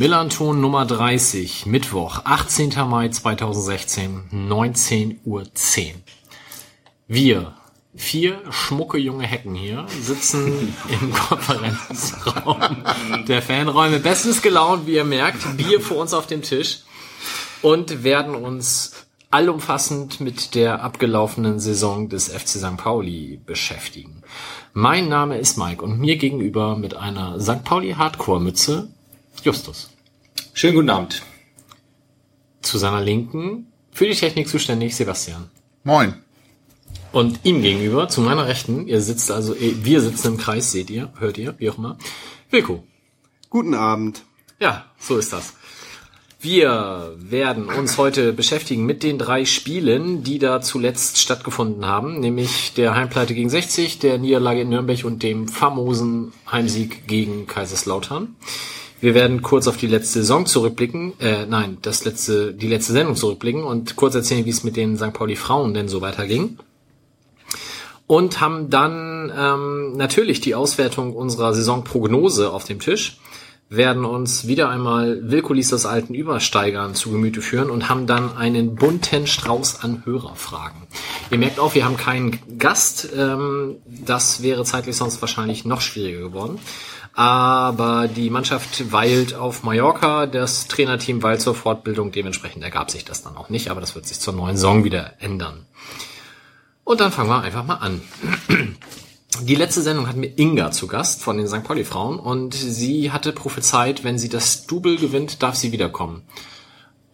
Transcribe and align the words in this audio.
Millanton 0.00 0.62
Nummer 0.62 0.86
30, 0.86 1.66
Mittwoch, 1.66 2.22
18. 2.24 2.72
Mai 2.88 3.10
2016, 3.10 4.30
19.10 4.32 5.16
Uhr. 5.26 5.44
Wir, 7.06 7.52
vier 7.94 8.40
schmucke 8.48 8.96
junge 8.96 9.26
Hecken 9.26 9.54
hier, 9.54 9.84
sitzen 10.00 10.74
im 10.88 11.12
Konferenzraum 11.12 12.82
der 13.28 13.42
Fanräume, 13.42 13.98
bestens 13.98 14.40
gelaunt, 14.40 14.86
wie 14.86 14.94
ihr 14.94 15.04
merkt, 15.04 15.58
Bier 15.58 15.82
vor 15.82 15.98
uns 15.98 16.14
auf 16.14 16.26
dem 16.26 16.40
Tisch 16.40 16.78
und 17.60 18.02
werden 18.02 18.34
uns 18.34 18.92
allumfassend 19.30 20.18
mit 20.18 20.54
der 20.54 20.82
abgelaufenen 20.82 21.60
Saison 21.60 22.08
des 22.08 22.28
FC 22.28 22.48
St. 22.48 22.78
Pauli 22.78 23.38
beschäftigen. 23.44 24.22
Mein 24.72 25.10
Name 25.10 25.36
ist 25.36 25.58
Mike 25.58 25.84
und 25.84 26.00
mir 26.00 26.16
gegenüber 26.16 26.74
mit 26.74 26.96
einer 26.96 27.38
St. 27.38 27.64
Pauli 27.64 27.92
Hardcore-Mütze 27.92 28.88
Justus. 29.42 29.89
Schönen 30.60 30.74
guten 30.74 30.90
Abend. 30.90 31.22
Zu 32.60 32.76
seiner 32.76 33.00
Linken 33.00 33.72
für 33.92 34.06
die 34.06 34.14
Technik 34.14 34.46
zuständig 34.46 34.94
Sebastian. 34.94 35.50
Moin. 35.84 36.16
Und 37.12 37.40
ihm 37.44 37.62
gegenüber, 37.62 38.10
zu 38.10 38.20
meiner 38.20 38.46
Rechten, 38.46 38.86
ihr 38.86 39.00
sitzt 39.00 39.30
also, 39.30 39.54
eh, 39.54 39.76
wir 39.82 40.02
sitzen 40.02 40.34
im 40.34 40.36
Kreis, 40.36 40.70
seht 40.70 40.90
ihr, 40.90 41.14
hört 41.18 41.38
ihr, 41.38 41.54
wie 41.56 41.70
auch 41.70 41.78
immer, 41.78 41.96
Wilko. 42.50 42.84
Guten 43.48 43.72
Abend. 43.72 44.20
Ja, 44.60 44.84
so 44.98 45.16
ist 45.16 45.32
das. 45.32 45.54
Wir 46.40 47.14
werden 47.16 47.64
uns 47.64 47.96
heute 47.96 48.34
beschäftigen 48.34 48.84
mit 48.84 49.02
den 49.02 49.16
drei 49.16 49.46
Spielen, 49.46 50.24
die 50.24 50.38
da 50.38 50.60
zuletzt 50.60 51.16
stattgefunden 51.16 51.86
haben, 51.86 52.20
nämlich 52.20 52.74
der 52.74 52.94
Heimpleite 52.94 53.32
gegen 53.34 53.48
60, 53.48 53.98
der 53.98 54.18
Niederlage 54.18 54.60
in 54.60 54.68
Nürnberg 54.68 55.06
und 55.06 55.22
dem 55.22 55.48
famosen 55.48 56.34
Heimsieg 56.52 57.06
gegen 57.06 57.46
Kaiserslautern. 57.46 58.36
Wir 59.00 59.14
werden 59.14 59.40
kurz 59.40 59.66
auf 59.66 59.78
die 59.78 59.86
letzte 59.86 60.20
Saison 60.20 60.44
zurückblicken, 60.44 61.18
äh, 61.20 61.46
nein, 61.46 61.78
das 61.80 62.04
letzte, 62.04 62.52
die 62.52 62.68
letzte 62.68 62.92
Sendung 62.92 63.16
zurückblicken 63.16 63.64
und 63.64 63.96
kurz 63.96 64.14
erzählen, 64.14 64.44
wie 64.44 64.50
es 64.50 64.62
mit 64.62 64.76
den 64.76 64.98
St. 64.98 65.14
Pauli 65.14 65.36
Frauen 65.36 65.72
denn 65.72 65.88
so 65.88 66.02
weiterging. 66.02 66.58
Und 68.06 68.40
haben 68.40 68.68
dann 68.68 69.32
ähm, 69.34 69.92
natürlich 69.96 70.40
die 70.40 70.54
Auswertung 70.54 71.14
unserer 71.14 71.54
Saisonprognose 71.54 72.52
auf 72.52 72.64
dem 72.64 72.80
Tisch, 72.80 73.18
werden 73.70 74.04
uns 74.04 74.48
wieder 74.48 74.68
einmal 74.68 75.30
Wilkulis 75.30 75.72
aus 75.72 75.86
alten 75.86 76.12
Übersteigern 76.12 76.96
zu 76.96 77.12
Gemüte 77.12 77.40
führen 77.40 77.70
und 77.70 77.88
haben 77.88 78.08
dann 78.08 78.36
einen 78.36 78.74
bunten 78.74 79.28
Strauß 79.28 79.82
an 79.82 80.02
Hörerfragen. 80.04 80.82
Ihr 81.30 81.38
merkt 81.38 81.60
auch, 81.60 81.76
wir 81.76 81.84
haben 81.84 81.96
keinen 81.96 82.38
Gast, 82.58 83.08
ähm, 83.16 83.76
das 83.86 84.42
wäre 84.42 84.64
zeitlich 84.64 84.96
sonst 84.96 85.22
wahrscheinlich 85.22 85.64
noch 85.64 85.80
schwieriger 85.80 86.20
geworden 86.20 86.58
aber 87.14 88.08
die 88.08 88.30
Mannschaft 88.30 88.92
weilt 88.92 89.34
auf 89.34 89.62
Mallorca, 89.62 90.26
das 90.26 90.68
Trainerteam 90.68 91.22
weilt 91.22 91.40
zur 91.40 91.54
Fortbildung, 91.54 92.12
dementsprechend 92.12 92.62
ergab 92.62 92.90
sich 92.90 93.04
das 93.04 93.22
dann 93.22 93.36
auch 93.36 93.48
nicht, 93.48 93.70
aber 93.70 93.80
das 93.80 93.94
wird 93.94 94.06
sich 94.06 94.20
zur 94.20 94.34
neuen 94.34 94.56
Saison 94.56 94.84
wieder 94.84 95.14
ändern. 95.18 95.66
Und 96.84 97.00
dann 97.00 97.12
fangen 97.12 97.28
wir 97.28 97.40
einfach 97.40 97.64
mal 97.64 97.76
an. 97.76 98.00
Die 99.42 99.54
letzte 99.54 99.80
Sendung 99.80 100.08
hatten 100.08 100.22
wir 100.22 100.38
Inga 100.38 100.70
zu 100.70 100.86
Gast 100.86 101.22
von 101.22 101.36
den 101.36 101.46
St. 101.46 101.62
Pauli 101.62 101.84
Frauen 101.84 102.18
und 102.18 102.52
sie 102.52 103.12
hatte 103.12 103.32
prophezeit, 103.32 104.04
wenn 104.04 104.18
sie 104.18 104.28
das 104.28 104.66
Double 104.66 104.96
gewinnt, 104.96 105.42
darf 105.42 105.54
sie 105.54 105.72
wiederkommen. 105.72 106.22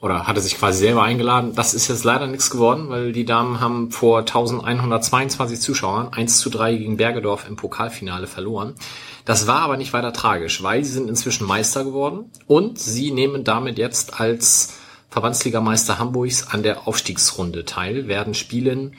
Oder 0.06 0.28
hatte 0.28 0.40
sich 0.40 0.56
quasi 0.56 0.78
selber 0.78 1.02
eingeladen. 1.02 1.56
Das 1.56 1.74
ist 1.74 1.88
jetzt 1.88 2.04
leider 2.04 2.28
nichts 2.28 2.48
geworden, 2.48 2.90
weil 2.90 3.10
die 3.10 3.24
Damen 3.24 3.58
haben 3.58 3.90
vor 3.90 4.20
1122 4.20 5.58
Zuschauern 5.58 6.12
1 6.12 6.38
zu 6.38 6.48
3 6.48 6.76
gegen 6.76 6.96
Bergedorf 6.96 7.44
im 7.48 7.56
Pokalfinale 7.56 8.28
verloren. 8.28 8.76
Das 9.24 9.48
war 9.48 9.62
aber 9.62 9.76
nicht 9.76 9.92
weiter 9.92 10.12
tragisch, 10.12 10.62
weil 10.62 10.84
sie 10.84 10.92
sind 10.92 11.08
inzwischen 11.08 11.44
Meister 11.44 11.82
geworden 11.82 12.30
und 12.46 12.78
sie 12.78 13.10
nehmen 13.10 13.42
damit 13.42 13.78
jetzt 13.78 14.20
als 14.20 14.74
Verbandsligameister 15.10 15.98
Hamburgs 15.98 16.46
an 16.46 16.62
der 16.62 16.86
Aufstiegsrunde 16.86 17.64
teil, 17.64 18.06
werden 18.06 18.34
spielen 18.34 18.94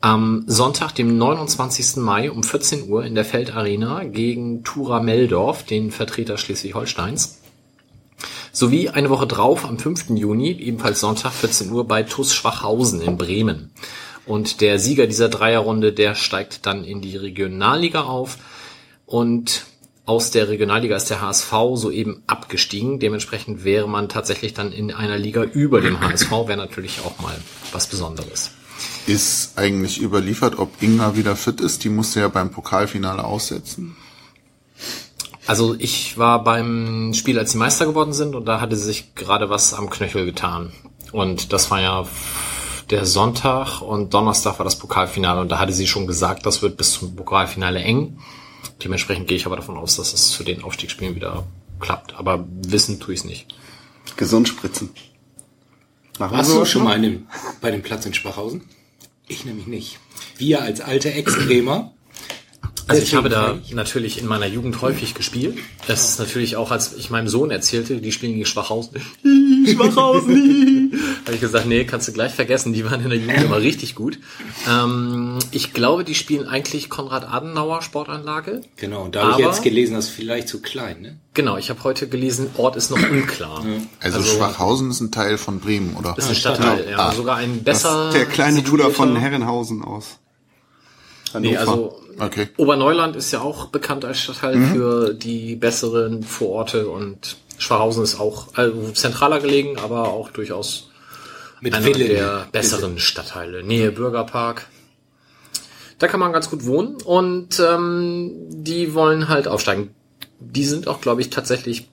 am 0.00 0.42
Sonntag, 0.48 0.92
dem 0.96 1.16
29. 1.16 1.98
Mai 1.98 2.32
um 2.32 2.42
14 2.42 2.88
Uhr 2.90 3.04
in 3.04 3.14
der 3.14 3.24
Feldarena 3.24 4.02
gegen 4.02 4.64
Tura 4.64 5.00
Meldorf, 5.00 5.62
den 5.62 5.92
Vertreter 5.92 6.36
Schleswig-Holsteins. 6.36 7.45
Sowie 8.56 8.88
eine 8.88 9.10
Woche 9.10 9.26
drauf, 9.26 9.66
am 9.66 9.78
5. 9.78 10.08
Juni, 10.14 10.50
ebenfalls 10.52 11.00
Sonntag, 11.00 11.34
14 11.34 11.70
Uhr, 11.70 11.86
bei 11.86 12.04
TuS 12.04 12.34
Schwachhausen 12.34 13.02
in 13.02 13.18
Bremen. 13.18 13.70
Und 14.24 14.62
der 14.62 14.78
Sieger 14.78 15.06
dieser 15.06 15.28
Dreierrunde, 15.28 15.92
der 15.92 16.14
steigt 16.14 16.64
dann 16.64 16.82
in 16.82 17.02
die 17.02 17.18
Regionalliga 17.18 18.04
auf. 18.04 18.38
Und 19.04 19.66
aus 20.06 20.30
der 20.30 20.48
Regionalliga 20.48 20.96
ist 20.96 21.10
der 21.10 21.20
HSV 21.20 21.52
soeben 21.74 22.22
abgestiegen. 22.26 22.98
Dementsprechend 22.98 23.62
wäre 23.62 23.90
man 23.90 24.08
tatsächlich 24.08 24.54
dann 24.54 24.72
in 24.72 24.90
einer 24.90 25.18
Liga 25.18 25.42
über 25.42 25.82
dem 25.82 26.00
HSV, 26.00 26.30
wäre 26.30 26.56
natürlich 26.56 27.00
auch 27.04 27.20
mal 27.20 27.36
was 27.72 27.86
Besonderes. 27.88 28.52
Ist 29.06 29.58
eigentlich 29.58 30.00
überliefert, 30.00 30.58
ob 30.58 30.82
Inga 30.82 31.14
wieder 31.14 31.36
fit 31.36 31.60
ist? 31.60 31.84
Die 31.84 31.90
musste 31.90 32.20
ja 32.20 32.28
beim 32.28 32.50
Pokalfinale 32.50 33.22
aussetzen. 33.22 33.96
Also 35.46 35.76
ich 35.78 36.18
war 36.18 36.42
beim 36.42 37.14
Spiel, 37.14 37.38
als 37.38 37.52
sie 37.52 37.58
Meister 37.58 37.86
geworden 37.86 38.12
sind, 38.12 38.34
und 38.34 38.46
da 38.46 38.60
hatte 38.60 38.76
sie 38.76 38.84
sich 38.84 39.14
gerade 39.14 39.48
was 39.48 39.74
am 39.74 39.90
Knöchel 39.90 40.24
getan. 40.24 40.72
Und 41.12 41.52
das 41.52 41.70
war 41.70 41.80
ja 41.80 42.06
der 42.90 43.06
Sonntag 43.06 43.80
und 43.80 44.14
Donnerstag 44.14 44.58
war 44.58 44.64
das 44.64 44.78
Pokalfinale 44.78 45.40
und 45.40 45.50
da 45.50 45.58
hatte 45.58 45.72
sie 45.72 45.86
schon 45.86 46.06
gesagt, 46.06 46.46
das 46.46 46.62
wird 46.62 46.76
bis 46.76 46.92
zum 46.92 47.16
Pokalfinale 47.16 47.80
eng. 47.80 48.18
Dementsprechend 48.82 49.26
gehe 49.26 49.36
ich 49.36 49.46
aber 49.46 49.56
davon 49.56 49.76
aus, 49.76 49.96
dass 49.96 50.12
es 50.12 50.30
zu 50.30 50.44
den 50.44 50.62
Aufstiegsspielen 50.62 51.14
wieder 51.14 51.46
klappt. 51.80 52.14
Aber 52.14 52.44
wissen 52.66 53.00
tue 53.00 53.14
ich 53.14 53.20
es 53.20 53.26
nicht. 53.26 53.46
Gesund 54.16 54.48
spritzen. 54.48 54.90
Machen 56.18 56.36
Warst 56.36 56.52
du 56.52 56.64
schon 56.64 56.84
mal 56.84 57.00
dem, 57.00 57.26
bei 57.60 57.70
dem 57.70 57.82
Platz 57.82 58.06
in 58.06 58.14
Schwachhausen? 58.14 58.62
Ich 59.28 59.44
nämlich 59.44 59.66
nicht. 59.66 59.98
Wir 60.36 60.62
als 60.62 60.80
alte 60.80 61.12
Ex-Bremer. 61.12 61.92
Also 62.88 63.02
ich 63.02 63.14
habe 63.14 63.28
da 63.28 63.58
natürlich 63.72 64.18
in 64.18 64.26
meiner 64.26 64.46
Jugend 64.46 64.80
häufig 64.80 65.14
gespielt. 65.14 65.58
Das 65.86 66.08
ist 66.08 66.18
natürlich 66.18 66.56
auch, 66.56 66.70
als 66.70 66.94
ich 66.94 67.10
meinem 67.10 67.28
Sohn 67.28 67.50
erzählte, 67.50 68.00
die 68.00 68.12
spielen 68.12 68.34
gegen 68.34 68.46
Schwachhausen. 68.46 69.00
Schwachhausen! 69.66 70.92
habe 71.26 71.34
ich 71.34 71.40
gesagt, 71.40 71.66
nee, 71.66 71.84
kannst 71.84 72.06
du 72.06 72.12
gleich 72.12 72.32
vergessen, 72.32 72.72
die 72.72 72.84
waren 72.84 73.02
in 73.02 73.10
der 73.10 73.18
Jugend 73.18 73.42
immer 73.42 73.58
richtig 73.58 73.94
gut. 73.94 74.18
Ähm, 74.68 75.38
ich 75.50 75.72
glaube, 75.72 76.04
die 76.04 76.14
spielen 76.14 76.46
eigentlich 76.46 76.88
Konrad-Adenauer 76.88 77.82
Sportanlage. 77.82 78.60
Genau, 78.76 79.04
und 79.04 79.16
da 79.16 79.32
habe 79.32 79.40
ich 79.40 79.46
jetzt 79.46 79.62
gelesen, 79.62 79.94
das 79.94 80.06
ist 80.06 80.10
vielleicht 80.12 80.48
zu 80.48 80.62
klein, 80.62 81.00
ne? 81.00 81.18
Genau, 81.34 81.56
ich 81.56 81.68
habe 81.68 81.82
heute 81.84 82.08
gelesen, 82.08 82.48
Ort 82.56 82.76
ist 82.76 82.90
noch 82.90 83.10
unklar. 83.10 83.64
Also, 84.00 84.18
also, 84.18 84.36
Schwachhausen 84.36 84.90
ist 84.90 85.00
ein 85.00 85.10
Teil 85.10 85.36
von 85.36 85.60
Bremen, 85.60 85.96
oder? 85.96 86.14
Ist 86.16 86.28
ein 86.28 86.34
Stadtteil, 86.34 86.84
genau. 86.84 86.90
ja. 86.90 87.08
Ah. 87.08 87.12
Sogar 87.12 87.36
ein 87.36 87.62
besser. 87.62 88.10
der 88.12 88.26
kleine 88.26 88.62
Bruder 88.62 88.90
von 88.90 89.16
Herrenhausen 89.16 89.82
aus. 89.82 90.18
Hannover. 91.36 91.50
Nee, 91.50 91.56
also 91.56 92.02
okay. 92.18 92.48
Oberneuland 92.56 93.16
ist 93.16 93.30
ja 93.32 93.40
auch 93.40 93.66
bekannt 93.66 94.04
als 94.04 94.20
Stadtteil 94.20 94.56
mhm. 94.56 94.72
für 94.72 95.14
die 95.14 95.56
besseren 95.56 96.22
Vororte 96.22 96.88
und 96.88 97.36
Schwachhausen 97.58 98.02
ist 98.02 98.20
auch 98.20 98.48
also 98.54 98.90
zentraler 98.92 99.40
gelegen, 99.40 99.78
aber 99.78 100.08
auch 100.08 100.30
durchaus 100.30 100.90
mit 101.60 101.74
einer 101.74 101.86
Willen. 101.86 102.08
der 102.08 102.48
besseren 102.52 102.98
Stadtteile. 102.98 103.62
Nähe 103.62 103.92
Bürgerpark. 103.92 104.66
Da 105.98 106.08
kann 106.08 106.20
man 106.20 106.32
ganz 106.32 106.50
gut 106.50 106.66
wohnen 106.66 106.96
und 107.02 107.58
ähm, 107.60 108.32
die 108.50 108.92
wollen 108.92 109.28
halt 109.28 109.48
aufsteigen. 109.48 109.94
Die 110.38 110.64
sind 110.64 110.86
auch, 110.86 111.00
glaube 111.00 111.22
ich, 111.22 111.30
tatsächlich 111.30 111.88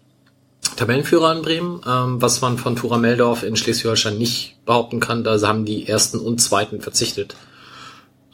Tabellenführer 0.76 1.34
in 1.34 1.42
Bremen, 1.42 1.82
ähm, 1.88 2.22
was 2.22 2.42
man 2.42 2.58
von 2.58 2.76
Tura 2.76 2.98
Meldorf 2.98 3.44
in 3.44 3.56
Schleswig-Holstein 3.56 4.18
nicht 4.18 4.58
behaupten 4.66 5.00
kann. 5.00 5.24
Da 5.24 5.40
haben 5.42 5.64
die 5.64 5.88
ersten 5.88 6.20
und 6.20 6.42
zweiten 6.42 6.82
verzichtet. 6.82 7.36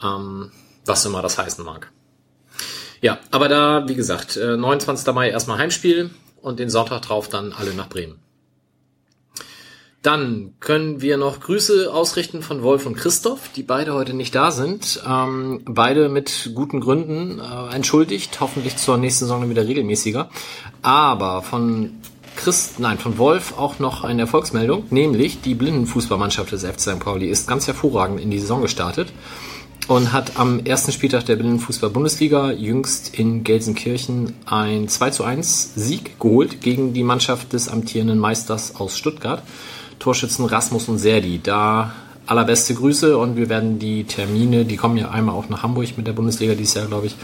Ähm, 0.02 0.50
was 0.90 1.04
immer 1.04 1.22
das 1.22 1.38
heißen 1.38 1.64
mag. 1.64 1.90
Ja, 3.00 3.18
aber 3.30 3.48
da, 3.48 3.88
wie 3.88 3.94
gesagt, 3.94 4.36
29. 4.36 5.06
Äh, 5.06 5.12
Mai 5.12 5.30
erstmal 5.30 5.58
Heimspiel 5.58 6.10
und 6.42 6.58
den 6.58 6.68
Sonntag 6.68 7.02
drauf 7.02 7.28
dann 7.28 7.52
alle 7.52 7.72
nach 7.74 7.88
Bremen. 7.88 8.18
Dann 10.02 10.54
können 10.60 11.02
wir 11.02 11.18
noch 11.18 11.40
Grüße 11.40 11.92
ausrichten 11.92 12.42
von 12.42 12.62
Wolf 12.62 12.86
und 12.86 12.96
Christoph, 12.96 13.50
die 13.54 13.62
beide 13.62 13.92
heute 13.92 14.14
nicht 14.14 14.34
da 14.34 14.50
sind. 14.50 15.02
Ähm, 15.06 15.60
beide 15.66 16.08
mit 16.08 16.52
guten 16.54 16.80
Gründen 16.80 17.38
äh, 17.38 17.74
entschuldigt, 17.74 18.40
hoffentlich 18.40 18.78
zur 18.78 18.96
nächsten 18.96 19.26
Saison 19.26 19.48
wieder 19.50 19.66
regelmäßiger. 19.66 20.30
Aber 20.80 21.42
von 21.42 22.00
Christ, 22.36 22.80
nein, 22.80 22.96
von 22.96 23.18
Wolf 23.18 23.58
auch 23.58 23.78
noch 23.78 24.02
eine 24.02 24.22
Erfolgsmeldung, 24.22 24.86
nämlich 24.88 25.42
die 25.42 25.54
Blindenfußballmannschaft 25.54 26.52
des 26.52 26.64
FC 26.64 26.80
St. 26.80 27.00
Pauli 27.00 27.28
ist 27.28 27.46
ganz 27.46 27.66
hervorragend 27.66 28.20
in 28.20 28.30
die 28.30 28.38
Saison 28.38 28.62
gestartet. 28.62 29.12
Und 29.88 30.12
hat 30.12 30.38
am 30.38 30.64
ersten 30.64 30.92
Spieltag 30.92 31.26
der 31.26 31.36
Binnenfußball-Bundesliga 31.36 32.52
jüngst 32.52 33.14
in 33.18 33.44
Gelsenkirchen 33.44 34.34
ein 34.46 34.88
2 34.88 35.10
zu 35.10 35.24
1 35.24 35.72
Sieg 35.74 36.18
geholt 36.20 36.60
gegen 36.60 36.92
die 36.92 37.02
Mannschaft 37.02 37.52
des 37.52 37.68
amtierenden 37.68 38.18
Meisters 38.18 38.76
aus 38.76 38.96
Stuttgart. 38.96 39.42
Torschützen 39.98 40.44
Rasmus 40.46 40.88
und 40.88 40.98
Serdi. 40.98 41.40
Da 41.42 41.92
allerbeste 42.26 42.74
Grüße 42.74 43.18
und 43.18 43.36
wir 43.36 43.48
werden 43.48 43.78
die 43.78 44.04
Termine, 44.04 44.64
die 44.64 44.76
kommen 44.76 44.96
ja 44.96 45.10
einmal 45.10 45.34
auch 45.34 45.48
nach 45.48 45.62
Hamburg 45.62 45.96
mit 45.96 46.06
der 46.06 46.12
Bundesliga 46.12 46.54
dieses 46.54 46.74
Jahr, 46.74 46.86
glaube 46.86 47.06
ich, 47.06 47.16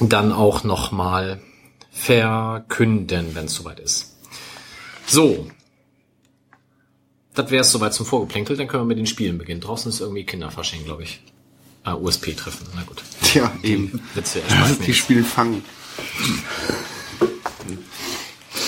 dann 0.00 0.32
auch 0.32 0.64
nochmal 0.64 1.40
verkünden, 1.90 3.34
wenn 3.34 3.44
es 3.44 3.54
soweit 3.54 3.80
ist. 3.80 4.16
So. 5.06 5.46
Das 7.34 7.50
wäre 7.50 7.62
es 7.62 7.72
soweit 7.72 7.92
zum 7.92 8.06
Vorgeplänkel, 8.06 8.56
dann 8.56 8.68
können 8.68 8.84
wir 8.84 8.86
mit 8.88 8.98
den 8.98 9.06
Spielen 9.06 9.38
beginnen. 9.38 9.60
Draußen 9.60 9.90
ist 9.90 10.00
irgendwie 10.00 10.24
Kinderfasching, 10.24 10.84
glaube 10.84 11.02
ich. 11.02 11.20
Ah, 11.82 11.94
USP-Treffen, 11.94 12.66
na 12.74 12.82
gut. 12.82 13.02
Tja, 13.22 13.52
eben. 13.62 14.00
Witze. 14.14 14.40
Die 14.86 14.94
spielen 14.94 15.24
Fangen. 15.24 15.64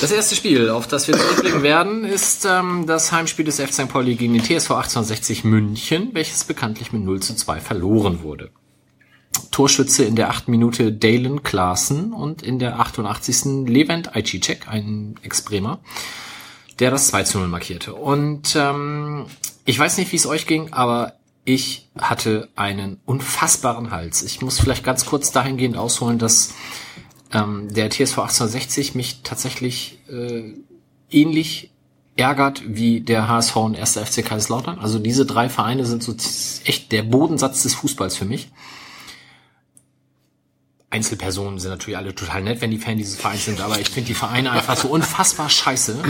Das 0.02 0.10
erste 0.12 0.34
Spiel, 0.34 0.68
auf 0.68 0.86
das 0.86 1.08
wir 1.08 1.16
zurückblicken 1.16 1.62
werden, 1.62 2.04
ist 2.04 2.44
ähm, 2.44 2.84
das 2.86 3.12
Heimspiel 3.12 3.46
des 3.46 3.58
FC 3.58 3.72
St. 3.72 3.88
Pauli 3.88 4.16
gegen 4.16 4.34
den 4.34 4.42
TSV 4.42 4.72
1860 4.72 5.44
München, 5.44 6.10
welches 6.12 6.44
bekanntlich 6.44 6.92
mit 6.92 7.02
0 7.02 7.20
zu 7.20 7.34
2 7.34 7.60
verloren 7.60 8.22
wurde. 8.22 8.50
Torschütze 9.50 10.04
in 10.04 10.16
der 10.16 10.28
8. 10.28 10.48
Minute 10.48 10.92
Dalen 10.92 11.42
Klaassen 11.42 12.12
und 12.12 12.42
in 12.42 12.58
der 12.58 12.78
88. 12.78 13.66
Levent 13.66 14.14
Ajicek, 14.14 14.68
ein 14.68 15.14
Ex-Bremer, 15.22 15.80
der 16.78 16.90
das 16.90 17.08
2 17.08 17.22
zu 17.24 17.38
0 17.38 17.48
markierte. 17.48 17.94
Und 17.94 18.56
ähm, 18.56 19.26
ich 19.64 19.78
weiß 19.78 19.98
nicht, 19.98 20.12
wie 20.12 20.16
es 20.16 20.26
euch 20.26 20.46
ging, 20.46 20.72
aber 20.72 21.14
ich 21.44 21.88
hatte 21.96 22.48
einen 22.56 23.00
unfassbaren 23.06 23.90
Hals. 23.90 24.22
Ich 24.22 24.42
muss 24.42 24.58
vielleicht 24.58 24.84
ganz 24.84 25.06
kurz 25.06 25.32
dahingehend 25.32 25.76
ausholen, 25.76 26.18
dass 26.18 26.54
ähm, 27.32 27.72
der 27.72 27.90
TSV 27.90 28.18
1860 28.18 28.94
mich 28.94 29.22
tatsächlich 29.22 30.00
äh, 30.08 30.54
ähnlich 31.10 31.70
ärgert 32.16 32.62
wie 32.66 33.00
der 33.00 33.28
HSV 33.28 33.56
und 33.56 33.78
1. 33.78 33.98
FC 33.98 34.24
Kaiserslautern. 34.24 34.78
Also 34.78 34.98
diese 34.98 35.26
drei 35.26 35.48
Vereine 35.48 35.84
sind 35.84 36.02
so 36.02 36.14
echt 36.64 36.90
der 36.92 37.02
Bodensatz 37.02 37.62
des 37.62 37.74
Fußballs 37.74 38.16
für 38.16 38.24
mich. 38.24 38.50
Einzelpersonen 40.96 41.58
sind 41.58 41.70
natürlich 41.70 41.98
alle 41.98 42.14
total 42.14 42.42
nett, 42.42 42.62
wenn 42.62 42.70
die 42.70 42.78
Fan 42.78 42.96
dieses 42.96 43.16
Vereins 43.16 43.44
sind, 43.44 43.60
aber 43.60 43.78
ich 43.78 43.90
finde 43.90 44.08
die 44.08 44.14
Vereine 44.14 44.50
einfach 44.50 44.78
so 44.78 44.88
unfassbar 44.88 45.50
scheiße, 45.50 46.02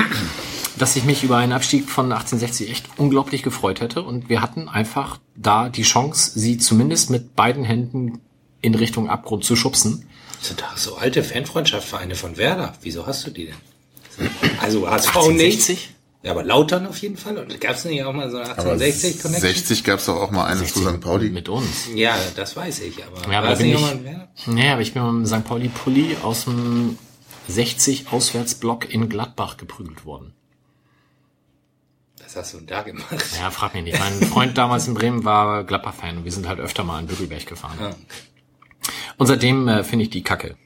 dass 0.79 0.95
ich 0.95 1.03
mich 1.03 1.25
über 1.25 1.39
einen 1.39 1.53
Abstieg 1.53 1.91
von 1.91 2.07
1860 2.07 2.71
echt 2.71 2.87
unglaublich 2.97 3.43
gefreut 3.43 3.81
hätte. 3.81 4.03
Und 4.03 4.29
wir 4.29 4.41
hatten 4.41 4.69
einfach 4.69 5.19
da 5.35 5.69
die 5.69 5.83
Chance, 5.83 6.39
sie 6.39 6.59
zumindest 6.59 7.11
mit 7.11 7.35
beiden 7.35 7.65
Händen 7.65 8.21
in 8.63 8.77
Richtung 8.77 9.11
Abgrund 9.11 9.45
zu 9.45 9.57
schubsen. 9.57 10.09
Das 10.39 10.49
sind 10.49 10.61
doch 10.61 10.77
so 10.77 10.97
alte 10.97 11.25
Fanfreundschaftsvereine 11.25 12.15
von 12.15 12.37
Werder. 12.37 12.75
Wieso 12.83 13.07
hast 13.07 13.27
du 13.27 13.31
die 13.31 13.47
denn? 13.47 14.31
Also 14.61 14.89
HSV 14.89 15.09
1860? 15.09 15.69
nicht. 15.69 15.96
Ja, 16.27 16.33
aber 16.33 16.43
Lautern 16.43 16.89
auf 16.89 16.99
jeden 16.99 17.17
Fall. 17.17 17.39
Und 17.39 17.61
gab 17.61 17.77
es 17.77 17.85
nicht 17.85 18.03
auch 18.03 18.13
mal 18.13 18.29
so 18.33 18.39
eine 18.39 18.51
Aber 18.51 18.73
1860 18.73 19.23
Connection? 19.23 19.49
60 19.49 19.85
gab 19.85 20.01
es 20.01 20.07
doch 20.07 20.17
auch 20.17 20.33
mal 20.33 20.47
eine 20.47 20.65
zu 20.65 20.81
St. 20.81 21.01
Pauli. 21.01 21.31
Mit 21.31 21.49
uns. 21.49 21.89
Ja, 21.95 22.19
das 22.35 22.57
weiß 22.57 22.81
ich. 22.81 22.97
Aber 23.07 23.33
Ja, 23.33 23.39
aber 23.39 23.43
war 23.43 23.43
da 23.43 23.53
es 23.53 23.59
bin 23.61 23.69
nicht 23.71 23.95
ich, 24.35 24.47
nee, 24.49 24.69
aber 24.69 24.81
ich 24.81 24.93
bin 24.93 25.05
mit 25.05 25.13
dem 25.13 25.27
St. 25.41 25.47
Pauli 25.47 25.69
Pulli 25.69 26.17
aus 26.25 26.47
dem 26.47 26.99
60 27.47 28.11
Auswärtsblock 28.11 28.93
in 28.93 29.09
Gladbach 29.09 29.57
geprügelt 29.57 30.05
worden. 30.05 30.33
Was 32.25 32.35
hast 32.35 32.55
du 32.55 32.59
denn 32.59 32.67
da 32.67 32.83
gemacht? 32.83 33.25
Ja, 33.39 33.53
frag 33.53 33.75
mich 33.75 33.85
nicht. 33.85 34.01
Mein 34.01 34.21
Freund 34.29 34.59
damals 34.59 34.89
in 34.89 34.95
Bremen 34.95 35.25
war 35.25 35.63
Gladbach-Fan 35.63 36.17
und 36.19 36.25
wir 36.25 36.33
sind 36.33 36.49
halt 36.49 36.59
öfter 36.59 36.83
mal 36.83 36.99
in 36.99 37.07
Bügelberg 37.07 37.47
gefahren. 37.47 37.79
Ah, 37.81 37.95
Und 39.17 39.29
seitdem 39.29 39.69
äh, 39.69 39.85
finde 39.85 40.03
ich 40.07 40.11
die 40.11 40.25
Kacke. 40.25 40.57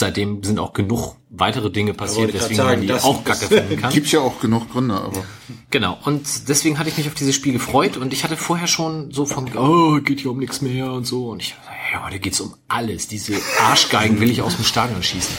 Seitdem 0.00 0.42
sind 0.42 0.58
auch 0.58 0.72
genug 0.72 1.16
weitere 1.28 1.70
Dinge 1.70 1.92
passiert, 1.92 2.32
grad 2.32 2.40
weswegen 2.40 2.56
man 2.56 2.66
sagen, 2.66 2.80
die 2.86 2.92
auch 2.94 3.22
Kacke 3.22 3.46
finden 3.46 3.76
kann. 3.76 3.92
Gibt 3.92 4.10
ja 4.10 4.20
auch 4.20 4.40
genug 4.40 4.72
Gründe, 4.72 4.94
aber 4.94 5.24
Genau. 5.70 5.98
Und 6.04 6.48
deswegen 6.48 6.78
hatte 6.78 6.88
ich 6.88 6.96
mich 6.96 7.06
auf 7.06 7.14
dieses 7.14 7.34
Spiel 7.34 7.52
gefreut 7.52 7.98
und 7.98 8.14
ich 8.14 8.24
hatte 8.24 8.38
vorher 8.38 8.66
schon 8.66 9.12
so 9.12 9.26
von, 9.26 9.54
oh, 9.56 10.00
geht 10.00 10.20
hier 10.20 10.30
um 10.30 10.38
nichts 10.38 10.62
mehr 10.62 10.90
und 10.90 11.06
so. 11.06 11.28
Und 11.28 11.42
ich 11.42 11.50
dachte, 11.50 11.68
hey, 11.70 12.00
heute 12.02 12.18
geht's 12.18 12.40
um 12.40 12.54
alles. 12.66 13.08
Diese 13.08 13.34
Arschgeigen 13.60 14.20
will 14.20 14.30
ich 14.30 14.40
aus 14.40 14.56
dem 14.56 14.64
Stadion 14.64 15.02
schießen. 15.02 15.36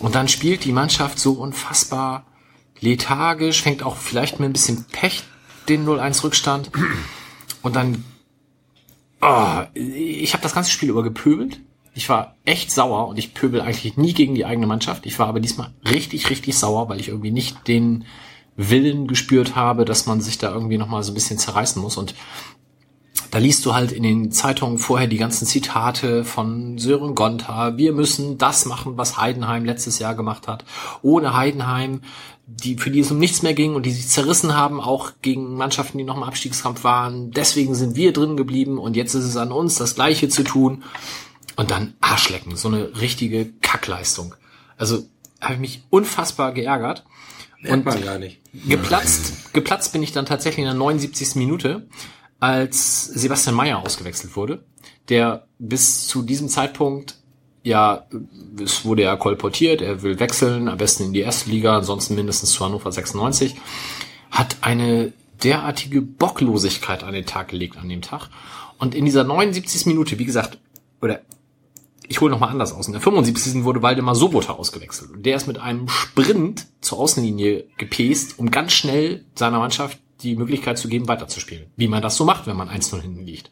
Und 0.00 0.14
dann 0.14 0.28
spielt 0.28 0.64
die 0.64 0.72
Mannschaft 0.72 1.18
so 1.18 1.32
unfassbar 1.32 2.26
lethargisch, 2.80 3.62
fängt 3.62 3.82
auch 3.82 3.96
vielleicht 3.96 4.38
mit 4.38 4.50
ein 4.50 4.52
bisschen 4.52 4.84
Pech 4.92 5.22
den 5.68 5.86
0-1 5.86 6.24
Rückstand. 6.24 6.70
Und 7.62 7.74
dann, 7.74 8.04
oh, 9.22 9.62
ich 9.72 10.34
habe 10.34 10.42
das 10.42 10.54
ganze 10.54 10.70
Spiel 10.70 10.90
über 10.90 11.02
gepöbelt. 11.02 11.60
Ich 11.94 12.08
war 12.08 12.36
echt 12.44 12.70
sauer 12.70 13.08
und 13.08 13.18
ich 13.18 13.34
pöbel 13.34 13.60
eigentlich 13.60 13.96
nie 13.96 14.14
gegen 14.14 14.34
die 14.34 14.46
eigene 14.46 14.66
Mannschaft. 14.66 15.04
Ich 15.04 15.18
war 15.18 15.28
aber 15.28 15.40
diesmal 15.40 15.70
richtig, 15.84 16.30
richtig 16.30 16.56
sauer, 16.56 16.88
weil 16.88 17.00
ich 17.00 17.08
irgendwie 17.08 17.30
nicht 17.30 17.68
den 17.68 18.04
Willen 18.56 19.06
gespürt 19.06 19.56
habe, 19.56 19.84
dass 19.84 20.06
man 20.06 20.20
sich 20.20 20.38
da 20.38 20.52
irgendwie 20.52 20.78
nochmal 20.78 21.02
so 21.02 21.12
ein 21.12 21.14
bisschen 21.14 21.38
zerreißen 21.38 21.80
muss. 21.80 21.96
Und 21.96 22.14
da 23.30 23.38
liest 23.38 23.64
du 23.64 23.74
halt 23.74 23.92
in 23.92 24.02
den 24.02 24.30
Zeitungen 24.30 24.76
vorher 24.76 25.06
die 25.06 25.16
ganzen 25.16 25.46
Zitate 25.46 26.22
von 26.24 26.76
Sören 26.76 27.14
Gonta. 27.14 27.78
Wir 27.78 27.92
müssen 27.92 28.36
das 28.36 28.66
machen, 28.66 28.98
was 28.98 29.16
Heidenheim 29.16 29.64
letztes 29.64 29.98
Jahr 29.98 30.14
gemacht 30.14 30.48
hat. 30.48 30.66
Ohne 31.00 31.34
Heidenheim, 31.34 32.02
die, 32.46 32.76
für 32.76 32.90
die 32.90 33.00
es 33.00 33.10
um 33.10 33.18
nichts 33.18 33.42
mehr 33.42 33.54
ging 33.54 33.74
und 33.74 33.86
die 33.86 33.90
sich 33.90 34.08
zerrissen 34.08 34.54
haben, 34.54 34.80
auch 34.80 35.12
gegen 35.22 35.56
Mannschaften, 35.56 35.96
die 35.96 36.04
noch 36.04 36.18
im 36.18 36.24
Abstiegskampf 36.24 36.84
waren. 36.84 37.30
Deswegen 37.30 37.74
sind 37.74 37.96
wir 37.96 38.12
drin 38.12 38.36
geblieben 38.36 38.76
und 38.76 38.96
jetzt 38.96 39.14
ist 39.14 39.24
es 39.24 39.38
an 39.38 39.50
uns, 39.50 39.76
das 39.76 39.94
Gleiche 39.94 40.28
zu 40.28 40.42
tun. 40.42 40.82
Und 41.56 41.70
dann 41.70 41.94
Arschlecken, 42.00 42.56
so 42.56 42.68
eine 42.68 43.00
richtige 43.00 43.52
Kackleistung. 43.60 44.34
Also 44.76 45.04
habe 45.40 45.54
ich 45.54 45.60
mich 45.60 45.82
unfassbar 45.90 46.52
geärgert. 46.52 47.04
Merkt 47.60 47.84
man 47.84 48.02
gar 48.02 48.18
nicht. 48.18 48.40
Geplatzt, 48.66 49.52
geplatzt 49.52 49.92
bin 49.92 50.02
ich 50.02 50.12
dann 50.12 50.26
tatsächlich 50.26 50.60
in 50.60 50.64
der 50.64 50.74
79. 50.74 51.36
Minute, 51.36 51.86
als 52.40 53.04
Sebastian 53.04 53.54
Mayer 53.54 53.78
ausgewechselt 53.78 54.34
wurde, 54.34 54.64
der 55.08 55.46
bis 55.58 56.08
zu 56.08 56.22
diesem 56.22 56.48
Zeitpunkt 56.48 57.16
ja, 57.62 58.06
es 58.60 58.84
wurde 58.84 59.02
ja 59.02 59.16
kolportiert, 59.16 59.82
er 59.82 60.02
will 60.02 60.18
wechseln, 60.18 60.68
am 60.68 60.78
besten 60.78 61.04
in 61.04 61.12
die 61.12 61.20
erste 61.20 61.50
Liga, 61.50 61.76
ansonsten 61.76 62.14
mindestens 62.14 62.50
zu 62.50 62.64
Hannover 62.64 62.90
96, 62.90 63.54
hat 64.30 64.56
eine 64.62 65.12
derartige 65.44 66.02
Bocklosigkeit 66.02 67.04
an 67.04 67.14
den 67.14 67.26
Tag 67.26 67.48
gelegt 67.48 67.76
an 67.76 67.88
dem 67.88 68.02
Tag. 68.02 68.28
Und 68.78 68.94
in 68.94 69.04
dieser 69.04 69.24
79. 69.24 69.86
Minute, 69.86 70.18
wie 70.18 70.24
gesagt, 70.24 70.58
oder 71.00 71.20
ich 72.12 72.20
hole 72.20 72.30
noch 72.30 72.40
mal 72.40 72.48
anders 72.48 72.74
aus. 72.74 72.88
In 72.88 72.92
der 72.92 73.00
75. 73.00 73.64
wurde 73.64 73.80
Waldemar 73.80 74.14
Sobota 74.14 74.52
ausgewechselt. 74.52 75.12
Und 75.12 75.24
der 75.24 75.34
ist 75.34 75.46
mit 75.46 75.56
einem 75.56 75.88
Sprint 75.88 76.66
zur 76.82 76.98
Außenlinie 76.98 77.64
gepest, 77.78 78.38
um 78.38 78.50
ganz 78.50 78.72
schnell 78.72 79.24
seiner 79.34 79.58
Mannschaft 79.58 79.98
die 80.20 80.36
Möglichkeit 80.36 80.76
zu 80.76 80.88
geben, 80.88 81.08
weiterzuspielen. 81.08 81.70
Wie 81.76 81.88
man 81.88 82.02
das 82.02 82.16
so 82.18 82.26
macht, 82.26 82.46
wenn 82.46 82.56
man 82.56 82.68
1-0 82.68 83.00
hinten 83.00 83.24
liegt. 83.24 83.50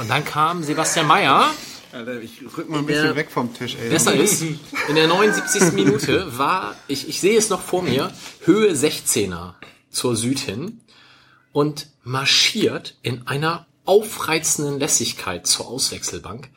Und 0.00 0.10
dann 0.10 0.24
kam 0.24 0.64
Sebastian 0.64 1.06
Mayer, 1.06 1.48
Alter, 1.92 2.20
ich 2.20 2.42
rück 2.58 2.68
mal 2.68 2.80
ein 2.80 2.86
bisschen 2.86 3.14
weg 3.14 3.30
vom 3.30 3.54
Tisch, 3.54 3.76
ey. 3.80 3.88
besser 3.88 4.12
ist, 4.12 4.42
in 4.42 4.96
der 4.96 5.06
79. 5.06 5.74
Minute 5.74 6.36
war, 6.36 6.74
ich, 6.88 7.08
ich 7.08 7.20
sehe 7.20 7.38
es 7.38 7.50
noch 7.50 7.60
vor 7.60 7.82
mir, 7.82 8.10
Höhe 8.40 8.72
16er 8.72 9.54
zur 9.90 10.16
Süd 10.16 10.40
hin 10.40 10.80
und 11.52 11.88
marschiert 12.02 12.98
in 13.02 13.28
einer 13.28 13.66
aufreizenden 13.86 14.78
Lässigkeit 14.78 15.46
zur 15.46 15.68
Auswechselbank. 15.68 16.50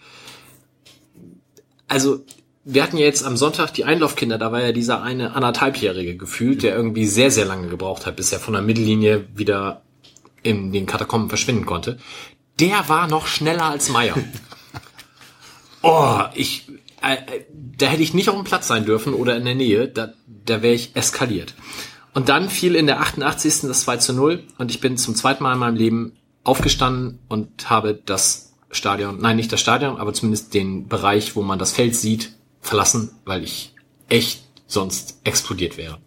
Also, 1.87 2.23
wir 2.65 2.83
hatten 2.83 2.97
ja 2.97 3.05
jetzt 3.05 3.23
am 3.23 3.37
Sonntag 3.37 3.73
die 3.73 3.85
Einlaufkinder, 3.85 4.37
da 4.37 4.51
war 4.51 4.61
ja 4.61 4.71
dieser 4.71 5.01
eine 5.01 5.33
anderthalbjährige 5.33 6.17
gefühlt, 6.17 6.61
der 6.61 6.75
irgendwie 6.75 7.07
sehr, 7.07 7.31
sehr 7.31 7.45
lange 7.45 7.67
gebraucht 7.67 8.05
hat, 8.05 8.15
bis 8.15 8.31
er 8.31 8.39
von 8.39 8.53
der 8.53 8.61
Mittellinie 8.61 9.27
wieder 9.33 9.81
in 10.43 10.71
den 10.71 10.85
Katakomben 10.85 11.29
verschwinden 11.29 11.65
konnte. 11.65 11.97
Der 12.59 12.89
war 12.89 13.07
noch 13.07 13.27
schneller 13.27 13.65
als 13.65 13.89
Meier. 13.89 14.15
Oh, 15.81 16.23
ich, 16.35 16.67
äh, 17.01 17.13
äh, 17.13 17.45
da 17.77 17.85
hätte 17.85 18.03
ich 18.03 18.13
nicht 18.13 18.27
auf 18.27 18.35
dem 18.35 18.43
Platz 18.43 18.67
sein 18.67 18.83
dürfen 18.83 19.13
oder 19.13 19.37
in 19.37 19.45
der 19.45 19.55
Nähe, 19.55 19.87
da, 19.87 20.11
da 20.45 20.61
wäre 20.61 20.73
ich 20.73 20.93
eskaliert. 20.93 21.53
Und 22.13 22.27
dann 22.27 22.49
fiel 22.49 22.75
in 22.75 22.85
der 22.85 22.99
88. 22.99 23.61
das 23.61 23.81
2 23.81 23.95
zu 23.97 24.13
0 24.13 24.43
und 24.57 24.71
ich 24.71 24.81
bin 24.81 24.97
zum 24.97 25.15
zweiten 25.15 25.41
Mal 25.41 25.53
in 25.53 25.59
meinem 25.59 25.77
Leben 25.77 26.17
aufgestanden 26.49 27.19
und 27.29 27.69
habe 27.69 27.93
das 27.93 28.53
Stadion, 28.71 29.19
nein, 29.21 29.35
nicht 29.35 29.51
das 29.51 29.61
Stadion, 29.61 29.97
aber 29.97 30.13
zumindest 30.13 30.53
den 30.53 30.87
Bereich, 30.87 31.35
wo 31.35 31.41
man 31.41 31.59
das 31.59 31.71
Feld 31.71 31.95
sieht, 31.95 32.33
verlassen, 32.61 33.11
weil 33.25 33.43
ich 33.43 33.73
echt 34.09 34.43
sonst 34.67 35.19
explodiert 35.23 35.77
wäre. 35.77 35.99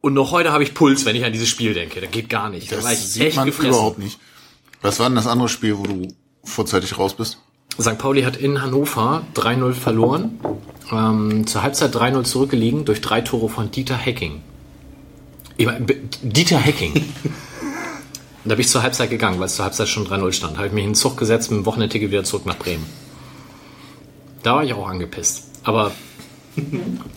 Und 0.00 0.14
noch 0.14 0.30
heute 0.32 0.52
habe 0.52 0.62
ich 0.62 0.74
Puls, 0.74 1.04
wenn 1.04 1.16
ich 1.16 1.24
an 1.24 1.32
dieses 1.32 1.48
Spiel 1.48 1.74
denke. 1.74 2.00
Das 2.00 2.10
geht 2.10 2.28
gar 2.28 2.50
nicht. 2.50 2.70
Da 2.70 2.82
war 2.82 2.92
ich 2.92 2.98
sieht 2.98 3.22
echt 3.22 3.36
man 3.36 3.46
gefressen. 3.46 3.70
überhaupt 3.70 3.98
nicht. 3.98 4.18
Was 4.82 5.00
war 5.00 5.08
denn 5.08 5.16
das 5.16 5.26
andere 5.26 5.48
Spiel, 5.48 5.78
wo 5.78 5.84
du 5.84 6.08
vorzeitig 6.44 6.98
raus 6.98 7.14
bist? 7.14 7.38
St. 7.80 7.98
Pauli 7.98 8.22
hat 8.22 8.36
in 8.36 8.62
Hannover 8.62 9.24
3-0 9.34 9.72
verloren. 9.72 10.38
Ähm, 10.92 11.46
zur 11.46 11.62
Halbzeit 11.62 11.94
3-0 11.94 12.24
zurückgelegen 12.24 12.84
durch 12.84 13.00
drei 13.00 13.20
Tore 13.20 13.48
von 13.48 13.70
Dieter 13.70 13.96
Hecking. 13.96 14.42
Dieter 16.22 16.58
Hecking. 16.58 16.94
Und 18.44 18.50
da 18.50 18.54
bin 18.54 18.60
ich 18.60 18.68
zur 18.68 18.82
Halbzeit 18.82 19.10
gegangen, 19.10 19.38
weil 19.38 19.46
es 19.46 19.56
zur 19.56 19.64
Halbzeit 19.64 19.88
schon 19.88 20.06
3-0 20.06 20.32
stand. 20.32 20.56
Habe 20.56 20.68
ich 20.68 20.72
mich 20.72 20.84
in 20.84 20.90
den 20.90 20.94
Zug 20.94 21.16
gesetzt, 21.16 21.50
mit 21.50 21.60
dem 21.60 21.66
Wochenendticket 21.66 22.10
wieder 22.10 22.24
zurück 22.24 22.46
nach 22.46 22.56
Bremen. 22.56 22.86
Da 24.42 24.54
war 24.54 24.64
ich 24.64 24.72
auch 24.72 24.86
angepisst. 24.86 25.44
Aber 25.64 25.92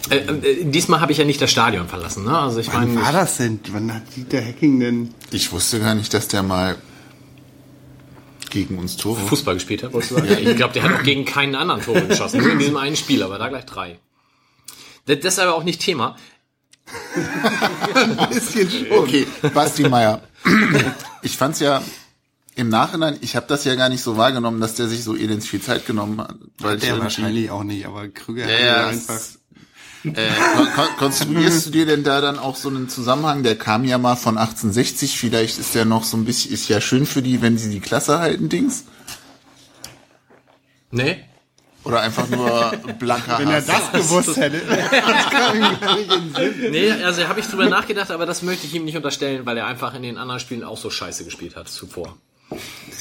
äh, 0.09 0.15
äh, 0.15 0.65
diesmal 0.65 0.99
habe 1.01 1.11
ich 1.11 1.17
ja 1.17 1.25
nicht 1.25 1.41
das 1.41 1.51
Stadion 1.51 1.87
verlassen. 1.87 2.25
Ne? 2.25 2.37
Also 2.37 2.59
ich 2.59 2.67
Wann 2.73 2.93
meine, 2.93 3.05
war 3.05 3.13
das 3.13 3.37
denn? 3.37 3.59
Wann 3.71 3.93
hat 3.93 4.03
Dieter 4.15 4.41
Hecking 4.41 4.79
denn? 4.79 5.13
Ich 5.31 5.51
wusste 5.51 5.79
gar 5.79 5.95
nicht, 5.95 6.13
dass 6.13 6.27
der 6.27 6.43
mal 6.43 6.75
gegen 8.49 8.77
uns 8.77 8.97
Tore. 8.97 9.21
Fußball 9.21 9.53
gespielt 9.53 9.83
hat, 9.83 9.93
wolltest 9.93 10.11
du 10.11 10.15
sagen? 10.15 10.27
Ja, 10.29 10.37
ich 10.37 10.57
glaube, 10.57 10.73
der 10.73 10.83
hat 10.83 10.93
auch 10.93 11.03
gegen 11.03 11.25
keinen 11.25 11.55
anderen 11.55 11.81
Tore 11.81 12.05
geschossen. 12.05 12.41
Nur 12.41 12.51
in 12.51 12.59
diesem 12.59 12.77
einen 12.77 12.95
Spiel, 12.95 13.23
aber 13.23 13.37
da 13.37 13.47
gleich 13.47 13.65
drei. 13.65 13.97
Das 15.05 15.19
ist 15.19 15.39
aber 15.39 15.55
auch 15.55 15.63
nicht 15.63 15.81
Thema. 15.81 16.15
Ein 17.95 18.29
bisschen 18.29 18.69
schon. 18.69 18.91
Okay, 18.91 19.27
Basti 19.53 19.87
Meier. 19.87 20.21
Ich 21.21 21.37
fand's 21.37 21.59
ja 21.59 21.81
im 22.55 22.69
Nachhinein, 22.69 23.17
ich 23.21 23.35
habe 23.35 23.45
das 23.47 23.63
ja 23.63 23.75
gar 23.75 23.89
nicht 23.89 24.01
so 24.03 24.17
wahrgenommen, 24.17 24.59
dass 24.59 24.75
der 24.75 24.87
sich 24.87 25.03
so 25.03 25.15
elends 25.15 25.47
viel 25.47 25.61
Zeit 25.61 25.85
genommen 25.85 26.19
hat. 26.19 26.35
Weil 26.59 26.77
Der 26.77 26.99
wahrscheinlich 26.99 27.49
auch 27.49 27.63
nicht, 27.63 27.85
aber 27.85 28.07
Krüger 28.09 28.47
Ja, 28.49 28.57
hat 28.57 28.65
ja, 28.65 28.87
einfach. 28.87 29.19
Äh, 30.03 30.29
kon 30.75 30.87
konstruierst 30.97 31.67
du 31.67 31.69
dir 31.69 31.85
denn 31.85 32.03
da 32.03 32.21
dann 32.21 32.39
auch 32.39 32.55
so 32.55 32.69
einen 32.69 32.89
Zusammenhang? 32.89 33.43
Der 33.43 33.55
kam 33.55 33.85
ja 33.85 33.99
mal 33.99 34.15
von 34.15 34.37
1860, 34.37 35.17
vielleicht 35.17 35.59
ist 35.59 35.75
der 35.75 35.85
noch 35.85 36.03
so 36.03 36.17
ein 36.17 36.25
bisschen, 36.25 36.51
ist 36.51 36.67
ja 36.69 36.81
schön 36.81 37.05
für 37.05 37.21
die, 37.21 37.41
wenn 37.41 37.57
sie 37.57 37.69
die 37.69 37.79
Klasse 37.81 38.17
halten, 38.19 38.49
Dings. 38.49 38.85
Nee? 40.89 41.23
Oder 41.83 42.01
einfach 42.01 42.29
nur 42.29 42.71
blanker 42.99 43.39
Wenn 43.39 43.49
er 43.49 43.61
das 43.61 43.91
gewusst 43.91 44.37
hätte, 44.37 44.59
das 44.67 45.29
kam 45.29 45.55
ihm 45.55 45.79
gar 45.79 45.95
nicht 45.97 46.13
in 46.13 46.35
Sinn. 46.35 46.71
Nee, 46.71 46.91
also 46.91 47.27
habe 47.27 47.39
ich 47.39 47.47
drüber 47.47 47.67
nachgedacht, 47.67 48.11
aber 48.11 48.25
das 48.25 48.43
möchte 48.43 48.67
ich 48.67 48.75
ihm 48.75 48.85
nicht 48.85 48.95
unterstellen, 48.95 49.45
weil 49.45 49.57
er 49.57 49.65
einfach 49.65 49.95
in 49.95 50.03
den 50.03 50.17
anderen 50.17 50.39
Spielen 50.39 50.63
auch 50.63 50.77
so 50.77 50.89
scheiße 50.89 51.25
gespielt 51.25 51.55
hat 51.55 51.69
zuvor. 51.69 52.17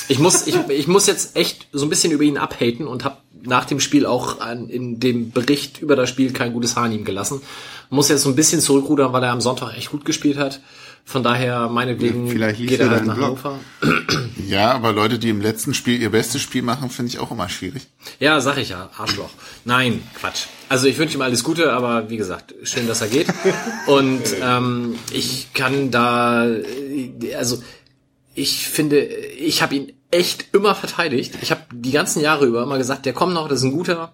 Ich 0.08 0.18
muss, 0.18 0.46
ich, 0.46 0.56
ich 0.68 0.87
muss 0.87 1.06
jetzt 1.06 1.37
echt 1.37 1.66
so 1.72 1.84
ein 1.84 1.88
bisschen 1.88 2.12
über 2.12 2.22
ihn 2.22 2.38
abhaten 2.38 2.87
und 2.87 3.04
habe 3.04 3.18
nach 3.42 3.64
dem 3.64 3.80
Spiel 3.80 4.06
auch 4.06 4.40
an, 4.40 4.68
in 4.68 5.00
dem 5.00 5.30
Bericht 5.30 5.80
über 5.82 5.96
das 5.96 6.08
Spiel 6.08 6.32
kein 6.32 6.52
gutes 6.52 6.76
Haar 6.76 6.84
an 6.84 6.92
ihm 6.92 7.04
gelassen. 7.04 7.42
Muss 7.90 8.08
jetzt 8.08 8.22
so 8.22 8.28
ein 8.28 8.37
bisschen 8.37 8.60
zurückrudern, 8.60 9.12
weil 9.12 9.22
er 9.22 9.32
am 9.32 9.40
Sonntag 9.40 9.76
echt 9.76 9.90
gut 9.90 10.04
gespielt 10.04 10.38
hat. 10.38 10.60
Von 11.04 11.23
daher, 11.23 11.69
meinetwegen, 11.69 12.26
Ja, 12.26 12.33
vielleicht 12.33 12.59
geht 12.61 12.80
er 12.80 12.90
halt 12.90 13.07
nach 13.07 13.16
Blog. 13.16 13.38
Hannover. 13.42 13.61
Ja, 14.47 14.73
aber 14.73 14.92
Leute, 14.92 15.21
die 15.21 15.28
im 15.28 15.40
letzten 15.40 15.75
Spiel 15.75 16.00
ihr 16.00 16.11
bestes 16.11 16.42
Spiel 16.42 16.62
machen, 16.62 16.90
finde 16.90 17.11
ich 17.12 17.21
auch 17.21 17.30
immer 17.30 17.49
schwierig. 17.49 17.87
Ja, 18.19 18.40
sag 18.40 18.57
ich 18.59 18.71
ja, 18.71 18.90
Arschloch. 18.97 19.30
Nein, 19.64 20.02
Quatsch. 20.19 20.47
Also 20.69 20.87
ich 20.88 20.99
wünsche 20.99 21.16
ihm 21.16 21.23
alles 21.23 21.45
Gute, 21.45 21.73
aber 21.73 22.11
wie 22.11 22.16
gesagt, 22.16 22.54
schön, 22.64 22.88
dass 22.88 23.00
er 23.00 23.09
geht. 23.09 23.28
Und 23.87 24.23
ähm, 24.42 24.97
ich 25.12 25.52
kann 25.54 25.92
da, 25.92 26.49
äh, 26.49 27.35
also 27.37 27.62
ich 28.35 28.66
finde, 28.66 29.04
ich 29.04 29.62
habe 29.62 29.76
ihn 29.76 29.92
echt 30.11 30.47
immer 30.52 30.75
verteidigt. 30.75 31.38
Ich 31.42 31.50
habe 31.52 31.62
die 31.73 31.92
ganzen 31.92 32.21
Jahre 32.21 32.47
über 32.47 32.62
immer 32.62 32.78
gesagt, 32.78 33.07
der 33.07 33.12
kommt 33.12 33.35
noch, 33.35 33.49
das 33.49 33.61
ist 33.61 33.64
ein 33.64 33.73
guter. 33.73 34.12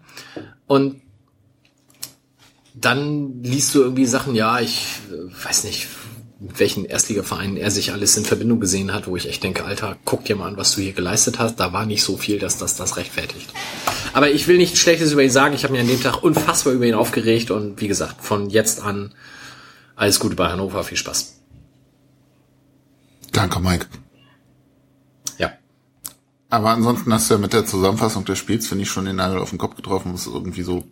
Und 0.66 1.00
dann 2.75 3.43
liest 3.43 3.75
du 3.75 3.81
irgendwie 3.81 4.07
Sachen, 4.07 4.35
ja, 4.35 4.61
ich 4.61 4.85
äh, 5.11 5.45
weiß 5.45 5.64
nicht, 5.64 5.87
mit 6.38 6.59
welchen 6.61 6.85
Erstligavereinen 6.85 7.57
er 7.57 7.71
sich 7.71 7.93
alles 7.93 8.16
in 8.16 8.25
Verbindung 8.25 8.61
gesehen 8.61 8.93
hat, 8.93 9.07
wo 9.07 9.16
ich 9.16 9.28
echt 9.28 9.43
denke, 9.43 9.64
Alter, 9.64 9.97
guck 10.05 10.25
dir 10.25 10.37
mal 10.37 10.49
an, 10.49 10.59
was 10.59 10.75
du 10.75 10.83
hier 10.83 10.93
geleistet 10.93 11.38
hast. 11.38 11.57
Da 11.57 11.73
war 11.73 11.87
nicht 11.87 12.02
so 12.02 12.19
viel, 12.19 12.38
dass 12.38 12.59
das 12.59 12.76
das 12.76 12.99
rechtfertigt. 12.99 13.50
Aber 14.12 14.31
ich 14.31 14.47
will 14.47 14.59
nichts 14.59 14.78
Schlechtes 14.78 15.12
über 15.12 15.23
ihn 15.23 15.31
sagen. 15.31 15.55
Ich 15.55 15.64
habe 15.64 15.73
mir 15.73 15.81
an 15.81 15.88
dem 15.88 16.02
Tag 16.02 16.23
unfassbar 16.23 16.75
über 16.75 16.85
ihn 16.85 16.95
aufgeregt 16.95 17.50
und 17.50 17.81
wie 17.81 17.88
gesagt, 17.88 18.23
von 18.23 18.50
jetzt 18.50 18.83
an 18.83 19.14
alles 19.95 20.21
Gute 20.21 20.37
bei 20.37 20.49
Hannover, 20.49 20.85
viel 20.85 20.99
Spaß. 20.99 21.40
Danke, 23.33 23.59
Mike. 23.61 23.87
Ja. 25.38 25.52
Aber 26.50 26.71
ansonsten 26.71 27.12
hast 27.14 27.31
du 27.31 27.35
ja 27.35 27.40
mit 27.40 27.55
der 27.55 27.64
Zusammenfassung 27.64 28.26
des 28.26 28.38
Spiels, 28.38 28.66
finde 28.66 28.83
ich, 28.83 28.90
schon 28.90 29.07
den 29.07 29.16
Nagel 29.16 29.38
auf 29.38 29.50
den 29.50 29.59
Kopf 29.59 29.75
getroffen. 29.75 30.12
Das 30.12 30.26
ist 30.26 30.33
irgendwie 30.33 30.62
so. 30.62 30.85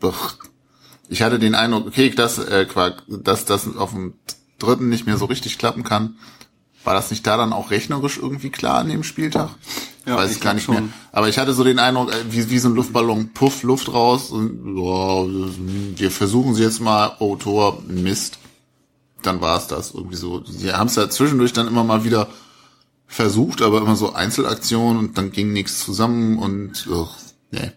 Ich 1.10 1.20
hatte 1.20 1.38
den 1.38 1.54
Eindruck, 1.54 1.86
okay, 1.86 2.08
dass, 2.08 2.38
äh, 2.38 2.64
Quark, 2.64 3.02
dass 3.08 3.44
das 3.44 3.76
auf 3.76 3.90
dem 3.90 4.14
dritten 4.58 4.88
nicht 4.88 5.06
mehr 5.06 5.16
so 5.16 5.24
richtig 5.26 5.58
klappen 5.58 5.84
kann. 5.84 6.16
War 6.84 6.94
das 6.94 7.10
nicht 7.10 7.26
da 7.26 7.36
dann 7.36 7.52
auch 7.52 7.70
rechnerisch 7.70 8.18
irgendwie 8.18 8.50
klar 8.50 8.78
an 8.78 8.88
dem 8.88 9.04
Spieltag? 9.04 9.50
Ja, 10.04 10.16
Weiß 10.16 10.30
ich 10.30 10.36
ich 10.36 10.42
gar 10.42 10.52
nicht 10.52 10.64
schon. 10.64 10.74
mehr. 10.74 10.84
Aber 11.12 11.28
ich 11.30 11.38
hatte 11.38 11.54
so 11.54 11.64
den 11.64 11.78
Eindruck, 11.78 12.12
äh, 12.12 12.24
wie, 12.30 12.50
wie 12.50 12.58
so 12.58 12.68
ein 12.68 12.74
Luftballon, 12.74 13.30
puff, 13.32 13.62
Luft 13.62 13.90
raus 13.92 14.30
und 14.30 14.76
ja, 14.76 15.96
wir 15.98 16.10
versuchen 16.10 16.54
sie 16.54 16.62
jetzt 16.62 16.80
mal, 16.80 17.16
oh 17.20 17.36
Tor, 17.36 17.82
Mist. 17.88 18.38
Dann 19.22 19.40
war 19.40 19.56
es 19.56 19.66
das 19.66 19.92
irgendwie 19.94 20.16
so. 20.16 20.44
Sie 20.44 20.70
haben 20.74 20.88
es 20.88 20.96
ja 20.96 21.08
zwischendurch 21.08 21.54
dann 21.54 21.68
immer 21.68 21.84
mal 21.84 22.04
wieder 22.04 22.28
versucht, 23.06 23.62
aber 23.62 23.78
immer 23.78 23.96
so 23.96 24.12
Einzelaktionen 24.12 24.98
und 24.98 25.16
dann 25.16 25.32
ging 25.32 25.52
nichts 25.54 25.80
zusammen 25.80 26.38
und 26.38 26.86
ugh, 26.86 27.08
nee. 27.50 27.72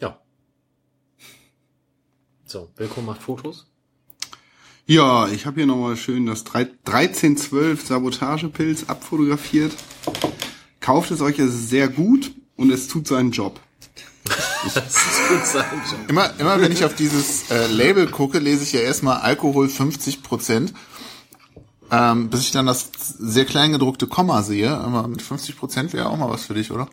Ja. 0.00 0.18
So, 2.44 2.70
Wilko 2.76 3.02
macht 3.02 3.22
Fotos. 3.22 3.66
Ja, 4.86 5.28
ich 5.28 5.46
habe 5.46 5.56
hier 5.56 5.66
nochmal 5.66 5.96
schön 5.96 6.26
das 6.26 6.44
3 6.44 6.68
1312 6.84 7.86
Sabotagepilz 7.86 8.84
abfotografiert. 8.88 9.72
Kauft 10.80 11.10
es 11.12 11.20
euch, 11.20 11.38
es 11.38 11.54
ist 11.54 11.70
sehr 11.70 11.88
gut 11.88 12.32
und 12.56 12.70
es 12.72 12.88
tut 12.88 13.06
seinen 13.06 13.30
Job. 13.30 13.60
Das 14.74 14.76
ist 14.76 15.28
gut 15.28 15.44
sein, 15.44 15.64
John. 15.90 16.00
Immer, 16.08 16.38
immer 16.38 16.60
wenn 16.60 16.70
ich 16.70 16.84
auf 16.84 16.94
dieses 16.94 17.50
äh, 17.50 17.66
Label 17.66 18.06
gucke, 18.08 18.38
lese 18.38 18.62
ich 18.62 18.72
ja 18.72 18.78
erstmal 18.78 19.16
Alkohol 19.16 19.68
50 19.68 20.22
Prozent. 20.22 20.72
Ähm, 21.90 22.30
bis 22.30 22.42
ich 22.42 22.52
dann 22.52 22.66
das 22.66 22.88
sehr 23.18 23.44
klein 23.44 23.72
gedruckte 23.72 24.06
Komma 24.06 24.42
sehe. 24.44 24.70
Aber 24.78 25.08
mit 25.08 25.20
50 25.20 25.56
Prozent 25.56 25.92
wäre 25.92 26.08
auch 26.08 26.16
mal 26.16 26.30
was 26.30 26.44
für 26.44 26.54
dich, 26.54 26.70
oder? 26.70 26.88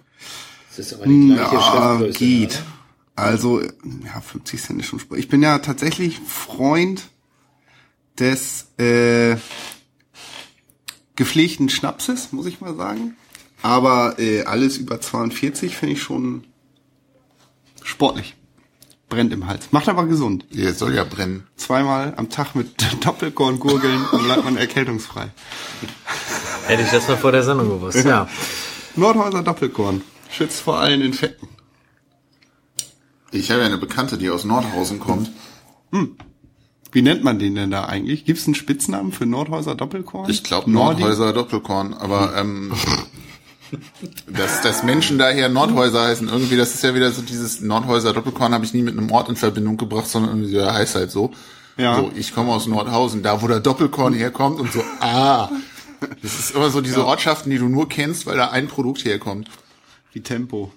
Das 0.76 0.80
ist 0.88 0.94
aber 0.96 1.06
die 1.06 1.28
gleiche 1.28 1.54
Ja, 1.56 2.02
geht. 2.12 2.54
oder? 2.56 3.24
Also, 3.24 3.62
ja, 3.62 4.20
50 4.20 4.62
Cent 4.64 4.80
ist 4.82 4.88
schon 4.88 5.00
Sport. 5.00 5.20
Ich 5.20 5.28
bin 5.28 5.44
ja 5.44 5.60
tatsächlich 5.60 6.20
Freund 6.26 7.04
des 8.18 8.68
äh, 8.78 9.38
gepflegten 11.16 11.70
Schnapses, 11.70 12.32
muss 12.32 12.46
ich 12.46 12.62
mal 12.62 12.76
sagen. 12.76 13.16
Aber 13.62 14.18
äh, 14.20 14.44
alles 14.44 14.78
über 14.78 15.02
42 15.02 15.76
finde 15.76 15.94
ich 15.94 16.02
schon 16.02 16.46
sportlich. 17.84 18.36
Brennt 19.10 19.34
im 19.34 19.48
Hals. 19.48 19.72
Macht 19.72 19.90
aber 19.90 20.06
gesund. 20.06 20.46
Der 20.52 20.74
soll 20.74 20.94
ja 20.94 21.04
brennen. 21.04 21.48
Zweimal 21.56 22.14
am 22.16 22.30
Tag 22.30 22.56
mit 22.56 22.76
Doppelkorn 23.06 23.60
gurgeln, 23.60 24.06
dann 24.12 24.24
bleibt 24.24 24.46
man 24.46 24.56
erkältungsfrei. 24.56 25.32
Hätte 26.68 26.84
ich 26.84 26.90
das 26.90 27.08
mal 27.08 27.18
vor 27.18 27.32
der 27.32 27.44
Sendung 27.44 27.70
gewusst. 27.70 28.06
Ja. 28.06 28.30
Nordhäuser 28.96 29.42
Doppelkorn. 29.42 30.04
Schützt 30.30 30.62
vor 30.62 30.78
allen 30.80 31.02
Infekten. 31.02 31.50
Ich 33.32 33.52
habe 33.52 33.62
ja 33.62 33.66
eine 33.68 33.78
Bekannte, 33.78 34.18
die 34.18 34.30
aus 34.30 34.46
Nordhausen 34.46 35.00
kommt. 35.00 35.32
Wie 36.92 37.02
nennt 37.02 37.24
man 37.24 37.38
den 37.38 37.56
denn 37.56 37.72
da 37.72 37.86
eigentlich? 37.86 38.26
Gibt 38.26 38.40
es 38.40 38.48
einen 38.48 38.56
Spitznamen 38.56 39.12
für 39.12 39.26
Nordhäuser 39.26 39.76
Doppelkorn? 39.76 40.30
Ich 40.30 40.44
glaube? 40.44 40.72
Nordhäuser 40.72 41.34
Doppelkorn, 41.34 41.94
aber 41.94 42.36
ähm, 42.36 42.74
dass, 44.28 44.62
dass 44.62 44.84
Menschen 44.84 45.20
daher 45.20 45.50
Nordhäuser 45.50 46.08
heißen, 46.08 46.28
irgendwie, 46.28 46.58
das 46.58 46.74
ist 46.74 46.84
ja 46.84 46.96
wieder 46.96 47.12
so 47.12 47.22
dieses 47.22 47.62
Nordhäuser 47.62 48.14
Doppelkorn 48.14 48.54
habe 48.54 48.66
ich 48.66 48.74
nie 48.74 48.82
mit 48.82 48.98
einem 48.98 49.12
Ort 49.12 49.30
in 49.30 49.36
Verbindung 49.36 49.78
gebracht, 49.78 50.08
sondern 50.08 50.32
irgendwie, 50.32 50.54
der 50.54 50.74
heißt 50.74 50.96
halt 50.96 51.12
so. 51.12 51.32
Ja. 51.78 51.96
So, 51.96 52.12
ich 52.16 52.34
komme 52.34 52.52
aus 52.52 52.68
Nordhausen, 52.68 53.24
da 53.24 53.42
wo 53.42 53.48
der 53.48 53.60
Doppelkorn 53.60 54.14
herkommt 54.14 54.60
und 54.60 54.74
so, 54.74 54.84
ah. 55.00 55.50
Das 56.22 56.40
ist 56.40 56.56
immer 56.56 56.70
so 56.70 56.82
diese 56.82 57.06
Ortschaften, 57.06 57.50
die 57.50 57.58
du 57.58 57.68
nur 57.68 57.90
kennst, 57.90 58.26
weil 58.26 58.38
da 58.38 58.50
ein 58.50 58.68
Produkt 58.68 59.04
herkommt. 59.04 59.50
Wie 60.14 60.22
Tempo. 60.22 60.72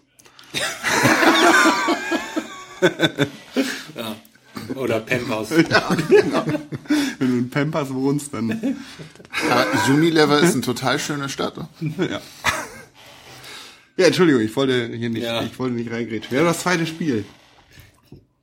Oder 4.74 5.00
Pampers. 5.00 5.50
Wenn 7.18 7.28
du 7.28 7.38
in 7.38 7.50
Pampers 7.50 7.92
wohnst, 7.92 8.32
dann. 8.34 8.76
Aber 9.50 9.66
Unilever 9.92 10.40
ist 10.40 10.52
eine 10.52 10.62
total 10.62 10.98
schöne 10.98 11.28
Stadt. 11.28 11.56
ne? 11.80 11.92
ja. 12.10 12.20
Ja, 13.96 14.06
Entschuldigung, 14.06 14.40
ich 14.42 14.54
wollte 14.56 14.88
hier 14.88 15.10
nicht, 15.10 15.22
Ja. 15.22 15.42
ich 15.42 15.58
wollte 15.58 15.74
nicht 15.74 15.90
reingrätschen. 15.90 16.34
Ja, 16.36 16.44
das 16.44 16.60
zweite 16.60 16.86
Spiel. 16.86 17.24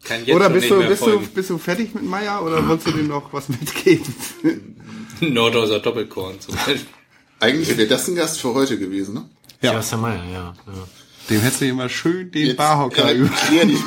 Kann 0.03 0.23
jetzt 0.25 0.35
oder 0.35 0.49
bist 0.49 0.61
nicht 0.63 0.71
du, 0.71 0.77
mehr 0.79 0.89
bist 0.89 1.01
du, 1.05 1.19
bist 1.19 1.49
du 1.49 1.57
fertig 1.57 1.93
mit 1.93 2.03
Meier 2.03 2.43
oder 2.43 2.65
wolltest 2.67 2.87
du 2.87 2.91
dem 2.91 3.07
noch 3.07 3.33
was 3.33 3.49
mitgeben? 3.49 4.13
Nordhauser 5.21 5.79
Doppelkorn 5.79 6.39
zum 6.39 6.55
Beispiel. 6.55 6.85
Eigentlich 7.39 7.75
wäre 7.77 7.87
das 7.87 8.07
ein 8.07 8.15
Gast 8.15 8.39
für 8.39 8.53
heute 8.53 8.77
gewesen, 8.77 9.15
ne? 9.15 9.29
Ja. 9.61 9.71
Sebastian 9.71 10.01
Meyer, 10.01 10.23
ja. 10.31 10.53
ja. 10.67 10.87
Dem 11.29 11.41
hättest 11.41 11.61
du 11.61 11.65
immer 11.65 11.89
schön 11.89 12.31
den 12.31 12.47
Jetzt, 12.47 12.57
Barhocker 12.57 13.09
äh, 13.11 13.13
über 13.15 13.29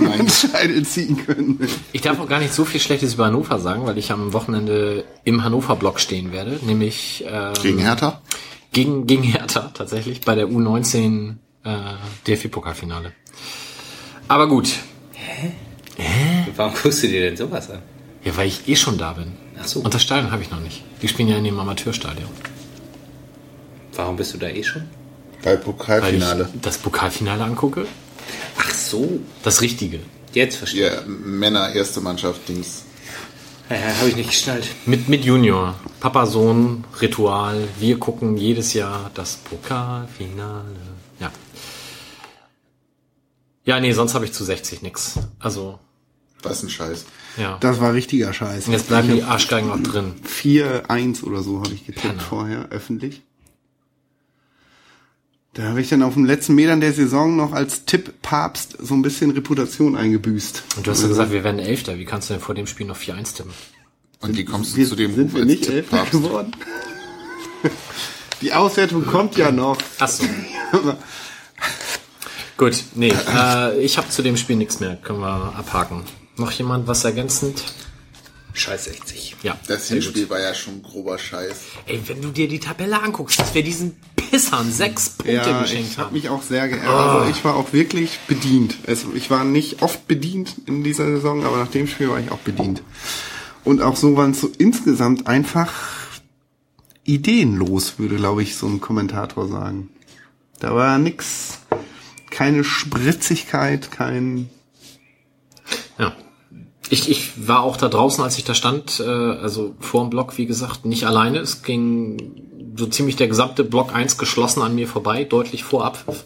mal. 0.00 0.16
den 0.18 0.28
Scheitel 0.28 0.84
ziehen 0.84 1.16
können. 1.26 1.58
Ich 1.92 2.00
darf 2.00 2.20
auch 2.20 2.28
gar 2.28 2.38
nicht 2.38 2.54
so 2.54 2.64
viel 2.64 2.80
Schlechtes 2.80 3.14
über 3.14 3.26
Hannover 3.26 3.58
sagen, 3.58 3.84
weil 3.84 3.98
ich 3.98 4.12
am 4.12 4.32
Wochenende 4.32 5.04
im 5.24 5.42
Hannover-Block 5.42 5.98
stehen 5.98 6.30
werde, 6.32 6.60
nämlich 6.62 7.24
ähm, 7.28 7.52
Gegen 7.62 7.78
Hertha? 7.80 8.22
gegen, 8.72 9.06
gegen 9.06 9.22
Hertha 9.24 9.70
tatsächlich 9.74 10.20
bei 10.20 10.34
der 10.36 10.46
U19 10.46 11.34
äh, 11.64 11.74
DFB-Pokalfinale. 12.26 13.12
Aber 14.28 14.48
gut, 14.48 14.70
Warum 16.56 16.72
guckst 16.80 17.02
du 17.02 17.08
dir 17.08 17.22
denn 17.22 17.36
sowas 17.36 17.70
an? 17.70 17.80
ja, 18.24 18.36
weil 18.36 18.46
ich 18.48 18.68
eh 18.68 18.76
schon 18.76 18.98
da 18.98 19.12
bin. 19.14 19.32
Ach 19.60 19.66
so. 19.66 19.80
Und 19.80 19.92
das 19.94 20.02
Stadion 20.02 20.30
habe 20.30 20.42
ich 20.42 20.50
noch 20.50 20.60
nicht. 20.60 20.82
Die 21.02 21.08
spielen 21.08 21.28
ja 21.28 21.36
in 21.36 21.44
dem 21.44 21.58
Amateurstadion. 21.58 22.28
Warum 23.94 24.16
bist 24.16 24.32
du 24.32 24.38
da 24.38 24.48
eh 24.48 24.62
schon? 24.62 24.84
Bei 25.42 25.50
Weil 25.50 25.58
Pokalfinale. 25.58 26.48
ich 26.54 26.60
das 26.60 26.78
Pokalfinale 26.78 27.42
angucke. 27.44 27.86
Ach 28.58 28.70
so. 28.74 29.20
Das 29.42 29.60
Richtige. 29.60 30.00
Jetzt 30.32 30.56
verstehe 30.56 30.94
Ja, 30.94 31.02
Männer, 31.06 31.72
erste 31.74 32.00
Mannschaft, 32.00 32.48
Dings. 32.48 32.84
ich. 33.68 33.76
Ja, 33.76 33.78
habe 33.98 34.08
ich 34.10 34.16
nicht 34.16 34.30
geschnallt. 34.30 34.66
Mit, 34.86 35.08
mit 35.08 35.24
Junior. 35.24 35.74
Papa, 36.00 36.26
Sohn, 36.26 36.84
Ritual. 37.00 37.66
Wir 37.78 37.98
gucken 37.98 38.36
jedes 38.36 38.72
Jahr 38.74 39.10
das 39.14 39.36
Pokalfinale. 39.36 40.76
Ja. 41.20 41.30
Ja, 43.64 43.80
nee, 43.80 43.92
sonst 43.92 44.14
habe 44.14 44.24
ich 44.24 44.32
zu 44.32 44.44
60 44.44 44.82
nix. 44.82 45.14
Also, 45.38 45.78
Was 46.42 46.62
ein 46.62 46.70
Scheiß. 46.70 47.04
ja. 47.36 47.56
Das 47.60 47.80
war 47.80 47.92
richtiger 47.94 48.32
Scheiß. 48.32 48.66
Jetzt 48.66 48.88
bleiben 48.88 49.12
die 49.14 49.22
Arschgeigen 49.22 49.68
noch 49.68 49.80
drin. 49.82 50.14
4-1 50.26 51.22
oder 51.24 51.42
so 51.42 51.58
habe 51.60 51.72
ich 51.74 51.86
getippt 51.86 52.02
Genau. 52.10 52.22
vorher, 52.22 52.68
öffentlich. 52.70 53.22
Da 55.54 55.64
habe 55.64 55.82
ich 55.82 55.90
dann 55.90 56.02
auf 56.02 56.14
den 56.14 56.24
letzten 56.24 56.54
Metern 56.54 56.80
der 56.80 56.94
Saison 56.94 57.36
noch 57.36 57.52
als 57.52 57.84
Tipp 57.84 58.22
Papst 58.22 58.76
so 58.80 58.94
ein 58.94 59.02
bisschen 59.02 59.32
Reputation 59.32 59.96
eingebüßt. 59.96 60.62
Und 60.76 60.86
du 60.86 60.90
hast 60.90 61.02
ja 61.02 61.08
gesagt, 61.08 61.30
wir 61.30 61.44
werden 61.44 61.58
Elfter. 61.60 61.98
Wie 61.98 62.06
kannst 62.06 62.30
du 62.30 62.34
denn 62.34 62.42
vor 62.42 62.54
dem 62.54 62.66
Spiel 62.66 62.86
noch 62.86 62.96
4-1 62.96 63.36
tippen? 63.36 63.52
Und 64.20 64.36
wie 64.36 64.44
kommst 64.46 64.72
du 64.72 64.76
Wir 64.78 64.88
zu 64.88 64.96
dem 64.96 65.14
sind 65.14 65.24
Ruf 65.26 65.34
wir 65.34 65.40
als 65.42 65.50
nicht 65.50 65.68
Elfter 65.68 65.90
Tipppapst? 66.04 66.12
geworden. 66.12 66.52
Die 68.40 68.52
Auswertung 68.52 69.04
kommt 69.04 69.36
ja 69.36 69.52
noch. 69.52 69.76
Ach 69.98 70.08
so. 70.08 70.24
Gut, 72.56 72.84
nee, 72.94 73.12
äh, 73.34 73.78
ich 73.80 73.98
habe 73.98 74.08
zu 74.08 74.22
dem 74.22 74.36
Spiel 74.36 74.56
nichts 74.56 74.80
mehr. 74.80 74.96
Können 74.96 75.20
wir 75.20 75.54
abhaken. 75.56 76.04
Noch 76.38 76.50
jemand 76.52 76.86
was 76.86 77.04
ergänzend? 77.04 77.62
Scheiß 78.54 78.84
60. 78.84 79.36
Ja. 79.42 79.58
Das. 79.66 79.88
Hinspiel 79.88 80.28
war 80.30 80.40
ja 80.40 80.54
schon 80.54 80.82
grober 80.82 81.18
Scheiß. 81.18 81.56
Ey, 81.86 82.00
wenn 82.06 82.20
du 82.20 82.28
dir 82.30 82.48
die 82.48 82.58
Tabelle 82.60 83.02
anguckst, 83.02 83.38
dass 83.38 83.54
wir 83.54 83.62
diesen 83.62 83.96
Pissern 84.16 84.70
sechs 84.70 85.10
Punkte 85.10 85.34
Ja, 85.34 85.62
geschenkt 85.62 85.90
ich 85.90 85.98
habe 85.98 86.06
haben. 86.08 86.14
mich 86.14 86.28
auch 86.28 86.42
sehr 86.42 86.68
geärgert. 86.68 86.88
Also 86.88 87.30
ich 87.30 87.44
war 87.44 87.56
auch 87.56 87.72
wirklich 87.72 88.18
bedient. 88.28 88.76
Es, 88.84 89.04
ich 89.14 89.30
war 89.30 89.44
nicht 89.44 89.82
oft 89.82 90.06
bedient 90.06 90.54
in 90.66 90.84
dieser 90.84 91.06
Saison, 91.06 91.44
aber 91.44 91.56
nach 91.56 91.70
dem 91.70 91.86
Spiel 91.86 92.08
war 92.10 92.20
ich 92.20 92.30
auch 92.30 92.38
bedient. 92.38 92.82
Und 93.64 93.80
auch 93.80 93.96
so 93.96 94.16
waren 94.16 94.32
es 94.32 94.40
so 94.40 94.50
insgesamt 94.58 95.26
einfach 95.26 95.72
ideenlos, 97.04 97.98
würde, 97.98 98.16
glaube 98.16 98.42
ich, 98.42 98.56
so 98.56 98.66
ein 98.66 98.80
Kommentator 98.80 99.48
sagen. 99.48 99.88
Da 100.60 100.74
war 100.74 100.98
nix, 100.98 101.58
keine 102.30 102.64
Spritzigkeit, 102.64 103.90
kein... 103.90 104.48
Ja. 105.98 106.14
Ich, 106.92 107.08
ich 107.08 107.48
war 107.48 107.62
auch 107.62 107.78
da 107.78 107.88
draußen, 107.88 108.22
als 108.22 108.36
ich 108.36 108.44
da 108.44 108.52
stand, 108.52 109.00
äh, 109.00 109.04
also 109.04 109.74
vor 109.80 110.02
dem 110.02 110.10
Block, 110.10 110.36
wie 110.36 110.44
gesagt, 110.44 110.84
nicht 110.84 111.06
alleine. 111.06 111.38
Es 111.38 111.62
ging 111.62 112.74
so 112.76 112.84
ziemlich 112.84 113.16
der 113.16 113.28
gesamte 113.28 113.64
Block 113.64 113.94
1 113.94 114.18
geschlossen 114.18 114.60
an 114.60 114.74
mir 114.74 114.86
vorbei, 114.86 115.24
deutlich 115.24 115.64
vor 115.64 115.86
Abpfiff. 115.86 116.24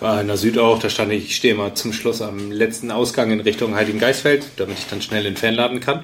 War 0.00 0.20
in 0.20 0.26
der 0.26 0.36
Süd 0.36 0.58
auch, 0.58 0.80
da 0.80 0.90
stand 0.90 1.12
ich, 1.12 1.26
ich 1.26 1.36
stehe 1.36 1.54
mal 1.54 1.74
zum 1.74 1.92
Schluss 1.92 2.20
am 2.20 2.50
letzten 2.50 2.90
Ausgang 2.90 3.30
in 3.30 3.38
Richtung 3.38 3.76
Heiligen 3.76 4.00
Geistfeld, 4.00 4.44
damit 4.56 4.76
ich 4.80 4.88
dann 4.88 5.02
schnell 5.02 5.24
in 5.24 5.34
den 5.34 5.36
Fan 5.36 5.54
laden 5.54 5.78
kann. 5.78 6.02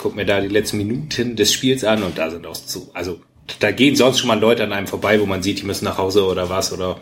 Guck 0.00 0.16
mir 0.16 0.24
da 0.24 0.40
die 0.40 0.48
letzten 0.48 0.78
Minuten 0.78 1.36
des 1.36 1.52
Spiels 1.52 1.84
an 1.84 2.02
und 2.02 2.16
da 2.16 2.30
sind 2.30 2.46
auch 2.46 2.54
so, 2.54 2.88
also 2.94 3.20
da 3.58 3.72
gehen 3.72 3.94
sonst 3.94 4.20
schon 4.20 4.28
mal 4.28 4.40
Leute 4.40 4.64
an 4.64 4.72
einem 4.72 4.86
vorbei, 4.86 5.20
wo 5.20 5.26
man 5.26 5.42
sieht, 5.42 5.60
die 5.60 5.66
müssen 5.66 5.84
nach 5.84 5.98
Hause 5.98 6.24
oder 6.24 6.48
was 6.48 6.72
oder 6.72 6.98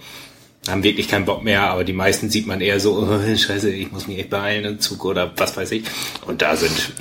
haben 0.68 0.84
wirklich 0.84 1.08
keinen 1.08 1.24
Bock 1.24 1.42
mehr, 1.42 1.62
aber 1.70 1.84
die 1.84 1.92
meisten 1.92 2.30
sieht 2.30 2.46
man 2.46 2.60
eher 2.60 2.78
so, 2.78 2.96
oh, 2.96 3.36
scheiße, 3.36 3.70
ich 3.70 3.90
muss 3.90 4.06
mich 4.06 4.18
echt 4.18 4.30
beeilen 4.30 4.64
im 4.64 4.80
Zug 4.80 5.04
oder 5.04 5.32
was 5.36 5.56
weiß 5.56 5.72
ich. 5.72 5.84
Und 6.26 6.42
da 6.42 6.56
sind 6.56 6.92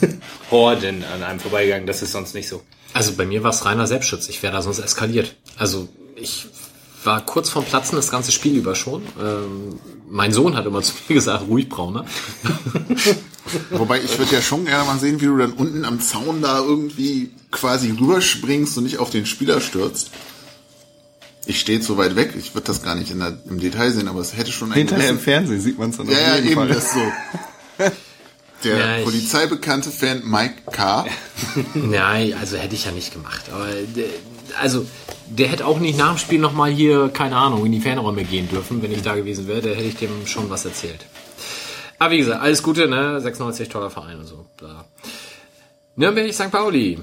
Horden 0.50 1.04
an 1.04 1.22
einem 1.22 1.40
vorbeigegangen, 1.40 1.86
das 1.86 2.02
ist 2.02 2.12
sonst 2.12 2.34
nicht 2.34 2.48
so. 2.48 2.62
Also 2.92 3.12
bei 3.12 3.26
mir 3.26 3.42
war 3.42 3.50
es 3.50 3.64
reiner 3.64 3.86
Selbstschutz. 3.86 4.28
Ich 4.28 4.42
wäre 4.42 4.52
da 4.52 4.62
sonst 4.62 4.78
eskaliert. 4.78 5.36
Also 5.56 5.88
ich 6.16 6.46
war 7.04 7.24
kurz 7.24 7.48
vorm 7.48 7.64
Platzen 7.64 7.96
das 7.96 8.10
ganze 8.10 8.32
Spiel 8.32 8.56
über 8.56 8.74
schon. 8.74 9.02
Ähm, 9.20 9.78
mein 10.08 10.32
Sohn 10.32 10.56
hat 10.56 10.66
immer 10.66 10.82
zu 10.82 10.94
mir 11.08 11.14
gesagt, 11.14 11.46
ruhig 11.46 11.68
Brauner. 11.68 12.04
Wobei 13.70 14.00
ich 14.00 14.18
würde 14.18 14.34
ja 14.34 14.42
schon 14.42 14.64
gerne 14.64 14.84
mal 14.84 14.98
sehen, 14.98 15.20
wie 15.20 15.26
du 15.26 15.36
dann 15.36 15.52
unten 15.52 15.84
am 15.84 16.00
Zaun 16.00 16.42
da 16.42 16.58
irgendwie 16.58 17.30
quasi 17.50 17.90
rüberspringst 17.90 18.76
und 18.78 18.84
nicht 18.84 18.98
auf 18.98 19.10
den 19.10 19.26
Spieler 19.26 19.60
stürzt. 19.60 20.10
Ich 21.46 21.58
stehe 21.60 21.80
so 21.82 21.96
weit 21.96 22.16
weg, 22.16 22.34
ich 22.38 22.54
würde 22.54 22.66
das 22.66 22.82
gar 22.82 22.94
nicht 22.94 23.10
in 23.10 23.18
der, 23.18 23.36
im 23.48 23.58
Detail 23.60 23.90
sehen, 23.90 24.08
aber 24.08 24.20
es 24.20 24.36
hätte 24.36 24.52
schon 24.52 24.68
einen 24.72 24.78
Hinterher 24.86 25.08
im 25.10 25.18
Fernsehen 25.18 25.60
sieht 25.60 25.78
man 25.78 25.90
es 25.90 25.96
dann 25.96 26.08
Ja, 26.08 26.18
ja, 26.18 26.28
auf 26.30 26.34
jeden 26.36 26.46
eben, 26.48 26.54
Fall. 26.56 26.68
das 26.68 26.84
ist 26.84 26.92
so. 26.92 27.00
Der 28.64 28.76
Ja, 28.78 28.98
ich- 28.98 29.04
polizeibekannte 29.04 29.90
Fan 29.90 30.20
Mike 30.24 30.54
K. 30.70 31.06
Nein, 31.74 32.34
also 32.38 32.58
hätte 32.58 32.74
ich 32.74 32.84
ja 32.84 32.92
nicht 32.92 33.10
gemacht. 33.12 33.44
Aber 33.50 33.68
der, 33.96 34.04
also 34.60 34.84
der 35.28 35.48
hätte 35.48 35.64
auch 35.66 35.78
nicht 35.80 35.96
nach 35.96 36.10
dem 36.14 36.18
Spiel 36.18 36.38
nochmal 36.40 36.70
hier, 36.70 37.08
keine 37.08 37.36
Ahnung, 37.36 37.64
in 37.64 37.72
die 37.72 37.80
Fanräume 37.80 38.22
gehen 38.24 38.50
dürfen, 38.50 38.82
wenn 38.82 38.92
ich 38.92 39.00
da 39.00 39.14
gewesen 39.14 39.48
wäre. 39.48 39.62
Da 39.62 39.68
hätte 39.70 39.84
ich 39.84 39.96
dem 39.96 40.26
schon 40.26 40.50
was 40.50 40.66
erzählt. 40.66 41.06
Aber 41.98 42.12
wie 42.12 42.18
gesagt, 42.18 42.42
alles 42.42 42.62
Gute, 42.62 42.86
ne? 42.86 43.18
96 43.22 43.70
toller 43.70 43.88
Verein 43.90 44.18
und 44.18 44.26
so. 44.26 44.44
Bla. 44.58 44.84
Nürnberg, 45.96 46.32
St. 46.34 46.50
Pauli. 46.50 46.98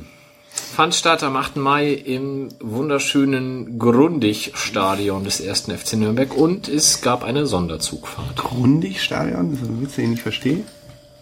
Fand 0.58 0.93
statt 0.93 1.24
am 1.24 1.36
8. 1.36 1.56
Mai 1.58 1.91
im 1.91 2.50
wunderschönen 2.60 3.80
Grundig-Stadion 3.80 5.24
des 5.24 5.41
1. 5.41 5.62
FC 5.76 5.93
Nürnberg 5.93 6.36
und 6.36 6.67
es 6.67 7.02
gab 7.02 7.24
eine 7.24 7.46
Sonderzugfahrt. 7.48 8.36
Grundig-Stadion, 8.36 9.52
das 9.54 9.62
ist 9.62 9.67
ein 9.70 9.82
Witz, 9.82 9.96
den 9.96 10.04
ich 10.06 10.10
nicht 10.12 10.22
verstehe. 10.22 10.63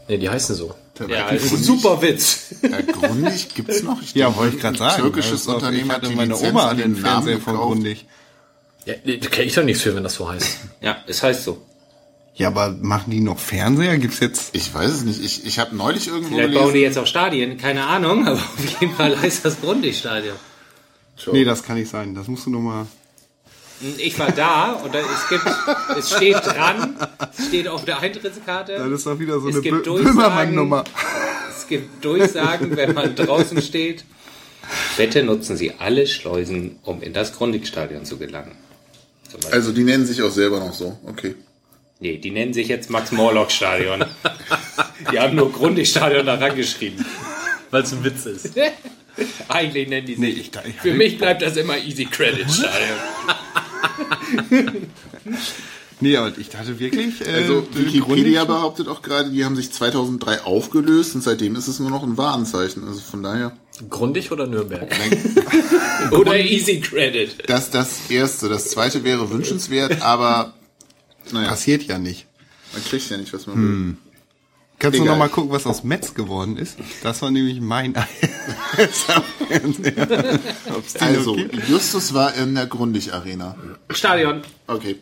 Ne, 0.08 0.18
die 0.20 0.30
heißen 0.30 0.56
so. 0.56 0.74
Ja, 1.08 1.28
ist 1.30 1.52
ein 1.54 1.64
super 1.64 2.02
Witz. 2.02 2.56
Äh, 2.62 2.84
Grundig 2.84 3.54
gibt's 3.56 3.84
noch? 3.84 4.02
Ich 4.02 4.14
Ja, 4.14 4.36
wollte 4.36 4.56
ich 4.56 4.62
gerade 4.62 4.78
sagen. 4.78 5.02
Türkisches 5.02 5.32
Das 5.32 5.42
ist 5.42 5.50
auch- 5.50 5.56
Unternehmen 5.56 5.92
hatte 5.92 6.10
meine 6.12 6.34
Lizenz 6.34 6.50
Oma 6.52 6.68
an 6.70 6.78
den 6.78 6.94
den 6.94 7.02
Namen 7.02 7.24
Fernseher 7.26 7.40
von. 7.42 7.56
Grundig. 7.58 8.06
Ja, 8.86 8.94
da 9.04 9.28
kenne 9.30 9.48
ich 9.48 9.54
doch 9.56 9.64
nichts 9.64 9.82
für, 9.84 9.96
wenn 9.96 10.04
das 10.04 10.14
so 10.16 10.30
heißt. 10.30 10.58
Ja, 10.82 10.98
es 11.08 11.24
heißt 11.24 11.44
so. 11.44 11.62
Ja, 12.36 12.48
aber 12.50 12.76
machen 12.82 13.12
die 13.12 13.22
noch 13.22 13.40
Fernseher? 13.40 13.98
Gibt's 13.98 14.20
jetzt... 14.20 14.50
Ich 14.54 14.74
weiß 14.74 14.92
es 14.92 15.04
nicht. 15.04 15.24
Ich, 15.24 15.46
ich 15.46 15.58
habe 15.60 15.76
neulich 15.76 16.08
irgendwo 16.08 16.36
Vielleicht 16.36 16.54
bauen 16.54 16.66
die 16.68 16.72
gelesen. 16.74 16.84
jetzt 16.84 16.98
auch 16.98 17.08
Stadien, 17.08 17.58
keine 17.58 17.86
Ahnung, 17.86 18.28
aber 18.28 18.36
auf 18.40 18.82
jeden 18.82 18.94
Fall 18.94 19.18
heißt 19.22 19.46
das 19.46 19.62
Grundig-Stadion. 19.62 20.36
Nee, 21.32 21.46
das 21.46 21.64
kann 21.64 21.78
nicht 21.78 21.90
sein. 21.90 22.14
Das 22.14 22.28
musst 22.28 22.46
du 22.46 22.50
noch 22.50 22.60
mal... 22.60 22.88
Ich 23.98 24.18
war 24.20 24.32
da 24.32 24.72
und 24.72 24.96
da, 24.96 25.00
es 25.00 25.30
gibt, 25.30 25.46
es 25.98 26.16
steht 26.16 26.36
dran, 26.46 26.96
es 27.38 27.48
steht 27.48 27.68
auf 27.68 27.84
der 27.84 28.00
Eintrittskarte. 28.00 28.74
Das 28.78 28.90
ist 28.90 29.06
doch 29.06 29.20
wieder 29.20 29.40
so 29.42 29.50
Es 29.50 29.56
eine 29.56 29.64
gibt 29.64 29.78
Bö- 29.80 29.84
Durchsagen. 29.84 30.16
Böhmermann-Nummer. 30.16 30.84
Es 31.50 31.68
gibt 31.68 32.04
Durchsagen, 32.04 32.76
wenn 32.78 32.94
man 32.94 33.16
draußen 33.16 33.62
steht. 33.62 34.06
Bitte 34.96 35.24
nutzen 35.24 35.58
Sie 35.58 35.74
alle 35.78 36.08
Schleusen, 36.08 36.80
um 36.84 37.02
in 37.02 37.12
das 37.14 37.34
Grundig-Stadion 37.36 38.06
zu 38.06 38.18
gelangen. 38.18 38.54
Also 39.52 39.74
die 39.74 39.84
nennen 39.84 40.06
sich 40.06 40.22
auch 40.24 40.32
selber 40.32 40.60
noch 40.60 40.74
so. 40.74 40.98
Okay. 41.06 41.36
Nee, 42.06 42.18
die 42.18 42.30
nennen 42.30 42.54
sich 42.54 42.68
jetzt 42.68 42.92
Max-Morlock-Stadion. 42.92 44.06
Die 45.12 45.20
haben 45.20 45.36
nur 45.36 45.52
Grundig-Stadion 45.52 46.28
da 46.28 46.36
rangeschrieben. 46.36 47.04
Weil 47.72 47.82
es 47.82 47.94
ein 47.94 48.04
Witz 48.04 48.28
ist. 48.28 48.52
Eigentlich 49.48 49.90
nennen 49.90 50.06
die 50.06 50.14
sich. 50.14 50.22
Nee, 50.22 50.30
ich, 50.30 50.52
ich, 50.68 50.76
Für 50.82 50.94
mich 50.94 51.18
bleibt 51.18 51.42
das 51.42 51.58
immer 51.58 51.78
Easy 51.80 52.06
Credit 52.06 52.46
Stadion. 52.52 53.00
Nee, 56.02 56.18
aber 56.18 56.38
ich 56.38 56.50
dachte 56.50 56.78
wirklich... 56.78 57.26
Äh, 57.26 57.44
Also 57.44 57.62
die 57.62 57.86
Wikipedia 57.86 58.44
behauptet 58.44 58.90
auch 58.90 59.02
gerade, 59.02 59.32
die 59.32 59.46
haben 59.46 59.56
sich 59.56 59.72
2003 59.72 60.42
aufgelöst 60.42 61.16
und 61.16 61.22
seitdem 61.22 61.56
ist 61.56 61.70
es 61.70 61.80
nur 61.80 61.90
noch 61.90 62.04
ein 62.04 62.18
Warenzeichen. 62.18 62.86
Also 62.86 63.00
von 63.00 63.24
daher, 63.24 63.54
Grundig 63.90 64.30
oder 64.30 64.46
Nürnberg? 64.46 64.94
Oder 66.12 66.38
Easy 66.38 66.82
Credit. 66.82 67.50
das 67.50 67.72
das 67.72 68.10
erste. 68.10 68.50
Das 68.50 68.68
zweite 68.68 69.06
wäre 69.06 69.32
wünschenswert, 69.32 70.02
aber 70.02 70.54
naja, 71.32 71.50
Passiert 71.50 71.84
ja 71.84 71.98
nicht. 71.98 72.28
man 72.74 72.84
kriegt 72.84 73.10
ja 73.10 73.18
nicht, 73.18 73.34
was 73.34 73.48
man 73.48 73.58
will. 73.58 73.96
Kannst 74.78 75.00
du 75.00 75.04
Egal. 75.04 75.14
noch 75.14 75.20
mal 75.20 75.30
gucken, 75.30 75.52
was 75.52 75.66
aus 75.66 75.86
Metz 75.86 76.14
geworden 76.14 76.58
ist? 76.58 76.78
Das 77.02 77.22
war 77.22 77.32
nämlich 77.32 77.62
mein 77.62 77.94
Also? 81.00 81.38
Justus 81.70 82.14
war 82.14 82.34
in 82.36 82.56
der 82.56 82.66
Grundig-Arena. 82.66 83.56
Stadion. 83.90 84.42
Okay, 84.68 84.98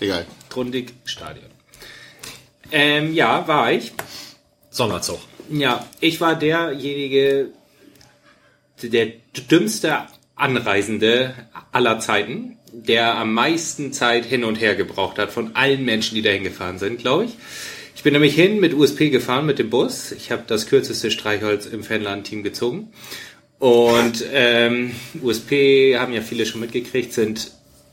egal. 0.00 0.26
Grundig 0.50 0.92
Stadion. 1.04 1.46
Ähm, 2.70 3.14
ja, 3.14 3.48
war 3.48 3.72
ich. 3.72 3.92
Sonderzug. 4.70 5.20
Ja, 5.50 5.86
ich 6.00 6.20
war 6.20 6.36
derjenige, 6.36 7.48
der 8.82 9.06
dümmste 9.50 10.02
Anreisende 10.36 11.34
aller 11.72 11.98
Zeiten, 12.00 12.58
der 12.82 13.16
am 13.16 13.32
meisten 13.32 13.92
Zeit 13.92 14.24
hin 14.24 14.44
und 14.44 14.56
her 14.56 14.74
gebraucht 14.74 15.18
hat 15.18 15.30
von 15.30 15.54
allen 15.54 15.84
Menschen, 15.84 16.14
die 16.16 16.22
dahin 16.22 16.42
gefahren 16.42 16.78
sind, 16.78 16.98
glaube 16.98 17.26
ich. 17.26 17.36
Ich 17.96 18.02
bin 18.02 18.12
nämlich 18.12 18.34
hin 18.34 18.60
mit 18.60 18.74
USP 18.74 19.10
gefahren 19.10 19.46
mit 19.46 19.58
dem 19.58 19.70
Bus. 19.70 20.12
Ich 20.12 20.30
habe 20.30 20.42
das 20.46 20.66
kürzeste 20.66 21.10
Streichholz 21.10 21.66
im 21.66 21.84
Fanladen-Team 21.84 22.42
gezogen. 22.42 22.88
Und 23.58 24.24
ähm, 24.32 24.90
USP 25.22 25.96
haben 25.98 26.12
ja 26.12 26.20
viele 26.20 26.44
schon 26.44 26.60
mitgekriegt, 26.60 27.12
sind 27.12 27.52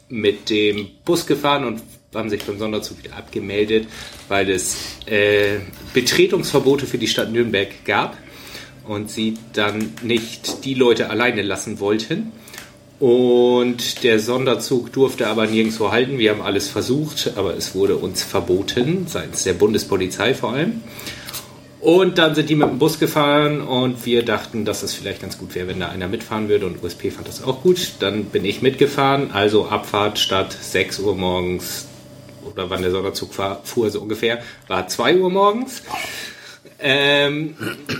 mit 0.10 0.50
dem 0.50 0.90
Bus 1.06 1.26
gefahren 1.28 1.64
und 1.66 1.82
haben 2.14 2.30
sich 2.30 2.44
beim 2.44 2.60
Sonderzug 2.60 3.04
wieder 3.04 3.16
abgemeldet, 3.16 3.88
weil 4.28 4.50
es 4.50 4.98
äh, 5.06 5.60
Betretungsverbote 5.94 6.86
für 6.86 6.98
die 6.98 7.08
Stadt 7.08 7.32
Nürnberg 7.32 7.70
gab 7.86 8.18
und 8.86 9.10
sie 9.10 9.36
dann 9.54 9.94
nicht 10.02 10.66
die 10.66 10.74
Leute 10.74 11.10
alleine 11.10 11.42
lassen 11.42 11.80
wollten. 11.80 12.34
Und 13.02 14.04
der 14.04 14.20
Sonderzug 14.20 14.94
durfte 14.94 15.26
aber 15.26 15.48
nirgendwo 15.48 15.92
halten. 15.92 16.20
Wir 16.20 16.30
haben 16.30 16.44
alles 16.44 16.70
versucht, 16.70 17.34
aber 17.36 17.58
es 17.58 17.74
wurde 17.74 17.96
uns 17.96 18.22
verboten, 18.22 19.08
seitens 19.08 19.44
der 19.44 19.54
Bundespolizei 19.54 20.36
vor 20.36 20.54
allem. 20.54 20.84
Und 21.80 22.20
dann 22.20 22.36
sind 22.36 22.48
die 22.48 22.56
mit 22.56 22.70
dem 22.70 22.78
Bus 22.78 23.00
gefahren 23.00 23.62
und 23.62 24.06
wir 24.06 24.24
dachten, 24.24 24.66
dass 24.66 24.84
es 24.84 24.94
vielleicht 24.94 25.20
ganz 25.20 25.40
gut 25.40 25.56
wäre, 25.56 25.68
wenn 25.68 25.80
da 25.80 25.90
einer 25.90 26.08
mitfahren 26.08 26.48
würde 26.48 26.68
und 26.68 26.84
USP 26.84 27.10
fand 27.10 27.28
das 27.28 27.44
auch 27.44 27.64
gut. 27.64 27.94
Dann 28.02 28.26
bin 28.26 28.46
ich 28.46 28.62
mitgefahren, 28.62 29.32
also 29.32 29.66
Abfahrt 29.66 30.20
statt 30.20 30.56
6 30.62 31.00
Uhr 31.00 31.16
morgens 31.16 31.88
oder 32.46 32.70
wann 32.70 32.84
der 32.84 32.92
Sonderzug 32.92 33.32
fuhr, 33.64 33.90
so 33.90 34.00
ungefähr, 34.00 34.44
war 34.68 34.88
2 34.88 35.18
Uhr 35.18 35.32
morgens. 35.32 35.82
Ähm, 36.84 37.56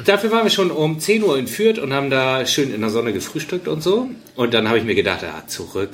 dafür 0.06 0.32
waren 0.32 0.44
wir 0.44 0.50
schon 0.50 0.72
um 0.72 1.00
10 1.00 1.24
Uhr 1.24 1.38
in 1.38 1.48
Fürth 1.48 1.78
und 1.78 1.94
haben 1.94 2.10
da 2.10 2.46
schön 2.48 2.74
in 2.74 2.82
der 2.82 2.90
Sonne 2.90 3.14
gefrühstückt 3.14 3.68
und 3.68 3.84
so. 3.84 4.10
Und 4.36 4.54
dann 4.54 4.68
habe 4.68 4.80
ich 4.80 4.84
mir 4.84 4.96
gedacht, 4.96 5.24
ah, 5.24 5.46
zurück. 5.48 5.92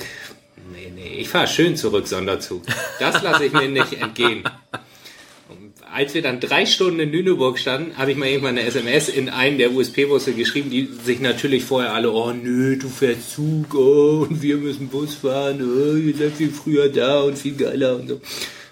Nee, 0.72 0.92
nee, 0.96 1.18
ich 1.20 1.28
fahre 1.28 1.48
schön 1.48 1.76
zurück, 1.76 2.08
Sonderzug. 2.08 2.64
Das 3.00 3.22
lasse 3.22 3.46
ich 3.46 3.54
mir 3.54 3.68
nicht 3.68 3.94
entgehen. 4.02 4.44
Und 5.50 5.74
als 5.94 6.14
wir 6.14 6.22
dann 6.22 6.40
drei 6.40 6.66
Stunden 6.66 7.02
in 7.02 7.12
Lüneburg 7.12 7.60
standen, 7.60 7.98
habe 7.98 8.12
ich 8.12 8.18
mal 8.18 8.28
irgendwann 8.28 8.58
eine 8.58 8.68
SMS 8.68 9.10
in 9.10 9.28
einen 9.30 9.58
der 9.58 9.74
USP-Busse 9.74 10.34
geschrieben, 10.34 10.70
die 10.70 10.88
sich 11.04 11.20
natürlich 11.20 11.66
vorher 11.66 11.94
alle, 11.94 12.12
oh 12.12 12.32
nö, 12.32 12.78
du 12.78 12.88
fährst 12.88 13.32
Zug, 13.32 13.76
oh, 13.76 14.28
und 14.30 14.42
wir 14.42 14.58
müssen 14.58 14.88
Bus 14.88 15.16
fahren, 15.16 15.62
oh, 15.62 15.96
ihr 15.96 16.16
seid 16.16 16.34
viel 16.34 16.52
früher 16.52 16.88
da 16.88 17.22
und 17.22 17.38
viel 17.38 17.56
geiler 17.56 17.98
und 17.98 18.08
so. 18.08 18.22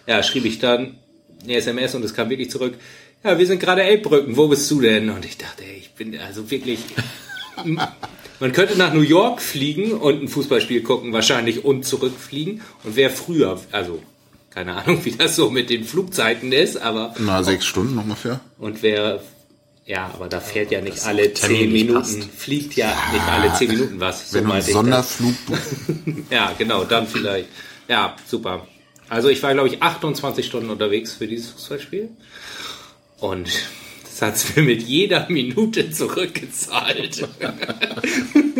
Ja, 0.07 0.23
schrieb 0.23 0.45
ich 0.45 0.59
dann 0.59 0.95
eine 1.43 1.55
SMS 1.55 1.95
und 1.95 2.03
es 2.03 2.13
kam 2.13 2.29
wirklich 2.29 2.49
zurück, 2.49 2.75
ja, 3.25 3.39
wir 3.39 3.47
sind 3.47 3.59
gerade 3.59 3.81
Elbbrücken, 3.81 4.37
wo 4.37 4.47
bist 4.47 4.69
du 4.69 4.81
denn? 4.81 5.09
Und 5.09 5.25
ich 5.25 5.37
dachte, 5.37 5.63
ey, 5.63 5.77
ich 5.79 5.91
bin 5.91 6.17
also 6.19 6.49
wirklich. 6.51 6.79
Man 8.39 8.51
könnte 8.51 8.77
nach 8.77 8.93
New 8.93 9.01
York 9.01 9.41
fliegen 9.41 9.93
und 9.93 10.21
ein 10.21 10.27
Fußballspiel 10.27 10.83
gucken, 10.83 11.13
wahrscheinlich 11.13 11.63
und 11.63 11.85
zurückfliegen. 11.85 12.61
Und 12.83 12.95
wer 12.97 13.09
früher, 13.09 13.61
also 13.71 14.01
keine 14.51 14.75
Ahnung, 14.75 14.99
wie 15.05 15.11
das 15.11 15.35
so 15.35 15.49
mit 15.49 15.69
den 15.69 15.85
Flugzeiten 15.85 16.51
ist, 16.51 16.77
aber. 16.77 17.15
Na, 17.17 17.41
sechs 17.43 17.65
Stunden 17.65 17.97
ungefähr. 17.97 18.41
Und 18.59 18.83
wer, 18.83 19.21
ja, 19.85 20.11
aber 20.13 20.27
da 20.27 20.39
fährt 20.39 20.71
ja 20.71 20.81
nicht 20.81 20.97
das 20.97 21.05
alle 21.05 21.33
zehn 21.33 21.71
Minuten, 21.71 22.19
passt. 22.19 22.23
fliegt 22.37 22.75
ja 22.75 22.93
nicht 23.11 23.27
alle 23.27 23.53
zehn 23.53 23.69
Minuten 23.69 23.99
was. 23.99 24.29
So 24.29 24.37
Wenn 24.37 24.45
du 24.45 24.51
einen. 24.51 24.61
Sonderflug 24.61 25.35
Ja, 26.29 26.53
genau, 26.57 26.83
dann 26.83 27.07
vielleicht. 27.07 27.47
Ja, 27.87 28.15
super. 28.27 28.67
Also 29.09 29.29
ich 29.29 29.41
war, 29.41 29.53
glaube 29.53 29.69
ich, 29.69 29.81
28 29.81 30.45
Stunden 30.45 30.69
unterwegs 30.69 31.13
für 31.13 31.27
dieses 31.27 31.51
Fußballspiel. 31.51 32.09
Und 33.31 33.49
das 34.03 34.21
hat's 34.21 34.55
mir 34.55 34.63
mit 34.63 34.81
jeder 34.83 35.27
Minute 35.29 35.89
zurückgezahlt. 35.91 37.27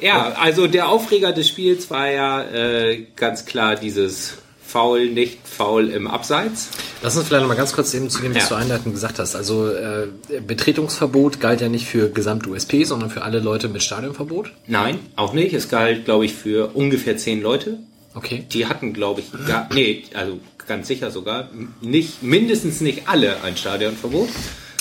ja, 0.00 0.32
also 0.32 0.66
der 0.66 0.88
Aufreger 0.88 1.32
des 1.32 1.48
Spiels 1.48 1.90
war 1.90 2.10
ja 2.10 2.42
äh, 2.42 3.06
ganz 3.16 3.46
klar 3.46 3.76
dieses 3.76 4.34
Foul, 4.66 5.06
nicht 5.10 5.38
Foul 5.46 5.88
im 5.90 6.08
Abseits. 6.08 6.68
Lass 7.02 7.16
uns 7.16 7.28
vielleicht 7.28 7.42
noch 7.42 7.48
mal 7.48 7.56
ganz 7.56 7.72
kurz 7.72 7.94
eben 7.94 8.10
zu 8.10 8.20
dem, 8.20 8.34
was 8.34 8.44
Ja. 8.44 8.48
du 8.56 8.62
einleitend 8.62 8.94
gesagt 8.94 9.18
hast. 9.20 9.36
Also 9.36 9.68
äh, 9.70 10.08
Betretungsverbot 10.46 11.40
galt 11.40 11.60
ja 11.60 11.68
nicht 11.68 11.86
für 11.86 12.10
Gesamt-USP, 12.10 12.84
sondern 12.84 13.10
für 13.10 13.22
alle 13.22 13.38
Leute 13.38 13.68
mit 13.68 13.82
Stadionverbot. 13.82 14.50
Nein, 14.66 14.98
auch 15.14 15.32
nicht. 15.32 15.54
Es 15.54 15.68
galt, 15.68 16.04
glaube 16.04 16.24
ich, 16.26 16.34
für 16.34 16.74
ungefähr 16.74 17.16
zehn 17.16 17.40
Leute. 17.40 17.78
Okay. 18.14 18.44
Die 18.50 18.66
hatten, 18.66 18.92
glaube 18.92 19.20
ich, 19.20 19.26
gar, 19.46 19.68
nee, 19.72 20.02
also 20.14 20.40
ganz 20.66 20.88
sicher 20.88 21.10
sogar, 21.10 21.48
nicht, 21.80 22.22
mindestens 22.22 22.80
nicht 22.80 23.08
alle 23.08 23.42
ein 23.42 23.56
Stadionverbot. 23.56 24.28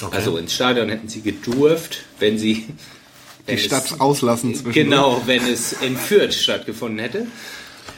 Okay. 0.03 0.15
Also 0.15 0.37
ins 0.37 0.53
Stadion 0.53 0.89
hätten 0.89 1.07
sie 1.07 1.21
gedurft, 1.21 1.99
wenn 2.19 2.37
sie 2.37 2.67
wenn 3.45 3.55
Die 3.57 3.61
es- 3.61 3.67
Stadt 3.67 3.99
auslassen 4.01 4.53
zwischendurch. 4.55 4.75
Genau, 4.75 5.21
wenn 5.25 5.45
es 5.47 5.73
in 5.73 5.95
Fürth 5.95 6.33
stattgefunden 6.33 6.99
hätte. 6.99 7.27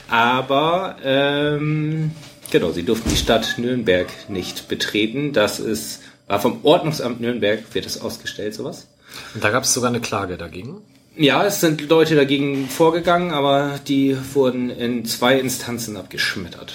Aber 0.10 0.98
ähm, 1.04 2.12
genau, 2.52 2.72
sie 2.72 2.84
durften 2.84 3.10
die 3.10 3.16
Stadt 3.18 3.56
Nürnberg 3.58 4.08
nicht 4.30 4.68
betreten. 4.68 5.34
Das 5.34 5.60
ist 5.60 6.02
war 6.28 6.42
vom 6.42 6.60
Ordnungsamt 6.64 7.22
Nürnberg 7.22 7.64
wird 7.74 7.86
das 7.86 8.02
ausgestellt, 8.02 8.54
sowas. 8.54 8.88
Und 9.34 9.44
da 9.44 9.50
gab 9.50 9.64
es 9.64 9.74
sogar 9.74 9.90
eine 9.90 10.02
Klage 10.02 10.36
dagegen. 10.38 10.82
Ja, 11.16 11.46
es 11.46 11.62
sind 11.62 11.90
Leute 11.90 12.16
dagegen 12.16 12.68
vorgegangen, 12.70 13.32
aber 13.32 13.80
die 13.88 14.18
wurden 14.34 14.70
in 14.70 15.06
zwei 15.06 15.40
Instanzen 15.40 15.96
abgeschmettert. 15.98 16.74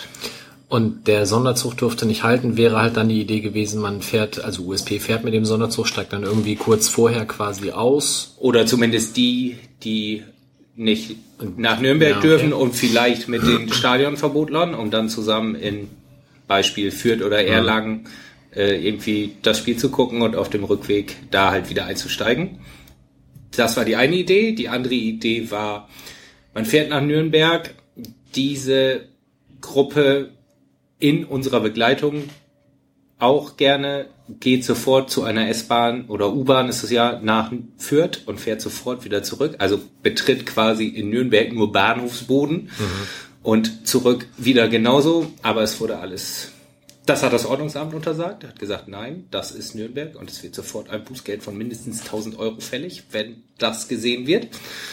Und 0.73 1.07
der 1.07 1.27
Sonderzug 1.27 1.77
durfte 1.77 2.07
nicht 2.07 2.23
halten, 2.23 2.57
wäre 2.57 2.81
halt 2.81 2.97
dann 2.97 3.11
die 3.11 3.21
Idee 3.21 3.41
gewesen, 3.41 3.79
man 3.79 4.01
fährt, 4.01 4.43
also 4.43 4.63
USP 4.63 5.01
fährt 5.01 5.23
mit 5.23 5.35
dem 5.35 5.45
Sonderzug, 5.45 5.87
steigt 5.87 6.15
dann 6.15 6.23
irgendwie 6.23 6.57
kurz 6.57 6.89
vorher 6.89 7.27
quasi 7.27 7.73
aus. 7.73 8.37
Oder 8.39 8.65
zumindest 8.65 9.19
die, 9.19 9.59
die 9.85 10.23
nicht 10.75 11.17
nach 11.59 11.79
Nürnberg 11.79 12.13
Ja, 12.13 12.17
okay. 12.17 12.27
dürfen 12.27 12.53
und 12.55 12.75
vielleicht 12.75 13.29
mit 13.29 13.47
den 13.47 13.71
Stadionverbotlern, 13.71 14.75
um 14.75 14.91
dann 14.91 15.11
zusammen 15.11 15.57
in 15.57 15.91
Beispiel 16.49 16.91
Fürth 16.91 17.21
oder 17.21 17.45
Erlangen 17.45 18.09
äh, 18.57 18.83
irgendwie 18.83 19.37
das 19.43 19.59
Spiel 19.59 19.77
zu 19.77 19.91
gucken 19.91 20.23
und 20.23 20.37
auf 20.37 20.49
dem 20.49 20.65
Rückweg 20.65 21.19
da 21.31 21.51
halt 21.51 21.69
wieder 21.69 21.85
einzusteigen. 21.85 22.61
Das 23.55 23.77
war 23.77 23.85
die 23.85 23.97
eine 23.97 24.17
Idee. 24.17 24.53
Die 24.53 24.71
andere 24.71 24.95
Idee 24.95 25.51
war, 25.51 25.91
man 26.55 26.65
fährt 26.65 26.89
nach 26.89 27.03
Nürnberg, 27.03 27.75
diese 28.35 29.03
Gruppe 29.61 30.31
in 31.03 31.25
unserer 31.25 31.59
Begleitung 31.59 32.31
auch 33.19 33.57
gerne 33.57 34.07
geht 34.41 34.65
sofort 34.65 35.11
zu 35.11 35.25
einer 35.25 35.49
S-Bahn 35.49 36.07
oder 36.07 36.33
U-Bahn 36.33 36.69
ist 36.69 36.85
es 36.85 36.91
ja 36.91 37.21
nach 37.21 37.53
Fürth 37.77 38.23
und 38.27 38.41
fährt 38.41 38.61
sofort 38.61 39.05
wieder 39.05 39.25
zurück. 39.25 39.57
Also 39.59 39.81
betritt 40.03 40.47
quasi 40.47 40.87
in 40.87 41.11
Nürnberg 41.11 41.53
nur 41.53 41.73
Bahnhofsboden 41.73 42.71
und 43.43 43.87
zurück 43.87 44.27
wieder 44.39 44.69
genauso. 44.69 45.33
Aber 45.43 45.63
es 45.63 45.81
wurde 45.81 45.99
alles, 45.99 46.53
das 47.05 47.25
hat 47.25 47.33
das 47.33 47.47
Ordnungsamt 47.47 47.95
untersagt. 47.95 48.45
Er 48.45 48.51
hat 48.51 48.61
gesagt, 48.61 48.87
nein, 48.87 49.27
das 49.33 49.51
ist 49.51 49.75
Nürnberg 49.75 50.15
und 50.15 50.31
es 50.31 50.43
wird 50.45 50.55
sofort 50.55 50.89
ein 50.89 51.03
Bußgeld 51.03 51.43
von 51.43 51.59
mindestens 51.59 52.03
1000 52.03 52.39
Euro 52.39 52.61
fällig, 52.61 53.05
wenn 53.11 53.43
das 53.59 53.89
gesehen 53.89 54.29
wird. 54.29 54.49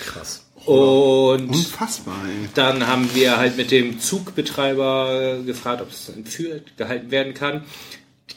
Krass. 0.06 0.49
Und 0.66 1.50
Unfassbar, 1.50 2.16
ey. 2.28 2.50
dann 2.54 2.88
haben 2.88 3.10
wir 3.14 3.38
halt 3.38 3.58
mit 3.58 3.72
dem 3.72 4.00
Zugbetreiber 4.00 5.40
gefragt, 5.46 5.82
ob 5.82 5.90
es 5.90 6.10
in 6.10 6.26
Fürth 6.26 6.78
gehalten 6.78 7.12
werden 7.12 7.34
kann. 7.34 7.64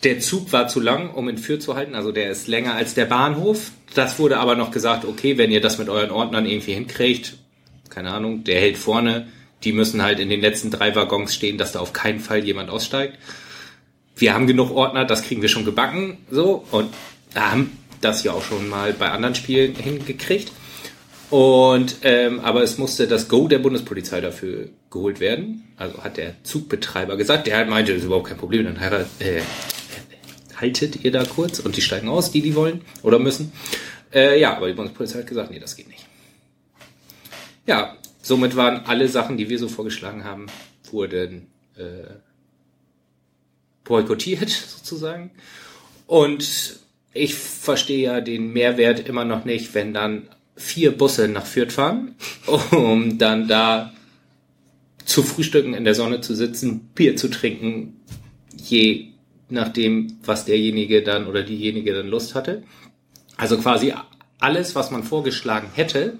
Der 0.05 0.21
Zug 0.21 0.53
war 0.53 0.69
zu 0.69 0.81
lang, 0.81 1.11
um 1.11 1.29
in 1.29 1.39
Fürth 1.39 1.63
zu 1.63 1.75
halten, 1.75 1.95
also 1.95 2.13
der 2.13 2.31
ist 2.31 2.49
länger 2.49 2.75
als 2.75 2.95
der 2.95 3.05
Bahnhof. 3.05 3.73
Das 3.95 4.19
wurde 4.19 4.39
aber 4.39 4.55
noch 4.55 4.71
gesagt, 4.71 5.05
okay, 5.05 5.37
wenn 5.37 5.51
ihr 5.51 5.61
das 5.61 5.79
mit 5.79 5.89
euren 5.89 6.11
Ordnern 6.11 6.47
irgendwie 6.47 6.73
hinkriegt, 6.73 7.37
keine 7.91 8.13
Ahnung, 8.13 8.45
der 8.45 8.61
hält 8.61 8.79
vorne, 8.79 9.29
die 9.65 9.73
müssen 9.73 10.03
halt 10.03 10.19
in 10.19 10.31
den 10.31 10.41
letzten 10.41 10.71
drei 10.71 10.95
Waggons 10.95 11.35
stehen, 11.35 11.59
dass 11.59 11.73
da 11.73 11.81
auf 11.81 11.93
keinen 11.93 12.21
Fall 12.21 12.45
jemand 12.45 12.71
aussteigt. 12.71 13.19
Wir 14.17 14.35
haben 14.35 14.47
genug 14.47 14.71
Ordner, 14.71 15.05
das 15.05 15.23
kriegen 15.23 15.43
wir 15.43 15.49
schon 15.49 15.65
gebacken, 15.65 16.19
so, 16.31 16.65
und 16.71 16.93
haben 17.35 17.77
das 18.01 18.25
ja 18.25 18.33
auch 18.33 18.45
schon 18.45 18.69
mal 18.69 18.93
bei 18.93 19.11
anderen 19.11 19.35
Spielen 19.35 19.75
hingekriegt. 19.75 20.53
Und 21.33 21.97
ähm, 22.03 22.40
aber 22.40 22.62
es 22.62 22.77
musste 22.77 23.09
das 23.09 23.27
Go 23.27 23.49
der 23.49 23.59
Bundespolizei 23.59 24.21
dafür 24.21 24.68
geholt 24.90 25.18
werden. 25.18 25.64
Also 25.79 26.05
hat 26.05 26.18
der 26.18 26.35
Zugbetreiber 26.45 27.16
gesagt, 27.16 27.47
der 27.47 27.64
meinte, 27.64 27.92
das 27.92 28.03
ist 28.03 28.05
überhaupt 28.05 28.29
kein 28.29 28.37
Problem, 28.37 28.66
dann 28.66 28.79
heirat, 28.79 29.07
äh, 29.18 29.40
haltet 30.57 31.03
ihr 31.03 31.11
da 31.11 31.25
kurz 31.25 31.59
und 31.59 31.75
die 31.75 31.81
steigen 31.81 32.11
aus, 32.11 32.33
die 32.33 32.42
die 32.42 32.55
wollen 32.55 32.83
oder 33.03 33.18
müssen. 33.18 33.51
Äh, 34.12 34.38
ja, 34.38 34.55
aber 34.55 34.68
die 34.68 34.75
Bundespolizei 34.75 35.21
hat 35.21 35.27
gesagt, 35.27 35.51
nee, 35.51 35.59
das 35.59 35.75
geht 35.75 35.88
nicht. 35.88 36.05
Ja, 37.66 37.97
somit 38.21 38.55
waren 38.55 38.85
alle 38.85 39.09
Sachen, 39.09 39.38
die 39.38 39.49
wir 39.49 39.59
so 39.59 39.68
vorgeschlagen 39.68 40.25
haben, 40.25 40.49
wurden 40.90 41.47
äh, 41.79 42.12
boykottiert 43.85 44.51
sozusagen. 44.77 45.31
Und 46.07 46.79
ich 47.14 47.35
verstehe 47.35 48.03
ja 48.05 48.21
den 48.21 48.53
Mehrwert 48.53 49.09
immer 49.09 49.25
noch 49.25 49.47
nicht, 49.47 49.75
wenn 49.75 49.95
dann 49.95 50.29
vier 50.57 50.97
Busse 50.97 51.29
nach 51.29 51.47
Fürth 51.47 51.73
fahren, 51.73 52.15
um 52.71 53.19
dann 53.19 53.49
da 53.49 53.93
zu 55.05 55.23
frühstücken, 55.23 55.75
in 55.75 55.85
der 55.85 55.95
Sonne 55.95 56.21
zu 56.21 56.35
sitzen, 56.35 56.91
Bier 56.95 57.17
zu 57.17 57.29
trinken, 57.29 58.01
je 58.57 59.09
nachdem, 59.49 60.19
was 60.25 60.45
derjenige 60.45 61.03
dann 61.03 61.27
oder 61.27 61.43
diejenige 61.43 61.93
dann 61.93 62.09
Lust 62.09 62.35
hatte. 62.35 62.62
Also 63.37 63.59
quasi 63.59 63.93
alles, 64.38 64.75
was 64.75 64.91
man 64.91 65.03
vorgeschlagen 65.03 65.69
hätte, 65.75 66.19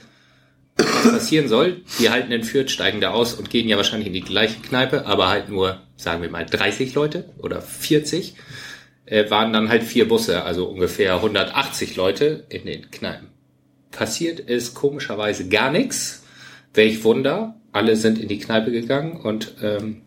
was 0.77 1.13
passieren 1.13 1.49
soll, 1.49 1.83
die 1.99 2.11
halten 2.11 2.33
in 2.33 2.45
Fürth, 2.45 2.71
steigen 2.71 3.01
da 3.01 3.11
aus 3.11 3.35
und 3.35 3.51
gehen 3.51 3.69
ja 3.69 3.77
wahrscheinlich 3.77 4.09
in 4.09 4.15
die 4.15 4.23
gleiche 4.23 4.61
Kneipe, 4.61 5.07
aber 5.07 5.29
halt 5.29 5.49
nur, 5.49 5.81
sagen 5.97 6.23
wir 6.23 6.31
mal, 6.31 6.47
30 6.47 6.95
Leute 6.95 7.31
oder 7.39 7.61
40, 7.61 8.35
äh, 9.07 9.31
waren 9.31 9.53
dann 9.53 9.69
halt 9.69 9.83
vier 9.83 10.09
Busse, 10.09 10.43
also 10.43 10.67
ungefähr 10.67 11.17
180 11.17 11.97
Leute 11.97 12.47
in 12.49 12.65
den 12.65 12.91
Kneipen. 12.91 13.32
Passiert 13.93 14.41
ist 14.41 14.75
komischerweise 14.75 15.49
gar 15.49 15.71
nichts. 15.71 16.23
Welch 16.75 17.05
Wunder. 17.05 17.55
Alle 17.73 17.97
sind 17.97 18.19
in 18.19 18.29
die 18.29 18.39
Kneipe 18.39 18.73
gegangen 18.73 19.21
und 19.21 19.55
ähm, 19.63 20.03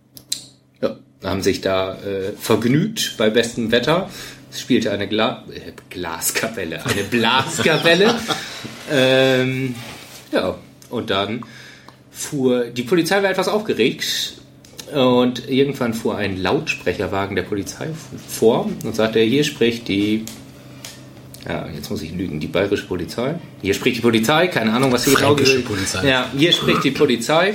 ja, 0.81 0.97
haben 1.23 1.41
sich 1.41 1.61
da 1.61 1.95
äh, 1.95 2.31
vergnügt 2.37 3.15
bei 3.17 3.29
bestem 3.29 3.71
Wetter. 3.71 4.09
Es 4.51 4.61
spielte 4.61 4.91
eine 4.91 5.07
Gla 5.07 5.45
äh, 5.51 5.71
Glaskapelle, 5.89 6.85
eine 6.85 7.03
Blaskapelle. 7.09 8.15
ähm, 8.91 9.75
ja, 10.31 10.57
und 10.89 11.09
dann 11.09 11.43
fuhr, 12.11 12.65
die 12.65 12.83
Polizei 12.83 13.21
war 13.21 13.29
etwas 13.29 13.47
aufgeregt 13.47 14.35
und 14.93 15.49
irgendwann 15.49 15.93
fuhr 15.93 16.17
ein 16.17 16.41
Lautsprecherwagen 16.41 17.35
der 17.35 17.43
Polizei 17.43 17.89
vor 18.27 18.69
und 18.83 18.95
sagte, 18.95 19.19
hier 19.19 19.43
spricht 19.43 19.87
die, 19.87 20.25
ja, 21.47 21.67
jetzt 21.73 21.89
muss 21.91 22.01
ich 22.01 22.11
lügen, 22.11 22.39
die 22.39 22.47
bayerische 22.47 22.85
Polizei. 22.85 23.35
Hier 23.61 23.73
spricht 23.73 23.97
die 23.97 24.01
Polizei, 24.01 24.47
keine 24.47 24.73
Ahnung, 24.73 24.91
was 24.91 25.05
hier 25.05 25.15
genau 25.15 25.35
Polizei. 25.35 26.07
Ja, 26.07 26.29
hier 26.35 26.51
spricht 26.51 26.83
die 26.83 26.91
Polizei. 26.91 27.53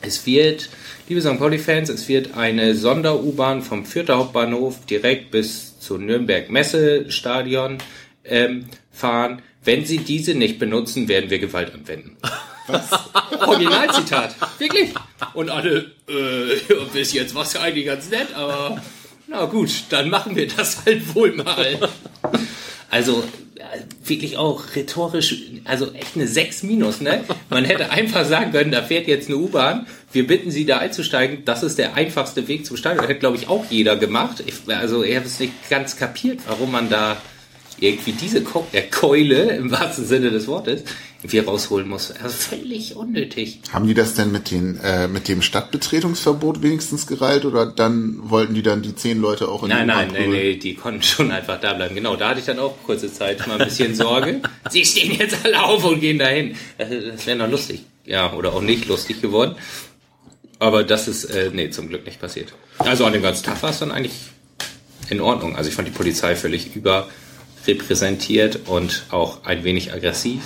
Es 0.00 0.24
wird, 0.26 0.70
liebe 1.08 1.20
St. 1.20 1.38
Pauli-Fans, 1.38 1.88
es 1.88 2.08
wird 2.08 2.36
eine 2.36 2.74
Sonder-U-Bahn 2.74 3.62
vom 3.62 3.84
Fürther 3.84 4.16
Hauptbahnhof 4.16 4.86
direkt 4.86 5.30
bis 5.30 5.78
zu 5.80 5.98
Nürnberg-Messe-Stadion 5.98 7.78
ähm, 8.24 8.66
fahren. 8.92 9.42
Wenn 9.64 9.84
Sie 9.84 9.98
diese 9.98 10.34
nicht 10.34 10.58
benutzen, 10.58 11.08
werden 11.08 11.30
wir 11.30 11.38
Gewalt 11.38 11.74
anwenden. 11.74 12.16
Originalzitat. 13.46 14.36
Wirklich. 14.58 14.94
Und 15.34 15.50
alle, 15.50 15.90
äh, 16.08 16.74
bis 16.92 17.12
jetzt 17.12 17.34
war 17.34 17.42
es 17.42 17.52
ja 17.54 17.60
eigentlich 17.60 17.86
ganz 17.86 18.08
nett, 18.08 18.28
aber 18.34 18.80
na 19.26 19.44
gut, 19.44 19.84
dann 19.90 20.10
machen 20.10 20.34
wir 20.34 20.48
das 20.48 20.84
halt 20.84 21.14
wohl 21.14 21.32
mal. 21.32 21.78
Also 22.90 23.24
ja, 23.56 23.66
wirklich 24.04 24.36
auch 24.36 24.74
rhetorisch, 24.74 25.36
also 25.64 25.92
echt 25.92 26.16
eine 26.16 26.26
6 26.26 26.64
minus, 26.64 27.00
ne? 27.00 27.24
Man 27.48 27.64
hätte 27.64 27.90
einfach 27.90 28.24
sagen 28.24 28.52
können, 28.52 28.72
da 28.72 28.82
fährt 28.82 29.06
jetzt 29.06 29.28
eine 29.28 29.36
U-Bahn, 29.36 29.86
wir 30.12 30.26
bitten 30.26 30.50
Sie 30.50 30.64
da 30.64 30.78
einzusteigen, 30.78 31.44
das 31.44 31.62
ist 31.62 31.78
der 31.78 31.94
einfachste 31.94 32.48
Weg 32.48 32.66
zum 32.66 32.76
Stadion. 32.76 33.02
Das 33.02 33.08
hätte, 33.08 33.20
glaube 33.20 33.36
ich, 33.36 33.48
auch 33.48 33.64
jeder 33.70 33.96
gemacht. 33.96 34.42
Ich, 34.44 34.54
also 34.74 35.04
ich 35.04 35.14
habe 35.14 35.26
es 35.26 35.38
nicht 35.38 35.52
ganz 35.70 35.96
kapiert, 35.96 36.40
warum 36.48 36.72
man 36.72 36.88
da 36.88 37.16
irgendwie 37.78 38.12
diese 38.12 38.42
der 38.72 38.90
Keule, 38.90 39.56
im 39.56 39.70
wahrsten 39.70 40.04
Sinne 40.04 40.30
des 40.30 40.46
Wortes, 40.46 40.84
irgendwie 41.22 41.38
rausholen 41.38 41.88
muss. 41.88 42.12
Also 42.12 42.28
völlig 42.28 42.96
unnötig. 42.96 43.60
Haben 43.72 43.86
die 43.86 43.94
das 43.94 44.14
denn 44.14 44.32
mit 44.32 44.50
den 44.50 44.78
äh, 44.78 45.06
mit 45.06 45.28
dem 45.28 45.42
Stadtbetretungsverbot 45.42 46.62
wenigstens 46.62 47.06
gereilt 47.06 47.44
oder 47.44 47.66
dann 47.66 48.30
wollten 48.30 48.54
die 48.54 48.62
dann 48.62 48.82
die 48.82 48.94
zehn 48.94 49.20
Leute 49.20 49.48
auch 49.48 49.62
in 49.62 49.68
Nein, 49.68 49.82
die 49.82 49.94
nein, 49.94 50.10
nein, 50.12 50.30
nee, 50.30 50.56
die 50.56 50.74
konnten 50.74 51.02
schon 51.02 51.30
einfach 51.30 51.60
da 51.60 51.74
bleiben. 51.74 51.94
Genau, 51.94 52.16
da 52.16 52.30
hatte 52.30 52.40
ich 52.40 52.46
dann 52.46 52.58
auch 52.58 52.74
kurze 52.84 53.12
Zeit 53.12 53.46
mal 53.46 53.60
ein 53.60 53.66
bisschen 53.66 53.94
Sorge. 53.94 54.40
Sie 54.70 54.84
stehen 54.84 55.12
jetzt 55.18 55.44
alle 55.44 55.62
auf 55.62 55.84
und 55.84 56.00
gehen 56.00 56.18
dahin. 56.18 56.56
Das, 56.78 57.26
wäre 57.26 57.36
noch 57.36 57.50
lustig. 57.50 57.84
Ja, 58.06 58.32
oder 58.32 58.54
auch 58.54 58.62
nicht 58.62 58.86
lustig 58.86 59.20
geworden. 59.20 59.56
Aber 60.58 60.84
das 60.84 61.08
ist, 61.08 61.24
äh, 61.24 61.50
nee, 61.52 61.70
zum 61.70 61.88
Glück 61.88 62.04
nicht 62.04 62.20
passiert. 62.20 62.52
Also 62.78 63.04
an 63.04 63.12
dem 63.12 63.22
ganzen 63.22 63.44
Tag 63.44 63.62
war 63.62 63.70
es 63.70 63.78
dann 63.78 63.90
eigentlich 63.90 64.12
in 65.10 65.20
Ordnung. 65.20 65.56
Also 65.56 65.68
ich 65.68 65.74
fand 65.74 65.88
die 65.88 65.92
Polizei 65.92 66.34
völlig 66.34 66.72
überrepräsentiert 67.62 68.68
und 68.68 69.04
auch 69.10 69.44
ein 69.44 69.64
wenig 69.64 69.92
aggressiv. 69.92 70.42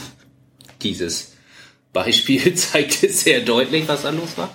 Dieses 0.82 1.32
Beispiel 1.92 2.54
zeigte 2.56 3.08
sehr 3.08 3.40
deutlich, 3.40 3.88
was 3.88 4.02
da 4.02 4.10
los 4.10 4.36
war. 4.36 4.54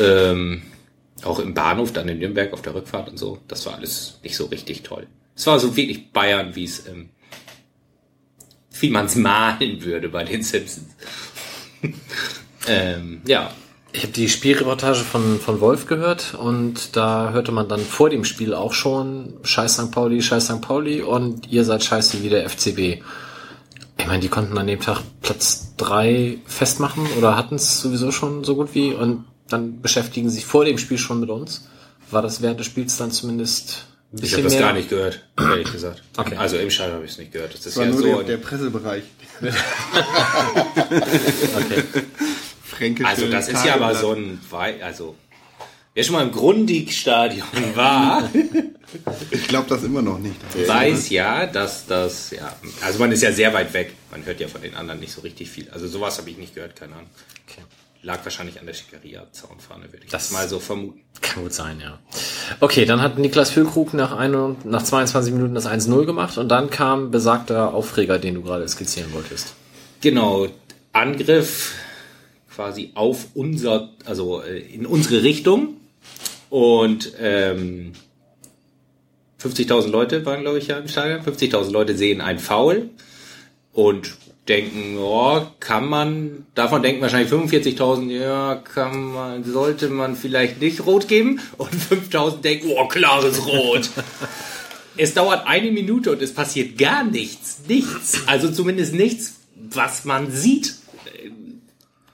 Ähm, 0.00 0.62
auch 1.22 1.40
im 1.40 1.54
Bahnhof, 1.54 1.92
dann 1.92 2.08
in 2.08 2.18
Nürnberg 2.18 2.52
auf 2.52 2.62
der 2.62 2.74
Rückfahrt 2.74 3.08
und 3.08 3.16
so. 3.16 3.38
Das 3.48 3.66
war 3.66 3.74
alles 3.74 4.18
nicht 4.22 4.36
so 4.36 4.46
richtig 4.46 4.82
toll. 4.82 5.06
Es 5.34 5.46
war 5.46 5.58
so 5.58 5.76
wirklich 5.76 6.12
Bayern, 6.12 6.54
wie 6.54 6.64
es, 6.64 6.86
ähm, 6.86 7.10
wie 8.80 8.90
man 8.90 9.06
es 9.06 9.14
malen 9.16 9.82
würde 9.82 10.08
bei 10.08 10.24
den 10.24 10.42
Simpsons. 10.42 10.94
ähm, 12.68 13.22
ja, 13.26 13.52
Ich 13.92 14.02
habe 14.02 14.12
die 14.12 14.28
Spielreportage 14.28 15.00
von, 15.00 15.40
von 15.40 15.60
Wolf 15.60 15.86
gehört 15.86 16.34
und 16.34 16.94
da 16.96 17.30
hörte 17.30 17.52
man 17.52 17.68
dann 17.68 17.80
vor 17.80 18.10
dem 18.10 18.24
Spiel 18.24 18.52
auch 18.54 18.74
schon 18.74 19.34
Scheiß 19.42 19.74
St. 19.76 19.90
Pauli, 19.90 20.20
Scheiß 20.22 20.44
St. 20.46 20.60
Pauli 20.60 21.00
und 21.00 21.50
ihr 21.50 21.64
seid 21.64 21.82
scheiße 21.82 22.22
wie 22.22 22.28
der 22.28 22.48
FCB. 22.48 23.02
Ich 24.00 24.06
meine, 24.06 24.20
die 24.20 24.28
konnten 24.28 24.56
an 24.58 24.66
dem 24.66 24.80
Tag 24.80 25.00
Platz 25.22 25.72
drei 25.76 26.38
festmachen 26.46 27.06
oder 27.18 27.36
hatten 27.36 27.54
es 27.56 27.80
sowieso 27.80 28.12
schon 28.12 28.44
so 28.44 28.54
gut 28.56 28.74
wie 28.74 28.92
und 28.92 29.24
dann 29.48 29.80
beschäftigen 29.80 30.28
sie 30.28 30.36
sich 30.36 30.46
vor 30.46 30.64
dem 30.66 30.76
Spiel 30.78 30.98
schon 30.98 31.18
mit 31.20 31.30
uns. 31.30 31.66
War 32.10 32.20
das 32.22 32.42
während 32.42 32.60
des 32.60 32.66
Spiels 32.66 32.96
dann 32.98 33.10
zumindest 33.10 33.86
ein 34.12 34.16
ich 34.16 34.20
bisschen 34.22 34.36
habe 34.38 34.42
das 34.44 34.52
mehr? 34.52 34.62
gar 34.62 34.72
nicht 34.74 34.88
gehört, 34.90 35.24
ehrlich 35.38 35.72
gesagt. 35.72 36.02
Okay. 36.16 36.36
Also 36.36 36.56
im 36.58 36.70
Stadion 36.70 36.96
habe 36.96 37.04
ich 37.06 37.12
es 37.12 37.18
nicht 37.18 37.32
gehört. 37.32 37.54
Das 37.54 37.60
ist 37.66 37.66
Das 37.66 37.76
war 37.76 37.84
ja 37.86 37.90
nur 37.90 38.00
so. 38.00 38.06
der, 38.18 38.22
der 38.24 38.36
Pressebereich. 38.36 39.02
Okay. 41.56 41.82
Fränkische 42.78 43.08
also 43.08 43.28
das 43.30 43.48
ist 43.48 43.64
ja 43.64 43.74
aber 43.74 43.94
so 43.94 44.12
ein, 44.12 44.40
Wei- 44.50 44.82
also 44.82 45.14
wer 45.94 46.04
schon 46.04 46.14
mal 46.14 46.22
im 46.22 46.32
Grundig-Stadion 46.32 47.46
war, 47.74 48.28
Ich 49.30 49.48
glaube 49.48 49.68
das 49.68 49.82
immer 49.82 50.00
noch 50.02 50.18
nicht. 50.18 50.36
weiß 50.68 51.10
ja, 51.10 51.46
dass 51.46 51.86
das, 51.86 52.30
ja, 52.30 52.54
also 52.82 52.98
man 53.00 53.12
ist 53.12 53.22
ja 53.22 53.32
sehr 53.32 53.52
weit 53.52 53.72
weg. 53.74 53.92
Man 54.10 54.24
hört 54.24 54.40
ja 54.40 54.48
von 54.48 54.62
den 54.62 54.74
anderen 54.74 55.00
nicht 55.00 55.12
so 55.12 55.20
richtig 55.20 55.50
viel. 55.50 55.68
Also 55.70 55.86
sowas 55.88 56.18
habe 56.18 56.30
ich 56.30 56.38
nicht 56.38 56.54
gehört, 56.54 56.76
keine 56.76 56.94
Ahnung. 56.94 57.08
okay. 57.48 57.62
Lag 58.02 58.20
wahrscheinlich 58.24 58.60
an 58.60 58.66
der 58.66 58.74
Schickeria-Zaunfahne, 58.74 59.92
würde 59.92 60.04
ich 60.04 60.10
Das- 60.10 60.28
das 60.28 60.32
mal 60.32 60.48
so 60.48 60.60
vermuten. 60.60 61.00
Kann 61.20 61.42
gut 61.42 61.52
sein, 61.52 61.80
ja. 61.80 61.98
Okay, 62.60 62.84
dann 62.84 63.02
hat 63.02 63.18
Niklas 63.18 63.50
Füllkrug 63.50 63.92
nach, 63.92 64.12
ein, 64.16 64.54
nach 64.62 64.84
22 64.84 65.32
Minuten 65.34 65.54
das 65.56 65.66
1-0 65.66 66.06
gemacht 66.06 66.38
und 66.38 66.48
dann 66.48 66.70
kam 66.70 67.10
besagter 67.10 67.74
Aufreger, 67.74 68.20
den 68.20 68.36
du 68.36 68.42
gerade 68.42 68.66
skizzieren 68.68 69.12
wolltest. 69.12 69.54
Genau, 70.00 70.46
Angriff 70.92 71.72
quasi 72.58 72.90
auf 72.94 73.28
unser, 73.34 73.90
also 74.04 74.42
äh, 74.42 74.58
in 74.58 74.84
unsere 74.84 75.22
Richtung. 75.22 75.76
Und 76.50 77.12
ähm, 77.20 77.92
50.000 79.40 79.86
Leute 79.86 80.26
waren, 80.26 80.40
glaube 80.40 80.58
ich, 80.58 80.66
ja 80.66 80.76
im 80.76 80.88
Stadion. 80.88 81.20
50.000 81.20 81.70
Leute 81.70 81.96
sehen 81.96 82.20
ein 82.20 82.40
Foul 82.40 82.90
und 83.72 84.10
denken, 84.48 84.96
oh, 84.98 85.42
kann 85.60 85.88
man, 85.88 86.46
davon 86.56 86.82
denken 86.82 87.00
wahrscheinlich 87.00 87.30
45.000, 87.32 88.10
ja, 88.10 88.56
kann 88.56 89.04
man, 89.04 89.44
sollte 89.44 89.88
man 89.88 90.16
vielleicht 90.16 90.60
nicht 90.60 90.84
rot 90.84 91.06
geben. 91.06 91.38
Und 91.58 91.70
5.000 91.70 92.40
denken, 92.40 92.72
oh, 92.76 92.88
klares 92.88 93.46
Rot. 93.46 93.88
Es 95.00 95.14
dauert 95.14 95.46
eine 95.46 95.70
Minute 95.70 96.10
und 96.10 96.20
es 96.22 96.34
passiert 96.34 96.76
gar 96.76 97.04
nichts. 97.04 97.60
Nichts. 97.68 98.22
Also 98.26 98.50
zumindest 98.50 98.94
nichts, 98.94 99.36
was 99.54 100.04
man 100.04 100.32
sieht. 100.32 100.74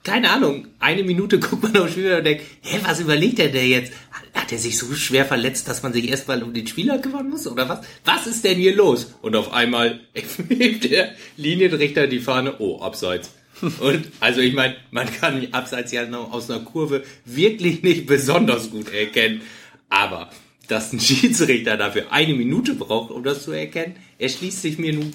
Keine 0.05 0.29
Ahnung. 0.29 0.67
Eine 0.79 1.03
Minute 1.03 1.39
guckt 1.41 1.63
man 1.63 1.75
auf 1.77 1.87
den 1.87 1.91
Spieler 1.91 2.19
und 2.19 2.23
denkt, 2.23 2.43
hä, 2.61 2.79
was 2.83 3.01
überlegt 3.01 3.39
der 3.39 3.49
denn 3.49 3.67
jetzt? 3.67 3.91
Hat 4.33 4.51
er 4.51 4.59
sich 4.59 4.77
so 4.77 4.93
schwer 4.93 5.25
verletzt, 5.25 5.67
dass 5.67 5.81
man 5.81 5.93
sich 5.93 6.07
erstmal 6.07 6.43
um 6.43 6.53
den 6.53 6.67
Spieler 6.67 6.99
kümmern 6.99 7.29
muss? 7.29 7.47
Oder 7.47 7.67
was? 7.67 7.79
Was 8.05 8.27
ist 8.27 8.43
denn 8.43 8.57
hier 8.57 8.75
los? 8.75 9.15
Und 9.21 9.35
auf 9.35 9.51
einmal 9.51 10.01
hebt 10.49 10.83
der 10.83 11.15
Linienrichter 11.37 12.07
die 12.07 12.19
Fahne, 12.19 12.55
oh, 12.59 12.79
abseits. 12.79 13.31
Und 13.79 14.11
also 14.19 14.41
ich 14.41 14.53
meine, 14.53 14.75
man 14.91 15.11
kann 15.11 15.47
abseits 15.51 15.91
ja 15.91 16.05
noch 16.05 16.31
aus 16.31 16.51
einer 16.51 16.63
Kurve 16.63 17.03
wirklich 17.25 17.81
nicht 17.81 18.05
besonders 18.05 18.69
gut 18.69 18.93
erkennen. 18.93 19.41
Aber 19.89 20.29
dass 20.67 20.93
ein 20.93 20.99
Schiedsrichter 21.01 21.77
dafür 21.77 22.11
eine 22.11 22.35
Minute 22.35 22.75
braucht, 22.75 23.09
um 23.09 23.23
das 23.23 23.43
zu 23.43 23.53
erkennen, 23.53 23.95
erschließt 24.19 24.61
sich 24.61 24.77
mir 24.77 24.93
nun 24.93 25.13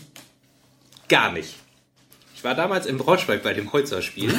gar 1.08 1.32
nicht. 1.32 1.54
Ich 2.40 2.44
war 2.44 2.54
damals 2.54 2.86
in 2.86 2.96
Braunschweig 2.96 3.42
bei 3.42 3.52
dem 3.52 3.70
Holzer-Spiel. 3.70 4.32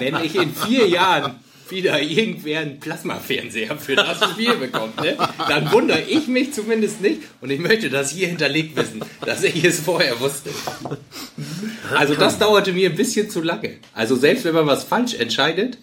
Wenn 0.00 0.16
ich 0.24 0.34
in 0.34 0.52
vier 0.52 0.88
Jahren 0.88 1.36
wieder 1.68 2.02
irgendwer 2.02 2.58
einen 2.58 2.80
Plasmafernseher 2.80 3.76
für 3.76 3.94
das 3.94 4.30
Spiel 4.30 4.56
bekommt, 4.56 5.00
ne, 5.00 5.16
dann 5.48 5.70
wundere 5.70 6.00
ich 6.00 6.26
mich 6.26 6.52
zumindest 6.52 7.00
nicht 7.00 7.22
und 7.40 7.50
ich 7.50 7.60
möchte 7.60 7.90
das 7.90 8.10
hier 8.10 8.26
hinterlegt 8.26 8.74
wissen, 8.74 9.04
dass 9.24 9.44
ich 9.44 9.62
es 9.62 9.78
vorher 9.78 10.18
wusste. 10.18 10.50
Also 11.94 12.16
das 12.16 12.40
dauerte 12.40 12.72
mir 12.72 12.90
ein 12.90 12.96
bisschen 12.96 13.30
zu 13.30 13.40
lange. 13.40 13.76
Also 13.94 14.16
selbst 14.16 14.44
wenn 14.44 14.56
man 14.56 14.66
was 14.66 14.82
falsch 14.82 15.14
entscheidet 15.14 15.78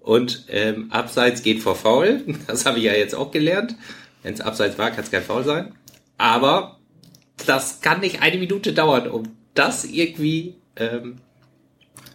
und 0.00 0.46
ähm, 0.48 0.90
Abseits 0.90 1.44
geht 1.44 1.62
vor 1.62 1.76
Foul, 1.76 2.24
das 2.48 2.66
habe 2.66 2.78
ich 2.78 2.84
ja 2.84 2.94
jetzt 2.94 3.14
auch 3.14 3.30
gelernt. 3.30 3.76
Wenn 4.24 4.34
es 4.34 4.40
Abseits 4.40 4.76
war, 4.76 4.90
kann 4.90 5.04
es 5.04 5.12
kein 5.12 5.22
Foul 5.22 5.44
sein. 5.44 5.72
Aber 6.18 6.80
das 7.46 7.80
kann 7.80 8.00
nicht 8.00 8.22
eine 8.22 8.38
Minute 8.38 8.72
dauern, 8.72 9.06
um 9.08 9.36
das 9.54 9.84
irgendwie 9.84 10.56
ähm, 10.76 11.18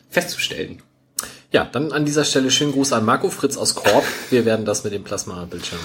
festzustellen. 0.09 0.81
Ja, 1.51 1.65
dann 1.65 1.91
an 1.91 2.05
dieser 2.05 2.23
Stelle 2.23 2.49
schönen 2.49 2.71
Gruß 2.71 2.93
an 2.93 3.03
Marco 3.03 3.29
Fritz 3.29 3.57
aus 3.57 3.75
Korb. 3.75 4.05
Wir 4.29 4.45
werden 4.45 4.65
das 4.65 4.85
mit 4.85 4.93
dem 4.93 5.03
Plasma-Bildschirm. 5.03 5.79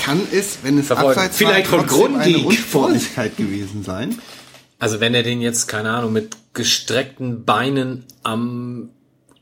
Kann 0.00 0.20
es, 0.32 0.58
wenn 0.62 0.78
es 0.78 0.86
Verfolgen. 0.86 1.10
abseits 1.10 1.36
Vielleicht 1.36 1.72
war, 1.72 1.80
von 1.80 1.88
trotzdem 1.88 2.14
eine 2.14 2.32
Grundig. 2.32 2.46
Unsportlichkeit 2.46 3.36
gewesen 3.36 3.82
sein? 3.82 4.18
Also 4.78 5.00
wenn 5.00 5.14
er 5.14 5.24
den 5.24 5.40
jetzt, 5.40 5.66
keine 5.66 5.90
Ahnung, 5.90 6.12
mit 6.12 6.36
gestreckten 6.54 7.44
Beinen 7.44 8.04
am 8.22 8.90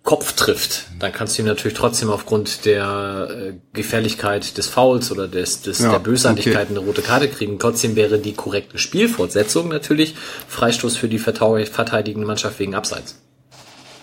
Kopf 0.07 0.35
trifft, 0.35 0.87
dann 1.01 1.13
kannst 1.13 1.37
du 1.37 1.43
ihm 1.43 1.47
natürlich 1.47 1.77
trotzdem 1.77 2.11
aufgrund 2.11 2.65
der 2.65 3.29
äh, 3.29 3.53
Gefährlichkeit 3.73 4.57
des 4.57 4.69
Fouls 4.69 5.11
oder 5.11 5.27
des, 5.27 5.63
des 5.63 5.81
Ja, 5.81 5.91
der 5.91 5.99
Bösartigkeit 5.99 6.71
eine 6.71 6.79
rote 6.79 7.03
Karte 7.03 7.29
kriegen. 7.29 7.59
Trotzdem 7.59 7.97
wäre 7.97 8.21
die 8.21 8.33
korrekte 8.33 8.79
Spielfortsetzung 8.79 9.69
natürlich 9.69 10.15
Freistoß 10.47 10.97
für 10.97 11.09
die 11.09 11.19
verteidigende 11.19 12.25
Mannschaft 12.25 12.61
wegen 12.61 12.77
Abseits. 12.77 13.21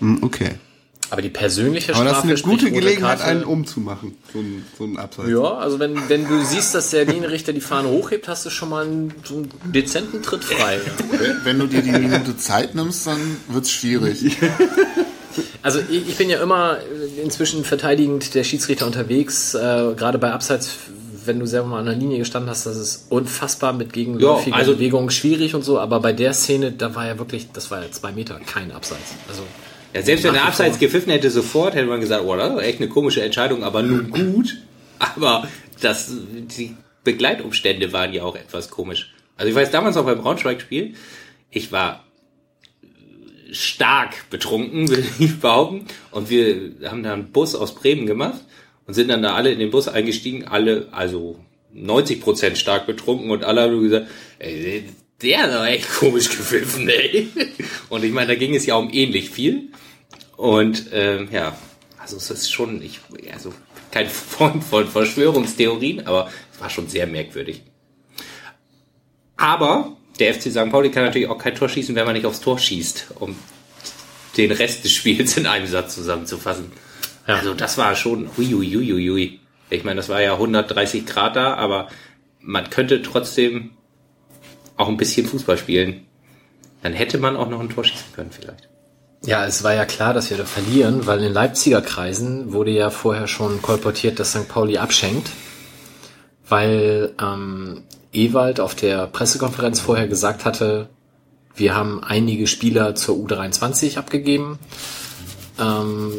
Hm, 0.00 0.22
okay. 0.22 0.56
Aber 1.08 1.22
die 1.22 1.30
persönliche 1.30 1.94
Aber 1.94 2.04
das 2.04 2.12
ist 2.12 2.18
Strafe 2.18 2.34
eine 2.34 2.42
gute 2.42 2.70
Gelegenheit, 2.70 3.20
Karte- 3.20 3.30
einen 3.30 3.44
umzumachen. 3.44 4.18
So 4.30 4.40
ein, 4.40 4.64
so 4.76 4.84
ein 4.84 4.98
Abseits. 4.98 5.30
Ja, 5.30 5.54
also 5.54 5.78
wenn, 5.78 6.10
wenn 6.10 6.28
du 6.28 6.44
siehst, 6.44 6.74
dass 6.74 6.90
der 6.90 7.06
Linienrichter 7.06 7.54
die 7.54 7.62
Fahne 7.62 7.88
hochhebt, 7.88 8.28
hast 8.28 8.44
du 8.44 8.50
schon 8.50 8.68
mal 8.68 8.84
einen, 8.84 9.14
so 9.24 9.36
einen 9.36 9.48
dezenten 9.72 10.22
Tritt 10.22 10.44
frei. 10.44 10.80
Wenn, 11.10 11.44
wenn 11.44 11.58
du 11.60 11.66
dir 11.66 11.80
die 11.80 11.92
Minute 11.92 12.36
Zeit 12.36 12.74
nimmst, 12.74 13.06
dann 13.06 13.38
wird's 13.48 13.70
schwierig. 13.70 14.36
Also 15.62 15.80
ich, 15.90 16.08
ich 16.08 16.16
bin 16.16 16.28
ja 16.30 16.42
immer 16.42 16.78
inzwischen 17.22 17.64
verteidigend 17.64 18.34
der 18.34 18.44
Schiedsrichter 18.44 18.86
unterwegs, 18.86 19.54
äh, 19.54 19.58
gerade 19.96 20.18
bei 20.18 20.32
Abseits, 20.32 20.76
wenn 21.24 21.40
du 21.40 21.46
selber 21.46 21.68
mal 21.68 21.78
an 21.80 21.86
der 21.86 21.94
Linie 21.94 22.18
gestanden 22.18 22.50
hast, 22.50 22.66
das 22.66 22.76
ist 22.76 23.06
unfassbar 23.10 23.72
mit 23.72 23.92
gegenläufiger 23.92 24.50
Ja, 24.56 24.60
also- 24.60 24.74
Bewegung 24.74 25.10
schwierig 25.10 25.54
und 25.54 25.62
so, 25.64 25.78
aber 25.80 26.00
bei 26.00 26.12
der 26.12 26.32
Szene, 26.34 26.72
da 26.72 26.94
war 26.94 27.06
ja 27.06 27.18
wirklich, 27.18 27.48
das 27.52 27.70
war 27.70 27.82
ja 27.82 27.90
zwei 27.90 28.12
Meter, 28.12 28.38
kein 28.46 28.70
Abseits. 28.72 29.14
Also 29.28 29.42
Ja, 29.94 30.02
selbst 30.02 30.24
wenn 30.24 30.34
der 30.34 30.44
Abseits 30.44 30.78
gepfiffen 30.78 31.10
hätte 31.12 31.30
sofort, 31.30 31.74
hätte 31.74 31.86
man 31.86 32.00
gesagt, 32.00 32.22
oh, 32.24 32.36
das 32.36 32.52
ist 32.54 32.62
echt 32.62 32.80
eine 32.80 32.88
komische 32.88 33.22
Entscheidung, 33.22 33.62
aber 33.64 33.82
nun 33.82 34.10
gut. 34.10 34.56
Aber 34.98 35.48
das, 35.80 36.10
die 36.56 36.76
Begleitumstände 37.04 37.92
waren 37.92 38.12
ja 38.12 38.22
auch 38.22 38.36
etwas 38.36 38.70
komisch. 38.70 39.12
Also 39.36 39.48
ich 39.50 39.54
weiß 39.56 39.70
damals 39.70 39.96
auch 39.96 40.04
beim 40.04 40.20
Braunschweig-Spiel, 40.20 40.94
ich 41.50 41.72
war 41.72 42.03
stark 43.54 44.28
betrunken, 44.30 44.88
will 44.90 45.04
ich 45.18 45.40
behaupten. 45.40 45.86
Und 46.10 46.30
wir 46.30 46.72
haben 46.84 47.02
da 47.02 47.12
einen 47.12 47.32
Bus 47.32 47.54
aus 47.54 47.74
Bremen 47.74 48.06
gemacht 48.06 48.40
und 48.86 48.94
sind 48.94 49.08
dann 49.08 49.22
da 49.22 49.34
alle 49.34 49.52
in 49.52 49.58
den 49.58 49.70
Bus 49.70 49.88
eingestiegen, 49.88 50.44
alle, 50.44 50.88
also 50.92 51.38
90 51.72 52.20
Prozent 52.20 52.58
stark 52.58 52.86
betrunken 52.86 53.30
und 53.30 53.44
alle 53.44 53.62
haben 53.62 53.82
gesagt, 53.82 54.08
ey, 54.38 54.84
der 55.22 55.42
hat 55.42 55.52
doch 55.52 55.64
echt 55.64 55.90
komisch 55.90 56.28
gepfiffen, 56.28 56.88
ey. 56.88 57.28
Und 57.88 58.04
ich 58.04 58.12
meine, 58.12 58.28
da 58.28 58.34
ging 58.34 58.54
es 58.54 58.66
ja 58.66 58.74
um 58.74 58.90
ähnlich 58.92 59.30
viel. 59.30 59.68
Und 60.36 60.86
ähm, 60.92 61.28
ja, 61.30 61.56
also 61.98 62.16
es 62.16 62.30
ist 62.30 62.50
schon, 62.50 62.82
ich, 62.82 63.00
also 63.32 63.54
kein 63.90 64.08
Freund 64.08 64.62
von 64.62 64.86
Verschwörungstheorien, 64.86 66.06
aber 66.06 66.30
es 66.52 66.60
war 66.60 66.68
schon 66.68 66.88
sehr 66.88 67.06
merkwürdig. 67.06 67.62
Aber 69.36 69.96
der 70.18 70.34
FC 70.34 70.50
St. 70.50 70.70
Pauli 70.70 70.90
kann 70.90 71.04
natürlich 71.04 71.28
auch 71.28 71.38
kein 71.38 71.54
Tor 71.54 71.68
schießen, 71.68 71.94
wenn 71.94 72.04
man 72.04 72.14
nicht 72.14 72.26
aufs 72.26 72.40
Tor 72.40 72.58
schießt, 72.58 73.14
um 73.20 73.36
den 74.36 74.52
Rest 74.52 74.84
des 74.84 74.92
Spiels 74.92 75.36
in 75.36 75.46
einem 75.46 75.66
Satz 75.66 75.94
zusammenzufassen. 75.94 76.72
Ja. 77.26 77.36
Also 77.36 77.54
das 77.54 77.78
war 77.78 77.94
schon 77.96 78.30
hui, 78.36 78.46
hui, 78.46 78.70
hui, 78.72 78.86
hui, 78.86 79.08
hui. 79.08 79.40
Ich 79.70 79.84
meine, 79.84 79.96
das 79.96 80.08
war 80.08 80.20
ja 80.20 80.34
130 80.34 81.06
Grad 81.06 81.36
da, 81.36 81.54
aber 81.54 81.88
man 82.40 82.70
könnte 82.70 83.02
trotzdem 83.02 83.70
auch 84.76 84.88
ein 84.88 84.96
bisschen 84.96 85.26
Fußball 85.26 85.56
spielen. 85.56 86.06
Dann 86.82 86.92
hätte 86.92 87.18
man 87.18 87.36
auch 87.36 87.48
noch 87.48 87.60
ein 87.60 87.70
Tor 87.70 87.84
schießen 87.84 88.12
können 88.14 88.30
vielleicht. 88.30 88.68
Ja, 89.24 89.46
es 89.46 89.64
war 89.64 89.72
ja 89.74 89.86
klar, 89.86 90.12
dass 90.12 90.28
wir 90.28 90.36
da 90.36 90.44
verlieren, 90.44 91.06
weil 91.06 91.22
in 91.22 91.32
Leipziger 91.32 91.80
Kreisen 91.80 92.52
wurde 92.52 92.72
ja 92.72 92.90
vorher 92.90 93.26
schon 93.26 93.62
kolportiert, 93.62 94.20
dass 94.20 94.32
St. 94.32 94.48
Pauli 94.48 94.76
abschenkt, 94.76 95.30
weil 96.46 97.14
ähm, 97.18 97.84
Ewald 98.14 98.60
auf 98.60 98.74
der 98.74 99.06
Pressekonferenz 99.06 99.80
vorher 99.80 100.08
gesagt 100.08 100.44
hatte, 100.44 100.88
wir 101.56 101.74
haben 101.74 102.02
einige 102.02 102.46
Spieler 102.46 102.94
zur 102.94 103.16
U23 103.16 103.96
abgegeben, 103.96 104.58
ähm, 105.60 106.12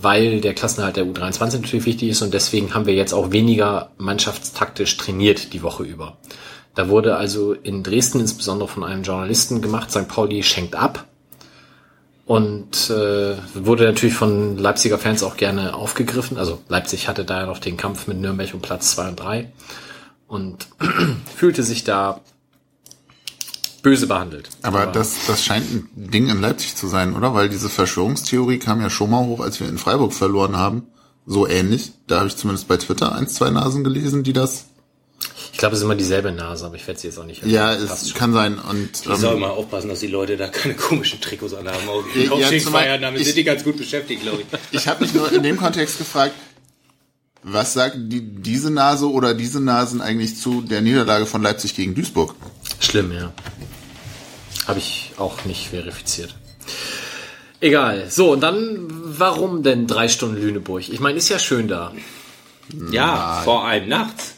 weil 0.00 0.40
der 0.40 0.54
Klassenerhalt 0.54 0.96
der 0.96 1.04
U23 1.04 1.60
natürlich 1.60 1.86
wichtig 1.86 2.10
ist 2.10 2.22
und 2.22 2.32
deswegen 2.32 2.74
haben 2.74 2.86
wir 2.86 2.94
jetzt 2.94 3.12
auch 3.12 3.32
weniger 3.32 3.90
mannschaftstaktisch 3.98 4.96
trainiert 4.96 5.52
die 5.52 5.62
Woche 5.62 5.82
über. 5.82 6.16
Da 6.74 6.88
wurde 6.88 7.16
also 7.16 7.54
in 7.54 7.82
Dresden 7.82 8.20
insbesondere 8.20 8.68
von 8.68 8.84
einem 8.84 9.02
Journalisten 9.02 9.62
gemacht, 9.62 9.90
St. 9.90 10.08
Pauli 10.08 10.42
schenkt 10.42 10.76
ab. 10.76 11.06
Und 12.26 12.90
äh, 12.90 13.36
wurde 13.54 13.84
natürlich 13.84 14.16
von 14.16 14.58
Leipziger 14.58 14.98
Fans 14.98 15.22
auch 15.22 15.36
gerne 15.36 15.74
aufgegriffen. 15.74 16.38
Also 16.38 16.60
Leipzig 16.68 17.06
hatte 17.06 17.24
da 17.24 17.42
ja 17.42 17.46
noch 17.46 17.60
den 17.60 17.76
Kampf 17.76 18.08
mit 18.08 18.18
Nürnberg 18.18 18.52
um 18.52 18.60
Platz 18.60 18.90
zwei 18.96 19.08
und 19.08 19.16
drei 19.16 19.48
und 20.26 20.68
fühlte 21.36 21.62
sich 21.62 21.84
da 21.84 22.20
böse 23.82 24.06
behandelt. 24.06 24.48
Aber 24.62 24.86
das, 24.86 25.26
das 25.26 25.44
scheint 25.44 25.70
ein 25.72 25.88
Ding 25.94 26.28
in 26.28 26.40
Leipzig 26.40 26.74
zu 26.76 26.88
sein, 26.88 27.14
oder? 27.14 27.34
Weil 27.34 27.48
diese 27.48 27.68
Verschwörungstheorie 27.68 28.58
kam 28.58 28.80
ja 28.80 28.90
schon 28.90 29.10
mal 29.10 29.24
hoch, 29.24 29.40
als 29.40 29.60
wir 29.60 29.68
in 29.68 29.78
Freiburg 29.78 30.12
verloren 30.12 30.56
haben. 30.56 30.84
So 31.24 31.46
ähnlich. 31.46 31.92
Da 32.06 32.18
habe 32.18 32.28
ich 32.28 32.36
zumindest 32.36 32.68
bei 32.68 32.76
Twitter 32.76 33.14
eins, 33.14 33.34
zwei 33.34 33.50
Nasen 33.50 33.84
gelesen, 33.84 34.22
die 34.24 34.32
das. 34.32 34.66
Ich 35.52 35.58
glaube, 35.58 35.72
es 35.74 35.80
ist 35.80 35.84
immer 35.84 35.94
dieselbe 35.94 36.30
Nase, 36.32 36.66
aber 36.66 36.76
ich 36.76 36.86
werde 36.86 37.00
sie 37.00 37.06
jetzt 37.06 37.18
auch 37.18 37.24
nicht. 37.24 37.44
Ja, 37.46 37.72
es 37.72 38.10
schon. 38.10 38.18
kann 38.18 38.32
sein. 38.32 38.58
Und 38.58 38.90
Ich 38.92 39.16
soll 39.16 39.34
ähm, 39.34 39.40
mal 39.40 39.50
aufpassen, 39.50 39.88
dass 39.88 40.00
die 40.00 40.06
Leute 40.08 40.36
da 40.36 40.48
keine 40.48 40.74
komischen 40.74 41.20
Trikots 41.20 41.54
anhaben. 41.54 41.88
Auch 41.88 42.04
Ja, 42.14 42.30
Aufstiegsfeiern, 42.32 42.60
zumal- 42.62 43.00
damit 43.00 43.20
ich- 43.20 43.26
sind 43.28 43.36
die 43.38 43.44
ganz 43.44 43.64
gut 43.64 43.76
beschäftigt, 43.76 44.22
glaube 44.22 44.42
ich. 44.42 44.46
ich 44.72 44.86
habe 44.88 45.02
mich 45.04 45.14
nur 45.14 45.32
in 45.32 45.42
dem 45.42 45.56
Kontext 45.56 45.96
gefragt, 45.98 46.34
was 47.48 47.74
sagt 47.74 47.96
die, 47.96 48.20
diese 48.20 48.70
Nase 48.70 49.08
oder 49.08 49.32
diese 49.32 49.60
Nasen 49.60 50.00
eigentlich 50.00 50.36
zu 50.36 50.62
der 50.62 50.80
Niederlage 50.80 51.26
von 51.26 51.42
Leipzig 51.42 51.76
gegen 51.76 51.94
Duisburg? 51.94 52.34
Schlimm, 52.80 53.12
ja. 53.12 53.32
Habe 54.66 54.80
ich 54.80 55.12
auch 55.16 55.44
nicht 55.44 55.68
verifiziert. 55.68 56.34
Egal. 57.60 58.10
So, 58.10 58.32
und 58.32 58.40
dann, 58.40 58.88
warum 58.88 59.62
denn 59.62 59.86
drei 59.86 60.08
Stunden 60.08 60.42
Lüneburg? 60.42 60.88
Ich 60.88 60.98
meine, 60.98 61.18
ist 61.18 61.28
ja 61.28 61.38
schön 61.38 61.68
da. 61.68 61.92
Ja, 62.90 63.42
vor 63.44 63.64
allem 63.64 63.88
nachts. 63.88 64.34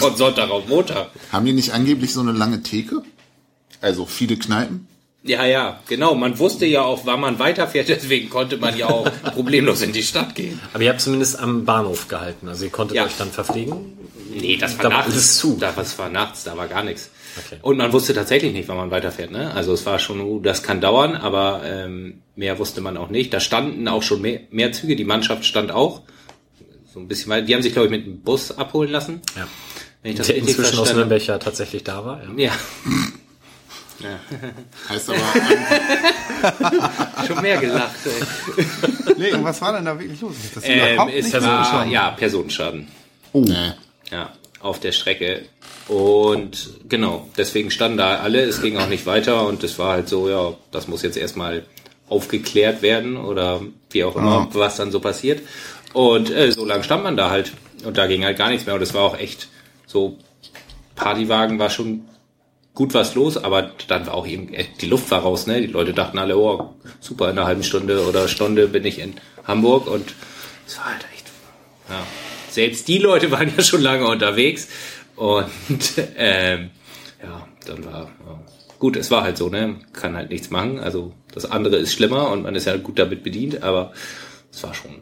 Von 0.00 0.16
Sonntag 0.16 0.50
auf 0.50 0.66
Montag. 0.66 1.10
Haben 1.30 1.46
die 1.46 1.52
nicht 1.52 1.72
angeblich 1.72 2.12
so 2.12 2.20
eine 2.20 2.32
lange 2.32 2.62
Theke? 2.62 3.04
Also 3.80 4.04
viele 4.04 4.36
Kneipen? 4.36 4.88
Ja, 5.24 5.44
ja, 5.46 5.80
genau. 5.86 6.14
Man 6.16 6.38
wusste 6.38 6.66
ja 6.66 6.82
auch, 6.82 7.06
wann 7.06 7.20
man 7.20 7.38
weiterfährt, 7.38 7.88
deswegen 7.88 8.28
konnte 8.28 8.56
man 8.56 8.76
ja 8.76 8.88
auch 8.88 9.08
problemlos 9.34 9.82
in 9.82 9.92
die 9.92 10.02
Stadt 10.02 10.34
gehen. 10.34 10.60
Aber 10.74 10.82
ihr 10.82 10.90
habt 10.90 11.00
zumindest 11.00 11.38
am 11.38 11.64
Bahnhof 11.64 12.08
gehalten. 12.08 12.48
Also 12.48 12.64
ihr 12.64 12.70
konntet 12.70 12.96
Ja. 12.96 13.04
euch 13.04 13.16
dann 13.18 13.30
verpflegen. 13.30 13.96
Nee, 14.34 14.56
das 14.56 14.76
war 14.78 14.84
Da 14.84 14.90
war 14.90 14.98
nachts. 14.98 15.12
alles 15.12 15.38
zu. 15.38 15.56
Da, 15.60 15.72
das 15.76 15.98
war 15.98 16.08
nachts, 16.08 16.44
da 16.44 16.56
war 16.56 16.66
gar 16.66 16.82
nichts. 16.82 17.10
Okay. 17.46 17.58
Und 17.62 17.76
man 17.78 17.92
wusste 17.92 18.14
tatsächlich 18.14 18.52
nicht, 18.52 18.68
wann 18.68 18.76
man 18.76 18.90
weiterfährt. 18.90 19.30
Ne? 19.30 19.54
Also 19.54 19.72
es 19.72 19.86
war 19.86 19.98
schon, 19.98 20.20
uh, 20.20 20.40
das 20.40 20.62
kann 20.62 20.80
dauern, 20.80 21.14
aber 21.16 21.62
ähm, 21.64 22.22
mehr 22.34 22.58
wusste 22.58 22.80
man 22.80 22.96
auch 22.96 23.08
nicht. 23.08 23.32
Da 23.32 23.40
standen 23.40 23.88
auch 23.88 24.02
schon 24.02 24.20
mehr, 24.22 24.40
mehr 24.50 24.72
Züge, 24.72 24.96
die 24.96 25.04
Mannschaft 25.04 25.44
stand 25.44 25.70
auch. 25.70 26.02
So 26.92 27.00
ein 27.00 27.08
bisschen 27.08 27.30
weiter. 27.30 27.46
Die 27.46 27.54
haben 27.54 27.62
sich, 27.62 27.72
glaube 27.72 27.86
ich, 27.86 27.90
mit 27.90 28.06
dem 28.06 28.20
Bus 28.20 28.50
abholen 28.58 28.90
lassen. 28.90 29.20
Ja. 29.36 29.46
Wenn 30.02 30.12
ich 30.12 30.18
das 30.18 30.26
Der 30.26 30.36
inzwischen 30.36 30.60
aus 30.62 30.66
verstanden 30.70 30.96
Nürnberg 30.96 31.26
ja 31.26 31.38
tatsächlich 31.38 31.84
da 31.84 32.04
war. 32.04 32.20
Ja. 32.36 32.50
habe. 32.50 32.60
Ja, 34.02 34.18
Heißt 34.88 35.10
aber, 35.10 35.18
schon 37.26 37.42
mehr 37.42 37.58
gelacht. 37.58 37.94
Ey. 38.04 38.64
Nee, 39.16 39.32
und 39.34 39.44
was 39.44 39.60
war 39.60 39.72
denn 39.74 39.84
da 39.84 39.98
wirklich 39.98 40.20
los? 40.20 40.34
Das 40.54 40.62
ist 40.64 40.68
Ähm, 40.68 40.96
war, 40.98 41.06
angeschaut. 41.08 41.90
ja, 41.92 42.10
Personenschaden. 42.10 42.88
nee. 43.32 43.72
Ja, 44.10 44.32
auf 44.60 44.80
der 44.80 44.92
Strecke. 44.92 45.42
Und 45.88 46.70
genau, 46.88 47.28
deswegen 47.36 47.70
standen 47.70 47.98
da 47.98 48.16
alle, 48.16 48.42
es 48.42 48.62
ging 48.62 48.76
auch 48.78 48.88
nicht 48.88 49.06
weiter 49.06 49.46
und 49.46 49.62
es 49.64 49.78
war 49.78 49.92
halt 49.92 50.08
so, 50.08 50.28
ja, 50.28 50.52
das 50.70 50.88
muss 50.88 51.02
jetzt 51.02 51.16
erstmal 51.16 51.64
aufgeklärt 52.08 52.82
werden 52.82 53.16
oder 53.16 53.60
wie 53.90 54.04
auch 54.04 54.16
immer, 54.16 54.48
was 54.52 54.76
dann 54.76 54.90
so 54.92 55.00
passiert. 55.00 55.40
Und 55.92 56.30
äh, 56.30 56.52
so 56.52 56.64
lange 56.64 56.84
stand 56.84 57.02
man 57.04 57.16
da 57.16 57.30
halt 57.30 57.52
und 57.84 57.98
da 57.98 58.06
ging 58.06 58.24
halt 58.24 58.38
gar 58.38 58.50
nichts 58.50 58.66
mehr 58.66 58.74
und 58.74 58.82
es 58.82 58.94
war 58.94 59.02
auch 59.02 59.18
echt 59.18 59.48
so, 59.86 60.16
Partywagen 60.94 61.58
war 61.58 61.70
schon 61.70 62.04
gut 62.74 62.94
was 62.94 63.14
los, 63.14 63.36
aber 63.36 63.72
dann 63.88 64.06
war 64.06 64.14
auch 64.14 64.26
eben, 64.26 64.52
äh, 64.54 64.64
die 64.80 64.86
Luft 64.86 65.10
war 65.10 65.20
raus, 65.20 65.46
ne? 65.46 65.60
Die 65.60 65.66
Leute 65.66 65.92
dachten 65.92 66.18
alle, 66.18 66.36
oh, 66.36 66.74
super, 67.00 67.30
in 67.30 67.38
einer 67.38 67.46
halben 67.46 67.62
Stunde 67.62 68.06
oder 68.06 68.28
Stunde 68.28 68.68
bin 68.68 68.84
ich 68.84 68.98
in 68.98 69.14
Hamburg 69.44 69.86
und 69.86 70.14
es 70.66 70.78
war 70.78 70.86
halt 70.86 71.04
echt, 71.14 71.26
ja. 71.88 72.06
Selbst 72.50 72.88
die 72.88 72.98
Leute 72.98 73.30
waren 73.30 73.52
ja 73.54 73.62
schon 73.62 73.82
lange 73.82 74.06
unterwegs 74.06 74.68
und 75.16 75.50
ähm, 76.16 76.70
ja, 77.22 77.48
dann 77.66 77.84
war 77.84 78.10
ja. 78.26 78.40
gut, 78.78 78.96
es 78.96 79.10
war 79.10 79.22
halt 79.22 79.36
so, 79.36 79.48
ne? 79.48 79.76
Kann 79.92 80.16
halt 80.16 80.30
nichts 80.30 80.50
machen. 80.50 80.80
Also 80.80 81.12
das 81.32 81.44
andere 81.44 81.76
ist 81.76 81.92
schlimmer 81.92 82.30
und 82.30 82.42
man 82.42 82.54
ist 82.54 82.66
ja 82.66 82.76
gut 82.76 82.98
damit 82.98 83.22
bedient, 83.22 83.62
aber 83.62 83.92
es 84.50 84.62
war 84.62 84.74
schon 84.74 85.00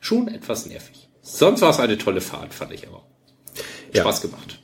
schon 0.00 0.28
etwas 0.28 0.66
nervig. 0.66 1.08
Sonst 1.22 1.60
war 1.60 1.70
es 1.70 1.80
eine 1.80 1.98
tolle 1.98 2.20
Fahrt, 2.20 2.54
fand 2.54 2.72
ich 2.72 2.86
aber. 2.86 3.02
Ja. 3.92 4.02
Spaß 4.02 4.22
gemacht. 4.22 4.57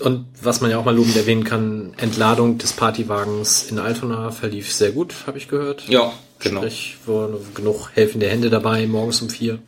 Und 0.00 0.26
was 0.42 0.60
man 0.60 0.70
ja 0.70 0.78
auch 0.78 0.84
mal 0.84 0.94
lobend 0.96 1.16
erwähnen 1.16 1.44
kann, 1.44 1.92
Entladung 1.98 2.58
des 2.58 2.72
Partywagens 2.72 3.70
in 3.70 3.78
Altona 3.78 4.30
verlief 4.30 4.72
sehr 4.72 4.92
gut, 4.92 5.14
habe 5.26 5.38
ich 5.38 5.48
gehört. 5.48 5.84
Ja, 5.88 6.12
genau. 6.38 6.60
Sprich, 6.60 6.96
waren 7.06 7.34
genug 7.54 7.90
helfende 7.94 8.28
Hände 8.28 8.50
dabei, 8.50 8.86
morgens 8.86 9.20
um 9.22 9.30
vier. 9.30 9.58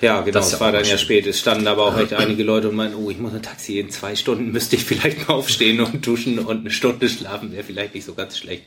Ja, 0.00 0.22
genau, 0.22 0.38
Das 0.38 0.46
es 0.46 0.52
ja 0.54 0.60
war 0.60 0.72
dann 0.72 0.84
ja 0.84 0.98
spät. 0.98 1.26
Es 1.26 1.38
standen 1.38 1.68
aber 1.68 1.86
auch 1.86 1.96
echt 1.96 2.12
einige 2.14 2.42
Leute 2.42 2.68
und 2.70 2.74
meinten, 2.74 2.96
oh, 2.96 3.10
ich 3.10 3.18
muss 3.18 3.32
ein 3.34 3.42
Taxi 3.42 3.78
in 3.78 3.90
zwei 3.90 4.16
Stunden, 4.16 4.50
müsste 4.50 4.76
ich 4.76 4.84
vielleicht 4.84 5.28
mal 5.28 5.34
aufstehen 5.34 5.80
und 5.80 6.04
duschen 6.04 6.38
und 6.40 6.60
eine 6.60 6.70
Stunde 6.70 7.08
schlafen, 7.08 7.52
wäre 7.52 7.62
vielleicht 7.62 7.94
nicht 7.94 8.04
so 8.04 8.14
ganz 8.14 8.36
schlecht. 8.38 8.64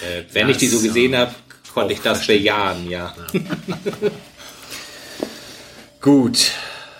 Äh, 0.00 0.22
wenn 0.32 0.46
Ja, 0.46 0.50
ich 0.52 0.58
die 0.58 0.68
so 0.68 0.80
gesehen 0.80 1.14
ja, 1.14 1.20
habe, 1.20 1.34
konnte 1.74 1.94
ich 1.94 2.00
das 2.00 2.26
bejahen, 2.26 2.88
ja. 2.88 3.14
Gut. 6.00 6.52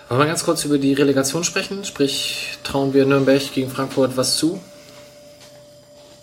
Wollen 0.08 0.20
wir 0.20 0.26
ganz 0.26 0.44
kurz 0.44 0.64
über 0.64 0.78
die 0.78 0.92
Relegation 0.92 1.42
sprechen? 1.42 1.84
Sprich, 1.84 2.58
trauen 2.62 2.94
wir 2.94 3.06
Nürnberg 3.06 3.42
gegen 3.52 3.70
Frankfurt 3.70 4.16
was 4.16 4.36
zu? 4.36 4.60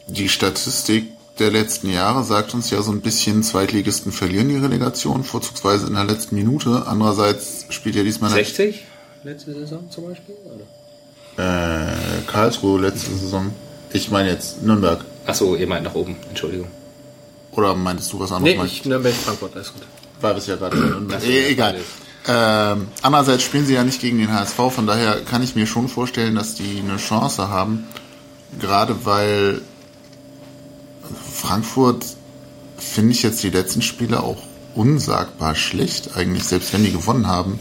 Die 0.07 0.29
Statistik 0.29 1.07
der 1.39 1.51
letzten 1.51 1.89
Jahre 1.89 2.23
sagt 2.23 2.53
uns 2.53 2.69
ja 2.69 2.81
so 2.81 2.91
ein 2.91 3.01
bisschen, 3.01 3.43
Zweitligisten 3.43 4.11
verlieren 4.11 4.49
die 4.49 4.57
Relegation, 4.57 5.23
vorzugsweise 5.23 5.87
in 5.87 5.95
der 5.95 6.05
letzten 6.05 6.35
Minute. 6.35 6.83
Andererseits 6.85 7.65
spielt 7.69 7.95
ja 7.95 8.03
diesmal 8.03 8.29
60? 8.29 8.83
Letzte 9.23 9.53
Saison 9.53 9.89
zum 9.89 10.05
Beispiel? 10.05 10.35
Oder? 10.45 10.65
äh, 11.37 12.21
Karlsruhe 12.27 12.79
letzte 12.81 13.11
Saison. 13.11 13.51
Ich 13.91 14.09
meine 14.09 14.29
jetzt 14.29 14.63
Nürnberg. 14.63 15.03
Ach 15.25 15.35
so, 15.35 15.55
ihr 15.55 15.67
meint 15.67 15.83
nach 15.83 15.95
oben, 15.95 16.15
Entschuldigung. 16.29 16.67
Oder 17.51 17.75
meintest 17.75 18.11
du 18.13 18.19
was 18.19 18.31
anderes? 18.31 18.57
Nee, 18.57 18.65
ich 18.65 18.85
Nürnberg, 18.85 19.13
Frankfurt, 19.13 19.55
alles 19.55 19.73
gut. 19.73 19.83
War 20.21 20.37
ja 20.37 20.55
gerade. 20.55 20.77
e 21.25 21.47
egal. 21.47 21.75
Ähm, 22.25 22.87
andererseits 23.01 23.43
spielen 23.43 23.65
sie 23.65 23.73
ja 23.73 23.83
nicht 23.83 23.99
gegen 23.99 24.17
den 24.17 24.31
HSV, 24.31 24.55
von 24.69 24.87
daher 24.87 25.21
kann 25.25 25.43
ich 25.43 25.55
mir 25.55 25.67
schon 25.67 25.89
vorstellen, 25.89 26.35
dass 26.35 26.55
die 26.55 26.79
eine 26.79 26.97
Chance 26.97 27.49
haben. 27.49 27.85
Gerade 28.59 29.05
weil 29.05 29.61
Frankfurt 31.33 32.05
finde 32.77 33.11
ich 33.11 33.23
jetzt 33.23 33.43
die 33.43 33.49
letzten 33.49 33.81
Spiele 33.81 34.23
auch 34.23 34.37
unsagbar 34.75 35.55
schlecht, 35.55 36.15
eigentlich, 36.15 36.43
selbst 36.45 36.73
wenn 36.73 36.83
die 36.83 36.91
gewonnen 36.91 37.27
haben. 37.27 37.59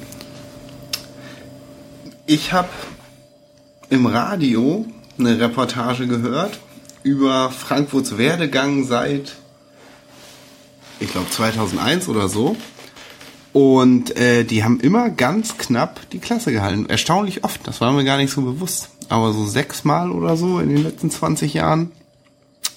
Ich 2.27 2.53
habe 2.53 2.69
im 3.91 4.07
Radio 4.07 4.87
eine 5.19 5.39
Reportage 5.39 6.07
gehört 6.07 6.59
über 7.03 7.51
Frankfurts 7.51 8.17
Werdegang 8.17 8.85
seit, 8.87 9.33
ich 11.01 11.11
glaube, 11.11 11.29
2001 11.31 12.09
oder 12.09 12.29
so. 12.29 12.57
Und 13.53 14.17
äh, 14.17 14.45
die 14.45 14.65
haben 14.65 14.81
immer 14.81 15.11
ganz 15.11 15.59
knapp 15.59 16.09
die 16.11 16.19
Klasse 16.19 16.53
gehalten. 16.53 16.87
Erstaunlich 16.89 17.45
oft, 17.45 17.67
das 17.67 17.81
war 17.81 17.93
mir 17.93 18.05
gar 18.05 18.17
nicht 18.17 18.33
so 18.33 18.43
bewusst. 18.43 18.89
Aber 19.09 19.33
so 19.33 19.45
sechsmal 19.47 20.11
oder 20.11 20.37
so 20.37 20.59
in 20.59 20.71
den 20.71 20.83
letzten 20.83 21.11
20 21.11 21.53
Jahren 21.53 21.93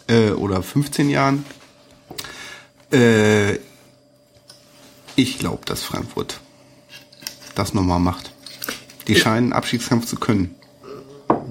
äh, 0.07 0.31
oder 0.31 0.61
15 0.61 1.09
Jahren. 1.09 1.45
Äh, 2.91 3.53
ich 5.15 5.39
glaube, 5.39 5.63
dass 5.65 5.83
Frankfurt 5.83 6.41
das 7.55 7.73
nochmal 7.73 7.99
macht. 7.99 8.31
Die 9.07 9.15
scheinen 9.15 9.53
Abschiedskampf 9.53 10.05
zu 10.05 10.17
können. 10.17 10.55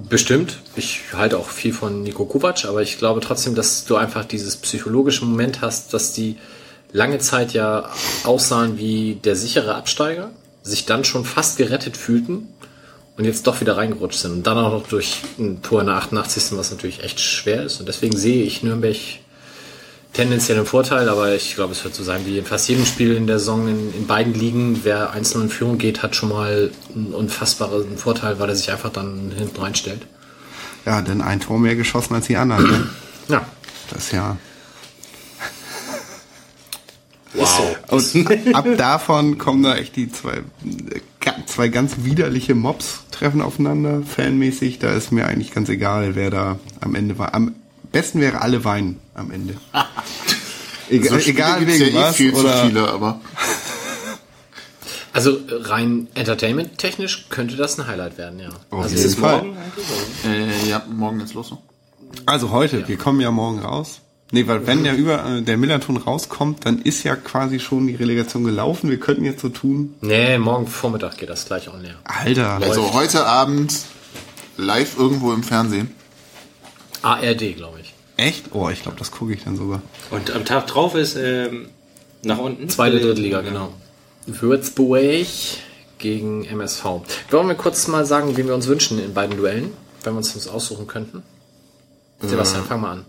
Bestimmt. 0.07 0.61
Ich 0.75 1.01
halte 1.13 1.39
auch 1.39 1.49
viel 1.49 1.73
von 1.73 2.03
Nico 2.03 2.25
Kovac, 2.25 2.65
aber 2.65 2.83
ich 2.83 2.99
glaube 2.99 3.21
trotzdem, 3.21 3.55
dass 3.55 3.85
du 3.85 3.95
einfach 3.95 4.23
dieses 4.23 4.57
psychologische 4.57 5.25
Moment 5.25 5.61
hast, 5.61 5.93
dass 5.93 6.13
die 6.13 6.37
lange 6.95 7.19
Zeit 7.19 7.53
ja 7.53 7.89
aussahen 8.23 8.77
wie 8.77 9.15
der 9.15 9.35
sichere 9.35 9.75
Absteiger, 9.75 10.31
sich 10.63 10.85
dann 10.85 11.03
schon 11.03 11.25
fast 11.25 11.57
gerettet 11.57 11.97
fühlten 11.97 12.47
und 13.17 13.25
jetzt 13.25 13.47
doch 13.47 13.59
wieder 13.59 13.75
reingerutscht 13.77 14.19
sind. 14.19 14.31
Und 14.31 14.47
dann 14.47 14.57
auch 14.57 14.71
noch 14.71 14.87
durch 14.87 15.21
ein 15.37 15.61
Tor 15.61 15.81
in 15.81 15.87
der 15.87 15.95
88. 15.95 16.57
was 16.57 16.71
natürlich 16.71 17.03
echt 17.03 17.19
schwer 17.19 17.63
ist. 17.63 17.79
Und 17.81 17.87
deswegen 17.87 18.15
sehe 18.17 18.43
ich 18.43 18.63
Nürnberg 18.63 18.95
tendenziell 20.13 20.57
im 20.57 20.65
Vorteil, 20.65 21.09
aber 21.09 21.35
ich 21.35 21.55
glaube, 21.55 21.73
es 21.73 21.83
wird 21.83 21.93
so 21.93 22.03
sein 22.03 22.25
wie 22.25 22.37
in 22.37 22.45
fast 22.45 22.69
jedem 22.69 22.85
Spiel 22.85 23.15
in 23.15 23.27
der 23.27 23.39
Saison 23.39 23.67
in, 23.67 23.93
in 23.93 24.07
beiden 24.07 24.33
Ligen. 24.33 24.79
Wer 24.83 25.11
einzeln 25.11 25.43
in 25.43 25.49
Führung 25.49 25.77
geht, 25.77 26.01
hat 26.01 26.15
schon 26.15 26.29
mal 26.29 26.71
einen 26.95 27.13
unfassbaren 27.13 27.97
Vorteil, 27.97 28.39
weil 28.39 28.47
er 28.47 28.55
sich 28.55 28.71
einfach 28.71 28.91
dann 28.91 29.33
hinten 29.35 29.59
reinstellt. 29.59 30.07
Ja, 30.85 31.01
denn 31.01 31.21
ein 31.21 31.41
Tor 31.41 31.59
mehr 31.59 31.75
geschossen 31.75 32.15
als 32.15 32.27
die 32.27 32.37
anderen. 32.37 32.65
Ne? 32.71 32.87
Ja. 33.27 33.45
Das 33.89 34.05
ist 34.05 34.13
ja. 34.13 34.37
Wow. 37.35 37.75
Und 37.89 38.53
ab 38.55 38.65
davon 38.77 39.37
kommen 39.37 39.63
da 39.63 39.75
echt 39.75 39.95
die 39.95 40.11
zwei, 40.11 40.41
zwei 41.45 41.67
ganz 41.67 41.93
widerliche 41.99 42.55
Mobs 42.55 42.99
treffen 43.11 43.41
aufeinander, 43.41 44.01
fanmäßig. 44.03 44.79
Da 44.79 44.93
ist 44.93 45.11
mir 45.11 45.25
eigentlich 45.25 45.53
ganz 45.53 45.69
egal, 45.69 46.15
wer 46.15 46.29
da 46.29 46.59
am 46.81 46.95
Ende 46.95 47.17
war. 47.17 47.33
Am 47.33 47.55
besten 47.91 48.19
wäre 48.21 48.41
alle 48.41 48.63
weinen 48.63 48.99
am 49.13 49.31
Ende. 49.31 49.55
Egal, 50.87 51.19
So 51.19 51.29
egal 51.31 51.65
wegen 51.65 51.81
ja 51.81 51.87
eh 51.87 51.93
was. 51.95 52.15
viel 52.15 52.31
zu 52.31 52.41
oder, 52.41 52.63
viele, 52.63 52.87
aber 52.87 53.19
Also 55.13 55.39
rein 55.49 56.07
entertainment-technisch 56.13 57.25
könnte 57.29 57.55
das 57.55 57.79
ein 57.79 57.87
Highlight 57.87 58.19
werden, 58.19 58.39
ja. 58.39 58.49
Auf 58.69 58.83
also 58.83 58.89
jeden 58.89 58.99
es 58.99 59.05
ist 59.13 59.19
Fall. 59.19 59.37
Morgen 59.37 59.57
eigentlich? 59.57 60.65
äh, 60.65 60.69
ja, 60.69 60.83
morgen 60.87 61.17
geht's 61.17 61.33
los. 61.33 61.47
so. 61.47 61.57
Also 62.27 62.51
heute, 62.51 62.87
wir 62.87 62.97
kommen 62.97 63.19
ja 63.19 63.31
morgen 63.31 63.59
raus. 63.59 64.01
Nee, 64.31 64.47
weil 64.47 64.65
wenn 64.67 64.83
der 64.83 64.95
über 64.95 65.23
äh, 65.25 65.41
der 65.43 65.55
Millanton 65.57 65.97
rauskommt, 65.97 66.65
dann 66.65 66.81
ist 66.81 67.03
ja 67.03 67.15
quasi 67.15 67.59
schon 67.59 67.87
die 67.87 67.95
Relegation 67.95 68.43
gelaufen. 68.43 68.89
Wir 68.89 68.99
könnten 68.99 69.23
jetzt 69.23 69.41
so 69.41 69.49
tun. 69.49 69.93
Nee, 70.01 70.37
morgen 70.39 70.67
Vormittag 70.67 71.17
geht 71.17 71.29
das 71.29 71.45
gleich 71.45 71.69
on 71.71 71.83
air. 71.85 71.95
Alter, 72.03 72.55
Also 72.61 72.93
heute 72.93 73.25
Abend 73.25 73.73
live 74.57 74.97
irgendwo 74.97 75.31
im 75.31 75.43
Fernsehen. 75.43 75.91
ARD, 77.03 77.55
glaube 77.55 77.79
ich. 77.81 77.93
echt? 78.17 78.45
Oh, 78.51 78.67
ich 78.69 78.81
glaube, 78.81 78.97
das 78.97 79.11
gucke 79.11 79.33
ich 79.33 79.43
dann 79.43 79.55
sogar. 79.57 79.81
Und 80.09 80.31
am 80.31 80.43
Tag 80.43 80.65
drauf 80.67 80.95
ist 80.95 81.15
ähm, 81.15 81.67
nach 82.23 82.39
unten. 82.39 82.67
Zweite 82.67 82.97
Äh, 82.97 83.01
Drittliga, 83.01 83.41
genau. 83.41 83.73
Würzburg 84.25 85.27
gegen 85.99 86.45
MSV. 86.45 86.83
Wollen 87.29 87.47
wir 87.47 87.55
kurz 87.55 87.87
mal 87.87 88.05
sagen, 88.07 88.35
wen 88.37 88.47
wir 88.47 88.55
uns 88.55 88.65
wünschen 88.67 88.97
in 88.97 89.13
beiden 89.13 89.37
Duellen, 89.37 89.71
wenn 90.03 90.13
wir 90.13 90.17
uns 90.17 90.33
das 90.33 90.47
aussuchen 90.47 90.87
könnten? 90.87 91.21
Sebastian, 92.21 92.63
fang 92.65 92.81
mal 92.81 92.91
an. 92.93 93.05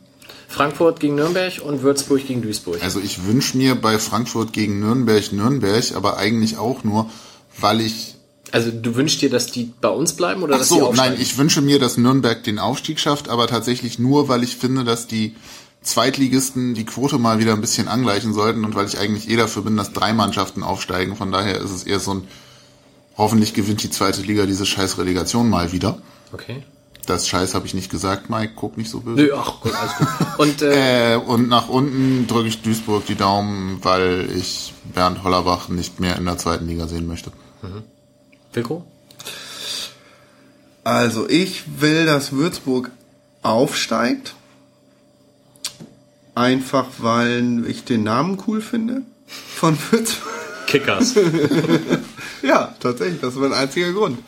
Frankfurt 0.56 1.00
gegen 1.00 1.14
Nürnberg 1.16 1.60
und 1.62 1.82
Würzburg 1.82 2.26
gegen 2.26 2.40
Duisburg. 2.42 2.82
Also 2.82 2.98
ich 3.00 3.24
wünsche 3.26 3.56
mir 3.56 3.74
bei 3.74 3.98
Frankfurt 3.98 4.52
gegen 4.52 4.80
Nürnberg 4.80 5.32
Nürnberg, 5.32 5.84
aber 5.94 6.16
eigentlich 6.16 6.56
auch 6.56 6.82
nur, 6.82 7.10
weil 7.60 7.80
ich 7.82 8.14
Also 8.52 8.70
du 8.70 8.94
wünschst 8.94 9.20
dir, 9.20 9.28
dass 9.28 9.46
die 9.52 9.72
bei 9.80 9.88
uns 9.90 10.14
bleiben 10.14 10.42
oder 10.42 10.54
Ach 10.54 10.58
dass 10.60 10.68
die 10.68 10.78
so, 10.78 10.86
aufsteigen? 10.88 11.12
nein, 11.14 11.22
ich 11.22 11.36
wünsche 11.36 11.60
mir, 11.60 11.78
dass 11.78 11.98
Nürnberg 11.98 12.42
den 12.42 12.58
Aufstieg 12.58 12.98
schafft, 13.00 13.28
aber 13.28 13.46
tatsächlich 13.48 13.98
nur, 13.98 14.28
weil 14.28 14.42
ich 14.42 14.56
finde, 14.56 14.84
dass 14.84 15.06
die 15.06 15.34
Zweitligisten 15.82 16.74
die 16.74 16.84
Quote 16.86 17.18
mal 17.18 17.38
wieder 17.38 17.52
ein 17.52 17.60
bisschen 17.60 17.86
angleichen 17.86 18.32
sollten 18.32 18.64
und 18.64 18.74
weil 18.74 18.86
ich 18.86 18.98
eigentlich 18.98 19.28
eh 19.30 19.36
dafür 19.36 19.62
bin, 19.62 19.76
dass 19.76 19.92
drei 19.92 20.12
Mannschaften 20.14 20.62
aufsteigen. 20.62 21.16
Von 21.16 21.30
daher 21.32 21.60
ist 21.60 21.70
es 21.70 21.84
eher 21.84 22.00
so 22.00 22.14
ein, 22.14 22.28
hoffentlich 23.16 23.54
gewinnt 23.54 23.82
die 23.82 23.90
zweite 23.90 24.22
Liga 24.22 24.46
diese 24.46 24.66
scheiß 24.66 24.98
Relegation 24.98 25.48
mal 25.48 25.70
wieder. 25.72 26.00
Okay. 26.32 26.64
Das 27.06 27.28
Scheiß 27.28 27.54
habe 27.54 27.66
ich 27.66 27.74
nicht 27.74 27.90
gesagt, 27.90 28.28
Mike, 28.30 28.52
guck 28.56 28.76
nicht 28.76 28.90
so 28.90 29.00
böse. 29.00 29.22
Nö, 29.22 29.30
ach 29.36 29.60
gut, 29.60 29.72
alles 29.74 29.96
gut. 29.96 30.08
Und 30.38 30.62
äh, 30.62 31.14
Äh, 31.14 31.16
und 31.16 31.48
nach 31.48 31.68
unten 31.68 32.26
drücke 32.26 32.48
ich 32.48 32.62
Duisburg 32.62 33.06
die 33.06 33.14
Daumen, 33.14 33.78
weil 33.82 34.28
ich 34.34 34.74
Bernd 34.92 35.22
Hollerbach 35.22 35.68
nicht 35.68 36.00
mehr 36.00 36.16
in 36.16 36.24
der 36.24 36.36
zweiten 36.38 36.66
Liga 36.66 36.88
sehen 36.88 37.06
möchte. 37.06 37.30
Wilko? 38.52 38.84
Also 40.84 41.28
ich 41.28 41.80
will, 41.80 42.06
dass 42.06 42.32
Würzburg 42.32 42.90
aufsteigt. 43.42 44.34
Einfach 46.34 46.86
weil 46.98 47.64
ich 47.66 47.84
den 47.84 48.02
Namen 48.02 48.42
cool 48.46 48.60
finde 48.60 49.02
von 49.26 49.78
Würzburg. 49.90 50.32
Kickers. 50.66 51.14
Ja, 52.42 52.74
tatsächlich, 52.78 53.20
das 53.20 53.34
ist 53.34 53.40
mein 53.40 53.52
einziger 53.52 53.92
Grund. 53.92 54.18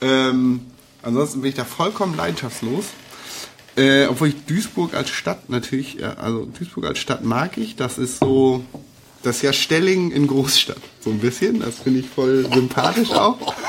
Ähm, 0.00 0.60
ansonsten 1.06 1.40
bin 1.40 1.50
ich 1.50 1.56
da 1.56 1.64
vollkommen 1.64 2.16
leidenschaftslos. 2.16 2.86
Äh, 3.76 4.06
obwohl 4.06 4.28
ich 4.28 4.44
Duisburg 4.46 4.94
als 4.94 5.10
Stadt 5.10 5.50
natürlich, 5.50 6.00
äh, 6.00 6.04
also 6.04 6.46
Duisburg 6.46 6.86
als 6.86 6.98
Stadt 6.98 7.24
mag 7.24 7.56
ich. 7.58 7.76
Das 7.76 7.98
ist 7.98 8.18
so, 8.18 8.64
das 9.22 9.36
ist 9.36 9.42
ja 9.42 9.52
Stelling 9.52 10.10
in 10.10 10.26
Großstadt. 10.26 10.80
So 11.00 11.10
ein 11.10 11.18
bisschen. 11.18 11.60
Das 11.60 11.78
finde 11.78 12.00
ich 12.00 12.08
voll 12.08 12.48
sympathisch 12.52 13.10
auch. 13.10 13.54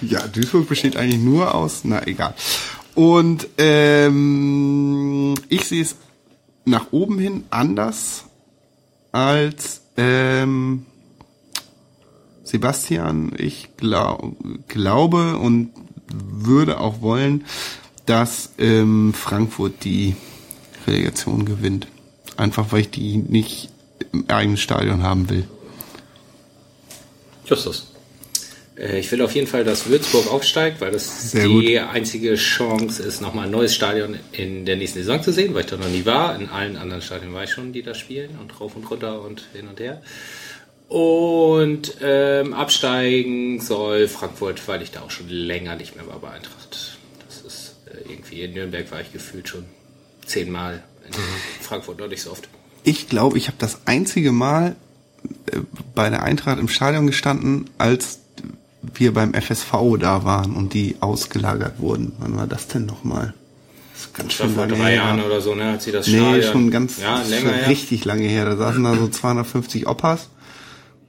Ja, 0.00 0.24
Duisburg 0.28 0.68
besteht 0.68 0.96
eigentlich 0.96 1.20
nur 1.20 1.56
aus, 1.56 1.80
na 1.82 2.06
egal. 2.06 2.32
Und 2.94 3.48
ähm, 3.58 5.34
ich 5.48 5.64
sehe 5.64 5.82
es 5.82 5.96
nach 6.64 6.92
oben 6.92 7.18
hin 7.18 7.44
anders 7.50 8.24
als 9.10 9.82
ähm, 9.96 10.86
Sebastian. 12.48 13.32
Ich 13.36 13.68
glaub, 13.76 14.36
glaube 14.68 15.36
und 15.36 15.70
würde 16.10 16.80
auch 16.80 17.00
wollen, 17.02 17.44
dass 18.06 18.54
ähm, 18.58 19.12
Frankfurt 19.12 19.84
die 19.84 20.16
Relegation 20.86 21.44
gewinnt. 21.44 21.86
Einfach 22.36 22.72
weil 22.72 22.80
ich 22.80 22.90
die 22.90 23.18
nicht 23.18 23.68
im 24.12 24.28
eigenen 24.28 24.56
Stadion 24.56 25.02
haben 25.02 25.28
will. 25.28 25.44
Justus. 27.44 27.92
Äh, 28.78 29.00
Ich 29.00 29.10
will 29.12 29.20
auf 29.22 29.34
jeden 29.34 29.46
Fall, 29.46 29.64
dass 29.64 29.88
Würzburg 29.88 30.28
aufsteigt, 30.32 30.80
weil 30.80 30.92
das 30.92 31.32
Sehr 31.32 31.48
die 31.48 31.78
einzige 31.78 32.36
Chance 32.36 33.02
ist, 33.02 33.20
nochmal 33.20 33.46
ein 33.46 33.50
neues 33.50 33.74
Stadion 33.74 34.16
in 34.32 34.64
der 34.64 34.76
nächsten 34.76 35.00
Saison 35.00 35.22
zu 35.22 35.32
sehen, 35.32 35.52
weil 35.52 35.62
ich 35.62 35.70
da 35.70 35.76
noch 35.76 35.88
nie 35.88 36.06
war. 36.06 36.34
In 36.38 36.48
allen 36.48 36.76
anderen 36.76 37.02
Stadien 37.02 37.34
war 37.34 37.44
ich 37.44 37.50
schon, 37.50 37.72
die 37.72 37.82
da 37.82 37.94
spielen 37.94 38.38
und 38.40 38.58
rauf 38.60 38.76
und 38.76 38.90
runter 38.90 39.20
und 39.20 39.42
hin 39.52 39.68
und 39.68 39.80
her. 39.80 40.00
Und 40.88 41.96
ähm, 42.00 42.54
absteigen 42.54 43.60
soll 43.60 44.08
Frankfurt, 44.08 44.66
weil 44.68 44.80
ich 44.82 44.90
da 44.90 45.00
auch 45.02 45.10
schon 45.10 45.28
länger 45.28 45.76
nicht 45.76 45.96
mehr 45.96 46.06
war 46.06 46.18
bei 46.18 46.30
Eintracht. 46.30 46.98
Das 47.26 47.40
ist 47.42 47.74
äh, 47.86 48.10
irgendwie 48.10 48.40
in 48.42 48.54
Nürnberg 48.54 48.90
war 48.90 49.00
ich 49.02 49.12
gefühlt 49.12 49.48
schon 49.48 49.64
zehnmal. 50.24 50.82
In 51.06 51.12
Frankfurt 51.62 51.98
noch 51.98 52.08
nicht 52.08 52.22
so 52.22 52.30
oft. 52.32 52.48
Ich 52.84 53.08
glaube, 53.08 53.36
ich 53.38 53.48
habe 53.48 53.56
das 53.58 53.80
einzige 53.86 54.32
Mal 54.32 54.76
äh, 55.52 55.58
bei 55.94 56.08
der 56.08 56.22
Eintracht 56.22 56.58
im 56.58 56.68
Stadion 56.68 57.06
gestanden, 57.06 57.68
als 57.76 58.20
wir 58.94 59.12
beim 59.12 59.34
FSV 59.34 59.72
da 59.98 60.24
waren 60.24 60.54
und 60.56 60.72
die 60.72 60.96
ausgelagert 61.00 61.80
wurden. 61.80 62.12
Wann 62.18 62.36
war 62.36 62.46
das 62.46 62.66
denn 62.68 62.86
nochmal? 62.86 63.34
Das 63.92 64.02
ist 64.06 64.14
ganz 64.14 64.28
Das 64.28 64.36
schön 64.46 64.54
vor 64.54 64.66
lange 64.66 64.78
drei 64.78 64.90
her. 64.92 64.96
Jahren 64.96 65.20
oder 65.22 65.40
so, 65.42 65.54
ne? 65.54 65.72
Hat 65.72 65.82
sie 65.82 65.92
das 65.92 66.06
Nee, 66.06 66.18
Stadion. 66.18 66.52
schon 66.52 66.70
ganz 66.70 66.98
ja, 66.98 67.18
schon 67.20 67.30
länger 67.30 67.52
her. 67.52 67.68
richtig 67.68 68.04
lange 68.06 68.26
her. 68.26 68.46
Da 68.46 68.56
saßen 68.56 68.82
da 68.84 68.94
so 68.94 69.08
250 69.10 69.86
Oppas 69.86 70.28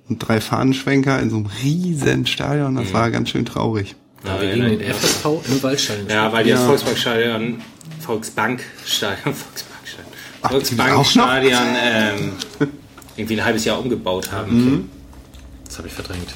und 0.10 0.20
drei 0.20 0.41
Fahnenschwenker 0.41 1.20
in 1.20 1.30
so 1.30 1.38
einem 1.38 1.45
riesen 1.64 2.26
Stadion. 2.26 2.76
Das 2.76 2.91
war 2.93 3.12
ganz 3.12 3.30
schön 3.30 3.45
traurig. 3.45 3.95
Da 4.24 4.39
wir 4.41 4.49
Ja, 4.49 4.55
gegen 4.55 4.64
ja, 4.66 4.70
den 4.78 4.82
ja. 4.88 4.93
FSV 4.93 5.26
im 5.47 5.64
Waldstadion 5.64 6.07
Ja, 6.10 6.34
weil 6.34 6.43
die 6.43 6.49
Ja. 6.49 6.55
das 6.57 6.66
Volksbankstadion, 6.66 7.62
Volksbankstadion, 8.01 9.34
Volksbankstadion, 9.34 10.14
Ach? 10.41 10.51
Volksbankstadion 10.51 11.62
ähm, 11.82 12.32
irgendwie 13.16 13.39
ein 13.39 13.45
halbes 13.45 13.66
Jahr 13.66 13.80
umgebaut 13.80 14.32
haben. 14.32 14.89
Das 15.66 15.78
habe 15.78 15.88
ich 15.88 15.93
verdrängt. 15.93 16.30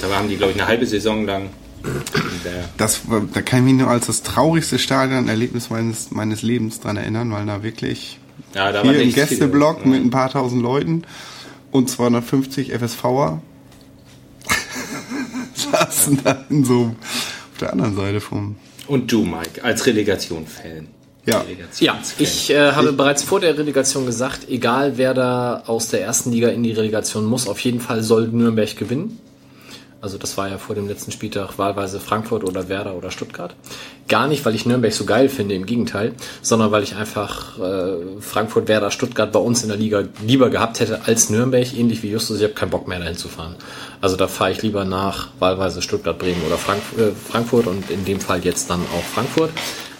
Da 0.00 0.08
haben 0.14 0.28
die, 0.28 0.36
glaube 0.36 0.52
ich, 0.52 0.58
eine 0.58 0.66
halbe 0.68 0.84
Saison 0.86 1.24
lang. 1.24 1.50
Das, 2.76 3.08
war- 3.08 3.22
da 3.32 3.40
kann 3.42 3.60
ich 3.60 3.64
mich 3.72 3.82
nur 3.82 3.90
als 3.90 4.06
das 4.06 4.22
traurigste 4.22 4.78
Stadionerlebnis 4.78 5.70
meines, 5.70 6.10
meines 6.10 6.42
Lebens 6.42 6.80
dran 6.80 6.96
erinnern, 6.96 7.30
weil 7.32 7.46
da 7.46 7.62
wirklich 7.62 8.18
Ja, 8.54 8.72
da 8.72 8.82
hier 8.82 8.90
war 8.92 8.98
im 8.98 9.06
nicht 9.06 9.18
viel. 9.18 9.26
Gästeblock 9.28 9.86
mit 9.86 10.02
ein 10.02 10.10
paar 10.10 10.30
tausend 10.30 10.62
Leuten 10.62 11.02
und 11.72 11.90
250 11.90 12.72
FSVer 12.72 13.42
saßen 15.72 16.20
da 16.22 16.44
in 16.48 16.64
so 16.64 16.94
auf 17.52 17.58
der 17.58 17.72
anderen 17.72 17.96
Seite 17.96 18.20
vom. 18.20 18.56
Und 18.86 19.10
du, 19.10 19.24
Mike, 19.24 19.64
als 19.64 19.86
Relegation-Fan. 19.86 20.88
Ja. 21.24 21.44
Ja, 21.78 21.98
ich 22.18 22.50
äh, 22.50 22.72
habe 22.72 22.92
bereits 22.92 23.22
vor 23.22 23.38
der 23.38 23.56
Relegation 23.56 24.06
gesagt, 24.06 24.48
egal 24.48 24.98
wer 24.98 25.14
da 25.14 25.62
aus 25.66 25.88
der 25.88 26.02
ersten 26.02 26.32
Liga 26.32 26.48
in 26.48 26.64
die 26.64 26.72
Relegation 26.72 27.24
muss, 27.24 27.46
auf 27.46 27.60
jeden 27.60 27.80
Fall 27.80 28.02
soll 28.02 28.28
Nürnberg 28.28 28.76
gewinnen. 28.76 29.20
Also 30.02 30.18
das 30.18 30.36
war 30.36 30.48
ja 30.48 30.58
vor 30.58 30.74
dem 30.74 30.88
letzten 30.88 31.12
Spieltag 31.12 31.58
wahlweise 31.58 32.00
Frankfurt 32.00 32.42
oder 32.42 32.68
Werder 32.68 32.96
oder 32.96 33.12
Stuttgart. 33.12 33.54
Gar 34.08 34.26
nicht, 34.26 34.44
weil 34.44 34.56
ich 34.56 34.66
Nürnberg 34.66 34.92
so 34.92 35.04
geil 35.04 35.28
finde, 35.28 35.54
im 35.54 35.64
Gegenteil, 35.64 36.14
sondern 36.42 36.72
weil 36.72 36.82
ich 36.82 36.96
einfach 36.96 37.56
äh, 37.60 38.20
Frankfurt, 38.20 38.66
Werder, 38.66 38.90
Stuttgart 38.90 39.30
bei 39.30 39.38
uns 39.38 39.62
in 39.62 39.68
der 39.68 39.78
Liga 39.78 40.02
lieber 40.26 40.50
gehabt 40.50 40.80
hätte 40.80 41.02
als 41.06 41.30
Nürnberg, 41.30 41.72
ähnlich 41.72 42.02
wie 42.02 42.10
Justus. 42.10 42.38
Ich 42.38 42.42
habe 42.42 42.52
keinen 42.52 42.70
Bock 42.70 42.88
mehr 42.88 42.98
dahin 42.98 43.16
zu 43.16 43.28
fahren. 43.28 43.54
Also 44.00 44.16
da 44.16 44.26
fahre 44.26 44.50
ich 44.50 44.60
lieber 44.60 44.84
nach 44.84 45.28
wahlweise 45.38 45.82
Stuttgart, 45.82 46.18
Bremen 46.18 46.42
oder 46.44 46.58
Frank 46.58 46.82
äh, 46.98 47.12
Frankfurt 47.12 47.68
und 47.68 47.88
in 47.88 48.04
dem 48.04 48.18
Fall 48.18 48.44
jetzt 48.44 48.70
dann 48.70 48.80
auch 48.80 49.04
Frankfurt. 49.04 49.50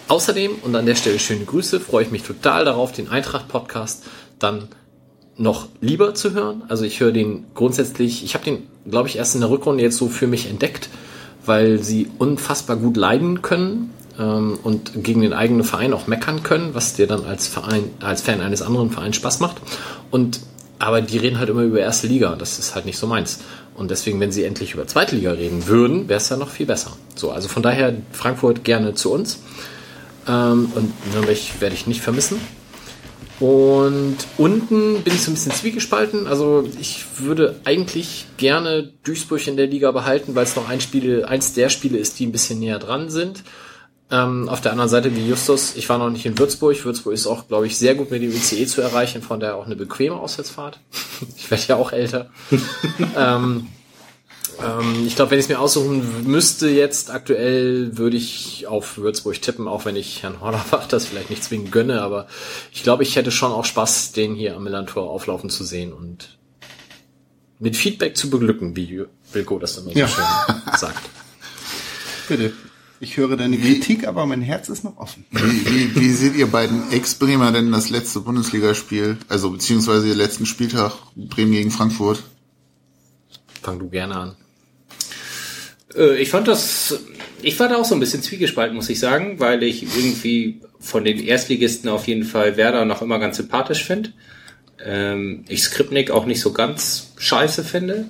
Außerdem, 0.09 0.55
und 0.63 0.75
an 0.75 0.85
der 0.85 0.95
Stelle 0.95 1.17
schöne 1.17 1.45
Grüße, 1.45 1.79
freue 1.79 2.03
ich 2.03 2.11
mich 2.11 2.23
total 2.23 2.65
darauf, 2.65 2.91
den 2.91 3.07
Eintracht-Podcast 3.07 4.03
dann 4.37 4.67
noch 5.37 5.67
lieber 5.81 6.13
zu 6.13 6.33
hören. 6.33 6.63
Also 6.67 6.85
ich 6.85 6.99
höre 6.99 7.11
den 7.11 7.45
grundsätzlich, 7.55 8.23
ich 8.23 8.33
habe 8.35 8.45
den, 8.45 8.67
glaube 8.89 9.07
ich, 9.07 9.17
erst 9.17 9.35
in 9.35 9.41
der 9.41 9.49
Rückrunde 9.49 9.83
jetzt 9.83 9.97
so 9.97 10.07
für 10.07 10.27
mich 10.27 10.49
entdeckt, 10.49 10.89
weil 11.45 11.79
sie 11.79 12.09
unfassbar 12.17 12.77
gut 12.77 12.97
leiden 12.97 13.41
können 13.41 13.91
ähm, 14.19 14.59
und 14.63 15.03
gegen 15.03 15.21
den 15.21 15.33
eigenen 15.33 15.63
Verein 15.63 15.93
auch 15.93 16.07
meckern 16.07 16.43
können, 16.43 16.69
was 16.73 16.93
dir 16.93 17.07
dann 17.07 17.25
als 17.25 17.47
Verein, 17.47 17.85
als 17.99 18.21
Fan 18.21 18.41
eines 18.41 18.61
anderen 18.61 18.91
Vereins 18.91 19.15
Spaß 19.15 19.39
macht. 19.39 19.57
Und 20.11 20.39
aber 20.79 21.01
die 21.01 21.17
reden 21.17 21.39
halt 21.39 21.49
immer 21.49 21.61
über 21.61 21.79
erste 21.79 22.07
Liga. 22.07 22.35
Das 22.35 22.59
ist 22.59 22.75
halt 22.75 22.85
nicht 22.85 22.97
so 22.97 23.07
meins. 23.07 23.39
Und 23.73 23.89
deswegen, 23.89 24.19
wenn 24.19 24.31
sie 24.31 24.43
endlich 24.43 24.73
über 24.73 24.85
zweite 24.85 25.15
Liga 25.15 25.31
reden 25.31 25.65
würden, 25.67 26.09
wäre 26.09 26.17
es 26.17 26.27
ja 26.27 26.35
noch 26.35 26.49
viel 26.49 26.65
besser. 26.65 26.91
So, 27.15 27.31
also 27.31 27.47
von 27.47 27.63
daher 27.63 27.95
Frankfurt 28.11 28.63
gerne 28.63 28.93
zu 28.93 29.11
uns. 29.11 29.39
Ähm, 30.27 30.71
und 30.75 31.13
Nürnberg 31.13 31.37
werde 31.61 31.75
ich 31.75 31.87
nicht 31.87 32.01
vermissen. 32.01 32.37
Und 33.43 34.15
unten 34.37 35.03
bin 35.03 35.13
ich 35.13 35.21
so 35.21 35.29
ein 35.29 35.33
bisschen 35.33 35.51
zwiegespalten. 35.51 36.27
Also 36.27 36.65
ich 36.79 37.03
würde 37.17 37.59
eigentlich 37.65 38.25
gerne 38.37 38.93
Duisburg 39.03 39.45
in 39.47 39.57
der 39.57 39.67
Liga 39.67 39.91
behalten, 39.91 40.33
weil 40.33 40.45
es 40.45 40.55
noch 40.55 40.69
ein 40.69 40.79
Spiel, 40.79 41.25
eins 41.25 41.51
der 41.51 41.67
Spiele 41.67 41.97
ist, 41.97 42.17
die 42.19 42.25
ein 42.25 42.31
bisschen 42.31 42.59
näher 42.59 42.79
dran 42.79 43.09
sind. 43.09 43.43
Ähm, 44.09 44.47
auf 44.47 44.61
der 44.61 44.71
anderen 44.71 44.89
Seite 44.89 45.13
wie 45.13 45.27
Justus, 45.27 45.75
ich 45.75 45.89
war 45.89 45.97
noch 45.97 46.09
nicht 46.09 46.25
in 46.25 46.39
Würzburg. 46.39 46.85
Würzburg 46.85 47.13
ist 47.13 47.27
auch, 47.27 47.49
glaube 47.49 47.67
ich, 47.67 47.77
sehr 47.77 47.95
gut 47.95 48.11
mit 48.11 48.21
dem 48.21 48.31
ICE 48.31 48.65
zu 48.65 48.79
erreichen, 48.79 49.21
von 49.21 49.41
daher 49.41 49.57
auch 49.57 49.65
eine 49.65 49.75
bequeme 49.75 50.15
Auswärtsfahrt. 50.15 50.79
ich 51.35 51.51
werde 51.51 51.63
ja 51.67 51.75
auch 51.75 51.91
älter. 51.91 52.29
ähm, 53.17 53.67
ähm, 54.61 55.05
ich 55.07 55.15
glaube, 55.15 55.31
wenn 55.31 55.39
ich 55.39 55.45
es 55.45 55.49
mir 55.49 55.59
aussuchen 55.59 56.25
müsste 56.29 56.69
jetzt 56.69 57.09
aktuell, 57.09 57.97
würde 57.97 58.17
ich 58.17 58.67
auf 58.67 58.97
Würzburg 58.97 59.41
tippen, 59.41 59.67
auch 59.67 59.85
wenn 59.85 59.95
ich 59.95 60.23
Herrn 60.23 60.41
Hornerbach 60.41 60.87
das 60.87 61.05
vielleicht 61.05 61.29
nicht 61.29 61.43
zwingend 61.43 61.71
gönne, 61.71 62.01
aber 62.01 62.27
ich 62.71 62.83
glaube, 62.83 63.03
ich 63.03 63.15
hätte 63.15 63.31
schon 63.31 63.51
auch 63.51 63.65
Spaß, 63.65 64.11
den 64.11 64.35
hier 64.35 64.55
am 64.55 64.63
Millantor 64.63 65.09
auflaufen 65.09 65.49
zu 65.49 65.63
sehen 65.63 65.93
und 65.93 66.37
mit 67.59 67.77
Feedback 67.77 68.17
zu 68.17 68.29
beglücken, 68.29 68.75
wie 68.75 69.03
Wilko 69.31 69.59
das 69.59 69.77
immer 69.77 69.91
so 69.91 69.99
Ja. 69.99 70.07
schön 70.07 70.25
sagt. 70.77 71.09
Bitte. 72.27 72.53
Ich 72.99 73.17
höre 73.17 73.35
deine 73.35 73.57
Kritik, 73.57 74.07
aber 74.07 74.25
mein 74.25 74.41
Herz 74.41 74.69
ist 74.69 74.85
noch 74.85 74.95
offen. 74.97 75.25
Wie, 75.31 75.65
wie, 75.65 75.95
wie 75.99 76.09
seht 76.11 76.35
ihr 76.35 76.47
beiden 76.47 76.89
Ex-Bremer 76.91 77.51
denn 77.51 77.69
das 77.71 77.89
letzte 77.89 78.21
Bundesligaspiel, 78.21 79.17
also 79.27 79.49
beziehungsweise 79.49 80.07
den 80.07 80.17
letzten 80.17 80.45
Spieltag 80.45 80.93
Bremen 81.15 81.51
gegen 81.51 81.69
Frankfurt? 81.69 82.23
Fang 83.61 83.77
du 83.79 83.89
gerne 83.89 84.15
an. 84.15 84.35
Äh, 85.95 86.21
Ich 86.21 86.29
fand 86.29 86.47
das, 86.47 86.99
ich 87.41 87.59
war 87.59 87.69
da 87.69 87.77
auch 87.77 87.85
so 87.85 87.95
ein 87.95 87.99
bisschen 87.99 88.21
zwiegespalten, 88.21 88.75
muss 88.75 88.89
ich 88.89 88.99
sagen, 88.99 89.39
weil 89.39 89.63
ich 89.63 89.83
irgendwie 89.83 90.61
von 90.79 91.03
den 91.03 91.19
Erstligisten 91.19 91.89
auf 91.89 92.07
jeden 92.07 92.23
Fall 92.23 92.57
Werder 92.57 92.85
noch 92.85 93.01
immer 93.01 93.19
ganz 93.19 93.37
sympathisch 93.37 93.83
finde. 93.83 94.11
Ähm, 94.83 95.45
ich 95.47 95.63
Skripnik 95.63 96.11
auch 96.11 96.25
nicht 96.25 96.41
so 96.41 96.51
ganz 96.51 97.13
scheiße 97.17 97.63
finde. 97.63 98.05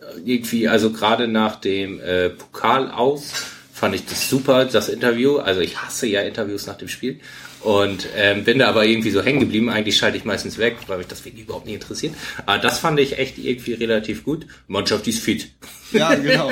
Äh, 0.00 0.20
Irgendwie, 0.24 0.68
also 0.68 0.92
gerade 0.92 1.28
nach 1.28 1.56
dem 1.56 2.00
äh, 2.00 2.30
Pokal 2.30 2.90
aus 2.90 3.32
fand 3.72 3.94
ich 3.94 4.06
das 4.06 4.28
super, 4.28 4.64
das 4.64 4.88
Interview. 4.88 5.36
Also 5.38 5.60
ich 5.60 5.80
hasse 5.80 6.06
ja 6.06 6.22
Interviews 6.22 6.66
nach 6.66 6.76
dem 6.76 6.88
Spiel. 6.88 7.20
Und 7.62 8.08
ähm, 8.16 8.44
bin 8.44 8.60
da 8.60 8.68
aber 8.68 8.84
irgendwie 8.86 9.10
so 9.10 9.22
hängen 9.22 9.40
geblieben. 9.40 9.68
Eigentlich 9.68 9.96
schalte 9.96 10.16
ich 10.16 10.24
meistens 10.24 10.58
weg, 10.58 10.76
weil 10.86 10.98
mich 10.98 11.08
das 11.08 11.24
wirklich 11.24 11.44
überhaupt 11.44 11.66
nicht 11.66 11.74
interessiert. 11.74 12.14
Aber 12.46 12.58
das 12.58 12.78
fand 12.78 13.00
ich 13.00 13.18
echt 13.18 13.38
irgendwie 13.38 13.72
relativ 13.72 14.24
gut. 14.24 14.46
Mannschaft 14.68 15.06
die 15.06 15.10
ist 15.10 15.22
fit. 15.22 15.50
Ja, 15.92 16.14
genau. 16.14 16.50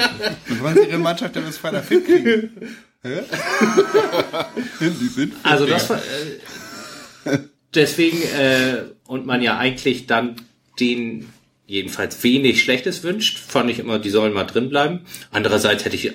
Und 0.49 0.63
wollen 0.63 0.75
Sie 0.75 0.89
Ihre 0.89 0.99
Mannschaft 0.99 1.37
denn 1.37 1.45
bis 1.45 1.59
Freitag 1.59 1.85
fit 1.85 2.05
kriegen? 2.05 2.51
Hä? 3.03 3.21
Sie 4.81 4.89
sind 4.89 5.13
fit, 5.13 5.33
Also 5.45 5.67
das 5.67 5.91
war, 5.91 5.99
äh, 5.99 7.39
deswegen 7.75 8.23
äh, 8.23 8.83
und 9.07 9.27
man 9.27 9.43
ja 9.43 9.59
eigentlich 9.59 10.07
dann 10.07 10.37
den 10.81 11.29
jedenfalls 11.67 12.23
wenig 12.23 12.63
Schlechtes 12.63 13.03
wünscht, 13.03 13.39
fand 13.39 13.71
ich 13.71 13.79
immer, 13.79 13.99
die 13.99 14.11
sollen 14.11 14.33
mal 14.33 14.45
drin 14.45 14.69
bleiben. 14.69 15.01
Andererseits 15.31 15.85
hätte 15.85 15.97
ich 15.97 16.13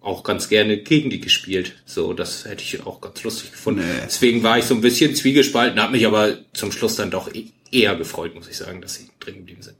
auch 0.00 0.22
ganz 0.24 0.48
gerne 0.48 0.78
gegen 0.78 1.10
die 1.10 1.20
gespielt. 1.20 1.76
So, 1.84 2.12
das 2.12 2.44
hätte 2.44 2.62
ich 2.62 2.84
auch 2.84 3.00
ganz 3.00 3.22
lustig 3.22 3.52
gefunden. 3.52 3.80
Nee. 3.80 4.02
Deswegen 4.06 4.42
war 4.42 4.58
ich 4.58 4.64
so 4.64 4.74
ein 4.74 4.80
bisschen 4.80 5.14
zwiegespalten, 5.14 5.80
habe 5.80 5.92
mich 5.92 6.06
aber 6.06 6.38
zum 6.52 6.72
Schluss 6.72 6.96
dann 6.96 7.10
doch 7.10 7.32
e- 7.32 7.50
eher 7.70 7.94
gefreut, 7.96 8.34
muss 8.34 8.48
ich 8.48 8.56
sagen, 8.56 8.80
dass 8.80 8.94
sie 8.94 9.08
drin 9.20 9.36
geblieben 9.36 9.62
sind. 9.62 9.76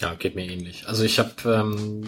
Ja, 0.00 0.14
geht 0.14 0.36
mir 0.36 0.46
ähnlich. 0.46 0.84
Also 0.86 1.02
ich 1.02 1.18
habe, 1.18 1.32
ähm, 1.44 2.04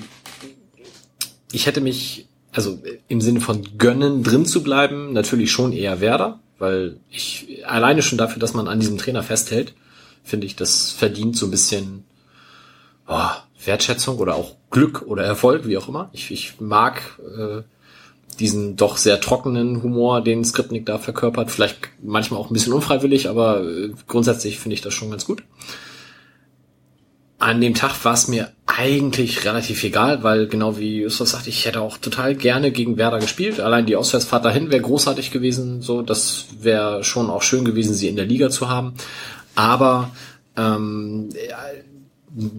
ich 1.52 1.66
hätte 1.66 1.80
mich, 1.80 2.26
also 2.52 2.80
im 3.08 3.20
Sinne 3.20 3.40
von 3.40 3.78
gönnen, 3.78 4.22
drin 4.22 4.46
zu 4.46 4.62
bleiben, 4.62 5.12
natürlich 5.12 5.50
schon 5.50 5.72
eher 5.72 6.00
Werder, 6.00 6.40
weil 6.58 7.00
ich 7.10 7.62
alleine 7.66 8.02
schon 8.02 8.18
dafür, 8.18 8.38
dass 8.38 8.54
man 8.54 8.68
an 8.68 8.80
diesem 8.80 8.96
Trainer 8.96 9.22
festhält, 9.22 9.74
finde 10.22 10.46
ich, 10.46 10.56
das 10.56 10.90
verdient 10.90 11.36
so 11.36 11.46
ein 11.46 11.50
bisschen 11.50 12.04
oh, 13.08 13.30
Wertschätzung 13.64 14.18
oder 14.18 14.36
auch 14.36 14.56
Glück 14.70 15.02
oder 15.02 15.24
Erfolg, 15.24 15.66
wie 15.66 15.76
auch 15.76 15.88
immer. 15.88 16.10
Ich, 16.12 16.30
ich 16.30 16.60
mag 16.60 17.18
äh, 17.36 17.62
diesen 18.38 18.76
doch 18.76 18.96
sehr 18.96 19.20
trockenen 19.20 19.82
Humor, 19.82 20.22
den 20.22 20.44
Skripnik 20.44 20.86
da 20.86 20.98
verkörpert. 20.98 21.50
Vielleicht 21.50 21.78
manchmal 22.02 22.40
auch 22.40 22.50
ein 22.50 22.54
bisschen 22.54 22.72
unfreiwillig, 22.72 23.28
aber 23.28 23.62
äh, 23.62 23.90
grundsätzlich 24.06 24.58
finde 24.58 24.74
ich 24.74 24.80
das 24.80 24.94
schon 24.94 25.10
ganz 25.10 25.24
gut. 25.24 25.42
An 27.38 27.60
dem 27.60 27.74
Tag 27.74 28.04
war 28.04 28.12
es 28.12 28.28
mir 28.28 28.52
eigentlich 28.66 29.46
relativ 29.46 29.82
egal, 29.82 30.22
weil 30.22 30.46
genau 30.46 30.76
wie 30.78 31.00
Justus 31.00 31.30
sagt, 31.30 31.46
ich 31.46 31.64
hätte 31.64 31.80
auch 31.80 31.96
total 31.96 32.34
gerne 32.34 32.70
gegen 32.70 32.98
Werder 32.98 33.18
gespielt. 33.18 33.60
Allein 33.60 33.86
die 33.86 33.96
Auswärtsfahrt 33.96 34.44
dahin 34.44 34.70
wäre 34.70 34.82
großartig 34.82 35.30
gewesen. 35.30 35.80
So, 35.80 36.02
das 36.02 36.46
wäre 36.60 37.02
schon 37.02 37.30
auch 37.30 37.42
schön 37.42 37.64
gewesen, 37.64 37.94
sie 37.94 38.08
in 38.08 38.16
der 38.16 38.26
Liga 38.26 38.50
zu 38.50 38.68
haben. 38.68 38.92
Aber 39.54 40.10
ähm, 40.56 41.30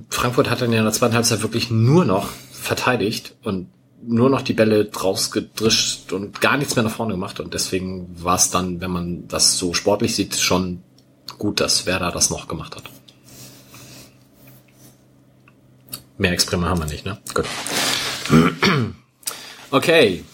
Frankfurt 0.09 0.49
hat 0.49 0.61
dann 0.61 0.73
in 0.73 0.83
der 0.83 0.93
zweiten 0.93 1.15
Halbzeit 1.15 1.41
wirklich 1.41 1.71
nur 1.71 2.05
noch 2.05 2.29
verteidigt 2.51 3.35
und 3.43 3.67
nur 4.03 4.29
noch 4.29 4.41
die 4.41 4.53
Bälle 4.53 4.85
draus 4.85 5.31
gedrischt 5.31 6.11
und 6.11 6.41
gar 6.41 6.57
nichts 6.57 6.75
mehr 6.75 6.83
nach 6.83 6.91
vorne 6.91 7.13
gemacht. 7.13 7.39
Und 7.39 7.53
deswegen 7.53 8.07
war 8.23 8.35
es 8.35 8.49
dann, 8.49 8.81
wenn 8.81 8.91
man 8.91 9.27
das 9.27 9.57
so 9.57 9.73
sportlich 9.73 10.15
sieht, 10.15 10.35
schon 10.35 10.81
gut, 11.37 11.59
dass 11.59 11.85
Werder 11.85 12.11
das 12.11 12.29
noch 12.29 12.47
gemacht 12.47 12.75
hat. 12.75 12.83
Mehr 16.17 16.33
Experiment 16.33 16.71
haben 16.71 16.81
wir 16.81 16.87
nicht, 16.87 17.05
ne? 17.05 17.17
Gut. 17.33 17.45
Okay. 19.73 20.25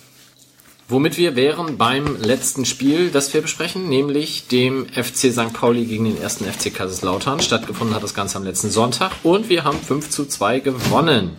Womit 0.90 1.18
wir 1.18 1.36
wären 1.36 1.78
beim 1.78 2.16
letzten 2.22 2.64
Spiel, 2.64 3.12
das 3.12 3.34
wir 3.34 3.42
besprechen, 3.42 3.90
nämlich 3.90 4.48
dem 4.48 4.88
FC 4.88 5.34
St. 5.34 5.52
Pauli 5.52 5.86
gegen 5.86 6.06
den 6.06 6.22
ersten 6.22 6.46
FC 6.46 6.74
Kaiserslautern. 6.74 7.42
Stattgefunden 7.42 7.94
hat 7.94 8.04
das 8.04 8.14
Ganze 8.14 8.38
am 8.38 8.46
letzten 8.46 8.70
Sonntag 8.70 9.12
und 9.24 9.50
wir 9.50 9.66
haben 9.66 9.78
5 9.78 10.10
zu 10.10 10.26
2 10.26 10.62
gewonnen. 10.62 11.38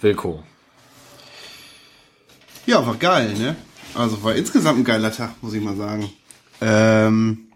Wilko. 0.00 0.42
Ja, 2.64 2.86
war 2.86 2.96
geil, 2.96 3.34
ne? 3.34 3.56
Also 3.94 4.22
war 4.22 4.34
insgesamt 4.34 4.78
ein 4.78 4.84
geiler 4.84 5.12
Tag, 5.12 5.34
muss 5.42 5.52
ich 5.52 5.62
mal 5.62 5.76
sagen. 5.76 6.10
Ähm, 6.62 7.48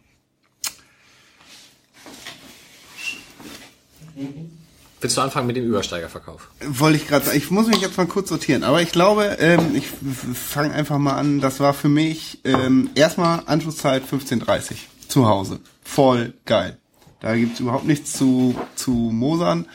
Willst 5.00 5.16
du 5.16 5.22
anfangen 5.22 5.46
mit 5.46 5.56
dem 5.56 5.64
Übersteigerverkauf? 5.64 6.50
wollte 6.66 6.98
ich 6.98 7.08
gerade 7.08 7.24
sagen, 7.24 7.38
ich 7.38 7.50
muss 7.50 7.66
mich 7.66 7.80
jetzt 7.80 7.96
mal 7.96 8.06
kurz 8.06 8.28
sortieren, 8.28 8.64
aber 8.64 8.82
ich 8.82 8.92
glaube, 8.92 9.38
ähm, 9.40 9.74
ich 9.74 9.86
fange 10.34 10.74
einfach 10.74 10.98
mal 10.98 11.14
an, 11.14 11.40
das 11.40 11.58
war 11.58 11.72
für 11.72 11.88
mich 11.88 12.40
ähm, 12.44 12.90
erstmal 12.94 13.42
Anschlusszeit 13.46 14.02
15.30 14.04 14.74
zu 15.08 15.26
Hause. 15.26 15.60
Voll 15.82 16.34
geil. 16.44 16.76
Da 17.20 17.34
gibt's 17.34 17.60
überhaupt 17.60 17.86
nichts 17.86 18.12
zu, 18.12 18.54
zu 18.74 18.90
mosern. 18.90 19.66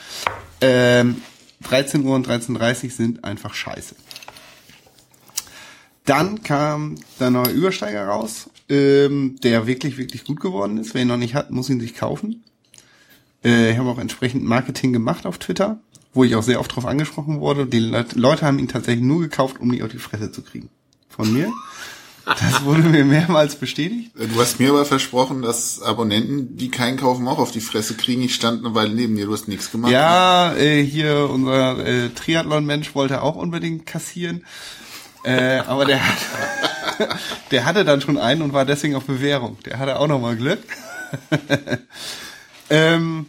Ähm, 0.61 1.21
13 1.63 2.05
Uhr 2.05 2.15
und 2.15 2.27
13.30 2.27 2.85
Uhr 2.85 2.91
sind 2.91 3.23
einfach 3.23 3.53
scheiße. 3.53 3.95
Dann 6.05 6.43
kam 6.43 6.95
der 7.19 7.31
neue 7.31 7.49
Übersteiger 7.51 8.05
raus, 8.05 8.49
ähm, 8.69 9.37
der 9.43 9.65
wirklich, 9.65 9.97
wirklich 9.97 10.23
gut 10.23 10.39
geworden 10.39 10.77
ist. 10.77 10.93
Wer 10.93 11.01
ihn 11.01 11.07
noch 11.07 11.17
nicht 11.17 11.33
hat, 11.33 11.49
muss 11.49 11.69
ihn 11.69 11.79
sich 11.79 11.95
kaufen. 11.95 12.43
Äh, 13.45 13.71
ich 13.71 13.77
habe 13.77 13.89
auch 13.89 13.99
entsprechend 13.99 14.43
Marketing 14.43 14.91
gemacht 14.91 15.25
auf 15.25 15.37
Twitter, 15.37 15.79
wo 16.13 16.23
ich 16.23 16.35
auch 16.35 16.43
sehr 16.43 16.59
oft 16.59 16.75
drauf 16.75 16.85
angesprochen 16.85 17.39
wurde. 17.39 17.67
Die 17.67 17.79
Le 17.79 18.05
Leute 18.15 18.45
haben 18.45 18.59
ihn 18.59 18.67
tatsächlich 18.67 19.05
nur 19.05 19.21
gekauft, 19.21 19.59
um 19.59 19.71
ihn 19.71 19.83
auf 19.83 19.91
die 19.91 19.99
Fresse 19.99 20.31
zu 20.31 20.41
kriegen. 20.41 20.69
Von 21.09 21.31
mir. 21.31 21.53
Das 22.25 22.63
wurde 22.63 22.81
mir 22.81 23.05
mehrmals 23.05 23.55
bestätigt. 23.55 24.11
Du 24.15 24.41
hast 24.41 24.59
mir 24.59 24.69
aber 24.69 24.83
versprochen, 24.83 25.43
dass 25.43 25.79
Abonnenten, 25.81 26.57
die 26.57 26.71
keinen 26.71 26.97
kaufen, 26.97 27.27
auch 27.27 27.37
auf 27.37 27.51
die 27.51 27.61
Fresse 27.61 27.93
kriegen. 27.93 28.23
Ich 28.23 28.33
stand 28.33 28.65
eine 28.65 28.73
Weile 28.73 28.95
neben 28.95 29.15
dir, 29.15 29.27
du 29.27 29.33
hast 29.33 29.47
nichts 29.47 29.71
gemacht. 29.71 29.91
Ja, 29.91 30.55
äh, 30.55 30.83
hier 30.83 31.29
unser 31.29 31.85
äh, 31.85 32.09
Triathlon-Mensch 32.09 32.95
wollte 32.95 33.21
auch 33.21 33.35
unbedingt 33.35 33.85
kassieren. 33.85 34.43
Äh, 35.23 35.59
aber 35.67 35.85
der, 35.85 36.03
hat, 36.03 36.17
der 37.51 37.65
hatte 37.65 37.85
dann 37.85 38.01
schon 38.01 38.17
einen 38.17 38.41
und 38.41 38.53
war 38.53 38.65
deswegen 38.65 38.95
auf 38.95 39.05
Bewährung. 39.05 39.57
Der 39.65 39.77
hatte 39.77 39.99
auch 39.99 40.07
nochmal 40.07 40.35
Glück. 40.35 40.63
ähm, 42.71 43.27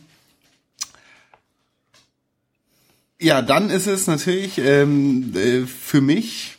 ja, 3.21 3.43
dann 3.43 3.71
ist 3.71 3.87
es 3.87 4.07
natürlich 4.07 4.59
ähm, 4.59 5.35
äh, 5.35 5.67
für 5.67 6.01
mich 6.01 6.57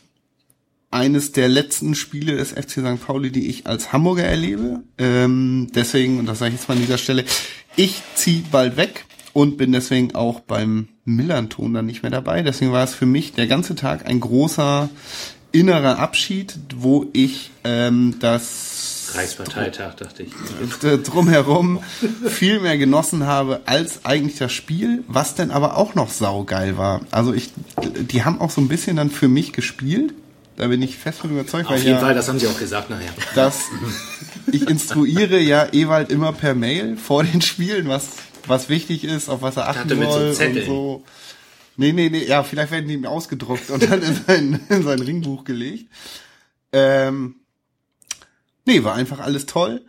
eines 0.90 1.32
der 1.32 1.48
letzten 1.48 1.94
Spiele 1.94 2.36
des 2.36 2.52
FC 2.52 2.70
St. 2.70 3.04
Pauli, 3.04 3.30
die 3.30 3.48
ich 3.48 3.66
als 3.66 3.92
Hamburger 3.92 4.24
erlebe. 4.24 4.82
Ähm, 4.96 5.68
deswegen, 5.74 6.18
und 6.18 6.26
das 6.26 6.38
sage 6.38 6.54
ich 6.54 6.60
jetzt 6.60 6.68
mal 6.68 6.76
an 6.76 6.80
dieser 6.80 6.98
Stelle, 6.98 7.24
ich 7.76 8.00
ziehe 8.14 8.42
bald 8.50 8.76
weg 8.76 9.04
und 9.32 9.58
bin 9.58 9.72
deswegen 9.72 10.14
auch 10.14 10.40
beim 10.40 10.88
Millanton 11.04 11.74
dann 11.74 11.86
nicht 11.86 12.02
mehr 12.02 12.10
dabei. 12.10 12.42
Deswegen 12.42 12.72
war 12.72 12.84
es 12.84 12.94
für 12.94 13.06
mich 13.06 13.34
der 13.34 13.46
ganze 13.46 13.74
Tag 13.74 14.06
ein 14.06 14.20
großer 14.20 14.88
innerer 15.52 15.98
Abschied, 15.98 16.58
wo 16.74 17.06
ich 17.12 17.50
ähm, 17.64 18.16
das 18.20 18.97
Reichsparteitag, 19.14 19.94
dachte 19.94 20.24
ich. 20.24 20.32
äh, 20.84 20.98
drumherum 20.98 21.80
viel 22.26 22.60
mehr 22.60 22.78
genossen 22.78 23.26
habe 23.26 23.62
als 23.66 24.04
eigentlich 24.04 24.38
das 24.38 24.52
Spiel, 24.52 25.04
was 25.06 25.34
denn 25.34 25.50
aber 25.50 25.76
auch 25.76 25.94
noch 25.94 26.10
saugeil 26.10 26.76
war. 26.76 27.00
Also 27.10 27.32
ich, 27.32 27.52
die 27.82 28.24
haben 28.24 28.40
auch 28.40 28.50
so 28.50 28.60
ein 28.60 28.68
bisschen 28.68 28.96
dann 28.96 29.10
für 29.10 29.28
mich 29.28 29.52
gespielt. 29.52 30.14
Da 30.56 30.66
bin 30.66 30.82
ich 30.82 30.98
fest 30.98 31.20
von 31.20 31.30
überzeugt. 31.30 31.66
Auf 31.66 31.72
weil 31.72 31.78
jeden 31.78 31.92
ja, 31.92 32.00
Fall, 32.00 32.14
das 32.14 32.28
haben 32.28 32.40
sie 32.40 32.48
auch 32.48 32.58
gesagt 32.58 32.90
nachher. 32.90 33.12
dass 33.34 33.66
ich 34.50 34.68
instruiere 34.68 35.38
ja 35.38 35.72
Ewald 35.72 36.10
immer 36.10 36.32
per 36.32 36.54
Mail 36.54 36.96
vor 36.96 37.22
den 37.22 37.40
Spielen, 37.40 37.88
was, 37.88 38.08
was 38.46 38.68
wichtig 38.68 39.04
ist, 39.04 39.28
auf 39.28 39.40
was 39.42 39.56
er 39.56 39.68
achten 39.68 39.88
dachte, 39.88 39.94
mit 39.94 40.08
so 40.08 40.18
soll 40.18 40.28
und 40.28 40.34
Zetteln. 40.34 40.66
so. 40.66 41.04
Nee, 41.76 41.92
nee, 41.92 42.08
nee, 42.10 42.24
ja, 42.24 42.42
vielleicht 42.42 42.72
werden 42.72 42.88
die 42.88 42.94
ihm 42.94 43.06
ausgedruckt 43.06 43.70
und 43.70 43.88
dann 43.88 44.02
in 44.02 44.18
sein, 44.26 44.60
in 44.68 44.82
sein 44.82 44.98
Ringbuch 44.98 45.44
gelegt. 45.44 45.86
Ähm, 46.72 47.36
nee, 48.68 48.84
war 48.84 48.94
einfach 48.94 49.18
alles 49.18 49.46
toll. 49.46 49.84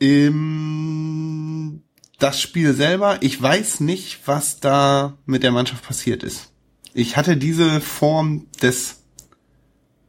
Ähm, 0.00 1.82
das 2.18 2.40
Spiel 2.40 2.74
selber, 2.74 3.18
ich 3.20 3.40
weiß 3.40 3.80
nicht, 3.80 4.20
was 4.26 4.60
da 4.60 5.16
mit 5.26 5.42
der 5.42 5.50
Mannschaft 5.50 5.82
passiert 5.82 6.22
ist. 6.22 6.50
Ich 6.94 7.16
hatte 7.16 7.36
diese 7.36 7.80
Form 7.80 8.46
des, 8.60 9.00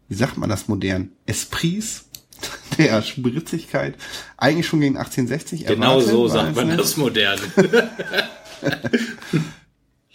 wie 0.09 0.15
sagt 0.15 0.37
man 0.37 0.49
das 0.49 0.67
modern, 0.67 1.11
Esprits, 1.25 2.05
der 2.77 3.01
Spritzigkeit, 3.01 3.95
eigentlich 4.37 4.67
schon 4.67 4.81
gegen 4.81 4.97
1860 4.97 5.65
Genau 5.65 5.91
erwartet, 5.99 6.09
so 6.09 6.27
sagt 6.27 6.55
man 6.55 6.67
nicht. 6.67 6.79
das 6.79 6.97
modern. 6.97 7.39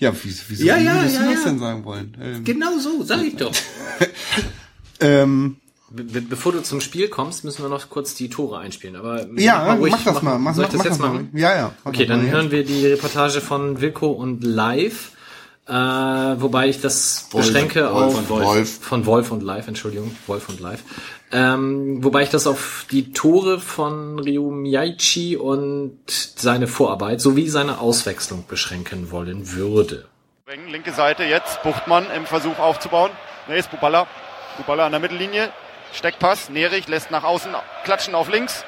Ja, 0.01 0.15
wie, 0.15 0.33
wieso 0.47 0.65
Ja, 0.65 0.79
wie 0.79 0.85
ja, 0.85 0.95
ja, 0.95 1.03
das 1.03 1.13
ja. 1.15 1.45
denn 1.45 1.59
sagen 1.59 1.85
wollen? 1.85 2.17
Ähm, 2.23 2.45
genau 2.45 2.79
so, 2.79 3.03
sag 3.03 3.21
ich 3.25 3.35
doch. 3.35 3.53
ähm, 5.01 5.57
Be 5.91 6.03
be 6.05 6.21
bevor 6.21 6.53
du 6.53 6.63
zum 6.63 6.81
Spiel 6.81 7.09
kommst, 7.09 7.45
müssen 7.45 7.63
wir 7.63 7.69
noch 7.71 7.89
kurz 7.89 8.15
die 8.15 8.29
Tore 8.29 8.59
einspielen. 8.59 8.97
Aber 8.97 9.27
ja, 9.37 9.65
mach, 9.67 9.79
ruhig, 9.79 9.93
mach 9.93 10.05
das 10.05 10.23
mal. 10.23 10.39
Mach, 10.39 10.55
Soll 10.55 10.65
ich 10.65 10.71
das 10.71 10.79
mach 10.79 10.85
jetzt 10.85 10.95
das 10.95 11.07
machen? 11.07 11.31
mal. 11.33 11.41
Ja, 11.41 11.57
ja. 11.57 11.73
mach 11.83 11.91
Okay, 11.93 12.03
mal 12.07 12.09
dann 12.09 12.25
jetzt. 12.27 12.35
hören 12.35 12.51
wir 12.51 12.65
die 12.65 12.87
Reportage 12.87 13.41
von 13.41 13.81
Wilko 13.81 14.09
und 14.09 14.45
Live. 14.45 15.13
Äh, 15.67 15.73
wobei 15.73 16.69
ich 16.69 16.81
das 16.81 17.27
Wolf, 17.31 17.47
beschränke 17.47 17.83
Wolf 17.85 17.95
auf 17.95 18.19
und 18.19 18.29
Wolf. 18.31 18.79
von 18.81 19.05
Wolf 19.07 19.31
und 19.31 19.43
Live, 19.43 19.69
Entschuldigung, 19.69 20.15
Wolf 20.27 20.49
und 20.49 20.61
Live. 20.61 20.83
Ähm, 21.31 22.03
wobei 22.03 22.23
ich 22.23 22.31
das 22.31 22.47
auf 22.47 22.87
die 22.91 23.13
Tore 23.13 23.61
von 23.61 24.19
Ryu 24.19 24.51
Miyaichi 24.51 25.37
und 25.37 25.99
seine 26.09 26.67
Vorarbeit 26.69 27.21
sowie 27.21 27.49
seine 27.51 27.81
Auswechslung 27.81 28.45
beschränken 28.49 29.11
wollen 29.11 29.53
würde. 29.53 30.07
Linke 30.71 30.93
Seite 30.93 31.25
jetzt, 31.25 31.63
Buchtmann 31.63 32.07
im 32.17 32.25
Versuch 32.25 32.59
aufzubauen. 32.59 33.11
Ne, 33.49 33.59
ist 33.59 33.71
Buballa. 33.71 34.07
Buballa 34.57 34.87
an 34.87 34.93
der 34.93 35.01
Mittellinie. 35.01 35.51
Steckpass. 35.93 36.49
Nerich 36.49 36.89
lässt 36.89 37.11
nach 37.11 37.25
außen 37.25 37.55
klatschen 37.85 38.15
auf 38.15 38.29
links. 38.29 38.65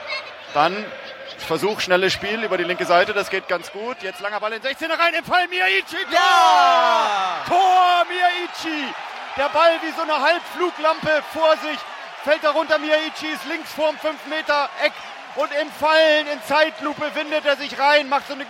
Dann 0.54 0.84
Versuch, 1.46 1.80
schnelles 1.80 2.12
Spiel 2.12 2.44
über 2.44 2.58
die 2.58 2.64
linke 2.64 2.84
Seite. 2.84 3.12
Das 3.12 3.30
geht 3.30 3.48
ganz 3.48 3.72
gut. 3.72 3.96
Jetzt 4.02 4.20
langer 4.20 4.40
Ball 4.40 4.52
in 4.52 4.62
16 4.62 4.90
rein. 4.90 5.14
Im 5.14 5.24
Fall 5.24 5.48
Miyaichi. 5.48 5.96
Tor! 6.10 7.44
Tor 7.48 8.04
Miyaichi. 8.08 8.94
Der 9.36 9.48
Ball 9.48 9.78
wie 9.82 9.90
so 9.96 10.02
eine 10.02 10.20
Halbfluglampe 10.20 11.22
vor 11.32 11.56
sich. 11.56 11.78
Fällt 12.24 12.44
darunter. 12.44 12.78
Miyaichi 12.78 13.26
ist 13.34 13.44
links 13.46 13.72
vorm 13.72 13.98
5 13.98 14.26
Meter 14.26 14.68
Eck. 14.84 14.92
Und 15.36 15.50
im 15.60 15.70
Fallen 15.72 16.26
in 16.28 16.42
Zeitlupe 16.44 17.14
windet 17.14 17.44
er 17.46 17.56
sich 17.56 17.78
rein. 17.78 18.08
Macht 18.08 18.28
so 18.28 18.34
eine 18.34 18.46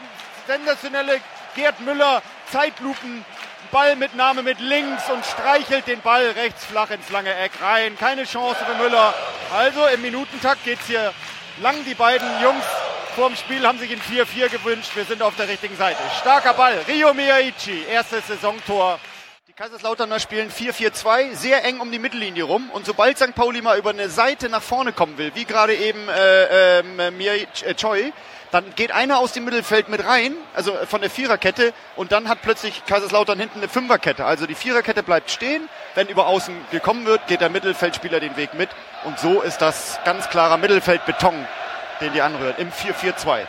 sensationelle 0.47 1.21
Gerd 1.55 1.81
Müller 1.81 2.23
Zeitlupen. 2.51 3.25
Ballmitnahme 3.71 4.43
mit 4.43 4.59
links 4.59 5.09
und 5.11 5.25
streichelt 5.25 5.87
den 5.87 6.01
Ball 6.01 6.31
rechts 6.31 6.65
flach 6.65 6.91
ins 6.91 7.09
lange 7.11 7.33
Eck 7.35 7.53
rein. 7.63 7.97
Keine 7.99 8.25
Chance 8.25 8.65
für 8.65 8.75
Müller. 8.83 9.15
Also 9.53 9.87
im 9.87 10.03
Minutentakt 10.03 10.65
geht's 10.65 10.87
hier 10.87 11.13
lang. 11.63 11.77
Die 11.85 11.95
beiden 11.95 12.29
Jungs 12.43 12.65
vorm 13.15 13.37
Spiel 13.37 13.67
haben 13.67 13.79
sich 13.79 13.93
in 13.93 14.01
4-4 14.01 14.49
gewünscht. 14.49 14.91
Wir 14.95 15.05
sind 15.05 15.23
auf 15.23 15.37
der 15.37 15.49
richtigen 15.49 15.77
Seite. 15.77 15.99
Starker 16.21 16.55
Ball. 16.55 16.79
Rio 16.89 17.15
Miyaichi, 17.15 17.85
erstes 17.85 18.27
Saisontor. 18.27 18.99
Die 19.47 19.53
Kaiserslauterner 19.53 20.19
spielen 20.19 20.51
4-4-2, 20.51 21.35
sehr 21.35 21.65
eng 21.65 21.81
um 21.81 21.93
die 21.93 21.99
Mittellinie 21.99 22.45
rum. 22.45 22.71
Und 22.71 22.87
sobald 22.87 23.19
St. 23.19 23.35
Pauli 23.35 23.63
mal 23.63 23.79
über 23.79 23.91
eine 23.91 24.09
Seite 24.09 24.49
nach 24.49 24.63
vorne 24.63 24.93
kommen 24.93 25.19
will, 25.19 25.33
wie 25.35 25.45
gerade 25.45 25.75
eben 25.75 26.09
äh, 26.09 26.79
ähm, 26.81 27.17
Miyaichi, 27.17 27.67
äh, 27.67 27.75
Choi, 27.75 28.13
dann 28.51 28.75
geht 28.75 28.91
einer 28.93 29.19
aus 29.19 29.33
dem 29.33 29.45
Mittelfeld 29.45 29.89
mit 29.89 30.05
rein, 30.05 30.35
also 30.55 30.75
von 30.87 31.01
der 31.01 31.11
Viererkette, 31.11 31.73
und 31.97 32.13
dann 32.13 32.29
hat 32.29 32.43
plötzlich 32.43 32.85
Kaiserslautern 32.85 33.39
hinten 33.39 33.59
eine 33.59 33.69
Fünferkette. 33.69 34.25
Also 34.25 34.47
die 34.47 34.55
Viererkette 34.55 35.03
bleibt 35.03 35.31
stehen. 35.31 35.69
Wenn 35.95 36.09
über 36.09 36.27
außen 36.27 36.55
gekommen 36.71 37.07
wird, 37.07 37.27
geht 37.27 37.41
der 37.41 37.49
Mittelfeldspieler 37.49 38.21
den 38.21 38.37
Weg 38.37 38.55
mit. 38.55 38.71
Und 39.05 39.19
so 39.19 39.41
ist 39.41 39.59
das 39.59 39.99
ganz 40.05 40.29
klarer 40.31 40.57
Mittelfeldbeton, 40.57 41.47
den 42.01 42.13
die 42.13 42.23
anrühren, 42.23 42.55
im 42.59 42.73
4-4-2. 42.73 43.43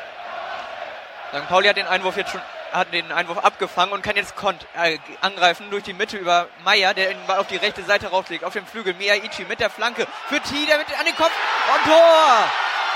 St. 1.34 1.48
Pauli 1.48 1.68
hat 1.68 1.78
den 1.78 1.88
Einwurf 1.88 2.18
jetzt 2.18 2.32
schon 2.32 2.42
hat 2.72 2.94
den 2.94 3.12
Einwurf 3.12 3.40
abgefangen 3.40 3.92
und 3.92 4.02
kann 4.02 4.16
jetzt 4.16 4.38
kont 4.38 4.66
äh, 4.76 4.98
angreifen 5.20 5.70
durch 5.72 5.84
die 5.84 5.94
Mitte 5.94 6.16
über 6.16 6.48
Meier, 6.64 6.94
der 6.94 7.10
den 7.10 7.18
auf 7.28 7.48
die 7.48 7.58
rechte 7.58 7.84
Seite 7.84 8.08
rauslegt. 8.08 8.46
Auf 8.46 8.54
dem 8.54 8.66
Flügel 8.66 8.94
Miyaichi 8.94 9.44
mit 9.44 9.60
der 9.60 9.70
Flanke 9.70 10.08
für 10.30 10.40
T, 10.40 10.66
der 10.70 10.78
mit 10.78 10.88
an 10.98 11.06
den 11.06 11.16
Kopf 11.16 11.32
und 11.76 11.92
Tor! 11.92 12.46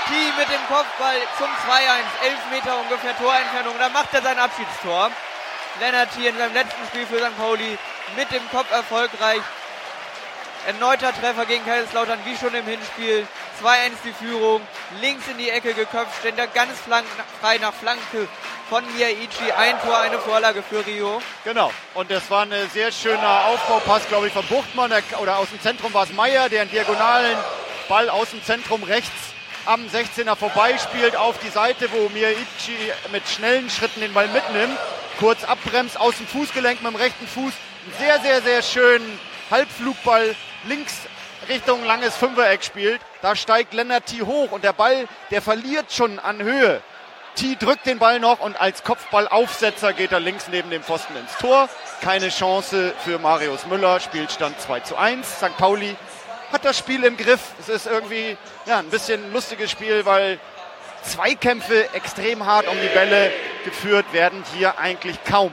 T 0.08 0.12
mit 0.38 0.48
dem 0.48 0.64
Kopfball 0.68 1.16
zum 1.36 1.46
2-1, 1.46 1.50
11 2.22 2.38
Meter 2.52 2.78
ungefähr 2.78 3.16
Torentfernung. 3.18 3.74
Da 3.78 3.88
macht 3.88 4.14
er 4.14 4.22
sein 4.22 4.38
Abschiedstor. 4.38 5.10
Lennart 5.80 6.08
hier 6.16 6.30
in 6.30 6.38
seinem 6.38 6.54
letzten 6.54 6.86
Spiel 6.86 7.06
für 7.06 7.18
St. 7.18 7.36
Pauli 7.36 7.76
mit 8.16 8.30
dem 8.30 8.48
Kopf 8.50 8.70
erfolgreich. 8.70 9.40
Erneuter 10.66 11.12
Treffer 11.12 11.44
gegen 11.46 11.64
Kaiserslautern, 11.64 12.18
wie 12.24 12.36
schon 12.36 12.54
im 12.54 12.64
Hinspiel. 12.66 13.26
2-1 13.62 13.90
die 14.04 14.12
Führung, 14.12 14.60
links 15.00 15.26
in 15.28 15.38
die 15.38 15.48
Ecke 15.50 15.74
geköpft, 15.74 16.18
steht 16.20 16.38
da 16.38 16.46
ganz 16.46 16.78
flank, 16.80 17.06
frei 17.40 17.58
nach 17.58 17.72
Flanke 17.72 18.28
von 18.68 18.84
Miyaichi. 18.94 19.52
Ein 19.56 19.80
Tor, 19.80 19.98
eine 19.98 20.18
Vorlage 20.18 20.62
für 20.62 20.84
Rio. 20.86 21.22
Genau. 21.44 21.72
Und 21.94 22.10
das 22.10 22.28
war 22.30 22.42
ein 22.42 22.70
sehr 22.72 22.90
schöner 22.90 23.46
Aufbaupass, 23.46 24.06
glaube 24.08 24.26
ich, 24.26 24.32
von 24.32 24.46
Buchtmann. 24.46 24.90
Der- 24.90 25.20
Oder 25.20 25.38
aus 25.38 25.50
dem 25.50 25.60
Zentrum 25.60 25.94
war 25.94 26.04
es 26.04 26.12
Meier, 26.12 26.48
der 26.48 26.62
einen 26.62 26.70
diagonalen 26.70 27.38
Ball 27.88 28.08
aus 28.08 28.30
dem 28.30 28.44
Zentrum 28.44 28.82
rechts 28.82 29.35
am 29.66 29.86
16er 29.86 30.36
vorbeispielt 30.36 31.16
auf 31.16 31.38
die 31.38 31.48
Seite, 31.48 31.90
wo 31.92 32.08
Miyaichi 32.08 32.92
mit 33.12 33.28
schnellen 33.28 33.68
Schritten 33.68 34.00
den 34.00 34.14
Ball 34.14 34.28
mitnimmt. 34.28 34.78
Kurz 35.18 35.44
abbremst 35.44 35.98
aus 35.98 36.16
dem 36.16 36.26
Fußgelenk 36.26 36.82
mit 36.82 36.92
dem 36.92 36.96
rechten 36.96 37.26
Fuß. 37.26 37.52
Einen 37.84 37.98
sehr, 37.98 38.20
sehr, 38.20 38.42
sehr 38.42 38.62
schönen 38.62 39.20
Halbflugball 39.50 40.34
links 40.64 40.94
Richtung 41.48 41.84
langes 41.84 42.16
Fünfereck 42.16 42.64
spielt. 42.64 43.00
Da 43.22 43.36
steigt 43.36 43.74
Lennart 43.74 44.06
T. 44.06 44.22
hoch 44.22 44.52
und 44.52 44.64
der 44.64 44.72
Ball, 44.72 45.06
der 45.30 45.42
verliert 45.42 45.92
schon 45.92 46.18
an 46.18 46.42
Höhe. 46.42 46.82
T 47.36 47.56
drückt 47.56 47.86
den 47.86 47.98
Ball 47.98 48.18
noch 48.18 48.40
und 48.40 48.58
als 48.58 48.82
Kopfballaufsetzer 48.82 49.92
geht 49.92 50.10
er 50.10 50.20
links 50.20 50.48
neben 50.48 50.70
dem 50.70 50.82
Pfosten 50.82 51.14
ins 51.16 51.36
Tor. 51.38 51.68
Keine 52.00 52.30
Chance 52.30 52.94
für 53.04 53.18
Marius 53.18 53.66
Müller. 53.66 54.00
Spielstand 54.00 54.58
2 54.60 54.80
zu 54.80 54.96
1. 54.96 55.38
St. 55.38 55.56
Pauli 55.58 55.96
hat 56.52 56.64
das 56.64 56.78
Spiel 56.78 57.04
im 57.04 57.16
Griff. 57.16 57.40
Es 57.60 57.68
ist 57.68 57.86
irgendwie 57.86 58.36
ja, 58.66 58.78
ein 58.78 58.90
bisschen 58.90 59.24
ein 59.24 59.32
lustiges 59.32 59.70
Spiel, 59.70 60.04
weil 60.04 60.38
Zweikämpfe 61.02 61.92
extrem 61.94 62.44
hart 62.44 62.68
um 62.68 62.76
die 62.80 62.88
Bälle 62.88 63.32
geführt 63.64 64.12
werden 64.12 64.44
hier 64.54 64.78
eigentlich 64.78 65.22
kaum. 65.24 65.52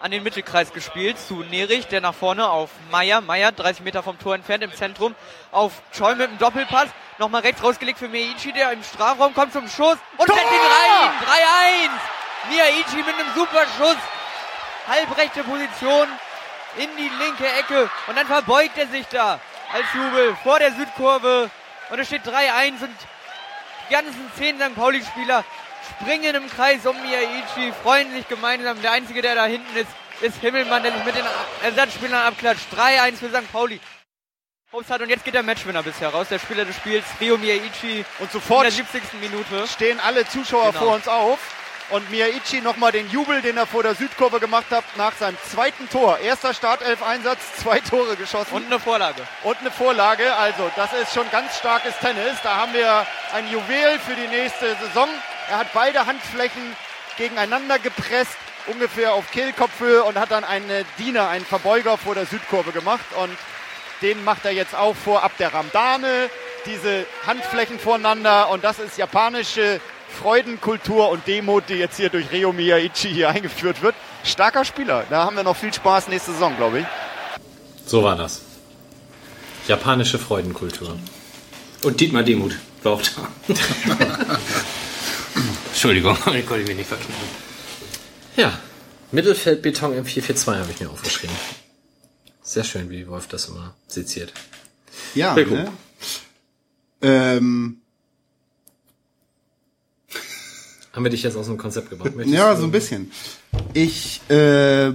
an 0.00 0.12
den 0.12 0.22
Mittelkreis 0.22 0.72
gespielt 0.72 1.18
zu 1.18 1.42
Nerich, 1.50 1.88
der 1.88 2.00
nach 2.00 2.14
vorne 2.14 2.48
auf 2.48 2.70
Meier. 2.90 3.20
Meier 3.20 3.50
30 3.50 3.82
Meter 3.82 4.02
vom 4.02 4.18
Tor 4.18 4.34
entfernt 4.34 4.62
im 4.62 4.72
Zentrum 4.72 5.14
auf 5.50 5.72
Choi 5.92 6.14
mit 6.14 6.30
dem 6.30 6.38
Doppelpass. 6.38 6.88
Nochmal 7.18 7.40
rechts 7.40 7.62
rausgelegt 7.64 7.98
für 7.98 8.08
Meiichi, 8.08 8.52
der 8.52 8.72
im 8.72 8.84
Strafraum 8.84 9.34
kommt 9.34 9.52
zum 9.52 9.68
Schuss 9.68 9.96
und 10.16 10.26
Tor! 10.26 10.36
setzt 10.36 10.52
ihn 10.52 10.60
rein. 10.60 11.88
3-1. 11.88 12.50
Miyaichi 12.50 12.96
mit 12.98 13.14
einem 13.14 13.34
super 13.34 13.66
Schuss. 13.76 13.96
Halbrechte 14.86 15.42
Position 15.42 16.08
in 16.78 16.88
die 16.96 17.10
linke 17.22 17.46
Ecke 17.46 17.90
und 18.06 18.16
dann 18.16 18.26
verbeugt 18.26 18.78
er 18.78 18.86
sich 18.86 19.06
da 19.08 19.40
als 19.72 19.84
Jubel 19.94 20.36
vor 20.42 20.58
der 20.58 20.72
Südkurve 20.72 21.50
und 21.90 21.98
es 21.98 22.06
steht 22.06 22.22
3-1 22.26 22.82
und 22.82 22.96
die 23.88 23.92
ganzen 23.92 24.32
zehn 24.36 24.58
St. 24.58 24.74
Pauli-Spieler 24.74 25.44
springen 26.00 26.34
im 26.34 26.50
Kreis 26.50 26.84
um 26.86 26.96
Miyaichi, 27.00 27.72
freuen 27.82 28.12
sich 28.12 28.28
gemeinsam. 28.28 28.80
Der 28.82 28.92
Einzige, 28.92 29.22
der 29.22 29.34
da 29.34 29.46
hinten 29.46 29.74
ist, 29.76 29.88
ist 30.20 30.38
Himmelmann, 30.40 30.82
der 30.82 30.92
sich 30.92 31.04
mit 31.04 31.16
den 31.16 31.24
Ersatzspielern 31.62 32.26
abklatscht. 32.26 32.66
3-1 32.76 33.16
für 33.16 33.28
St. 33.30 33.50
Pauli. 33.52 33.80
Hat 34.90 35.00
und 35.00 35.08
jetzt 35.08 35.24
geht 35.24 35.32
der 35.32 35.42
Matchwinner 35.42 35.82
bisher 35.82 36.10
raus, 36.10 36.28
der 36.28 36.38
Spieler 36.38 36.66
des 36.66 36.76
Spiels, 36.76 37.04
Rio 37.20 37.38
Miyaichi. 37.38 38.04
Und 38.18 38.26
in 38.26 38.30
sofort 38.30 38.64
der 38.64 38.72
70. 38.72 39.02
Minute. 39.20 39.66
stehen 39.66 39.98
alle 40.00 40.28
Zuschauer 40.28 40.72
Genau. 40.72 40.84
vor 40.84 40.94
uns 40.94 41.08
auf. 41.08 41.38
Und 41.90 42.10
Miyaichi 42.10 42.60
nochmal 42.60 42.92
den 42.92 43.10
Jubel, 43.10 43.40
den 43.40 43.56
er 43.56 43.66
vor 43.66 43.82
der 43.82 43.94
Südkurve 43.94 44.40
gemacht 44.40 44.66
hat, 44.70 44.84
nach 44.96 45.14
seinem 45.14 45.38
zweiten 45.50 45.88
Tor. 45.88 46.18
Erster 46.18 46.52
Startelf-Einsatz, 46.52 47.38
zwei 47.62 47.80
Tore 47.80 48.14
geschossen 48.16 48.52
Und 48.52 48.66
eine 48.66 48.78
Vorlage. 48.78 49.22
und 49.42 49.58
eine 49.60 49.70
Vorlage. 49.70 50.34
Also 50.36 50.70
das 50.76 50.92
ist 50.92 51.14
schon 51.14 51.30
ganz 51.30 51.56
starkes 51.56 51.94
Tennis. 51.98 52.36
Da 52.42 52.56
haben 52.56 52.74
wir 52.74 53.06
ein 53.32 53.50
Juwel 53.50 53.98
für 54.00 54.14
die 54.14 54.28
nächste 54.28 54.76
Saison. 54.76 55.08
Er 55.48 55.58
hat 55.58 55.72
beide 55.72 56.04
Handflächen 56.04 56.76
gegeneinander 57.16 57.78
gepresst, 57.78 58.36
ungefähr 58.66 59.14
auf 59.14 59.30
Kehlkopfhöhe 59.30 60.04
und 60.04 60.18
hat 60.18 60.30
dann 60.30 60.44
einen 60.44 60.84
Diener, 60.98 61.28
einen 61.28 61.46
Verbeuger 61.46 61.96
vor 61.96 62.14
der 62.14 62.26
Südkurve 62.26 62.72
gemacht. 62.72 63.06
Und 63.16 63.34
den 64.02 64.22
macht 64.24 64.44
er 64.44 64.52
jetzt 64.52 64.74
auch 64.74 64.94
vor 64.94 65.22
ab 65.22 65.32
der 65.38 65.54
Ramdane. 65.54 66.28
Diese 66.66 67.06
Handflächen 67.26 67.78
voreinander 67.78 68.50
und 68.50 68.62
das 68.62 68.78
ist 68.78 68.98
japanische 68.98 69.80
Freudenkultur 70.08 71.10
und 71.10 71.26
Demut, 71.26 71.64
die 71.68 71.74
jetzt 71.74 71.96
hier 71.96 72.08
durch 72.08 72.30
Reo 72.32 72.52
Miyaichi 72.52 73.08
hier 73.08 73.28
eingeführt 73.28 73.82
wird. 73.82 73.94
Starker 74.24 74.64
Spieler. 74.64 75.04
Da 75.10 75.24
haben 75.24 75.36
wir 75.36 75.42
noch 75.42 75.56
viel 75.56 75.72
Spaß 75.72 76.08
nächste 76.08 76.32
Saison, 76.32 76.56
glaube 76.56 76.80
ich. 76.80 76.86
So 77.86 78.02
war 78.02 78.16
das. 78.16 78.42
Japanische 79.66 80.18
Freudenkultur. 80.18 80.98
Und 81.84 82.00
Dietmar 82.00 82.22
Demuth 82.22 82.56
war 82.82 82.92
auch 82.92 83.02
da. 83.48 83.56
Entschuldigung, 85.68 86.16
ich 86.34 86.46
konnte 86.46 86.64
mich 86.64 86.76
nicht 86.76 86.88
verknüpfen. 86.88 87.28
Ja, 88.36 88.58
Mittelfeldbeton 89.12 89.92
im 89.96 90.04
442 90.04 90.62
habe 90.62 90.72
ich 90.72 90.80
mir 90.80 90.90
aufgeschrieben. 90.90 91.36
Sehr 92.42 92.64
schön, 92.64 92.90
wie 92.90 93.06
Wolf 93.08 93.26
das 93.28 93.48
immer 93.48 93.74
seziert. 93.86 94.32
Ja, 95.14 95.34
ne? 95.34 95.72
Ähm, 97.02 97.80
Haben 100.92 101.04
wir 101.04 101.10
dich 101.10 101.22
jetzt 101.22 101.36
aus 101.36 101.46
dem 101.46 101.58
Konzept 101.58 101.90
gebracht? 101.90 102.16
Möchtest 102.16 102.36
ja, 102.36 102.56
so 102.56 102.64
ein 102.64 102.70
bisschen. 102.70 103.12
Ich 103.74 104.20
äh, 104.30 104.92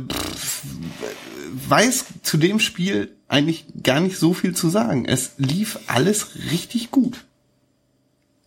weiß 1.70 2.06
zu 2.24 2.38
dem 2.38 2.60
Spiel 2.60 3.16
eigentlich 3.28 3.66
gar 3.82 4.00
nicht 4.00 4.18
so 4.18 4.34
viel 4.34 4.56
zu 4.56 4.70
sagen. 4.70 5.06
Es 5.06 5.34
lief 5.38 5.80
alles 5.88 6.36
richtig 6.52 6.92
gut. 6.92 7.26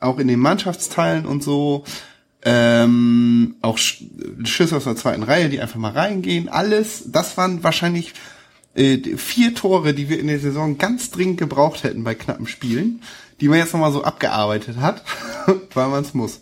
Auch 0.00 0.18
in 0.18 0.28
den 0.28 0.40
Mannschaftsteilen 0.40 1.26
und 1.26 1.42
so. 1.42 1.84
Ähm, 2.42 3.56
auch 3.62 3.78
Sch 3.78 4.04
Schüsse 4.44 4.76
aus 4.76 4.84
der 4.84 4.94
zweiten 4.94 5.22
Reihe, 5.22 5.48
die 5.48 5.60
einfach 5.60 5.80
mal 5.80 5.92
reingehen. 5.92 6.48
Alles, 6.48 7.04
das 7.06 7.36
waren 7.36 7.64
wahrscheinlich 7.64 8.12
äh, 8.74 9.16
vier 9.16 9.54
Tore, 9.54 9.94
die 9.94 10.08
wir 10.08 10.20
in 10.20 10.28
der 10.28 10.38
Saison 10.38 10.78
ganz 10.78 11.10
dringend 11.10 11.38
gebraucht 11.38 11.82
hätten 11.82 12.04
bei 12.04 12.14
knappen 12.14 12.46
Spielen, 12.46 13.02
die 13.40 13.48
man 13.48 13.58
jetzt 13.58 13.72
nochmal 13.72 13.92
so 13.92 14.04
abgearbeitet 14.04 14.76
hat, 14.76 15.02
weil 15.74 15.88
man 15.88 16.04
es 16.04 16.14
muss. 16.14 16.40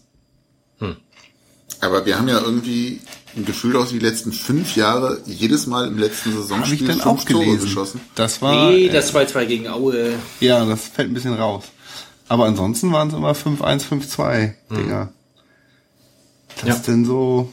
Aber 1.80 2.06
wir 2.06 2.18
haben 2.18 2.28
ja 2.28 2.40
irgendwie 2.40 3.00
ein 3.36 3.44
Gefühl 3.44 3.76
aus 3.76 3.90
die 3.90 3.98
letzten 3.98 4.32
fünf 4.32 4.76
Jahre 4.76 5.20
jedes 5.26 5.66
Mal 5.66 5.88
im 5.88 5.98
letzten 5.98 6.30
Habe 6.30 6.40
ich 6.40 6.48
Saisonspiel 6.48 6.86
dann 6.88 7.00
fünf 7.00 7.06
auch 7.06 7.24
Tore 7.24 7.44
gelesen. 7.44 7.64
geschossen. 7.64 8.00
Das 8.14 8.40
war 8.42 8.70
Nee, 8.70 8.86
äh, 8.86 8.90
das 8.90 9.12
2-2 9.14 9.44
gegen 9.46 9.68
Aue. 9.68 10.14
Ja, 10.40 10.64
das 10.64 10.88
fällt 10.88 11.10
ein 11.10 11.14
bisschen 11.14 11.34
raus. 11.34 11.64
Aber 12.28 12.46
ansonsten 12.46 12.90
waren 12.92 13.08
es 13.08 13.14
immer 13.14 13.32
5-1, 13.32 13.82
5-2 13.84 14.54
Dinger. 14.70 15.12
Das 16.60 16.68
Ja. 16.68 16.74
denn 16.86 17.04
so. 17.04 17.52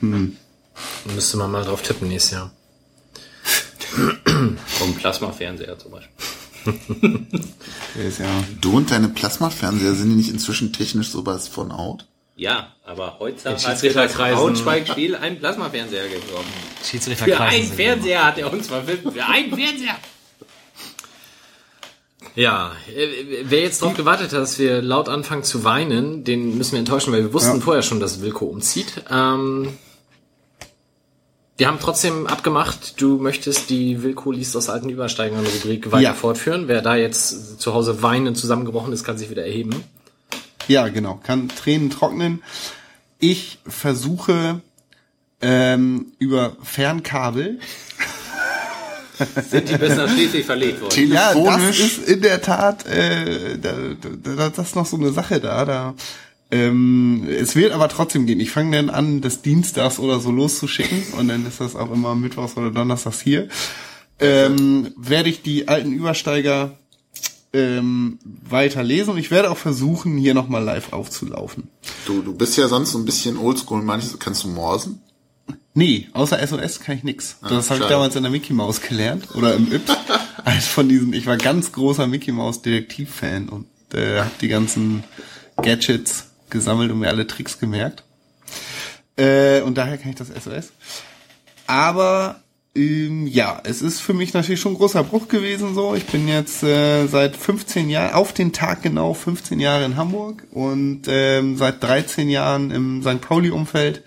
Müsste 0.00 1.36
man 1.38 1.50
mal 1.50 1.64
drauf 1.64 1.82
tippen 1.82 2.08
nächstes 2.08 2.32
Jahr. 2.32 2.52
Vom 4.66 4.94
Plasmafernseher 4.94 5.78
zum 5.78 5.92
Beispiel. 5.92 7.26
Ist 8.06 8.18
ja. 8.20 8.26
Du 8.60 8.76
und 8.76 8.90
deine 8.90 9.08
Plasmafernseher 9.08 9.94
sind 9.94 10.10
die 10.10 10.16
nicht 10.16 10.30
inzwischen 10.30 10.72
technisch 10.72 11.10
sowas 11.10 11.48
von 11.48 11.72
out? 11.72 12.06
Ja, 12.34 12.72
aber 12.84 13.18
heute 13.18 13.36
In 13.40 13.44
hat 13.44 13.54
das 13.54 13.82
Schiedsrichterkreisen- 13.82 14.34
Braunschweig-Spiel 14.34 15.16
einen 15.16 15.38
Plasmafernseher 15.38 16.08
gekauft. 16.08 16.46
Für 17.18 17.40
einen 17.40 17.64
Fernseher 17.72 18.24
hat 18.24 18.38
er 18.38 18.52
uns 18.52 18.68
verwirrt. 18.68 19.00
Für 19.12 19.26
einen 19.26 19.54
Fernseher. 19.54 19.96
Ja, 22.34 22.72
äh, 22.96 23.42
wer 23.44 23.60
jetzt 23.60 23.82
darauf 23.82 23.96
gewartet 23.96 24.32
hat, 24.32 24.38
dass 24.40 24.58
wir 24.58 24.80
laut 24.80 25.08
anfangen 25.08 25.42
zu 25.42 25.64
weinen, 25.64 26.24
den 26.24 26.56
müssen 26.56 26.72
wir 26.72 26.78
enttäuschen, 26.78 27.12
weil 27.12 27.24
wir 27.24 27.32
wussten 27.34 27.56
Ja. 27.58 27.60
vorher 27.62 27.82
schon, 27.82 28.00
dass 28.00 28.22
Wilko 28.22 28.46
umzieht. 28.46 29.02
Ähm, 29.10 29.76
wir 31.58 31.66
haben 31.66 31.78
trotzdem 31.80 32.26
abgemacht, 32.26 33.00
du 33.00 33.18
möchtest 33.18 33.68
die 33.68 34.02
Wilko 34.02 34.32
liest 34.32 34.56
aus 34.56 34.70
alten 34.70 34.88
Übersteigern 34.88 35.44
Rubrik 35.44 35.92
weiter 35.92 36.02
Ja. 36.02 36.14
fortführen. 36.14 36.68
Wer 36.68 36.80
da 36.80 36.96
jetzt 36.96 37.60
zu 37.60 37.74
Hause 37.74 38.02
weinend 38.02 38.38
zusammengebrochen 38.38 38.92
ist, 38.94 39.04
kann 39.04 39.18
sich 39.18 39.28
wieder 39.28 39.44
erheben. 39.44 39.84
Ja, 40.68 40.88
genau. 40.88 41.20
Kann 41.22 41.48
Tränen 41.48 41.90
trocknen. 41.90 42.42
Ich 43.18 43.58
versuche 43.66 44.60
ähm, 45.40 46.12
über 46.18 46.56
Fernkabel. 46.62 47.60
Sind 49.50 49.68
die 49.68 49.76
bis 49.76 49.96
nach 49.96 50.10
Schleswig 50.10 50.44
verlegt 50.44 50.80
worden. 50.80 51.12
Ja, 51.12 51.34
das 51.34 51.78
ist 51.78 52.08
in 52.08 52.22
der 52.22 52.40
Tat, 52.40 52.86
äh, 52.86 53.58
da, 53.58 53.72
da, 54.00 54.48
das 54.50 54.68
ist 54.68 54.76
noch 54.76 54.86
so 54.86 54.96
eine 54.96 55.12
Sache 55.12 55.38
da. 55.38 55.64
da 55.64 55.94
ähm, 56.50 57.26
es 57.28 57.56
wird 57.56 57.72
aber 57.72 57.88
trotzdem 57.88 58.26
gehen. 58.26 58.38
Ich 58.40 58.50
fange 58.50 58.76
dann 58.76 58.90
an, 58.90 59.20
das 59.22 59.40
Dienstags 59.42 59.98
oder 59.98 60.20
so 60.20 60.30
loszuschicken 60.30 61.14
und 61.18 61.28
dann 61.28 61.46
ist 61.46 61.60
das 61.60 61.76
auch 61.76 61.90
immer 61.90 62.14
Mittwochs 62.14 62.56
oder 62.56 62.70
Donnerstags 62.70 63.20
hier. 63.20 63.48
Ähm, 64.18 64.92
werde 64.96 65.30
ich 65.30 65.42
die 65.42 65.68
alten 65.68 65.92
Übersteiger 65.92 66.78
ähm, 67.52 68.18
weiter 68.24 68.82
lesen 68.82 69.10
und 69.10 69.18
ich 69.18 69.30
werde 69.30 69.50
auch 69.50 69.56
versuchen, 69.56 70.16
hier 70.16 70.34
nochmal 70.34 70.64
live 70.64 70.92
aufzulaufen. 70.92 71.68
Du, 72.06 72.22
du 72.22 72.34
bist 72.34 72.56
ja 72.56 72.68
sonst 72.68 72.92
so 72.92 72.98
ein 72.98 73.04
bisschen 73.04 73.36
oldschool. 73.36 73.82
Manches 73.82 74.18
kannst 74.18 74.44
du 74.44 74.48
morsen. 74.48 75.02
Nee, 75.74 76.08
außer 76.12 76.46
SOS 76.46 76.80
kann 76.80 76.96
ich 76.96 77.02
nix. 77.02 77.36
Das 77.48 77.70
habe 77.70 77.80
ich 77.80 77.86
damals 77.86 78.14
in 78.16 78.22
der 78.22 78.30
Mickey 78.30 78.52
Mouse 78.52 78.80
gelernt 78.80 79.34
oder 79.34 79.54
im 79.54 79.72
Yps. 79.72 79.92
Als 80.44 80.66
von 80.68 80.88
diesen, 80.88 81.12
ich 81.14 81.26
war 81.26 81.36
ganz 81.36 81.72
großer 81.72 82.06
Mickey 82.06 82.32
Mouse 82.32 82.60
Detektiv-Fan 82.62 83.48
und 83.48 83.66
äh, 83.94 84.20
habe 84.20 84.30
die 84.40 84.48
ganzen 84.48 85.04
Gadgets 85.56 86.26
gesammelt 86.50 86.90
und 86.90 86.98
mir 86.98 87.08
alle 87.08 87.26
Tricks 87.26 87.58
gemerkt. 87.58 88.04
Äh, 89.16 89.62
und 89.62 89.78
daher 89.78 89.96
kann 89.96 90.10
ich 90.10 90.16
das 90.16 90.28
SOS. 90.28 90.72
Aber 91.66 92.41
ähm, 92.74 93.26
ja, 93.26 93.60
es 93.64 93.82
ist 93.82 94.00
für 94.00 94.14
mich 94.14 94.32
natürlich 94.32 94.60
schon 94.60 94.72
ein 94.72 94.78
großer 94.78 95.04
Bruch 95.04 95.28
gewesen 95.28 95.74
so. 95.74 95.94
Ich 95.94 96.06
bin 96.06 96.26
jetzt 96.26 96.62
äh, 96.62 97.06
seit 97.06 97.36
15 97.36 97.90
Jahren, 97.90 98.14
auf 98.14 98.32
den 98.32 98.52
Tag 98.52 98.82
genau 98.82 99.12
15 99.14 99.60
Jahre 99.60 99.84
in 99.84 99.96
Hamburg 99.96 100.44
und 100.52 101.02
ähm, 101.06 101.56
seit 101.56 101.82
13 101.82 102.28
Jahren 102.30 102.70
im 102.70 103.02
St. 103.02 103.20
Pauli-Umfeld. 103.20 104.02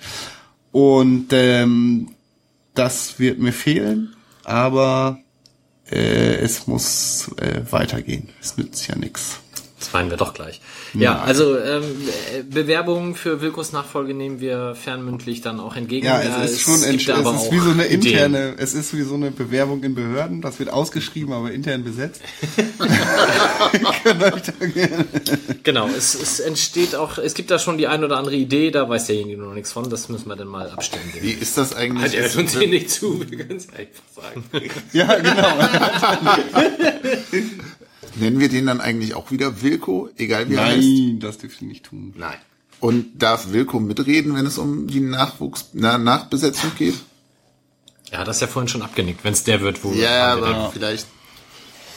Und 0.72 1.28
ähm, 1.32 2.10
das 2.74 3.20
wird 3.20 3.40
mir 3.40 3.54
fehlen, 3.54 4.16
aber 4.44 5.20
äh, 5.90 6.36
es 6.36 6.68
muss 6.68 7.32
äh, 7.38 7.62
weitergehen. 7.72 8.30
Es 8.42 8.58
nützt 8.58 8.88
ja 8.88 8.96
nichts. 8.96 9.40
Das 9.78 9.94
weinen 9.94 10.10
wir 10.10 10.16
doch 10.16 10.34
gleich. 10.34 10.62
Ja, 10.94 11.20
also 11.22 11.58
ähm, 11.60 11.84
äh, 12.34 12.44
Bewerbungen 12.44 13.14
für 13.14 13.42
Wilkos 13.42 13.74
Nachfolge 13.74 14.14
nehmen 14.14 14.40
wir 14.40 14.74
fernmündlich 14.74 15.42
dann 15.42 15.60
auch 15.60 15.76
entgegen. 15.76 16.06
Ja, 16.06 16.22
es 16.22 16.52
ist 16.54 16.62
schon 16.62 16.76
aber 17.16 17.36
es 17.36 17.44
ist 17.44 17.52
wie 17.52 17.60
so 17.60 17.72
eine 17.72 17.86
Ideen. 17.88 18.02
interne, 18.14 18.56
es 18.58 18.74
ist 18.74 18.96
wie 18.96 19.02
so 19.02 19.16
eine 19.16 19.32
Bewerbung 19.32 19.84
in 19.84 19.94
Behörden. 19.94 20.42
Das 20.42 20.60
wird 20.60 20.70
ausgeschrieben, 20.70 21.34
aber 21.34 21.52
intern 21.52 21.84
besetzt. 21.84 22.22
Euch 22.80 24.42
da 24.44 24.66
gerne- 24.66 25.06
Genau, 25.64 25.90
es, 25.90 26.16
es 26.16 26.40
entsteht 26.40 26.96
auch, 26.96 27.18
es 27.18 27.34
gibt 27.34 27.52
da 27.52 27.60
schon 27.60 27.78
die 27.78 27.88
ein 27.88 28.04
oder 28.04 28.18
andere 28.18 28.36
Idee, 28.36 28.72
da 28.72 28.88
weiß 28.88 29.08
derjenige 29.08 29.42
noch 29.42 29.54
nichts 29.54 29.74
von, 29.74 29.90
das 29.90 30.08
müssen 30.08 30.30
wir 30.30 30.36
dann 30.38 30.48
mal 30.48 30.70
abstimmen. 30.70 31.04
Wie 31.20 31.32
ist 31.32 31.58
das 31.58 31.76
eigentlich? 31.76 32.04
Hat 32.18 32.34
er 32.34 32.40
uns 32.40 32.58
hier 32.58 32.68
nicht 32.70 32.90
zu, 32.90 33.20
wir 33.30 33.38
können 33.38 33.58
es 33.58 33.68
einfach 33.70 34.04
sagen. 34.16 34.44
ja, 34.94 35.16
genau. 35.16 35.48
Nennen 38.16 38.40
wir 38.40 38.50
den 38.50 38.66
dann 38.66 38.82
eigentlich 38.82 39.14
auch 39.14 39.32
wieder 39.32 39.62
Wilko, 39.62 40.10
egal 40.18 40.50
wie 40.50 40.56
er 40.56 40.66
heißt? 40.66 40.78
Nein, 40.78 41.20
das 41.20 41.38
dürft 41.38 41.62
ihr 41.62 41.68
nicht 41.68 41.86
tun. 41.86 42.14
Nein. 42.18 42.38
Und 42.80 43.22
darf 43.22 43.52
Wilko 43.52 43.80
mitreden, 43.80 44.36
wenn 44.36 44.46
es 44.46 44.58
um 44.58 44.88
die 44.88 45.00
Nachwuchs 45.00 45.70
na, 45.74 45.98
Nachbesetzung 45.98 46.72
geht? 46.78 46.96
Er 48.12 48.20
hat 48.20 48.28
das 48.28 48.40
ja 48.40 48.48
vorhin 48.48 48.68
schon 48.70 48.82
abgenickt, 48.82 49.24
wenn 49.24 49.34
es 49.34 49.44
der 49.44 49.62
wird, 49.62 49.84
wo 49.84 49.92
Ja, 49.94 50.34
aber 50.34 50.72
vielleicht. 50.72 51.08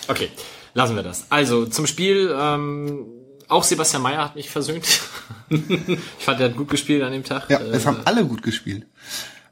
Okay, 0.08 0.30
lassen 0.74 0.96
wir 0.96 1.02
das. 1.02 1.26
Also 1.30 1.66
zum 1.66 1.86
Spiel, 1.86 2.34
ähm, 2.36 3.04
auch 3.48 3.62
Sebastian 3.62 4.02
Mayer 4.02 4.24
hat 4.24 4.36
mich 4.36 4.50
versöhnt. 4.50 4.86
ich 5.50 6.24
fand, 6.24 6.40
er 6.40 6.48
hat 6.48 6.56
gut 6.56 6.68
gespielt 6.70 7.02
an 7.02 7.12
dem 7.12 7.24
Tag. 7.24 7.48
Ja, 7.50 7.58
Äh, 7.58 7.70
es 7.70 7.86
haben 7.86 7.98
alle 8.04 8.24
gut 8.24 8.42
gespielt. 8.42 8.86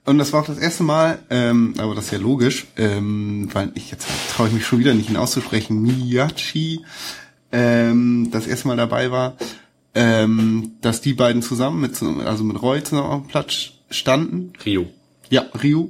Und 0.07 0.19
das 0.19 0.33
war 0.33 0.43
auch 0.43 0.47
das 0.47 0.59
erste 0.59 0.85
Mal, 0.85 1.19
ähm, 1.31 1.75
aber 1.79 1.95
das 1.95 2.07
ist 2.07 2.11
ja 2.13 2.19
logisch, 2.19 2.67
ähm, 2.77 3.49
weil 3.53 3.73
ich 3.75 3.91
jetzt 3.91 4.07
traue 4.35 4.47
ich 4.49 4.55
mich 4.55 4.65
schon 4.67 4.79
wieder 4.79 4.95
nicht 4.95 5.11
ihn 5.11 5.17
auszusprechen, 5.17 5.83
Miyachi 5.83 6.85
ähm, 7.53 8.29
das 8.31 8.47
erste 8.47 8.69
Mal 8.69 8.77
dabei 8.77 9.11
war, 9.11 9.37
ähm, 9.95 10.73
dass 10.81 11.01
die 11.01 11.15
beiden 11.15 11.43
zusammen 11.43 11.81
mit 11.81 11.97
so- 11.97 12.21
also 12.25 12.45
mit 12.45 12.61
Roy 12.63 12.83
zusammen 12.85 13.09
auf 13.09 13.23
dem 13.23 13.29
Platz 13.29 13.71
standen. 13.91 14.53
Rio. 14.65 14.87
Ja, 15.31 15.47
Ryu. 15.63 15.89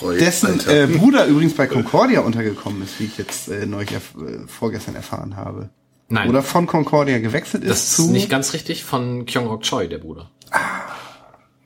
Roy, 0.00 0.18
Dessen 0.18 0.60
äh, 0.68 0.86
Bruder 0.86 1.26
übrigens 1.26 1.54
bei 1.54 1.66
Concordia 1.66 2.20
untergekommen 2.20 2.82
ist, 2.82 2.98
wie 3.00 3.04
ich 3.04 3.18
jetzt 3.18 3.48
äh, 3.48 3.66
neulich 3.66 3.92
erf 3.92 4.14
äh, 4.16 4.46
vorgestern 4.48 4.94
erfahren 4.94 5.36
habe. 5.36 5.70
Nein, 6.08 6.28
Oder 6.28 6.42
von 6.42 6.66
Concordia 6.66 7.18
gewechselt 7.18 7.64
ist 7.64 7.70
das 7.70 7.82
ist 7.84 7.96
zu 7.96 8.10
nicht 8.10 8.28
ganz 8.30 8.52
richtig 8.52 8.84
von 8.84 9.24
Kyung-Rok 9.26 9.62
Choi, 9.62 9.88
der 9.88 9.98
Bruder. 9.98 10.30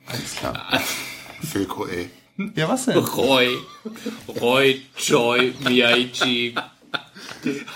Alles 0.07 0.35
klar. 0.35 0.81
Wilko, 1.53 1.85
ey. 1.87 2.09
Ja, 2.55 2.69
was 2.69 2.85
denn? 2.85 2.97
Roy, 2.97 3.57
Roy, 4.39 4.81
Joy, 4.97 5.53
Miyaichi. 5.59 6.55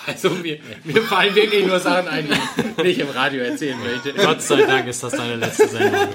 Also 0.06 0.30
mir, 0.30 0.60
mir 0.84 1.02
fallen 1.04 1.34
wirklich 1.36 1.66
nur 1.66 1.80
Sachen 1.80 2.08
ein, 2.08 2.28
die 2.28 2.72
ich 2.72 2.84
nicht 2.84 3.00
im 3.00 3.10
Radio 3.10 3.44
erzählen 3.44 3.78
möchte. 3.80 4.14
Gott 4.14 4.42
sei 4.42 4.64
Dank 4.64 4.88
ist 4.88 5.04
das 5.04 5.14
deine 5.14 5.36
letzte 5.36 5.68
Sendung. 5.68 6.08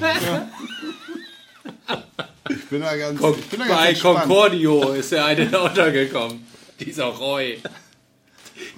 Ich 2.48 2.64
bin 2.66 2.80
da 2.80 2.96
ganz, 2.96 3.20
Con 3.20 3.38
ich 3.38 3.46
bin 3.46 3.60
da 3.60 3.66
ganz 3.66 3.80
bei 3.80 3.88
entspannt. 3.88 4.20
Concordio 4.20 4.92
ist 4.92 5.12
der 5.12 5.24
eine 5.24 5.46
da 5.46 5.62
untergekommen. 5.62 6.46
Dieser 6.80 7.06
Roy. 7.06 7.60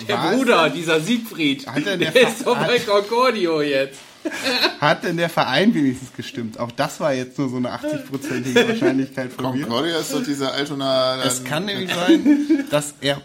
Der 0.08 0.18
Was? 0.18 0.36
Bruder, 0.36 0.70
dieser 0.70 1.00
Siegfried. 1.00 1.66
Hat 1.66 1.84
denn 1.84 2.00
der 2.00 2.10
der 2.10 2.28
ist 2.28 2.46
doch 2.46 2.56
bei 2.56 2.78
Concordio 2.78 3.62
jetzt. 3.62 4.00
Hat 4.80 5.04
denn 5.04 5.16
der 5.16 5.28
Verein 5.28 5.74
wenigstens 5.74 6.12
gestimmt? 6.14 6.58
Auch 6.58 6.70
das 6.70 7.00
war 7.00 7.12
jetzt 7.14 7.38
nur 7.38 7.48
so 7.48 7.56
eine 7.56 7.70
80-prozentige 7.70 8.68
Wahrscheinlichkeit 8.68 9.32
von 9.32 9.56
mir. 9.56 9.64
Concordia 9.64 9.98
ist 9.98 10.12
doch 10.12 10.22
dieser 10.22 10.52
Altona. 10.52 11.22
Es 11.24 11.44
kann 11.44 11.64
nämlich 11.64 11.92
sein, 11.92 12.64
dass 12.70 12.94
er 13.00 13.20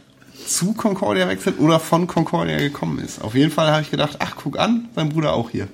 zu 0.47 0.74
Concordia 0.74 1.28
wechselt 1.28 1.60
oder 1.60 1.80
von 1.80 2.08
Concordia 2.08 2.58
gekommen 2.58 2.99
ist. 2.99 3.22
Auf 3.22 3.36
jeden 3.36 3.51
Fall 3.51 3.72
habe 3.72 3.82
ich 3.82 3.91
gedacht, 3.91 4.18
ach, 4.20 4.36
guck 4.36 4.58
an, 4.60 4.89
sein 4.95 5.10
Bruder 5.10 5.34
auch 5.34 5.49
hier. 5.49 5.68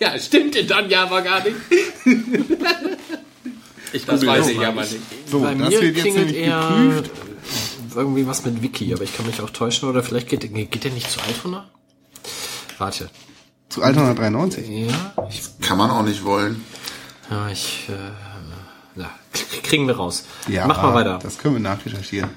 Ja, 0.00 0.18
stimmt 0.18 0.56
in 0.56 0.66
dann 0.66 0.88
ja 0.90 1.04
aber 1.04 1.22
gar 1.22 1.44
nicht. 1.44 1.56
Ich 3.92 4.04
Das 4.06 4.24
weiß 4.26 4.48
ich 4.48 4.58
aber 4.66 4.80
nicht. 4.80 4.98
So, 5.30 5.40
Bei 5.40 5.54
das 5.54 5.68
mir 5.68 5.80
wird 5.80 5.96
jetzt 5.96 6.02
klingelt 6.02 6.32
nämlich 6.32 6.44
geprüft. 6.46 7.10
irgendwie 7.94 8.26
was 8.26 8.44
mit 8.44 8.62
Wiki, 8.62 8.92
aber 8.94 9.02
ich 9.02 9.14
kann 9.16 9.26
mich 9.26 9.40
auch 9.40 9.50
täuschen. 9.50 9.88
Oder 9.88 10.02
vielleicht 10.02 10.28
geht, 10.28 10.40
geht 10.52 10.84
der 10.84 10.90
nicht 10.92 11.10
zu 11.10 11.20
Altona? 11.20 11.68
Warte. 12.78 13.10
Zu 13.72 13.82
Altona 13.82 14.12
93. 14.12 14.68
Ja, 14.68 15.14
ich, 15.30 15.40
Kann 15.62 15.78
man 15.78 15.90
auch 15.90 16.02
nicht 16.02 16.24
wollen. 16.24 16.62
ja, 17.30 17.48
ich 17.48 17.88
äh, 17.88 19.00
ja, 19.00 19.10
kriegen 19.62 19.86
wir 19.86 19.96
raus. 19.96 20.26
Ja, 20.46 20.66
Mach 20.66 20.82
mal 20.82 20.92
weiter. 20.92 21.18
Das 21.22 21.38
können 21.38 21.54
wir 21.54 21.60
nachrecherchieren. 21.62 22.28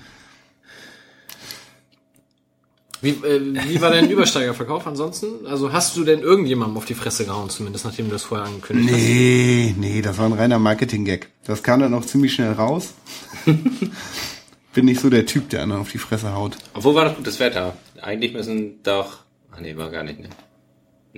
Wie, 3.01 3.09
äh, 3.09 3.53
wie 3.67 3.81
war 3.81 3.91
dein 3.91 4.09
Übersteigerverkauf 4.09 4.87
ansonsten? 4.87 5.45
Also 5.45 5.73
hast 5.73 5.97
du 5.97 6.05
denn 6.05 6.21
irgendjemandem 6.21 6.77
auf 6.77 6.85
die 6.85 6.93
Fresse 6.93 7.25
gehauen, 7.25 7.49
zumindest 7.49 7.83
nachdem 7.83 8.05
du 8.05 8.13
das 8.13 8.23
vorher 8.23 8.47
angekündigt 8.47 8.93
hast? 8.93 8.97
Nee, 8.97 9.75
nee, 9.77 10.01
das 10.01 10.17
war 10.17 10.27
ein 10.27 10.33
reiner 10.33 10.57
Marketing-Gag. 10.57 11.27
Das 11.43 11.63
kam 11.63 11.81
dann 11.81 11.93
auch 11.95 12.05
ziemlich 12.05 12.33
schnell 12.33 12.53
raus. 12.53 12.93
Bin 14.73 14.85
nicht 14.85 15.01
so 15.01 15.09
der 15.09 15.25
Typ, 15.25 15.49
der 15.49 15.63
anderen 15.63 15.81
auf 15.81 15.91
die 15.91 15.97
Fresse 15.97 16.33
haut. 16.33 16.55
Obwohl 16.73 16.95
war 16.95 17.03
doch 17.03 17.17
gutes 17.17 17.41
Wetter. 17.41 17.75
Eigentlich 18.01 18.31
müssen 18.31 18.81
doch. 18.83 19.17
Ah 19.51 19.59
nee, 19.59 19.75
war 19.75 19.89
gar 19.89 20.03
nicht, 20.03 20.21
ne? 20.21 20.29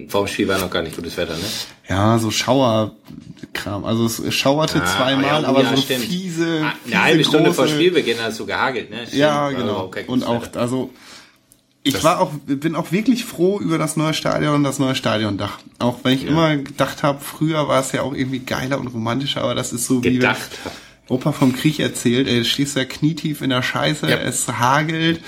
Vor 0.10 0.26
dem 0.26 0.28
Spiel 0.28 0.48
war 0.48 0.60
noch 0.60 0.70
gar 0.70 0.84
nicht 0.84 0.96
gutes 0.96 1.18
Wetter, 1.18 1.34
ne? 1.34 1.44
Ja, 1.90 2.20
so 2.20 2.30
Schauerkram. 2.30 3.84
Also 3.84 4.06
es 4.06 4.34
schauerte 4.36 4.82
Ah, 4.82 4.86
zweimal, 4.86 5.42
ja, 5.42 5.48
aber 5.48 5.64
ja, 5.64 5.76
so 5.76 5.82
stimmt. 5.82 6.04
fiese, 6.06 6.62
Ah, 6.64 6.74
Eine 6.86 7.04
halbe 7.04 7.24
Stunde 7.24 7.54
vor 7.54 7.66
große- 7.66 7.70
Spielbeginn 7.76 8.18
hast 8.22 8.40
du 8.40 8.46
gehagelt, 8.46 8.90
ne? 8.92 8.98
Stimmt. 9.08 9.14
Ja, 9.20 9.48
Oh, 9.50 9.56
genau. 9.56 9.84
okay, 9.86 10.04
und 10.08 10.24
auch, 10.26 10.44
Wetter. 10.44 10.60
also 10.60 10.92
ich 11.84 12.04
war 12.04 12.20
auch, 12.20 12.32
bin 12.46 12.76
auch 12.76 12.92
wirklich 12.92 13.24
froh 13.26 13.60
über 13.60 13.78
das 13.78 13.96
neue 13.98 14.14
Stadion 14.14 14.56
und 14.56 14.64
das 14.64 14.78
neue 14.78 14.94
Stadiondach. 14.94 15.58
Auch 15.80 16.00
wenn 16.04 16.14
ich 16.14 16.26
immer 16.26 16.58
gedacht 16.58 17.02
habe, 17.02 17.20
früher 17.22 17.68
war 17.68 17.80
es 17.80 17.92
ja 17.94 18.02
auch 18.02 18.14
irgendwie 18.14 18.40
geiler 18.40 18.80
und 18.80 18.88
romantischer, 18.88 19.42
aber 19.42 19.56
das 19.56 19.72
ist 19.74 19.88
so 19.88 20.02
wie 20.04 20.08
wenn 20.08 20.14
Gedacht. 20.16 20.50
Opa 21.10 21.32
vom 21.32 21.56
Krieg 21.56 21.80
erzählt, 21.80 22.28
ey, 22.28 22.44
stehst 22.44 22.76
da 22.76 22.84
knietief 22.84 23.42
in 23.42 23.50
der 23.50 23.62
Scheiße, 23.64 24.10
Ja. 24.10 24.18
es 24.18 24.48
hagelt. 24.48 25.22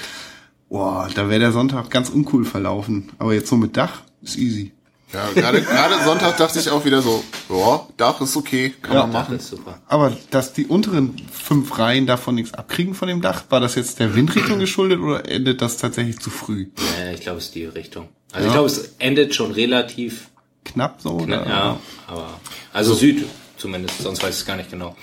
Boah, 0.67 1.07
da 1.15 1.29
wäre 1.29 1.39
der 1.39 1.51
Sonntag 1.53 1.89
ganz 1.89 2.09
uncool 2.09 2.43
verlaufen. 2.45 3.09
Aber 3.17 3.33
jetzt 3.33 3.47
so 3.49 3.55
mit 3.55 3.77
Dach 3.77 4.01
ist 4.21 4.37
easy. 4.37 4.71
Ja, 5.11 5.27
gerade 5.33 5.61
gerade 5.63 6.03
Sonntag 6.03 6.37
dachte 6.37 6.59
ich 6.59 6.69
auch 6.69 6.85
wieder 6.85 7.01
so, 7.01 7.23
ja, 7.49 7.87
Dach 7.97 8.21
ist 8.21 8.37
okay, 8.37 8.75
kann 8.81 8.93
Ja. 8.95 9.01
man 9.03 9.11
machen. 9.13 9.35
ist 9.37 9.49
super. 9.49 9.79
Aber 9.87 10.15
dass 10.29 10.53
die 10.53 10.67
unteren 10.67 11.15
fünf 11.31 11.79
Reihen 11.79 12.05
davon 12.05 12.35
nichts 12.35 12.53
abkriegen 12.53 12.93
von 12.93 13.07
dem 13.07 13.19
Dach, 13.21 13.43
war 13.49 13.59
das 13.59 13.73
jetzt 13.73 13.99
der 13.99 14.13
Windrichtung 14.13 14.59
geschuldet 14.59 14.99
oder 14.99 15.27
endet 15.27 15.63
das 15.63 15.77
tatsächlich 15.77 16.19
zu 16.19 16.29
früh? 16.29 16.67
Ja, 17.03 17.11
ich 17.11 17.21
glaube, 17.21 17.39
es 17.39 17.45
ist 17.45 17.55
die 17.55 17.65
Richtung. 17.65 18.09
Also 18.33 18.47
ich 18.47 18.53
glaube, 18.53 18.67
es 18.67 18.93
endet 18.99 19.33
schon 19.33 19.49
relativ 19.51 20.29
Knapp 20.63 21.01
so? 21.01 21.11
Oder? 21.13 21.47
ja, 21.47 21.79
aber 22.05 22.39
also 22.71 22.93
Süd 22.93 23.25
zumindest, 23.57 23.97
sonst 24.03 24.21
weiß 24.21 24.29
ich 24.35 24.41
es 24.41 24.45
gar 24.45 24.57
nicht 24.57 24.69
genau. 24.69 24.95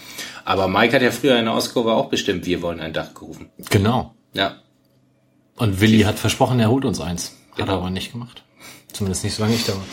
Aber 0.45 0.69
Mike 0.69 0.95
hat 0.95 1.03
ja 1.03 1.11
früher 1.11 1.37
in 1.37 1.47
der 1.47 1.55
Ostkurve 1.55 1.93
auch 1.93 2.09
bestimmt, 2.11 2.47
wir 2.47 2.63
wollen 2.63 2.79
ein 2.79 2.93
Dach 2.93 3.13
gerufen. 3.13 3.51
Genau. 3.71 4.15
Ja. 4.35 4.59
Und 5.57 5.81
Willi 5.81 6.03
hat 6.03 6.19
versprochen, 6.21 6.61
er 6.61 6.71
holt 6.71 6.85
uns 6.85 7.01
eins. 7.01 7.33
Hat 7.51 7.57
Genau. 7.57 7.73
er 7.73 7.79
aber 7.79 7.91
nicht 7.91 8.13
gemacht. 8.13 8.45
Zumindest 8.97 9.25
nicht, 9.25 9.35
solange 9.35 9.55
ich 9.55 9.65
da 9.67 9.75
war. 9.75 9.85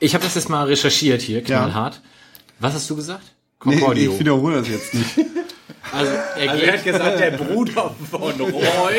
Ich 0.00 0.14
habe 0.14 0.22
das 0.22 0.34
jetzt 0.34 0.50
mal 0.50 0.66
recherchiert 0.66 1.22
hier, 1.22 1.42
knallhart. 1.42 2.02
Was 2.58 2.74
hast 2.74 2.90
du 2.90 2.96
gesagt? 2.96 3.24
Nee, 3.64 3.76
Concordio. 3.76 4.12
ich 4.12 4.20
wiederhole 4.20 4.56
das 4.56 4.68
jetzt 4.68 4.92
nicht. 4.92 5.10
also, 5.92 6.12
er 6.36 6.50
Also 6.50 6.64
er 6.64 6.72
hat 6.74 6.84
gesagt, 6.84 7.20
der 7.20 7.30
Bruder 7.30 7.94
von 8.10 8.38
Roy 8.38 8.96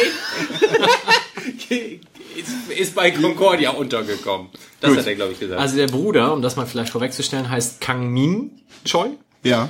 ist, 1.69 2.69
ist 2.79 2.95
bei 2.95 3.11
Concordia 3.11 3.69
untergekommen. 3.69 4.49
Das 4.79 4.97
hat 4.97 5.05
er, 5.05 5.13
glaube 5.13 5.33
ich, 5.33 5.39
gesagt. 5.39 5.61
also 5.61 5.75
der 5.75 5.87
Bruder, 5.87 6.33
um 6.33 6.41
das 6.41 6.55
mal 6.55 6.65
vielleicht 6.65 6.91
vorwegzustellen, 6.91 7.47
heißt 7.47 7.81
Kang 7.81 8.09
Min 8.09 8.61
Choi. 8.83 9.09
Ja. 9.43 9.69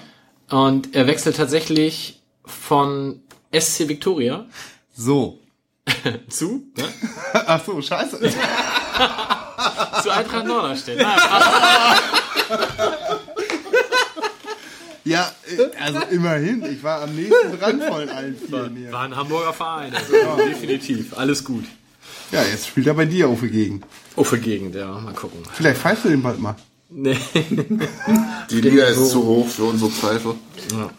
Und 0.49 0.95
er 0.95 1.07
wechselt 1.07 1.35
tatsächlich 1.35 2.21
von 2.45 3.21
SC 3.53 3.89
Victoria 3.89 4.45
So. 4.93 5.39
zu, 6.29 6.63
ne? 6.77 6.83
Ach 7.33 7.61
so, 7.65 7.81
scheiße. 7.81 8.19
Zu 10.01 10.09
Eintracht 10.11 10.45
Norderstedt. 10.45 10.97
Nein, 10.99 11.19
Ja, 15.03 15.31
äh, 15.47 15.83
also 15.83 15.99
immerhin. 16.11 16.63
Ich 16.71 16.83
war 16.83 17.01
am 17.01 17.15
nächsten 17.15 17.57
dran 17.59 17.81
von 17.81 18.09
allen 18.09 18.37
vieren 18.37 18.75
hier. 18.75 18.91
war 18.91 19.01
ein 19.03 19.15
Hamburger 19.15 19.53
Verein. 19.53 19.93
Also 19.95 20.13
definitiv. 20.47 21.17
Alles 21.17 21.43
gut. 21.43 21.65
Ja, 22.31 22.43
jetzt 22.43 22.67
spielt 22.67 22.87
er 22.87 22.93
bei 22.93 23.05
dir 23.05 23.27
auf 23.27 23.39
die 23.41 23.49
Gegend. 23.49 23.85
Uffe 24.15 24.37
Gegend, 24.37 24.75
ja. 24.75 24.91
Mal 24.99 25.13
gucken. 25.13 25.39
Vielleicht 25.53 25.81
pfeifst 25.81 26.05
du 26.05 26.09
den 26.09 26.21
bald 26.21 26.39
mal. 26.39 26.55
Nee. 26.89 27.17
Die 28.51 28.61
Liga 28.61 28.85
ist 28.85 29.09
zu 29.09 29.23
hoch 29.25 29.47
für 29.47 29.63
unsere 29.63 29.89
Pfeife. 29.89 30.35
Ja, 30.71 30.89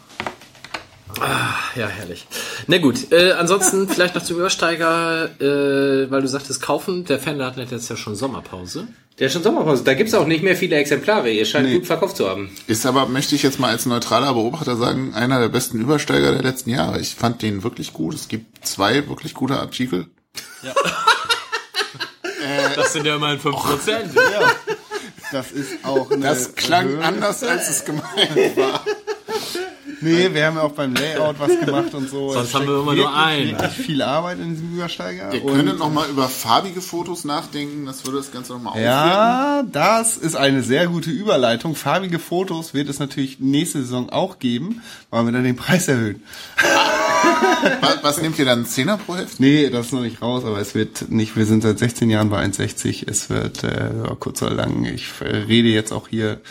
herrlich. 1.21 2.27
Na 2.67 2.77
gut, 2.77 3.11
äh, 3.11 3.31
ansonsten 3.33 3.87
vielleicht 3.89 4.15
noch 4.15 4.23
zum 4.23 4.37
Übersteiger, 4.37 5.25
äh, 5.39 6.09
weil 6.11 6.21
du 6.21 6.27
sagtest, 6.27 6.61
kaufen. 6.61 7.05
Der 7.05 7.19
Fender 7.19 7.45
hat 7.45 7.57
jetzt 7.57 7.89
ja 7.89 7.95
schon 7.95 8.15
Sommerpause. 8.15 8.87
der 9.19 9.27
ist 9.27 9.33
schon 9.33 9.43
Sommerpause. 9.43 9.83
Da 9.83 9.93
gibt's 9.93 10.13
auch 10.13 10.25
nicht 10.27 10.43
mehr 10.43 10.55
viele 10.55 10.75
Exemplare. 10.77 11.29
Ihr 11.31 11.45
scheint 11.45 11.67
Nee. 11.67 11.75
gut 11.75 11.85
verkauft 11.87 12.17
zu 12.17 12.27
haben. 12.29 12.49
Ist 12.67 12.85
aber, 12.85 13.05
möchte 13.07 13.35
ich 13.35 13.43
jetzt 13.43 13.59
mal 13.59 13.69
als 13.69 13.85
neutraler 13.85 14.33
Beobachter 14.33 14.75
sagen, 14.75 15.13
einer 15.13 15.39
der 15.39 15.49
besten 15.49 15.79
Übersteiger 15.79 16.31
der 16.31 16.41
letzten 16.43 16.69
Jahre. 16.69 16.99
Ich 16.99 17.15
fand 17.15 17.41
den 17.41 17.63
wirklich 17.63 17.93
gut. 17.93 18.15
Es 18.15 18.27
gibt 18.27 18.65
zwei 18.65 19.07
wirklich 19.07 19.33
gute 19.33 19.59
Artikel. 19.59 20.07
Das 22.75 22.93
sind 22.93 23.05
ja 23.05 23.15
immerhin 23.15 23.39
5%. 23.39 23.53
Das 25.31 25.51
ist 25.51 25.83
auch 25.83 26.11
eine 26.11 26.25
Das 26.27 26.53
klang 26.53 26.87
Höhe. 26.89 27.03
anders, 27.03 27.41
als 27.43 27.67
es 27.69 27.85
gemeint 27.85 28.55
war. 28.55 28.85
Nee, 30.03 30.33
wir 30.33 30.45
haben 30.45 30.55
ja 30.57 30.61
auch 30.63 30.71
beim 30.71 30.93
Layout 30.93 31.39
was 31.39 31.59
gemacht 31.59 31.93
und 31.93 32.09
so. 32.09 32.31
Sonst 32.33 32.53
haben 32.53 32.67
wir 32.67 32.79
immer 32.81 32.93
nur 32.93 33.15
einen. 33.15 33.51
Wirklich 33.51 33.71
viel 33.85 34.01
Arbeit 34.01 34.39
in 34.39 34.49
diesem 34.51 34.73
Übersteiger. 34.75 35.31
Wir 35.31 35.43
und- 35.43 35.55
können 35.55 35.77
noch 35.77 35.91
mal 35.91 36.09
über 36.09 36.27
farbige 36.29 36.81
Fotos 36.81 37.23
nachdenken. 37.23 37.85
Das 37.85 38.05
würde 38.05 38.17
das 38.17 38.31
Ganze 38.31 38.53
noch 38.53 38.61
mal 38.61 38.69
aufwerten. 38.71 38.89
Ja, 39.09 39.63
das 39.71 40.17
ist 40.17 40.35
eine 40.35 40.61
sehr 40.63 40.87
gute 40.87 41.09
Überleitung. 41.09 41.75
Farbige 41.75 42.19
Fotos 42.19 42.73
wird 42.73 42.89
es 42.89 42.99
natürlich 42.99 43.39
nächste 43.39 43.81
Saison 43.81 44.09
auch 44.09 44.39
geben, 44.39 44.81
weil 45.09 45.25
wir 45.25 45.31
dann 45.31 45.43
den 45.43 45.55
Preis 45.55 45.87
erhöhen. 45.87 46.23
Was, 47.81 48.03
was 48.03 48.21
nehmt 48.21 48.37
ihr 48.39 48.45
dann? 48.45 48.65
Zehner 48.65 48.97
pro 48.97 49.15
Heft? 49.15 49.39
Nee, 49.39 49.69
das 49.69 49.87
ist 49.87 49.93
noch 49.93 50.01
nicht 50.01 50.21
raus, 50.21 50.43
aber 50.45 50.59
es 50.59 50.75
wird 50.75 51.09
nicht, 51.09 51.35
wir 51.37 51.45
sind 51.45 51.63
seit 51.63 51.79
16 51.79 52.09
Jahren 52.09 52.29
bei 52.29 52.43
1,60. 52.43 53.07
Es 53.09 53.29
wird 53.29 53.63
äh, 53.63 53.89
kurz 54.19 54.41
oder 54.41 54.53
lang, 54.53 54.83
ich 54.85 55.05
äh, 55.21 55.25
rede 55.25 55.69
jetzt 55.69 55.93
auch 55.93 56.09
hier 56.09 56.41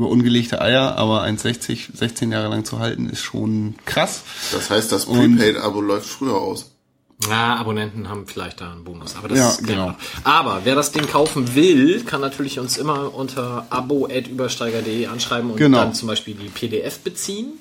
über 0.00 0.08
ungelegte 0.08 0.60
Eier, 0.60 0.96
aber 0.96 1.22
1,60 1.24 1.96
16 1.96 2.32
Jahre 2.32 2.48
lang 2.48 2.64
zu 2.64 2.78
halten 2.78 3.08
ist 3.08 3.20
schon 3.22 3.74
krass. 3.84 4.22
Das 4.52 4.70
heißt, 4.70 4.90
das 4.92 5.06
Prepaid-Abo 5.06 5.80
läuft 5.80 6.06
früher 6.08 6.34
aus. 6.36 6.72
Na, 7.28 7.56
Abonnenten 7.60 8.08
haben 8.08 8.26
vielleicht 8.26 8.62
da 8.62 8.72
einen 8.72 8.82
Bonus. 8.84 9.14
Aber 9.16 9.28
das 9.28 9.38
Ja, 9.38 9.50
ist 9.50 9.66
genau. 9.66 9.94
Aber 10.24 10.62
wer 10.64 10.74
das 10.74 10.90
Ding 10.92 11.06
kaufen 11.06 11.54
will, 11.54 12.02
kann 12.04 12.22
natürlich 12.22 12.58
uns 12.58 12.78
immer 12.78 13.14
unter 13.14 13.66
abo.übersteiger.de 13.68 15.06
anschreiben 15.06 15.50
und 15.50 15.56
Genau. 15.58 15.78
dann 15.78 15.92
zum 15.94 16.08
Beispiel 16.08 16.34
die 16.34 16.48
PDF 16.48 17.00
beziehen. 17.00 17.52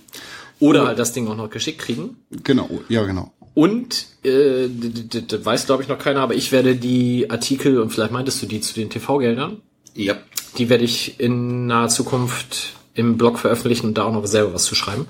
Oder 0.61 0.87
halt 0.87 0.99
das 0.99 1.11
Ding 1.13 1.27
auch 1.27 1.35
noch 1.35 1.49
geschickt 1.49 1.79
kriegen. 1.79 2.17
Genau, 2.43 2.69
ja 2.89 3.03
genau. 3.03 3.33
Und, 3.53 4.05
äh, 4.23 4.67
d- 4.69 4.89
d- 4.89 5.21
d- 5.21 5.45
weiß 5.45 5.65
glaube 5.65 5.83
ich 5.83 5.89
noch 5.89 5.99
keiner, 5.99 6.21
aber 6.21 6.35
ich 6.35 6.51
werde 6.53 6.75
die 6.75 7.29
Artikel, 7.29 7.79
und 7.81 7.89
vielleicht 7.91 8.11
meintest 8.13 8.41
du 8.41 8.45
die 8.45 8.61
zu 8.61 8.73
den 8.73 8.89
TV-Geldern, 8.89 9.57
Ja. 9.93 10.17
die 10.57 10.69
werde 10.69 10.83
ich 10.83 11.19
in 11.19 11.67
naher 11.67 11.89
Zukunft 11.89 12.73
im 12.93 13.17
Blog 13.17 13.39
veröffentlichen 13.39 13.87
und 13.87 13.97
da 13.97 14.03
auch 14.03 14.13
noch 14.13 14.25
selber 14.25 14.53
was 14.53 14.65
zu 14.65 14.75
schreiben. 14.75 15.07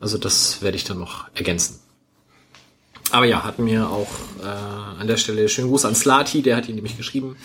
Also 0.00 0.18
das 0.18 0.62
werde 0.62 0.76
ich 0.76 0.84
dann 0.84 0.98
noch 0.98 1.26
ergänzen. 1.34 1.80
Aber 3.10 3.26
ja, 3.26 3.44
hat 3.44 3.58
mir 3.58 3.88
auch 3.88 4.08
äh, 4.42 5.00
an 5.00 5.06
der 5.06 5.16
Stelle 5.16 5.48
schönen 5.48 5.68
Gruß 5.68 5.84
an 5.84 5.94
Slati, 5.94 6.42
der 6.42 6.56
hat 6.56 6.68
ihn 6.68 6.74
nämlich 6.74 6.96
geschrieben. 6.96 7.36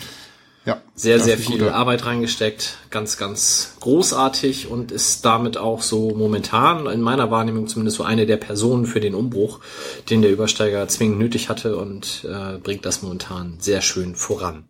Ja, 0.66 0.82
Sehr, 0.94 1.18
sehr 1.20 1.38
viel 1.38 1.58
guter. 1.58 1.74
Arbeit 1.74 2.04
reingesteckt, 2.04 2.76
ganz, 2.90 3.16
ganz 3.16 3.76
großartig 3.80 4.66
und 4.66 4.92
ist 4.92 5.24
damit 5.24 5.56
auch 5.56 5.80
so 5.80 6.10
momentan, 6.14 6.86
in 6.86 7.00
meiner 7.00 7.30
Wahrnehmung 7.30 7.66
zumindest 7.66 7.96
so 7.96 8.02
eine 8.02 8.26
der 8.26 8.36
Personen 8.36 8.84
für 8.84 9.00
den 9.00 9.14
Umbruch, 9.14 9.60
den 10.10 10.20
der 10.20 10.30
Übersteiger 10.30 10.86
zwingend 10.86 11.18
nötig 11.18 11.48
hatte 11.48 11.78
und 11.78 12.26
äh, 12.28 12.58
bringt 12.58 12.84
das 12.84 13.00
momentan 13.00 13.56
sehr 13.58 13.80
schön 13.80 14.14
voran. 14.14 14.64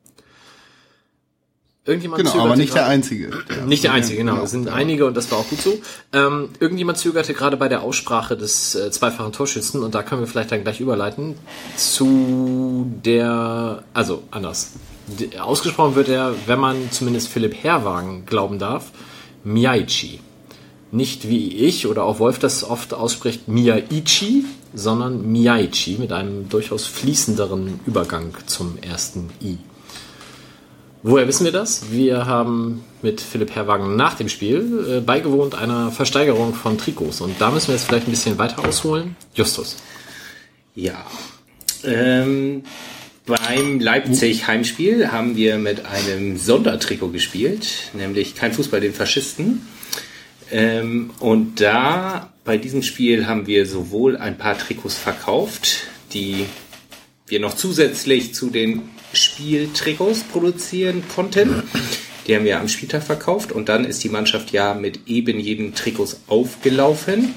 Irgendjemand 1.86 2.18
Genau, 2.18 2.30
zögerte 2.32 2.48
aber 2.50 2.56
nicht 2.56 2.74
der 2.74 2.82
gerade- 2.82 2.92
Einzige. 2.92 3.30
nicht 3.66 3.84
der 3.84 3.92
einzige, 3.94 4.18
genau. 4.18 4.42
Es 4.42 4.50
sind 4.50 4.68
einige 4.68 5.06
und 5.06 5.16
das 5.16 5.30
war 5.30 5.38
auch 5.38 5.48
gut 5.48 5.60
so. 5.62 5.78
Ähm, 6.12 6.50
irgendjemand 6.60 6.98
zögerte 6.98 7.32
gerade 7.32 7.56
bei 7.56 7.68
der 7.68 7.82
Aussprache 7.82 8.36
des 8.36 8.74
äh, 8.74 8.90
zweifachen 8.90 9.32
Torschützen 9.32 9.82
und 9.82 9.94
da 9.94 10.02
können 10.02 10.20
wir 10.20 10.26
vielleicht 10.28 10.52
dann 10.52 10.62
gleich 10.62 10.80
überleiten 10.80 11.36
zu 11.76 12.86
der, 13.04 13.82
also 13.94 14.22
anders. 14.30 14.72
Ausgesprochen 15.40 15.94
wird 15.96 16.08
er, 16.08 16.34
wenn 16.46 16.60
man 16.60 16.76
zumindest 16.92 17.28
Philipp 17.28 17.54
Herwagen 17.64 18.26
glauben 18.26 18.58
darf, 18.58 18.90
Miyaichi. 19.42 20.20
Nicht 20.92 21.28
wie 21.28 21.54
ich 21.56 21.86
oder 21.86 22.04
auch 22.04 22.18
Wolf 22.18 22.38
das 22.38 22.62
oft 22.62 22.92
ausspricht, 22.94 23.48
Miyaichi, 23.48 24.44
sondern 24.74 25.30
Miyaichi 25.32 25.96
mit 25.98 26.12
einem 26.12 26.48
durchaus 26.48 26.84
fließenderen 26.86 27.80
Übergang 27.86 28.34
zum 28.46 28.76
ersten 28.82 29.30
I. 29.42 29.58
Woher 31.02 31.26
wissen 31.26 31.44
wir 31.44 31.52
das? 31.52 31.90
Wir 31.90 32.26
haben 32.26 32.84
mit 33.00 33.22
Philipp 33.22 33.54
Herrwagen 33.54 33.96
nach 33.96 34.14
dem 34.14 34.28
Spiel 34.28 34.98
äh, 34.98 35.00
beigewohnt 35.00 35.54
einer 35.54 35.90
Versteigerung 35.90 36.52
von 36.52 36.76
Trikots. 36.76 37.22
Und 37.22 37.40
da 37.40 37.50
müssen 37.50 37.68
wir 37.68 37.74
jetzt 37.76 37.86
vielleicht 37.86 38.06
ein 38.06 38.10
bisschen 38.10 38.36
weiter 38.36 38.62
ausholen. 38.62 39.16
Justus. 39.34 39.78
Ja. 40.74 41.06
Ähm, 41.84 42.64
beim 43.24 43.80
Leipzig-Heimspiel 43.80 45.10
haben 45.10 45.36
wir 45.36 45.56
mit 45.56 45.86
einem 45.86 46.36
Sondertrikot 46.36 47.08
gespielt, 47.08 47.90
nämlich 47.94 48.34
kein 48.34 48.52
Fußball 48.52 48.82
den 48.82 48.92
Faschisten. 48.92 49.66
Ähm, 50.50 51.12
und 51.18 51.62
da, 51.62 52.30
bei 52.44 52.58
diesem 52.58 52.82
Spiel 52.82 53.26
haben 53.26 53.46
wir 53.46 53.64
sowohl 53.64 54.18
ein 54.18 54.36
paar 54.36 54.58
Trikots 54.58 54.98
verkauft, 54.98 55.84
die 56.12 56.44
wir 57.26 57.40
noch 57.40 57.54
zusätzlich 57.54 58.34
zu 58.34 58.50
den 58.50 58.82
Spieltrikots 59.12 60.24
produzieren 60.24 61.02
konnten. 61.14 61.62
Die 62.26 62.36
haben 62.36 62.44
wir 62.44 62.60
am 62.60 62.68
Spieltag 62.68 63.02
verkauft 63.02 63.50
und 63.50 63.68
dann 63.68 63.84
ist 63.84 64.04
die 64.04 64.08
Mannschaft 64.08 64.52
ja 64.52 64.74
mit 64.74 65.08
eben 65.08 65.40
jeden 65.40 65.74
Trikots 65.74 66.20
aufgelaufen. 66.28 67.34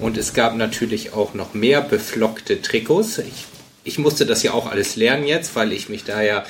Und 0.00 0.18
es 0.18 0.34
gab 0.34 0.56
natürlich 0.56 1.12
auch 1.12 1.34
noch 1.34 1.54
mehr 1.54 1.80
beflockte 1.80 2.60
Trikots. 2.60 3.18
Ich, 3.18 3.46
ich 3.84 3.98
musste 3.98 4.26
das 4.26 4.42
ja 4.42 4.52
auch 4.52 4.70
alles 4.70 4.96
lernen 4.96 5.26
jetzt, 5.26 5.54
weil 5.56 5.72
ich 5.72 5.88
mich 5.88 6.04
da 6.04 6.20
ja 6.20 6.44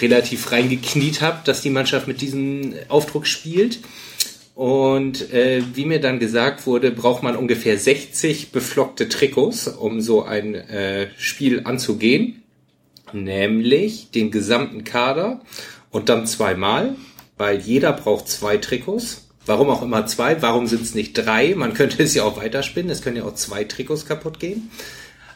relativ 0.00 0.52
reingekniet 0.52 1.20
habe, 1.20 1.40
dass 1.44 1.60
die 1.60 1.70
Mannschaft 1.70 2.08
mit 2.08 2.20
diesem 2.20 2.74
Aufdruck 2.88 3.26
spielt. 3.26 3.78
Und 4.54 5.32
äh, 5.32 5.62
wie 5.74 5.84
mir 5.84 6.00
dann 6.00 6.20
gesagt 6.20 6.66
wurde, 6.66 6.92
braucht 6.92 7.24
man 7.24 7.36
ungefähr 7.36 7.76
60 7.76 8.52
beflockte 8.52 9.08
Trikots, 9.08 9.66
um 9.66 10.00
so 10.00 10.22
ein 10.22 10.54
äh, 10.54 11.08
Spiel 11.18 11.62
anzugehen. 11.64 12.43
Nämlich 13.12 14.10
den 14.10 14.30
gesamten 14.30 14.84
Kader 14.84 15.40
und 15.90 16.08
dann 16.08 16.26
zweimal, 16.26 16.96
weil 17.36 17.58
jeder 17.58 17.92
braucht 17.92 18.28
zwei 18.28 18.56
Trikots. 18.56 19.28
Warum 19.46 19.68
auch 19.68 19.82
immer 19.82 20.06
zwei? 20.06 20.40
Warum 20.42 20.66
sind 20.66 20.82
es 20.82 20.94
nicht 20.94 21.12
drei? 21.12 21.54
Man 21.54 21.74
könnte 21.74 22.02
es 22.02 22.14
ja 22.14 22.24
auch 22.24 22.36
weiterspinnen. 22.36 22.90
Es 22.90 23.02
können 23.02 23.16
ja 23.16 23.24
auch 23.24 23.34
zwei 23.34 23.64
Trikots 23.64 24.06
kaputt 24.06 24.40
gehen. 24.40 24.70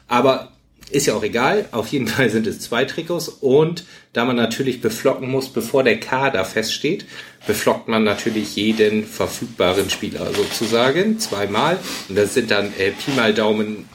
Aber 0.09 0.53
ist 0.91 1.07
ja 1.07 1.15
auch 1.15 1.23
egal. 1.23 1.67
Auf 1.73 1.89
jeden 1.89 2.07
Fall 2.09 2.31
sind 2.31 2.47
es 2.47 2.61
zwei 2.61 2.85
Trikots. 2.85 3.29
Und 3.29 3.85
da 4.13 4.25
man 4.25 4.37
natürlich 4.37 4.81
beflocken 4.81 5.29
muss, 5.29 5.51
bevor 5.51 5.85
der 5.85 6.01
Kader 6.01 6.45
feststeht, 6.45 7.07
beflockt 7.47 7.89
man 7.89 8.05
natürlich 8.05 8.57
jeden 8.57 9.05
verfügbaren 9.05 9.91
Spieler 9.91 10.33
sozusagen 10.33 11.19
zweimal. 11.19 11.79
Und 12.09 12.17
das 12.17 12.35
sind 12.35 12.51
dann 12.51 12.73
äh, 12.79 12.91
Pi 12.91 13.13
mal 13.13 13.35
Daumen 13.35 13.89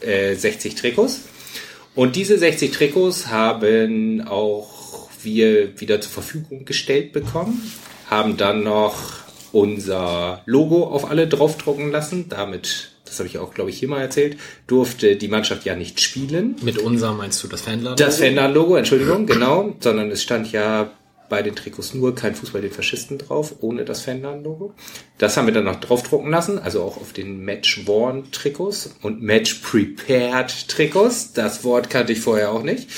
äh, 0.00 0.34
60 0.34 0.74
Trikots. 0.74 1.22
Und 1.98 2.14
diese 2.14 2.38
60 2.38 2.70
Trikots 2.70 3.26
haben 3.26 4.22
auch 4.24 5.08
wir 5.24 5.80
wieder 5.80 6.00
zur 6.00 6.12
Verfügung 6.12 6.64
gestellt 6.64 7.12
bekommen, 7.12 7.72
haben 8.08 8.36
dann 8.36 8.62
noch 8.62 8.94
unser 9.50 10.42
Logo 10.46 10.84
auf 10.84 11.10
alle 11.10 11.26
draufdrucken 11.26 11.90
lassen. 11.90 12.28
Damit, 12.28 12.92
das 13.04 13.18
habe 13.18 13.28
ich 13.28 13.38
auch, 13.38 13.52
glaube 13.52 13.70
ich, 13.70 13.80
hier 13.80 13.88
mal 13.88 14.00
erzählt, 14.00 14.36
durfte 14.68 15.16
die 15.16 15.26
Mannschaft 15.26 15.64
ja 15.64 15.74
nicht 15.74 15.98
spielen. 16.00 16.54
Mit 16.62 16.78
unser 16.78 17.14
meinst 17.14 17.42
du 17.42 17.48
das 17.48 17.62
Fanladen? 17.62 17.96
Das 17.96 18.20
Fanladen-Logo, 18.20 18.76
Entschuldigung, 18.76 19.26
genau, 19.26 19.74
sondern 19.80 20.08
es 20.12 20.22
stand 20.22 20.52
ja 20.52 20.92
bei 21.28 21.42
den 21.42 21.54
Trikots 21.54 21.94
nur 21.94 22.14
kein 22.14 22.34
Fußball 22.34 22.62
den 22.62 22.70
Faschisten 22.70 23.18
drauf, 23.18 23.56
ohne 23.60 23.84
das 23.84 24.02
Fanladen-Logo. 24.02 24.74
Das 25.18 25.36
haben 25.36 25.46
wir 25.46 25.54
dann 25.54 25.64
noch 25.64 25.80
draufdrucken 25.80 26.30
lassen, 26.30 26.58
also 26.58 26.82
auch 26.82 26.96
auf 26.96 27.12
den 27.12 27.44
Match-Worn-Trikots 27.44 28.96
und 29.02 29.22
Match-Prepared-Trikots. 29.22 31.32
Das 31.32 31.64
Wort 31.64 31.90
kannte 31.90 32.12
ich 32.12 32.20
vorher 32.20 32.52
auch 32.52 32.62
nicht. 32.62 32.88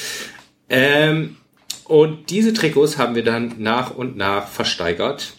Ähm, 0.68 1.36
und 1.84 2.30
diese 2.30 2.52
Trikots 2.52 2.98
haben 2.98 3.14
wir 3.14 3.24
dann 3.24 3.54
nach 3.58 3.94
und 3.94 4.16
nach 4.16 4.48
versteigert. 4.48 5.34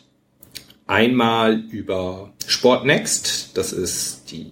Einmal 0.88 1.64
über 1.72 2.34
Sportnext, 2.46 3.56
das 3.56 3.72
ist 3.72 4.32
die 4.32 4.52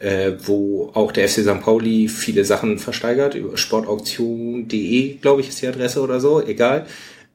äh, 0.00 0.32
wo 0.42 0.90
auch 0.94 1.12
der 1.12 1.28
FC 1.28 1.42
St. 1.42 1.60
Pauli 1.60 2.08
viele 2.08 2.44
Sachen 2.44 2.78
versteigert, 2.78 3.34
über 3.34 3.56
sportauktion.de, 3.56 5.18
glaube 5.18 5.42
ich, 5.42 5.48
ist 5.48 5.62
die 5.62 5.68
Adresse 5.68 6.00
oder 6.00 6.20
so, 6.20 6.42
egal. 6.42 6.86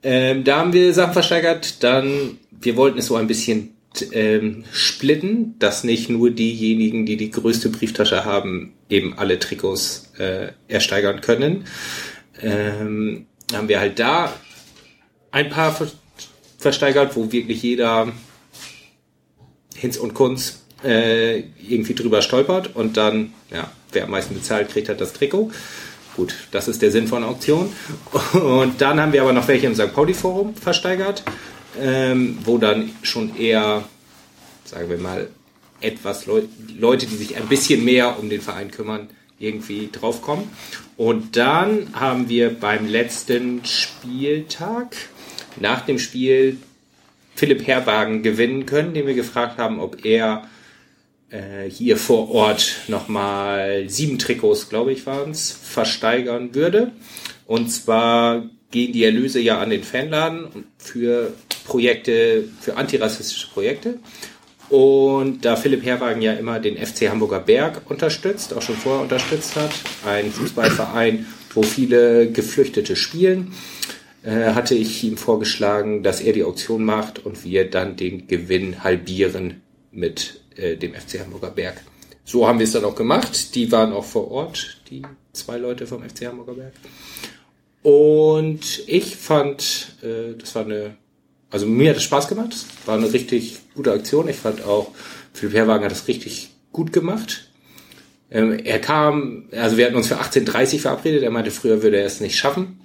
Ähm, 0.07 0.43
da 0.43 0.59
haben 0.59 0.71
wir 0.71 0.93
Sachen 0.93 1.13
versteigert, 1.13 1.83
dann, 1.83 2.37
wir 2.51 2.77
wollten 2.77 2.99
es 2.99 3.07
so 3.07 3.15
ein 3.15 3.25
bisschen 3.25 3.73
ähm, 4.11 4.63
splitten, 4.71 5.57
dass 5.57 5.83
nicht 5.83 6.11
nur 6.11 6.29
diejenigen, 6.29 7.07
die 7.07 7.17
die 7.17 7.31
größte 7.31 7.69
Brieftasche 7.69 8.23
haben, 8.23 8.73
eben 8.87 9.17
alle 9.17 9.39
Trikots 9.39 10.11
äh, 10.19 10.49
ersteigern 10.67 11.21
können. 11.21 11.65
Ähm, 12.39 13.25
haben 13.51 13.67
wir 13.67 13.79
halt 13.79 13.97
da 13.97 14.31
ein 15.31 15.49
paar 15.49 15.73
ver 15.73 15.87
versteigert, 16.59 17.15
wo 17.15 17.31
wirklich 17.31 17.63
jeder 17.63 18.11
Hinz 19.75 19.97
und 19.97 20.13
Kunz 20.13 20.65
äh, 20.83 21.39
irgendwie 21.67 21.95
drüber 21.95 22.21
stolpert 22.21 22.75
und 22.75 22.95
dann, 22.97 23.33
ja, 23.51 23.71
wer 23.91 24.03
am 24.03 24.11
meisten 24.11 24.35
bezahlt, 24.35 24.69
kriegt 24.69 24.87
halt 24.87 25.01
das 25.01 25.13
Trikot. 25.13 25.51
Gut, 26.15 26.33
das 26.51 26.67
ist 26.67 26.81
der 26.81 26.91
Sinn 26.91 27.07
von 27.07 27.23
Auktion. 27.23 27.73
Und 28.33 28.79
dann 28.79 29.01
haben 29.01 29.11
wir 29.11 29.21
aber 29.21 29.33
noch 29.33 29.47
welche 29.47 29.67
im 29.67 29.75
St. 29.75 29.93
Pauli-Forum 29.93 30.55
versteigert, 30.55 31.23
ähm, 31.79 32.37
wo 32.45 32.57
dann 32.57 32.91
schon 33.01 33.35
eher, 33.35 33.83
sagen 34.63 34.89
wir 34.89 34.97
mal, 34.97 35.27
etwas 35.81 36.25
Leu 36.25 36.43
Leute, 36.79 37.05
die 37.05 37.15
sich 37.15 37.35
ein 37.35 37.47
bisschen 37.47 37.83
mehr 37.83 38.17
um 38.17 38.29
den 38.29 38.41
Verein 38.41 38.71
kümmern, 38.71 39.09
irgendwie 39.39 39.89
draufkommen. 39.91 40.49
Und 40.95 41.35
dann 41.35 41.89
haben 41.93 42.29
wir 42.29 42.57
beim 42.57 42.87
letzten 42.87 43.65
Spieltag, 43.65 44.95
nach 45.59 45.81
dem 45.81 45.99
Spiel, 45.99 46.57
Philipp 47.35 47.67
Herwagen 47.67 48.23
gewinnen 48.23 48.65
können, 48.65 48.93
den 48.93 49.05
wir 49.05 49.13
gefragt 49.13 49.57
haben, 49.57 49.81
ob 49.81 50.05
er 50.05 50.47
äh, 51.35 51.69
hier 51.69 51.97
vor 51.97 52.31
Ort 52.31 52.75
nochmal 52.87 53.89
sieben 53.89 54.17
Trikots, 54.17 54.69
glaube 54.69 54.93
ich, 54.93 55.05
waren 55.05 55.31
es, 55.31 55.51
versteigern 55.51 56.55
würde. 56.55 56.91
Und 57.45 57.69
zwar 57.69 58.45
gehen 58.71 58.93
die 58.93 59.03
Erlöse 59.03 59.39
ja 59.39 59.59
an 59.59 59.69
den 59.69 59.83
Fanladen 59.83 60.65
für 60.77 61.33
Projekte, 61.65 62.45
für 62.59 62.77
antirassistische 62.77 63.49
Projekte. 63.49 63.99
Und 64.69 65.45
da 65.45 65.55
Philipp 65.55 65.85
Herwagen 65.85 66.21
ja 66.21 66.33
immer 66.33 66.59
den 66.59 66.77
FC 66.77 67.09
Hamburger 67.09 67.39
Berg 67.39 67.81
unterstützt, 67.89 68.53
auch 68.53 68.61
schon 68.61 68.75
vorher 68.75 69.03
unterstützt 69.03 69.55
hat, 69.55 69.71
ein 70.07 70.31
Fußballverein, 70.31 71.27
wo 71.53 71.61
viele 71.61 72.31
Geflüchtete 72.31 72.95
spielen, 72.95 73.53
äh, 74.23 74.53
hatte 74.53 74.73
ich 74.73 75.03
ihm 75.03 75.17
vorgeschlagen, 75.17 76.01
dass 76.01 76.19
er 76.19 76.33
die 76.33 76.43
Auktion 76.43 76.83
macht 76.83 77.23
und 77.23 77.43
wir 77.43 77.69
dann 77.69 77.95
den 77.95 78.27
Gewinn 78.27 78.83
halbieren 78.83 79.61
mit 79.91 80.41
äh, 80.55 80.75
dem 80.77 80.93
FC 80.93 81.19
Hamburger 81.19 81.51
Berg. 81.51 81.81
So 82.23 82.47
haben 82.47 82.59
wir 82.59 82.63
es 82.63 82.71
dann 82.71 82.85
auch 82.85 82.95
gemacht. 82.95 83.53
Die 83.55 83.71
waren 83.71 83.93
auch 83.93 84.05
vor 84.05 84.31
Ort, 84.31 84.81
die 84.89 85.03
zwei 85.33 85.57
Leute 85.57 85.85
vom 85.85 86.01
FC 86.01 86.25
Hamburger 86.25 86.53
Berg. 86.53 86.73
Und 87.83 88.81
ich 88.87 89.15
fand, 89.15 89.95
äh, 90.01 90.35
das 90.37 90.55
war 90.55 90.65
eine, 90.65 90.95
also 91.51 91.67
mir 91.67 91.91
hat 91.91 91.97
es 91.97 92.03
Spaß 92.03 92.27
gemacht. 92.27 92.53
Es 92.53 92.65
war 92.87 92.97
eine 92.97 93.13
richtig 93.13 93.59
gute 93.75 93.91
Aktion. 93.91 94.27
Ich 94.27 94.37
fand 94.37 94.63
auch, 94.63 94.91
Philipp 95.33 95.53
Herwagen 95.53 95.83
hat 95.83 95.91
das 95.91 96.07
richtig 96.07 96.49
gut 96.71 96.91
gemacht. 96.91 97.49
Ähm, 98.31 98.57
er 98.63 98.79
kam, 98.79 99.45
also 99.51 99.77
wir 99.77 99.85
hatten 99.85 99.95
uns 99.95 100.07
für 100.07 100.19
18.30 100.19 100.79
verabredet. 100.79 101.21
Er 101.21 101.29
meinte, 101.29 101.51
früher 101.51 101.83
würde 101.83 101.97
er 101.97 102.05
es 102.05 102.21
nicht 102.21 102.37
schaffen. 102.37 102.79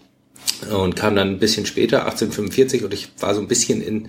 Und 0.70 0.96
kam 0.96 1.16
dann 1.16 1.28
ein 1.28 1.38
bisschen 1.38 1.64
später, 1.64 2.04
1845, 2.04 2.84
und 2.84 2.92
ich 2.94 3.08
war 3.18 3.34
so 3.34 3.40
ein 3.40 3.48
bisschen 3.48 3.82
in, 3.82 4.08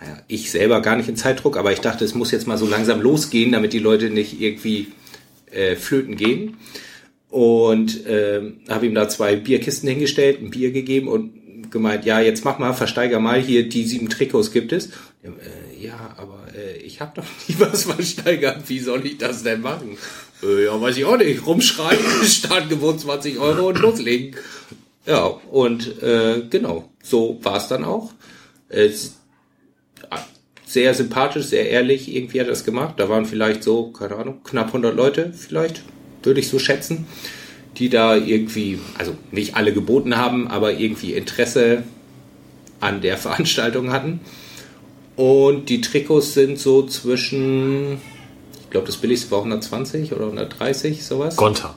naja, 0.00 0.22
ich 0.28 0.50
selber 0.50 0.80
gar 0.80 0.96
nicht 0.96 1.08
in 1.08 1.16
Zeitdruck, 1.16 1.56
aber 1.56 1.72
ich 1.72 1.80
dachte, 1.80 2.04
es 2.04 2.14
muss 2.14 2.30
jetzt 2.30 2.46
mal 2.46 2.56
so 2.56 2.66
langsam 2.66 3.00
losgehen, 3.00 3.52
damit 3.52 3.72
die 3.72 3.78
Leute 3.78 4.08
nicht 4.08 4.40
irgendwie 4.40 4.88
äh, 5.50 5.76
flöten 5.76 6.16
gehen. 6.16 6.56
Und 7.28 8.06
äh, 8.06 8.40
habe 8.68 8.86
ihm 8.86 8.94
da 8.94 9.08
zwei 9.08 9.36
Bierkisten 9.36 9.88
hingestellt, 9.88 10.40
ein 10.40 10.50
Bier 10.50 10.72
gegeben 10.72 11.06
und 11.06 11.70
gemeint, 11.70 12.04
ja, 12.04 12.20
jetzt 12.20 12.44
mach 12.44 12.58
mal, 12.58 12.72
versteiger 12.72 13.20
mal 13.20 13.40
hier, 13.40 13.68
die 13.68 13.86
sieben 13.86 14.08
Trikots 14.08 14.52
gibt 14.52 14.72
es. 14.72 14.90
Ja, 15.22 15.30
äh, 15.30 15.84
ja 15.84 16.14
aber 16.16 16.46
äh, 16.56 16.78
ich 16.78 17.00
habe 17.00 17.12
doch 17.16 17.24
nie 17.48 17.56
was 17.58 17.84
versteigert, 17.84 18.68
wie 18.68 18.80
soll 18.80 19.06
ich 19.06 19.18
das 19.18 19.42
denn 19.42 19.60
machen? 19.60 19.96
Äh, 20.42 20.64
ja, 20.64 20.80
weiß 20.80 20.96
ich 20.96 21.04
auch 21.04 21.18
nicht, 21.18 21.46
rumschreien, 21.46 22.00
Startgebot 22.24 23.00
20 23.00 23.38
Euro 23.38 23.68
und 23.68 23.78
loslegen. 23.78 24.36
Ja, 25.06 25.24
und 25.24 26.02
äh, 26.02 26.42
genau, 26.48 26.90
so 27.02 27.38
war 27.42 27.58
es 27.58 27.68
dann 27.68 27.84
auch. 27.84 28.12
Äh, 28.68 28.90
sehr 30.70 30.94
sympathisch, 30.94 31.46
sehr 31.46 31.68
ehrlich, 31.68 32.14
irgendwie 32.14 32.38
hat 32.38 32.46
er 32.46 32.50
das 32.50 32.64
gemacht. 32.64 32.94
Da 32.98 33.08
waren 33.08 33.26
vielleicht 33.26 33.64
so, 33.64 33.88
keine 33.88 34.14
Ahnung, 34.14 34.40
knapp 34.44 34.68
100 34.68 34.94
Leute 34.94 35.32
vielleicht, 35.36 35.82
würde 36.22 36.38
ich 36.38 36.48
so 36.48 36.60
schätzen, 36.60 37.06
die 37.76 37.88
da 37.88 38.14
irgendwie, 38.14 38.78
also 38.96 39.16
nicht 39.32 39.56
alle 39.56 39.72
geboten 39.72 40.16
haben, 40.16 40.46
aber 40.46 40.74
irgendwie 40.74 41.14
Interesse 41.14 41.82
an 42.78 43.00
der 43.00 43.16
Veranstaltung 43.18 43.90
hatten. 43.90 44.20
Und 45.16 45.68
die 45.68 45.80
Trikots 45.80 46.34
sind 46.34 46.58
so 46.58 46.86
zwischen, 46.86 47.94
ich 48.62 48.70
glaube, 48.70 48.86
das 48.86 48.96
billigste 48.96 49.30
war 49.32 49.38
120 49.38 50.12
oder 50.12 50.26
130, 50.26 51.04
sowas. 51.04 51.34
Gonta. 51.34 51.74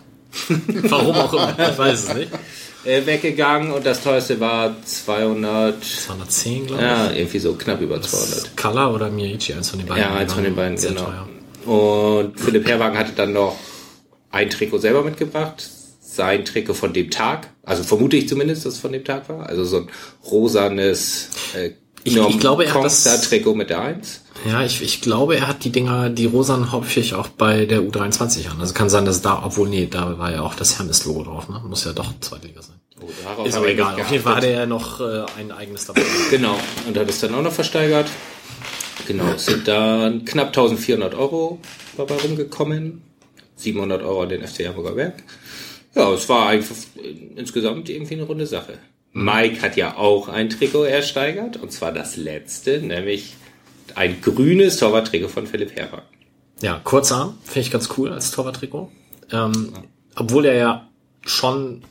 Warum 0.83 1.15
auch 1.15 1.33
immer, 1.33 1.55
ich 1.57 1.77
weiß 1.77 2.09
es 2.09 2.13
nicht. 2.13 2.29
Äh, 2.85 3.05
weggegangen 3.05 3.71
und 3.71 3.85
das 3.85 4.03
teuerste 4.03 4.39
war 4.41 4.75
200, 4.85 5.83
210, 5.83 6.67
glaube 6.67 6.81
ich. 6.81 6.87
ja, 6.87 7.11
irgendwie 7.11 7.39
so 7.39 7.53
knapp 7.53 7.79
über 7.81 8.01
200. 8.01 8.57
Kala 8.57 8.91
oder 8.91 9.09
Miyaichi, 9.09 9.53
eins 9.53 9.69
von 9.69 9.79
den 9.79 9.87
beiden. 9.87 10.03
Ja, 10.03 10.13
eins 10.15 10.33
von 10.33 10.43
den 10.43 10.55
beiden, 10.55 10.75
genau. 10.77 11.05
teuer. 11.05 11.27
Und 11.65 12.39
Philipp 12.39 12.67
Herwagen 12.67 12.97
hatte 12.97 13.13
dann 13.15 13.31
noch 13.31 13.55
ein 14.31 14.49
Trikot 14.49 14.79
selber 14.79 15.01
mitgebracht. 15.03 15.69
Sein 16.01 16.43
Trikot 16.43 16.73
von 16.73 16.91
dem 16.93 17.09
Tag. 17.09 17.47
Also 17.63 17.83
vermute 17.83 18.17
ich 18.17 18.27
zumindest, 18.27 18.65
dass 18.65 18.73
es 18.73 18.79
von 18.79 18.91
dem 18.91 19.05
Tag 19.05 19.29
war. 19.29 19.47
Also 19.47 19.63
so 19.63 19.77
ein 19.77 19.87
rosanes 20.29 21.29
äh, 21.55 21.71
Ich- 22.03 22.17
ich 22.17 22.39
glaube, 22.39 22.65
er 22.65 22.73
hat 22.73 22.83
das- 22.83 23.21
Trikot 23.29 23.55
mit 23.55 23.69
der 23.69 23.79
1. 23.81 24.22
Ja, 24.45 24.63
ich, 24.63 24.81
ich 24.81 25.01
glaube, 25.01 25.37
er 25.37 25.47
hat 25.47 25.63
die 25.63 25.71
Dinger, 25.71 26.09
die 26.09 26.25
rosan 26.25 26.71
häufig 26.71 27.13
auch 27.13 27.27
bei 27.27 27.65
der 27.65 27.79
U23 27.81 28.49
an. 28.49 28.59
Also 28.59 28.73
kann 28.73 28.89
sein, 28.89 29.05
dass 29.05 29.21
da, 29.21 29.41
obwohl, 29.43 29.69
nee, 29.69 29.87
da 29.89 30.17
war 30.17 30.31
ja 30.31 30.41
auch 30.41 30.55
das 30.55 30.77
Hermes-Logo 30.77 31.23
drauf, 31.23 31.49
ne? 31.49 31.61
Muss 31.65 31.85
ja 31.85 31.93
doch 31.93 32.11
Zweitliga 32.19 32.61
sein. 32.61 32.75
Oh, 33.01 33.43
Ist 33.43 33.55
aber 33.55 33.67
egal. 33.67 33.99
Auf 33.99 34.11
jeden 34.11 34.23
Fall 34.23 34.35
hatte 34.35 34.47
er 34.47 34.65
noch 34.65 34.99
äh, 35.01 35.25
ein 35.39 35.51
eigenes 35.51 35.85
dabei. 35.85 36.01
Genau. 36.31 36.57
Und 36.87 36.97
hat 36.97 37.09
es 37.09 37.19
dann 37.19 37.35
auch 37.35 37.41
noch 37.41 37.51
versteigert. 37.51 38.09
Genau. 39.07 39.25
Es 39.35 39.45
sind 39.45 39.67
dann 39.67 40.25
knapp 40.25 40.47
1400 40.47 41.13
Euro 41.15 41.59
dabei 41.97 42.15
rumgekommen. 42.15 43.01
700 43.55 44.01
Euro 44.01 44.23
an 44.23 44.29
den 44.29 44.45
FC 44.45 44.67
Hamburger 44.67 44.95
Werk. 44.95 45.23
Ja, 45.95 46.11
es 46.11 46.27
war 46.27 46.47
einfach 46.47 46.75
insgesamt 47.35 47.89
irgendwie 47.89 48.15
eine 48.15 48.23
runde 48.23 48.47
Sache. 48.47 48.79
Mike 49.11 49.61
hat 49.61 49.77
ja 49.77 49.95
auch 49.95 50.27
ein 50.27 50.49
Trikot 50.49 50.85
ersteigert, 50.85 51.57
und 51.57 51.71
zwar 51.71 51.91
das 51.91 52.17
letzte, 52.17 52.79
nämlich 52.79 53.35
ein 53.95 54.21
grünes 54.21 54.77
Torwarttrikot 54.77 55.29
von 55.29 55.47
Philipp 55.47 55.75
Herwagen. 55.75 56.05
Ja, 56.61 56.79
Kurzarm, 56.83 57.37
finde 57.43 57.59
ich 57.61 57.71
ganz 57.71 57.89
cool 57.97 58.11
als 58.11 58.31
Torwarttrikot. 58.31 58.89
Ähm, 59.31 59.73
obwohl 60.15 60.45
er 60.45 60.55
ja 60.55 60.87
schon 61.25 61.83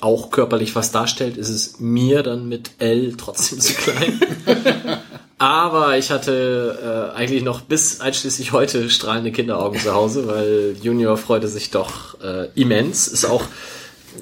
auch 0.00 0.30
körperlich 0.30 0.74
was 0.74 0.92
darstellt, 0.92 1.36
ist 1.36 1.48
es 1.48 1.80
mir 1.80 2.22
dann 2.22 2.48
mit 2.48 2.72
L 2.78 3.14
trotzdem 3.16 3.60
zu 3.60 3.74
klein. 3.74 4.20
Aber 5.38 5.98
ich 5.98 6.10
hatte 6.10 7.12
äh, 7.12 7.16
eigentlich 7.16 7.42
noch 7.42 7.60
bis 7.60 8.00
einschließlich 8.00 8.52
heute 8.52 8.88
strahlende 8.88 9.32
Kinderaugen 9.32 9.78
zu 9.78 9.92
Hause, 9.94 10.26
weil 10.26 10.76
Junior 10.80 11.16
freute 11.18 11.48
sich 11.48 11.70
doch 11.70 12.20
äh, 12.22 12.48
immens. 12.54 13.06
Ist 13.06 13.26
auch 13.26 13.42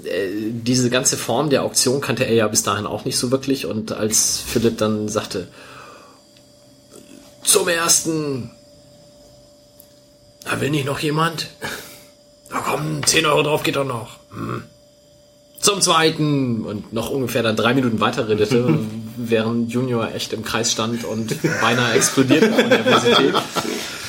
äh, 0.05 0.29
diese 0.51 0.91
ganze 0.91 1.17
Form 1.17 1.51
der 1.51 1.63
Auktion 1.63 2.01
kannte 2.01 2.25
er 2.25 2.35
ja 2.35 2.49
bis 2.49 2.65
dahin 2.65 2.87
auch 2.87 3.05
nicht 3.05 3.17
so 3.17 3.31
wirklich. 3.31 3.67
Und 3.67 3.93
als 3.93 4.43
Philipp 4.45 4.79
dann 4.79 5.09
sagte, 5.09 5.47
zum 7.45 7.68
ersten 7.68 8.51
da 10.45 10.61
will 10.61 10.70
nicht 10.70 10.86
noch 10.86 10.99
jemand? 11.01 11.49
Na 12.51 12.61
komm, 12.61 13.05
10 13.05 13.26
Euro 13.26 13.42
drauf 13.42 13.62
geht 13.62 13.76
doch 13.76 13.84
noch. 13.84 14.18
Hm. 14.30 14.64
Zum 15.59 15.80
zweiten 15.80 16.64
und 16.66 16.92
noch 16.92 17.09
ungefähr 17.09 17.42
dann 17.42 17.57
drei 17.57 17.72
Minuten 17.72 17.99
weiter 18.01 18.28
redete, 18.28 18.78
während 19.16 19.72
Junior 19.72 20.12
echt 20.14 20.34
im 20.34 20.45
Kreis 20.45 20.70
stand 20.70 21.05
und 21.05 21.34
beinahe 21.62 21.95
explodiert 21.95 22.55
von 22.55 22.68
Nervosität. 22.68 23.34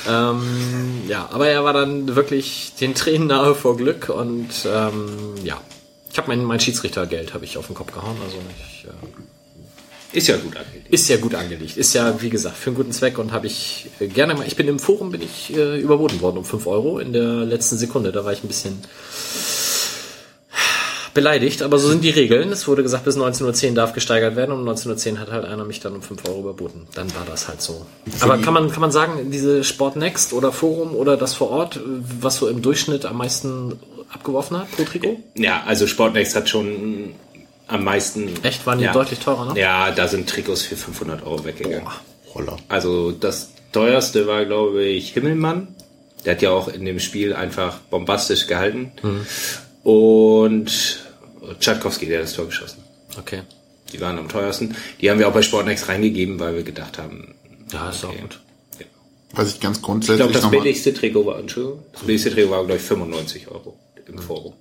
Ähm, 0.07 1.03
ja, 1.07 1.29
aber 1.31 1.47
er 1.47 1.63
war 1.63 1.73
dann 1.73 2.15
wirklich 2.15 2.73
den 2.79 2.93
Tränen 2.93 3.27
nahe 3.27 3.55
vor 3.55 3.77
Glück 3.77 4.09
und 4.09 4.49
ähm, 4.67 5.35
ja, 5.43 5.59
ich 6.11 6.17
habe 6.17 6.27
mein, 6.27 6.43
mein 6.43 6.59
Schiedsrichtergeld 6.59 7.33
habe 7.33 7.45
ich 7.45 7.57
auf 7.57 7.67
den 7.67 7.75
Kopf 7.75 7.93
gehauen, 7.93 8.17
also 8.23 8.37
ich, 8.59 8.85
äh, 8.85 8.89
Ist 10.15 10.27
ja 10.27 10.37
gut 10.37 10.55
angelegt. 10.55 10.87
ist 10.89 11.09
ja 11.09 11.17
gut 11.17 11.35
angelegt. 11.35 11.77
Ist 11.77 11.93
ja, 11.93 12.21
wie 12.21 12.29
gesagt, 12.29 12.57
für 12.57 12.69
einen 12.69 12.77
guten 12.77 12.91
Zweck 12.91 13.17
und 13.17 13.31
habe 13.31 13.47
ich 13.47 13.87
äh, 13.99 14.07
gerne 14.07 14.33
mal. 14.33 14.47
Ich 14.47 14.55
bin 14.55 14.67
im 14.67 14.79
Forum 14.79 15.11
bin 15.11 15.21
ich 15.21 15.55
äh, 15.55 15.79
überboten 15.79 16.21
worden 16.21 16.37
um 16.37 16.45
5 16.45 16.67
Euro 16.67 16.99
in 16.99 17.13
der 17.13 17.45
letzten 17.45 17.77
Sekunde. 17.77 18.11
Da 18.11 18.23
war 18.23 18.31
ich 18.31 18.43
ein 18.43 18.47
bisschen 18.47 18.79
beleidigt, 21.13 21.63
aber 21.63 21.79
so 21.79 21.87
sind 21.87 22.03
die 22.03 22.11
Regeln. 22.11 22.51
Es 22.51 22.67
wurde 22.67 22.83
gesagt, 22.83 23.05
bis 23.05 23.17
19.10 23.17 23.69
Uhr 23.69 23.75
darf 23.75 23.93
gesteigert 23.93 24.35
werden. 24.35 24.51
Um 24.51 24.67
19.10 24.67 25.13
Uhr 25.13 25.19
hat 25.19 25.31
halt 25.31 25.45
einer 25.45 25.65
mich 25.65 25.79
dann 25.79 25.95
um 25.95 26.01
5 26.01 26.27
Euro 26.27 26.41
überboten. 26.41 26.87
Dann 26.93 27.13
war 27.15 27.25
das 27.25 27.47
halt 27.47 27.61
so. 27.61 27.85
Aber 28.19 28.37
kann 28.37 28.53
man, 28.53 28.69
kann 28.71 28.81
man 28.81 28.91
sagen, 28.91 29.31
diese 29.31 29.63
Sport 29.63 29.95
Next 29.95 30.33
oder 30.33 30.51
Forum 30.51 30.95
oder 30.95 31.17
das 31.17 31.33
vor 31.33 31.49
Ort, 31.49 31.79
was 32.19 32.35
so 32.35 32.47
im 32.47 32.61
Durchschnitt 32.61 33.05
am 33.05 33.17
meisten 33.17 33.79
abgeworfen 34.13 34.59
hat 34.59 34.71
pro 34.71 34.83
Trikot? 34.83 35.17
Ja, 35.35 35.63
also 35.65 35.87
Sportnext 35.87 36.35
hat 36.35 36.47
schon 36.47 37.13
am 37.67 37.83
meisten. 37.83 38.29
Echt? 38.43 38.65
Waren 38.65 38.79
die 38.79 38.85
ja. 38.85 38.93
deutlich 38.93 39.19
teurer, 39.19 39.53
ne? 39.53 39.59
Ja, 39.59 39.91
da 39.91 40.07
sind 40.07 40.29
Trikots 40.29 40.61
für 40.63 40.75
500 40.75 41.23
Euro 41.23 41.45
weggegangen. 41.45 41.87
Roller. 42.33 42.57
Also 42.67 43.11
das 43.11 43.49
teuerste 43.71 44.27
war, 44.27 44.45
glaube 44.45 44.83
ich, 44.83 45.11
Himmelmann. 45.13 45.67
Der 46.25 46.33
hat 46.35 46.41
ja 46.41 46.51
auch 46.51 46.67
in 46.67 46.85
dem 46.85 46.99
Spiel 46.99 47.33
einfach 47.33 47.79
bombastisch 47.79 48.47
gehalten. 48.47 48.91
Und 49.83 51.03
Tschatkowski, 51.59 52.07
der 52.07 52.19
hat 52.19 52.25
das 52.25 52.33
Tor 52.33 52.45
geschossen. 52.47 52.83
Okay. 53.17 53.41
Die 53.93 54.01
waren 54.01 54.17
am 54.17 54.27
teuersten. 54.27 54.75
Die 54.99 55.09
haben 55.09 55.19
wir 55.19 55.27
auch 55.27 55.33
bei 55.33 55.43
Sportnext 55.43 55.87
reingegeben, 55.87 56.39
weil 56.39 56.55
wir 56.55 56.63
gedacht 56.63 56.97
haben, 56.97 57.35
Ja, 57.71 57.89
ist 57.89 58.03
Okay. 58.03 58.15
auch 58.17 58.21
gut. 58.21 58.39
Was 59.31 59.53
ich 59.53 59.59
ganz 59.59 59.77
ich 59.77 59.83
grundsätzlich 59.83 60.17
glaube, 60.17 60.33
das 60.33 60.49
billigste 60.49 60.93
Trikot 60.93 61.25
war, 61.25 61.39
Entschuldigung, 61.39 61.83
das 61.91 62.03
billigste 62.03 62.31
Trikot 62.31 62.51
war, 62.51 62.65
glaube 62.65 62.77
ich, 62.77 62.83
95 62.83 63.47
Euro 63.49 63.77
im 64.07 64.17
Forum. 64.19 64.53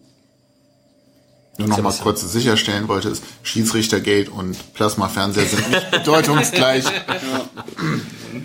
Nur 1.58 1.68
noch 1.68 1.82
mal 1.82 1.92
kurz 1.92 2.20
sicherstellen 2.20 2.88
wollte, 2.88 3.10
ist, 3.10 3.22
Schiedsrichtergeld 3.42 4.28
und 4.28 4.74
Plasmafernseher 4.74 5.46
sind 5.46 5.70
nicht 5.70 5.90
bedeutungsgleich. 5.90 6.84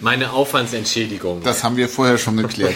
Meine 0.01 0.31
Aufwandsentschädigung. 0.31 1.41
Das 1.43 1.63
haben 1.63 1.77
wir 1.77 1.89
vorher 1.89 2.17
schon 2.17 2.37
geklärt. 2.37 2.75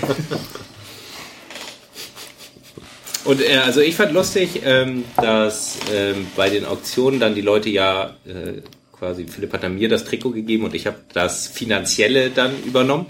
Und 3.26 3.41
äh, 3.41 3.57
also 3.57 3.80
ich 3.80 3.95
fand 3.95 4.11
lustig, 4.11 4.61
ähm, 4.65 5.05
dass 5.18 5.77
ähm, 5.93 6.27
bei 6.35 6.49
den 6.49 6.65
Auktionen 6.65 7.19
dann 7.19 7.35
die 7.35 7.41
Leute 7.41 7.69
ja 7.69 8.15
äh, 8.26 8.61
quasi, 8.91 9.26
Philipp 9.27 9.53
hat 9.53 9.64
dann 9.64 9.76
mir 9.76 9.89
das 9.89 10.03
Trikot 10.03 10.31
gegeben 10.31 10.65
und 10.65 10.73
ich 10.73 10.88
habe 10.88 10.97
das 11.14 11.47
Finanzielle 11.47 12.30
dann 12.30 12.51
übernommen. 12.64 13.05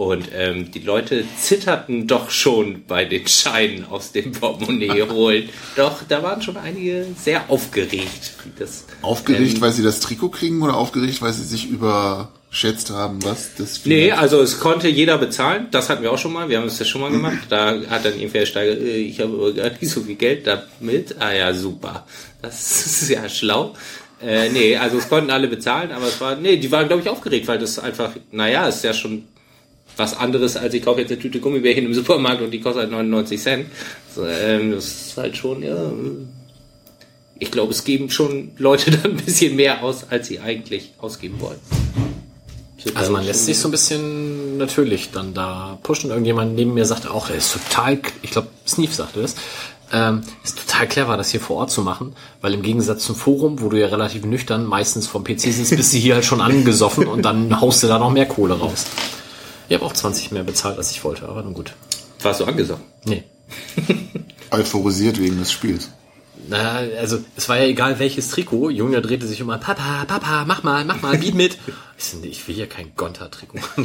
Und 0.00 0.30
ähm, 0.34 0.70
die 0.70 0.78
Leute 0.78 1.26
zitterten 1.38 2.06
doch 2.06 2.30
schon 2.30 2.84
bei 2.88 3.04
den 3.04 3.28
Scheinen 3.28 3.84
aus 3.84 4.12
dem 4.12 4.32
Portemonnaie 4.32 5.02
holen. 5.10 5.50
Doch, 5.76 5.98
da 6.08 6.22
waren 6.22 6.40
schon 6.40 6.56
einige 6.56 7.04
sehr 7.22 7.50
aufgeregt. 7.50 8.32
Das, 8.58 8.86
Aufgeregt, 9.02 9.56
ähm, 9.56 9.60
weil 9.60 9.72
sie 9.72 9.82
das 9.82 10.00
Trikot 10.00 10.30
kriegen 10.30 10.62
oder 10.62 10.74
aufgeregt, 10.78 11.20
weil 11.20 11.34
sie 11.34 11.44
sich 11.44 11.68
überschätzt 11.68 12.88
haben, 12.88 13.22
was 13.24 13.50
das 13.58 13.84
Nee, 13.84 14.10
also 14.12 14.40
es 14.40 14.58
konnte 14.58 14.88
jeder 14.88 15.18
bezahlen. 15.18 15.66
Das 15.70 15.90
hatten 15.90 16.02
wir 16.02 16.10
auch 16.10 16.18
schon 16.18 16.32
mal. 16.32 16.48
Wir 16.48 16.60
haben 16.60 16.68
es 16.68 16.78
ja 16.78 16.86
schon 16.86 17.02
mal 17.02 17.10
gemacht. 17.10 17.40
Da 17.50 17.78
hat 17.90 18.06
dann 18.06 18.18
irgendwer 18.18 18.46
Steiger, 18.46 18.80
äh, 18.80 19.02
ich 19.02 19.20
habe 19.20 19.52
gar 19.52 19.68
nicht 19.68 19.90
so 19.90 20.00
viel 20.00 20.16
Geld 20.16 20.46
damit. 20.46 21.16
Ah 21.18 21.34
ja, 21.34 21.52
super. 21.52 22.06
Das 22.40 22.86
ist 22.86 23.06
ja 23.10 23.28
schlau. 23.28 23.74
Äh, 24.22 24.48
nee, 24.48 24.78
also 24.78 24.96
es 24.96 25.10
konnten 25.10 25.30
alle 25.30 25.48
bezahlen, 25.48 25.92
aber 25.92 26.06
es 26.06 26.18
war, 26.22 26.36
nee, 26.36 26.56
die 26.56 26.72
waren, 26.72 26.88
glaube 26.88 27.02
ich, 27.02 27.08
aufgeregt, 27.10 27.46
weil 27.48 27.58
das 27.58 27.78
einfach, 27.78 28.12
naja, 28.30 28.66
ist 28.66 28.82
ja 28.82 28.94
schon 28.94 29.24
was 30.00 30.16
anderes, 30.16 30.56
als 30.56 30.74
ich 30.74 30.82
kaufe 30.82 31.00
jetzt 31.00 31.12
eine 31.12 31.20
Tüte 31.20 31.40
Gummibärchen 31.40 31.84
im 31.84 31.94
Supermarkt 31.94 32.42
und 32.42 32.50
die 32.50 32.60
kostet 32.60 32.82
halt 32.82 32.90
99 32.90 33.40
Cent. 33.40 33.66
So, 34.14 34.26
ähm, 34.26 34.72
das 34.72 34.86
ist 34.86 35.16
halt 35.16 35.36
schon, 35.36 35.62
ja. 35.62 35.92
Ich 37.38 37.50
glaube, 37.50 37.72
es 37.72 37.84
geben 37.84 38.10
schon 38.10 38.50
Leute 38.58 38.90
dann 39.02 39.12
ein 39.12 39.16
bisschen 39.16 39.56
mehr 39.56 39.84
aus, 39.84 40.06
als 40.10 40.26
sie 40.26 40.40
eigentlich 40.40 40.92
ausgeben 40.98 41.40
wollen. 41.40 41.60
Also 42.94 43.12
man 43.12 43.26
lässt 43.26 43.44
sich 43.44 43.58
so 43.58 43.68
ein 43.68 43.72
bisschen 43.72 44.56
natürlich 44.56 45.10
dann 45.10 45.34
da 45.34 45.78
pushen. 45.82 46.10
Irgendjemand 46.10 46.54
neben 46.54 46.72
mir 46.72 46.86
sagte 46.86 47.10
auch, 47.10 47.28
er 47.28 47.36
ist 47.36 47.52
total, 47.52 48.00
ich 48.22 48.30
glaube, 48.30 48.48
Sneef 48.66 48.94
sagte 48.94 49.20
das, 49.20 49.34
ähm, 49.92 50.22
ist 50.42 50.58
total 50.58 50.88
clever, 50.88 51.16
das 51.18 51.30
hier 51.30 51.40
vor 51.40 51.56
Ort 51.58 51.70
zu 51.70 51.82
machen, 51.82 52.14
weil 52.40 52.54
im 52.54 52.62
Gegensatz 52.62 53.04
zum 53.04 53.16
Forum, 53.16 53.60
wo 53.60 53.68
du 53.68 53.78
ja 53.78 53.88
relativ 53.88 54.24
nüchtern 54.24 54.64
meistens 54.64 55.06
vom 55.06 55.24
PC 55.24 55.40
sitzt, 55.40 55.76
bist 55.76 55.92
du 55.92 55.98
hier 55.98 56.14
halt 56.14 56.24
schon 56.24 56.40
angesoffen 56.40 57.06
und 57.06 57.22
dann 57.22 57.60
haust 57.60 57.82
du 57.82 57.88
da 57.88 57.98
noch 57.98 58.10
mehr 58.10 58.26
Kohle 58.26 58.54
raus. 58.54 58.86
Ich 59.70 59.76
habe 59.76 59.86
auch 59.86 59.92
20 59.92 60.32
mehr 60.32 60.42
bezahlt, 60.42 60.78
als 60.78 60.90
ich 60.90 61.04
wollte, 61.04 61.28
aber 61.28 61.44
nun 61.44 61.54
gut. 61.54 61.74
Warst 62.22 62.40
du 62.40 62.44
angesagt? 62.44 62.80
Nee. 63.04 63.22
euphorisiert 64.50 65.20
wegen 65.20 65.38
des 65.38 65.52
Spiels. 65.52 65.90
Na, 66.48 66.78
also 66.98 67.18
es 67.36 67.48
war 67.48 67.56
ja 67.56 67.66
egal 67.66 68.00
welches 68.00 68.30
Trikot. 68.30 68.70
Junior 68.70 69.00
drehte 69.00 69.28
sich 69.28 69.40
um, 69.40 69.46
Papa, 69.46 70.04
Papa, 70.08 70.44
mach 70.44 70.64
mal, 70.64 70.84
mach 70.84 71.00
mal, 71.02 71.16
biet 71.18 71.36
mit. 71.36 71.56
Ich, 71.98 72.04
so, 72.06 72.16
nee, 72.16 72.28
ich 72.28 72.48
will 72.48 72.54
hier 72.54 72.66
kein 72.66 72.96
Gonta-Trikot. 72.96 73.58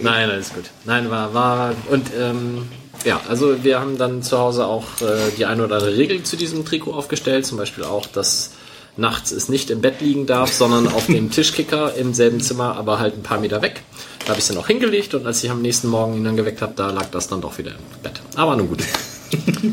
Nein, 0.00 0.30
alles 0.30 0.54
gut. 0.54 0.70
Nein, 0.84 1.10
war, 1.10 1.34
war 1.34 1.74
und 1.90 2.06
ähm, 2.16 2.68
ja, 3.04 3.20
also 3.28 3.64
wir 3.64 3.80
haben 3.80 3.98
dann 3.98 4.22
zu 4.22 4.38
Hause 4.38 4.64
auch 4.66 4.84
äh, 5.02 5.32
die 5.36 5.44
eine 5.44 5.64
oder 5.64 5.74
andere 5.78 5.96
Regel 5.96 6.22
zu 6.22 6.36
diesem 6.36 6.64
Trikot 6.64 6.94
aufgestellt. 6.94 7.44
Zum 7.44 7.58
Beispiel 7.58 7.82
auch, 7.82 8.06
dass 8.06 8.52
nachts 8.96 9.32
es 9.32 9.48
nicht 9.48 9.70
im 9.70 9.80
Bett 9.80 10.00
liegen 10.00 10.26
darf, 10.26 10.52
sondern 10.52 10.86
auf 10.88 11.06
dem 11.06 11.30
Tischkicker 11.30 11.94
im 11.94 12.14
selben 12.14 12.40
Zimmer, 12.40 12.76
aber 12.76 12.98
halt 12.98 13.16
ein 13.16 13.22
paar 13.22 13.40
Meter 13.40 13.60
weg. 13.62 13.82
Da 14.20 14.28
habe 14.30 14.38
ich 14.38 14.44
es 14.44 14.48
dann 14.48 14.56
auch 14.58 14.66
hingelegt 14.68 15.14
und 15.14 15.26
als 15.26 15.42
ich 15.44 15.50
am 15.50 15.60
nächsten 15.62 15.88
Morgen 15.88 16.14
ihn 16.16 16.24
dann 16.24 16.36
geweckt 16.36 16.62
habe, 16.62 16.72
da 16.76 16.90
lag 16.90 17.06
das 17.10 17.28
dann 17.28 17.40
doch 17.40 17.58
wieder 17.58 17.72
im 17.72 18.02
Bett. 18.02 18.20
Aber 18.36 18.56
nun 18.56 18.68
gut. 18.68 18.82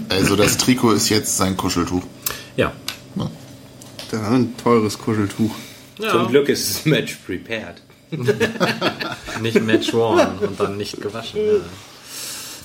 Also 0.10 0.36
das 0.36 0.58
Trikot 0.58 0.94
ist 0.94 1.10
jetzt 1.10 1.38
sein 1.38 1.56
Kuscheltuch. 1.56 2.02
Ja. 2.56 2.72
Da 4.10 4.28
ein 4.30 4.56
teures 4.58 4.98
Kuscheltuch. 4.98 5.52
ja. 6.00 6.10
Zum 6.12 6.28
Glück 6.30 6.50
ist 6.50 6.70
das 6.70 6.86
Match 6.86 7.16
prepared. 7.26 7.82
Nicht 9.42 9.62
Match 9.64 9.94
worn 9.94 10.40
und 10.40 10.60
dann 10.60 10.78
nicht 10.78 11.00
gewaschen. 11.00 11.40
Ja. 11.40 11.60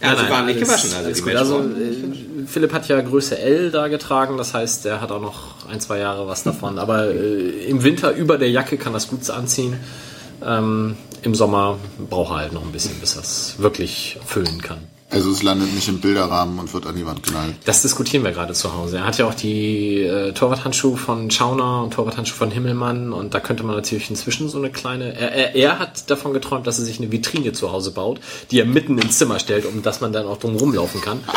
Also 0.01 0.23
Nein, 0.23 0.33
waren 0.33 0.47
nicht 0.47 0.57
alles- 0.57 0.69
gewaschen, 0.69 0.91
also 0.93 1.07
alles 1.07 1.23
gut. 1.25 1.35
Also 1.35 1.61
äh, 1.61 2.47
Philipp 2.47 2.73
hat 2.73 2.87
ja 2.89 3.01
Größe 3.01 3.39
L 3.39 3.71
da 3.71 3.89
getragen, 3.89 4.37
das 4.37 4.55
heißt, 4.55 4.87
er 4.87 5.01
hat 5.01 5.11
auch 5.11 5.21
noch 5.21 5.67
ein, 5.69 5.81
zwei 5.81 5.99
Jahre 5.99 6.27
was 6.29 6.43
davon. 6.43 6.79
Aber 6.81 7.07
äh, 7.09 7.67
im 7.67 7.83
Winter 7.83 8.13
über 8.13 8.39
der 8.39 8.51
Jacke 8.51 8.77
kann 8.77 8.93
das 8.93 9.09
gut 9.09 9.29
anziehen. 9.31 9.79
Ähm, 10.45 10.97
Im 11.23 11.35
Sommer 11.35 11.79
braucht 12.11 12.33
er 12.33 12.37
halt 12.37 12.53
noch 12.53 12.63
ein 12.63 12.73
bisschen, 12.73 12.95
bis 13.01 13.17
er 13.17 13.23
es 13.23 13.55
wirklich 13.59 14.19
füllen 14.27 14.61
kann. 14.61 14.79
Also 15.09 15.31
es 15.31 15.43
landet 15.43 15.73
nicht 15.73 15.87
im 15.89 16.01
Bilderrahmen 16.01 16.59
und 16.59 16.75
wird 16.75 16.87
an 16.87 16.97
die 16.97 17.07
Wand 17.07 17.23
genagelt. 17.23 17.57
Das 17.65 17.83
diskutieren 17.83 18.25
wir 18.25 18.33
gerade 18.33 18.55
zu 18.55 18.75
Hause. 18.75 18.99
Er 18.99 19.07
hat 19.07 19.19
ja 19.19 19.27
auch 19.27 19.35
die 19.35 20.03
äh, 20.03 20.33
Torwarthandschuhe 20.33 20.97
von 20.97 21.31
Schauner 21.31 21.85
und 21.85 21.95
Torwarthandschuhe 21.95 22.37
von 22.37 22.51
Himmelmann 22.51 23.13
und 23.13 23.33
da 23.33 23.41
könnte 23.41 23.63
man 23.63 23.77
natürlich 23.77 24.11
inzwischen 24.11 24.49
so 24.49 24.59
eine 24.59 24.71
kleine. 24.71 25.15
Er, 25.17 25.33
er, 25.33 25.55
er 25.55 25.79
hat 25.79 26.11
davon 26.11 26.33
geträumt, 26.33 26.67
dass 26.67 26.81
er 26.81 26.85
sich 26.85 26.99
eine 26.99 27.13
Vitrine 27.13 27.53
zu 27.53 27.71
Hause 27.71 27.93
baut, 27.93 28.21
die 28.51 28.59
er 28.59 28.67
mitten 28.67 28.99
ins 28.99 29.19
Zimmer 29.19 29.39
stellt, 29.39 29.65
um 29.65 29.83
dass 29.83 30.01
man 30.01 30.13
dann 30.13 30.27
auch 30.27 30.39
drum 30.39 30.57
rumlaufen 30.57 31.01
kann. 31.01 31.21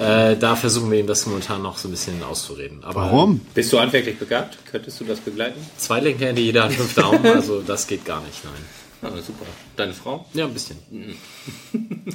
Äh, 0.00 0.38
da 0.38 0.56
versuchen 0.56 0.90
wir 0.90 0.98
ihm 0.98 1.06
das 1.06 1.26
momentan 1.26 1.60
noch 1.60 1.76
so 1.76 1.86
ein 1.86 1.90
bisschen 1.90 2.22
auszureden. 2.22 2.78
Aber 2.84 3.02
Warum? 3.02 3.40
Bist 3.52 3.70
du 3.70 3.78
handwerklich 3.78 4.18
begabt? 4.18 4.56
Könntest 4.70 4.98
du 4.98 5.04
das 5.04 5.18
begleiten? 5.18 5.60
zwei 5.76 6.00
linke 6.00 6.24
Hände, 6.24 6.40
jeder 6.40 6.64
hat 6.64 6.72
fünf 6.72 6.94
Daumen, 6.94 7.26
also 7.34 7.60
das 7.60 7.86
geht 7.86 8.06
gar 8.06 8.22
nicht, 8.22 8.42
nein. 8.44 8.64
Ah, 9.02 9.08
super. 9.24 9.46
Deine 9.76 9.94
Frau? 9.94 10.26
Ja, 10.34 10.44
ein 10.44 10.52
bisschen. 10.52 10.76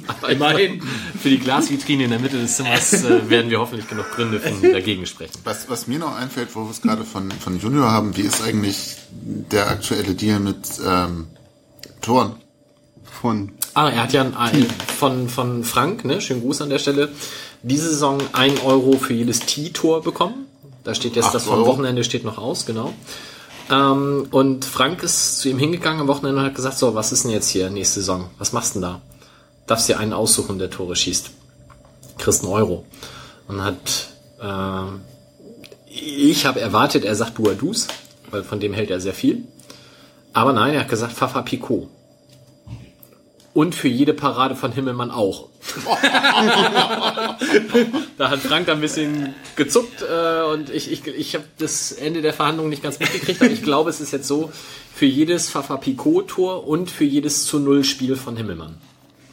Aber 0.06 0.28
immerhin, 0.30 0.80
für 1.20 1.30
die 1.30 1.38
Glasvitrine 1.38 2.04
in 2.04 2.10
der 2.10 2.20
Mitte 2.20 2.38
des 2.38 2.56
Zimmers 2.56 2.92
äh, 3.04 3.28
werden 3.28 3.50
wir 3.50 3.58
hoffentlich 3.58 3.88
genug 3.88 4.10
Gründe 4.12 4.38
finden, 4.38 4.62
die 4.62 4.72
dagegen 4.72 5.04
sprechen. 5.06 5.32
Was, 5.42 5.68
was 5.68 5.88
mir 5.88 5.98
noch 5.98 6.14
einfällt, 6.14 6.54
wo 6.54 6.64
wir 6.64 6.70
es 6.70 6.82
gerade 6.82 7.04
von, 7.04 7.30
von 7.32 7.58
Junior 7.58 7.90
haben, 7.90 8.16
wie 8.16 8.22
ist 8.22 8.40
eigentlich 8.42 8.96
der 9.10 9.68
aktuelle 9.68 10.14
Deal 10.14 10.38
mit 10.38 10.64
ähm, 10.84 11.26
Toren? 12.00 12.36
Von 13.04 13.52
Ah, 13.76 13.90
er 13.90 14.04
hat 14.04 14.14
ja 14.14 14.22
ein, 14.22 14.64
von, 14.96 15.28
von 15.28 15.62
Frank, 15.62 16.06
ne, 16.06 16.22
schönen 16.22 16.40
Gruß 16.40 16.62
an 16.62 16.70
der 16.70 16.78
Stelle, 16.78 17.10
diese 17.62 17.90
Saison 17.90 18.22
ein 18.32 18.58
Euro 18.64 18.92
für 18.92 19.12
jedes 19.12 19.40
T-Tor 19.40 20.02
bekommen. 20.02 20.46
Da 20.82 20.94
steht 20.94 21.14
jetzt, 21.14 21.34
das 21.34 21.44
vom. 21.44 21.66
Wochenende 21.66 22.02
steht 22.02 22.24
noch 22.24 22.38
aus, 22.38 22.64
genau. 22.64 22.94
Ähm, 23.70 24.28
und 24.30 24.64
Frank 24.64 25.02
ist 25.02 25.38
zu 25.40 25.48
ihm 25.48 25.58
hingegangen 25.58 26.00
am 26.00 26.08
Wochenende 26.08 26.40
und 26.40 26.46
hat 26.46 26.54
gesagt, 26.54 26.78
so, 26.78 26.94
was 26.94 27.12
ist 27.12 27.24
denn 27.24 27.32
jetzt 27.32 27.48
hier 27.48 27.70
nächste 27.70 28.00
Saison? 28.00 28.30
Was 28.38 28.52
machst 28.52 28.74
du 28.74 28.80
denn 28.80 28.90
da? 28.90 29.00
Darfst 29.66 29.88
dir 29.88 29.98
einen 29.98 30.12
aussuchen, 30.12 30.58
der 30.58 30.70
Tore 30.70 30.94
schießt. 30.94 31.30
Kriegst 32.18 32.42
einen 32.42 32.52
Euro. 32.52 32.84
Und 33.48 33.62
hat, 33.62 34.08
ähm, 34.40 35.00
ich 35.86 36.46
habe 36.46 36.60
erwartet, 36.60 37.04
er 37.04 37.16
sagt 37.16 37.34
Buadus, 37.34 37.88
weil 38.30 38.44
von 38.44 38.60
dem 38.60 38.72
hält 38.72 38.90
er 38.90 39.00
sehr 39.00 39.14
viel. 39.14 39.44
Aber 40.32 40.52
nein, 40.52 40.74
er 40.74 40.80
hat 40.80 40.88
gesagt 40.88 41.12
Fafa 41.12 41.42
Picot. 41.42 41.88
Und 43.56 43.74
für 43.74 43.88
jede 43.88 44.12
Parade 44.12 44.54
von 44.54 44.70
Himmelmann 44.70 45.10
auch. 45.10 45.48
da 48.18 48.28
hat 48.28 48.40
Frank 48.40 48.66
da 48.66 48.74
ein 48.74 48.82
bisschen 48.82 49.34
gezuckt 49.56 50.02
äh, 50.02 50.42
und 50.42 50.68
ich, 50.68 50.92
ich, 50.92 51.06
ich 51.06 51.34
habe 51.34 51.46
das 51.56 51.90
Ende 51.90 52.20
der 52.20 52.34
Verhandlungen 52.34 52.68
nicht 52.68 52.82
ganz 52.82 52.98
mitgekriegt, 52.98 53.40
aber 53.40 53.50
ich 53.50 53.62
glaube, 53.62 53.88
es 53.88 54.02
ist 54.02 54.12
jetzt 54.12 54.28
so, 54.28 54.52
für 54.94 55.06
jedes 55.06 55.48
Fafa 55.48 55.78
Picot-Tor 55.78 56.68
und 56.68 56.90
für 56.90 57.04
jedes 57.04 57.46
zu 57.46 57.58
Null 57.58 57.82
Spiel 57.84 58.16
von 58.16 58.36
Himmelmann 58.36 58.76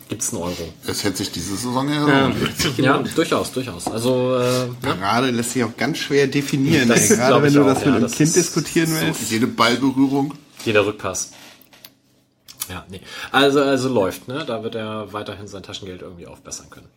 gibt's 0.07 0.31
einen 0.31 0.43
Euro. 0.43 0.73
Es 0.87 1.03
hätte 1.03 1.17
sich 1.17 1.31
diese 1.31 1.57
Saison 1.57 1.89
ja 1.89 2.31
Ja, 2.77 3.03
durchaus, 3.15 3.51
durchaus. 3.51 3.87
Also, 3.87 4.37
äh? 4.37 4.67
Parade 4.81 5.31
lässt 5.31 5.51
sich 5.51 5.65
auch 5.65 5.75
ganz 5.75 5.97
schwer 5.97 6.27
definieren. 6.27 6.87
Das 6.87 7.11
ey. 7.11 7.17
Gerade 7.17 7.43
wenn 7.43 7.53
du 7.53 7.63
auch, 7.63 7.65
das 7.65 7.79
mit 7.79 7.87
ja, 7.87 7.93
einem 7.95 8.03
das 8.03 8.13
Kind 8.13 8.33
diskutieren 8.33 8.87
so, 8.87 9.01
willst. 9.01 9.31
jede 9.31 9.47
Ballberührung. 9.47 10.33
jeder 10.63 10.85
Rückpass. 10.85 11.31
Ja, 12.69 12.85
nee. 12.89 13.01
Also, 13.31 13.61
also 13.61 13.89
läuft, 13.89 14.27
ne? 14.27 14.43
Da 14.45 14.63
wird 14.63 14.75
er 14.75 15.11
weiterhin 15.13 15.47
sein 15.47 15.63
Taschengeld 15.63 16.01
irgendwie 16.01 16.27
aufbessern 16.27 16.69
können. 16.69 16.87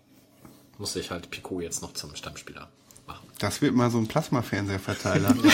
Muss 0.79 0.93
sich 0.93 1.11
halt 1.11 1.31
Picot 1.31 1.63
jetzt 1.63 1.83
noch 1.83 1.93
zum 1.95 2.15
Stammspieler 2.15 2.69
machen. 3.07 3.27
Das 3.39 3.63
wird 3.63 3.75
mal 3.75 3.91
so 3.91 3.99
ein 3.99 4.07
Plasmafernseherverteiler. 4.07 5.35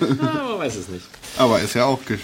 Ja, 0.00 0.06
man 0.48 0.58
weiß 0.58 0.74
es 0.74 0.88
nicht. 0.88 1.04
Aber 1.36 1.60
ist 1.60 1.74
ja 1.74 1.84
auch. 1.84 2.00
gesch- 2.02 2.18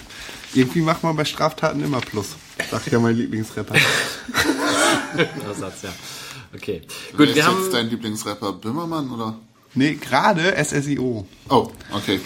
Irgendwie 0.53 0.81
macht 0.81 1.03
man 1.03 1.15
bei 1.15 1.23
Straftaten 1.23 1.81
immer 1.81 2.01
Plus. 2.01 2.35
Sagt 2.69 2.91
ja 2.91 2.99
mein 2.99 3.15
Lieblingsrapper. 3.15 3.75
Ersatz, 5.47 5.83
ja. 5.83 5.89
Okay. 6.53 6.81
Gut, 7.15 7.29
ist 7.29 7.35
wir 7.35 7.45
haben. 7.47 7.61
jetzt 7.63 7.73
dein 7.73 7.89
Lieblingsrapper 7.89 8.51
Böhmermann 8.53 9.09
oder? 9.11 9.35
Nee, 9.73 9.95
gerade 9.95 10.53
SSIO. 10.61 11.25
Oh, 11.47 11.71
okay. 11.93 12.19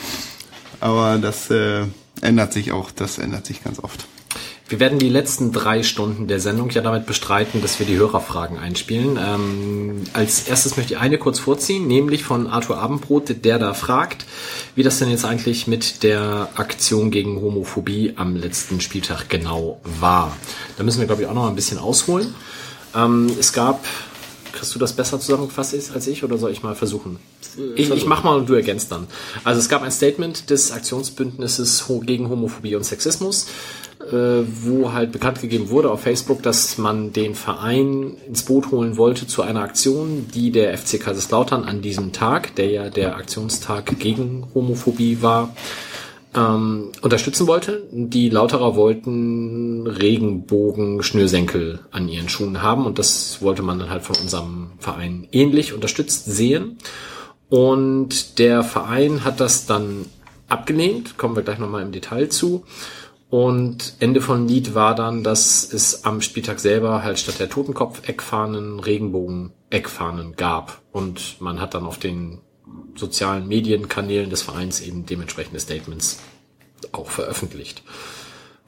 Aber 0.80 1.20
das 1.20 1.50
äh, 1.52 1.86
ändert 2.22 2.54
sich 2.54 2.72
auch. 2.72 2.92
Das 2.92 3.18
ändert 3.18 3.46
sich 3.46 3.64
ganz 3.64 3.80
oft. 3.80 4.08
Wir 4.68 4.80
werden 4.80 4.98
die 4.98 5.10
letzten 5.10 5.52
drei 5.52 5.84
Stunden 5.84 6.28
der 6.28 6.40
Sendung 6.40 6.72
ja 6.72 6.82
damit 6.82 7.06
bestreiten, 7.06 7.62
dass 7.62 7.78
wir 7.78 7.86
die 7.86 7.98
Hörerfragen 7.98 8.58
einspielen. 8.58 9.20
Ähm, 9.24 10.04
als 10.14 10.48
erstes 10.48 10.76
möchte 10.76 10.94
ich 10.94 11.00
eine 11.00 11.20
kurz 11.20 11.38
vorziehen, 11.38 11.86
nämlich 11.86 12.24
von 12.24 12.48
Arthur 12.48 12.80
Abendbrot, 12.80 13.46
der 13.46 13.60
da 13.60 13.76
fragt, 13.76 14.26
wie 14.74 14.82
das 14.82 14.98
denn 14.98 15.12
jetzt 15.12 15.24
eigentlich 15.24 15.68
mit 15.68 16.02
der 16.02 16.50
Aktion 16.56 17.12
gegen 17.12 17.40
Homophobie 17.40 18.14
am 18.16 18.36
letzten 18.36 18.82
Spieltag 18.82 19.30
genau 19.30 19.80
war. 20.00 20.36
Da 20.78 20.84
müssen 20.84 21.00
wir, 21.00 21.06
glaube 21.06 21.22
ich, 21.22 21.28
auch 21.28 21.36
noch 21.36 21.48
ein 21.48 21.56
bisschen 21.56 21.78
ausholen. 21.78 22.34
Ähm, 22.96 23.30
es 23.40 23.54
gab, 23.54 23.86
kriegst 24.56 24.74
du 24.74 24.80
das 24.80 24.94
besser 24.94 25.20
zusammengefasst 25.20 25.76
als 25.94 26.08
ich 26.08 26.24
oder 26.24 26.38
soll 26.38 26.52
ich 26.52 26.64
mal 26.64 26.76
versuchen? 26.76 27.20
Ich, 27.76 27.90
ich 27.90 28.06
mach 28.06 28.24
mal 28.24 28.36
und 28.38 28.50
du 28.50 28.54
ergänzt 28.54 28.92
dann. 28.92 29.08
Also 29.44 29.60
es 29.60 29.70
gab 29.70 29.84
ein 29.84 29.92
Statement 29.92 30.50
des 30.50 30.72
Aktionsbündnisses 30.72 31.86
gegen 32.02 32.30
Homophobie 32.30 32.76
und 32.76 32.84
Sexismus, 32.84 33.48
äh, 34.12 34.44
wo 34.64 34.94
halt 34.94 35.12
bekannt 35.12 35.42
gegeben 35.42 35.70
wurde 35.70 35.92
auf 35.92 36.02
Facebook, 36.02 36.42
dass 36.44 36.78
man 36.78 37.14
den 37.14 37.36
Verein 37.36 38.18
ins 38.28 38.44
Boot 38.44 38.72
holen 38.72 38.98
wollte 38.98 39.28
zu 39.28 39.42
einer 39.42 39.62
Aktion, 39.62 40.28
die 40.34 40.52
der 40.52 40.78
FC 40.78 41.00
Kaiserslautern 41.00 41.64
an 41.64 41.82
diesem 41.82 42.12
Tag, 42.12 42.56
der 42.56 42.70
ja 42.70 42.90
der 42.90 43.16
Aktionstag 43.16 44.00
gegen 44.00 44.48
Homophobie 44.54 45.22
war, 45.22 45.56
ähm, 46.36 46.92
unterstützen 47.02 47.48
wollte. 47.48 47.88
Die 47.92 48.30
Lauterer 48.30 48.76
wollten 48.76 49.88
Regenbogen-Schnürsenkel 49.88 51.80
an 51.92 52.08
ihren 52.10 52.30
Schuhen 52.30 52.62
haben 52.62 52.86
und 52.86 53.00
das 53.00 53.42
wollte 53.42 53.64
man 53.64 53.80
dann 53.80 53.90
halt 53.90 54.04
von 54.04 54.18
unserem 54.18 54.72
Verein 54.80 55.28
ähnlich 55.32 55.74
unterstützt 55.74 56.26
sehen. 56.26 56.78
Und 57.50 58.40
der 58.40 58.64
Verein 58.64 59.24
hat 59.24 59.40
das 59.40 59.66
dann 59.66 60.06
abgelehnt, 60.48 61.18
kommen 61.18 61.36
wir 61.36 61.44
gleich 61.44 61.60
nochmal 61.60 61.84
im 61.84 61.92
Detail 61.92 62.30
zu. 62.30 62.66
Und 63.30 63.96
Ende 64.00 64.22
von 64.22 64.48
Lied 64.48 64.76
war 64.76 64.96
dann, 64.96 65.24
dass 65.24 65.72
es 65.74 66.06
am 66.06 66.22
Spieltag 66.22 66.60
selber 66.60 67.04
halt 67.04 67.20
statt 67.20 67.40
der 67.40 67.50
Totenkopf-Eckfahnen 67.50 68.80
Regenbogen-Eckfahnen 68.80 70.36
gab. 70.36 70.82
Und 70.92 71.42
man 71.42 71.60
hat 71.60 71.74
dann 71.74 71.86
auf 71.86 71.98
den 71.98 72.40
sozialen 72.96 73.48
Medienkanälen 73.48 74.30
des 74.30 74.42
Vereins 74.42 74.82
eben 74.82 75.06
dementsprechende 75.06 75.60
Statements 75.60 76.20
auch 76.92 77.10
veröffentlicht. 77.10 77.84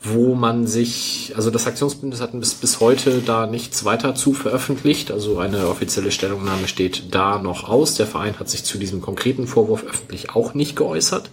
Wo 0.02 0.36
man 0.36 0.68
sich, 0.68 1.34
also 1.36 1.50
das 1.50 1.66
Aktionsbündnis 1.66 2.22
hat 2.22 2.40
bis, 2.40 2.54
bis 2.54 2.80
heute 2.80 3.22
da 3.26 3.48
nichts 3.48 3.84
weiter 3.84 4.14
zu 4.14 4.34
veröffentlicht, 4.34 5.12
also 5.12 5.40
eine 5.40 5.68
offizielle 5.68 6.12
Stellungnahme 6.12 6.68
steht 6.68 7.16
da 7.16 7.40
noch 7.40 7.68
aus. 7.68 7.96
Der 7.96 8.06
Verein 8.06 8.40
hat 8.40 8.50
sich 8.50 8.64
zu 8.64 8.78
diesem 8.78 9.02
konkreten 9.02 9.48
Vorwurf 9.48 9.84
öffentlich 9.84 10.30
auch 10.30 10.54
nicht 10.54 10.76
geäußert. 10.76 11.32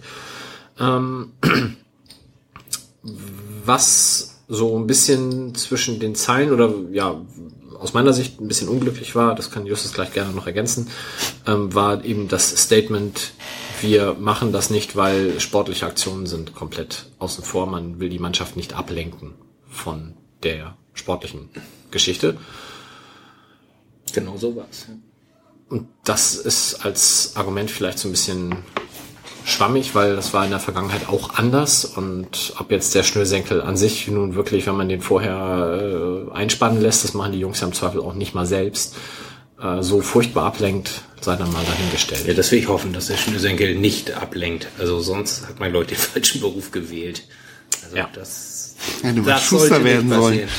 Ähm, 0.79 1.31
was 3.65 4.35
so 4.47 4.77
ein 4.77 4.87
bisschen 4.87 5.55
zwischen 5.55 5.99
den 5.99 6.15
Zeilen 6.15 6.51
oder 6.51 6.73
ja, 6.91 7.21
aus 7.85 7.93
meiner 7.93 8.13
Sicht 8.13 8.41
ein 8.41 8.47
bisschen 8.47 8.67
unglücklich 8.67 9.13
war, 9.13 9.35
das 9.35 9.51
kann 9.51 9.67
Justus 9.67 9.93
gleich 9.93 10.11
gerne 10.11 10.33
noch 10.33 10.47
ergänzen, 10.47 10.89
ähm, 11.45 11.75
war 11.75 12.03
eben 12.03 12.27
das 12.27 12.49
Statement, 12.49 13.33
wir 13.81 14.15
machen 14.15 14.51
das 14.51 14.71
nicht, 14.71 14.95
weil 14.95 15.39
sportliche 15.39 15.85
Aktionen 15.85 16.25
sind 16.25 16.55
komplett 16.55 17.05
außen 17.19 17.43
vor. 17.43 17.67
Man 17.67 17.99
will 17.99 18.09
die 18.09 18.17
Mannschaft 18.17 18.57
nicht 18.57 18.73
ablenken 18.73 19.35
von 19.69 20.15
der 20.41 20.75
sportlichen 20.95 21.49
Geschichte. 21.91 22.37
Genau 24.13 24.35
so 24.37 24.55
war's. 24.55 24.87
Und 25.69 25.87
das 26.05 26.35
ist 26.35 26.83
als 26.83 27.35
Argument 27.35 27.69
vielleicht 27.69 27.99
so 27.99 28.07
ein 28.07 28.11
bisschen 28.11 28.55
schwammig, 29.45 29.93
weil 29.95 30.15
das 30.15 30.33
war 30.33 30.43
in 30.43 30.49
der 30.49 30.59
Vergangenheit 30.59 31.07
auch 31.07 31.35
anders 31.35 31.85
und 31.85 32.53
ob 32.59 32.71
jetzt 32.71 32.95
der 32.95 33.03
Schnürsenkel 33.03 33.61
an 33.61 33.77
sich 33.77 34.07
nun 34.07 34.35
wirklich, 34.35 34.65
wenn 34.67 34.75
man 34.75 34.89
den 34.89 35.01
vorher 35.01 36.27
äh, 36.31 36.33
einspannen 36.35 36.81
lässt, 36.81 37.03
das 37.03 37.13
machen 37.13 37.31
die 37.31 37.39
Jungs 37.39 37.59
ja 37.61 37.67
im 37.67 37.73
Zweifel 37.73 38.01
auch 38.01 38.13
nicht 38.15 38.33
mal 38.33 38.45
selbst, 38.45 38.95
äh, 39.61 39.81
so 39.83 40.01
furchtbar 40.01 40.45
ablenkt, 40.45 41.03
sei 41.21 41.35
dann 41.35 41.51
mal 41.53 41.63
dahingestellt. 41.63 42.25
Ja, 42.27 42.33
das 42.33 42.51
will 42.51 42.59
ich 42.59 42.67
hoffen, 42.67 42.91
dass 42.91 43.07
der 43.07 43.17
Schnürsenkel 43.17 43.75
nicht 43.75 44.11
ablenkt. 44.13 44.67
Also 44.79 44.99
sonst 44.99 45.47
hat 45.47 45.59
mein 45.59 45.71
Leute 45.71 45.89
den 45.89 45.97
falschen 45.99 46.41
Beruf 46.41 46.71
gewählt. 46.71 47.23
Also 47.83 47.95
Ja. 47.97 48.09
das, 48.13 48.75
Ja, 49.03 49.11
du 49.11 49.21
das 49.21 49.43
Schuster 49.43 49.83
werden 49.83 50.09
sollen. 50.09 50.49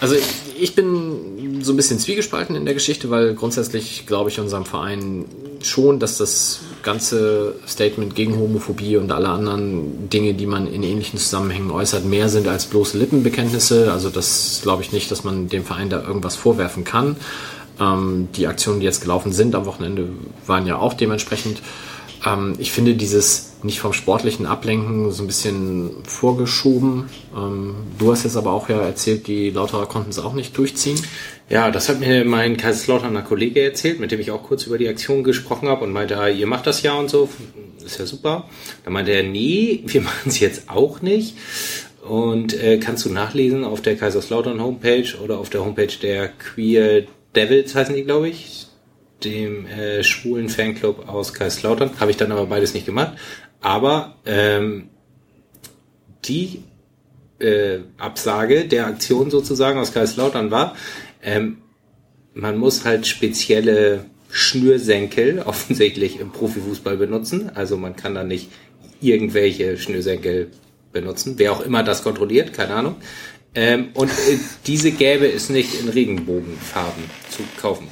Also 0.00 0.16
ich 0.58 0.74
bin 0.74 1.62
so 1.62 1.72
ein 1.72 1.76
bisschen 1.76 1.98
zwiegespalten 1.98 2.56
in 2.56 2.64
der 2.64 2.74
Geschichte, 2.74 3.10
weil 3.10 3.34
grundsätzlich 3.34 4.06
glaube 4.06 4.30
ich 4.30 4.38
unserem 4.40 4.64
Verein 4.64 5.24
schon, 5.62 5.98
dass 5.98 6.18
das 6.18 6.60
ganze 6.82 7.54
Statement 7.66 8.14
gegen 8.14 8.38
Homophobie 8.38 8.96
und 8.96 9.10
alle 9.10 9.28
anderen 9.28 10.10
Dinge, 10.10 10.34
die 10.34 10.46
man 10.46 10.66
in 10.66 10.82
ähnlichen 10.82 11.18
Zusammenhängen 11.18 11.70
äußert, 11.70 12.04
mehr 12.04 12.28
sind 12.28 12.46
als 12.48 12.66
bloße 12.66 12.98
Lippenbekenntnisse. 12.98 13.92
Also 13.92 14.10
das 14.10 14.60
glaube 14.62 14.82
ich 14.82 14.92
nicht, 14.92 15.10
dass 15.10 15.24
man 15.24 15.48
dem 15.48 15.64
Verein 15.64 15.88
da 15.88 16.02
irgendwas 16.02 16.36
vorwerfen 16.36 16.84
kann. 16.84 17.16
Ähm, 17.80 18.28
die 18.36 18.46
Aktionen, 18.46 18.80
die 18.80 18.86
jetzt 18.86 19.00
gelaufen 19.00 19.32
sind 19.32 19.54
am 19.54 19.64
Wochenende, 19.66 20.08
waren 20.46 20.66
ja 20.66 20.76
auch 20.76 20.94
dementsprechend. 20.94 21.62
Ähm, 22.26 22.54
ich 22.58 22.72
finde 22.72 22.94
dieses 22.94 23.53
nicht 23.64 23.80
vom 23.80 23.92
sportlichen 23.92 24.46
Ablenken 24.46 25.10
so 25.10 25.22
ein 25.22 25.26
bisschen 25.26 25.90
vorgeschoben. 26.04 27.08
Ähm, 27.34 27.74
du 27.98 28.12
hast 28.12 28.24
jetzt 28.24 28.36
aber 28.36 28.52
auch 28.52 28.68
ja 28.68 28.80
erzählt, 28.80 29.26
die 29.26 29.50
Lauterer 29.50 29.86
konnten 29.86 30.10
es 30.10 30.18
auch 30.18 30.34
nicht 30.34 30.56
durchziehen. 30.56 31.00
Ja, 31.48 31.70
das 31.70 31.88
hat 31.88 32.00
mir 32.00 32.24
mein 32.24 32.56
Kaiserslauterner 32.56 33.22
Kollege 33.22 33.62
erzählt, 33.62 34.00
mit 34.00 34.12
dem 34.12 34.20
ich 34.20 34.30
auch 34.30 34.42
kurz 34.42 34.64
über 34.66 34.78
die 34.78 34.88
Aktion 34.88 35.24
gesprochen 35.24 35.68
habe 35.68 35.84
und 35.84 35.92
meinte, 35.92 36.18
ah, 36.18 36.28
ihr 36.28 36.46
macht 36.46 36.66
das 36.66 36.82
ja 36.82 36.94
und 36.94 37.10
so, 37.10 37.28
ist 37.84 37.98
ja 37.98 38.06
super. 38.06 38.48
Dann 38.84 38.92
meinte 38.92 39.12
er, 39.12 39.22
nee, 39.22 39.82
wir 39.86 40.00
machen 40.02 40.28
es 40.28 40.40
jetzt 40.40 40.68
auch 40.68 41.02
nicht. 41.02 41.36
Und 42.06 42.52
äh, 42.62 42.78
kannst 42.78 43.04
du 43.06 43.10
nachlesen 43.10 43.64
auf 43.64 43.80
der 43.80 43.96
Kaiserslautern 43.96 44.62
Homepage 44.62 45.08
oder 45.22 45.38
auf 45.38 45.48
der 45.48 45.64
Homepage 45.64 45.94
der 46.02 46.28
Queer 46.28 47.04
Devils 47.34 47.74
heißen 47.74 47.94
die, 47.94 48.04
glaube 48.04 48.28
ich, 48.28 48.66
dem 49.24 49.66
äh, 49.66 50.04
schwulen 50.04 50.48
Fanclub 50.48 51.08
aus 51.08 51.32
Kaiserslautern. 51.32 51.98
Habe 51.98 52.10
ich 52.10 52.16
dann 52.16 52.32
aber 52.32 52.46
beides 52.46 52.74
nicht 52.74 52.86
gemacht. 52.86 53.16
Aber 53.64 54.16
ähm, 54.26 54.90
die 56.26 56.64
äh, 57.38 57.78
Absage 57.96 58.66
der 58.66 58.86
Aktion 58.86 59.30
sozusagen 59.30 59.78
aus 59.78 59.94
Kaiserslautern 59.94 60.50
war, 60.50 60.76
ähm, 61.22 61.56
man 62.34 62.58
muss 62.58 62.84
halt 62.84 63.06
spezielle 63.06 64.04
Schnürsenkel 64.28 65.38
offensichtlich 65.46 66.20
im 66.20 66.30
Profifußball 66.30 66.98
benutzen. 66.98 67.52
Also 67.54 67.78
man 67.78 67.96
kann 67.96 68.14
da 68.14 68.22
nicht 68.22 68.50
irgendwelche 69.00 69.78
Schnürsenkel 69.78 70.50
benutzen. 70.92 71.38
Wer 71.38 71.52
auch 71.52 71.62
immer 71.62 71.82
das 71.82 72.02
kontrolliert, 72.02 72.52
keine 72.52 72.74
Ahnung. 72.74 72.96
Ähm, 73.54 73.88
und 73.94 74.10
äh, 74.10 74.38
diese 74.66 74.90
gäbe 74.90 75.26
es 75.26 75.48
nicht 75.48 75.80
in 75.80 75.88
Regenbogenfarben 75.88 77.04
zu 77.30 77.42
kaufen. 77.58 77.88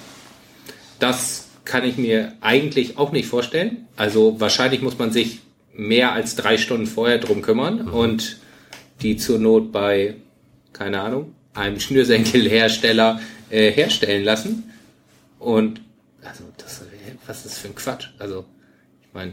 Das 0.98 1.48
kann 1.64 1.82
ich 1.84 1.96
mir 1.96 2.34
eigentlich 2.42 2.98
auch 2.98 3.10
nicht 3.10 3.26
vorstellen. 3.26 3.86
Also 3.96 4.38
wahrscheinlich 4.38 4.82
muss 4.82 4.98
man 4.98 5.12
sich 5.12 5.40
mehr 5.74 6.12
als 6.12 6.36
drei 6.36 6.58
Stunden 6.58 6.86
vorher 6.86 7.18
drum 7.18 7.42
kümmern 7.42 7.88
und 7.88 8.38
die 9.00 9.16
zur 9.16 9.38
Not 9.38 9.72
bei, 9.72 10.16
keine 10.72 11.00
Ahnung, 11.00 11.34
einem 11.54 11.80
Schnürsenkelhersteller 11.80 13.20
äh, 13.50 13.70
herstellen 13.70 14.24
lassen. 14.24 14.72
Und 15.38 15.80
also 16.22 16.44
das, 16.56 16.82
was 17.26 17.38
ist 17.38 17.46
das 17.46 17.58
für 17.58 17.68
ein 17.68 17.74
Quatsch? 17.74 18.08
Also 18.18 18.44
ich 19.02 19.12
meine, 19.12 19.32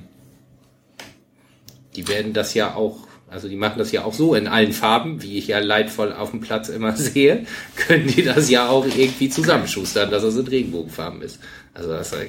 die 1.95 2.07
werden 2.07 2.33
das 2.33 2.53
ja 2.53 2.75
auch, 2.75 3.07
also 3.29 3.47
die 3.47 3.55
machen 3.55 3.77
das 3.77 3.91
ja 3.91 4.03
auch 4.03 4.13
so 4.13 4.33
in 4.35 4.47
allen 4.47 4.73
Farben, 4.73 5.21
wie 5.21 5.37
ich 5.37 5.47
ja 5.47 5.59
leidvoll 5.59 6.13
auf 6.13 6.31
dem 6.31 6.41
Platz 6.41 6.69
immer 6.69 6.95
sehe, 6.95 7.45
können 7.75 8.07
die 8.07 8.23
das 8.23 8.49
ja 8.49 8.69
auch 8.69 8.85
irgendwie 8.85 9.29
zusammenschustern, 9.29 10.09
dass 10.09 10.23
es 10.23 10.35
in 10.35 10.47
Regenbogenfarben 10.47 11.21
ist. 11.21 11.39
Also 11.73 11.89
das 11.89 12.11
ist 12.11 12.19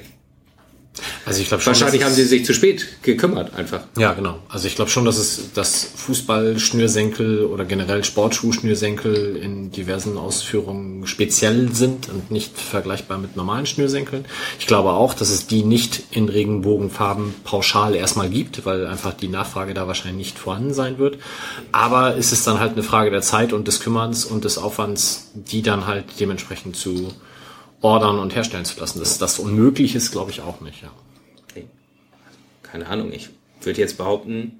Also 1.25 1.41
ich 1.41 1.47
glaube 1.47 1.65
wahrscheinlich 1.65 2.03
haben 2.03 2.13
sie 2.13 2.25
sich 2.25 2.45
zu 2.45 2.53
spät 2.53 2.85
gekümmert 3.01 3.55
einfach. 3.55 3.83
Ja, 3.97 4.13
genau. 4.13 4.39
Also 4.49 4.67
ich 4.67 4.75
glaube 4.75 4.91
schon, 4.91 5.05
dass 5.05 5.17
es 5.17 5.53
dass 5.53 5.85
Fußballschnürsenkel 5.95 7.45
oder 7.45 7.63
generell 7.63 8.03
Sportschuhschnürsenkel 8.03 9.37
in 9.37 9.71
diversen 9.71 10.17
Ausführungen 10.17 11.07
speziell 11.07 11.73
sind 11.73 12.09
und 12.09 12.29
nicht 12.29 12.57
vergleichbar 12.57 13.17
mit 13.17 13.37
normalen 13.37 13.65
Schnürsenkeln. 13.65 14.25
Ich 14.59 14.67
glaube 14.67 14.91
auch, 14.91 15.13
dass 15.13 15.29
es 15.29 15.47
die 15.47 15.63
nicht 15.63 16.03
in 16.11 16.27
Regenbogenfarben 16.27 17.35
pauschal 17.45 17.95
erstmal 17.95 18.29
gibt, 18.29 18.65
weil 18.65 18.85
einfach 18.85 19.13
die 19.13 19.29
Nachfrage 19.29 19.73
da 19.73 19.87
wahrscheinlich 19.87 20.17
nicht 20.27 20.39
vorhanden 20.39 20.73
sein 20.73 20.97
wird. 20.97 21.19
Aber 21.71 22.17
es 22.17 22.33
ist 22.33 22.45
dann 22.47 22.59
halt 22.59 22.73
eine 22.73 22.83
Frage 22.83 23.11
der 23.11 23.21
Zeit 23.21 23.53
und 23.53 23.67
des 23.67 23.79
Kümmerns 23.79 24.25
und 24.25 24.43
des 24.43 24.57
Aufwands, 24.57 25.31
die 25.33 25.61
dann 25.61 25.87
halt 25.87 26.05
dementsprechend 26.19 26.75
zu 26.75 27.13
ordern 27.81 28.19
und 28.19 28.35
herstellen 28.35 28.65
zu 28.65 28.79
lassen. 28.79 28.99
Dass 28.99 29.17
das 29.17 29.39
unmöglich 29.39 29.95
ist, 29.95 30.11
glaube 30.11 30.31
ich 30.31 30.41
auch 30.41 30.61
nicht, 30.61 30.81
ja. 30.81 30.91
keine 32.63 32.87
Ahnung, 32.87 33.11
ich 33.11 33.29
würde 33.61 33.81
jetzt 33.81 33.97
behaupten, 33.97 34.53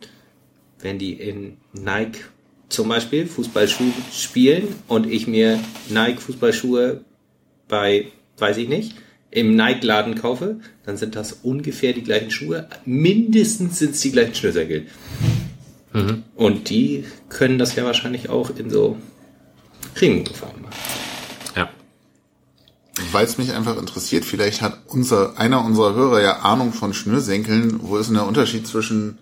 wenn 0.79 0.99
die 0.99 1.13
in 1.13 1.57
Nike 1.73 2.25
zum 2.69 2.89
Beispiel 2.89 3.27
Fußballschuhe 3.27 3.91
spielen 4.11 4.75
und 4.87 5.05
ich 5.05 5.27
mir 5.27 5.59
Nike 5.89 6.21
Fußballschuhe 6.21 7.01
bei, 7.67 8.07
weiß 8.37 8.57
ich 8.57 8.69
nicht, 8.69 8.95
im 9.29 9.55
Nike-Laden 9.55 10.15
kaufe, 10.15 10.57
dann 10.85 10.97
sind 10.97 11.15
das 11.15 11.31
ungefähr 11.43 11.93
die 11.93 12.03
gleichen 12.03 12.31
Schuhe. 12.31 12.67
Mindestens 12.85 13.79
sind 13.79 13.95
es 13.95 14.01
die 14.01 14.11
gleichen 14.11 14.35
Schnürsenkel. 14.35 14.87
Und 16.35 16.69
die 16.69 17.05
können 17.29 17.57
das 17.57 17.75
ja 17.75 17.85
wahrscheinlich 17.85 18.29
auch 18.29 18.51
in 18.57 18.69
so 18.69 18.97
Regenbogenfarben 19.99 20.61
machen. 20.61 20.75
Weil 23.11 23.25
es 23.25 23.37
mich 23.37 23.51
einfach 23.51 23.77
interessiert, 23.77 24.25
vielleicht 24.25 24.61
hat 24.61 24.79
unser, 24.87 25.37
einer 25.37 25.63
unserer 25.63 25.93
Hörer 25.93 26.21
ja 26.21 26.39
Ahnung 26.39 26.73
von 26.73 26.93
Schnürsenkeln. 26.93 27.79
Wo 27.81 27.97
ist 27.97 28.07
denn 28.07 28.15
der 28.15 28.27
Unterschied 28.27 28.67
zwischen 28.67 29.17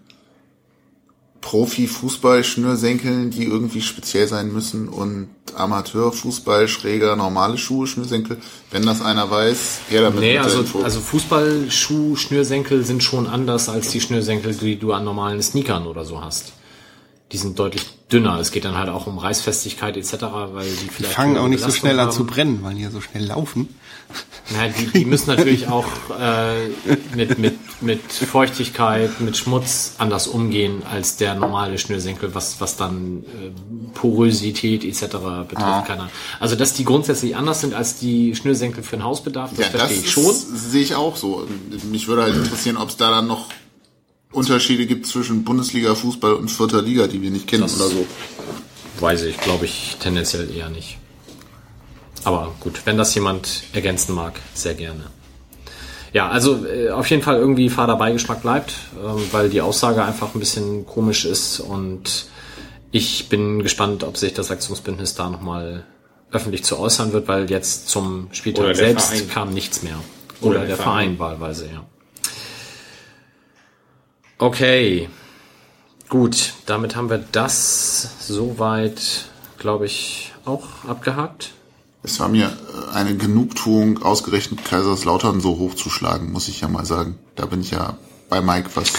Profi-Fußball-Schnürsenkeln, 1.42 3.32
die 3.32 3.46
irgendwie 3.46 3.82
speziell 3.82 4.28
sein 4.28 4.52
müssen, 4.52 4.90
und 4.90 5.30
Amateur-Fußball, 5.56 6.68
schräger, 6.68 7.16
normale 7.16 7.58
Schuhe, 7.58 7.88
Schnürsenkel? 7.88 8.38
Wenn 8.72 8.86
das 8.86 9.02
einer 9.02 9.32
weiß, 9.32 9.80
her 9.90 10.02
damit. 10.02 10.20
Nee, 10.20 10.38
also, 10.38 10.64
also 10.84 11.00
Fußballschuh-Schnürsenkel 11.00 12.84
sind 12.84 13.04
schon 13.04 13.28
anders 13.28 13.70
als 13.70 13.90
die 13.90 14.02
Schnürsenkel, 14.02 14.54
die 14.54 14.78
du 14.78 14.94
an 14.94 15.04
normalen 15.04 15.42
Sneakern 15.42 15.88
oder 15.88 16.06
so 16.06 16.22
hast. 16.22 16.54
Die 17.32 17.38
sind 17.38 17.60
deutlich 17.60 17.86
dünner. 18.12 18.40
Es 18.40 18.52
geht 18.52 18.66
dann 18.66 18.76
halt 18.78 18.90
auch 18.90 19.06
um 19.08 19.18
Reißfestigkeit 19.20 19.96
etc., 19.98 20.14
weil 20.52 20.66
die 20.68 20.76
Die 20.86 20.90
vielleicht 20.90 21.14
fangen 21.14 21.34
höhere 21.34 21.44
auch 21.46 21.48
nicht 21.48 21.60
so 21.60 21.66
Belastung 21.68 21.80
schnell 21.82 22.00
an 22.00 22.06
haben. 22.08 22.16
zu 22.16 22.26
brennen, 22.26 22.60
weil 22.64 22.74
die 22.76 22.82
ja 22.82 22.90
so 22.92 23.02
schnell 23.02 23.26
laufen. 23.26 23.70
Na, 24.52 24.68
die, 24.68 24.88
die 24.88 25.06
müssen 25.06 25.30
natürlich 25.30 25.68
auch 25.68 25.86
äh, 26.20 26.70
mit, 27.16 27.38
mit, 27.38 27.82
mit 27.84 28.02
Feuchtigkeit, 28.12 29.22
mit 29.22 29.38
Schmutz 29.38 29.94
anders 30.00 30.26
umgehen 30.26 30.82
als 30.92 31.18
der 31.18 31.36
normale 31.36 31.78
Schnürsenkel, 31.78 32.34
was, 32.34 32.60
was 32.60 32.76
dann 32.76 33.24
äh, 33.24 33.52
Porosität 33.94 34.84
etc. 34.84 35.02
betrifft. 35.48 35.58
Ah. 35.62 35.82
Keiner. 35.86 36.10
Also, 36.40 36.56
dass 36.56 36.74
die 36.74 36.86
grundsätzlich 36.86 37.36
anders 37.36 37.62
sind 37.62 37.76
als 37.76 38.00
die 38.00 38.34
Schnürsenkel 38.36 38.82
für 38.84 38.98
den 38.98 39.04
Hausbedarf, 39.04 39.52
das 39.52 39.60
Ja, 39.60 39.66
das 39.72 39.82
verstehe 39.82 39.98
ich 40.00 40.06
ist- 40.06 40.12
schon. 40.12 40.34
sehe 40.58 40.82
ich 40.82 40.96
auch 40.96 41.16
so. 41.16 41.48
Mich 41.92 42.08
würde 42.08 42.24
halt 42.24 42.36
interessieren, 42.36 42.78
ob 42.78 42.90
es 42.90 42.98
da 42.98 43.12
dann 43.12 43.28
noch 43.28 43.46
Unterschiede 44.32 44.86
gibt 44.86 45.08
zwischen 45.08 45.44
Bundesliga-Fußball 45.44 46.34
und 46.34 46.50
vierter 46.50 46.82
Liga, 46.82 47.08
die 47.08 47.22
wir 47.22 47.32
nicht 47.32 47.48
kennen 47.48 47.64
Das- 47.64 47.80
oder 47.80 47.90
so. 47.90 48.06
Weiß 49.00 49.24
ich, 49.24 49.38
glaube 49.40 49.66
ich, 49.66 49.98
tendenziell 50.00 50.54
eher 50.56 50.70
nicht. 50.70 50.98
Aber 52.26 52.54
gut, 52.60 52.82
wenn 52.86 52.98
das 52.98 53.16
jemand 53.16 53.64
ergänzen 53.74 54.14
mag, 54.14 54.40
sehr 54.54 54.74
gerne. 54.74 55.06
Ja, 56.14 56.30
also 56.30 56.66
äh, 56.66 56.90
auf 56.90 57.10
jeden 57.10 57.22
Fall 57.22 57.38
irgendwie 57.38 57.70
fader 57.70 57.96
Beigeschmack 57.96 58.42
bleibt, 58.42 58.74
ähm, 59.04 59.22
weil 59.32 59.50
die 59.50 59.62
Aussage 59.62 60.04
einfach 60.04 60.34
ein 60.36 60.40
bisschen 60.40 60.86
komisch 60.86 61.24
ist 61.26 61.60
und 61.60 62.26
ich 62.92 63.30
bin 63.30 63.62
gespannt, 63.64 64.04
ob 64.04 64.18
sich 64.18 64.34
das 64.34 64.52
Aktionsbündnis 64.52 65.14
da 65.16 65.30
nochmal 65.30 65.86
öffentlich 66.32 66.64
zu 66.64 66.78
äußern 66.80 67.14
wird, 67.14 67.28
weil 67.28 67.50
jetzt 67.50 67.88
zum 67.90 68.28
Spieltag 68.32 68.76
selbst 68.76 69.10
Verein. 69.14 69.30
kam 69.30 69.54
nichts 69.54 69.82
mehr. 69.84 70.00
Oder, 70.42 70.50
Oder 70.50 70.60
der, 70.60 70.68
der 70.70 70.78
Verein, 70.78 71.20
wahlweise, 71.20 71.70
ja. 71.72 71.86
Okay, 74.40 75.10
gut, 76.08 76.54
damit 76.66 76.96
haben 76.96 77.10
wir 77.10 77.18
das 77.32 78.26
soweit, 78.26 79.26
glaube 79.58 79.86
ich, 79.86 80.34
auch 80.46 80.86
abgehakt. 80.88 81.52
Es 82.04 82.20
war 82.22 82.30
mir 82.30 82.46
äh, 82.48 82.96
eine 82.96 83.18
Genugtuung, 83.18 84.02
ausgerechnet 84.02 84.64
Kaiserslautern 84.64 85.42
so 85.42 85.58
hochzuschlagen, 85.58 86.32
muss 86.32 86.48
ich 86.48 86.62
ja 86.62 86.70
mal 86.70 86.86
sagen. 86.86 87.20
Da 87.36 87.46
bin 87.46 87.60
ich 87.60 87.72
ja 87.72 87.98
bei 88.30 88.40
Mike, 88.42 88.70
was 88.76 88.94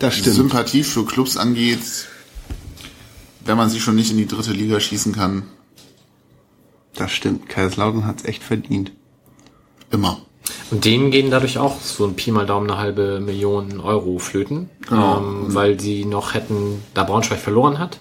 Das 0.00 0.14
die 0.14 0.20
stimmt. 0.22 0.36
Sympathie 0.36 0.82
für 0.82 1.04
Clubs 1.06 1.36
angeht. 1.36 2.08
Wenn 3.44 3.56
man 3.56 3.70
sie 3.70 3.78
schon 3.80 3.94
nicht 3.94 4.10
in 4.10 4.16
die 4.16 4.26
dritte 4.26 4.52
Liga 4.52 4.80
schießen 4.80 5.12
kann, 5.14 5.44
Das 6.94 7.12
stimmt. 7.12 7.48
Kaiserslautern 7.48 8.04
hat's 8.06 8.24
echt 8.24 8.42
verdient. 8.42 8.90
immer. 9.92 10.20
Und 10.70 10.84
denen 10.84 11.10
gehen 11.10 11.30
dadurch 11.30 11.58
auch 11.58 11.80
so 11.80 12.04
ein 12.04 12.14
Pi 12.14 12.30
mal 12.32 12.46
Daumen 12.46 12.68
eine 12.70 12.78
halbe 12.78 13.20
Million 13.20 13.80
Euro 13.80 14.18
flöten, 14.18 14.70
Genau. 14.88 15.18
ähm, 15.18 15.54
weil 15.54 15.78
sie 15.78 16.04
noch 16.04 16.34
hätten, 16.34 16.82
da 16.94 17.04
Braunschweig 17.04 17.38
verloren 17.38 17.78
hat, 17.78 17.98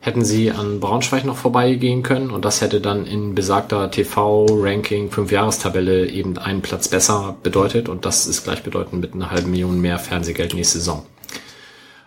hätten 0.00 0.24
sie 0.24 0.50
an 0.50 0.80
Braunschweig 0.80 1.24
noch 1.24 1.36
vorbeigehen 1.36 2.02
können 2.02 2.30
und 2.30 2.44
das 2.44 2.60
hätte 2.60 2.80
dann 2.80 3.06
in 3.06 3.34
besagter 3.36 3.90
TV-Ranking 3.90 5.10
5-Jahres-Tabelle 5.10 6.08
eben 6.08 6.38
einen 6.38 6.62
Platz 6.62 6.88
besser 6.88 7.36
bedeutet 7.42 7.88
und 7.88 8.04
das 8.04 8.26
ist 8.26 8.42
gleichbedeutend 8.42 9.00
mit 9.00 9.14
einer 9.14 9.30
halben 9.30 9.50
Million 9.52 9.80
mehr 9.80 9.98
Fernsehgeld 10.00 10.54
nächste 10.54 10.78
Saison. 10.78 11.06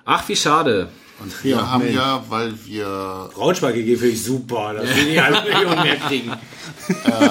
Ach, 0.03 0.27
wie 0.27 0.35
schade. 0.35 0.89
Und 1.19 1.43
wir 1.43 1.69
haben 1.71 1.93
ja, 1.93 2.23
weil 2.29 2.53
wir 2.65 3.29
Braunschweig 3.33 3.73
GG 3.75 3.95
finde 3.95 4.13
ich 4.13 4.23
super, 4.23 4.73
dass 4.73 4.95
wir 4.95 5.05
die 5.05 5.21
halbe 5.21 5.49
Million 5.49 5.81
mehr 5.83 5.95
kriegen. 5.97 6.31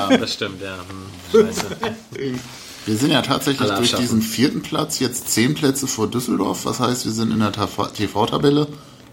Das 0.09 0.33
stimmt, 0.33 0.63
ja. 0.63 0.77
Hm, 0.77 1.47
Scheiße. 1.47 1.67
Wir 2.87 2.97
sind 2.99 3.13
ja 3.13 3.23
tatsächlich 3.23 3.71
Alle 3.71 3.79
durch 3.79 3.95
diesen 3.95 4.21
vierten 4.21 4.61
Platz 4.61 4.99
jetzt 4.99 5.31
zehn 5.31 5.55
Plätze 5.55 5.87
vor 5.87 6.07
Düsseldorf. 6.07 6.67
Was 6.67 6.81
heißt, 6.81 7.07
wir 7.07 7.13
sind 7.13 7.33
in 7.33 7.39
der 7.39 7.51
TV-Tabelle 7.53 8.67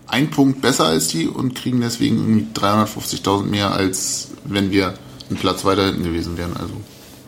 ein 0.08 0.30
Punkt 0.30 0.60
besser 0.62 0.88
als 0.88 1.08
die 1.08 1.26
und 1.30 1.56
kriegen 1.56 1.80
deswegen 1.80 2.18
irgendwie 2.18 2.60
350.000 2.60 3.44
mehr, 3.44 3.72
als 3.72 4.32
wenn 4.44 4.72
wir 4.72 4.96
einen 5.30 5.40
Platz 5.40 5.64
weiter 5.64 5.86
hinten 5.86 6.04
gewesen 6.04 6.38
wären. 6.38 6.52
Also 6.58 6.74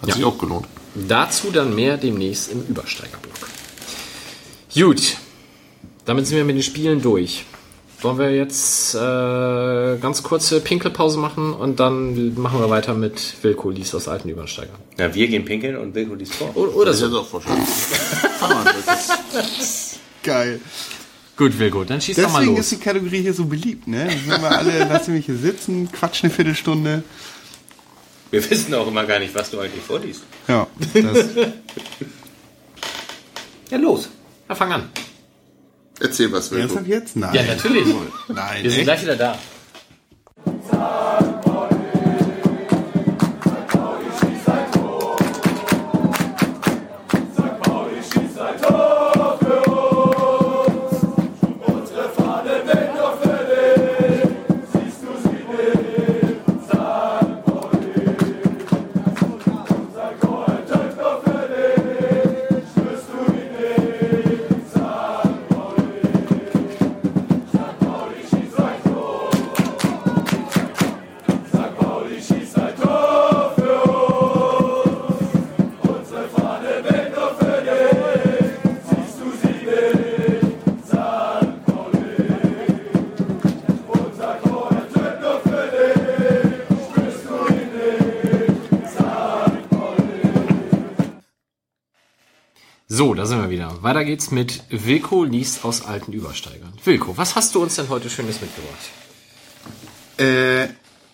hat 0.01 0.09
Ja. 0.09 0.15
sich 0.15 0.25
auch 0.25 0.37
gelohnt. 0.37 0.67
Dazu 1.07 1.49
dann 1.49 1.73
mehr 1.75 1.95
demnächst 1.95 2.51
im 2.51 2.61
Übersteigerblock. 2.67 3.33
Gut, 4.75 5.15
damit 6.05 6.27
sind 6.27 6.37
wir 6.37 6.45
mit 6.45 6.55
den 6.55 6.63
Spielen 6.63 7.01
durch. 7.01 7.45
Wollen 8.01 8.17
wir 8.17 8.31
jetzt 8.35 8.95
äh, 8.95 9.97
ganz 10.01 10.23
kurze 10.23 10.59
Pinkelpause 10.59 11.17
machen 11.17 11.53
und 11.53 11.79
dann 11.79 12.33
machen 12.35 12.59
wir 12.59 12.69
weiter 12.69 12.93
mit 12.93 13.35
Wilko 13.41 13.69
Lies 13.69 13.95
aus 13.95 14.09
alten 14.09 14.27
Übersteigern. 14.27 14.75
Na, 14.97 15.13
wir 15.15 15.27
gehen 15.27 15.45
pinkeln 15.45 15.77
und 15.77 15.95
Wilko 15.95 16.15
liest 16.15 16.35
vor. 16.35 16.55
Oder 16.57 16.87
Das 16.91 17.01
ist 17.01 17.09
so. 17.09 17.15
ja 17.15 17.21
auch 17.21 17.27
vorstellen. 17.27 17.61
Geil. 20.23 20.59
Gut, 21.37 21.57
Wilko, 21.57 21.83
dann 21.85 22.01
schieß 22.01 22.17
doch 22.17 22.29
mal 22.31 22.39
Deswegen 22.39 22.57
los. 22.57 22.65
ist 22.65 22.71
die 22.73 22.77
Kategorie 22.83 23.21
hier 23.21 23.33
so 23.33 23.45
beliebt, 23.45 23.87
ne? 23.87 24.09
Sind 24.09 24.41
wir 24.41 24.51
alle, 24.51 24.79
lassen 24.79 25.13
mich 25.13 25.25
hier 25.25 25.37
sitzen, 25.37 25.89
quatschen 25.91 26.27
eine 26.27 26.35
Viertelstunde. 26.35 27.03
Wir 28.31 28.49
wissen 28.49 28.73
auch 28.73 28.87
immer 28.87 29.05
gar 29.05 29.19
nicht, 29.19 29.33
was 29.33 29.49
du 29.49 29.59
eigentlich 29.59 29.83
vorliest. 29.83 30.23
Ja, 30.47 30.67
das, 30.93 31.25
Ja, 33.71 33.77
los. 33.77 34.09
Na, 34.47 34.55
fang 34.55 34.71
an. 34.73 34.89
Erzähl 36.03 36.31
was, 36.31 36.51
Wilko. 36.51 36.63
ernsthaft 36.63 36.87
jetzt? 36.87 37.15
Nein. 37.15 37.33
Ja, 37.33 37.43
natürlich. 37.43 37.87
Nein, 38.27 38.63
Wir 38.63 38.69
sind 38.69 38.79
echt? 38.79 38.83
gleich 38.83 39.01
wieder 39.03 39.15
da. 39.15 39.39
Wieder. 93.63 93.83
Weiter 93.83 94.05
geht's 94.05 94.31
mit 94.31 94.63
Wilko 94.69 95.23
liest 95.23 95.63
aus 95.63 95.85
alten 95.85 96.11
Übersteigern. 96.11 96.73
Wilko, 96.83 97.15
was 97.17 97.35
hast 97.35 97.55
du 97.55 97.61
uns 97.61 97.75
denn 97.75 97.89
heute 97.89 98.09
Schönes 98.09 98.41
mitgebracht? 98.41 98.79
Äh, 100.17 100.67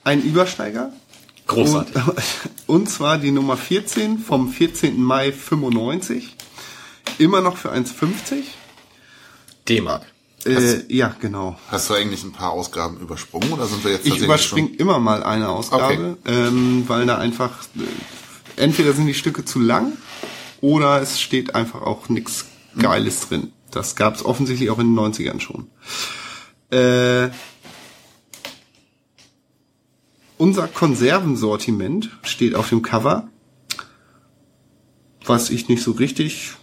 ein 0.04 0.24
Übersteiger. 0.24 0.92
Großartig. 1.48 1.96
Und, 1.96 2.16
und 2.68 2.90
zwar 2.90 3.18
die 3.18 3.32
Nummer 3.32 3.58
14 3.58 4.20
vom 4.20 4.52
14. 4.52 5.02
Mai 5.02 5.32
95. 5.32 6.36
Immer 7.18 7.42
noch 7.42 7.58
für 7.58 7.72
1,50. 7.72 8.44
D-Mark. 9.68 10.04
Äh, 10.46 10.86
ja, 10.88 11.14
genau. 11.20 11.58
Hast 11.68 11.90
du 11.90 11.94
eigentlich 11.94 12.24
ein 12.24 12.32
paar 12.32 12.52
Ausgaben 12.52 12.98
übersprungen 12.98 13.52
oder 13.52 13.68
sind 13.68 13.84
wir 13.84 13.92
jetzt 13.92 14.08
Ich 14.08 14.20
überspringe 14.20 14.70
immer 14.78 15.00
mal 15.00 15.22
eine 15.22 15.50
Ausgabe, 15.50 16.18
ähm, 16.26 16.86
weil 16.88 17.06
da 17.06 17.18
einfach 17.18 17.52
äh, 17.76 18.62
entweder 18.62 18.94
sind 18.94 19.08
die 19.08 19.14
Stücke 19.14 19.44
zu 19.44 19.60
lang 19.60 19.94
oder 20.62 21.02
es 21.02 21.20
steht 21.20 21.56
einfach 21.56 21.82
auch 21.82 22.10
nichts 22.10 22.46
Geiles 22.78 23.28
drin. 23.28 23.52
Das 23.72 23.96
gab 23.96 24.16
es 24.16 24.26
offensichtlich 24.26 24.70
auch 24.70 24.80
in 24.80 24.96
den 24.96 25.00
90ern 25.00 25.40
schon. 25.40 25.68
Äh, 26.72 27.30
unser 30.38 30.68
Konservensortiment 30.68 32.10
steht 32.24 32.56
auf 32.56 32.70
dem 32.70 32.82
Cover, 32.82 33.30
was 35.26 35.50
ich 35.50 35.68
nicht 35.68 35.84
so 35.84 35.92
richtig 35.92 36.54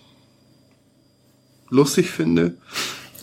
lustig 1.69 2.11
finde. 2.11 2.57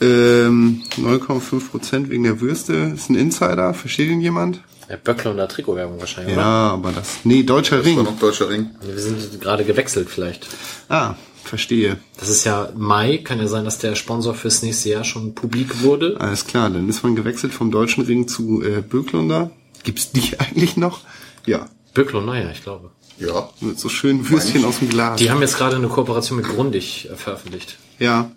Ähm, 0.01 0.83
9,5 0.97 1.69
Prozent 1.69 2.09
wegen 2.09 2.23
der 2.23 2.41
Würste. 2.41 2.73
Ist 2.95 3.09
ein 3.09 3.15
Insider. 3.15 3.73
Versteht 3.73 4.09
ihn 4.09 4.21
jemand? 4.21 4.61
Ja, 4.89 4.97
Böckler 5.01 5.31
und 5.31 5.37
der 5.37 5.47
Trikotwerbung 5.47 5.99
wahrscheinlich, 5.99 6.35
Ja, 6.35 6.71
aber 6.71 6.91
das. 6.91 7.19
Nee, 7.23 7.43
deutscher? 7.43 7.77
War 7.77 7.85
Ring. 7.85 8.03
noch 8.03 8.19
deutscher 8.19 8.49
Ring. 8.49 8.71
oder? 8.83 8.93
Wir 8.95 9.01
sind 9.01 9.39
gerade 9.41 9.63
gewechselt 9.63 10.09
vielleicht. 10.09 10.47
Ah, 10.89 11.15
verstehe. 11.43 11.97
Das 12.19 12.29
ist 12.29 12.43
ja 12.43 12.69
Mai, 12.75 13.17
kann 13.17 13.39
ja 13.39 13.47
sein, 13.47 13.65
dass 13.65 13.77
der 13.79 13.95
Sponsor 13.95 14.33
fürs 14.33 14.61
nächste 14.61 14.89
Jahr 14.89 15.03
schon 15.03 15.33
publik 15.35 15.81
wurde. 15.83 16.17
Alles 16.19 16.45
klar, 16.45 16.69
dann 16.69 16.87
ist 16.89 17.03
man 17.03 17.15
gewechselt 17.15 17.53
vom 17.53 17.71
deutschen 17.71 18.03
Ring 18.05 18.27
zu 18.27 18.61
äh, 18.63 18.81
Böcklunder. 18.81 19.51
Gibt's 19.83 20.11
die 20.11 20.31
eigentlich 20.39 20.77
noch? 20.77 21.01
Ja. 21.45 21.67
Böckler, 21.93 22.21
naja, 22.21 22.49
ich 22.51 22.63
glaube. 22.63 22.89
Ja. 23.19 23.49
Mit 23.61 23.79
so 23.79 23.89
schönen 23.89 24.27
Würstchen 24.29 24.65
aus 24.65 24.79
dem 24.79 24.89
Glas. 24.89 25.19
Die 25.19 25.29
haben 25.29 25.41
jetzt 25.41 25.57
gerade 25.57 25.75
eine 25.75 25.87
Kooperation 25.87 26.37
mit 26.39 26.47
Grundig 26.47 27.09
äh, 27.11 27.15
veröffentlicht. 27.15 27.77
Ja. 27.99 28.31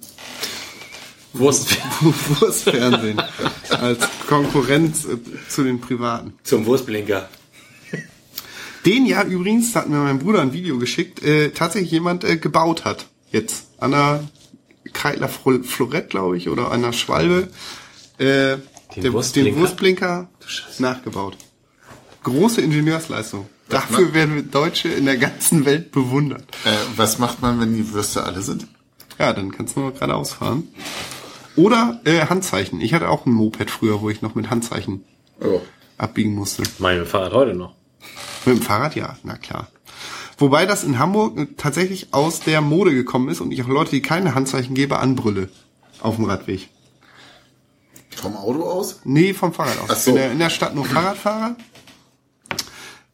Wurst. 1.38 1.76
Wurstfernsehen 2.00 3.20
als 3.70 3.98
Konkurrenz 4.28 5.04
äh, 5.04 5.16
zu 5.48 5.62
den 5.64 5.80
privaten. 5.80 6.34
Zum 6.42 6.66
Wurstblinker. 6.66 7.28
Den 8.84 9.04
ja 9.06 9.24
übrigens, 9.24 9.72
da 9.72 9.80
hat 9.80 9.88
mir 9.88 9.96
mein 9.98 10.18
Bruder 10.20 10.40
ein 10.42 10.52
Video 10.52 10.78
geschickt, 10.78 11.22
äh, 11.22 11.50
tatsächlich 11.50 11.90
jemand 11.90 12.22
äh, 12.24 12.36
gebaut 12.36 12.84
hat. 12.84 13.06
Jetzt. 13.32 13.66
An 13.78 13.90
der 13.90 14.24
Kreidler 14.92 15.28
Flo- 15.28 15.62
Florett, 15.64 16.10
glaube 16.10 16.36
ich, 16.36 16.48
oder 16.48 16.70
an 16.70 16.82
der 16.82 16.92
Schwalbe. 16.92 17.48
Äh, 18.18 18.58
Den 18.94 19.02
der, 19.02 19.12
Wurstblinker? 19.12 19.50
den 19.50 19.60
Wurstblinker 19.60 20.28
nachgebaut. 20.78 21.36
Große 22.22 22.60
Ingenieursleistung. 22.60 23.46
Dafür 23.68 24.14
werden 24.14 24.36
wir 24.36 24.42
Deutsche 24.42 24.88
in 24.88 25.06
der 25.06 25.16
ganzen 25.16 25.64
Welt 25.64 25.90
bewundert. 25.90 26.44
Äh, 26.64 26.70
was 26.94 27.18
macht 27.18 27.42
man, 27.42 27.58
wenn 27.60 27.74
die 27.74 27.92
Würste 27.92 28.22
alle 28.22 28.40
sind? 28.42 28.68
Ja, 29.18 29.32
dann 29.32 29.50
kannst 29.50 29.74
du 29.74 29.80
nur 29.80 29.92
geradeaus 29.92 30.34
fahren. 30.34 30.68
Oder 31.57 32.01
äh, 32.05 32.27
Handzeichen. 32.27 32.81
Ich 32.81 32.93
hatte 32.95 33.09
auch 33.09 33.27
ein 33.27 33.33
Moped 33.33 33.70
früher, 33.70 34.01
wo 34.03 34.11
ich 34.11 34.23
noch 34.23 34.35
mit 34.35 34.51
Handzeichen 34.51 35.05
Oh. 35.41 35.61
abbiegen 35.99 36.35
musste. 36.35 36.62
Mein 36.78 37.05
Fahrrad 37.07 37.33
heute 37.33 37.55
noch. 37.55 37.74
Mit 38.45 38.57
dem 38.57 38.62
Fahrrad, 38.62 38.95
ja, 38.97 39.16
na 39.23 39.37
klar. 39.37 39.69
Wobei 40.39 40.66
das 40.66 40.85
in 40.85 40.99
Hamburg 40.99 41.39
äh, 41.39 41.47
tatsächlich 41.57 42.09
aus 42.12 42.41
der 42.41 42.61
Mode 42.61 42.95
gekommen 42.95 43.28
ist 43.28 43.41
und 43.41 43.53
ich 43.53 43.62
auch 43.62 43.69
Leute, 43.69 43.91
die 43.91 44.03
keine 44.03 44.35
Handzeichen 44.35 44.74
gebe, 44.74 44.99
anbrülle. 44.99 45.49
Auf 46.01 46.16
dem 46.16 46.27
Radweg. 46.27 46.69
Vom 48.15 48.37
Auto 48.37 48.62
aus? 48.65 49.01
Nee, 49.05 49.33
vom 49.35 49.53
Fahrrad 49.53 49.78
aus. 49.81 49.89
Ach 49.91 49.97
so. 49.97 50.11
Ich 50.11 50.16
bin 50.16 50.24
ja 50.24 50.31
in 50.33 50.39
der 50.39 50.51
Stadt 50.51 50.74
nur 50.74 50.85
Fahrradfahrer. 50.85 51.57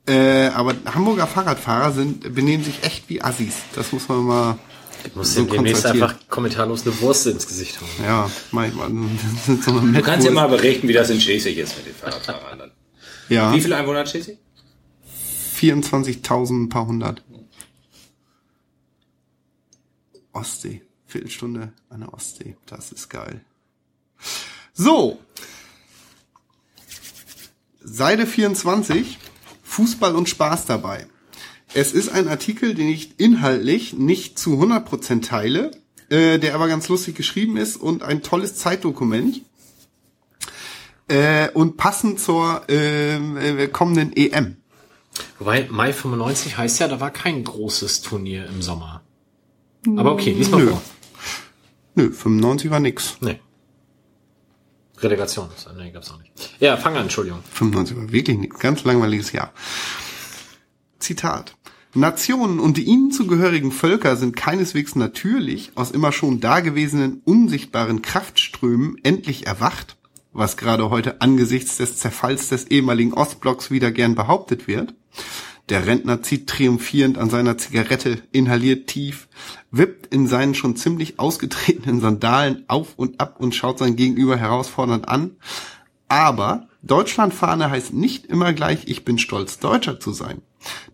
Äh, 0.06 0.48
aber 0.48 0.74
Hamburger 0.92 1.26
Fahrradfahrer 1.28 1.92
sind, 1.92 2.34
benehmen 2.34 2.64
sich 2.64 2.82
echt 2.82 3.08
wie 3.08 3.22
Assis. 3.22 3.54
Das 3.74 3.92
muss 3.92 4.08
man 4.08 4.24
mal 4.24 4.58
Du 5.04 5.18
musst 5.18 5.34
so 5.34 5.42
dem 5.44 5.50
demnächst 5.52 5.84
einfach 5.86 6.14
kommentarlos 6.28 6.86
eine 6.86 7.00
Wurst 7.00 7.26
ins 7.26 7.46
Gesicht 7.46 7.80
hauen. 7.80 7.88
Ja, 8.04 8.30
manchmal. 8.50 8.90
So 9.64 9.78
Du 9.80 10.02
kannst 10.02 10.26
ja 10.26 10.32
mal 10.32 10.48
berichten, 10.48 10.88
wie 10.88 10.92
das 10.92 11.10
in 11.10 11.20
Schleswig 11.20 11.58
ist 11.58 11.76
mit 11.76 11.86
den 11.86 11.94
Fahrradfahrern 11.94 12.58
dann. 12.58 12.70
Ja, 13.28 13.52
Wie 13.54 13.60
viele 13.60 13.76
Einwohner 13.76 14.00
hat 14.00 14.08
Schleswig? 14.10 14.38
24.000, 15.58 16.64
ein 16.64 16.68
paar 16.68 16.86
hundert. 16.86 17.22
Ostsee. 20.32 20.82
Viertelstunde 21.06 21.72
an 21.90 22.00
der 22.00 22.14
Ostsee. 22.14 22.56
Das 22.66 22.90
ist 22.90 23.08
geil. 23.10 23.44
So. 24.72 25.20
Seite 27.82 28.26
24. 28.26 29.18
Fußball 29.62 30.16
und 30.16 30.28
Spaß 30.28 30.66
dabei. 30.66 31.06
Es 31.74 31.92
ist 31.92 32.10
ein 32.10 32.28
Artikel, 32.28 32.74
den 32.74 32.88
ich 32.88 33.18
inhaltlich 33.18 33.94
nicht 33.94 34.38
zu 34.38 34.62
100% 34.62 35.22
teile, 35.22 35.70
äh, 36.10 36.38
der 36.38 36.54
aber 36.54 36.68
ganz 36.68 36.88
lustig 36.88 37.16
geschrieben 37.16 37.56
ist 37.56 37.76
und 37.76 38.02
ein 38.02 38.22
tolles 38.22 38.56
Zeitdokument. 38.56 39.40
Äh, 41.08 41.50
und 41.50 41.76
passend 41.76 42.20
zur 42.20 42.62
ähm, 42.68 43.36
äh, 43.36 43.66
kommenden 43.68 44.14
EM. 44.14 44.56
Wobei, 45.38 45.66
Mai 45.70 45.92
95 45.92 46.56
heißt 46.56 46.80
ja, 46.80 46.88
da 46.88 47.00
war 47.00 47.10
kein 47.10 47.42
großes 47.44 48.02
Turnier 48.02 48.46
im 48.46 48.62
Sommer. 48.62 49.02
Aber 49.96 50.12
okay, 50.12 50.32
lies 50.32 50.50
mal 50.50 50.64
Nö. 50.64 50.70
vor. 50.70 50.82
Nö, 51.94 52.12
95 52.12 52.70
war 52.70 52.80
nix. 52.80 53.16
Nee. 53.20 53.40
Relegation. 54.98 55.48
Nee, 55.76 55.90
gab's 55.90 56.10
auch 56.10 56.18
nicht. 56.18 56.32
Ja, 56.60 56.76
fang 56.76 56.94
an, 56.96 57.02
Entschuldigung. 57.02 57.40
95 57.52 57.96
war 57.96 58.12
wirklich 58.12 58.38
nix. 58.38 58.58
Ganz 58.60 58.84
langweiliges 58.84 59.32
Jahr. 59.32 59.52
Zitat. 61.02 61.54
Nationen 61.94 62.58
und 62.58 62.78
die 62.78 62.84
ihnen 62.84 63.12
zugehörigen 63.12 63.70
Völker 63.70 64.16
sind 64.16 64.34
keineswegs 64.34 64.96
natürlich 64.96 65.72
aus 65.74 65.90
immer 65.90 66.10
schon 66.10 66.40
dagewesenen 66.40 67.20
unsichtbaren 67.24 68.00
Kraftströmen 68.00 68.96
endlich 69.02 69.46
erwacht, 69.46 69.98
was 70.32 70.56
gerade 70.56 70.88
heute 70.88 71.20
angesichts 71.20 71.76
des 71.76 71.98
Zerfalls 71.98 72.48
des 72.48 72.68
ehemaligen 72.68 73.12
Ostblocks 73.12 73.70
wieder 73.70 73.90
gern 73.90 74.14
behauptet 74.14 74.66
wird. 74.66 74.94
Der 75.68 75.86
Rentner 75.86 76.22
zieht 76.22 76.48
triumphierend 76.48 77.18
an 77.18 77.28
seiner 77.28 77.58
Zigarette, 77.58 78.22
inhaliert 78.32 78.86
tief, 78.86 79.28
wippt 79.70 80.06
in 80.06 80.26
seinen 80.26 80.54
schon 80.54 80.76
ziemlich 80.76 81.18
ausgetretenen 81.18 82.00
Sandalen 82.00 82.64
auf 82.68 82.94
und 82.96 83.20
ab 83.20 83.36
und 83.38 83.54
schaut 83.54 83.78
sein 83.78 83.96
Gegenüber 83.96 84.36
herausfordernd 84.36 85.08
an. 85.08 85.36
Aber 86.08 86.68
Deutschlandfahne 86.82 87.70
heißt 87.70 87.92
nicht 87.92 88.26
immer 88.26 88.52
gleich, 88.52 88.86
ich 88.86 89.04
bin 89.04 89.18
stolz, 89.18 89.58
Deutscher 89.58 90.00
zu 90.00 90.12
sein. 90.12 90.42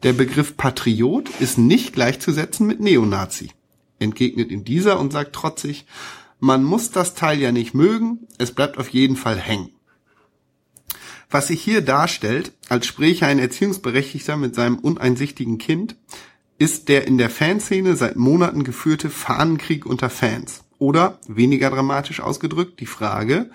Der 0.03 0.12
Begriff 0.12 0.57
Patriot 0.57 1.28
ist 1.40 1.59
nicht 1.59 1.93
gleichzusetzen 1.93 2.66
mit 2.66 2.81
Neonazi. 2.81 3.51
Entgegnet 3.99 4.51
ihm 4.51 4.65
dieser 4.65 4.99
und 5.01 5.12
sagt 5.12 5.35
trotzig, 5.35 5.86
man 6.40 6.62
muss 6.62 6.90
das 6.90 7.15
Teil 7.15 7.40
ja 7.40 7.53
nicht 7.53 7.74
mögen, 7.74 8.27
es 8.39 8.53
bleibt 8.53 8.78
auf 8.78 8.89
jeden 8.90 9.16
Fall 9.16 9.39
hängen. 9.39 9.70
Was 11.31 11.49
sich 11.49 11.62
hier 11.62 11.82
darstellt, 11.82 12.53
als 12.69 12.86
spräche 12.86 13.27
ein 13.27 13.39
Erziehungsberechtigter 13.39 14.36
mit 14.36 14.55
seinem 14.55 14.78
uneinsichtigen 14.78 15.59
Kind, 15.59 15.97
ist 16.59 16.89
der 16.89 17.07
in 17.07 17.19
der 17.19 17.31
Fanszene 17.31 17.97
seit 17.97 18.16
Monaten 18.16 18.65
geführte 18.65 19.11
Fahnenkrieg 19.11 19.86
unter 19.86 20.11
Fans. 20.11 20.65
Oder, 20.78 21.19
weniger 21.27 21.70
dramatisch 21.70 22.20
ausgedrückt, 22.20 22.81
die 22.81 22.86
Frage, 22.86 23.51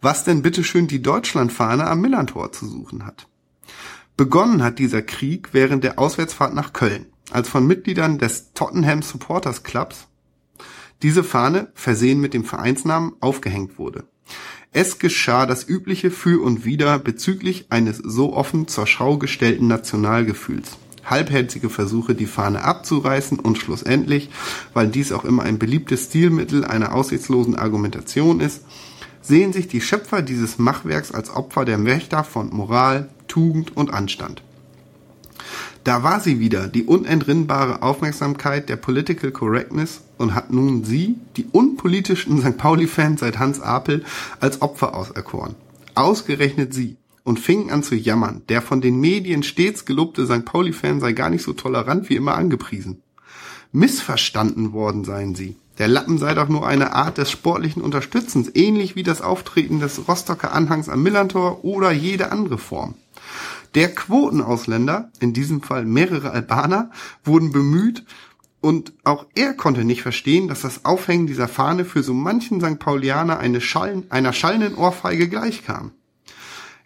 was 0.00 0.24
denn 0.24 0.42
bitteschön 0.42 0.86
die 0.86 1.02
Deutschlandfahne 1.02 1.86
am 1.86 2.00
Millantor 2.00 2.52
zu 2.52 2.66
suchen 2.68 3.04
hat. 3.04 3.27
Begonnen 4.18 4.64
hat 4.64 4.80
dieser 4.80 5.00
Krieg 5.00 5.50
während 5.52 5.84
der 5.84 6.00
Auswärtsfahrt 6.00 6.52
nach 6.52 6.72
Köln, 6.72 7.06
als 7.30 7.48
von 7.48 7.64
Mitgliedern 7.64 8.18
des 8.18 8.52
Tottenham 8.52 9.00
Supporters 9.00 9.62
Clubs 9.62 10.08
diese 11.02 11.22
Fahne, 11.22 11.70
versehen 11.74 12.20
mit 12.20 12.34
dem 12.34 12.42
Vereinsnamen, 12.44 13.12
aufgehängt 13.20 13.78
wurde. 13.78 14.08
Es 14.72 14.98
geschah 14.98 15.46
das 15.46 15.68
übliche 15.68 16.10
Für 16.10 16.42
und 16.42 16.64
Wider 16.64 16.98
bezüglich 16.98 17.66
eines 17.70 17.98
so 17.98 18.34
offen 18.34 18.66
zur 18.66 18.88
Schau 18.88 19.18
gestellten 19.18 19.68
Nationalgefühls. 19.68 20.78
Halbherzige 21.04 21.70
Versuche, 21.70 22.16
die 22.16 22.26
Fahne 22.26 22.64
abzureißen 22.64 23.38
und 23.38 23.58
schlussendlich, 23.58 24.30
weil 24.74 24.88
dies 24.88 25.12
auch 25.12 25.24
immer 25.24 25.44
ein 25.44 25.60
beliebtes 25.60 26.06
Stilmittel 26.06 26.64
einer 26.64 26.92
aussichtslosen 26.92 27.54
Argumentation 27.54 28.40
ist, 28.40 28.64
sehen 29.22 29.52
sich 29.52 29.68
die 29.68 29.80
Schöpfer 29.80 30.22
dieses 30.22 30.58
Machwerks 30.58 31.12
als 31.12 31.30
Opfer 31.30 31.64
der 31.64 31.84
Wächter 31.84 32.24
von 32.24 32.50
Moral, 32.50 33.10
Tugend 33.28 33.76
und 33.76 33.92
Anstand. 33.92 34.42
Da 35.84 36.02
war 36.02 36.20
sie 36.20 36.40
wieder, 36.40 36.68
die 36.68 36.84
unentrinnbare 36.84 37.82
Aufmerksamkeit 37.82 38.68
der 38.68 38.76
Political 38.76 39.30
Correctness 39.30 40.02
und 40.18 40.34
hat 40.34 40.52
nun 40.52 40.84
sie, 40.84 41.16
die 41.36 41.46
unpolitischen 41.50 42.40
St. 42.40 42.58
Pauli-Fans 42.58 43.20
seit 43.20 43.38
Hans 43.38 43.60
Apel, 43.60 44.04
als 44.40 44.60
Opfer 44.60 44.94
auserkoren. 44.94 45.54
Ausgerechnet 45.94 46.74
sie 46.74 46.96
und 47.24 47.38
fingen 47.38 47.70
an 47.70 47.82
zu 47.82 47.94
jammern. 47.94 48.42
Der 48.48 48.62
von 48.62 48.80
den 48.80 49.00
Medien 49.00 49.42
stets 49.42 49.84
gelobte 49.84 50.26
St. 50.26 50.44
Pauli-Fan 50.44 51.00
sei 51.00 51.12
gar 51.12 51.30
nicht 51.30 51.42
so 51.42 51.52
tolerant 51.52 52.08
wie 52.08 52.16
immer 52.16 52.34
angepriesen. 52.34 53.02
Missverstanden 53.72 54.72
worden 54.72 55.04
seien 55.04 55.34
sie. 55.34 55.56
Der 55.78 55.88
Lappen 55.88 56.18
sei 56.18 56.34
doch 56.34 56.48
nur 56.48 56.66
eine 56.66 56.94
Art 56.94 57.18
des 57.18 57.30
sportlichen 57.30 57.82
Unterstützens, 57.82 58.50
ähnlich 58.54 58.96
wie 58.96 59.04
das 59.04 59.22
Auftreten 59.22 59.78
des 59.78 60.08
Rostocker 60.08 60.52
Anhangs 60.52 60.88
am 60.88 61.02
Millantor 61.02 61.64
oder 61.64 61.92
jede 61.92 62.32
andere 62.32 62.58
Form. 62.58 62.94
Der 63.74 63.94
Quotenausländer, 63.94 65.10
in 65.20 65.32
diesem 65.32 65.62
Fall 65.62 65.84
mehrere 65.84 66.30
Albaner, 66.30 66.90
wurden 67.24 67.52
bemüht 67.52 68.04
und 68.60 68.92
auch 69.04 69.26
er 69.34 69.54
konnte 69.54 69.84
nicht 69.84 70.02
verstehen, 70.02 70.48
dass 70.48 70.62
das 70.62 70.84
Aufhängen 70.84 71.26
dieser 71.26 71.48
Fahne 71.48 71.84
für 71.84 72.02
so 72.02 72.12
manchen 72.12 72.60
St. 72.60 72.78
Paulianer 72.78 73.38
eine 73.38 73.60
Schallen, 73.60 74.10
einer 74.10 74.32
schallenden 74.32 74.74
Ohrfeige 74.74 75.28
gleichkam. 75.28 75.92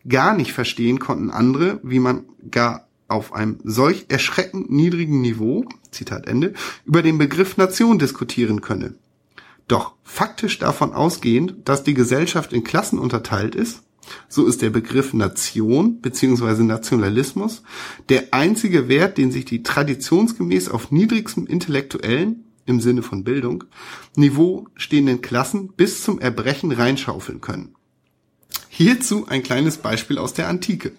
Gar 0.07 0.35
nicht 0.35 0.53
verstehen 0.53 0.99
konnten 0.99 1.31
andere, 1.31 1.81
wie 1.83 2.01
man 2.01 2.25
gar 2.51 2.89
auf 3.09 3.33
einem 3.33 3.59
solch 3.63 4.07
erschreckend 4.09 4.71
niedrigen 4.71 5.21
Niveau, 5.21 5.65
Zitat 5.91 6.27
Ende, 6.27 6.55
über 6.85 7.03
den 7.03 7.19
Begriff 7.19 7.57
Nation 7.57 7.99
diskutieren 7.99 8.61
könne. 8.61 8.95
Doch 9.69 9.95
faktisch 10.03 10.59
davon 10.59 10.93
ausgehend, 10.93 11.69
dass 11.69 11.85
die 11.85 11.95
Gesellschaft 11.95 12.53
in 12.53 12.65
Klassen 12.65 12.99
unterteilt 12.99 13.55
ist, 13.55 13.83
so 14.29 14.47
ist 14.47 14.63
der 14.63 14.71
Begriff 14.71 15.13
Nation 15.13 16.01
bzw. 16.01 16.63
Nationalismus 16.63 17.63
der 18.09 18.33
einzige 18.33 18.89
Wert, 18.89 19.19
den 19.19 19.31
sich 19.31 19.45
die 19.45 19.63
traditionsgemäß 19.63 20.69
auf 20.69 20.91
niedrigstem 20.91 21.47
intellektuellen, 21.47 22.45
im 22.67 22.81
Sinne 22.81 23.03
von 23.03 23.25
Bildung, 23.25 23.65
Niveau 24.15 24.69
stehenden 24.77 25.21
Klassen 25.21 25.73
bis 25.77 26.03
zum 26.03 26.21
Erbrechen 26.21 26.73
reinschaufeln 26.73 27.41
können. 27.41 27.75
Hierzu 28.69 29.27
ein 29.29 29.43
kleines 29.43 29.79
Beispiel 29.79 30.19
aus 30.19 30.33
der 30.33 30.49
Antike. 30.49 30.93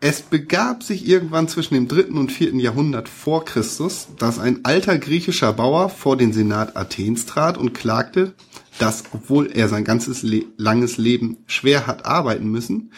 Es 0.00 0.20
begab 0.20 0.82
sich 0.82 1.06
irgendwann 1.06 1.46
zwischen 1.46 1.74
dem 1.74 1.86
dritten 1.86 2.18
und 2.18 2.32
vierten 2.32 2.58
Jahrhundert 2.58 3.08
vor 3.08 3.44
Christus, 3.44 4.08
dass 4.18 4.40
ein 4.40 4.64
alter 4.64 4.98
griechischer 4.98 5.52
Bauer 5.52 5.88
vor 5.90 6.16
den 6.16 6.32
Senat 6.32 6.76
Athens 6.76 7.24
trat 7.24 7.56
und 7.56 7.72
klagte, 7.72 8.34
dass, 8.78 9.04
obwohl 9.12 9.50
er 9.52 9.68
sein 9.68 9.84
ganzes 9.84 10.22
Le 10.22 10.44
langes 10.56 10.96
Leben 10.96 11.38
schwer 11.46 11.86
hat 11.86 12.06
arbeiten 12.06 12.50
müssen, 12.50 12.92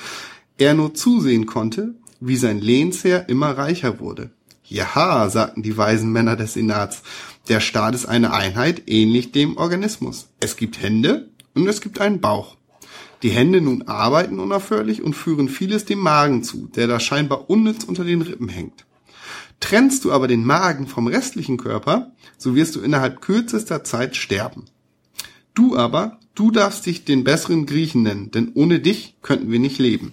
er 0.58 0.74
nur 0.74 0.94
zusehen 0.94 1.46
konnte, 1.46 1.94
wie 2.20 2.36
sein 2.36 2.60
Lehnsherr 2.60 3.28
immer 3.28 3.56
reicher 3.58 4.00
wurde. 4.00 4.30
Jaha, 4.64 5.28
sagten 5.28 5.62
die 5.62 5.76
weisen 5.76 6.10
Männer 6.10 6.36
des 6.36 6.54
Senats, 6.54 7.02
der 7.48 7.60
Staat 7.60 7.94
ist 7.94 8.06
eine 8.06 8.32
Einheit 8.32 8.84
ähnlich 8.86 9.32
dem 9.32 9.58
Organismus. 9.58 10.28
Es 10.40 10.56
gibt 10.56 10.80
Hände 10.82 11.28
und 11.54 11.68
es 11.68 11.80
gibt 11.82 12.00
einen 12.00 12.20
Bauch. 12.20 12.56
Die 13.22 13.30
Hände 13.30 13.60
nun 13.60 13.82
arbeiten 13.82 14.38
unaufhörlich 14.38 15.02
und 15.02 15.14
führen 15.14 15.48
vieles 15.48 15.84
dem 15.84 15.98
Magen 15.98 16.42
zu, 16.42 16.68
der 16.74 16.86
da 16.86 17.00
scheinbar 17.00 17.50
unnütz 17.50 17.84
unter 17.84 18.04
den 18.04 18.22
Rippen 18.22 18.48
hängt. 18.48 18.86
Trennst 19.60 20.04
du 20.04 20.12
aber 20.12 20.28
den 20.28 20.44
Magen 20.44 20.86
vom 20.86 21.06
restlichen 21.06 21.56
Körper, 21.56 22.12
so 22.38 22.54
wirst 22.54 22.76
du 22.76 22.80
innerhalb 22.80 23.20
kürzester 23.20 23.84
Zeit 23.84 24.16
sterben. 24.16 24.64
Du 25.54 25.76
aber, 25.76 26.18
du 26.34 26.50
darfst 26.50 26.84
dich 26.84 27.04
den 27.04 27.24
besseren 27.24 27.66
Griechen 27.66 28.02
nennen, 28.02 28.30
denn 28.32 28.50
ohne 28.54 28.80
dich 28.80 29.14
könnten 29.22 29.50
wir 29.50 29.60
nicht 29.60 29.78
leben. 29.78 30.12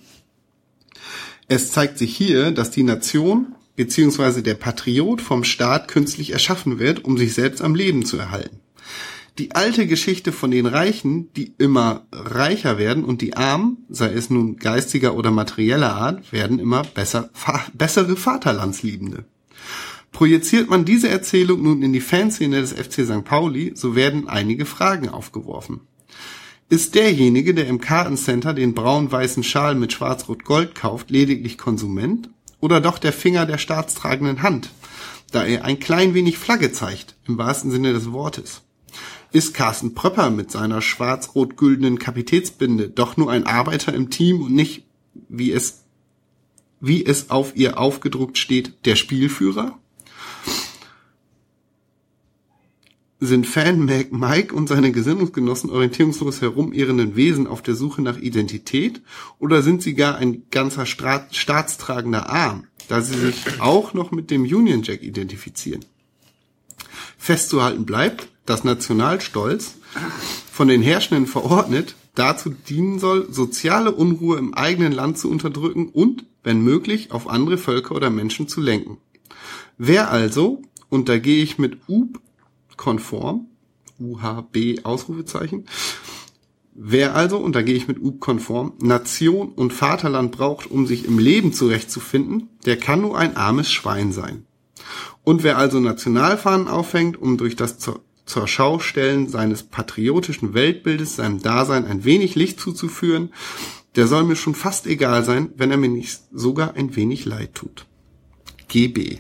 Es 1.48 1.72
zeigt 1.72 1.98
sich 1.98 2.16
hier, 2.16 2.52
dass 2.52 2.72
die 2.72 2.84
Nation 2.84 3.56
bzw. 3.76 4.42
der 4.42 4.54
Patriot 4.54 5.22
vom 5.22 5.44
Staat 5.44 5.88
künstlich 5.88 6.32
erschaffen 6.32 6.80
wird, 6.80 7.04
um 7.04 7.18
sich 7.18 7.34
selbst 7.34 7.62
am 7.62 7.76
Leben 7.76 8.06
zu 8.06 8.18
erhalten. 8.18 8.60
Die 9.38 9.56
alte 9.56 9.88
Geschichte 9.88 10.32
von 10.32 10.52
den 10.52 10.66
Reichen, 10.66 11.34
die 11.34 11.54
immer 11.58 12.06
reicher 12.12 12.78
werden 12.78 13.04
und 13.04 13.22
die 13.22 13.36
Armen, 13.36 13.78
sei 13.90 14.14
es 14.14 14.30
nun 14.30 14.58
geistiger 14.58 15.16
oder 15.16 15.32
materieller 15.32 15.96
Art, 15.96 16.32
werden 16.32 16.60
immer 16.60 16.84
besser, 16.84 17.30
fa 17.34 17.66
bessere 17.74 18.18
Vaterlandsliebende. 18.18 19.26
Projiziert 20.12 20.70
man 20.70 20.86
diese 20.86 21.10
Erzählung 21.10 21.64
nun 21.64 21.82
in 21.82 21.94
die 21.94 22.02
Fanszene 22.02 22.60
des 22.60 22.74
FC 22.74 23.06
St. 23.06 23.24
Pauli, 23.24 23.72
so 23.76 23.96
werden 23.96 24.28
einige 24.28 24.66
Fragen 24.66 25.10
aufgeworfen. 25.10 25.82
Ist 26.70 26.96
derjenige, 26.96 27.54
der 27.54 27.68
im 27.68 27.82
Kartencenter 27.82 28.54
den 28.54 28.74
braun-weißen 28.74 29.44
Schal 29.44 29.76
mit 29.76 29.94
schwarz-rot-gold 29.94 30.76
kauft, 30.76 31.10
lediglich 31.10 31.58
Konsument 31.58 32.30
oder 32.62 32.80
doch 32.80 32.98
der 32.98 33.14
Finger 33.14 33.46
der 33.46 33.58
staatstragenden 33.58 34.42
Hand, 34.42 34.70
da 35.32 35.44
er 35.44 35.66
ein 35.66 35.80
klein 35.80 36.14
wenig 36.14 36.38
Flagge 36.38 36.72
zeigt, 36.72 37.16
im 37.28 37.38
wahrsten 37.38 37.72
Sinne 37.72 37.92
des 37.92 38.12
Wortes? 38.12 38.62
Ist 39.34 39.54
Carsten 39.54 39.96
Pröpper 39.96 40.30
mit 40.30 40.52
seiner 40.52 40.82
schwarz-rot-güldenen 40.82 42.00
Kapitätsbinde 42.00 42.90
doch 42.90 43.18
nur 43.18 43.32
ein 43.32 43.46
Arbeiter 43.46 43.94
im 43.94 44.10
Team 44.10 44.42
und 44.42 44.54
nicht, 44.54 44.84
wie 45.30 45.52
es, 45.52 45.84
wie 46.80 47.06
es 47.06 47.30
auf 47.32 47.56
ihr 47.56 47.80
aufgedruckt 47.80 48.38
steht, 48.38 48.86
der 48.86 48.96
Spielführer? 48.96 49.78
Sind 53.24 53.46
Fan 53.46 53.86
Mac 53.86 54.12
Mike 54.12 54.56
und 54.56 54.68
seine 54.68 54.92
Gesinnungsgenossen 54.92 55.70
orientierungslos 55.70 56.42
herumirrenden 56.42 57.16
Wesen 57.16 57.46
auf 57.46 57.62
der 57.62 57.76
Suche 57.76 58.02
nach 58.02 58.18
Identität 58.18 59.04
oder 59.38 59.62
sind 59.62 59.84
sie 59.84 59.94
gar 59.94 60.18
ein 60.18 60.42
ganzer 60.50 60.88
Stra 60.88 61.28
staatstragender 61.32 62.32
Arm, 62.32 62.66
da 62.88 63.00
sie 63.02 63.16
sich 63.16 63.62
auch 63.62 63.94
noch 63.94 64.10
mit 64.10 64.32
dem 64.32 64.42
Union 64.42 64.82
Jack 64.82 65.04
identifizieren? 65.04 65.86
Festzuhalten 67.16 67.86
bleibt, 67.86 68.28
dass 68.48 68.64
Nationalstolz 68.64 69.76
von 70.52 70.68
den 70.68 70.82
Herrschenden 70.82 71.28
verordnet 71.28 71.94
dazu 72.16 72.50
dienen 72.50 72.98
soll, 72.98 73.32
soziale 73.32 73.92
Unruhe 73.92 74.40
im 74.40 74.56
eigenen 74.56 74.94
Land 74.94 75.20
zu 75.20 75.30
unterdrücken 75.30 75.90
und, 75.90 76.26
wenn 76.44 76.62
möglich, 76.62 77.12
auf 77.12 77.30
andere 77.30 77.60
Völker 77.60 77.94
oder 77.96 78.10
Menschen 78.10 78.48
zu 78.48 78.62
lenken. 78.62 78.98
Wer 79.78 80.10
also, 80.10 80.64
und 80.90 81.08
da 81.08 81.20
gehe 81.20 81.44
ich 81.44 81.60
mit 81.60 81.88
UB 81.88 82.20
konform, 82.82 83.46
UHB 84.00 84.84
Ausrufezeichen, 84.86 85.66
wer 86.74 87.14
also, 87.16 87.38
und 87.38 87.56
da 87.56 87.62
gehe 87.62 87.76
ich 87.76 87.88
mit 87.88 88.02
UB 88.02 88.20
konform, 88.20 88.74
Nation 88.82 89.50
und 89.50 89.72
Vaterland 89.72 90.32
braucht, 90.32 90.72
um 90.72 90.88
sich 90.88 91.06
im 91.06 91.20
Leben 91.20 91.54
zurechtzufinden, 91.54 92.50
der 92.66 92.78
kann 92.78 93.02
nur 93.02 93.16
ein 93.16 93.38
armes 93.38 93.72
Schwein 93.72 94.12
sein. 94.12 94.48
Und 95.24 95.44
wer 95.44 95.60
also 95.60 95.80
Nationalfahnen 95.80 96.68
aufhängt, 96.68 97.22
um 97.22 97.38
durch 97.38 97.56
das 97.56 97.78
zur, 97.78 98.02
zur 98.26 98.48
Schaustellen 98.48 99.30
seines 99.30 99.62
patriotischen 99.62 100.56
Weltbildes 100.56 101.18
seinem 101.18 101.40
Dasein 101.40 101.86
ein 101.86 102.04
wenig 102.04 102.34
Licht 102.34 102.60
zuzuführen, 102.60 103.32
der 103.96 104.08
soll 104.08 104.24
mir 104.24 104.36
schon 104.36 104.56
fast 104.56 104.88
egal 104.88 105.24
sein, 105.24 105.52
wenn 105.56 105.70
er 105.70 105.78
mir 105.78 105.90
nicht 105.90 106.20
sogar 106.32 106.74
ein 106.74 106.96
wenig 106.96 107.26
leid 107.26 107.54
tut. 107.54 107.86
GB. 108.70 109.20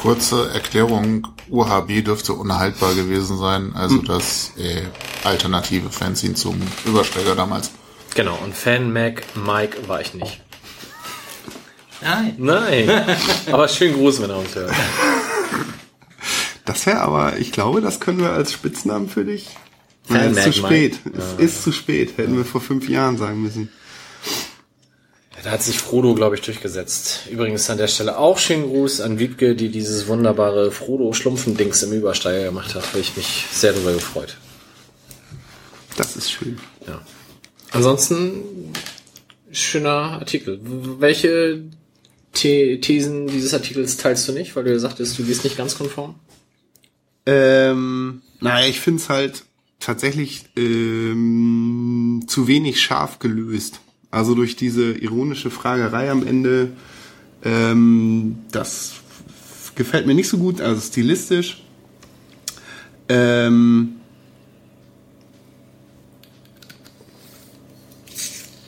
Kurze 0.00 0.50
Erklärung, 0.54 1.26
UHB 1.50 2.02
dürfte 2.02 2.32
unhaltbar 2.32 2.94
gewesen 2.94 3.36
sein, 3.36 3.74
also 3.74 3.98
das 3.98 4.52
äh, 4.56 4.84
alternative 5.24 5.90
Fanzine 5.90 6.32
zum 6.32 6.58
Übersteiger 6.86 7.34
damals. 7.34 7.70
Genau, 8.14 8.38
und 8.42 8.54
Fan 8.54 8.94
Mac 8.94 9.22
Mike 9.34 9.86
war 9.88 10.00
ich 10.00 10.14
nicht. 10.14 10.40
Nein. 12.00 12.34
Nein. 12.38 12.90
Aber 13.52 13.68
schönen 13.68 13.92
Gruß, 13.92 14.22
wenn 14.22 14.30
er 14.30 14.38
uns 14.38 14.54
hört. 14.54 14.72
Das 16.64 16.86
wäre 16.86 17.00
aber, 17.00 17.36
ich 17.38 17.52
glaube, 17.52 17.80
das 17.80 18.00
können 18.00 18.20
wir 18.20 18.30
als 18.30 18.52
Spitznamen 18.52 19.08
für 19.08 19.24
dich. 19.24 19.48
Fan 20.04 20.16
Nein, 20.16 20.30
es 20.30 20.46
ist 20.46 20.54
zu 20.54 20.62
Mac 20.62 20.70
spät. 20.70 21.00
Mike. 21.04 21.18
Es 21.18 21.44
ist 21.44 21.62
zu 21.64 21.72
spät. 21.72 22.16
Hätten 22.16 22.36
wir 22.36 22.44
vor 22.46 22.60
fünf 22.62 22.88
Jahren 22.88 23.18
sagen 23.18 23.42
müssen. 23.42 23.70
Da 25.42 25.52
hat 25.52 25.62
sich 25.62 25.78
Frodo, 25.78 26.14
glaube 26.14 26.34
ich, 26.34 26.42
durchgesetzt. 26.42 27.26
Übrigens 27.30 27.68
an 27.70 27.78
der 27.78 27.88
Stelle 27.88 28.18
auch 28.18 28.38
schönen 28.38 28.64
Gruß 28.64 29.00
an 29.00 29.18
Wiebke, 29.18 29.54
die 29.54 29.70
dieses 29.70 30.06
wunderbare 30.06 30.70
Frodo-Schlumpfendings 30.70 31.82
im 31.82 31.92
Übersteiger 31.92 32.44
gemacht 32.44 32.74
hat. 32.74 32.86
Habe 32.88 32.98
ich 32.98 33.16
mich 33.16 33.46
sehr 33.50 33.72
darüber 33.72 33.94
gefreut. 33.94 34.36
Das 35.96 36.16
ist 36.16 36.30
schön. 36.30 36.58
Ja. 36.86 37.00
Ansonsten 37.70 38.42
schöner 39.50 40.18
Artikel. 40.20 40.60
Welche 40.62 41.62
The 42.34 42.80
Thesen 42.80 43.26
dieses 43.26 43.54
Artikels 43.54 43.96
teilst 43.96 44.28
du 44.28 44.32
nicht, 44.32 44.54
weil 44.56 44.64
du 44.64 44.72
ja 44.72 44.78
sagtest, 44.78 45.18
du 45.18 45.24
gehst 45.24 45.44
nicht 45.44 45.56
ganz 45.56 45.76
konform? 45.76 46.14
Ähm, 47.26 48.22
naja, 48.40 48.66
ich 48.66 48.80
finde 48.80 49.02
es 49.02 49.08
halt 49.08 49.44
tatsächlich 49.78 50.44
ähm, 50.56 52.24
zu 52.26 52.46
wenig 52.46 52.80
scharf 52.80 53.18
gelöst. 53.18 53.80
Also 54.10 54.34
durch 54.34 54.56
diese 54.56 54.92
ironische 54.92 55.50
Fragerei 55.50 56.10
am 56.10 56.26
Ende, 56.26 56.72
ähm, 57.44 58.38
das 58.50 58.94
gefällt 59.76 60.06
mir 60.06 60.14
nicht 60.14 60.28
so 60.28 60.38
gut, 60.38 60.60
also 60.60 60.80
stilistisch. 60.80 61.62
Ähm, 63.08 63.96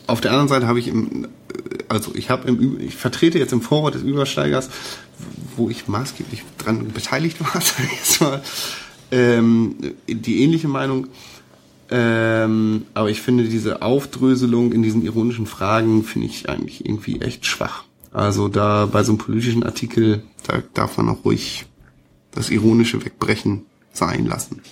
auf 0.06 0.20
der 0.20 0.30
anderen 0.30 0.48
Seite 0.48 0.66
habe 0.66 0.78
ich 0.78 0.88
im, 0.88 1.28
also 1.88 2.12
ich 2.14 2.30
habe 2.30 2.48
im, 2.48 2.80
ich 2.80 2.96
vertrete 2.96 3.38
jetzt 3.38 3.52
im 3.52 3.62
Vorwort 3.62 3.94
des 3.94 4.02
Übersteigers, 4.02 4.70
wo 5.56 5.70
ich 5.70 5.88
maßgeblich 5.88 6.44
dran 6.58 6.88
beteiligt 6.92 7.40
war, 7.40 7.52
sag 7.60 7.84
ich 7.84 7.92
jetzt 7.92 8.20
mal, 8.20 8.42
ähm, 9.10 9.76
die 10.08 10.42
ähnliche 10.42 10.68
Meinung. 10.68 11.08
Ähm, 11.94 12.86
aber 12.94 13.10
ich 13.10 13.20
finde 13.20 13.44
diese 13.44 13.82
Aufdröselung 13.82 14.72
in 14.72 14.82
diesen 14.82 15.02
ironischen 15.02 15.44
Fragen 15.44 16.04
finde 16.04 16.26
ich 16.26 16.48
eigentlich 16.48 16.86
irgendwie 16.86 17.20
echt 17.20 17.44
schwach. 17.44 17.84
Also 18.12 18.48
da 18.48 18.86
bei 18.86 19.02
so 19.04 19.12
einem 19.12 19.18
politischen 19.18 19.62
Artikel, 19.62 20.22
da 20.46 20.62
darf 20.72 20.96
man 20.96 21.10
auch 21.10 21.24
ruhig 21.26 21.66
das 22.30 22.48
Ironische 22.48 23.04
wegbrechen 23.04 23.66
sein 23.92 24.24
lassen. 24.24 24.62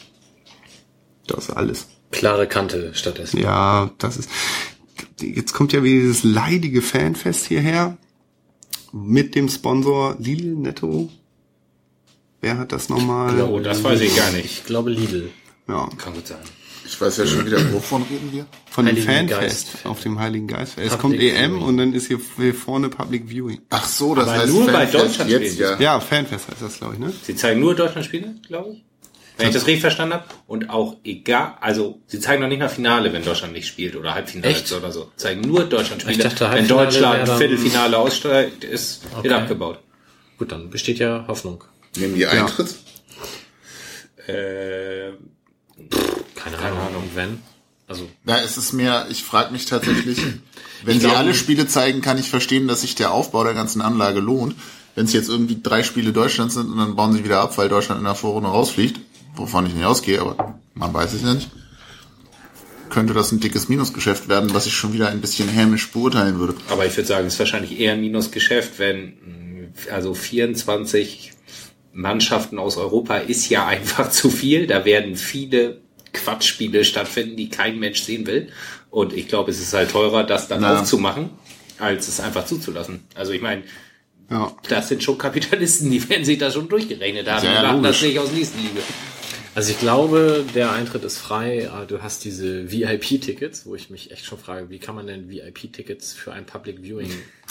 Das 1.26 1.48
ist 1.48 1.51
alles. 1.51 1.88
Klare 2.10 2.47
Kante 2.47 2.92
stattdessen. 2.94 3.38
Ja, 3.38 3.90
das 3.98 4.16
ist. 4.16 4.30
Jetzt 5.20 5.52
kommt 5.52 5.74
ja 5.74 5.82
wieder 5.82 6.01
dieses 6.01 6.24
leidige 6.24 6.80
Fanfest 6.80 7.47
hierher 7.47 7.98
mit 8.92 9.34
dem 9.34 9.51
Sponsor 9.51 10.16
Lidl 10.18 10.55
Netto. 10.56 11.10
Wer 12.40 12.56
hat 12.56 12.72
das 12.72 12.88
nochmal? 12.88 13.42
Oh, 13.42 13.60
das 13.60 13.84
weiß 13.84 14.01
ich 14.01 14.16
gar 14.16 14.32
nicht. 14.32 14.47
Ich 14.47 14.64
glaube 14.64 14.88
Lidl. 14.88 15.30
Ja, 15.68 15.88
Kann 15.98 16.14
gut 16.14 16.26
sein. 16.26 16.38
Ich 16.85 17.01
weiß 17.01 17.19
ja 17.19 17.27
schon 17.27 17.47
wieder, 17.47 17.73
wovon 17.73 18.02
reden 18.02 18.31
wir? 18.32 18.47
von 18.70 18.86
dem 18.86 18.97
Heiligen 18.97 19.28
Fanfest 19.28 19.73
Geist. 19.73 19.86
auf 19.86 20.01
dem 20.02 20.19
Heiligen 20.19 20.47
Geist. 20.48 20.73
Es 20.77 20.97
Public 20.97 21.01
kommt 21.01 21.15
EM 21.16 21.51
Viewing. 21.52 21.62
und 21.62 21.77
dann 21.77 21.93
ist 21.93 22.09
hier 22.09 22.20
hier 22.36 22.55
vorne 22.55 22.89
Public 22.89 23.28
Viewing. 23.28 23.61
Ach 23.70 23.85
so, 23.86 24.15
das 24.15 24.28
Aber 24.28 24.39
heißt 24.39 24.48
nur 24.52 24.66
bei 24.66 24.86
Fanfest 24.86 24.94
Deutschland 24.94 25.31
jetzt 25.31 25.52
spielen 25.55 25.78
ja. 25.78 25.94
Ja, 25.94 26.01
Fanfest 26.01 26.48
heißt 26.48 26.62
das, 26.62 26.78
glaube 26.78 26.94
ich, 26.94 27.01
ne? 27.01 27.12
Sie 27.23 27.36
zeigen 27.36 27.61
nur 27.61 27.74
Deutschland-Spiele, 27.74 28.35
glaube 28.47 28.73
ich. 28.74 28.85
Wenn 29.36 29.48
ich 29.48 29.55
das 29.55 29.66
richtig 29.66 29.81
verstanden 29.81 30.15
habe. 30.15 30.24
Und 30.47 30.69
auch 30.69 30.97
egal, 31.02 31.55
also 31.62 31.98
sie 32.07 32.20
zeigen 32.20 32.43
noch 32.43 32.48
nicht 32.48 32.59
mal 32.59 32.69
Finale, 32.69 33.11
wenn 33.12 33.24
Deutschland 33.24 33.55
nicht 33.55 33.66
spielt 33.69 33.97
oder 33.97 34.15
Halbfinale 34.15 34.52
Echt? 34.55 34.70
oder 34.73 34.93
so. 34.93 35.11
Zeigen 35.16 35.40
nur 35.40 35.65
Deutschland-Spiele. 35.65 36.16
Ich 36.16 36.23
dachte, 36.23 36.51
wenn 36.52 36.69
Deutschland 36.69 37.27
Viertelfinale 37.28 37.97
aussteigt, 37.97 38.65
ist 38.65 39.02
Okay. 39.15 39.24
wird 39.24 39.35
abgebaut. 39.35 39.78
Gut, 40.39 40.52
dann 40.52 40.69
besteht 40.70 40.98
ja 40.98 41.24
Hoffnung. 41.27 41.65
Nehmen 41.97 42.15
die 42.16 42.27
Eintritt? 42.27 42.74
Äh, 44.27 45.12
Keine 46.42 46.56
Ahnung, 46.58 47.04
wenn. 47.14 47.38
Also, 47.86 48.08
Na, 48.24 48.40
es 48.40 48.56
ist 48.56 48.72
mehr, 48.72 49.06
ich 49.10 49.24
frage 49.24 49.52
mich 49.52 49.66
tatsächlich, 49.66 50.18
wenn 50.84 50.96
Ich 50.96 51.02
sie 51.02 51.10
alle 51.10 51.34
Spiele 51.34 51.66
zeigen, 51.66 52.02
kann 52.02 52.18
ich 52.18 52.30
verstehen, 52.30 52.68
dass 52.68 52.82
sich 52.82 52.94
der 52.94 53.12
Aufbau 53.12 53.42
der 53.44 53.54
ganzen 53.54 53.80
Anlage 53.80 54.20
lohnt. 54.20 54.54
Wenn 54.94 55.06
es 55.06 55.12
jetzt 55.12 55.28
irgendwie 55.28 55.58
drei 55.62 55.82
Spiele 55.82 56.12
Deutschlands 56.12 56.54
sind 56.54 56.70
und 56.70 56.78
dann 56.78 56.96
bauen 56.96 57.12
sie 57.12 57.24
wieder 57.24 57.40
ab, 57.40 57.56
weil 57.58 57.68
Deutschland 57.68 58.00
in 58.00 58.04
der 58.04 58.14
Vorrunde 58.14 58.48
rausfliegt, 58.48 59.00
wovon 59.34 59.66
ich 59.66 59.74
nicht 59.74 59.84
ausgehe, 59.84 60.20
aber 60.20 60.58
man 60.74 60.92
weiß 60.92 61.12
es 61.14 61.22
ja 61.22 61.34
nicht, 61.34 61.50
könnte 62.90 63.14
das 63.14 63.30
ein 63.32 63.40
dickes 63.40 63.68
Minusgeschäft 63.68 64.28
werden, 64.28 64.52
was 64.52 64.66
ich 64.66 64.72
schon 64.72 64.92
wieder 64.92 65.08
ein 65.08 65.20
bisschen 65.20 65.48
hämisch 65.48 65.90
beurteilen 65.92 66.38
würde. 66.38 66.54
aber 66.68 66.86
ich 66.86 66.96
würde 66.96 67.06
sagen, 67.06 67.26
es 67.26 67.34
ist 67.34 67.38
wahrscheinlich 67.38 67.78
eher 67.78 67.92
ein 67.92 68.00
Minusgeschäft, 68.00 68.78
wenn 68.78 69.14
also 69.92 70.14
24 70.14 71.32
Mannschaften 71.92 72.58
aus 72.58 72.76
Europa 72.76 73.16
ist 73.18 73.48
ja 73.48 73.66
einfach 73.68 74.10
zu 74.10 74.30
viel. 74.30 74.66
Da 74.66 74.84
werden 74.84 75.16
viele 75.16 75.80
Quatschspiele 76.12 76.84
stattfinden, 76.84 77.36
die 77.36 77.48
kein 77.48 77.78
Mensch 77.78 78.02
sehen 78.02 78.26
will. 78.26 78.48
Und 78.90 79.12
ich 79.12 79.28
glaube, 79.28 79.50
es 79.50 79.60
ist 79.60 79.72
halt 79.72 79.90
teurer, 79.90 80.24
das 80.24 80.48
dann 80.48 80.62
Ja. 80.62 80.80
aufzumachen, 80.80 81.30
als 81.78 82.08
es 82.08 82.20
einfach 82.20 82.44
zuzulassen. 82.46 83.04
Also 83.14 83.32
ich 83.32 83.40
meine, 83.42 83.62
Ja. 84.30 84.52
das 84.68 84.88
sind 84.88 85.02
schon 85.02 85.18
Kapitalisten, 85.18 85.90
die 85.90 86.08
werden 86.08 86.24
sich 86.24 86.38
da 86.38 86.50
schon 86.50 86.68
durchgerechnet 86.68 87.28
haben. 87.30 87.44
Ja, 87.44 87.60
die 87.60 87.66
machen 87.66 87.82
das 87.82 88.00
logisch. 88.00 88.02
nicht 88.14 88.18
aus 88.18 88.32
Nächstenliebe. 88.32 88.80
Also 89.60 89.72
ich 89.72 89.78
glaube, 89.78 90.42
der 90.54 90.72
Eintritt 90.72 91.04
ist 91.04 91.18
frei. 91.18 91.68
aber 91.70 91.84
Du 91.84 92.02
hast 92.02 92.24
diese 92.24 92.72
VIP-Tickets, 92.72 93.66
wo 93.66 93.74
ich 93.74 93.90
mich 93.90 94.10
echt 94.10 94.24
schon 94.24 94.38
frage, 94.38 94.70
wie 94.70 94.78
kann 94.78 94.94
man 94.94 95.06
denn 95.06 95.28
VIP-Tickets 95.28 96.14
für 96.14 96.32
ein 96.32 96.46
Public 96.46 96.78
Viewing 96.80 97.10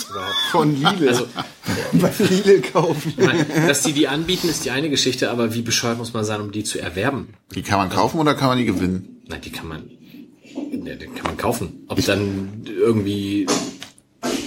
überhaupt 0.10 0.34
Von 0.50 0.76
Lidl. 0.76 1.08
Also, 1.08 1.28
bei 1.94 2.12
Lidl 2.18 2.62
kaufen. 2.62 3.14
ich 3.16 3.24
meine, 3.24 3.46
dass 3.68 3.84
die 3.84 3.94
die 3.94 4.08
anbieten, 4.08 4.50
ist 4.50 4.66
die 4.66 4.72
eine 4.72 4.90
Geschichte, 4.90 5.30
aber 5.30 5.54
wie 5.54 5.62
bescheuert 5.62 6.00
muss 6.00 6.12
man 6.12 6.26
sein, 6.26 6.42
um 6.42 6.52
die 6.52 6.64
zu 6.64 6.80
erwerben? 6.80 7.36
Die 7.54 7.62
kann 7.62 7.78
man 7.78 7.92
kaufen 7.92 8.20
oder 8.20 8.34
kann 8.34 8.48
man 8.48 8.58
die 8.58 8.66
gewinnen? 8.66 9.22
Nein, 9.28 9.42
die 9.42 9.52
kann 9.52 9.68
man, 9.68 9.92
ne, 10.56 10.98
die 10.98 11.06
kann 11.06 11.26
man 11.26 11.38
kaufen. 11.38 11.86
Ob 11.90 12.04
dann 12.06 12.64
irgendwie 12.66 13.46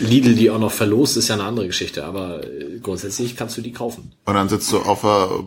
Lidl 0.00 0.34
die 0.34 0.50
auch 0.50 0.58
noch 0.58 0.72
verlost, 0.72 1.16
ist 1.16 1.28
ja 1.28 1.36
eine 1.36 1.44
andere 1.44 1.68
Geschichte, 1.68 2.04
aber 2.04 2.42
äh, 2.42 2.80
grundsätzlich 2.82 3.36
kannst 3.36 3.56
du 3.56 3.62
die 3.62 3.70
kaufen. 3.70 4.10
Und 4.24 4.34
dann 4.34 4.48
sitzt 4.48 4.72
du 4.72 4.78
auf 4.78 5.02
der 5.02 5.44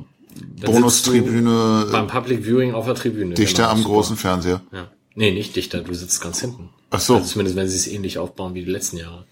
Bonustribüne 0.61 1.87
Beim 1.91 2.07
Public 2.07 2.43
Viewing 2.43 2.73
auf 2.73 2.85
der 2.85 2.95
Tribüne. 2.95 3.33
dichter 3.35 3.63
genau, 3.63 3.71
am 3.71 3.77
super. 3.77 3.89
großen 3.89 4.17
Fernseher. 4.17 4.61
Ja. 4.71 4.89
Nee, 5.15 5.31
nicht 5.31 5.55
dichter, 5.55 5.81
du 5.81 5.93
sitzt 5.93 6.21
ganz 6.21 6.41
hinten. 6.41 6.69
Ach 6.89 6.99
so. 6.99 7.15
Also 7.15 7.27
zumindest 7.27 7.55
wenn 7.55 7.69
sie 7.69 7.77
es 7.77 7.87
ähnlich 7.87 8.17
aufbauen 8.17 8.53
wie 8.53 8.65
die 8.65 8.71
letzten 8.71 8.97
Jahre. 8.97 9.25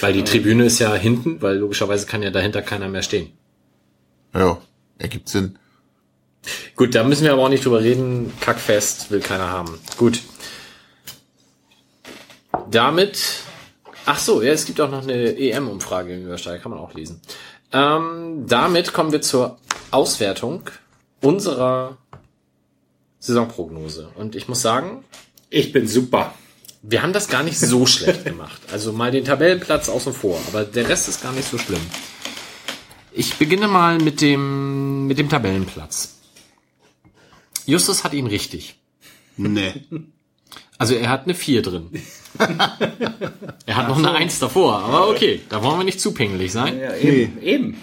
Weil 0.00 0.12
die 0.12 0.24
Tribüne 0.24 0.64
ist 0.64 0.78
ja 0.78 0.94
hinten, 0.94 1.42
weil 1.42 1.56
logischerweise 1.56 2.06
kann 2.06 2.22
ja 2.22 2.30
dahinter 2.30 2.62
keiner 2.62 2.88
mehr 2.88 3.02
stehen. 3.02 3.32
Ja, 4.32 4.58
ergibt 4.98 5.28
Sinn. 5.28 5.58
Gut, 6.76 6.94
da 6.94 7.04
müssen 7.04 7.24
wir 7.24 7.32
aber 7.32 7.42
auch 7.44 7.48
nicht 7.48 7.64
drüber 7.64 7.82
reden. 7.82 8.32
Kackfest 8.40 9.10
will 9.10 9.20
keiner 9.20 9.50
haben. 9.50 9.78
Gut. 9.98 10.20
Damit. 12.70 13.42
Ach 14.06 14.18
so, 14.18 14.40
ja, 14.40 14.52
es 14.52 14.64
gibt 14.64 14.80
auch 14.80 14.90
noch 14.90 15.02
eine 15.02 15.36
EM-Umfrage 15.36 16.14
in 16.14 16.24
Übersteiger, 16.24 16.62
kann 16.62 16.70
man 16.70 16.80
auch 16.80 16.94
lesen. 16.94 17.20
Ähm, 17.72 18.46
damit 18.46 18.92
kommen 18.92 19.12
wir 19.12 19.22
zur 19.22 19.58
Auswertung 19.90 20.62
unserer 21.20 21.98
Saisonprognose. 23.18 24.08
Und 24.16 24.34
ich 24.34 24.48
muss 24.48 24.62
sagen, 24.62 25.04
Ich 25.50 25.72
bin 25.72 25.86
super. 25.86 26.34
wir 26.82 27.02
haben 27.02 27.12
das 27.12 27.28
gar 27.28 27.42
nicht 27.42 27.58
so 27.58 27.86
schlecht 27.86 28.24
gemacht. 28.24 28.60
Also 28.72 28.92
mal 28.92 29.10
den 29.10 29.24
Tabellenplatz 29.24 29.88
außen 29.88 30.12
vor, 30.14 30.38
aber 30.48 30.64
der 30.64 30.88
Rest 30.88 31.08
ist 31.08 31.22
gar 31.22 31.32
nicht 31.32 31.48
so 31.50 31.58
schlimm. 31.58 31.80
Ich 33.12 33.34
beginne 33.36 33.66
mal 33.68 33.98
mit 33.98 34.20
dem, 34.20 35.06
mit 35.06 35.18
dem 35.18 35.28
Tabellenplatz. 35.28 36.16
Justus 37.66 38.04
hat 38.04 38.14
ihn 38.14 38.26
richtig. 38.26 38.76
Nee. 39.36 39.84
Also 40.78 40.94
er 40.94 41.10
hat 41.10 41.24
eine 41.24 41.34
4 41.34 41.62
drin. 41.62 41.90
er 43.66 43.76
hat 43.76 43.88
noch 43.88 43.98
eine 43.98 44.12
1 44.12 44.38
davor, 44.38 44.78
aber 44.80 45.08
okay, 45.10 45.40
da 45.48 45.62
wollen 45.62 45.78
wir 45.78 45.84
nicht 45.84 46.00
zu 46.00 46.12
pingelig 46.12 46.52
sein. 46.52 46.78
Ja, 46.78 46.94
eben. 46.96 47.40
eben. 47.42 47.76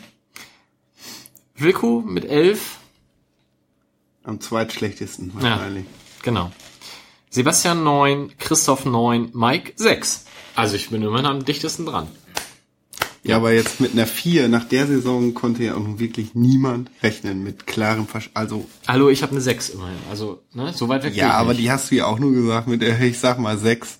Wilko 1.55 2.01
mit 2.05 2.25
11, 2.25 2.77
Am 4.23 4.39
zweitschlechtesten 4.41 5.31
Ja. 5.41 5.51
wahrscheinlich. 5.51 5.85
genau. 6.21 6.51
Sebastian 7.29 7.83
9, 7.83 8.33
Christoph 8.39 8.85
9, 8.85 9.31
Mike 9.33 9.73
6. 9.75 10.25
Also 10.55 10.75
ich 10.75 10.89
bin 10.89 11.01
immerhin 11.03 11.25
am 11.25 11.45
dichtesten 11.45 11.85
dran. 11.85 12.07
Ja, 13.23 13.35
aber 13.37 13.51
jetzt 13.51 13.81
mit 13.81 13.91
einer 13.93 14.07
4 14.07 14.47
nach 14.47 14.63
der 14.63 14.87
Saison 14.87 15.33
konnte 15.33 15.63
ja 15.65 15.73
auch 15.75 15.79
nun 15.79 15.99
wirklich 15.99 16.33
niemand 16.33 16.89
rechnen 17.03 17.43
mit 17.43 17.67
klarem 17.67 18.07
Versch 18.07 18.29
Also, 18.33 18.65
Hallo, 18.87 19.09
ich 19.09 19.21
habe 19.21 19.33
eine 19.33 19.41
6 19.41 19.69
immerhin. 19.69 19.97
Also, 20.09 20.41
ne, 20.53 20.71
so 20.73 20.87
weit 20.87 21.03
weg 21.03 21.15
ja, 21.15 21.31
aber 21.33 21.49
nicht. 21.49 21.61
die 21.61 21.71
hast 21.71 21.91
du 21.91 21.95
ja 21.95 22.05
auch 22.05 22.19
nur 22.19 22.31
gesagt 22.31 22.67
mit, 22.67 22.81
der, 22.81 22.99
ich 23.01 23.19
sag 23.19 23.39
mal 23.39 23.57
6. 23.57 23.99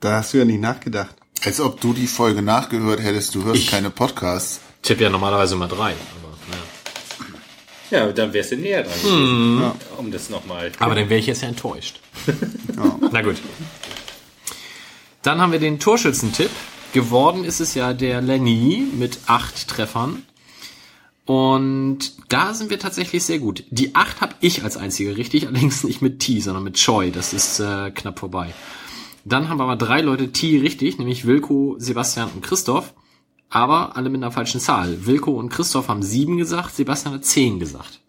Da 0.00 0.18
hast 0.18 0.34
du 0.34 0.38
ja 0.38 0.44
nicht 0.44 0.60
nachgedacht. 0.60 1.14
Als 1.44 1.60
ob 1.60 1.80
du 1.80 1.92
die 1.92 2.06
Folge 2.06 2.42
nachgehört 2.42 3.00
hättest, 3.00 3.34
du 3.34 3.44
hörst 3.44 3.60
Ich- 3.62 3.66
keine 3.70 3.90
Podcasts. 3.90 4.60
tippe 4.82 5.04
ja 5.04 5.10
normalerweise 5.10 5.54
immer 5.54 5.68
3, 5.68 5.76
aber 5.76 5.94
naja. 6.50 6.62
Ja, 8.06 8.12
dann 8.12 8.32
wärst 8.32 8.52
du 8.52 8.56
näher 8.56 8.82
dran. 8.82 8.92
gewesen. 9.02 9.60
Ja. 9.60 9.74
Um 9.98 10.10
das 10.10 10.28
nochmal. 10.30 10.72
Aber 10.78 10.94
dann 10.94 11.08
wäre 11.08 11.20
ich 11.20 11.26
jetzt 11.26 11.42
ja 11.42 11.48
enttäuscht. 11.48 12.00
Ja. 12.76 12.98
Na 13.12 13.22
gut. 13.22 13.36
Dann 15.22 15.40
haben 15.40 15.52
wir 15.52 15.58
den 15.58 15.78
Torschützentipp. 15.78 16.50
Geworden 16.92 17.44
ist 17.44 17.60
es 17.60 17.74
ja 17.74 17.92
der 17.92 18.20
Lenny 18.22 18.86
mit 18.92 19.18
acht 19.26 19.68
Treffern. 19.68 20.22
Und 21.24 22.12
da 22.28 22.54
sind 22.54 22.70
wir 22.70 22.78
tatsächlich 22.78 23.24
sehr 23.24 23.40
gut. 23.40 23.64
Die 23.70 23.94
acht 23.96 24.20
habe 24.20 24.34
ich 24.40 24.62
als 24.62 24.76
einzige 24.76 25.16
richtig, 25.16 25.46
allerdings 25.48 25.82
nicht 25.84 26.00
mit 26.00 26.20
T, 26.20 26.40
sondern 26.40 26.62
mit 26.62 26.76
Choi. 26.76 27.10
Das 27.10 27.32
ist 27.32 27.58
äh, 27.58 27.90
knapp 27.90 28.18
vorbei. 28.20 28.54
Dann 29.28 29.48
haben 29.48 29.58
wir 29.58 29.64
aber 29.64 29.76
drei 29.76 30.02
Leute 30.02 30.30
T 30.30 30.58
richtig, 30.58 30.98
nämlich 30.98 31.26
Wilko, 31.26 31.74
Sebastian 31.78 32.30
und 32.34 32.42
Christoph. 32.42 32.94
Aber 33.48 33.96
alle 33.96 34.08
mit 34.08 34.22
einer 34.22 34.30
falschen 34.32 34.60
Zahl. 34.60 35.04
Wilko 35.06 35.32
und 35.32 35.48
Christoph 35.48 35.88
haben 35.88 36.02
sieben 36.02 36.36
gesagt, 36.36 36.76
Sebastian 36.76 37.14
hat 37.14 37.24
zehn 37.24 37.58
gesagt. 37.58 38.00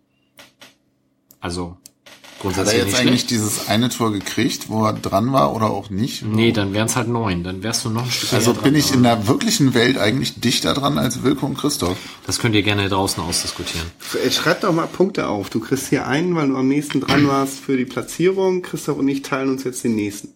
Also 1.39 1.71
Hat 1.71 1.77
er 1.77 2.41
grundsätzlich 2.41 2.75
jetzt 2.77 2.85
nicht 2.87 2.99
eigentlich 2.99 3.09
schlecht. 3.21 3.31
dieses 3.31 3.67
eine 3.67 3.89
Tor 3.89 4.11
gekriegt, 4.11 4.69
wo 4.69 4.83
er 4.85 4.93
dran 4.93 5.31
war 5.33 5.55
oder 5.55 5.71
auch 5.71 5.89
nicht? 5.89 6.23
Nee, 6.23 6.51
dann 6.51 6.73
wären 6.73 6.85
es 6.87 6.95
halt 6.95 7.07
neun. 7.07 7.43
Dann 7.43 7.63
wärst 7.63 7.85
du 7.85 7.89
noch 7.89 8.03
ein 8.05 8.11
Stück 8.11 8.33
Also 8.33 8.53
bin 8.53 8.63
dran, 8.63 8.75
ich 8.75 8.87
aber 8.87 8.95
in 8.95 9.03
der 9.03 9.27
wirklichen 9.27 9.73
Welt 9.73 9.97
eigentlich 9.97 10.39
dichter 10.39 10.73
dran 10.75 10.97
als 10.99 11.23
Wilko 11.23 11.47
und 11.47 11.57
Christoph. 11.57 11.97
Das 12.27 12.37
könnt 12.39 12.53
ihr 12.55 12.63
gerne 12.63 12.89
draußen 12.89 13.21
ausdiskutieren. 13.23 13.87
Äh, 14.23 14.29
Schreib 14.31 14.61
doch 14.61 14.73
mal 14.73 14.87
Punkte 14.87 15.27
auf. 15.29 15.49
Du 15.49 15.59
kriegst 15.59 15.87
hier 15.89 16.05
einen, 16.07 16.35
weil 16.35 16.47
du 16.49 16.57
am 16.57 16.67
nächsten 16.67 17.01
dran 17.01 17.27
warst 17.27 17.59
für 17.59 17.75
die 17.77 17.85
Platzierung. 17.85 18.61
Christoph 18.61 18.97
und 18.97 19.07
ich 19.07 19.23
teilen 19.23 19.49
uns 19.49 19.63
jetzt 19.63 19.83
den 19.83 19.95
nächsten. 19.95 20.29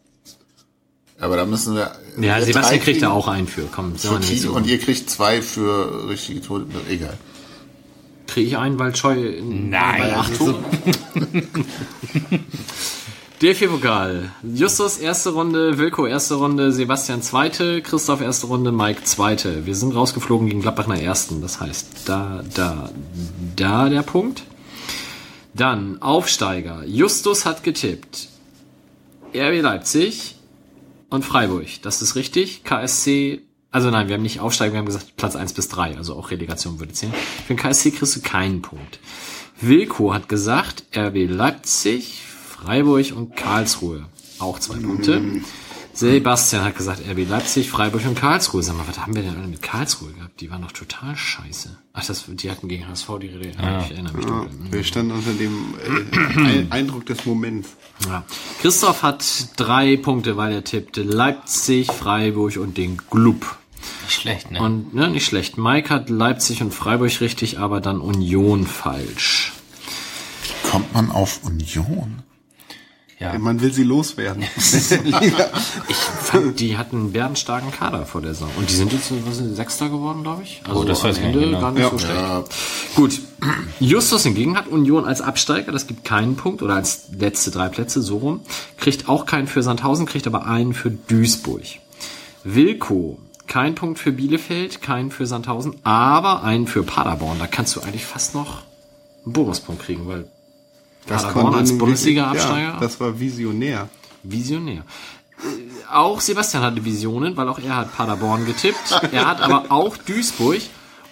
Aber 1.22 1.38
da 1.38 1.46
müssen 1.46 1.76
wir. 1.76 1.92
Ja, 2.20 2.38
wir 2.38 2.46
Sebastian 2.46 2.82
kriegt 2.82 3.02
da 3.02 3.08
kriegen 3.08 3.18
auch 3.18 3.28
einen 3.28 3.48
für. 3.48 3.68
Komm, 3.72 3.94
für 3.96 4.00
sagen 4.00 4.16
wir 4.16 4.20
nicht 4.20 4.30
T 4.32 4.38
so. 4.40 4.54
und 4.54 4.68
ihr 4.68 4.80
kriegt 4.80 5.10
zwei 5.10 5.42
für 5.42 6.10
richtige 6.10 6.42
Tore. 6.42 6.66
Egal. 6.90 7.16
Kriege 8.28 8.48
ich 8.48 8.58
einen, 8.58 8.80
weil 8.80 8.92
Choi 8.94 9.38
in, 9.38 9.70
Nein, 9.70 10.02
bei 10.02 10.16
acht 10.16 10.38
Toren? 10.38 10.56
DFB-Pokal. 13.42 14.32
Justus 14.44 14.98
erste 14.98 15.32
Runde, 15.32 15.78
Wilko 15.78 16.06
erste 16.06 16.36
Runde, 16.36 16.72
Sebastian 16.72 17.22
zweite, 17.22 17.82
Christoph 17.82 18.22
erste 18.22 18.48
Runde, 18.48 18.72
Mike 18.72 19.04
zweite. 19.04 19.66
Wir 19.66 19.76
sind 19.76 19.96
rausgeflogen 19.96 20.48
gegen 20.48 20.62
Gladbach 20.62 20.88
in 20.88 20.94
der 20.94 21.04
ersten. 21.04 21.42
Das 21.42 21.60
heißt, 21.60 21.88
da, 22.06 22.44
da, 22.56 22.90
da 23.56 23.90
der 23.90 24.04
Punkt. 24.04 24.44
Dann 25.54 26.02
Aufsteiger. 26.02 26.84
Justus 26.86 27.46
hat 27.46 27.64
getippt. 27.64 28.30
RB 29.36 29.62
Leipzig 29.62 30.36
und 31.12 31.24
Freiburg. 31.24 31.68
Das 31.84 32.02
ist 32.02 32.16
richtig. 32.16 32.64
KSC, 32.64 33.42
also 33.70 33.92
nein, 33.92 34.08
wir 34.08 34.16
haben 34.16 34.24
nicht 34.24 34.40
Aufsteiger, 34.40 34.74
wir 34.74 34.80
haben 34.80 34.86
gesagt 34.88 35.16
Platz 35.18 35.36
1 35.36 35.54
bis 35.54 35.68
3, 35.68 35.98
also 35.98 36.16
auch 36.16 36.32
Relegation 36.32 36.80
würde 36.80 36.94
zählen. 36.94 37.14
Für 37.46 37.54
den 37.54 37.58
KSC 37.58 37.92
kriegst 37.92 38.16
du 38.16 38.22
keinen 38.22 38.64
Punkt. 38.64 39.00
Wilko 39.60 40.14
hat 40.14 40.28
gesagt, 40.28 40.86
RB 40.96 41.30
Leipzig, 41.30 42.24
Freiburg 42.24 43.14
und 43.16 43.36
Karlsruhe. 43.36 44.08
Auch 44.40 44.58
zwei 44.58 44.78
Punkte. 44.78 45.22
Sebastian 45.94 46.64
hat 46.64 46.78
gesagt, 46.78 47.02
RB 47.10 47.28
Leipzig, 47.28 47.70
Freiburg 47.70 48.06
und 48.06 48.16
Karlsruhe. 48.16 48.64
Sag 48.64 48.78
mal, 48.78 48.88
was 48.88 49.00
haben 49.00 49.14
wir 49.16 49.22
denn 49.24 49.36
alle 49.38 49.48
mit 49.48 49.62
Karlsruhe 49.62 50.12
gehabt? 50.14 50.40
Die 50.40 50.50
waren 50.50 50.62
doch 50.62 50.72
total 50.72 51.16
scheiße. 51.16 51.78
Ach, 51.94 52.06
das, 52.06 52.24
die 52.28 52.50
hatten 52.50 52.68
gegen 52.70 52.88
HSV 52.88 53.08
die 53.22 53.28
Rede. 53.28 53.62
Ja. 53.62 53.82
Ich 53.84 53.92
erinnere 53.92 54.14
mich 54.16 54.26
Ja, 54.26 54.32
dunkel. 54.32 54.72
wir 54.72 54.84
standen 54.84 55.12
unter 55.12 55.34
dem 55.34 55.76
äh, 56.16 56.40
Ein- 56.62 56.72
Eindruck 56.72 57.06
des 57.06 57.26
Moments. 57.26 57.70
Ja. 58.08 58.24
Christoph 58.62 59.04
hat 59.04 59.26
drei 59.58 59.98
Punkte, 59.98 60.38
weil 60.38 60.54
er 60.54 60.64
tippte 60.64 61.04
Leipzig, 61.04 61.88
Freiburg 61.92 62.56
und 62.58 62.78
den 62.78 62.98
Glub. 63.10 63.58
Schlecht, 64.08 64.52
ne? 64.52 64.62
Und 64.62 64.94
ne, 64.94 65.10
nicht 65.10 65.26
schlecht. 65.26 65.58
Mike 65.58 65.90
hat 65.90 66.10
Leipzig 66.10 66.62
und 66.62 66.74
Freiburg 66.74 67.20
richtig, 67.20 67.60
aber 67.60 67.82
dann 67.82 68.00
Union 68.00 68.66
falsch. 68.66 69.52
Kommt 70.70 70.94
man 70.94 71.12
auf 71.12 71.44
Union? 71.44 72.24
Ja. 73.22 73.38
Man 73.40 73.62
will 73.62 73.72
sie 73.74 73.84
loswerden. 73.84 74.44
Ich 75.88 75.98
fand, 75.98 76.60
die 76.60 76.78
hatten 76.78 76.96
einen 76.98 77.12
bärenstarken 77.12 77.72
Kader 77.72 78.06
vor 78.06 78.22
der 78.22 78.34
Saison. 78.34 78.50
Und 78.58 78.70
die 78.70 78.74
sind 78.76 78.92
jetzt 78.94 79.12
was 79.26 79.38
sind 79.38 79.56
Sechster 79.56 79.90
geworden, 79.90 80.24
glaube 80.24 80.44
ich. 80.44 80.62
Also 80.68 80.82
Oh, 80.82 80.84
das 80.84 81.02
am 81.02 81.10
weiß 81.10 81.18
ich 81.18 81.24
nicht 81.24 81.34
Ende 81.36 81.46
genau. 81.48 81.60
gar 81.62 81.72
nicht 81.72 81.82
Ja. 81.82 81.90
so 81.90 81.98
schlecht. 82.00 82.16
Ja, 82.16 82.44
Gut. 82.96 83.20
Justus 83.80 84.24
hingegen 84.24 84.56
hat 84.58 84.68
Union 84.68 85.06
als 85.06 85.22
Absteiger, 85.22 85.72
das 85.72 85.88
gibt 85.88 86.06
keinen 86.06 86.36
Punkt, 86.36 86.62
oder 86.62 86.76
als 86.76 87.06
letzte 87.18 87.52
drei 87.52 87.70
Plätze, 87.70 88.02
so 88.02 88.18
rum. 88.18 88.42
Kriegt 88.78 89.10
auch 89.10 89.26
keinen 89.26 89.48
für 89.48 89.64
Sandhausen, 89.64 90.06
kriegt 90.06 90.28
aber 90.28 90.46
einen 90.46 90.74
für 90.74 90.92
Duisburg. 90.92 91.64
Wilko, 92.44 93.20
kein 93.48 93.76
Punkt 93.76 94.00
für 94.00 94.12
Bielefeld, 94.12 94.82
keinen 94.82 95.12
für 95.12 95.26
Sandhausen, 95.26 95.76
aber 95.84 96.44
einen 96.44 96.68
für 96.68 96.84
Paderborn. 96.84 97.40
Da 97.40 97.48
kannst 97.48 97.76
du 97.76 97.82
eigentlich 97.82 98.06
fast 98.06 98.34
noch 98.36 98.62
einen 99.26 99.34
Bonuspunkt 99.34 99.84
kriegen, 99.84 100.08
weil 100.08 100.26
Paderborn 101.08 101.44
konnte 101.46 101.58
als 101.60 101.78
Bundesliga-Absteiger, 101.78 102.74
Ja, 102.74 102.80
das 102.80 103.00
war 103.00 103.20
visionär. 103.20 103.90
visionär. 104.24 104.84
Auch 105.92 106.22
Sebastian 106.22 106.62
hatte 106.64 106.86
Visionen, 106.86 107.36
weil 107.36 107.50
auch 107.50 107.60
er 107.60 107.76
hat 107.76 107.96
Paderborn 107.96 108.46
getippt. 108.46 109.02
Er 109.12 109.28
hat 109.28 109.42
aber 109.42 109.66
auch 109.72 109.98
Duisburg 109.98 110.62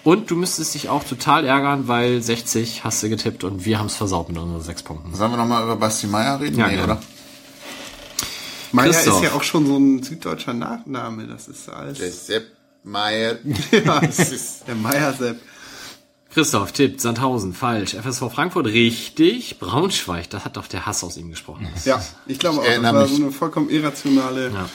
Und 0.03 0.29
du 0.31 0.35
müsstest 0.35 0.75
dich 0.75 0.87
auch 0.89 1.03
total 1.03 1.45
ärgern, 1.45 1.87
weil 1.87 2.21
60 2.21 2.83
hast 2.83 3.01
du 3.03 3.09
getippt 3.09 3.43
und 3.43 3.65
wir 3.65 3.79
haben 3.79 3.87
es 3.87 3.95
versaut 3.95 4.29
mit 4.29 4.37
unseren 4.37 4.61
sechs 4.61 4.83
Punkten. 4.83 5.13
Sollen 5.15 5.31
wir 5.31 5.37
nochmal 5.37 5.63
über 5.63 5.75
Basti 5.75 6.07
Meier 6.07 6.39
reden? 6.39 6.57
Ja, 6.59 6.67
nee, 6.67 6.81
oder? 6.81 6.99
Meier 8.71 8.89
ist 8.91 9.05
ja 9.05 9.31
auch 9.33 9.43
schon 9.43 9.65
so 9.65 9.77
ein 9.77 10.03
süddeutscher 10.03 10.53
Nachname. 10.53 11.25
Das 11.27 11.47
ist 11.47 11.67
alles. 11.69 11.97
Der 11.97 12.11
Sepp 12.11 12.45
Meier. 12.83 13.37
Ja, 13.71 13.99
Das 13.99 14.19
ist, 14.19 14.67
der 14.67 14.75
Meier 14.75 15.11
Sepp. 15.13 15.39
Christoph 16.31 16.71
tippt 16.73 17.01
Sandhausen, 17.01 17.53
falsch. 17.53 17.95
FSV 17.95 18.31
Frankfurt, 18.31 18.67
richtig. 18.67 19.57
Braunschweig, 19.59 20.29
das 20.29 20.45
hat 20.45 20.57
doch 20.57 20.67
der 20.67 20.85
Hass 20.85 21.03
aus 21.03 21.17
ihm 21.17 21.29
gesprochen. 21.29 21.67
Ja, 21.85 22.03
ich 22.27 22.37
glaube 22.37 22.59
auch, 22.59 22.63
das 22.63 22.71
erinnere 22.73 22.93
war 22.95 23.01
mich. 23.03 23.11
so 23.17 23.23
eine 23.23 23.31
vollkommen 23.31 23.69
irrationale. 23.69 24.51
Ja. 24.51 24.69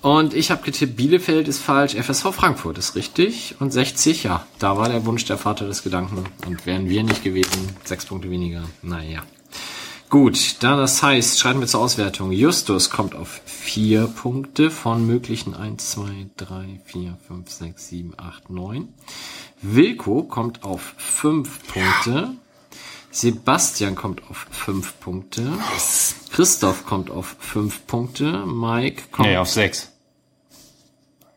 Und 0.00 0.34
ich 0.34 0.50
habe 0.50 0.62
getippt, 0.62 0.96
Bielefeld 0.96 1.46
ist 1.48 1.60
falsch, 1.60 1.94
FSV 1.94 2.32
Frankfurt 2.34 2.76
ist 2.78 2.96
richtig. 2.96 3.54
Und 3.60 3.72
60, 3.72 4.24
ja, 4.24 4.46
da 4.58 4.76
war 4.76 4.88
der 4.88 5.04
Wunsch 5.06 5.24
der 5.26 5.38
Vater 5.38 5.66
des 5.66 5.82
Gedanken. 5.84 6.24
Und 6.46 6.66
wären 6.66 6.88
wir 6.88 7.04
nicht 7.04 7.22
gewesen, 7.22 7.76
sechs 7.84 8.06
Punkte 8.06 8.28
weniger. 8.30 8.64
Naja. 8.82 9.22
Gut, 10.08 10.56
dann 10.60 10.78
das 10.78 11.02
heißt, 11.02 11.40
schreiten 11.40 11.60
wir 11.60 11.66
zur 11.66 11.80
Auswertung. 11.80 12.32
Justus 12.32 12.90
kommt 12.90 13.14
auf 13.14 13.40
vier 13.46 14.06
Punkte 14.08 14.70
von 14.70 15.06
möglichen 15.06 15.54
1, 15.54 15.92
2, 15.92 16.02
3, 16.36 16.80
4, 16.84 17.16
5, 17.28 17.50
6, 17.50 17.88
7, 17.88 18.12
8, 18.18 18.50
9. 18.50 18.88
Wilko 19.62 20.24
kommt 20.24 20.64
auf 20.64 20.94
fünf 20.98 21.66
Punkte. 21.68 22.34
Sebastian 23.10 23.94
kommt 23.94 24.22
auf 24.30 24.46
fünf 24.50 24.98
Punkte. 25.00 25.52
Christoph 26.32 26.84
kommt 26.86 27.10
auf 27.10 27.36
fünf 27.38 27.86
Punkte. 27.86 28.44
Mike 28.46 29.02
kommt 29.12 29.28
Nee, 29.28 29.36
auf 29.36 29.48
sechs. 29.48 29.88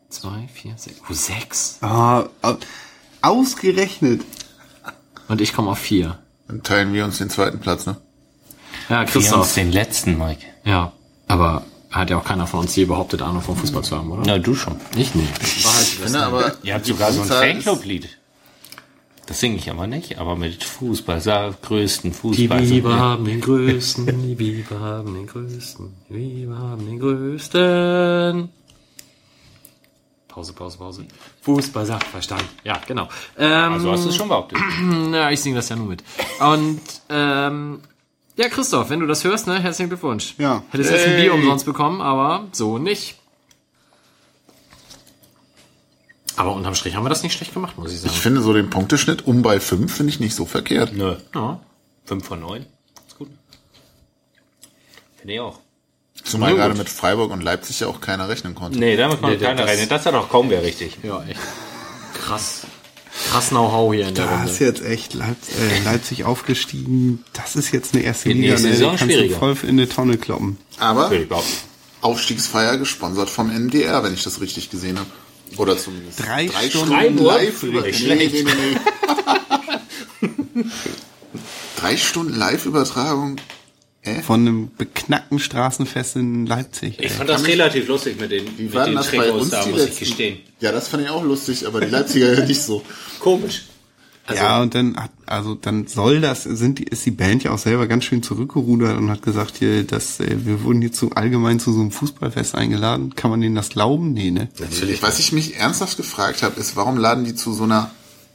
zwei, 0.08 0.48
vier, 0.52 0.74
sechs. 0.76 1.00
Oh, 1.08 1.12
sechs. 1.12 1.78
Ah, 1.82 2.28
au- 2.42 2.56
ausgerechnet. 3.22 4.24
Und 5.28 5.40
ich 5.40 5.52
komme 5.52 5.70
auf 5.70 5.78
vier. 5.78 6.18
dann 6.48 6.62
teilen 6.62 6.92
wir 6.94 7.04
uns 7.04 7.18
den 7.18 7.28
zweiten 7.28 7.58
Platz, 7.60 7.86
ne? 7.86 7.96
Ja, 8.88 8.96
Wir 9.00 9.00
uns 9.02 9.10
Christoph. 9.12 9.54
den 9.54 9.72
letzten, 9.72 10.16
Mike. 10.16 10.46
Ja, 10.64 10.92
aber 11.26 11.64
hat 11.96 12.10
ja 12.10 12.18
auch 12.18 12.24
keiner 12.24 12.46
von 12.46 12.60
uns 12.60 12.74
je 12.76 12.84
behauptet, 12.84 13.22
Ahnung 13.22 13.42
vom 13.42 13.56
Fußball 13.56 13.82
zu 13.82 13.96
haben, 13.96 14.10
oder? 14.12 14.22
Na, 14.26 14.38
du 14.38 14.54
schon. 14.54 14.76
Ich 14.96 15.14
nicht. 15.14 15.30
Ich 15.42 15.64
finde 15.96 16.20
aber, 16.24 16.54
Ihr 16.62 16.74
habt 16.74 16.86
die 16.86 16.92
sogar 16.92 17.12
so 17.12 17.22
ein 17.22 17.28
Fanclub-Lied. 17.28 18.08
Das 19.26 19.40
singe 19.40 19.56
ich 19.56 19.68
aber 19.70 19.88
nicht, 19.88 20.18
aber 20.18 20.36
mit 20.36 20.62
Fußball, 20.62 21.20
sag, 21.20 21.60
größten 21.62 22.12
Die 22.12 22.16
Fußball. 22.16 22.60
Biber 22.62 22.96
haben 22.96 23.24
den 23.24 23.40
größten, 23.40 24.06
die 24.22 24.34
Biber 24.36 24.78
haben 24.78 25.14
den 25.14 25.26
größten, 25.26 25.92
die 26.08 26.14
Biber 26.14 26.58
haben 26.58 26.86
den 26.86 27.00
größten. 27.00 28.48
Pause, 30.28 30.52
Pause, 30.52 30.78
Pause. 30.78 31.04
Fußball, 31.42 31.86
Sachverstand. 31.86 32.44
Ja, 32.62 32.78
genau. 32.86 33.08
Ähm, 33.38 33.72
Also 33.72 33.90
hast 33.90 34.04
du 34.04 34.10
es 34.10 34.16
schon 34.16 34.28
behauptet. 34.28 34.58
Na, 34.82 35.32
ich 35.32 35.40
singe 35.40 35.56
das 35.56 35.68
ja 35.70 35.76
nur 35.76 35.86
mit. 35.86 36.04
Und, 36.38 36.80
ähm, 37.08 37.80
ja, 38.36 38.48
Christoph, 38.48 38.90
wenn 38.90 39.00
du 39.00 39.06
das 39.06 39.24
hörst, 39.24 39.46
ne, 39.46 39.60
herzlichen 39.60 39.88
Glückwunsch. 39.88 40.34
Ja. 40.38 40.62
Hättest 40.70 40.90
jetzt 40.90 41.06
ein 41.06 41.16
Bier 41.16 41.34
umsonst 41.34 41.64
bekommen, 41.66 42.00
aber 42.00 42.46
so 42.52 42.78
nicht. 42.78 43.16
Aber 46.36 46.52
unterm 46.52 46.74
Strich 46.74 46.94
haben 46.94 47.04
wir 47.04 47.08
das 47.08 47.22
nicht 47.22 47.32
schlecht 47.34 47.54
gemacht, 47.54 47.78
muss 47.78 47.92
ich 47.92 48.00
sagen. 48.00 48.12
Ich 48.14 48.20
finde 48.20 48.42
so 48.42 48.52
den 48.52 48.68
Punkteschnitt 48.68 49.26
um 49.26 49.40
bei 49.42 49.58
fünf 49.58 49.94
finde 49.96 50.10
ich 50.10 50.20
nicht 50.20 50.34
so 50.34 50.44
verkehrt. 50.44 50.92
Nö. 50.92 51.16
Ja. 51.34 51.60
Fünf 52.04 52.26
von 52.26 52.40
neun. 52.40 52.66
Ist 53.08 53.16
gut. 53.16 53.30
Finde 55.16 55.34
ich 55.34 55.40
auch. 55.40 55.60
Zumal 56.24 56.50
Na 56.50 56.56
gerade 56.56 56.74
gut. 56.74 56.78
mit 56.80 56.88
Freiburg 56.90 57.30
und 57.30 57.42
Leipzig 57.42 57.80
ja 57.80 57.86
auch 57.86 58.00
keiner 58.02 58.28
rechnen 58.28 58.54
konnte. 58.54 58.78
Nee, 58.78 58.96
damit 58.96 59.20
kann 59.20 59.30
Nee, 59.30 59.38
keiner 59.38 59.66
rechnen. 59.66 59.88
Das 59.88 60.04
hat 60.04 60.14
auch 60.14 60.28
kaum 60.28 60.50
wer 60.50 60.62
richtig. 60.62 60.98
Ja, 61.02 61.22
echt. 61.24 61.40
Krass. 62.14 62.66
Krass 63.30 63.48
Know-how 63.48 63.94
hier 63.94 64.08
in 64.08 64.14
der 64.14 64.26
Da 64.26 64.36
Runde. 64.36 64.50
ist 64.50 64.58
jetzt 64.60 64.84
echt 64.84 65.14
Leipzig, 65.14 65.54
äh, 65.58 65.84
Leipzig 65.84 66.24
aufgestiegen. 66.24 67.24
Das 67.32 67.56
ist 67.56 67.72
jetzt 67.72 67.94
eine 67.94 68.04
erste 68.04 68.28
Die 68.28 68.34
Liga. 68.34 68.50
nächste 68.50 68.66
ne? 68.68 68.72
Die 68.72 68.78
Saison 68.78 68.96
kannst 68.96 69.14
du 69.14 69.18
schwieriger. 69.18 69.38
voll 69.38 69.56
in 69.62 69.68
eine 69.70 69.88
Tonne 69.88 70.18
kloppen. 70.18 70.58
Aber 70.78 71.10
ich. 71.12 71.26
Aufstiegsfeier 72.02 72.76
gesponsert 72.76 73.30
vom 73.30 73.50
NDR, 73.50 74.04
wenn 74.04 74.14
ich 74.14 74.22
das 74.22 74.40
richtig 74.40 74.70
gesehen 74.70 74.98
habe. 74.98 75.08
Oder 75.56 75.78
zumindest 75.78 76.20
Drei 76.20 76.48
Stunden 76.68 77.18
live 77.24 77.62
über 77.62 77.82
Nicht 77.82 78.06
nee, 78.06 78.14
nee, 78.16 78.28
nee, 78.32 78.42
nee. 78.42 80.64
Drei 81.76 81.96
Stunden 81.96 82.34
Live-Übertragung. 82.34 83.36
Äh? 84.06 84.22
Von 84.22 84.40
einem 84.40 84.70
beknackten 84.76 85.38
Straßenfest 85.38 86.16
in 86.16 86.46
Leipzig. 86.46 86.98
Ich 87.00 87.12
fand 87.12 87.28
das 87.28 87.46
relativ 87.46 87.88
lustig 87.88 88.20
mit 88.20 88.30
den, 88.30 88.46
Wie 88.56 88.64
mit 88.64 88.74
war 88.74 88.86
den 88.86 88.94
das 88.94 89.10
bei 89.10 89.18
Trikots 89.18 89.42
uns 89.42 89.50
da, 89.50 89.66
muss 89.66 89.80
ich 89.80 89.86
letzten? 89.86 90.04
gestehen. 90.04 90.38
Ja, 90.60 90.72
das 90.72 90.88
fand 90.88 91.02
ich 91.02 91.10
auch 91.10 91.24
lustig, 91.24 91.66
aber 91.66 91.80
die 91.80 91.88
Leipziger 91.90 92.32
ja 92.32 92.44
nicht 92.44 92.62
so. 92.62 92.82
Komisch. 93.20 93.64
ja, 94.34 94.60
und 94.60 94.74
dann 94.74 94.96
hat, 94.96 95.10
also 95.26 95.54
dann 95.54 95.86
soll 95.86 96.20
das, 96.20 96.42
sind 96.42 96.80
die, 96.80 96.84
ist 96.84 97.06
die 97.06 97.12
Band 97.12 97.44
ja 97.44 97.52
auch 97.52 97.58
selber 97.58 97.86
ganz 97.86 98.04
schön 98.04 98.22
zurückgerudert 98.24 98.96
und 98.96 99.08
hat 99.10 99.22
gesagt, 99.22 99.58
hier, 99.58 99.84
dass 99.84 100.18
äh, 100.20 100.44
wir 100.44 100.62
wurden 100.64 100.80
hier 100.80 100.92
zu 100.92 101.12
allgemein 101.12 101.60
zu 101.60 101.72
so 101.72 101.80
einem 101.80 101.92
Fußballfest 101.92 102.54
eingeladen. 102.56 103.14
Kann 103.14 103.30
man 103.30 103.40
denen 103.40 103.54
das 103.54 103.68
glauben? 103.68 104.12
Nee, 104.12 104.30
ne? 104.32 104.48
Was 105.00 105.18
ich 105.20 105.30
mich 105.32 105.56
ernsthaft 105.56 105.96
gefragt 105.96 106.42
habe, 106.42 106.58
ist, 106.58 106.74
warum 106.76 106.96
laden 106.96 107.24
die 107.24 107.34
zu 107.36 107.52
so 107.52 107.64
einer 107.64 107.90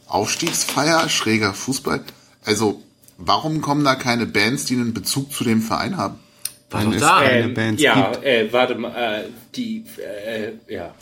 Aufstiegsfeier, 0.08 1.10
schräger 1.10 1.54
Fußball? 1.54 2.04
Also, 2.46 2.82
warum 3.26 3.62
kommen 3.62 3.84
da 3.84 3.96
keine 3.96 4.26
Bands, 4.26 4.66
die 4.66 4.76
einen 4.76 4.94
Bezug 4.94 5.32
zu 5.34 5.44
dem 5.44 5.62
Verein 5.62 5.98
haben? 5.98 6.16
War 6.70 6.84
doch 6.86 6.94
es 6.94 7.02
da. 7.02 7.22
keine 7.22 7.44
Ähm, 7.46 7.54
Bands 7.54 7.82
ja, 7.82 8.12
gibt. 8.12 8.24
äh, 8.26 8.48
warte 8.54 8.76
mal, 8.76 8.92
äh, 8.96 9.24
die, 9.56 9.84
äh, 9.98 10.52
ja, 10.74 10.94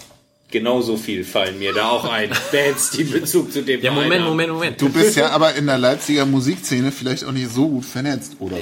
genauso 0.49 0.97
viel 0.97 1.23
fallen 1.23 1.59
mir 1.59 1.73
da 1.73 1.89
auch 1.89 2.05
ein. 2.05 2.29
Bands, 2.51 2.89
die 2.91 3.03
Bezug 3.03 3.51
zu 3.53 3.61
dem 3.61 3.81
Ja, 3.81 3.91
Verein 3.91 4.03
Moment, 4.05 4.21
haben. 4.23 4.29
Moment, 4.29 4.51
Moment. 4.53 4.81
Du 4.81 4.89
bist 4.89 5.15
ja 5.15 5.29
aber 5.29 5.53
in 5.55 5.67
der 5.67 5.77
Leipziger 5.77 6.25
Musikszene 6.25 6.91
vielleicht 6.91 7.23
auch 7.23 7.31
nicht 7.31 7.51
so 7.53 7.67
gut 7.69 7.85
vernetzt, 7.85 8.37
oder? 8.39 8.57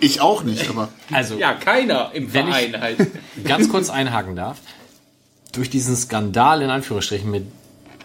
Ich 0.00 0.20
auch 0.20 0.42
nicht, 0.44 0.68
aber 0.68 0.88
Also, 1.12 1.36
Ja, 1.38 1.54
keiner 1.54 2.10
im 2.14 2.32
Wenn 2.32 2.48
ich- 2.48 2.54
Verein 2.54 2.80
halt. 2.80 2.96
ganz 3.44 3.68
kurz 3.68 3.90
einhaken 3.90 4.36
darf. 4.36 4.58
Durch 5.52 5.70
diesen 5.70 5.96
Skandal 5.96 6.62
in 6.62 6.70
Anführungsstrichen 6.70 7.30
mit 7.30 7.44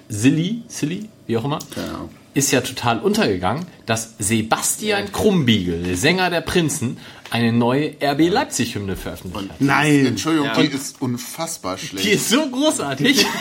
Silly, 0.09 0.63
Silly, 0.67 1.07
wie 1.27 1.37
auch 1.37 1.45
immer, 1.45 1.59
Ja. 1.75 2.07
Ist 2.37 2.51
ja 2.51 2.61
total 2.61 2.99
untergegangen, 2.99 3.65
dass 3.87 4.13
Sebastian 4.19 5.11
Krumbiegel, 5.11 5.83
der 5.83 5.97
Sänger 5.97 6.29
der 6.29 6.41
Prinzen, 6.41 6.97
eine 7.31 7.51
neue 7.51 7.95
RB 8.01 8.29
Leipzig-Hymne 8.29 8.95
veröffentlicht 8.95 9.49
hat. 9.49 9.59
Nein. 9.59 10.05
Entschuldigung, 10.05 10.49
die 10.55 10.67
ist 10.67 11.01
unfassbar 11.01 11.77
schlecht. 11.77 12.05
Die 12.05 12.11
ist 12.11 12.29
so 12.29 12.47
großartig. 12.49 13.25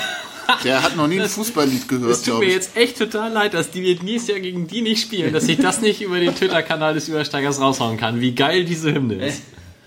Der 0.63 0.81
hat 0.81 0.95
noch 0.95 1.09
nie 1.09 1.21
ein 1.21 1.29
Fußballlied 1.29 1.81
Es 1.83 1.89
gehört, 1.89 2.15
tut 2.15 2.25
glaube 2.25 2.45
mir 2.45 2.51
ich. 2.51 2.55
jetzt 2.55 2.77
echt 2.77 2.99
total 2.99 3.33
leid, 3.33 3.53
dass 3.53 3.73
die 3.73 3.83
wir 3.83 4.01
nächstes 4.01 4.29
Jahr 4.29 4.39
gegen 4.39 4.69
die 4.69 4.81
nicht 4.81 5.03
spielen, 5.03 5.33
dass 5.33 5.49
ich 5.49 5.59
das 5.59 5.81
nicht 5.81 6.01
über 6.01 6.21
den 6.21 6.37
Twitter-Kanal 6.37 6.95
des 6.95 7.09
Übersteigers 7.09 7.61
raushauen 7.61 7.97
kann. 7.97 8.21
Wie 8.21 8.33
geil 8.33 8.65
diese 8.65 8.95
Hymne 8.95 9.15
ist. 9.27 9.43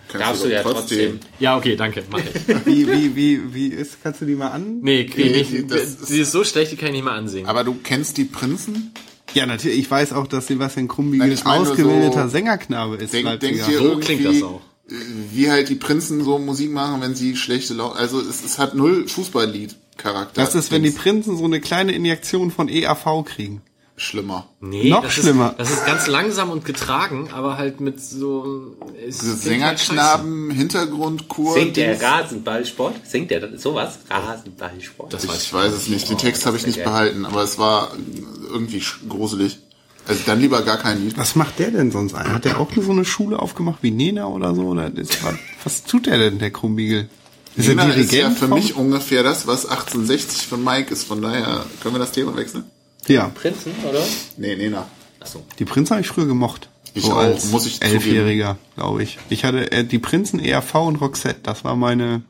Kannst 0.10 0.28
Darfst 0.28 0.44
du 0.44 0.50
ja 0.52 0.64
trotzdem. 0.64 1.20
Ja, 1.40 1.56
okay, 1.56 1.76
danke, 1.76 2.04
mach 2.12 2.18
ich. 2.20 2.26
Wie, 2.66 2.88
wie, 2.88 3.16
wie, 3.16 3.54
wie 3.54 3.68
ist, 3.68 4.02
kannst 4.04 4.22
du 4.22 4.26
die 4.26 4.34
mal 4.36 4.48
an? 4.50 4.80
Nee, 4.82 5.06
krieg 5.06 5.36
ich 5.36 5.52
nicht. 5.52 5.70
Sie 6.04 6.20
ist 6.22 6.32
so 6.32 6.44
schlecht, 6.44 6.72
die 6.72 6.76
kann 6.78 6.88
ich 6.88 6.94
nicht 6.96 7.04
mal 7.06 7.16
ansehen. 7.16 7.46
Aber 7.46 7.64
du 7.64 7.76
kennst 7.84 8.18
die 8.18 8.26
Prinzen? 8.26 8.92
Ja, 9.36 9.46
natürlich. 9.46 9.78
Ich 9.78 9.92
weiß 9.92 10.14
auch, 10.14 10.26
dass 10.26 10.48
Sebastian 10.48 10.88
Krumbiegel 10.88 11.32
ich 11.32 11.44
nur 11.44 11.54
ausgebildeter 11.54 12.24
so- 12.24 12.30
Sängername 12.30 12.96
ist. 12.98 13.14
Denk, 13.14 13.40
denkt 13.40 13.60
ihr 13.70 13.78
So 13.78 13.98
klingt 13.98 14.26
das 14.26 14.42
auch. 14.42 14.62
äh, 14.90 14.96
wie 15.32 15.52
halt 15.52 15.70
die 15.70 15.76
Prinzen 15.76 16.24
so 16.24 16.40
Musik 16.40 16.72
machen, 16.72 17.02
wenn 17.02 17.14
sie 17.14 17.36
schlechte 17.36 17.76
Laune... 17.76 17.96
Also 17.96 18.20
es, 18.20 18.44
es 18.44 18.58
hat 18.58 18.74
null 18.74 19.08
Fußballlied-Charakter. 19.08 20.42
das 20.42 20.56
ist, 20.56 20.72
wenn 20.72 20.82
die 20.82 20.90
Prinzen 20.92 21.38
so 21.38 21.46
eine 21.46 21.60
kleine 21.62 21.92
Injektion 21.92 22.50
von 22.50 22.68
EAV 22.68 23.24
kriegen. 23.26 23.62
Schlimmer. 24.00 24.48
Nee, 24.62 24.90
Noch 24.90 25.04
das 25.04 25.14
schlimmer. 25.14 25.50
Ist, 25.52 25.60
das 25.60 25.72
ist 25.72 25.86
ganz 25.86 26.08
langsam 26.08 26.50
und 26.52 26.64
getragen, 26.64 27.30
aber 27.34 27.58
halt 27.58 27.82
mit 27.82 28.00
so 28.02 28.76
halt 28.98 29.14
Sängerknaben, 29.14 30.52
Hintergrundchor... 30.52 31.54
Singt 31.54 31.76
der. 31.78 32.02
Rasenballsport? 32.02 32.96
Singt 33.06 33.30
der 33.32 33.58
sowas? 33.58 34.00
Rasenballsport. 34.10 35.14
Das 35.14 35.28
weiß 35.28 35.36
Ich 35.36 35.44
ich. 35.48 35.54
weiß 35.54 35.74
es 35.74 35.88
nicht, 35.90 36.10
den 36.10 36.18
Text 36.18 36.46
habe 36.46 36.56
ich 36.56 36.66
nicht 36.66 36.78
Ja. 36.78 36.86
behalten, 36.86 37.26
aber 37.26 37.44
es 37.44 37.60
war 37.60 37.92
irgendwie 38.50 38.82
gruselig. 39.08 39.60
Also 40.08 40.22
dann 40.26 40.40
lieber 40.40 40.62
gar 40.64 40.78
kein 40.78 41.04
Lied. 41.04 41.18
Was 41.18 41.36
macht 41.36 41.60
der 41.60 41.70
denn 41.72 41.92
sonst 41.92 42.16
ein? 42.16 42.34
Hat 42.34 42.46
der 42.46 42.60
auch 42.60 42.70
so 42.76 42.92
eine 42.92 43.06
Schule 43.06 43.38
aufgemacht 43.40 43.80
wie 43.84 43.92
Nena 43.92 44.28
oder 44.28 44.56
so? 44.56 44.64
Oder 44.64 44.92
ist, 44.96 45.18
was, 45.64 45.84
tut 45.84 46.08
der 46.08 46.18
denn, 46.18 46.40
der 46.40 46.52
Krumbiegel? 46.52 47.10
Ist 47.56 47.68
er 47.68 47.96
ist 47.98 48.12
ja 48.14 48.32
für 48.32 48.48
mich 48.48 48.76
ungefähr 48.76 49.24
das, 49.24 49.46
was 49.46 49.66
1860 49.66 50.48
für 50.48 50.58
Mike 50.58 50.94
ist. 50.94 51.04
Von 51.04 51.22
daher 51.22 51.66
können 51.82 51.96
wir 51.96 52.00
das 52.00 52.12
Thema 52.14 52.36
wechseln? 52.38 52.64
Ja, 53.16 53.30
Prinzen, 53.30 53.72
oder? 53.88 54.02
Nee, 54.38 54.56
Nena. 54.56 54.88
Achso. 55.20 55.44
die 55.60 55.66
Prinzen 55.66 55.92
habe 55.92 56.02
ich 56.02 56.08
früher 56.08 56.26
gemocht. 56.28 56.70
Ich 56.94 57.04
so 57.04 57.12
auch, 57.14 57.18
als 57.18 57.46
muss 57.52 57.66
ich 57.66 57.82
Elfjähriger, 57.82 58.58
glaube 58.76 59.04
ich. 59.04 59.18
Ich 59.30 59.44
hatte 59.44 59.72
äh, 59.72 59.84
die 59.84 60.00
Prinzen, 60.00 60.40
ERV 60.40 60.76
und 60.76 60.96
Roxette. 60.98 61.40
Das 61.44 61.64
war 61.64 61.76
meine 61.76 62.24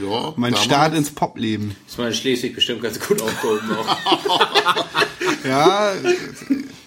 Ja, 0.00 0.32
mein 0.36 0.52
damals. 0.52 0.64
Start 0.64 0.94
ins 0.94 1.10
Popleben. 1.10 1.76
Ist 1.86 1.98
man 1.98 2.08
in 2.08 2.14
Schleswig 2.14 2.54
bestimmt 2.54 2.82
ganz 2.82 2.98
gut 2.98 3.20
aufgehoben 3.22 3.70
auch. 3.76 4.84
Ja, 5.44 5.92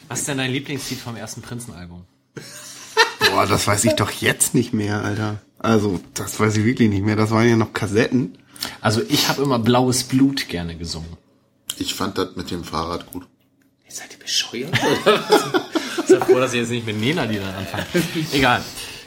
Was 0.10 0.20
ist 0.20 0.28
denn 0.28 0.38
dein 0.40 0.52
Lieblingslied 0.52 1.00
vom 1.00 1.16
ersten 1.16 1.42
Prinzenalbum? 1.42 2.04
boah, 3.32 3.46
das 3.46 3.66
weiß 3.68 3.86
ich 3.86 3.94
doch 3.94 4.12
jetzt 4.12 4.54
nicht 4.54 4.74
mehr, 4.74 5.02
Alter. 5.04 5.40
Also, 5.60 6.00
das 6.14 6.40
weiß 6.40 6.58
ich 6.58 6.66
wirklich 6.66 6.90
nicht 6.90 7.06
mehr. 7.06 7.16
Das 7.16 7.32
waren 7.32 7.48
ja 7.48 7.56
noch 7.56 7.72
Kassetten. 7.74 8.38
Also 8.82 9.02
ich 9.08 9.30
habe 9.30 9.42
immer 9.44 9.58
Blaues 9.60 10.04
Blut 10.04 10.50
gerne 10.50 10.76
gesungen. 10.76 11.18
Ich 11.80 11.94
fand 11.96 12.18
das 12.18 12.36
mit 12.36 12.52
dem 12.52 12.64
Fahrrad 12.64 13.06
gut. 13.12 13.28
Seid 13.88 14.12
ihr 14.14 14.20
bescheuert? 14.20 14.72
Ich 16.04 16.08
bin 16.18 16.22
froh, 16.36 16.40
dass 16.40 16.54
ihr 16.54 16.62
jetzt 16.62 16.70
nicht 16.72 16.86
mit 16.86 17.00
Nena 17.00 17.26
die 17.26 17.38
dann 17.38 17.54
anfangen. 17.56 17.86
Egal. 18.34 18.62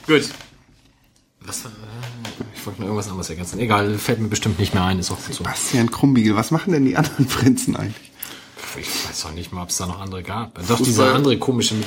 Gut. 0.07 0.23
Was 1.41 1.65
war, 1.65 1.73
ich 2.55 2.65
wollte 2.65 2.81
noch 2.81 2.86
irgendwas 2.89 3.09
anderes 3.09 3.28
ergänzen. 3.28 3.59
Egal, 3.59 3.99
fällt 3.99 4.20
mir 4.20 4.28
bestimmt 4.28 4.59
nicht 4.59 4.73
mehr 4.73 4.85
ein, 4.85 4.99
ist 4.99 5.11
auch 5.11 5.23
gut 5.23 5.35
so. 5.35 5.45
Bastian 5.45 5.91
Krumbiegel, 5.91 6.35
was 6.36 6.51
machen 6.51 6.73
denn 6.73 6.85
die 6.86 6.97
anderen 6.97 7.27
Prinzen 7.27 7.77
eigentlich? 7.77 8.11
Ich 8.81 9.09
weiß 9.09 9.27
auch 9.27 9.32
nicht 9.32 9.53
mal, 9.53 9.62
ob 9.62 9.69
es 9.69 9.77
da 9.77 9.86
noch 9.86 10.01
andere 10.01 10.23
gab. 10.23 10.59
Doch, 10.66 10.81
dieser 10.81 11.15
andere 11.15 11.39
komische 11.39 11.74
mit 11.74 11.85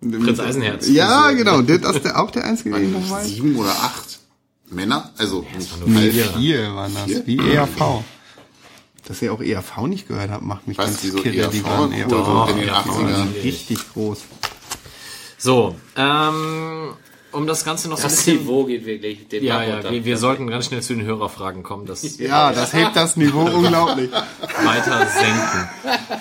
diesem 0.00 0.22
Prinz 0.24 0.40
Eisenherz. 0.40 0.88
Ja, 0.88 1.30
genau, 1.32 1.60
der, 1.60 1.78
das 1.78 1.96
ist 1.96 2.04
der, 2.06 2.18
auch 2.20 2.30
der 2.30 2.44
einzige, 2.44 2.70
den 2.74 2.86
ich 2.86 2.92
noch 2.92 3.10
weiß. 3.10 3.26
Sieben 3.26 3.56
oder 3.56 3.70
acht 3.70 4.18
Männer? 4.70 5.10
Also 5.18 5.46
nur 5.80 5.88
Nee, 5.88 6.10
vier. 6.10 6.24
vier 6.24 6.74
waren 6.74 6.94
das, 6.94 7.26
wie 7.26 7.38
ERV. 7.38 8.02
Dass 9.06 9.20
ihr 9.20 9.32
auch 9.32 9.40
ERV 9.42 9.82
nicht 9.86 10.08
gehört 10.08 10.30
habt, 10.30 10.42
macht 10.44 10.66
mich 10.66 10.78
Was, 10.78 10.86
ganz 10.86 11.00
die 11.02 11.10
so 11.10 11.18
kirre. 11.18 11.48
Die 11.50 11.58
ERV? 11.58 11.64
waren 11.64 11.92
Cool, 11.92 11.98
ERV. 11.98 12.10
so 12.10 12.46
in 12.52 12.56
den 12.58 12.66
ja, 12.68 12.80
80ern. 12.80 13.42
Richtig 13.42 13.92
groß. 13.92 14.22
So, 15.36 15.76
ähm, 15.96 16.94
um 17.34 17.46
das 17.46 17.64
Ganze 17.64 17.88
noch 17.88 17.96
so 17.98 18.04
ein 18.04 18.10
Das 18.10 18.16
bisschen... 18.24 18.38
Niveau 18.38 18.64
geht 18.64 18.86
wirklich 18.86 19.28
den 19.28 19.44
Ja, 19.44 19.62
ja, 19.62 19.90
wir, 19.90 20.04
wir 20.04 20.16
sollten 20.16 20.46
ganz 20.46 20.66
schnell 20.66 20.82
zu 20.82 20.94
den 20.94 21.04
Hörerfragen 21.04 21.62
kommen, 21.62 21.86
das 21.86 22.18
Ja, 22.18 22.52
das 22.52 22.72
hebt 22.72 22.94
das 22.94 23.16
Niveau 23.16 23.40
unglaublich. 23.54 24.10
weiter 24.12 25.06
senken. 25.06 25.68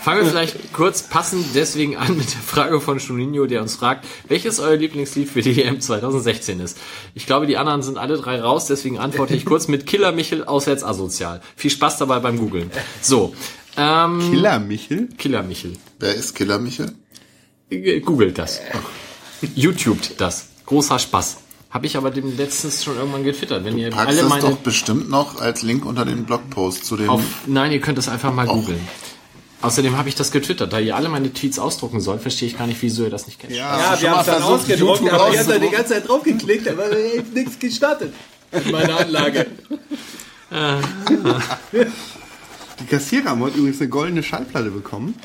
Fangen 0.02 0.22
wir 0.24 0.30
vielleicht 0.30 0.74
kurz 0.74 1.04
passend 1.04 1.46
deswegen 1.56 1.96
an 1.98 2.18
mit 2.18 2.34
der 2.34 2.42
Frage 2.42 2.82
von 2.82 3.00
Juninho, 3.00 3.46
der 3.46 3.62
uns 3.62 3.76
fragt, 3.76 4.06
welches 4.28 4.60
euer 4.60 4.76
Lieblingslied 4.76 5.30
für 5.30 5.42
die 5.42 5.62
EM 5.64 5.80
2016 5.80 6.60
ist. 6.60 6.78
Ich 7.14 7.26
glaube, 7.26 7.48
die 7.48 7.58
anderen 7.58 7.84
sind 7.84 7.98
alle 7.98 8.18
drei 8.18 8.42
raus, 8.42 8.66
deswegen 8.68 8.98
antworte 9.00 9.36
ich 9.36 9.46
kurz 9.46 9.68
mit 9.68 9.86
Killer 9.86 10.12
Michel 10.12 10.44
auswärts 10.44 10.84
asozial. 10.84 11.42
Viel 11.56 11.72
Spaß 11.72 11.98
dabei 12.00 12.20
beim 12.20 12.38
Googlen. 12.38 12.72
So, 13.02 13.34
ähm, 13.78 14.20
Killer 14.30 14.60
Michel? 14.60 15.10
Killer 15.18 15.44
Michel. 15.44 15.74
Wer 16.00 16.16
ist 16.16 16.36
Killer 16.36 16.60
Michel? 16.60 16.92
Googelt 18.06 18.38
das. 18.38 18.62
YouTubet 19.56 20.20
das. 20.20 20.48
Großer 20.66 21.00
Spaß. 21.00 21.38
Habe 21.70 21.88
ich 21.88 21.98
aber 21.98 22.12
dem 22.12 22.38
letztens 22.38 22.84
schon 22.84 22.98
irgendwann 22.98 23.24
getwittert. 23.24 23.66
Wenn 23.66 23.78
ihr 23.78 23.90
Packst 23.90 24.08
alle 24.08 24.22
das 24.22 24.30
meine 24.30 24.42
doch 24.44 24.58
bestimmt 24.58 25.10
noch 25.10 25.42
als 25.42 25.64
Link 25.64 25.86
unter 25.86 26.06
den 26.06 26.24
Blogpost 26.26 26.86
zu 26.86 26.98
dem. 26.98 27.10
auf, 27.10 27.22
nein, 27.48 27.72
ihr 27.72 27.82
könnt 27.82 27.98
das 27.98 28.10
einfach 28.10 28.32
mal 28.32 28.46
googeln. 28.46 28.80
Außerdem 29.64 29.98
habe 29.98 30.10
ich 30.10 30.16
das 30.16 30.32
getwittert. 30.32 30.72
Da 30.74 30.80
ihr 30.80 30.96
alle 30.96 31.10
meine 31.10 31.34
Tweets 31.34 31.58
ausdrucken 31.58 32.00
sollt, 32.02 32.22
verstehe 32.22 32.48
ich 32.50 32.58
gar 32.58 32.68
nicht, 32.68 32.82
wieso 32.82 33.06
ihr 33.06 33.10
das 33.10 33.26
nicht 33.28 33.40
kennt. 33.40 33.54
Ja, 33.54 33.94
schon 33.94 34.02
wir 34.02 34.12
haben 34.12 34.20
es 34.20 34.26
dann 34.26 34.44
ausgedruckt, 34.44 35.00
YouTube 35.00 35.14
aber 35.14 35.34
ich 35.34 35.40
habe 35.40 35.54
da 35.54 35.58
die 35.58 35.70
ganze 35.70 35.94
Zeit 35.94 36.08
drauf 36.08 36.22
geklickt, 36.22 36.68
aber 36.68 36.90
nichts 37.34 37.58
gestartet. 37.58 38.14
In 38.52 38.72
meiner 38.72 39.00
Anlage. 39.00 39.48
Die 42.80 42.86
Kassierer 42.86 43.30
haben 43.32 43.42
heute 43.42 43.58
übrigens 43.58 43.80
eine 43.80 43.90
goldene 43.90 44.22
Schallplatte 44.22 44.70
bekommen. 44.70 45.16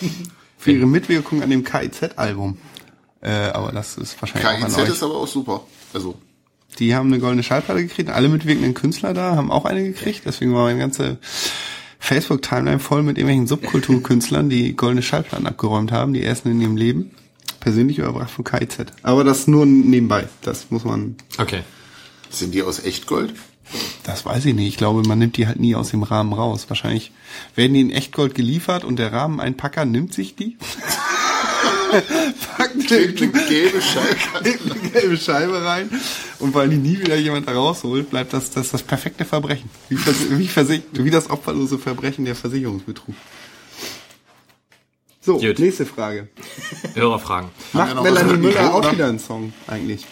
Für 0.58 0.72
ihre 0.72 0.86
Mitwirkung 0.86 1.42
an 1.42 1.50
dem 1.50 1.64
KIZ-Album. 1.64 2.58
Äh, 3.20 3.30
aber 3.50 3.72
das 3.72 3.96
ist 3.96 4.20
wahrscheinlich 4.20 4.46
auch 4.48 4.52
an 4.66 4.72
KIZ 4.72 4.78
euch. 4.78 4.88
ist 4.90 5.02
aber 5.02 5.14
auch 5.16 5.26
super. 5.26 5.62
Also, 5.92 6.16
Die 6.78 6.94
haben 6.94 7.08
eine 7.12 7.18
goldene 7.20 7.42
Schallplatte 7.42 7.82
gekriegt. 7.82 8.10
Alle 8.10 8.28
mitwirkenden 8.28 8.74
Künstler 8.74 9.14
da 9.14 9.34
haben 9.36 9.50
auch 9.50 9.64
eine 9.64 9.82
gekriegt. 9.84 10.22
Deswegen 10.24 10.54
war 10.54 10.64
meine 10.64 10.78
ganze 10.78 11.18
Facebook-Timeline 11.98 12.78
voll 12.78 13.02
mit 13.02 13.18
irgendwelchen 13.18 13.46
Subkulturkünstlern, 13.48 14.48
die 14.48 14.76
goldene 14.76 15.02
Schallplatten 15.02 15.46
abgeräumt 15.46 15.90
haben, 15.90 16.12
die 16.14 16.22
ersten 16.22 16.50
in 16.50 16.60
ihrem 16.60 16.76
Leben. 16.76 17.10
Persönlich 17.60 17.98
überbracht 17.98 18.30
von 18.30 18.44
KIZ. 18.44 18.86
Aber 19.02 19.24
das 19.24 19.48
nur 19.48 19.66
nebenbei. 19.66 20.28
Das 20.42 20.70
muss 20.70 20.84
man, 20.84 21.16
Okay. 21.38 21.62
sind 22.30 22.54
die 22.54 22.62
aus 22.62 22.84
Echtgold? 22.84 23.34
das 24.04 24.24
weiß 24.24 24.46
ich 24.46 24.54
nicht. 24.54 24.68
Ich 24.68 24.76
glaube, 24.78 25.02
man 25.06 25.18
nimmt 25.18 25.36
die 25.36 25.46
halt 25.46 25.60
nie 25.60 25.74
aus 25.74 25.90
dem 25.90 26.02
Rahmen 26.02 26.32
raus. 26.32 26.66
Wahrscheinlich 26.68 27.12
werden 27.54 27.74
die 27.74 27.80
in 27.82 27.90
Echtgold 27.90 28.34
geliefert 28.34 28.84
und 28.84 28.96
der 28.98 29.12
Rahmeneinpacker 29.12 29.84
nimmt 29.84 30.14
sich 30.14 30.34
die. 30.36 30.56
Packt 32.68 32.92
Eine 32.92 33.32
gelbe 33.48 33.80
Scheibe. 33.82 34.16
eine 34.74 34.90
gelbe 34.90 35.16
Scheibe 35.16 35.64
rein 35.64 35.90
und 36.38 36.54
weil 36.54 36.68
die 36.68 36.76
nie 36.76 36.98
wieder 36.98 37.16
jemand 37.16 37.48
da 37.48 37.52
rausholt, 37.52 38.10
bleibt 38.10 38.32
das 38.32 38.50
das, 38.50 38.70
das 38.70 38.82
perfekte 38.82 39.24
Verbrechen. 39.24 39.70
Wie, 39.88 39.96
vers 39.96 40.68
wie, 40.68 40.82
wie 40.92 41.10
das 41.10 41.30
opferlose 41.30 41.78
Verbrechen 41.78 42.24
der 42.24 42.34
Versicherungsbetrug. 42.34 43.14
So, 45.20 45.38
Gut. 45.38 45.58
nächste 45.58 45.84
Frage. 45.84 46.28
Hörerfragen. 46.94 47.50
Macht 47.72 48.02
Melanie 48.02 48.38
Müller 48.38 48.74
auch 48.74 48.92
wieder 48.92 49.08
einen 49.08 49.18
Song 49.18 49.52
eigentlich? 49.66 50.06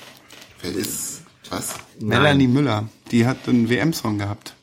Wer 0.60 0.72
ist, 0.72 1.22
was? 1.48 1.74
Melanie 2.00 2.48
Müller, 2.48 2.88
die 3.10 3.26
hat 3.26 3.48
einen 3.48 3.70
WM-Song 3.70 4.18
gehabt. 4.18 4.54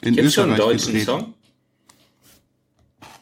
In 0.00 0.14
Gibt's 0.14 0.34
schon 0.34 0.44
einen 0.44 0.52
Österreich 0.52 0.72
deutschen 0.72 0.92
gedreht. 0.92 1.06
Song? 1.06 1.34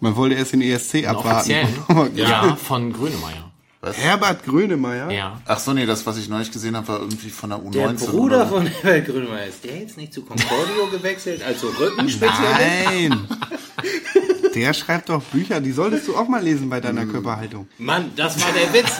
Man 0.00 0.16
wollte 0.16 0.34
erst 0.34 0.52
den 0.52 0.60
ESC 0.60 1.06
abwarten. 1.06 1.54
Ja, 2.14 2.56
von 2.56 2.92
Grönemeyer. 2.92 3.45
Herbert 3.92 4.44
Grönemeyer. 4.44 5.10
Ja. 5.10 5.40
Ach 5.44 5.58
so, 5.58 5.72
nee, 5.72 5.86
das, 5.86 6.06
was 6.06 6.16
ich 6.18 6.28
neulich 6.28 6.50
gesehen 6.50 6.76
habe, 6.76 6.88
war 6.88 7.00
irgendwie 7.00 7.30
von 7.30 7.50
der 7.50 7.58
U19. 7.58 7.72
Der 7.72 8.06
Bruder 8.06 8.36
oder? 8.36 8.46
von 8.46 8.66
Herbert 8.66 9.06
Grönemeyer, 9.06 9.46
ist 9.46 9.64
der 9.64 9.78
jetzt 9.78 9.96
nicht 9.96 10.12
zu 10.12 10.22
Concordio 10.22 10.86
gewechselt, 10.92 11.42
also 11.42 11.68
Rückenspezialist? 11.68 12.84
Nein. 12.84 13.28
Der 14.54 14.72
schreibt 14.72 15.10
doch 15.10 15.22
Bücher, 15.22 15.60
die 15.60 15.72
solltest 15.72 16.08
du 16.08 16.16
auch 16.16 16.28
mal 16.28 16.42
lesen 16.42 16.70
bei 16.70 16.80
deiner 16.80 17.04
Körperhaltung. 17.04 17.68
Mann, 17.76 18.12
das 18.16 18.40
war 18.40 18.50
der 18.52 18.72
Witz. 18.72 18.90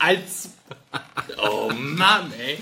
Als. 0.00 0.48
Oh 1.38 1.70
Mann, 1.72 2.32
ey. 2.36 2.58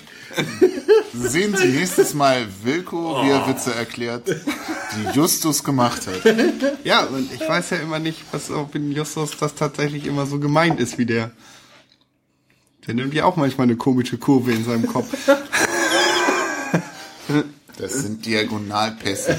Sehen 1.14 1.56
Sie 1.56 1.68
nächstes 1.68 2.12
Mal 2.12 2.46
Wilko, 2.62 3.24
wie 3.24 3.30
er 3.30 3.48
Witze 3.48 3.74
erklärt, 3.74 4.28
die 4.28 5.16
Justus 5.16 5.64
gemacht 5.64 6.02
hat. 6.06 6.36
Ja, 6.84 7.04
und 7.04 7.32
ich 7.32 7.40
weiß 7.40 7.70
ja 7.70 7.76
immer 7.78 7.98
nicht, 7.98 8.22
was 8.32 8.50
ob 8.50 8.74
in 8.74 8.92
Justus 8.92 9.30
das 9.38 9.54
tatsächlich 9.54 10.06
immer 10.06 10.26
so 10.26 10.38
gemeint 10.38 10.80
ist 10.80 10.98
wie 10.98 11.06
der. 11.06 11.30
Der 12.86 12.94
nimmt 12.94 13.14
ja 13.14 13.24
auch 13.24 13.36
manchmal 13.36 13.66
eine 13.66 13.76
komische 13.76 14.18
Kurve 14.18 14.52
in 14.52 14.64
seinem 14.64 14.86
Kopf. 14.86 15.08
Das 17.78 17.92
sind 17.92 18.24
Diagonalpässe. 18.24 19.38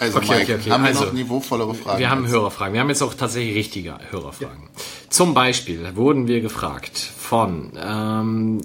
Also, 0.00 0.18
Okay, 0.18 0.28
Mike, 0.28 0.42
okay, 0.42 0.54
okay. 0.60 0.70
haben 0.70 0.82
wir 0.82 0.88
Also, 0.88 1.04
noch 1.04 1.12
niveauvollere 1.12 1.74
Fragen? 1.74 1.98
Wir 1.98 2.10
haben 2.10 2.22
jetzt? 2.24 2.32
Hörerfragen. 2.32 2.74
Wir 2.74 2.80
haben 2.80 2.88
jetzt 2.88 3.02
auch 3.02 3.14
tatsächlich 3.14 3.54
richtige 3.54 3.96
Hörerfragen. 4.10 4.68
Zum 5.08 5.34
Beispiel 5.34 5.94
wurden 5.94 6.26
wir 6.26 6.40
gefragt 6.40 6.98
von 6.98 7.72
ähm, 7.80 8.60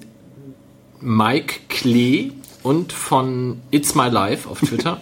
Mike 1.00 1.60
Klee 1.68 2.32
und 2.62 2.92
von 2.92 3.60
It's 3.70 3.94
My 3.94 4.08
Life 4.08 4.48
auf 4.48 4.60
Twitter. 4.60 5.00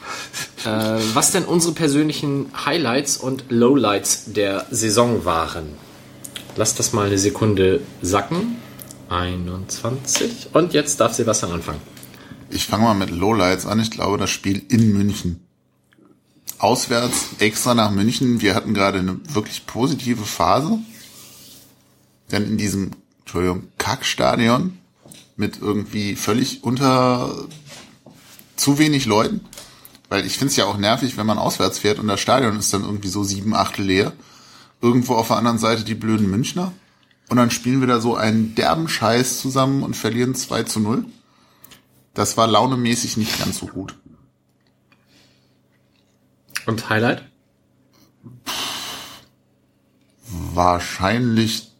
äh, 0.64 0.68
was 1.12 1.32
denn 1.32 1.44
unsere 1.44 1.74
persönlichen 1.74 2.46
Highlights 2.64 3.16
und 3.18 3.44
Lowlights 3.50 4.32
der 4.32 4.66
Saison 4.70 5.24
waren. 5.24 5.66
Lass 6.58 6.74
das 6.74 6.92
mal 6.92 7.06
eine 7.06 7.18
Sekunde 7.18 7.82
sacken. 8.02 8.56
21. 9.10 10.48
Und 10.54 10.74
jetzt 10.74 10.98
darf 10.98 11.12
Sebastian 11.12 11.52
anfangen. 11.52 11.80
Ich 12.50 12.66
fange 12.66 12.82
mal 12.82 12.94
mit 12.94 13.10
Lowlights 13.10 13.64
an. 13.64 13.78
Ich 13.78 13.92
glaube, 13.92 14.18
das 14.18 14.30
Spiel 14.30 14.64
in 14.68 14.92
München. 14.92 15.46
Auswärts, 16.58 17.26
extra 17.38 17.74
nach 17.76 17.92
München. 17.92 18.40
Wir 18.40 18.56
hatten 18.56 18.74
gerade 18.74 18.98
eine 18.98 19.20
wirklich 19.32 19.66
positive 19.66 20.24
Phase. 20.24 20.80
Dann 22.30 22.42
in 22.42 22.58
diesem, 22.58 22.90
Entschuldigung, 23.20 23.68
Kackstadion 23.78 24.78
mit 25.36 25.60
irgendwie 25.60 26.16
völlig 26.16 26.64
unter 26.64 27.36
zu 28.56 28.80
wenig 28.80 29.06
Leuten. 29.06 29.42
Weil 30.08 30.26
ich 30.26 30.36
finde 30.36 30.50
es 30.50 30.56
ja 30.56 30.64
auch 30.64 30.76
nervig, 30.76 31.16
wenn 31.18 31.26
man 31.26 31.38
auswärts 31.38 31.78
fährt 31.78 32.00
und 32.00 32.08
das 32.08 32.18
Stadion 32.18 32.58
ist 32.58 32.74
dann 32.74 32.82
irgendwie 32.82 33.10
so 33.10 33.22
sieben 33.22 33.54
Achtel 33.54 33.84
leer. 33.84 34.12
Irgendwo 34.80 35.14
auf 35.14 35.28
der 35.28 35.36
anderen 35.36 35.58
Seite 35.58 35.84
die 35.84 35.94
blöden 35.94 36.30
Münchner. 36.30 36.72
Und 37.28 37.36
dann 37.36 37.50
spielen 37.50 37.80
wir 37.80 37.88
da 37.88 38.00
so 38.00 38.16
einen 38.16 38.54
derben 38.54 38.88
Scheiß 38.88 39.40
zusammen 39.40 39.82
und 39.82 39.96
verlieren 39.96 40.34
2 40.34 40.62
zu 40.62 40.80
0. 40.80 41.04
Das 42.14 42.36
war 42.36 42.46
launemäßig 42.46 43.16
nicht 43.16 43.38
ganz 43.38 43.58
so 43.58 43.66
gut. 43.66 43.96
Und 46.66 46.88
Highlight? 46.88 47.24
Wahrscheinlich 50.26 51.72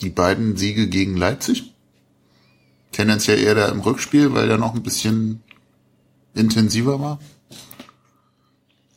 die 0.00 0.10
beiden 0.10 0.56
Siege 0.56 0.88
gegen 0.88 1.16
Leipzig. 1.16 1.74
Tendenziell 2.92 3.38
eher 3.38 3.54
da 3.54 3.68
im 3.68 3.80
Rückspiel, 3.80 4.32
weil 4.32 4.48
der 4.48 4.58
noch 4.58 4.74
ein 4.74 4.82
bisschen 4.82 5.42
intensiver 6.34 7.00
war. 7.00 7.18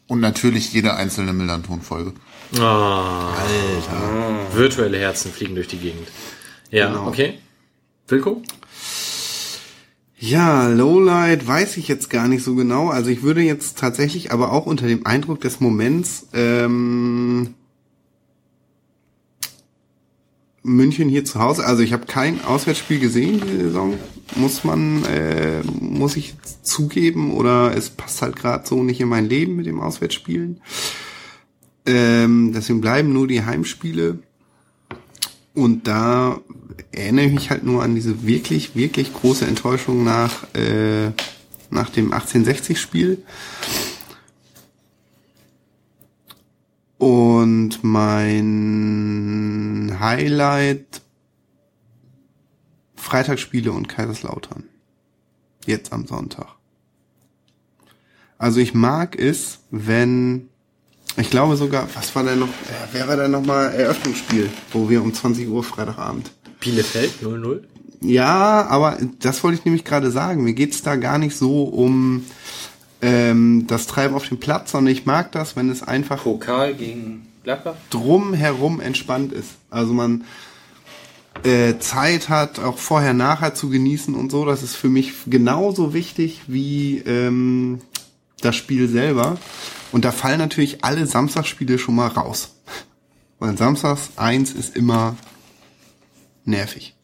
Und 0.07 0.19
natürlich 0.19 0.73
jede 0.73 0.95
einzelne 0.95 1.33
Millanton-Folge. 1.33 2.13
Alter. 2.53 4.47
Virtuelle 4.53 4.97
Herzen 4.97 5.31
fliegen 5.31 5.55
durch 5.55 5.67
die 5.67 5.77
Gegend. 5.77 6.07
Ja, 6.69 7.05
okay. 7.05 7.39
Wilko? 8.07 8.41
Ja, 10.17 10.67
Lowlight 10.67 11.47
weiß 11.47 11.77
ich 11.77 11.87
jetzt 11.87 12.09
gar 12.09 12.27
nicht 12.27 12.43
so 12.43 12.53
genau. 12.55 12.89
Also 12.89 13.09
ich 13.09 13.23
würde 13.23 13.41
jetzt 13.41 13.79
tatsächlich, 13.79 14.31
aber 14.31 14.51
auch 14.51 14.65
unter 14.65 14.85
dem 14.85 15.05
Eindruck 15.05 15.41
des 15.41 15.59
Moments, 15.59 16.27
ähm, 16.33 17.55
München 20.63 21.09
hier 21.09 21.25
zu 21.25 21.39
Hause. 21.39 21.65
Also 21.65 21.81
ich 21.81 21.91
habe 21.91 22.05
kein 22.05 22.43
Auswärtsspiel 22.43 22.99
gesehen 22.99 23.41
diese 23.43 23.63
Saison, 23.63 23.95
muss 24.35 24.63
man, 24.63 25.03
äh, 25.05 25.63
muss 25.79 26.15
ich 26.15 26.35
zugeben, 26.61 27.33
oder 27.33 27.75
es 27.75 27.89
passt 27.89 28.21
halt 28.21 28.35
gerade 28.35 28.67
so 28.67 28.83
nicht 28.83 29.01
in 29.01 29.07
mein 29.09 29.27
Leben 29.27 29.55
mit 29.55 29.65
dem 29.65 29.79
Auswärtsspielen. 29.79 30.61
Ähm, 31.93 32.53
deswegen 32.53 32.79
bleiben 32.81 33.11
nur 33.11 33.27
die 33.27 33.43
Heimspiele. 33.43 34.19
Und 35.53 35.87
da 35.87 36.39
erinnere 36.91 37.25
ich 37.25 37.33
mich 37.33 37.49
halt 37.49 37.63
nur 37.63 37.83
an 37.83 37.95
diese 37.95 38.25
wirklich, 38.25 38.75
wirklich 38.75 39.13
große 39.13 39.45
Enttäuschung 39.45 40.03
nach, 40.05 40.53
äh, 40.53 41.11
nach 41.69 41.89
dem 41.89 42.13
1860-Spiel. 42.13 43.23
Und 46.97 47.83
mein 47.83 48.37
Highlight 49.99 51.01
Freitagsspiele 52.95 53.71
und 53.71 53.89
Kaiserslautern. 53.89 54.63
Jetzt 55.65 55.91
am 55.91 56.05
Sonntag. 56.05 56.47
Also 58.37 58.59
ich 58.59 58.73
mag 58.73 59.19
es, 59.19 59.59
wenn 59.69 60.50
ich 61.17 61.29
glaube 61.29 61.55
sogar, 61.55 61.87
was 61.93 62.15
war 62.15 62.23
denn 62.23 62.39
noch, 62.39 62.47
äh, 62.47 62.87
wer 62.93 63.07
war 63.07 63.17
denn 63.17 63.31
nochmal 63.31 63.73
Eröffnungsspiel, 63.73 64.49
wo 64.71 64.89
wir 64.89 65.01
um 65.01 65.13
20 65.13 65.47
Uhr 65.47 65.63
Freitagabend. 65.63 66.31
Bielefeld 66.59 67.11
0-0. 67.21 67.61
Ja, 68.01 68.65
aber 68.67 68.97
das 69.19 69.43
wollte 69.43 69.59
ich 69.59 69.65
nämlich 69.65 69.83
gerade 69.83 70.09
sagen. 70.09 70.43
Mir 70.43 70.53
geht's 70.53 70.81
da 70.81 70.95
gar 70.95 71.17
nicht 71.17 71.35
so 71.35 71.63
um 71.63 72.23
ähm, 73.01 73.65
das 73.67 73.87
Treiben 73.87 74.15
auf 74.15 74.27
dem 74.27 74.39
Platz, 74.39 74.71
sondern 74.71 74.91
ich 74.91 75.05
mag 75.05 75.31
das, 75.31 75.55
wenn 75.55 75.69
es 75.69 75.83
einfach 75.83 76.23
Pokal 76.23 76.73
gegen 76.73 77.27
Gladbach. 77.43 77.75
drumherum 77.89 78.79
entspannt 78.79 79.33
ist. 79.33 79.49
Also 79.69 79.93
man 79.93 80.23
äh, 81.43 81.77
Zeit 81.79 82.29
hat, 82.29 82.59
auch 82.59 82.77
vorher, 82.77 83.13
nachher 83.13 83.53
zu 83.53 83.69
genießen 83.69 84.15
und 84.15 84.31
so. 84.31 84.45
Das 84.45 84.63
ist 84.63 84.75
für 84.75 84.89
mich 84.89 85.13
genauso 85.27 85.93
wichtig 85.93 86.41
wie 86.47 86.99
ähm, 86.99 87.81
das 88.41 88.55
Spiel 88.55 88.87
selber. 88.87 89.37
Und 89.91 90.05
da 90.05 90.11
fallen 90.11 90.39
natürlich 90.39 90.83
alle 90.83 91.05
Samstagsspiele 91.05 91.77
schon 91.77 91.95
mal 91.95 92.07
raus. 92.07 92.55
Weil 93.39 93.57
Samstags 93.57 94.11
eins 94.17 94.53
ist 94.53 94.75
immer 94.75 95.15
nervig. 96.45 96.95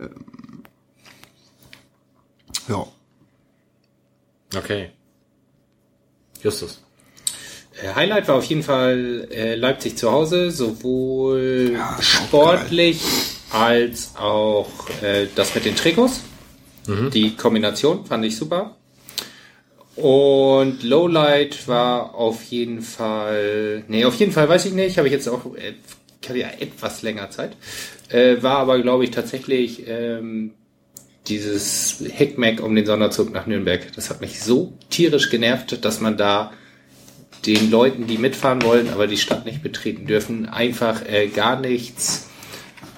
Ähm, 0.00 0.64
ja. 2.68 2.86
Okay. 4.56 4.90
Justus. 6.42 6.82
Äh, 7.80 7.94
Highlight 7.94 8.28
war 8.28 8.36
auf 8.36 8.44
jeden 8.44 8.62
Fall 8.62 9.28
äh, 9.30 9.54
Leipzig 9.54 9.96
zu 9.96 10.10
Hause, 10.10 10.50
sowohl 10.50 11.72
Ja, 11.74 11.96
sportlich 12.00 13.02
als 13.50 14.16
auch 14.16 14.68
äh, 15.02 15.26
das 15.34 15.54
mit 15.54 15.64
den 15.64 15.76
Trikots. 15.76 16.20
Die 16.84 17.36
Kombination 17.36 18.04
fand 18.06 18.24
ich 18.24 18.36
super. 18.36 18.74
Und 19.96 20.82
Lowlight 20.82 21.68
war 21.68 22.14
auf 22.14 22.42
jeden 22.44 22.80
Fall, 22.80 23.84
nee, 23.88 24.04
auf 24.04 24.14
jeden 24.14 24.32
Fall 24.32 24.48
weiß 24.48 24.64
ich 24.66 24.72
nicht, 24.72 24.96
habe 24.96 25.08
ich 25.08 25.12
jetzt 25.12 25.28
auch, 25.28 25.54
äh, 25.54 25.74
ich 26.20 26.28
hatte 26.28 26.38
ja 26.38 26.48
etwas 26.60 27.02
länger 27.02 27.30
Zeit, 27.30 27.56
äh, 28.08 28.42
war 28.42 28.58
aber 28.58 28.80
glaube 28.80 29.04
ich 29.04 29.10
tatsächlich 29.10 29.86
ähm, 29.86 30.52
dieses 31.26 32.02
Hickmack 32.10 32.62
um 32.62 32.74
den 32.74 32.86
Sonderzug 32.86 33.32
nach 33.32 33.46
Nürnberg. 33.46 33.92
Das 33.94 34.08
hat 34.08 34.20
mich 34.20 34.40
so 34.40 34.72
tierisch 34.88 35.30
genervt, 35.30 35.84
dass 35.84 36.00
man 36.00 36.16
da 36.16 36.52
den 37.46 37.70
Leuten, 37.70 38.06
die 38.06 38.18
mitfahren 38.18 38.62
wollen, 38.62 38.88
aber 38.88 39.06
die 39.06 39.16
Stadt 39.16 39.44
nicht 39.44 39.62
betreten 39.62 40.06
dürfen, 40.06 40.48
einfach 40.48 41.04
äh, 41.06 41.26
gar 41.28 41.60
nichts 41.60 42.28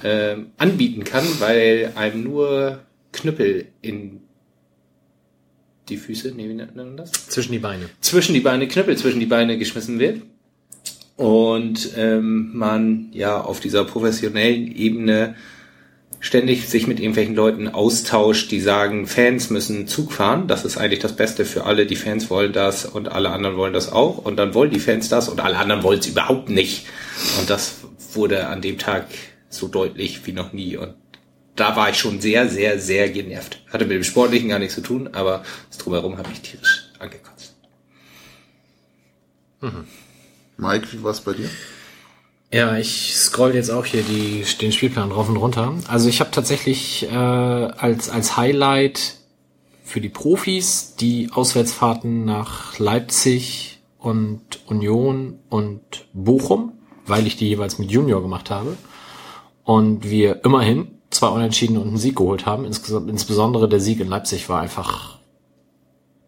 ähm, 0.05 0.53
anbieten 0.59 1.05
kann, 1.05 1.25
weil 1.41 1.93
einem 1.97 2.23
nur 2.23 2.81
Knüppel 3.13 3.67
in 3.81 4.21
die 5.89 5.97
Füße, 5.97 6.33
nee, 6.35 6.49
wie 6.49 6.55
nennt 6.55 6.77
man 6.77 6.97
das? 6.97 7.13
Zwischen 7.13 7.53
die 7.53 7.59
Beine. 7.59 7.89
zwischen 8.01 8.35
die 8.35 8.41
Beine, 8.41 8.69
Knüppel 8.69 8.97
zwischen 8.97 9.21
die 9.21 9.27
Beine 9.27 9.59
geschmissen 9.59 9.99
wird. 9.99 10.23
Und 11.17 11.91
ähm, 11.97 12.51
man 12.55 13.09
ja 13.13 13.41
auf 13.41 13.61
dieser 13.61 13.85
professionellen 13.85 14.75
Ebene 14.75 15.37
ständig 16.19 16.69
sich 16.69 16.87
mit 16.87 16.99
irgendwelchen 16.99 17.35
Leuten 17.35 17.69
austauscht, 17.69 18.51
die 18.51 18.61
sagen, 18.61 19.07
Fans 19.07 19.51
müssen 19.51 19.87
Zug 19.87 20.13
fahren. 20.13 20.49
Das 20.49 20.65
ist 20.65 20.79
eigentlich 20.79 21.01
das 21.01 21.15
Beste 21.15 21.45
für 21.45 21.65
alle. 21.65 21.87
Die 21.87 21.97
Fans 21.97 22.31
wollen 22.31 22.53
das 22.53 22.87
und 22.87 23.13
alle 23.13 23.31
anderen 23.31 23.57
wollen 23.57 23.75
das 23.75 23.93
auch. 23.93 24.19
Und 24.19 24.37
dann 24.37 24.55
wollen 24.55 24.71
die 24.71 24.81
Fans 24.81 25.09
das 25.09 25.29
und 25.29 25.41
alle 25.41 25.59
anderen 25.59 25.83
wollen 25.83 26.01
es 26.01 26.07
überhaupt 26.07 26.49
nicht. 26.49 26.87
Und 27.39 27.51
das 27.51 27.77
wurde 28.15 28.47
an 28.49 28.63
dem 28.63 28.79
Tag 28.79 29.07
so 29.51 29.69
deutlich 29.69 30.27
wie 30.27 30.33
noch 30.33 30.53
nie. 30.53 30.79
Und 30.79 30.95
da 31.57 31.77
war 31.77 31.91
ich 31.91 31.99
schon 31.99 32.21
sehr, 32.21 32.49
sehr, 32.49 32.79
sehr 32.79 33.11
genervt. 33.11 33.61
Hatte 33.73 33.85
mit 33.85 33.97
dem 33.97 34.05
Sportlichen 34.05 34.49
gar 34.49 34.59
nichts 34.59 34.75
zu 34.75 34.81
tun, 34.81 35.11
aber 35.13 35.45
das 35.69 35.79
Drumherum 35.79 36.19
hat 36.19 36.29
mich 36.29 36.41
tierisch 36.41 36.91
angekotzt. 36.99 37.55
Mike, 40.57 40.89
wie 40.93 41.03
war's 41.03 41.21
bei 41.21 41.33
dir? 41.33 41.49
Ja, 42.53 42.77
ich 42.77 43.15
scroll 43.17 43.55
jetzt 43.55 43.71
auch 43.71 43.85
hier 43.85 44.03
die, 44.03 44.45
den 44.61 44.71
Spielplan 44.71 45.11
rauf 45.11 45.29
und 45.29 45.37
runter. 45.37 45.75
Also 45.89 46.09
ich 46.09 46.21
habe 46.21 46.31
tatsächlich 46.31 47.05
äh, 47.11 47.15
als, 47.15 48.09
als 48.09 48.37
Highlight 48.37 49.17
für 49.83 50.01
die 50.01 50.09
Profis 50.09 50.95
die 50.97 51.31
Auswärtsfahrten 51.33 52.25
nach 52.25 52.79
Leipzig 52.79 53.81
und 53.99 54.41
Union 54.67 55.41
und 55.49 55.81
Bochum, 56.13 56.73
weil 57.07 57.27
ich 57.27 57.37
die 57.37 57.49
jeweils 57.49 57.79
mit 57.79 57.91
Junior 57.91 58.23
gemacht 58.23 58.51
habe. 58.51 58.77
Und 59.65 60.09
wir 60.09 60.45
immerhin 60.45 60.94
zwei 61.15 61.29
Unentschieden 61.29 61.77
und 61.77 61.89
einen 61.89 61.97
Sieg 61.97 62.17
geholt 62.17 62.47
haben. 62.47 62.65
Insgesamt, 62.65 63.09
insbesondere 63.09 63.69
der 63.69 63.81
Sieg 63.81 64.01
in 64.01 64.09
Leipzig 64.09 64.49
war 64.49 64.61
einfach, 64.61 65.19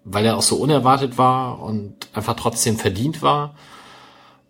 weil 0.04 0.24
er 0.24 0.36
auch 0.36 0.42
so 0.42 0.56
unerwartet 0.56 1.18
war 1.18 1.60
und 1.62 2.08
einfach 2.12 2.36
trotzdem 2.36 2.76
verdient 2.76 3.22
war. 3.22 3.54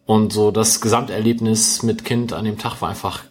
Und 0.05 0.33
so 0.33 0.51
das 0.51 0.81
Gesamterlebnis 0.81 1.83
mit 1.83 2.05
Kind 2.05 2.33
an 2.33 2.45
dem 2.45 2.59
Tag 2.59 2.81
war 2.81 2.91
einfach 2.91 3.25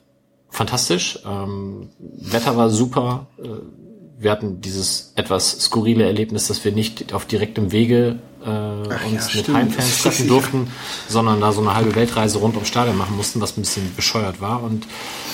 fantastisch. 0.49 1.19
Ähm, 1.25 1.89
Wetter 1.99 2.57
war 2.57 2.69
super. 2.69 3.27
Äh, 3.37 3.84
Wir 4.17 4.31
hatten 4.31 4.61
dieses 4.61 5.11
etwas 5.15 5.51
skurrile 5.59 6.05
Erlebnis, 6.05 6.47
dass 6.47 6.63
wir 6.63 6.71
nicht 6.71 7.13
auf 7.13 7.25
direktem 7.25 7.71
Wege 7.71 8.19
äh, 8.45 8.49
uns 8.49 9.33
ja, 9.33 9.41
mit. 9.41 9.49
Heimfans 9.49 10.01
treffen 10.01 10.27
durften, 10.29 10.71
sondern 11.09 11.41
da 11.41 11.51
so 11.51 11.61
eine 11.61 11.75
halbe 11.75 11.95
Weltreise 11.95 12.37
rund 12.37 12.55
ums 12.55 12.69
Stadion 12.69 12.97
machen 12.97 13.17
mussten, 13.17 13.41
was 13.41 13.57
ein 13.57 13.61
bisschen 13.61 13.93
bescheuert 13.95 14.39
war. 14.39 14.63
Und 14.63 14.87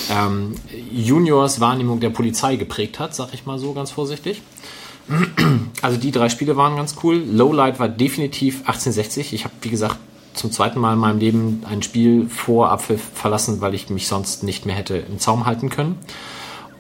ähm, 0.09 0.55
Juniors 0.91 1.59
Wahrnehmung 1.59 1.99
der 1.99 2.09
Polizei 2.09 2.55
geprägt 2.55 2.99
hat, 2.99 3.13
sag 3.13 3.33
ich 3.33 3.45
mal 3.45 3.59
so 3.59 3.73
ganz 3.73 3.91
vorsichtig. 3.91 4.41
Also 5.81 5.97
die 5.97 6.11
drei 6.11 6.29
Spiele 6.29 6.55
waren 6.57 6.75
ganz 6.75 6.95
cool. 7.03 7.17
Lowlight 7.17 7.79
war 7.79 7.89
definitiv 7.89 8.59
1860. 8.59 9.33
Ich 9.33 9.43
habe, 9.43 9.53
wie 9.61 9.69
gesagt, 9.69 9.97
zum 10.33 10.51
zweiten 10.51 10.79
Mal 10.79 10.93
in 10.93 10.99
meinem 10.99 11.19
Leben 11.19 11.63
ein 11.69 11.83
Spiel 11.83 12.29
vor 12.29 12.69
Abpfiff 12.69 13.01
verlassen, 13.13 13.61
weil 13.61 13.73
ich 13.73 13.89
mich 13.89 14.07
sonst 14.07 14.43
nicht 14.43 14.65
mehr 14.65 14.75
hätte 14.75 14.97
im 14.97 15.19
Zaum 15.19 15.45
halten 15.45 15.69
können. 15.69 15.97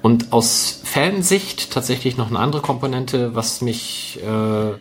Und 0.01 0.33
aus 0.33 0.81
Fansicht 0.83 1.71
tatsächlich 1.71 2.17
noch 2.17 2.29
eine 2.29 2.39
andere 2.39 2.61
Komponente, 2.61 3.35
was 3.35 3.61
mich 3.61 4.19
äh, 4.23 4.73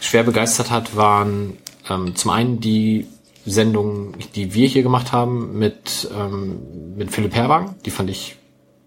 schwer 0.00 0.22
begeistert 0.24 0.70
hat, 0.70 0.96
waren 0.96 1.58
ähm, 1.88 2.16
zum 2.16 2.30
einen 2.32 2.60
die 2.60 3.06
Sendungen, 3.44 4.16
die 4.34 4.54
wir 4.54 4.66
hier 4.66 4.82
gemacht 4.82 5.12
haben 5.12 5.58
mit, 5.58 6.08
ähm, 6.14 6.96
mit 6.96 7.12
Philipp 7.12 7.34
Herwagen. 7.34 7.76
Die 7.84 7.90
fand 7.90 8.10
ich 8.10 8.36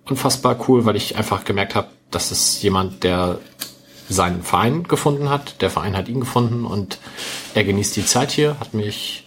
unfassbar 0.10 0.60
cool, 0.68 0.86
weil 0.86 0.98
ich 0.98 1.16
einfach 1.16 1.46
gemerkt 1.46 1.76
habe, 1.76 1.88
das 2.12 2.32
ist 2.32 2.62
jemand, 2.62 3.04
der 3.04 3.40
seinen 4.10 4.44
Verein 4.44 4.84
gefunden 4.84 5.30
hat. 5.30 5.62
Der 5.62 5.70
Verein 5.70 5.96
hat 5.96 6.10
ihn 6.10 6.20
gefunden 6.20 6.66
und 6.66 7.00
er 7.54 7.64
genießt 7.64 7.96
die 7.96 8.06
Zeit 8.06 8.32
hier, 8.32 8.60
hat 8.60 8.74
mich, 8.74 9.24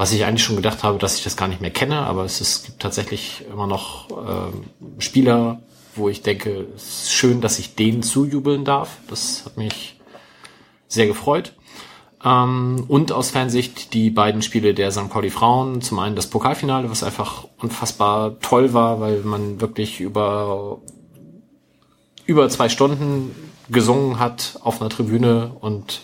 was 0.00 0.12
ich 0.12 0.24
eigentlich 0.24 0.42
schon 0.42 0.56
gedacht 0.56 0.82
habe, 0.82 0.98
dass 0.98 1.16
ich 1.18 1.24
das 1.24 1.36
gar 1.36 1.46
nicht 1.46 1.60
mehr 1.60 1.70
kenne, 1.70 1.98
aber 1.98 2.24
es, 2.24 2.40
ist, 2.40 2.56
es 2.56 2.62
gibt 2.62 2.80
tatsächlich 2.80 3.44
immer 3.52 3.66
noch 3.66 4.08
ähm, 4.10 4.64
Spieler, 4.98 5.60
wo 5.94 6.08
ich 6.08 6.22
denke, 6.22 6.68
es 6.74 7.02
ist 7.02 7.12
schön, 7.12 7.42
dass 7.42 7.58
ich 7.58 7.74
denen 7.74 8.02
zujubeln 8.02 8.64
darf. 8.64 8.96
Das 9.08 9.44
hat 9.44 9.58
mich 9.58 10.00
sehr 10.88 11.06
gefreut. 11.06 11.52
Ähm, 12.24 12.86
und 12.88 13.12
aus 13.12 13.28
Fansicht 13.28 13.92
die 13.92 14.08
beiden 14.08 14.40
Spiele 14.40 14.72
der 14.72 14.90
St. 14.90 15.10
Pauli 15.10 15.28
Frauen. 15.28 15.82
Zum 15.82 15.98
einen 15.98 16.16
das 16.16 16.28
Pokalfinale, 16.28 16.88
was 16.88 17.02
einfach 17.02 17.44
unfassbar 17.58 18.40
toll 18.40 18.72
war, 18.72 19.00
weil 19.02 19.18
man 19.18 19.60
wirklich 19.60 20.00
über 20.00 20.78
über 22.24 22.48
zwei 22.48 22.70
Stunden 22.70 23.34
gesungen 23.68 24.18
hat 24.18 24.60
auf 24.62 24.80
einer 24.80 24.88
Tribüne 24.88 25.52
und 25.60 26.00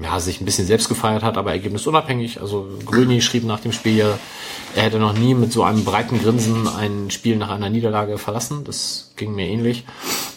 ja, 0.00 0.18
sich 0.20 0.40
ein 0.40 0.44
bisschen 0.44 0.66
selbst 0.66 0.88
gefeiert 0.88 1.22
hat, 1.22 1.36
aber 1.36 1.52
ergebnisunabhängig. 1.52 2.40
Also 2.40 2.68
Gröni 2.84 3.20
schrieb 3.20 3.44
nach 3.44 3.60
dem 3.60 3.72
Spiel, 3.72 3.96
ja, 3.96 4.18
er 4.74 4.82
hätte 4.82 4.98
noch 4.98 5.12
nie 5.12 5.34
mit 5.34 5.52
so 5.52 5.62
einem 5.62 5.84
breiten 5.84 6.20
Grinsen 6.20 6.66
ein 6.66 7.10
Spiel 7.10 7.36
nach 7.36 7.50
einer 7.50 7.70
Niederlage 7.70 8.18
verlassen. 8.18 8.64
Das 8.64 9.12
ging 9.16 9.34
mir 9.34 9.46
ähnlich. 9.46 9.84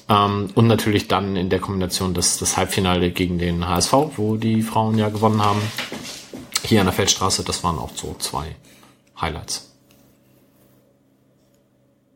Ähm, 0.10 0.50
und 0.54 0.68
natürlich 0.68 1.08
dann 1.08 1.36
in 1.36 1.50
der 1.50 1.60
Kombination 1.60 2.14
das, 2.14 2.38
das 2.38 2.56
Halbfinale 2.56 3.12
gegen 3.12 3.40
den 3.40 3.68
HSV, 3.68 3.94
wo 4.16 4.38
die 4.38 4.62
Frauen 4.62 4.98
ja 4.98 5.10
gewonnen 5.10 5.42
haben. 5.42 5.62
Hier 6.64 6.82
an 6.82 6.88
der 6.88 6.94
Feldstraße, 6.94 7.44
das 7.44 7.64
waren 7.64 7.80
auch 7.80 7.92
so 7.96 8.16
zwei 8.20 8.56
Highlights. 9.20 9.74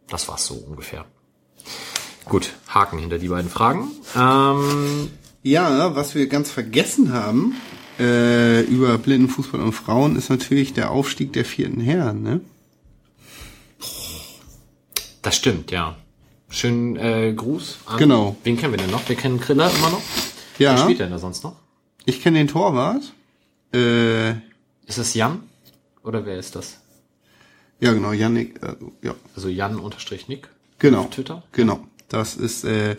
Das 0.10 0.28
war's 0.28 0.46
so 0.46 0.56
ungefähr. 0.56 1.06
Gut, 2.26 2.54
Haken 2.68 3.00
hinter 3.00 3.18
die 3.18 3.30
beiden 3.30 3.50
Fragen. 3.50 3.92
Ähm, 4.16 5.12
Ja, 5.44 5.96
was 5.96 6.14
wir 6.16 6.28
ganz 6.28 6.52
vergessen 6.52 7.14
haben 7.14 7.56
äh, 8.00 8.62
über 8.62 8.98
Blindenfußball 8.98 9.60
und 9.62 9.72
Frauen 9.74 10.16
ist 10.16 10.30
natürlich 10.30 10.74
der 10.74 10.92
Aufstieg 10.92 11.34
der 11.34 11.46
vierten 11.46 11.82
Herren. 11.82 12.22
Ne? 12.24 12.42
das 15.22 15.36
stimmt, 15.36 15.72
ja. 15.72 15.96
Schönen 16.50 16.96
äh, 16.98 17.34
Gruß 17.34 17.80
an. 17.86 17.98
Genau. 17.98 18.36
Wen 18.44 18.58
kennen 18.58 18.74
wir 18.74 18.78
denn 18.78 18.92
noch? 18.92 19.08
Wir 19.08 19.16
kennen 19.16 19.40
Kriller 19.40 19.72
immer 19.74 19.90
noch. 19.92 20.02
Ja. 20.60 20.74
Wer 20.74 20.78
spielt 20.80 21.00
denn 21.00 21.12
da 21.12 21.18
sonst 21.18 21.44
noch? 21.44 21.56
Ich 22.06 22.22
kenne 22.22 22.40
den 22.40 22.48
Torwart. 22.48 23.14
Äh, 23.74 24.32
Ist 24.86 24.98
es 24.98 25.14
Jan? 25.14 25.44
Oder 26.04 26.26
wer 26.26 26.38
ist 26.38 26.56
das? 26.56 26.78
ja, 27.80 27.94
genau, 27.94 28.12
Yannick. 28.12 28.62
Äh, 28.62 28.76
ja, 29.02 29.16
Also 29.36 29.48
Jan 29.50 29.80
unterstrich 29.80 30.28
Nick. 30.28 30.50
genau. 30.78 31.02
Auf 31.02 31.10
Twitter? 31.12 31.44
Genau. 31.54 31.86
Das 32.10 32.36
ist 32.36 32.64
äh, 32.66 32.96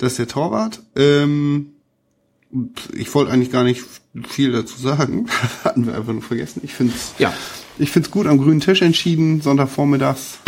das 0.00 0.12
ist 0.12 0.18
der 0.18 0.28
Torwart. 0.28 0.80
Ähm, 0.96 1.74
ich 2.94 3.14
wollte 3.14 3.30
eigentlich 3.30 3.52
gar 3.52 3.62
nicht 3.64 3.84
viel 4.28 4.50
dazu 4.52 4.76
sagen. 4.80 5.28
Hatten 5.64 5.86
wir 5.86 5.94
einfach 5.94 6.12
nur 6.12 6.22
vergessen. 6.22 6.60
Ich 6.64 6.74
finde 6.74 6.94
es 6.96 7.12
Ja. 7.18 7.32
ich 7.78 7.90
find's 7.90 8.10
gut 8.10 8.26
am 8.26 8.38
grünen 8.38 8.60
Tisch 8.60 8.82
entschieden, 8.82 9.40
Sonntagvormittags. 9.40 10.38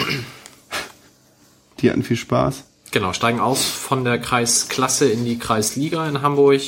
Die 1.81 1.91
hatten 1.91 2.03
viel 2.03 2.17
Spaß. 2.17 2.65
Genau, 2.93 3.13
steigen 3.13 3.41
aus 3.41 3.65
von 3.65 4.05
der 4.05 4.19
Kreisklasse 4.19 5.09
in 5.09 5.25
die 5.25 5.39
Kreisliga 5.39 6.09
in 6.09 6.23
Hamburg. 6.23 6.61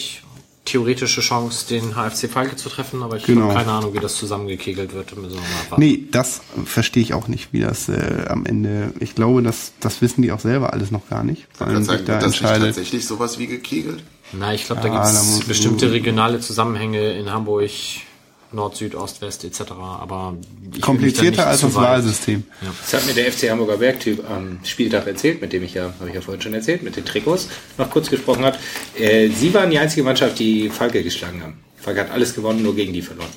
Theoretische 0.64 1.20
Chance, 1.20 1.66
den 1.68 1.94
HFC 1.94 2.28
Falke 2.30 2.56
zu 2.56 2.68
treffen, 2.70 3.02
aber 3.02 3.16
ich 3.18 3.24
Genau. 3.24 3.42
habe 3.48 3.54
keine 3.54 3.72
Ahnung, 3.72 3.92
wie 3.92 3.98
das 3.98 4.16
zusammengekegelt 4.16 4.94
wird. 4.94 5.14
Müssen 5.16 5.36
wir. 5.36 5.78
Nee, 5.78 6.04
das 6.10 6.40
verstehe 6.64 7.02
ich 7.02 7.12
auch 7.12 7.28
nicht, 7.28 7.52
wie 7.52 7.60
das 7.60 7.88
äh, 7.90 8.24
am 8.28 8.46
Ende. 8.46 8.92
Ich 9.00 9.14
glaube, 9.14 9.42
das, 9.42 9.72
das 9.80 10.00
wissen 10.00 10.22
die 10.22 10.32
auch 10.32 10.40
selber 10.40 10.72
alles 10.72 10.90
noch 10.90 11.06
gar 11.10 11.22
nicht, 11.22 11.46
weil 11.58 11.66
Kann 11.66 11.74
man 11.74 11.84
sich 11.84 11.92
sagen, 11.92 12.04
da 12.06 12.18
das 12.18 12.38
tatsächlich 12.38 13.06
sowas 13.06 13.38
wie 13.38 13.46
gekegelt? 13.46 14.02
Na, 14.32 14.54
ich 14.54 14.64
glaube, 14.64 14.80
Ja, 14.86 14.88
da 14.88 14.94
gibt's 15.04 15.26
muss- 15.36 15.44
bestimmte 15.44 15.92
regionale 15.92 16.40
Zusammenhänge 16.40 17.12
in 17.12 17.30
Hamburg, 17.30 17.70
Nord, 18.54 18.76
Süd, 18.76 18.94
Ost, 18.94 19.20
West 19.20 19.44
etc. 19.44 19.72
Aber 19.72 20.36
Komplizierter 20.80 21.46
als 21.46 21.60
das 21.60 21.74
Wahlsystem. 21.74 22.44
Das 22.82 23.00
hat 23.00 23.06
mir 23.06 23.14
der 23.14 23.30
FC 23.30 23.50
Hamburger 23.50 23.76
Bergtyp 23.76 24.28
am 24.28 24.60
Spieltag 24.64 25.06
erzählt, 25.06 25.40
mit 25.40 25.52
dem 25.52 25.62
ich 25.62 25.74
ja, 25.74 25.92
habe 25.98 26.08
ich 26.08 26.14
ja 26.14 26.20
vorhin 26.20 26.40
schon 26.40 26.54
erzählt, 26.54 26.82
mit 26.82 26.96
den 26.96 27.04
Trikots 27.04 27.48
noch 27.78 27.90
kurz 27.90 28.08
gesprochen 28.08 28.44
hat. 28.44 28.58
Äh, 28.98 29.28
sie 29.28 29.52
waren 29.54 29.70
die 29.70 29.78
einzige 29.78 30.02
Mannschaft, 30.02 30.38
die 30.38 30.68
Falke 30.68 31.02
geschlagen 31.02 31.42
haben. 31.42 31.60
Falke 31.76 32.00
hat 32.00 32.10
alles 32.10 32.34
gewonnen, 32.34 32.62
nur 32.62 32.74
gegen 32.74 32.92
die 32.92 33.02
verloren. 33.02 33.28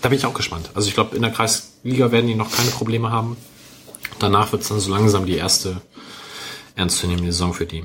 Da 0.00 0.08
bin 0.08 0.18
ich 0.18 0.24
auch 0.24 0.34
gespannt. 0.34 0.70
Also 0.74 0.88
ich 0.88 0.94
glaube, 0.94 1.16
in 1.16 1.22
der 1.22 1.32
Kreisliga 1.32 2.12
werden 2.12 2.28
die 2.28 2.34
noch 2.34 2.50
keine 2.50 2.70
Probleme 2.70 3.10
haben. 3.10 3.36
Danach 4.18 4.52
wird 4.52 4.62
es 4.62 4.68
dann 4.68 4.80
so 4.80 4.90
langsam 4.90 5.26
die 5.26 5.36
erste 5.36 5.80
ernstzunehmende 6.76 7.32
Saison 7.32 7.52
für 7.52 7.66
die. 7.66 7.84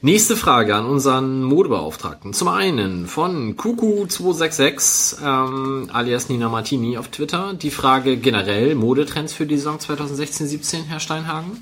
Nächste 0.00 0.36
Frage 0.36 0.76
an 0.76 0.86
unseren 0.86 1.42
Modebeauftragten. 1.42 2.32
Zum 2.32 2.46
einen 2.48 3.08
von 3.08 3.56
Kuku266 3.56 5.16
ähm, 5.24 5.90
alias 5.92 6.28
Nina 6.28 6.48
Martini 6.48 6.96
auf 6.96 7.08
Twitter. 7.08 7.54
Die 7.54 7.72
Frage 7.72 8.16
generell 8.16 8.76
Modetrends 8.76 9.32
für 9.32 9.44
die 9.44 9.56
Saison 9.56 9.78
2016-17, 9.78 10.84
Herr 10.88 11.00
Steinhagen. 11.00 11.60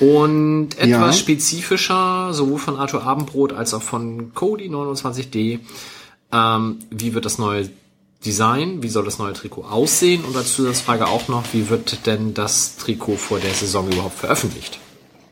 Und 0.00 0.74
etwas 0.78 0.88
Ja. 0.88 1.12
spezifischer, 1.14 2.34
sowohl 2.34 2.58
von 2.58 2.76
Arthur 2.76 3.04
Abendbrot 3.04 3.54
als 3.54 3.72
auch 3.72 3.82
von 3.82 4.34
Cody 4.34 4.68
29D. 4.68 5.60
Ähm, 6.30 6.78
wie 6.90 7.14
wird 7.14 7.24
das 7.24 7.38
neue 7.38 7.70
Design, 8.26 8.82
wie 8.82 8.88
soll 8.90 9.04
das 9.06 9.18
neue 9.18 9.32
Trikot 9.32 9.64
aussehen? 9.64 10.24
Und 10.26 10.36
als 10.36 10.52
Zusatzfrage 10.54 11.06
auch 11.06 11.28
noch, 11.28 11.44
wie 11.52 11.70
wird 11.70 12.04
denn 12.06 12.34
das 12.34 12.76
Trikot 12.76 13.16
vor 13.16 13.38
der 13.38 13.54
Saison 13.54 13.90
überhaupt 13.90 14.18
veröffentlicht? 14.18 14.78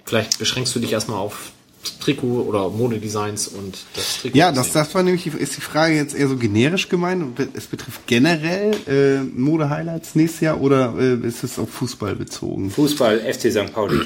Vielleicht 0.06 0.38
beschränkst 0.38 0.74
du 0.74 0.80
dich 0.80 0.92
erstmal 0.92 1.18
auf 1.18 1.52
Trikot 2.00 2.42
oder 2.42 2.68
Modedesigns 2.70 3.48
und 3.48 3.78
das 3.94 4.18
Trikot. 4.20 4.36
Ja, 4.38 4.52
das, 4.52 4.72
das 4.72 4.94
war 4.94 5.02
nämlich, 5.02 5.22
die- 5.24 5.30
ist 5.30 5.56
die 5.56 5.60
Frage 5.60 5.94
jetzt 5.94 6.14
eher 6.14 6.28
so 6.28 6.36
generisch 6.36 6.88
gemeint. 6.88 7.22
und 7.22 7.56
Es 7.56 7.66
betrifft 7.66 8.06
generell 8.06 8.72
äh, 8.86 9.22
Mode-Highlights 9.22 10.14
nächstes 10.14 10.40
Jahr 10.40 10.60
oder 10.60 10.94
äh, 10.98 11.14
ist 11.26 11.42
es 11.44 11.58
auf 11.58 11.70
Fußball 11.70 12.16
bezogen? 12.16 12.70
Fußball, 12.70 13.20
FC 13.20 13.50
St. 13.50 13.72
Pauli. 13.72 14.00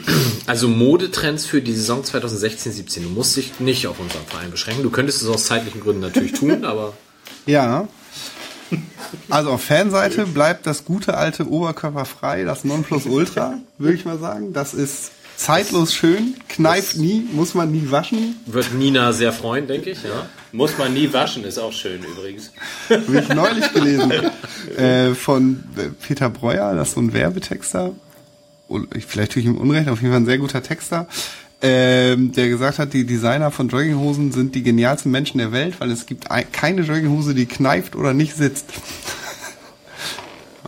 Also 0.46 0.68
Modetrends 0.68 1.46
für 1.46 1.60
die 1.62 1.72
Saison 1.72 2.02
2016-17. 2.02 3.02
Du 3.02 3.08
musst 3.08 3.36
dich 3.36 3.58
nicht 3.60 3.86
auf 3.86 3.98
unseren 3.98 4.24
Verein 4.26 4.50
beschränken. 4.50 4.82
Du 4.82 4.90
könntest 4.90 5.22
es 5.22 5.28
aus 5.28 5.44
zeitlichen 5.46 5.80
Gründen 5.80 6.00
natürlich 6.02 6.32
tun, 6.32 6.64
aber 6.64 6.92
Ja. 7.46 7.88
Also 9.30 9.50
auf 9.50 9.62
Fanseite 9.62 10.26
bleibt 10.26 10.66
das 10.66 10.84
gute 10.84 11.16
alte 11.16 11.48
Oberkörperfrei, 11.48 12.44
das 12.44 12.64
Nonplusultra, 12.64 13.58
würde 13.78 13.94
ich 13.96 14.04
mal 14.04 14.18
sagen. 14.18 14.52
Das 14.52 14.74
ist 14.74 15.12
zeitlos 15.36 15.94
schön, 15.94 16.34
kneift 16.48 16.96
nie, 16.96 17.26
muss 17.32 17.54
man 17.54 17.72
nie 17.72 17.90
waschen. 17.90 18.36
wird 18.46 18.74
Nina 18.74 19.12
sehr 19.12 19.32
freuen, 19.32 19.66
denke 19.66 19.90
ich. 19.90 20.02
Ja. 20.02 20.28
Muss 20.52 20.78
man 20.78 20.94
nie 20.94 21.12
waschen, 21.12 21.44
ist 21.44 21.58
auch 21.58 21.72
schön 21.72 22.02
übrigens. 22.02 22.52
Habe 22.88 23.20
ich 23.20 23.28
neulich 23.28 23.72
gelesen. 23.72 24.12
äh, 24.76 25.14
von 25.14 25.64
äh, 25.76 25.88
Peter 26.06 26.30
Breuer, 26.30 26.74
das 26.74 26.88
ist 26.88 26.94
so 26.94 27.00
ein 27.00 27.12
Werbetexter. 27.12 27.92
Vielleicht 29.06 29.32
tue 29.32 29.42
ich 29.42 29.46
ihm 29.46 29.56
Unrecht, 29.56 29.88
auf 29.88 30.00
jeden 30.00 30.12
Fall 30.12 30.22
ein 30.22 30.26
sehr 30.26 30.38
guter 30.38 30.62
Texter. 30.62 31.06
Ähm, 31.60 32.32
der 32.32 32.48
gesagt 32.48 32.78
hat, 32.78 32.92
die 32.92 33.06
Designer 33.06 33.50
von 33.50 33.68
Jogginghosen 33.68 34.32
sind 34.32 34.54
die 34.54 34.62
genialsten 34.62 35.10
Menschen 35.10 35.38
der 35.38 35.50
Welt, 35.50 35.80
weil 35.80 35.90
es 35.90 36.06
gibt 36.06 36.30
ein, 36.30 36.44
keine 36.52 36.82
Jogginghose, 36.82 37.34
die 37.34 37.46
kneift 37.46 37.96
oder 37.96 38.12
nicht 38.12 38.36
sitzt. 38.36 38.66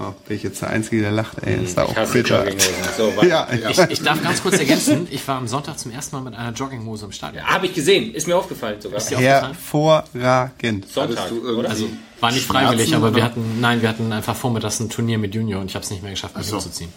Oh, 0.01 0.13
bin 0.27 0.37
ich 0.37 0.43
jetzt 0.43 0.61
der 0.63 0.71
Einzige, 0.71 1.01
der 1.03 1.11
lacht, 1.13 1.39
ey. 1.43 1.63
Ist 1.65 1.77
da 1.77 1.85
auch 1.85 1.91
Ich 1.91 1.97
hasse 1.97 2.13
Peter. 2.13 2.39
Jogginghosen. 2.45 2.75
So, 2.97 3.17
weiter. 3.17 3.27
Ja, 3.29 3.49
Ich, 3.71 3.79
ich 3.91 4.03
darf 4.03 4.23
ganz 4.23 4.43
kurz 4.43 4.59
ergänzen, 4.59 5.09
ich 5.11 5.27
war 5.27 5.37
am 5.39 5.49
Sonntag 5.49 5.79
zum 5.79 5.91
ersten 5.93 6.17
Mal 6.17 6.23
mit 6.23 6.35
einer 6.35 6.53
Jogginghose 6.53 7.07
im 7.07 7.13
Stadion. 7.13 7.45
Habe 7.45 7.67
ich 7.67 7.75
gesehen, 7.75 8.15
ist 8.15 8.27
mir 8.27 8.37
aufgefallen 8.37 8.81
sogar. 8.81 9.01
dir 9.01 9.19
hervorragend. 9.19 10.89
Sonntag, 10.89 11.29
du 11.29 11.59
oder? 11.59 11.69
Also 11.71 11.89
war 12.21 12.33
nicht 12.33 12.47
freiwillig, 12.47 12.89
Schmerzen, 12.89 13.05
aber 13.05 13.15
wir 13.15 13.25
hatten, 13.25 13.61
nein, 13.61 13.83
wir 13.83 13.89
hatten 13.89 14.13
einfach 14.13 14.37
vormittags 14.37 14.81
ein 14.81 14.89
Turnier 14.89 15.19
mit 15.19 15.35
Junior 15.35 15.61
und 15.61 15.67
ich 15.69 15.75
habe 15.75 15.85
es 15.85 15.91
nicht 15.91 16.03
mehr 16.03 16.13
geschafft, 16.13 16.37
mich 16.37 16.47
so. 16.47 16.57
umzuziehen. 16.57 16.91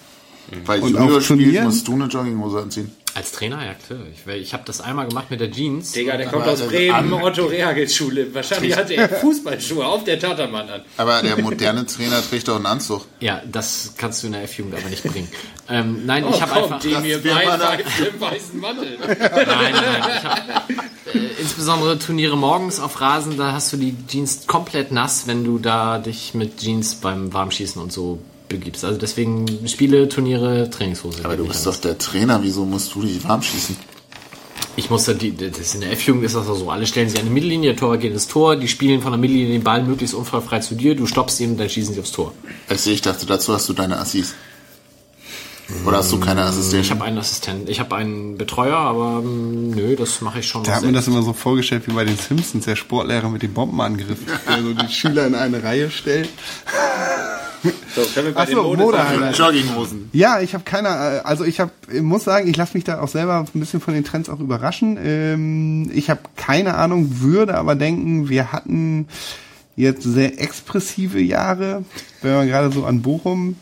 Weil 0.65 0.81
Und 0.81 0.93
Junior 0.93 1.21
Turnieren? 1.21 1.65
musst 1.65 1.87
du 1.87 1.93
eine 1.93 2.05
Jogginghose 2.05 2.59
anziehen. 2.61 2.91
Als 3.15 3.31
Trainer, 3.31 3.65
ja 3.65 3.73
klar. 3.73 3.99
Ich, 4.13 4.25
weil 4.27 4.39
ich 4.39 4.53
habe 4.53 4.63
das 4.65 4.81
einmal 4.81 5.07
gemacht 5.07 5.31
mit 5.31 5.39
der 5.39 5.49
Jeans. 5.51 5.93
Digga, 5.93 6.15
der 6.15 6.27
kommt 6.27 6.47
aus 6.47 6.61
Bremen, 6.61 7.11
Otto 7.13 7.45
Rehagels 7.45 7.95
Schule. 7.95 8.33
Wahrscheinlich 8.33 8.75
hatte 8.77 8.93
er 8.95 9.09
Fußballschuhe 9.21 9.85
auf 9.85 10.03
der 10.03 10.19
Tatermann 10.19 10.69
an. 10.69 10.81
Aber 10.95 11.21
der 11.21 11.37
moderne 11.41 11.85
Trainer 11.85 12.21
trägt 12.21 12.47
doch 12.47 12.55
einen 12.55 12.67
Anzug. 12.67 13.05
Ja, 13.19 13.41
das 13.51 13.93
kannst 13.97 14.21
du 14.21 14.27
in 14.27 14.33
der 14.33 14.43
F-Jugend 14.43 14.75
aber 14.75 14.89
nicht 14.89 15.03
bringen. 15.03 15.27
Ähm, 15.69 16.05
nein, 16.05 16.23
Oh, 16.23 16.31
ich 16.33 16.41
habe 16.41 16.53
einfach. 16.63 16.79
die 16.79 16.95
mir 16.95 17.15
im 17.17 17.23
weißen 18.21 18.59
Mantel. 18.59 18.97
Nein, 19.07 19.17
nein, 19.19 19.73
nein. 19.73 20.11
Ich 20.17 20.23
hab, 20.23 20.69
äh, 20.69 21.19
insbesondere 21.39 21.97
Turniere 21.99 22.37
morgens 22.37 22.79
auf 22.79 23.01
Rasen, 23.01 23.37
da 23.37 23.51
hast 23.53 23.73
du 23.73 23.77
die 23.77 23.95
Jeans 24.07 24.45
komplett 24.47 24.91
nass, 24.91 25.25
wenn 25.27 25.43
du 25.43 25.57
da 25.59 25.97
dich 25.97 26.33
mit 26.35 26.57
Jeans 26.57 26.95
beim 26.95 27.33
Warmschießen 27.33 27.81
und 27.81 27.91
so 27.91 28.19
begibst. 28.49 28.83
Also 28.83 28.99
deswegen 28.99 29.67
Spiele, 29.67 30.09
Turniere, 30.09 30.69
Trainingshose. 30.69 31.23
Aber 31.23 31.37
du 31.37 31.47
bist 31.47 31.65
doch 31.65 31.77
der 31.77 31.97
Trainer, 31.97 32.39
wieso 32.43 32.65
musst 32.65 32.93
du 32.95 33.01
dich 33.01 33.23
warm 33.23 33.41
schießen? 33.41 33.77
Ich 34.75 34.89
muss 34.89 35.05
da 35.05 35.13
die, 35.13 35.35
das 35.35 35.75
in 35.75 35.81
der 35.81 35.91
F-Jugend 35.91 36.23
ist 36.23 36.35
das 36.35 36.47
auch 36.47 36.55
so. 36.55 36.71
Alle 36.71 36.87
stellen 36.87 37.09
sich 37.09 37.19
an 37.19 37.25
die 37.25 37.31
Mittellinie, 37.31 37.71
der 37.71 37.79
Torwart 37.79 38.01
geht 38.01 38.13
ins 38.13 38.27
Tor, 38.27 38.55
die 38.55 38.67
spielen 38.67 39.01
von 39.01 39.11
der 39.11 39.19
Mittellinie 39.19 39.51
den 39.51 39.63
Ball 39.63 39.83
möglichst 39.83 40.15
unfallfrei 40.15 40.59
zu 40.59 40.75
dir, 40.75 40.95
du 40.95 41.05
stoppst 41.05 41.39
ihn, 41.41 41.57
dann 41.57 41.69
schießen 41.69 41.93
sie 41.93 41.99
aufs 41.99 42.11
Tor. 42.11 42.33
Also 42.67 42.89
ich 42.89 43.01
dachte, 43.01 43.25
dazu 43.25 43.53
hast 43.53 43.67
du 43.67 43.73
deine 43.73 43.97
Assis. 43.97 44.35
Oder 45.85 45.97
hast 45.97 46.11
du 46.11 46.19
keine 46.19 46.43
Assistenten? 46.43 46.85
Ich 46.85 46.91
habe 46.91 47.03
einen 47.03 47.17
Assistenten, 47.17 47.67
ich 47.69 47.79
habe 47.79 47.95
einen 47.95 48.37
Betreuer, 48.37 48.77
aber 48.77 49.21
ähm, 49.23 49.71
nö, 49.71 49.95
das 49.95 50.21
mache 50.21 50.39
ich 50.39 50.47
schon. 50.47 50.63
Der 50.63 50.75
hat 50.75 50.83
mir 50.83 50.91
das 50.91 51.07
immer 51.07 51.21
so 51.21 51.33
vorgestellt 51.33 51.83
wie 51.87 51.91
bei 51.91 52.05
den 52.05 52.17
Simpsons, 52.17 52.65
der 52.65 52.75
Sportlehrer 52.75 53.29
mit 53.29 53.43
dem 53.43 53.53
Bombenangriff, 53.53 54.17
der 54.47 54.63
so 54.63 54.73
die 54.73 54.91
Schüler 54.91 55.27
in 55.27 55.35
eine 55.35 55.61
Reihe 55.61 55.91
stellt. 55.91 56.29
So, 57.95 58.01
können 58.13 58.27
wir 58.27 58.33
bei 58.33 58.43
Ach 58.43 58.47
so, 58.47 58.63
Mode 58.63 58.83
Mode-Highlights. 58.83 59.37
Jogginghosen. 59.37 60.09
Ja, 60.13 60.39
ich 60.39 60.53
habe 60.53 60.63
keine, 60.63 60.87
äh, 60.89 61.19
also 61.23 61.43
ich 61.43 61.59
habe, 61.59 61.71
muss 62.01 62.23
sagen, 62.23 62.47
ich 62.47 62.55
lasse 62.55 62.73
mich 62.75 62.83
da 62.83 63.01
auch 63.01 63.07
selber 63.07 63.45
ein 63.53 63.59
bisschen 63.59 63.81
von 63.81 63.93
den 63.93 64.03
Trends 64.03 64.29
auch 64.29 64.39
überraschen. 64.39 64.97
Ähm, 65.03 65.91
ich 65.93 66.09
habe 66.09 66.21
keine 66.35 66.75
Ahnung, 66.75 67.21
würde 67.21 67.57
aber 67.57 67.75
denken, 67.75 68.29
wir 68.29 68.51
hatten 68.51 69.07
jetzt 69.75 70.03
sehr 70.03 70.41
expressive 70.41 71.19
Jahre, 71.19 71.83
wenn 72.21 72.33
man 72.33 72.47
gerade 72.47 72.71
so 72.71 72.85
an 72.85 73.01
Bochum. 73.01 73.55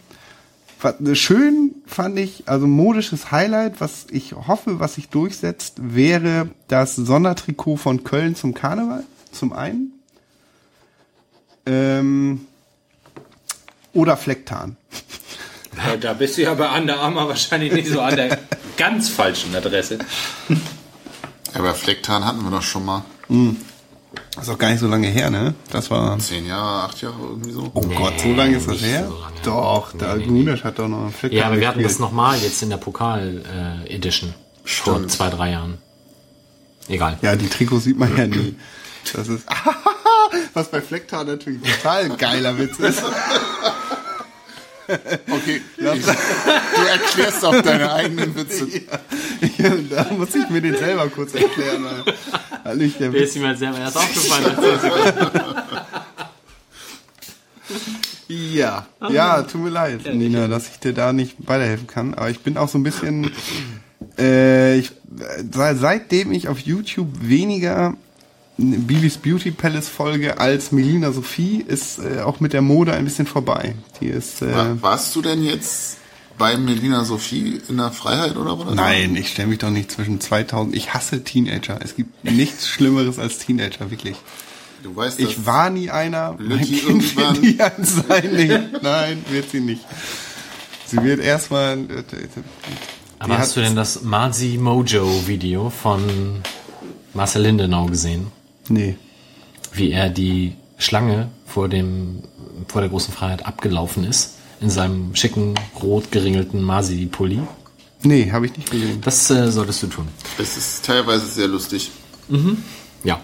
Äh, 0.84 1.16
Schön 1.16 1.76
fand 1.86 2.20
ich, 2.20 2.44
also 2.46 2.68
modisches 2.68 3.32
Highlight, 3.32 3.82
was 3.82 4.08
ich 4.12 4.34
hoffe, 4.34 4.80
was 4.80 4.96
sich 4.96 5.10
durchsetzt, 5.10 5.76
wäre 5.78 6.50
das 6.68 6.96
Sondertrikot 6.96 7.78
von 7.78 8.04
Köln 8.04 8.36
zum 8.36 8.54
Karneval, 8.54 9.04
zum 9.32 9.54
einen. 9.54 9.94
Ähm, 11.66 12.42
oder 13.98 14.16
Flecktarn. 14.18 14.78
Ja, 15.76 15.96
da 15.98 16.14
bist 16.14 16.38
du 16.38 16.44
ja 16.44 16.54
bei 16.54 16.70
Under 16.78 17.00
Armour 17.00 17.28
wahrscheinlich 17.28 17.72
nicht 17.74 17.88
so 17.90 18.02
an 18.02 18.16
der 18.16 18.38
ganz 18.78 19.10
falschen 19.10 19.56
Adresse. 19.56 20.00
Aber 21.54 21.74
Flecktarn 21.76 22.26
hatten 22.26 22.42
wir 22.44 22.52
doch 22.52 22.62
schon 22.64 22.86
mal. 22.86 23.04
Das 24.36 24.44
ist 24.44 24.50
auch 24.50 24.58
gar 24.58 24.70
nicht 24.72 24.80
so 24.80 24.88
lange 24.88 25.08
her, 25.08 25.30
ne? 25.30 25.54
Das 25.72 25.92
war. 25.92 26.18
Zehn 26.20 26.46
Jahre, 26.48 26.84
acht 26.86 27.02
Jahre, 27.02 27.16
irgendwie 27.22 27.52
so. 27.52 27.70
Oh 27.74 27.82
Gott, 27.82 28.20
so 28.20 28.34
lange 28.34 28.58
ist 28.58 28.68
das 28.70 28.82
her? 28.82 29.08
so. 29.08 29.52
Doch, 29.52 29.94
da 29.98 30.16
Nee, 30.16 30.26
nee, 30.28 30.44
Gunesch 30.44 30.64
hat 30.64 30.80
doch 30.80 30.88
noch 30.88 31.02
einen 31.04 31.14
Flick 31.14 31.34
Ja, 31.34 31.46
aber 31.48 31.60
wir 31.60 31.68
hatten 31.68 31.84
das 31.84 32.00
nochmal 32.00 32.38
jetzt 32.40 32.62
in 32.64 32.70
der 32.70 32.78
Pokal-Edition. 32.78 34.34
vor 34.64 34.96
Stimmt. 34.96 35.12
zwei, 35.12 35.30
drei 35.30 35.52
Jahren. 35.52 35.78
Egal. 36.88 37.18
Ja, 37.22 37.36
die 37.36 37.50
Trikots 37.50 37.84
sieht 37.84 37.98
man 38.00 38.16
ja 38.18 38.26
nie. 38.28 38.56
Das 39.14 39.28
ist. 39.28 39.46
Was 40.54 40.70
bei 40.72 40.82
Flecktar 40.82 41.24
natürlich 41.24 41.62
total 41.62 42.04
ein 42.06 42.18
geiler 42.18 42.58
Witz 42.58 42.80
ist. 42.80 43.02
Okay, 44.88 45.62
ich, 45.78 45.84
du 46.06 46.82
erklärst 46.88 47.44
auch 47.46 47.62
deine 47.62 47.92
eigenen 47.92 48.36
Witze. 48.36 48.68
Ja, 49.58 49.70
da 49.90 50.14
muss 50.14 50.34
ich 50.36 50.50
mir 50.50 50.62
den 50.62 50.76
selber 50.78 51.08
kurz 51.10 51.34
erklären. 51.36 51.84
weil- 51.84 52.14
weil 52.64 52.78
nicht 52.78 53.00
der 53.00 53.14
ist 53.14 53.36
ihm 53.36 53.44
halt 53.46 53.60
selber 53.60 53.80
erst 53.80 53.98
aufgefallen? 53.98 54.56
Ja, 58.30 58.86
ja, 59.10 59.42
tut 59.44 59.62
mir 59.62 59.70
leid, 59.70 60.14
Nina, 60.14 60.48
dass 60.48 60.68
ich 60.70 60.80
dir 60.80 60.94
da 60.94 61.14
nicht 61.14 61.36
weiterhelfen 61.48 61.88
kann. 61.88 62.14
Aber 62.14 62.30
ich 62.30 62.40
bin 62.42 62.58
auch 62.58 62.70
so 62.70 62.78
ein 62.78 62.84
bisschen. 62.84 63.32
Äh, 64.18 64.78
ich, 64.80 64.92
äh, 64.92 65.44
se- 65.52 65.78
seitdem 65.80 66.32
ich 66.32 66.48
auf 66.48 66.60
YouTube 66.60 67.10
weniger 67.22 67.96
Bibis 68.58 69.18
Beauty 69.18 69.52
Palace 69.52 69.88
folge 69.88 70.40
als 70.40 70.72
Melina 70.72 71.12
Sophie, 71.12 71.64
ist 71.68 72.00
äh, 72.00 72.22
auch 72.22 72.40
mit 72.40 72.54
der 72.54 72.62
Mode 72.64 72.94
ein 72.94 73.04
bisschen 73.04 73.28
vorbei. 73.28 73.76
Die 74.02 74.08
ist. 74.08 74.42
Äh, 74.42 74.54
War, 74.54 74.82
warst 74.82 75.16
du 75.16 75.22
denn 75.22 75.44
jetzt 75.44 75.98
bei 76.40 76.58
Melina 76.58 77.04
Sophie 77.04 77.62
in 77.70 77.78
der 77.78 77.92
Freiheit 77.92 78.36
oder 78.36 78.58
was? 78.60 78.74
Nein, 78.74 79.16
ich 79.16 79.30
stelle 79.30 79.50
mich 79.50 79.60
doch 79.60 79.70
nicht 79.70 79.92
zwischen 79.92 80.20
2000. 80.20 80.76
Ich 80.76 80.94
hasse 80.94 81.24
Teenager. 81.24 81.80
Es 81.84 81.96
gibt 81.96 82.24
nichts 82.24 82.68
Schlimmeres 82.68 83.20
als 83.20 83.40
Teenager, 83.40 83.92
wirklich. 83.92 84.18
Du 84.84 84.96
weißt, 84.96 85.20
Ich 85.20 85.46
war 85.46 85.70
nie 85.70 85.90
einer. 85.92 86.36
Mein 86.40 86.62
Kind 86.62 87.16
wird 87.16 87.42
nie 87.42 87.60
eins 87.60 87.96
sein. 88.08 88.30
Nee, 88.34 88.60
nein, 88.82 89.24
wird 89.30 89.52
sie 89.52 89.60
nicht. 89.62 89.82
Sie 90.86 91.04
wird 91.04 91.20
erstmal. 91.20 91.78
äh, 91.80 92.04
Aber 93.20 93.38
hast 93.38 93.56
du 93.56 93.60
denn 93.62 93.76
das 93.76 94.02
Marzi 94.04 94.58
Mojo 94.60 95.28
Video 95.28 95.70
von 95.70 96.42
Marcel 97.14 97.42
Lindenau 97.44 97.86
gesehen? 97.88 98.32
Nee. 98.70 98.98
Wie 99.74 99.92
er 99.92 100.10
die 100.10 100.54
Schlange 100.78 101.30
vor 101.46 101.70
dem, 101.70 102.24
vor 102.68 102.82
der 102.82 102.90
großen 102.90 103.14
Freiheit 103.14 103.46
abgelaufen 103.46 104.04
ist? 104.04 104.36
In 104.60 104.70
seinem 104.70 105.16
schicken, 105.16 105.54
rot 105.82 106.12
geringelten 106.12 106.62
Marzi-Pulli? 106.64 107.42
Nee, 108.04 108.32
habe 108.32 108.48
ich 108.48 108.58
nicht 108.58 108.72
gesehen. 108.72 109.02
Das 109.02 109.30
äh, 109.30 109.52
solltest 109.52 109.84
du 109.84 109.88
tun. 109.88 110.08
es 110.38 110.58
ist 110.58 110.86
teilweise 110.86 111.28
sehr 111.28 111.48
lustig. 111.48 111.92
Ja. 113.04 113.22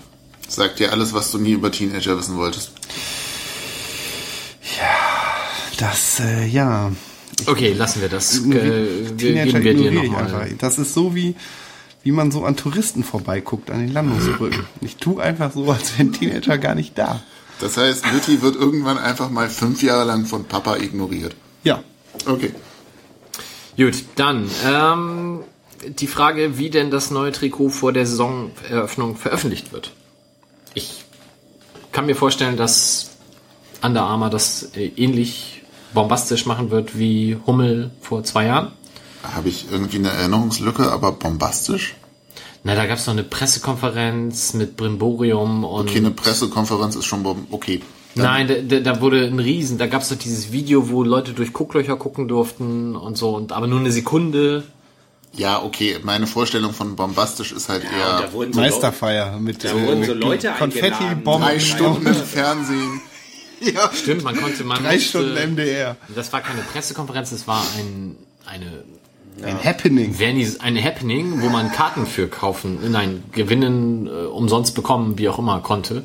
Sagt 0.47 0.79
dir 0.79 0.91
alles, 0.91 1.13
was 1.13 1.31
du 1.31 1.37
nie 1.39 1.51
über 1.53 1.71
Teenager 1.71 2.17
wissen 2.17 2.37
wolltest. 2.37 2.71
Das, 5.77 6.19
äh, 6.19 6.45
ja. 6.45 6.91
Okay, 7.45 7.73
lassen 7.73 8.01
wir 8.01 8.09
das. 8.09 8.39
Äh, 8.39 8.51
wir, 8.51 9.17
Teenager 9.17 9.59
geben 9.59 9.63
wir 9.63 9.73
dir 9.73 9.87
ignoriere 9.87 10.05
ich 10.05 10.11
nochmal. 10.11 10.41
einfach. 10.41 10.57
Das 10.59 10.77
ist 10.77 10.93
so 10.93 11.15
wie, 11.15 11.35
wie 12.03 12.11
man 12.11 12.31
so 12.31 12.43
an 12.43 12.57
Touristen 12.57 13.03
vorbeiguckt, 13.03 13.71
an 13.71 13.79
den 13.79 13.93
Landungsbrücken. 13.93 14.65
Ich 14.81 14.97
tue 14.97 15.23
einfach 15.23 15.51
so, 15.53 15.71
als 15.71 15.97
wären 15.97 16.11
Teenager 16.11 16.57
gar 16.57 16.75
nicht 16.75 16.97
da. 16.97 17.21
Das 17.59 17.77
heißt, 17.77 18.11
Lütti 18.11 18.41
wird 18.41 18.55
irgendwann 18.55 18.97
einfach 18.97 19.29
mal 19.29 19.49
fünf 19.49 19.81
Jahre 19.81 20.05
lang 20.05 20.25
von 20.25 20.45
Papa 20.45 20.77
ignoriert. 20.77 21.35
Ja. 21.63 21.81
Okay. 22.25 22.51
Gut, 23.77 24.03
dann 24.15 24.49
ähm, 24.65 25.39
die 25.87 26.07
Frage, 26.07 26.57
wie 26.57 26.69
denn 26.69 26.91
das 26.91 27.09
neue 27.09 27.31
Trikot 27.31 27.69
vor 27.69 27.93
der 27.93 28.05
Saisoneröffnung 28.05 29.15
veröffentlicht 29.15 29.71
wird. 29.71 29.91
Ich 30.73 31.05
kann 31.91 32.05
mir 32.05 32.15
vorstellen, 32.15 32.57
dass 32.57 33.11
Under 33.81 34.03
Armour 34.03 34.29
das 34.29 34.71
äh, 34.75 34.91
ähnlich 34.95 35.63
bombastisch 35.93 36.45
machen 36.45 36.69
wird 36.69 36.97
wie 36.97 37.37
Hummel 37.45 37.91
vor 38.01 38.23
zwei 38.23 38.45
Jahren. 38.45 38.71
Habe 39.23 39.49
ich 39.49 39.67
irgendwie 39.71 39.97
eine 39.97 40.09
Erinnerungslücke, 40.09 40.91
aber 40.91 41.13
bombastisch? 41.13 41.95
Na, 42.63 42.75
da 42.75 42.85
gab 42.85 42.97
es 42.97 43.07
noch 43.07 43.13
eine 43.13 43.23
Pressekonferenz 43.23 44.53
mit 44.53 44.77
Brimborium 44.77 45.63
und 45.63 45.87
Okay, 45.89 45.97
eine 45.97 46.11
Pressekonferenz 46.11 46.95
ist 46.95 47.05
schon 47.05 47.23
bom 47.23 47.47
okay. 47.51 47.81
Dann- 48.15 48.25
Nein, 48.25 48.67
da, 48.69 48.79
da, 48.79 49.01
wurde 49.01 49.25
ein 49.25 49.39
Riesen, 49.39 49.77
da 49.79 49.87
gab 49.87 50.03
es 50.03 50.09
doch 50.09 50.15
dieses 50.17 50.51
Video, 50.51 50.89
wo 50.89 51.03
Leute 51.03 51.33
durch 51.33 51.51
Gucklöcher 51.51 51.95
gucken 51.97 52.27
durften 52.27 52.95
und 52.95 53.17
so, 53.17 53.35
und 53.35 53.51
aber 53.51 53.65
nur 53.67 53.79
eine 53.79 53.91
Sekunde. 53.91 54.63
Ja, 55.35 55.63
okay. 55.63 55.97
Meine 56.03 56.27
Vorstellung 56.27 56.73
von 56.73 56.95
bombastisch 56.95 57.51
ist 57.53 57.67
halt 57.69 57.83
eher 57.85 58.21
Da 58.21 58.33
wurden 58.33 58.53
so 58.53 58.59
Meisterfeier 58.59 59.39
mit, 59.39 59.63
Da 59.63 59.73
wurden 59.73 60.03
so 60.03 60.13
mit 60.13 60.23
Leute 60.23 60.51
Konfetti, 60.59 60.93
eingeladen. 60.93 61.23
Bomben. 61.23 61.43
drei 61.47 61.59
Stunden 61.59 62.05
im 62.07 62.13
Fernsehen. 62.15 63.01
Ja. 63.61 63.89
Stimmt, 63.93 64.23
man 64.25 64.35
konnte, 64.35 64.65
man 64.65 64.83
Drei 64.83 64.95
musste, 64.95 65.07
Stunden 65.09 65.53
MDR. 65.53 65.95
Das 66.13 66.33
war 66.33 66.41
keine 66.41 66.59
Pressekonferenz, 66.63 67.29
das 67.29 67.47
war 67.47 67.63
ein, 67.77 68.17
eine 68.45 68.83
Ein 69.41 69.63
Happening. 69.63 70.13
Vernis, 70.13 70.59
eine 70.59 70.83
Happening, 70.83 71.41
wo 71.41 71.49
man 71.49 71.71
Karten 71.71 72.05
für 72.05 72.27
kaufen, 72.27 72.79
nein, 72.91 73.23
gewinnen, 73.31 74.07
äh, 74.07 74.09
umsonst 74.09 74.75
bekommen, 74.75 75.17
wie 75.17 75.29
auch 75.29 75.39
immer 75.39 75.59
konnte. 75.61 76.03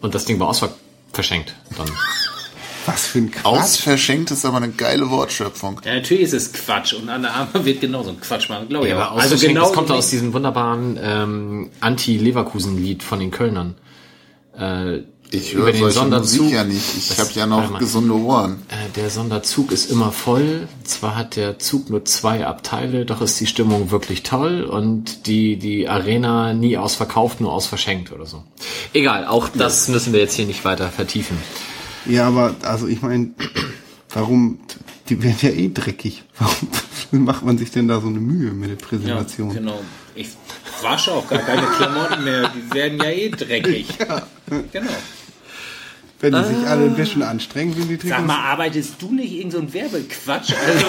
Und 0.00 0.14
das 0.14 0.24
Ding 0.24 0.38
war 0.38 0.48
ausver 0.48 0.70
verschenkt. 1.12 1.54
Dann. 1.76 1.88
Was 2.86 3.06
für 3.06 3.18
ein 3.18 3.30
Quatsch. 3.30 3.44
Ausverschenkt 3.44 4.30
ist 4.30 4.46
aber 4.46 4.58
eine 4.58 4.70
geile 4.70 5.10
Wortschöpfung. 5.10 5.80
Ja, 5.84 5.94
natürlich 5.94 6.22
ist 6.22 6.32
es 6.32 6.52
Quatsch 6.52 6.94
und 6.94 7.10
Under 7.10 7.34
Armour 7.34 7.64
wird 7.66 7.82
genauso 7.82 8.10
ein 8.10 8.20
Quatsch 8.20 8.48
machen, 8.48 8.68
glaube 8.68 8.86
ich. 8.86 8.92
Ja, 8.92 9.08
aber 9.08 9.20
also 9.20 9.36
genau 9.36 9.64
das 9.64 9.72
kommt 9.72 9.90
aus 9.90 10.08
diesem 10.08 10.32
wunderbaren 10.32 10.98
ähm, 11.02 11.70
Anti-Leverkusen-Lied 11.80 13.02
von 13.02 13.20
den 13.20 13.30
Kölnern. 13.30 13.74
Äh, 14.56 15.00
Ich 15.30 15.54
höre 15.54 15.72
den 15.72 15.80
solche 15.80 15.98
Sonderzug. 15.98 16.40
Musik 16.40 16.54
ja 16.54 16.64
nicht. 16.64 16.96
Ich 16.96 17.18
habe 17.18 17.30
ja 17.34 17.46
noch 17.46 17.70
mal. 17.70 17.78
gesunde 17.78 18.14
Ohren. 18.14 18.62
Äh, 18.68 18.88
der 18.96 19.10
Sonderzug 19.10 19.72
ist 19.72 19.90
immer 19.90 20.10
voll. 20.10 20.68
Zwar 20.84 21.16
hat 21.16 21.36
der 21.36 21.58
Zug 21.58 21.90
nur 21.90 22.04
zwei 22.06 22.46
Abteile, 22.46 23.04
doch 23.04 23.20
ist 23.20 23.38
die 23.38 23.46
Stimmung 23.46 23.90
wirklich 23.90 24.22
toll 24.22 24.62
und 24.64 25.26
die, 25.26 25.56
die 25.56 25.88
Arena 25.88 26.54
nie 26.54 26.78
ausverkauft, 26.78 27.40
nur 27.42 27.52
ausverschenkt 27.52 28.10
oder 28.12 28.24
so. 28.24 28.42
Egal, 28.94 29.26
auch 29.26 29.48
das 29.48 29.88
müssen 29.88 30.12
wir 30.14 30.20
jetzt 30.20 30.34
hier 30.34 30.46
nicht 30.46 30.64
weiter 30.64 30.88
vertiefen. 30.88 31.36
Ja, 32.06 32.26
aber 32.28 32.54
also 32.62 32.86
ich 32.86 33.02
meine, 33.02 33.32
warum, 34.14 34.60
die 35.10 35.22
werden 35.22 35.36
ja 35.42 35.50
eh 35.50 35.68
dreckig. 35.68 36.22
Warum 36.38 36.68
macht 37.24 37.44
man 37.44 37.58
sich 37.58 37.70
denn 37.70 37.86
da 37.86 38.00
so 38.00 38.06
eine 38.08 38.20
Mühe 38.20 38.52
mit 38.52 38.70
der 38.70 38.78
Ja, 38.78 38.86
Präsentation? 38.86 39.52
genau. 39.52 39.80
Ich 40.14 40.28
wasche 40.82 41.12
auch 41.12 41.28
gar 41.28 41.38
keine 41.40 41.62
Klamotten 41.66 42.24
mehr. 42.24 42.50
Die 42.50 42.74
werden 42.74 42.98
ja 42.98 43.10
eh 43.10 43.28
dreckig. 43.28 43.86
Genau. 44.72 44.88
Wenn 46.20 46.32
die 46.32 46.44
sich 46.44 46.66
alle 46.66 46.86
ein 46.86 46.96
bisschen 46.96 47.22
anstrengen, 47.22 47.74
sind 47.74 47.88
die 47.88 47.94
Sag 47.94 48.18
Trikots. 48.18 48.26
mal, 48.26 48.38
arbeitest 48.40 48.94
du 49.00 49.12
nicht 49.14 49.32
irgend 49.32 49.52
so 49.52 49.58
ein 49.58 49.72
Werbequatsch? 49.72 50.52
Also, 50.52 50.86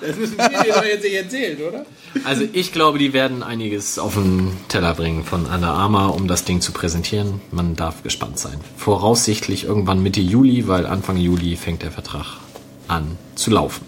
das 0.00 0.16
müssen 0.16 0.38
wir 0.38 0.48
dir 0.48 0.72
doch 0.72 0.84
jetzt 0.84 1.04
nicht 1.04 1.14
erzählen, 1.14 1.58
oder? 1.60 1.86
Also 2.24 2.44
ich 2.52 2.72
glaube, 2.72 2.98
die 2.98 3.12
werden 3.12 3.42
einiges 3.42 3.98
auf 3.98 4.14
den 4.14 4.52
Teller 4.68 4.94
bringen 4.94 5.24
von 5.24 5.44
Under 5.46 5.68
Armour, 5.74 6.14
um 6.14 6.28
das 6.28 6.44
Ding 6.44 6.60
zu 6.62 6.72
präsentieren. 6.72 7.40
Man 7.50 7.76
darf 7.76 8.02
gespannt 8.02 8.38
sein. 8.38 8.58
Voraussichtlich 8.76 9.64
irgendwann 9.64 10.02
Mitte 10.02 10.20
Juli, 10.20 10.66
weil 10.66 10.86
Anfang 10.86 11.18
Juli 11.18 11.56
fängt 11.56 11.82
der 11.82 11.90
Vertrag 11.90 12.38
an 12.88 13.18
zu 13.34 13.50
laufen. 13.50 13.84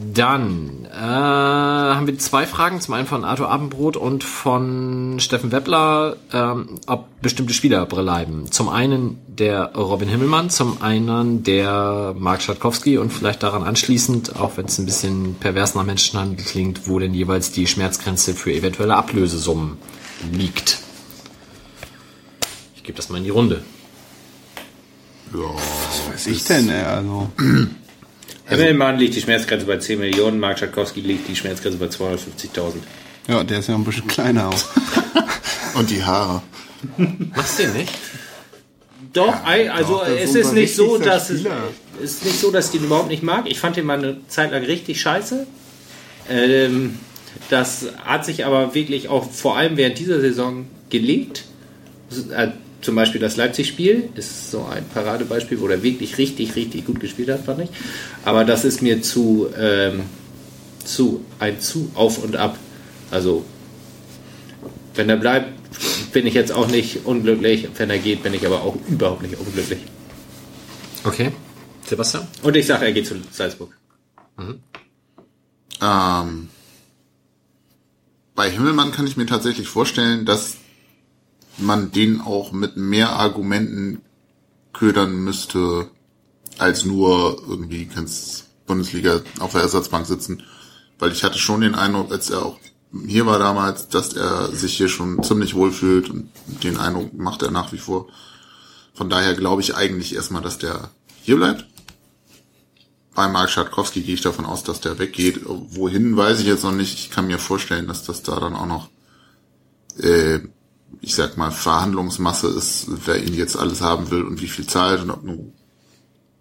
Dann 0.00 0.86
äh, 0.92 0.96
haben 0.96 2.06
wir 2.06 2.16
zwei 2.18 2.46
Fragen, 2.46 2.80
zum 2.80 2.94
einen 2.94 3.08
von 3.08 3.24
Arthur 3.24 3.50
Abendbrot 3.50 3.96
und 3.96 4.22
von 4.22 5.18
Steffen 5.18 5.50
Weppler, 5.50 6.16
ähm, 6.32 6.78
ob 6.86 7.20
bestimmte 7.20 7.52
Spieler 7.52 7.84
bleiben. 7.84 8.50
Zum 8.52 8.68
einen 8.68 9.18
der 9.26 9.74
Robin 9.74 10.08
Himmelmann, 10.08 10.50
zum 10.50 10.82
einen 10.82 11.42
der 11.42 12.14
Mark 12.16 12.42
Schatkowski 12.42 12.98
und 12.98 13.12
vielleicht 13.12 13.42
daran 13.42 13.64
anschließend, 13.64 14.36
auch 14.36 14.56
wenn 14.56 14.66
es 14.66 14.78
ein 14.78 14.86
bisschen 14.86 15.34
pervers 15.34 15.74
nach 15.74 15.84
Menschenhandel 15.84 16.44
klingt, 16.44 16.86
wo 16.86 17.00
denn 17.00 17.12
jeweils 17.12 17.50
die 17.50 17.66
Schmerzgrenze 17.66 18.34
für 18.34 18.52
eventuelle 18.52 18.94
Ablösesummen 18.94 19.78
liegt. 20.30 20.78
Ich 22.76 22.84
gebe 22.84 22.96
das 22.96 23.08
mal 23.08 23.18
in 23.18 23.24
die 23.24 23.30
Runde. 23.30 23.64
Was 25.32 26.12
weiß 26.12 26.26
ich 26.28 26.44
denn, 26.44 26.68
ey, 26.68 26.84
also. 28.48 28.62
Himmelmann 28.62 28.98
liegt 28.98 29.14
die 29.16 29.20
Schmerzgrenze 29.20 29.66
bei 29.66 29.76
10 29.78 29.98
Millionen, 29.98 30.38
Mark 30.40 30.58
Schakowski 30.58 31.00
liegt 31.00 31.28
die 31.28 31.36
Schmerzgrenze 31.36 31.78
bei 31.78 31.86
250.000. 31.86 32.74
Ja, 33.28 33.44
der 33.44 33.58
ist 33.58 33.68
ja 33.68 33.74
ein 33.74 33.84
bisschen 33.84 34.06
kleiner 34.06 34.48
auch. 34.48 34.64
Und 35.74 35.90
die 35.90 36.02
Haare. 36.02 36.42
Machst 36.96 37.58
du 37.58 37.64
den 37.64 37.72
nicht? 37.74 37.92
Doch, 39.12 39.44
ei- 39.44 39.70
also 39.70 39.94
doch, 39.98 40.08
es 40.08 40.34
ist 40.34 40.52
nicht 40.52 40.74
so, 40.74 40.98
dass 40.98 41.30
es 41.30 41.40
Spieler. 41.40 41.56
ist 42.02 42.24
nicht 42.24 42.38
so, 42.40 42.50
dass 42.50 42.66
ich 42.66 42.72
den 42.72 42.84
überhaupt 42.84 43.08
nicht 43.08 43.22
mag. 43.22 43.44
Ich 43.48 43.58
fand 43.58 43.76
den 43.76 43.86
mal 43.86 43.98
eine 43.98 44.16
Zeit 44.28 44.50
lang 44.52 44.62
richtig 44.64 45.00
scheiße. 45.00 45.46
Ähm, 46.30 46.98
das 47.50 47.86
hat 48.04 48.24
sich 48.24 48.44
aber 48.44 48.74
wirklich 48.74 49.08
auch 49.08 49.30
vor 49.30 49.56
allem 49.56 49.76
während 49.76 49.98
dieser 49.98 50.20
Saison 50.20 50.66
gelegt. 50.90 51.44
Zum 52.80 52.94
Beispiel 52.94 53.20
das 53.20 53.36
Leipzig-Spiel 53.36 54.10
ist 54.14 54.50
so 54.50 54.64
ein 54.64 54.84
Paradebeispiel, 54.88 55.60
wo 55.60 55.66
er 55.66 55.82
wirklich 55.82 56.16
richtig, 56.18 56.54
richtig 56.54 56.86
gut 56.86 57.00
gespielt 57.00 57.28
hat, 57.28 57.44
fand 57.44 57.62
ich. 57.62 57.70
Aber 58.24 58.44
das 58.44 58.64
ist 58.64 58.82
mir 58.82 59.02
zu, 59.02 59.48
ähm, 59.58 60.02
zu 60.84 61.24
ein 61.38 61.60
zu 61.60 61.90
auf 61.94 62.22
und 62.22 62.36
ab. 62.36 62.56
Also 63.10 63.44
wenn 64.94 65.08
er 65.08 65.16
bleibt, 65.16 65.52
bin 66.12 66.26
ich 66.26 66.34
jetzt 66.34 66.52
auch 66.52 66.68
nicht 66.68 67.04
unglücklich. 67.04 67.68
Wenn 67.76 67.90
er 67.90 67.98
geht, 67.98 68.22
bin 68.22 68.34
ich 68.34 68.46
aber 68.46 68.62
auch 68.62 68.76
überhaupt 68.88 69.22
nicht 69.22 69.38
unglücklich. 69.38 69.80
Okay. 71.04 71.32
Sebastian? 71.86 72.26
Und 72.42 72.56
ich 72.56 72.66
sage, 72.66 72.84
er 72.86 72.92
geht 72.92 73.06
zu 73.06 73.16
Salzburg. 73.30 73.76
Ähm, 75.80 76.48
bei 78.34 78.50
Himmelmann 78.50 78.92
kann 78.92 79.06
ich 79.06 79.16
mir 79.16 79.26
tatsächlich 79.26 79.68
vorstellen, 79.68 80.24
dass 80.24 80.56
man 81.58 81.92
den 81.92 82.20
auch 82.20 82.52
mit 82.52 82.76
mehr 82.76 83.10
Argumenten 83.10 84.00
ködern 84.72 85.12
müsste, 85.12 85.90
als 86.58 86.84
nur 86.84 87.42
irgendwie 87.46 87.86
kannst 87.86 88.46
Bundesliga 88.66 89.20
auf 89.40 89.52
der 89.52 89.62
Ersatzbank 89.62 90.06
sitzen. 90.06 90.42
Weil 90.98 91.12
ich 91.12 91.24
hatte 91.24 91.38
schon 91.38 91.60
den 91.60 91.74
Eindruck, 91.74 92.10
als 92.10 92.30
er 92.30 92.44
auch 92.44 92.58
hier 93.06 93.26
war 93.26 93.38
damals, 93.38 93.88
dass 93.88 94.14
er 94.14 94.50
sich 94.50 94.76
hier 94.76 94.88
schon 94.88 95.22
ziemlich 95.22 95.54
wohl 95.54 95.72
fühlt 95.72 96.08
und 96.08 96.30
den 96.62 96.78
Eindruck 96.78 97.12
macht 97.14 97.42
er 97.42 97.50
nach 97.50 97.72
wie 97.72 97.78
vor. 97.78 98.08
Von 98.94 99.10
daher 99.10 99.34
glaube 99.34 99.62
ich 99.62 99.76
eigentlich 99.76 100.14
erstmal, 100.14 100.42
dass 100.42 100.58
der 100.58 100.90
hier 101.22 101.36
bleibt. 101.36 101.66
Bei 103.14 103.28
Mark 103.28 103.50
Schatkowski 103.50 104.02
gehe 104.02 104.14
ich 104.14 104.20
davon 104.20 104.46
aus, 104.46 104.62
dass 104.62 104.80
der 104.80 104.98
weggeht. 104.98 105.40
Wohin 105.44 106.16
weiß 106.16 106.40
ich 106.40 106.46
jetzt 106.46 106.64
noch 106.64 106.72
nicht. 106.72 106.94
Ich 106.94 107.10
kann 107.10 107.26
mir 107.26 107.38
vorstellen, 107.38 107.88
dass 107.88 108.04
das 108.04 108.22
da 108.22 108.38
dann 108.40 108.54
auch 108.54 108.66
noch, 108.66 108.88
äh, 109.98 110.40
ich 111.00 111.14
sag 111.14 111.36
mal, 111.36 111.50
Verhandlungsmasse 111.50 112.48
ist, 112.48 112.86
wer 113.06 113.22
ihn 113.22 113.34
jetzt 113.34 113.56
alles 113.56 113.80
haben 113.80 114.10
will 114.10 114.22
und 114.22 114.40
wie 114.40 114.48
viel 114.48 114.66
zahlt 114.66 115.02
und 115.02 115.10
ob 115.10 115.22
nur 115.22 115.52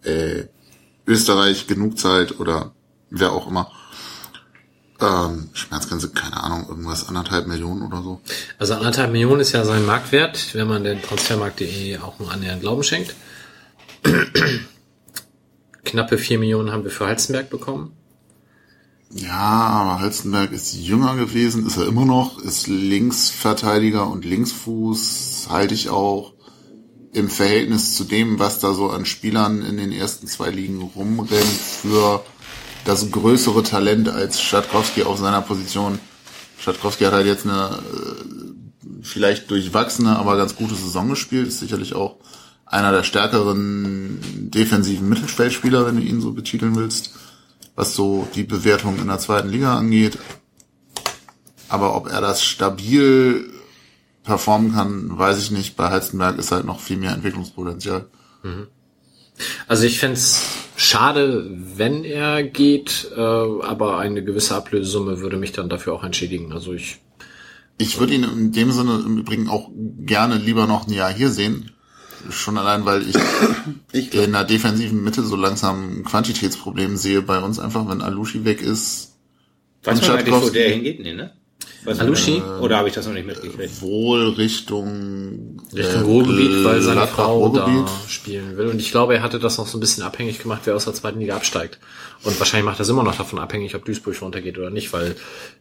äh, 0.04 0.46
Österreich 1.06 1.68
genug 1.68 1.98
zahlt 2.00 2.40
oder 2.40 2.74
wer 3.10 3.32
auch 3.32 3.48
immer. 3.48 3.72
Ähm, 5.00 5.50
Schmerzgrenze, 5.54 6.10
keine 6.10 6.44
Ahnung, 6.44 6.68
irgendwas 6.68 7.08
anderthalb 7.08 7.46
Millionen 7.48 7.84
oder 7.84 8.02
so. 8.02 8.20
Also 8.58 8.74
anderthalb 8.74 9.12
Millionen 9.12 9.42
ist 9.42 9.52
ja 9.52 9.64
sein 9.64 9.86
Marktwert, 9.86 10.56
wenn 10.56 10.68
man 10.68 10.84
den 10.84 11.02
Transfermarkt.de 11.02 12.00
auch 12.00 12.18
nur 12.20 12.32
annähernd 12.32 12.62
Glauben 12.62 12.84
schenkt. 12.84 13.16
Knappe 15.84 16.18
vier 16.18 16.40
Millionen 16.40 16.72
haben 16.72 16.84
wir 16.84 16.92
für 16.92 17.06
Halzenberg 17.06 17.50
bekommen. 17.50 17.97
Ja, 19.12 19.40
aber 19.40 20.00
Halstenberg 20.00 20.52
ist 20.52 20.74
jünger 20.74 21.16
gewesen, 21.16 21.66
ist 21.66 21.78
er 21.78 21.88
immer 21.88 22.06
noch, 22.06 22.40
ist 22.40 22.68
Linksverteidiger 22.68 24.06
und 24.08 24.26
Linksfuß, 24.26 25.48
halte 25.50 25.74
ich 25.74 25.90
auch 25.90 26.34
im 27.14 27.30
Verhältnis 27.30 27.96
zu 27.96 28.04
dem, 28.04 28.38
was 28.38 28.60
da 28.60 28.74
so 28.74 28.90
an 28.90 29.06
Spielern 29.06 29.62
in 29.62 29.78
den 29.78 29.94
ersten 29.94 30.28
zwei 30.28 30.50
Ligen 30.50 30.82
rumrennt, 30.82 31.46
für 31.82 32.24
das 32.84 33.10
größere 33.10 33.64
Talent 33.64 34.10
als 34.10 34.42
Schatkowski 34.42 35.04
auf 35.04 35.18
seiner 35.18 35.42
Position. 35.42 36.00
Schatkowski 36.60 37.06
hat 37.06 37.14
halt 37.14 37.28
jetzt 37.28 37.46
eine 37.46 37.80
äh, 37.80 39.04
vielleicht 39.04 39.50
durchwachsene, 39.50 40.18
aber 40.18 40.36
ganz 40.36 40.56
gute 40.56 40.76
Saison 40.76 41.10
gespielt, 41.10 41.48
ist 41.48 41.60
sicherlich 41.60 41.96
auch 41.96 42.18
einer 42.66 42.92
der 42.92 43.04
stärkeren 43.04 44.20
defensiven 44.52 45.08
Mittelfeldspieler, 45.08 45.86
wenn 45.86 45.96
du 45.96 46.02
ihn 46.02 46.20
so 46.20 46.34
betiteln 46.34 46.76
willst 46.76 47.14
was 47.78 47.96
so 47.96 48.28
die 48.36 48.44
Bewertung 48.44 49.00
in 49.00 49.08
der 49.08 49.20
zweiten 49.20 49.50
Liga 49.50 49.78
angeht. 49.78 50.18
Aber 51.70 51.96
ob 51.96 52.08
er 52.10 52.20
das 52.20 52.44
stabil 52.44 53.50
performen 54.24 54.74
kann, 54.74 55.18
weiß 55.18 55.38
ich 55.40 55.52
nicht. 55.52 55.78
Bei 55.78 55.90
Heizenberg 55.92 56.38
ist 56.40 56.52
halt 56.52 56.66
noch 56.66 56.82
viel 56.82 56.98
mehr 56.98 57.14
Entwicklungspotenzial. 57.14 58.08
Also 59.68 59.86
ich 59.86 60.00
fänd's 60.00 60.44
schade, 60.76 61.50
wenn 61.76 62.04
er 62.04 62.44
geht, 62.44 63.12
äh, 63.16 63.22
aber 63.22 64.00
eine 64.00 64.24
gewisse 64.24 64.56
Ablösesumme 64.56 65.20
würde 65.20 65.38
mich 65.38 65.52
dann 65.52 65.70
dafür 65.70 65.94
auch 65.94 66.04
entschädigen. 66.04 66.54
Also 66.54 66.74
ich 66.74 66.98
Ich 67.78 68.00
würde 68.00 68.16
ihn 68.16 68.24
in 68.24 68.52
dem 68.52 68.72
Sinne 68.72 69.04
im 69.06 69.20
Übrigen 69.20 69.50
auch 69.50 69.70
gerne 70.00 70.38
lieber 70.38 70.66
noch 70.66 70.88
ein 70.88 70.94
Jahr 70.94 71.14
hier 71.14 71.30
sehen. 71.30 71.72
Schon 72.30 72.58
allein, 72.58 72.86
weil 72.86 73.08
ich, 73.08 73.16
Ich 73.92 74.14
in 74.14 74.32
der 74.34 74.44
defensiven 74.44 75.04
Mitte 75.04 75.24
so 75.24 75.36
langsam 75.36 76.00
ein 76.00 76.04
Quantitätsproblem 76.04 76.98
sehe 76.98 77.22
bei 77.22 77.40
uns 77.40 77.60
einfach, 77.60 77.88
wenn 77.90 78.02
Alushi 78.02 78.46
weg 78.46 78.62
ist. 78.62 79.16
Weiß 79.84 80.02
man 80.02 80.12
eigentlich, 80.18 80.34
wo 80.34 80.50
der 80.50 80.70
hingeht? 80.70 81.00
Nee, 81.00 81.14
ne? 81.14 81.34
Weiß 81.86 81.98
man 81.98 82.08
Alushi? 82.08 82.42
das? 82.42 82.62
Oder 82.62 82.78
habe 82.78 82.90
ich 82.90 82.96
das 82.96 83.06
noch 83.06 83.14
nicht 83.14 83.28
mitgekriegt? 83.28 83.82
Wohl 83.82 84.30
Richtung, 84.30 85.58
Richtung 85.74 86.02
äh, 86.02 86.04
Ruhrgebiet, 86.04 86.64
weil 86.66 86.82
seine 86.82 87.02
Gladbach, 87.02 87.16
Frau 87.16 87.48
Ruhrgebiet. 87.48 87.86
da 87.88 88.10
spielen 88.10 88.58
will. 88.58 88.68
Und 88.68 88.80
ich 88.80 88.92
glaube, 88.92 89.16
er 89.16 89.22
hatte 89.22 89.40
das 89.40 89.58
noch 89.58 89.68
so 89.68 89.78
ein 89.78 89.80
bisschen 89.80 90.04
abhängig 90.04 90.40
gemacht, 90.40 90.62
wer 90.66 90.76
aus 90.76 90.86
der 90.86 90.94
zweiten 90.94 91.20
Liga 91.20 91.36
absteigt. 91.36 91.80
Und 92.24 92.38
wahrscheinlich 92.40 92.66
macht 92.66 92.80
das 92.80 92.90
immer 92.90 93.04
noch 93.04 93.16
davon 93.16 93.40
abhängig, 93.40 93.76
ob 93.76 93.86
Duisburg 93.86 94.22
runtergeht 94.22 94.58
oder 94.58 94.70
nicht, 94.70 94.92
weil 94.92 95.16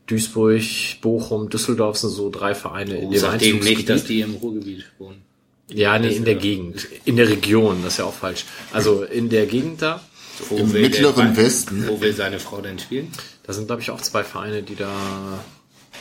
Duisburg, 0.07 0.63
Bochum, 1.03 1.49
Düsseldorf 1.49 1.99
sind 1.99 2.11
so 2.11 2.31
drei 2.31 2.55
Vereine 2.55 2.97
in 2.99 3.11
dem 3.11 3.39
dem 3.39 3.59
nicht, 3.61 3.89
dass 3.89 4.03
Einzugsgebiet. 4.03 4.09
die 4.09 4.21
im 4.23 4.35
Ruhrgebiet 4.35 4.85
wohnen. 4.99 5.23
Ja, 5.69 5.99
nee, 5.99 6.15
in 6.15 6.25
der 6.25 6.37
Gegend. 6.37 6.87
In 7.05 7.17
der 7.17 7.29
Region, 7.29 7.83
das 7.83 7.95
ist 7.95 7.99
ja 7.99 8.05
auch 8.05 8.15
falsch. 8.15 8.45
Also 8.73 9.03
in 9.03 9.29
der 9.29 9.47
Gegend 9.47 9.83
da, 9.83 10.01
Wo 10.49 10.57
Im 10.57 10.71
mittleren 10.73 11.35
der- 11.35 11.45
Westen. 11.45 11.89
Wo 11.89 12.01
will 12.01 12.15
seine 12.15 12.39
Frau 12.39 12.61
denn 12.61 12.79
spielen? 12.79 13.11
da 13.45 13.53
sind 13.53 13.67
glaube 13.67 13.81
ich 13.83 13.91
auch 13.91 14.01
zwei 14.01 14.23
Vereine, 14.25 14.63
die 14.63 14.75
da... 14.77 14.91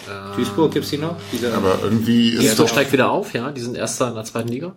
Äh, 0.07 0.35
Duisburg 0.35 0.73
gibt's 0.73 0.89
die 0.89 0.97
noch? 0.97 1.15
Diese, 1.31 1.53
Aber 1.53 1.79
irgendwie 1.81 2.29
ist 2.29 2.39
Duisburg 2.41 2.57
doch, 2.57 2.67
steigt 2.73 2.91
wieder 2.91 3.09
auf, 3.11 3.33
ja, 3.33 3.51
die 3.51 3.61
sind 3.61 3.75
Erster 3.77 4.09
in 4.09 4.15
der 4.15 4.23
zweiten 4.25 4.49
Liga 4.49 4.75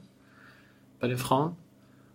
bei 1.01 1.09
den 1.09 1.19
Frauen. 1.19 1.57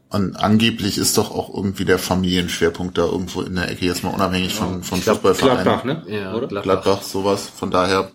und 0.10 0.36
angeblich 0.38 0.98
ist 0.98 1.18
doch 1.18 1.32
auch 1.32 1.54
irgendwie 1.54 1.86
der 1.86 2.00
Familienschwerpunkt 2.00 2.98
da 2.98 3.06
irgendwo 3.06 3.41
in 3.41 3.56
der 3.56 3.70
Ecke, 3.72 3.86
jetzt 3.86 4.04
mal 4.04 4.12
unabhängig 4.12 4.54
von, 4.54 4.84
von 4.84 5.02
glaub, 5.02 5.18
Fußballvereinen. 5.22 5.64
Gladbach, 5.64 5.84
ne? 5.84 6.04
Ja, 6.08 6.34
Oder? 6.34 6.48
Gladbach. 6.48 6.82
Gladbach, 6.84 7.02
sowas. 7.04 7.50
Von 7.56 7.72
daher, 7.72 8.12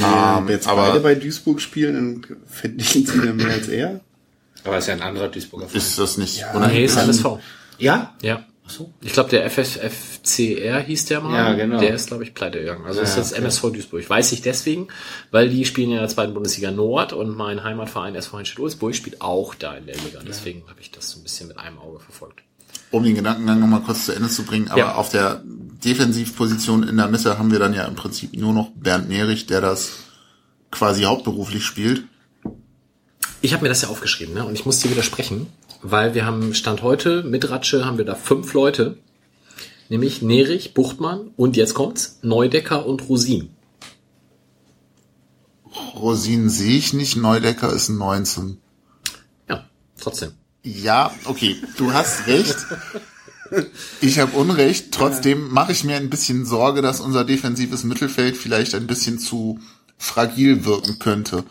Ja. 0.00 0.34
Wenn 0.36 0.42
Ähm, 0.42 0.48
wir 0.48 0.54
jetzt 0.56 0.68
aber- 0.68 0.86
beide 0.88 1.00
bei 1.00 1.14
Duisburg 1.14 1.60
spielen, 1.60 2.22
dann 2.24 2.36
verdienen 2.46 3.06
sie 3.06 3.20
dann 3.20 3.36
mehr 3.36 3.48
als 3.50 3.68
er. 3.68 4.00
Aber 4.64 4.78
ist 4.78 4.86
ja 4.88 4.94
ein 4.94 5.02
anderer 5.02 5.28
Duisburger 5.28 5.66
Verein. 5.66 5.78
ist 5.78 5.98
das 5.98 6.16
nicht 6.18 6.42
Ah, 6.44 6.66
Nee, 6.68 6.84
ist 6.84 6.96
LSV. 6.96 7.38
Ja? 7.78 8.14
Ja. 8.22 8.44
Ich 9.02 9.12
glaube, 9.12 9.28
der 9.28 9.44
FFCR 9.50 10.80
hieß 10.80 11.04
der 11.04 11.20
mal. 11.20 11.34
Ja, 11.36 11.52
genau. 11.52 11.78
Der 11.80 11.94
ist, 11.94 12.06
glaube 12.06 12.24
ich, 12.24 12.32
pleite 12.32 12.60
gegangen. 12.60 12.86
Also 12.86 13.02
ist 13.02 13.14
jetzt 13.16 13.32
MSV 13.36 13.70
Duisburg. 13.72 14.08
Weiß 14.08 14.32
ich 14.32 14.40
deswegen, 14.40 14.88
weil 15.30 15.50
die 15.50 15.66
spielen 15.66 15.90
ja 15.90 15.96
in 15.96 16.02
der 16.02 16.08
zweiten 16.08 16.32
Bundesliga 16.32 16.70
Nord 16.70 17.12
und 17.12 17.36
mein 17.36 17.62
Heimatverein 17.62 18.14
SV 18.14 18.38
Heinstedt-Ulzburg 18.38 18.94
spielt 18.94 19.20
auch 19.20 19.54
da 19.54 19.74
in 19.74 19.84
der 19.84 19.96
Liga. 19.96 20.20
Deswegen 20.26 20.62
habe 20.68 20.80
ich 20.80 20.90
das 20.90 21.10
so 21.10 21.18
ein 21.20 21.22
bisschen 21.24 21.48
mit 21.48 21.58
einem 21.58 21.78
Auge 21.78 22.00
verfolgt. 22.00 22.40
Um 22.94 23.02
den 23.04 23.14
Gedankengang 23.14 23.60
nochmal 23.60 23.82
kurz 23.82 24.06
zu 24.06 24.12
Ende 24.12 24.28
zu 24.28 24.44
bringen, 24.44 24.68
aber 24.68 24.78
Ja. 24.78 24.94
auf 24.94 25.08
der 25.10 25.42
Defensivposition 25.84 26.82
in 26.82 26.96
der 26.96 27.08
Mitte 27.08 27.38
haben 27.38 27.50
wir 27.50 27.58
dann 27.58 27.74
ja 27.74 27.84
im 27.84 27.94
Prinzip 27.94 28.34
nur 28.36 28.52
noch 28.52 28.70
Bernd 28.74 29.08
Nerich, 29.08 29.46
der 29.46 29.60
das 29.60 29.92
quasi 30.70 31.02
hauptberuflich 31.02 31.64
spielt. 31.64 32.04
Ich 33.42 33.52
habe 33.52 33.62
mir 33.64 33.68
das 33.68 33.82
ja 33.82 33.88
aufgeschrieben, 33.88 34.34
ne? 34.34 34.44
Und 34.44 34.54
ich 34.54 34.64
muss 34.64 34.78
dir 34.80 34.90
widersprechen, 34.90 35.46
weil 35.82 36.14
wir 36.14 36.24
haben 36.24 36.54
Stand 36.54 36.82
heute 36.82 37.22
mit 37.22 37.50
Ratsche 37.50 37.84
haben 37.84 37.98
wir 37.98 38.06
da 38.06 38.14
fünf 38.14 38.54
Leute, 38.54 38.96
nämlich 39.90 40.22
Nerich, 40.22 40.72
Buchtmann 40.72 41.30
und 41.36 41.56
jetzt 41.56 41.74
kommt's 41.74 42.18
Neudecker 42.22 42.86
und 42.86 43.06
Rosin. 43.08 43.50
Rosin 45.96 46.48
sehe 46.48 46.76
ich 46.78 46.94
nicht, 46.94 47.16
Neudecker 47.16 47.72
ist 47.72 47.88
ein 47.88 47.98
19. 47.98 48.58
Ja, 49.48 49.64
trotzdem. 50.00 50.32
Ja, 50.64 51.12
okay, 51.26 51.56
du 51.76 51.92
hast 51.92 52.26
recht. 52.26 52.56
Ich 54.00 54.18
habe 54.18 54.36
Unrecht. 54.36 54.92
Trotzdem 54.92 55.48
mache 55.50 55.72
ich 55.72 55.84
mir 55.84 55.96
ein 55.96 56.08
bisschen 56.08 56.46
Sorge, 56.46 56.80
dass 56.80 57.00
unser 57.00 57.24
defensives 57.24 57.84
Mittelfeld 57.84 58.36
vielleicht 58.36 58.74
ein 58.74 58.86
bisschen 58.86 59.18
zu 59.18 59.60
fragil 59.98 60.64
wirken 60.64 60.98
könnte. 60.98 61.44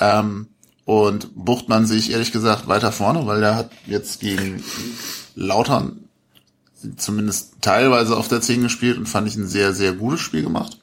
Ähm, 0.00 0.48
und 0.86 1.30
Buchtmann 1.34 1.86
sehe 1.86 1.98
ich 1.98 2.10
ehrlich 2.10 2.32
gesagt 2.32 2.66
weiter 2.66 2.92
vorne, 2.92 3.26
weil 3.26 3.40
der 3.40 3.56
hat 3.56 3.70
jetzt 3.86 4.20
gegen 4.20 4.62
Lautern 5.34 6.08
zumindest 6.96 7.54
teilweise 7.60 8.16
auf 8.16 8.28
der 8.28 8.40
10 8.40 8.62
gespielt 8.62 8.96
und 8.96 9.06
fand 9.06 9.28
ich 9.28 9.36
ein 9.36 9.48
sehr, 9.48 9.74
sehr 9.74 9.92
gutes 9.92 10.20
Spiel 10.20 10.42
gemacht. 10.42 10.78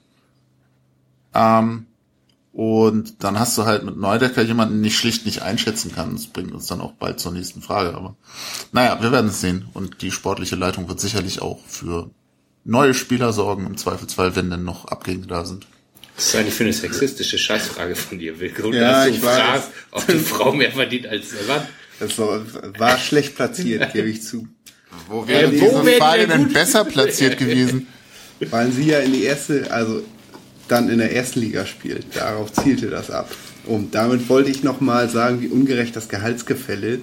Ähm, 1.34 1.88
und 2.54 3.24
dann 3.24 3.40
hast 3.40 3.58
du 3.58 3.66
halt 3.66 3.84
mit 3.84 3.98
Neudecker 3.98 4.44
jemanden, 4.44 4.76
den 4.76 4.86
ich 4.86 4.96
schlicht 4.96 5.26
nicht 5.26 5.42
einschätzen 5.42 5.92
kann. 5.94 6.14
Das 6.14 6.28
bringt 6.28 6.52
uns 6.52 6.68
dann 6.68 6.82
auch 6.82 6.94
bald 6.94 7.20
zur 7.20 7.32
nächsten 7.32 7.64
Frage. 7.64 7.96
Aber 7.96 8.16
naja, 8.72 9.02
wir 9.02 9.12
werden 9.12 9.32
es 9.32 9.42
sehen. 9.42 9.66
Und 9.74 10.04
die 10.04 10.12
sportliche 10.12 10.56
Leitung 10.56 10.88
wird 10.88 11.00
sicherlich 11.00 11.42
auch 11.42 11.60
für 11.68 12.12
neue 12.64 12.94
Spieler 12.94 13.34
sorgen, 13.34 13.66
im 13.66 13.76
Zweifelsfall, 13.76 14.36
wenn 14.36 14.52
denn 14.52 14.64
noch 14.64 14.86
Abgänge 14.86 15.26
da 15.26 15.46
sind. 15.46 15.66
Das 16.16 16.28
ist 16.28 16.36
eigentlich 16.36 16.54
für 16.54 16.64
eine 16.64 16.74
sexistische 16.74 17.40
Scheißfrage 17.40 17.96
von 17.96 18.20
dir, 18.20 18.40
Wilke. 18.40 18.68
Und 18.68 18.74
Ja, 18.74 19.06
dass 19.06 19.06
du 19.08 19.12
ich 19.16 19.24
weiß. 19.24 19.40
fragst, 19.40 19.70
ob 19.90 20.06
die 20.08 20.20
Frau 20.20 20.52
mehr 20.54 20.72
verdient 20.72 21.08
als 21.08 21.30
der 21.32 21.56
Mann. 21.56 21.68
Das 22.00 22.20
war, 22.20 22.42
war 22.78 23.00
schlecht 23.00 23.36
platziert, 23.36 23.94
gebe 23.94 24.10
ich 24.10 24.22
zu. 24.22 24.48
Wo 25.08 25.28
wäre 25.28 25.48
wo 25.48 25.52
diese 25.52 25.62
wäre 25.64 25.86
die 25.86 25.98
Frage 25.98 26.28
denn 26.28 26.54
besser 26.54 26.86
platziert 26.86 27.40
gewesen? 27.40 27.88
Weil 28.52 28.72
sie 28.72 28.86
ja 28.86 29.00
in 29.00 29.14
die 29.14 29.24
erste, 29.24 29.72
also 29.72 30.04
dann 30.68 30.90
in 30.90 30.98
der 30.98 31.16
ersten 31.16 31.42
Liga 31.42 31.66
spielt. 31.66 32.06
Darauf 32.16 32.52
zielte 32.54 32.88
das 32.90 33.12
ab. 33.12 33.30
Und 33.66 33.96
damit 33.96 34.30
wollte 34.30 34.50
ich 34.50 34.64
nochmal 34.64 35.10
sagen, 35.10 35.42
wie 35.42 35.48
ungerecht 35.48 35.96
das 35.96 36.10
Gehaltsgefälle 36.10 37.00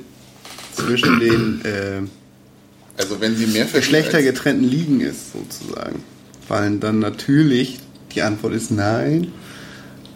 zwischen 0.75 1.21
den 1.21 1.61
äh, 1.65 2.03
Also 2.97 3.21
wenn 3.21 3.37
sie 3.37 3.47
mehr 3.47 3.67
geschlechtergetrennten 3.67 4.69
Ligen 4.69 5.01
ist, 5.01 5.33
sozusagen. 5.33 6.03
Weil 6.49 6.77
dann 6.79 6.99
natürlich 6.99 7.79
die 8.15 8.23
Antwort 8.23 8.55
ist 8.55 8.71
nein. 8.71 9.33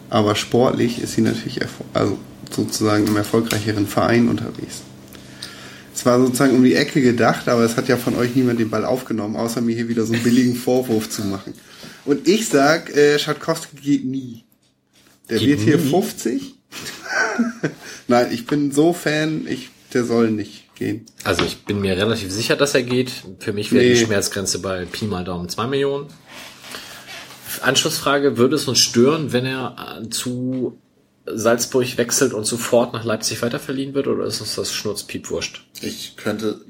aber 0.09 0.35
sportlich 0.35 1.01
ist 1.01 1.13
sie 1.13 1.21
natürlich 1.21 1.59
also 1.93 2.17
sozusagen 2.51 3.07
im 3.07 3.17
erfolgreicheren 3.17 3.87
Verein 3.87 4.27
unterwegs. 4.27 4.81
Es 5.95 6.05
war 6.05 6.19
sozusagen 6.19 6.55
um 6.55 6.63
die 6.63 6.75
Ecke 6.75 7.01
gedacht, 7.01 7.47
aber 7.47 7.63
es 7.63 7.77
hat 7.77 7.87
ja 7.87 7.97
von 7.97 8.15
euch 8.15 8.35
niemand 8.35 8.59
den 8.59 8.69
Ball 8.69 8.85
aufgenommen, 8.85 9.35
außer 9.35 9.61
mir 9.61 9.75
hier 9.75 9.87
wieder 9.87 10.05
so 10.05 10.13
einen 10.13 10.23
billigen 10.23 10.55
Vorwurf 10.55 11.09
zu 11.09 11.23
machen. 11.23 11.53
Und 12.05 12.27
ich 12.27 12.47
sag, 12.47 12.95
äh, 12.95 13.17
Schatkowski 13.19 13.77
geht 13.77 14.05
nie. 14.05 14.43
Der 15.29 15.39
Geht 15.39 15.47
wird 15.49 15.61
hier 15.61 15.77
nie? 15.77 15.89
50. 15.89 16.55
Nein, 18.07 18.27
ich 18.31 18.45
bin 18.45 18.71
so 18.71 18.93
Fan, 18.93 19.47
ich, 19.47 19.69
der 19.93 20.03
soll 20.05 20.31
nicht 20.31 20.75
gehen. 20.75 21.05
Also 21.23 21.43
ich 21.43 21.63
bin 21.63 21.81
mir 21.81 21.97
relativ 21.97 22.31
sicher, 22.31 22.55
dass 22.55 22.75
er 22.75 22.83
geht. 22.83 23.11
Für 23.39 23.53
mich 23.53 23.71
wäre 23.71 23.83
die 23.83 23.91
Nee. 23.91 24.05
Schmerzgrenze 24.05 24.59
bei 24.59 24.85
Pi 24.85 25.05
mal 25.05 25.23
Daumen 25.23 25.49
2 25.49 25.67
Millionen. 25.67 26.07
Anschlussfrage, 27.61 28.37
würde 28.37 28.55
es 28.55 28.67
uns 28.67 28.79
stören, 28.79 29.31
wenn 29.33 29.45
er 29.45 29.99
äh, 30.03 30.09
zu 30.09 30.77
Salzburg 31.25 31.97
wechselt 31.97 32.33
und 32.33 32.45
sofort 32.45 32.93
nach 32.93 33.03
Leipzig 33.03 33.41
weiterverliehen 33.41 33.95
wird 33.95 34.07
oder 34.07 34.25
ist 34.25 34.41
uns 34.41 34.55
das 34.55 34.73
Schnurzpiepwurscht? 34.73 35.65
Ich 35.81 36.17
könnte, 36.17 36.61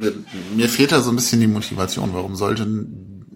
mir 0.56 0.70
fehlt 0.70 0.94
da 0.94 1.02
so 1.02 1.10
ein 1.10 1.16
bisschen 1.18 1.41
die 1.41 1.48
Motivation. 1.48 2.14
Warum 2.14 2.36
sollte, 2.36 2.66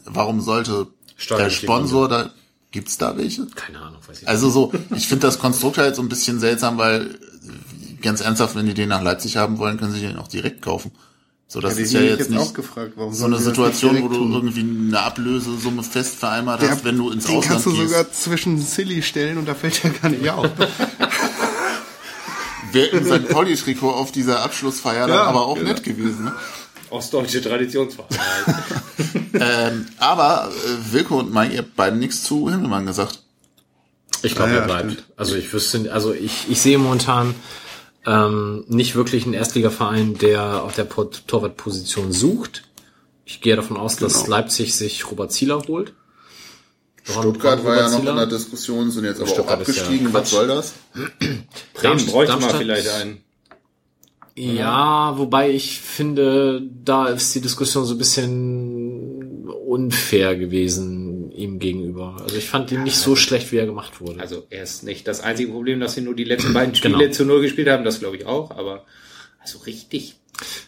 warum 0.05 0.39
sollte 0.39 0.87
der 1.27 1.49
Sponsor 1.49 2.07
da, 2.07 2.29
gibt's 2.71 2.97
da 2.97 3.17
welche? 3.17 3.45
Keine 3.55 3.79
Ahnung, 3.79 3.99
weiß 4.07 4.21
ich 4.21 4.27
Also 4.27 4.49
so, 4.49 4.71
ich 4.95 5.07
finde 5.07 5.27
das 5.27 5.39
Konstrukt 5.39 5.77
halt 5.77 5.95
so 5.95 6.01
ein 6.01 6.09
bisschen 6.09 6.39
seltsam, 6.39 6.77
weil 6.77 7.17
ganz 8.01 8.21
ernsthaft, 8.21 8.55
wenn 8.55 8.65
die 8.65 8.73
den 8.73 8.89
nach 8.89 9.01
Leipzig 9.01 9.37
haben 9.37 9.57
wollen, 9.57 9.77
können 9.77 9.93
sie 9.93 10.01
den 10.01 10.17
auch 10.17 10.27
direkt 10.27 10.61
kaufen. 10.61 10.91
So, 11.51 11.59
das 11.61 11.77
Ja, 11.77 11.83
ist 11.83 11.93
ja 11.93 12.01
jetzt 12.01 12.21
ich 12.21 12.29
nicht 12.29 12.39
auch 12.39 12.53
gefragt, 12.53 12.93
warum 12.95 13.11
so 13.13 13.25
eine 13.25 13.35
nicht 13.37 13.43
Situation, 13.45 14.03
wo 14.03 14.07
du 14.07 14.15
tun? 14.17 14.33
irgendwie 14.33 14.59
eine 14.61 14.99
Ablösesumme 15.01 15.81
fest 15.81 16.15
vereinbart 16.17 16.61
Der- 16.61 16.69
hast, 16.71 16.83
wenn 16.85 16.95
du 16.95 17.09
ins 17.09 17.25
den 17.25 17.37
Ausland 17.37 17.53
kannst 17.53 17.65
du 17.65 17.71
gehst. 17.71 17.89
sogar 17.89 18.11
zwischen 18.11 18.61
Silly 18.61 19.01
stellen 19.01 19.39
und 19.39 19.47
da 19.47 19.55
fällt 19.55 19.81
ja 19.83 19.89
gar 19.89 20.09
nicht 20.09 20.29
auf. 20.29 20.47
Wäre 22.71 22.87
im 22.97 23.03
St. 23.05 23.29
Pauli-Trikot 23.29 23.89
auf 23.89 24.11
dieser 24.11 24.43
Abschlussfeier 24.43 25.07
dann 25.07 25.15
Ja, 25.17 25.23
aber 25.23 25.47
auch 25.47 25.55
genau. 25.55 25.69
nett 25.69 25.83
gewesen. 25.83 26.25
Ne? 26.25 26.33
Ostdeutsche 26.91 27.41
Traditionsverein. 27.41 28.09
Ähm, 29.41 29.85
aber 29.99 30.51
äh, 30.51 30.93
Wilko 30.93 31.19
und 31.19 31.31
Mai, 31.31 31.49
ihr 31.49 31.59
habt 31.59 31.75
beiden 31.75 31.99
nichts 31.99 32.23
zu 32.23 32.49
Himmelmann 32.49 32.85
gesagt. 32.85 33.21
Ich 34.23 34.35
glaube, 34.35 34.51
Ja, 34.51 34.55
ja, 34.57 34.61
er 34.63 34.67
bleibt. 34.67 34.91
stimmt. 34.91 35.07
Also 35.15 35.35
ich 35.35 35.53
wüsste, 35.53 35.93
also 35.93 36.13
ich, 36.13 36.47
ich 36.49 36.59
sehe 36.59 36.77
momentan 36.77 37.35
ähm, 38.05 38.65
nicht 38.67 38.95
wirklich 38.95 39.23
einen 39.25 39.33
Erstligaverein, 39.35 40.17
der 40.17 40.63
auf 40.63 40.75
der 40.75 40.89
Torwartposition 40.89 42.11
sucht. 42.11 42.63
Ich 43.23 43.39
gehe 43.39 43.55
davon 43.55 43.77
aus, 43.77 43.95
dass 43.95 44.23
Genau. 44.25 44.35
Leipzig 44.37 44.75
sich 44.75 45.09
Robert 45.09 45.31
Zieler 45.31 45.61
holt. 45.67 45.93
Stuttgart 47.03 47.63
war 47.63 47.77
ja 47.77 47.89
noch 47.89 47.99
Zieler. 47.99 48.11
in 48.11 48.17
der 48.17 48.27
Diskussion, 48.27 48.91
sind 48.91 49.05
jetzt 49.05 49.21
aber 49.21 49.29
auch 49.29 49.33
Stuttgart 49.33 49.59
ja 49.59 49.61
abgestiegen. 49.61 50.07
Was 50.13 50.23
Quatsch. 50.23 50.31
soll 50.31 50.47
das? 50.47 50.73
Bremen 50.93 51.45
Darmstadt- 51.81 52.11
bräuchte 52.11 52.33
mal 52.33 52.39
Darmstadt- 52.41 52.61
vielleicht 52.61 52.89
einen. 52.89 53.23
Ja, 54.39 55.17
wobei 55.17 55.49
ich 55.51 55.79
finde, 55.79 56.61
da 56.85 57.07
ist 57.07 57.33
die 57.35 57.41
Diskussion 57.41 57.85
so 57.85 57.95
ein 57.95 57.97
bisschen 57.97 59.49
unfair 59.49 60.35
gewesen 60.37 61.31
ihm 61.31 61.59
gegenüber. 61.59 62.17
Also 62.21 62.35
ich 62.37 62.49
fand 62.49 62.71
ihn 62.71 62.83
nicht 62.83 62.97
so 62.97 63.15
schlecht, 63.15 63.51
wie 63.51 63.57
er 63.57 63.65
gemacht 63.65 64.01
wurde. 64.01 64.19
Also 64.19 64.45
er 64.49 64.63
ist 64.63 64.83
nicht 64.83 65.07
das 65.07 65.21
einzige 65.21 65.51
Problem, 65.51 65.79
dass 65.79 65.93
sie 65.93 66.01
nur 66.01 66.15
die 66.15 66.23
letzten 66.23 66.53
beiden 66.53 66.75
Spiele 66.75 66.97
Genau. 66.97 67.11
zu 67.11 67.25
null 67.25 67.41
gespielt 67.41 67.69
haben, 67.69 67.83
das 67.83 67.99
glaube 67.99 68.17
ich 68.17 68.25
auch, 68.25 68.51
aber 68.51 68.85
also 69.41 69.59
richtig, 69.59 70.15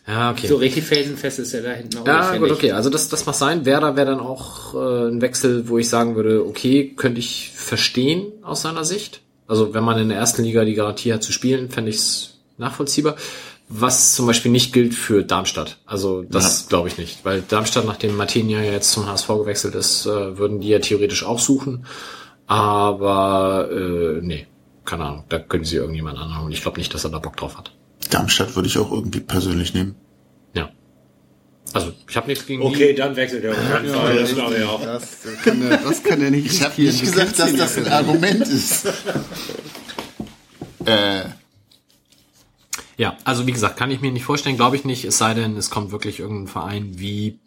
ja, 0.08 0.32
okay. 0.32 0.48
so 0.48 0.56
richtig 0.56 0.84
felsenfest 0.86 1.40
ist 1.40 1.54
er 1.54 1.62
da 1.62 1.72
hinten 1.72 1.98
auch 2.00 2.08
Ja, 2.08 2.36
gut, 2.38 2.52
okay. 2.52 2.72
Also 2.72 2.90
das, 2.90 3.10
das 3.10 3.26
mag 3.26 3.36
sein. 3.36 3.66
Werder 3.66 3.96
wäre 3.96 4.08
dann 4.12 4.20
auch 4.20 4.74
äh, 4.76 5.10
ein 5.10 5.22
Wechsel, 5.22 5.68
wo 5.68 5.78
ich 5.78 5.90
sagen 5.90 6.16
würde, 6.16 6.46
okay, 6.46 6.94
könnte 6.96 7.20
ich 7.20 7.52
verstehen 7.54 8.32
aus 8.44 8.62
seiner 8.62 8.84
Sicht. 8.86 9.22
Also 9.48 9.74
wenn 9.74 9.84
man 9.84 9.98
in 10.00 10.10
der 10.10 10.18
ersten 10.18 10.44
Liga 10.44 10.64
die 10.64 10.74
Garantie 10.74 11.12
hat 11.14 11.24
zu 11.24 11.32
spielen, 11.32 11.70
fände 11.70 11.90
ich 11.90 11.98
es 11.98 12.40
nachvollziehbar. 12.58 13.16
Was 13.74 14.16
zum 14.16 14.28
Beispiel 14.28 14.52
nicht 14.52 14.74
gilt 14.74 14.94
für 14.94 15.24
Darmstadt. 15.24 15.78
Also 15.86 16.24
das 16.24 16.68
glaube 16.68 16.90
ich 16.90 16.98
nicht. 16.98 17.24
Weil 17.24 17.42
Darmstadt, 17.42 17.86
nachdem 17.86 18.18
Martinia 18.18 18.62
ja 18.62 18.74
jetzt 18.74 18.92
zum 18.92 19.08
HSV 19.08 19.28
gewechselt 19.28 19.76
ist, 19.76 20.06
äh, 20.06 20.38
würden 20.38 20.60
die 20.60 20.68
ja 20.68 20.80
theoretisch 20.80 21.24
auch 21.24 21.40
suchen. 21.40 21.86
Aber 22.48 23.70
äh, 23.72 24.20
nee, 24.22 24.46
keine 24.84 25.06
Ahnung. 25.06 25.24
Da 25.30 25.40
können 25.40 25.64
sie 25.64 25.78
irgendjemand 25.78 26.18
anderen 26.18 26.42
holen. 26.42 26.52
Ich 26.52 26.62
glaube 26.62 26.80
nicht, 26.80 26.94
dass 26.94 27.06
er 27.06 27.12
da 27.12 27.20
Bock 27.20 27.38
drauf 27.38 27.58
hat. 27.58 27.72
Darmstadt 28.10 28.58
würde 28.58 28.68
ich 28.68 28.78
auch 28.78 28.92
irgendwie 28.92 29.22
persönlich 29.22 29.74
nehmen. 29.74 29.96
Ja. 30.54 30.70
Also 31.72 31.94
ich 32.10 32.18
habe 32.18 32.28
nichts 32.28 32.46
gegen 32.46 32.62
die. 32.62 32.68
Okay, 32.68 32.94
dann 32.94 33.16
wechselt 33.16 33.46
er 33.46 33.54
jeden 33.54 33.94
Fall, 33.94 34.16
das 34.18 34.34
glaube 34.34 34.58
ich 34.58 34.64
auch. 34.66 34.84
Das 34.84 35.18
kann 35.46 35.62
er, 35.62 35.78
das 35.78 36.04
kann 36.04 36.22
er 36.22 36.32
nicht 36.32 36.52
Ich 36.52 36.62
habe 36.62 36.82
nicht 36.82 37.00
gesagt, 37.00 37.40
dass 37.40 37.50
ihn 37.50 37.58
das 37.58 37.78
ja. 37.78 37.84
ein 37.84 37.92
Argument 37.92 38.42
ist. 38.42 38.86
äh, 40.86 41.22
Ja, 43.02 43.18
also 43.24 43.48
wie 43.48 43.52
gesagt, 43.52 43.78
kann 43.78 43.90
ich 43.90 44.02
mir 44.02 44.12
nicht 44.12 44.26
vorstellen, 44.26 44.58
glaube 44.58 44.76
ich 44.76 44.86
nicht, 44.86 45.06
es 45.06 45.18
sei 45.18 45.34
denn, 45.34 45.58
es 45.58 45.72
kommt 45.72 45.92
wirklich 45.92 46.20
irgendein 46.20 46.48
Verein 46.48 47.00
wie 47.00 47.40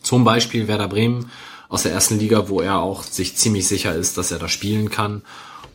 zum 0.00 0.24
Beispiel 0.24 0.68
Werder 0.68 0.88
Bremen 0.88 1.30
aus 1.68 1.82
der 1.82 1.92
ersten 1.92 2.18
Liga, 2.18 2.48
wo 2.48 2.62
er 2.62 2.78
auch 2.78 3.02
sich 3.02 3.36
ziemlich 3.36 3.68
sicher 3.68 3.94
ist, 3.94 4.16
dass 4.16 4.30
er 4.30 4.38
da 4.38 4.48
spielen 4.48 4.88
kann. 4.88 5.20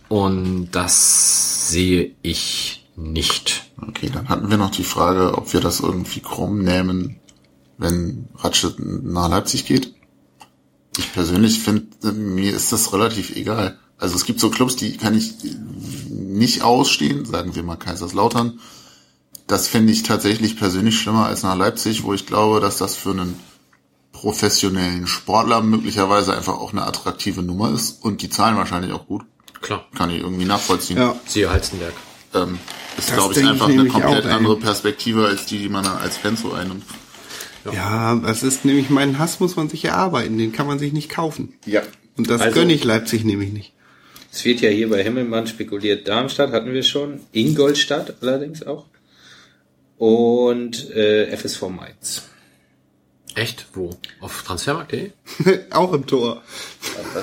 Und 0.08 0.72
das 0.72 1.70
sehe 1.70 2.16
ich 2.24 2.90
nicht. 2.96 3.70
okay, 3.80 4.10
dann 4.12 4.28
hatten 4.28 4.50
wir 4.50 4.58
noch 4.58 4.72
die 4.72 4.84
Frage, 4.84 5.38
ob 5.38 5.54
wir 5.54 5.62
das 5.62 5.82
irgendwie 5.82 6.22
krumm 6.22 6.64
nehmen, 6.64 7.20
wenn 7.78 8.28
Ratschet 8.40 8.80
nach 8.80 9.30
Leipzig 9.30 9.68
geht. 9.68 9.94
Ich 10.98 11.14
persönlich 11.14 11.60
finde, 11.60 12.12
mir 12.12 12.56
ist 12.56 12.72
das 12.72 12.92
relativ 12.92 13.36
egal. 13.36 13.78
Also 14.00 14.16
es 14.16 14.26
gibt 14.26 14.40
so 14.40 14.50
Clubs, 14.50 14.78
die 14.78 14.98
kann 14.98 15.16
ich 15.16 15.34
nicht 16.10 16.64
ausstehen, 16.64 17.26
sagen 17.26 17.54
wir 17.54 17.62
mal 17.62 17.76
Kaiserslautern. 17.76 18.60
Das 19.50 19.68
finde 19.68 19.92
ich 19.92 20.04
tatsächlich 20.04 20.58
persönlich 20.58 21.00
schlimmer 21.00 21.26
als 21.26 21.42
nach 21.42 21.58
Leipzig, 21.58 22.04
wo 22.04 22.14
ich 22.14 22.28
glaube, 22.28 22.60
dass 22.60 22.78
das 22.78 22.96
für 22.96 23.10
einen 23.10 23.40
professionellen 24.12 25.08
Sportler 25.08 25.62
möglicherweise 25.62 26.38
einfach 26.38 26.54
auch 26.60 26.72
eine 26.72 26.84
attraktive 26.84 27.42
Nummer 27.42 27.74
ist 27.74 28.04
und 28.04 28.22
die 28.22 28.30
zahlen 28.30 28.58
wahrscheinlich 28.58 28.94
auch 28.94 29.08
gut. 29.08 29.24
Klar. 29.62 29.88
Kann 29.98 30.12
ich 30.12 30.22
irgendwie 30.22 30.46
nachvollziehen. 30.46 30.98
Ja. 30.98 31.16
Siehe 31.26 31.50
Halstenberg. 31.50 31.94
Ähm, 32.36 32.60
ist, 32.96 33.12
glaube 33.12 33.34
ich, 33.34 33.40
denke 33.40 33.56
ich 33.56 33.62
einfach 33.62 33.70
eine 33.70 33.88
komplett 33.88 34.26
auch, 34.28 34.30
andere 34.32 34.56
Perspektive 34.58 35.26
als 35.26 35.48
die, 35.48 35.58
die 35.58 35.70
man 35.70 35.86
als 35.86 36.18
Fan 36.18 36.38
so 36.38 36.54
einnimmt. 36.54 36.84
Ja, 37.74 38.16
das 38.16 38.44
ist 38.44 38.66
nämlich, 38.66 38.92
meinen 38.92 39.18
Hass 39.18 39.40
muss 39.40 39.56
man 39.56 39.68
sich 39.68 39.84
erarbeiten, 39.84 40.38
den 40.38 40.52
kann 40.52 40.68
man 40.68 40.78
sich 40.78 40.94
nicht 40.94 41.10
kaufen. 41.10 41.54
Ja. 41.66 41.82
Und 42.18 42.30
das 42.30 42.42
Also- 42.42 42.54
gönne 42.54 42.74
ich 42.74 42.84
Leipzig 42.84 43.24
nämlich 43.24 43.52
nicht. 43.52 43.74
Es 44.32 44.46
wird 44.46 44.62
ja 44.62 44.70
hier 44.70 44.90
bei 44.90 45.04
Himmelmann 45.04 45.48
spekuliert, 45.48 46.08
Darmstadt 46.08 46.52
hatten 46.52 46.72
wir 46.72 46.84
schon, 46.84 47.22
Ingolstadt 47.32 48.22
allerdings 48.22 48.62
auch 48.62 48.86
und 50.00 50.90
äh, 50.92 51.36
FSV 51.36 51.70
Mainz. 51.70 52.24
Echt? 53.36 53.68
Wo? 53.74 53.92
Auf 54.22 54.44
transfermarkt.de? 54.44 55.12
auch 55.72 55.94
im 55.94 56.08
Tor. 56.08 56.42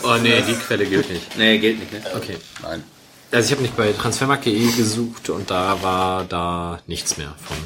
Oh 0.05 0.17
nee, 0.23 0.41
die 0.47 0.55
Quelle 0.55 0.87
gilt 0.87 1.11
nicht. 1.11 1.37
Nee, 1.37 1.59
gilt 1.59 1.81
nicht, 1.81 1.93
ne? 1.93 2.01
Okay. 2.15 2.37
Nein. 2.63 2.85
Also 3.33 3.47
ich 3.47 3.53
habe 3.53 3.63
nicht 3.63 3.77
bei 3.77 3.93
transfermarkt.de 3.93 4.71
gesucht 4.73 5.31
und 5.31 5.51
da 5.51 5.83
war 5.83 6.25
da 6.25 6.81
nichts 6.87 7.17
mehr 7.17 7.35
von. 7.43 7.57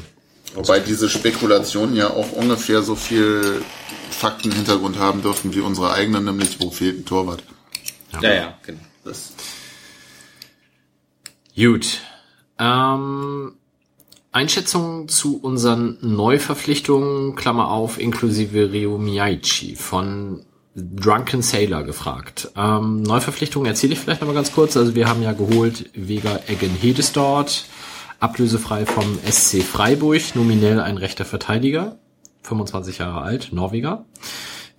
Wobei 0.55 0.79
diese 0.79 1.07
Spekulationen 1.09 1.95
ja 1.95 2.09
auch 2.09 2.31
ungefähr 2.31 2.81
so 2.81 2.95
viel 2.95 3.63
Faktenhintergrund 4.09 4.97
haben 4.97 5.21
dürften 5.21 5.53
wie 5.53 5.61
unsere 5.61 5.93
eigenen, 5.93 6.25
nämlich 6.25 6.59
wo 6.59 6.71
fehlt 6.71 6.99
ein 6.99 7.05
Torwart. 7.05 7.43
Ja, 8.21 8.33
ja, 8.33 8.57
genau. 8.63 8.81
Das 9.05 9.33
Gut. 11.55 11.99
Ähm, 12.57 13.53
Einschätzung 14.31 15.09
zu 15.09 15.37
unseren 15.41 15.97
Neuverpflichtungen, 16.01 17.35
Klammer 17.35 17.69
auf, 17.69 17.99
inklusive 17.99 18.71
Rio 18.71 18.97
Miyaichi 18.97 19.75
von 19.75 20.45
Drunken 20.73 21.41
Sailor 21.41 21.83
gefragt. 21.83 22.49
Ähm, 22.55 23.03
Neuverpflichtungen 23.03 23.67
erzähle 23.67 23.93
ich 23.93 23.99
vielleicht 23.99 24.21
noch 24.21 24.29
mal 24.29 24.33
ganz 24.33 24.53
kurz. 24.53 24.77
Also 24.77 24.95
wir 24.95 25.09
haben 25.09 25.21
ja 25.21 25.33
geholt 25.33 25.89
Vega 25.93 26.39
Eggen 26.47 26.69
Hedesdort, 26.71 27.65
ablösefrei 28.21 28.85
vom 28.85 29.19
SC 29.29 29.63
Freiburg, 29.63 30.21
nominell 30.35 30.79
ein 30.79 30.97
rechter 30.97 31.25
Verteidiger, 31.25 31.97
25 32.43 32.99
Jahre 32.99 33.21
alt, 33.21 33.49
Norweger. 33.51 34.05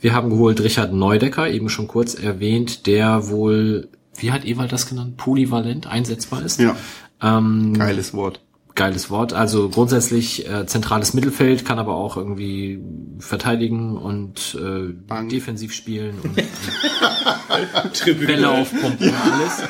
Wir 0.01 0.15
haben 0.15 0.31
geholt 0.31 0.63
Richard 0.63 0.95
Neudecker, 0.95 1.51
eben 1.51 1.69
schon 1.69 1.89
kurz 1.89 2.15
erwähnt, 2.15 2.87
der 2.87 3.29
wohl, 3.29 3.89
wie 4.17 4.33
hat 4.33 4.47
Ewald 4.47 4.73
das 4.73 4.89
genannt, 4.89 5.19
polyvalent 5.19 5.87
einsetzbar 5.87 6.43
ist. 6.43 6.59
Ja, 6.59 6.75
Ähm, 7.23 7.75
geiles 7.75 8.15
Wort. 8.15 8.41
Geiles 8.75 9.11
Wort. 9.11 9.33
Also 9.33 9.69
grundsätzlich 9.69 10.49
äh, 10.49 10.67
zentrales 10.67 11.15
Mittelfeld, 11.15 11.65
kann 11.65 11.79
aber 11.79 11.95
auch 11.95 12.17
irgendwie 12.17 12.81
verteidigen 13.19 13.97
und 13.97 14.59
äh, 14.61 15.29
defensiv 15.29 15.73
spielen 15.73 16.19
und 16.23 16.37
Bälle 18.27 18.51
aufpumpen 18.51 19.09
und 19.09 19.33
alles. 19.33 19.63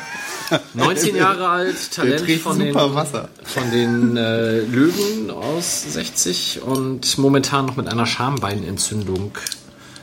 19 0.74 1.16
Jahre 1.16 1.48
alt, 1.48 1.92
Talent 1.92 2.30
von 2.40 2.58
den, 2.58 2.74
von 2.74 3.70
den 3.72 4.16
äh, 4.16 4.60
Löwen 4.60 5.30
aus 5.30 5.92
60 5.92 6.60
und 6.62 7.16
momentan 7.18 7.66
noch 7.66 7.76
mit 7.76 7.88
einer 7.88 8.04
Schambeinentzündung 8.06 9.32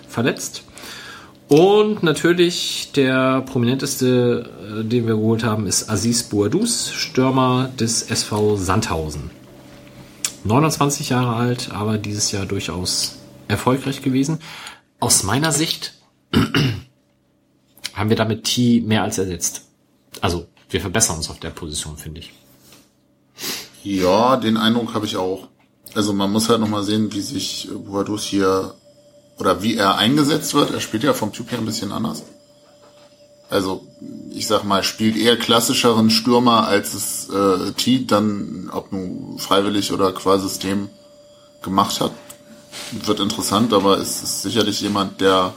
verletzt. 0.07 0.63
Und 1.49 2.03
natürlich 2.03 2.91
der 2.95 3.41
prominenteste, 3.41 4.49
äh, 4.81 4.83
den 4.83 5.07
wir 5.07 5.15
geholt 5.15 5.43
haben, 5.43 5.65
ist 5.65 5.89
Aziz 5.89 6.23
Bouadouz, 6.23 6.91
Stürmer 6.91 7.71
des 7.79 8.03
SV 8.03 8.55
Sandhausen. 8.55 9.31
29 10.43 11.09
Jahre 11.09 11.35
alt, 11.35 11.71
aber 11.71 11.97
dieses 11.97 12.31
Jahr 12.31 12.45
durchaus 12.45 13.15
erfolgreich 13.47 14.03
gewesen. 14.03 14.39
Aus 14.99 15.23
meiner 15.23 15.51
Sicht 15.51 15.95
haben 17.93 18.09
wir 18.09 18.15
damit 18.15 18.43
T 18.43 18.81
mehr 18.81 19.01
als 19.01 19.17
ersetzt. 19.17 19.63
Also, 20.21 20.47
wir 20.69 20.81
verbessern 20.81 21.17
uns 21.17 21.31
auf 21.31 21.39
der 21.39 21.49
Position, 21.49 21.97
finde 21.97 22.21
ich. 22.21 22.31
Ja, 23.83 24.37
den 24.37 24.55
Eindruck 24.55 24.93
habe 24.93 25.07
ich 25.07 25.17
auch. 25.17 25.47
Also 25.95 26.13
man 26.13 26.31
muss 26.31 26.47
halt 26.47 26.59
nochmal 26.59 26.83
sehen, 26.83 27.11
wie 27.11 27.21
sich 27.21 27.69
Boadus 27.73 28.23
hier 28.23 28.75
oder 29.39 29.63
wie 29.63 29.77
er 29.77 29.97
eingesetzt 29.97 30.53
wird. 30.53 30.71
Er 30.71 30.81
spielt 30.81 31.03
ja 31.03 31.13
vom 31.13 31.31
Typ 31.31 31.51
her 31.51 31.57
ein 31.57 31.65
bisschen 31.65 31.91
anders. 31.91 32.23
Also 33.49 33.87
ich 34.31 34.45
sag 34.45 34.63
mal, 34.63 34.83
spielt 34.83 35.17
eher 35.17 35.37
klassischeren 35.37 36.11
Stürmer, 36.11 36.67
als 36.67 36.93
es 36.93 37.29
äh, 37.29 37.71
T 37.71 38.05
dann, 38.05 38.69
ob 38.71 38.91
nun 38.91 39.39
freiwillig 39.39 39.91
oder 39.91 40.11
qua 40.11 40.37
System 40.37 40.89
gemacht 41.63 41.99
hat. 41.99 42.11
Wird 42.91 43.19
interessant, 43.19 43.73
aber 43.73 43.97
es 43.97 44.21
ist 44.21 44.43
sicherlich 44.43 44.81
jemand, 44.81 45.19
der 45.21 45.53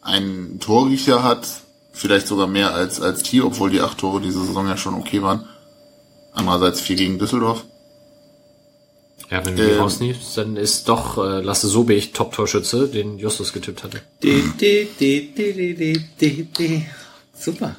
einen 0.00 0.58
Torriecher 0.60 1.22
hat, 1.22 1.46
vielleicht 1.92 2.26
sogar 2.26 2.46
mehr 2.46 2.72
als, 2.72 3.00
als 3.00 3.22
T, 3.22 3.42
obwohl 3.42 3.70
die 3.70 3.80
acht 3.80 3.98
Tore 3.98 4.20
diese 4.20 4.44
Saison 4.44 4.66
ja 4.66 4.76
schon 4.76 4.94
okay 4.94 5.22
waren. 5.22 5.46
Andererseits 6.32 6.80
vier 6.80 6.96
gegen 6.96 7.18
Düsseldorf. 7.18 7.64
Ja, 9.30 9.44
wenn 9.44 9.56
du 9.56 9.64
die 9.64 9.72
Ähm. 9.72 9.80
rausnimmst, 9.80 10.36
dann 10.38 10.56
ist 10.56 10.88
doch 10.88 11.18
äh, 11.18 11.40
Lasse 11.40 11.66
Sobich 11.68 12.12
Top-Torschütze, 12.12 12.88
den 12.88 13.18
Justus 13.18 13.52
getippt 13.52 13.82
hatte. 13.82 14.00
Di, 14.22 14.42
di, 14.60 14.88
di, 14.98 15.32
di, 15.34 15.74
di, 15.74 16.04
di, 16.20 16.44
di. 16.44 16.86
Super. 17.38 17.76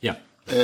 Ja. 0.00 0.16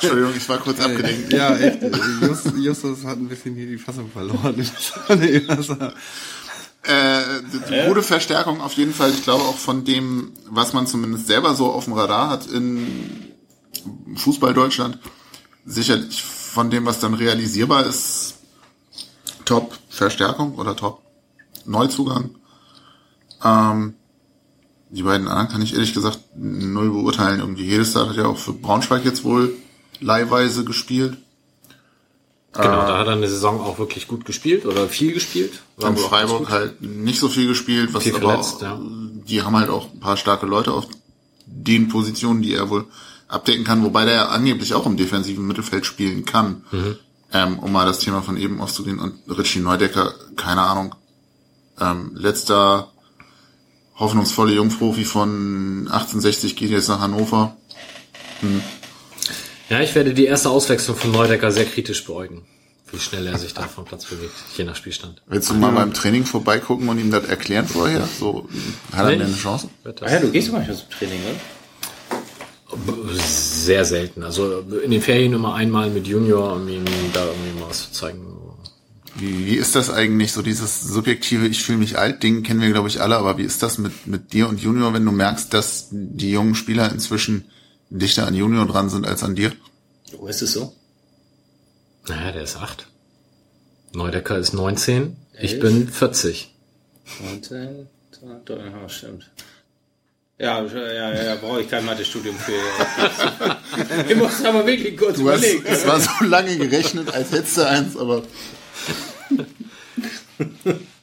Entschuldigung, 0.00 0.34
ich 0.36 0.48
war 0.48 0.58
kurz 0.58 0.80
abgelenkt. 0.80 1.32
Ja, 1.32 1.56
echt. 1.56 1.78
Just, 2.20 2.52
Justus 2.56 3.04
hat 3.04 3.18
ein 3.18 3.28
bisschen 3.28 3.54
hier 3.54 3.66
die 3.66 3.78
Fassung 3.78 4.10
verloren. 4.10 4.54
Äh, 6.84 7.22
die 7.70 7.86
gute 7.86 8.02
Verstärkung 8.02 8.60
auf 8.60 8.72
jeden 8.72 8.92
Fall. 8.92 9.10
Ich 9.10 9.22
glaube 9.22 9.44
auch 9.44 9.56
von 9.56 9.84
dem, 9.84 10.32
was 10.50 10.72
man 10.72 10.88
zumindest 10.88 11.28
selber 11.28 11.54
so 11.54 11.70
auf 11.70 11.84
dem 11.84 11.92
Radar 11.92 12.28
hat 12.28 12.48
in 12.48 13.31
Fußball 14.16 14.54
Deutschland, 14.54 14.98
sicherlich 15.64 16.22
von 16.22 16.70
dem, 16.70 16.86
was 16.86 17.00
dann 17.00 17.14
realisierbar 17.14 17.86
ist, 17.86 18.34
Top 19.44 19.76
Verstärkung 19.88 20.54
oder 20.56 20.76
Top 20.76 21.02
Neuzugang. 21.64 22.30
Ähm, 23.44 23.94
die 24.90 25.02
beiden 25.02 25.26
anderen 25.26 25.48
kann 25.48 25.62
ich 25.62 25.74
ehrlich 25.74 25.94
gesagt 25.94 26.20
null 26.36 26.90
beurteilen. 26.90 27.40
Irgendwie 27.40 27.64
jedes 27.64 27.96
hat 27.96 28.14
ja 28.14 28.26
auch 28.26 28.36
für 28.36 28.52
Braunschweig 28.52 29.04
jetzt 29.04 29.24
wohl 29.24 29.54
leihweise 30.00 30.64
gespielt. 30.64 31.16
Genau, 32.52 32.86
da 32.86 32.98
hat 32.98 33.06
er 33.06 33.14
eine 33.14 33.28
Saison 33.28 33.60
auch 33.60 33.78
wirklich 33.78 34.06
gut 34.06 34.26
gespielt 34.26 34.66
oder 34.66 34.86
viel 34.86 35.14
gespielt. 35.14 35.62
War 35.78 35.88
in 35.88 35.96
Freiburg 35.96 36.50
halt 36.50 36.82
nicht 36.82 37.18
so 37.18 37.28
viel 37.28 37.48
gespielt, 37.48 37.94
was 37.94 38.02
Viel 38.02 38.14
aber 38.14 38.28
verletzt, 38.28 38.56
auch, 38.56 38.62
ja. 38.62 38.80
die 39.26 39.40
haben 39.40 39.56
halt 39.56 39.70
auch 39.70 39.90
ein 39.90 40.00
paar 40.00 40.18
starke 40.18 40.44
Leute 40.44 40.72
auf 40.72 40.86
den 41.46 41.88
Positionen, 41.88 42.42
die 42.42 42.52
er 42.52 42.68
wohl 42.68 42.84
abdecken 43.32 43.64
kann, 43.64 43.82
wobei 43.82 44.04
der 44.04 44.14
ja 44.14 44.28
angeblich 44.28 44.74
auch 44.74 44.86
im 44.86 44.96
defensiven 44.96 45.46
Mittelfeld 45.46 45.86
spielen 45.86 46.24
kann. 46.24 46.64
Mhm. 46.70 46.96
Ähm, 47.34 47.58
um 47.58 47.72
mal 47.72 47.86
das 47.86 48.00
Thema 48.00 48.20
von 48.22 48.36
eben 48.36 48.60
auszugehen. 48.60 48.98
Und 48.98 49.14
Richie 49.26 49.60
Neudecker, 49.60 50.12
keine 50.36 50.60
Ahnung, 50.62 50.94
ähm, 51.80 52.12
letzter 52.14 52.92
hoffnungsvolle 53.98 54.52
Jungprofi 54.52 55.04
von 55.04 55.88
1860 55.88 56.56
geht 56.56 56.70
jetzt 56.70 56.88
nach 56.88 57.00
Hannover. 57.00 57.56
Ja, 59.70 59.80
ich 59.80 59.94
werde 59.94 60.12
die 60.12 60.26
erste 60.26 60.50
Auswechslung 60.50 60.96
von 60.96 61.10
Neudecker 61.12 61.50
sehr 61.52 61.64
kritisch 61.64 62.04
beäugen. 62.04 62.42
Wie 62.90 62.98
schnell 62.98 63.26
er 63.26 63.38
sich 63.38 63.54
da 63.54 63.62
vom 63.62 63.86
Platz 63.86 64.04
bewegt, 64.04 64.34
je 64.58 64.64
nach 64.64 64.76
Spielstand. 64.76 65.22
Willst 65.26 65.48
du 65.48 65.54
mal 65.54 65.72
beim 65.72 65.94
Training 65.94 66.26
vorbeigucken 66.26 66.90
und 66.90 66.98
ihm 66.98 67.10
das 67.10 67.24
erklären 67.24 67.66
vorher? 67.66 68.06
So, 68.20 68.46
hat 68.92 69.04
er 69.06 69.10
Nee. 69.12 69.16
denn 69.18 69.28
eine 69.28 69.36
Chance? 69.36 69.70
Ah 70.02 70.10
ja, 70.10 70.20
du 70.20 70.30
gehst 70.30 70.48
doch 70.48 70.52
manchmal 70.52 70.76
zum 70.76 70.90
Training, 70.90 71.20
ne? 71.20 71.30
Sehr 73.16 73.84
selten. 73.84 74.22
Also 74.22 74.60
in 74.60 74.90
den 74.90 75.02
Ferien 75.02 75.32
immer 75.32 75.54
einmal 75.54 75.90
mit 75.90 76.06
Junior, 76.06 76.54
um 76.54 76.68
ihm 76.68 76.84
da 77.12 77.26
irgendwie 77.26 77.60
mal 77.60 77.68
was 77.68 77.84
zu 77.84 77.92
zeigen. 77.92 78.32
Wie, 79.14 79.46
wie 79.46 79.56
ist 79.56 79.74
das 79.74 79.90
eigentlich, 79.90 80.32
so 80.32 80.40
dieses 80.40 80.80
subjektive 80.82 81.46
Ich 81.46 81.62
fühle 81.62 81.78
mich 81.78 81.98
alt 81.98 82.22
Ding 82.22 82.42
kennen 82.42 82.62
wir, 82.62 82.70
glaube 82.70 82.88
ich, 82.88 83.00
alle, 83.00 83.16
aber 83.18 83.36
wie 83.36 83.42
ist 83.42 83.62
das 83.62 83.78
mit, 83.78 84.06
mit 84.06 84.32
dir 84.32 84.48
und 84.48 84.60
Junior, 84.60 84.94
wenn 84.94 85.04
du 85.04 85.12
merkst, 85.12 85.52
dass 85.52 85.88
die 85.90 86.30
jungen 86.30 86.54
Spieler 86.54 86.90
inzwischen 86.90 87.44
dichter 87.90 88.26
an 88.26 88.34
Junior 88.34 88.66
dran 88.66 88.88
sind 88.88 89.06
als 89.06 89.22
an 89.22 89.34
dir? 89.34 89.52
Wo 90.18 90.26
ist 90.28 90.40
es 90.40 90.52
so? 90.52 90.74
Naja, 92.08 92.32
der 92.32 92.42
ist 92.42 92.56
acht. 92.56 92.88
Neudecker 93.92 94.38
ist 94.38 94.54
19, 94.54 95.16
ich 95.38 95.54
Elf? 95.54 95.60
bin 95.60 95.88
40. 95.88 96.54
19, 97.22 97.88
ja, 98.48 98.88
stimmt. 98.88 99.30
Ja, 100.38 100.64
ja, 100.64 100.92
ja, 100.92 101.24
ja 101.24 101.34
brauche 101.36 101.60
ich 101.62 101.68
kein 101.70 101.84
Mathestudium 101.84 102.34
für. 102.36 102.52
ich 104.08 104.16
muss 104.16 104.44
aber 104.44 104.66
wirklich 104.66 104.96
kurz 104.96 105.18
Du 105.18 105.30
hast, 105.30 105.38
überlegen. 105.44 105.64
es 105.66 105.86
war 105.86 106.00
so 106.00 106.24
lange 106.24 106.56
gerechnet, 106.56 107.12
als 107.14 107.30
hättest 107.30 107.58
du 107.58 107.68
eins, 107.68 107.96
aber 107.96 108.22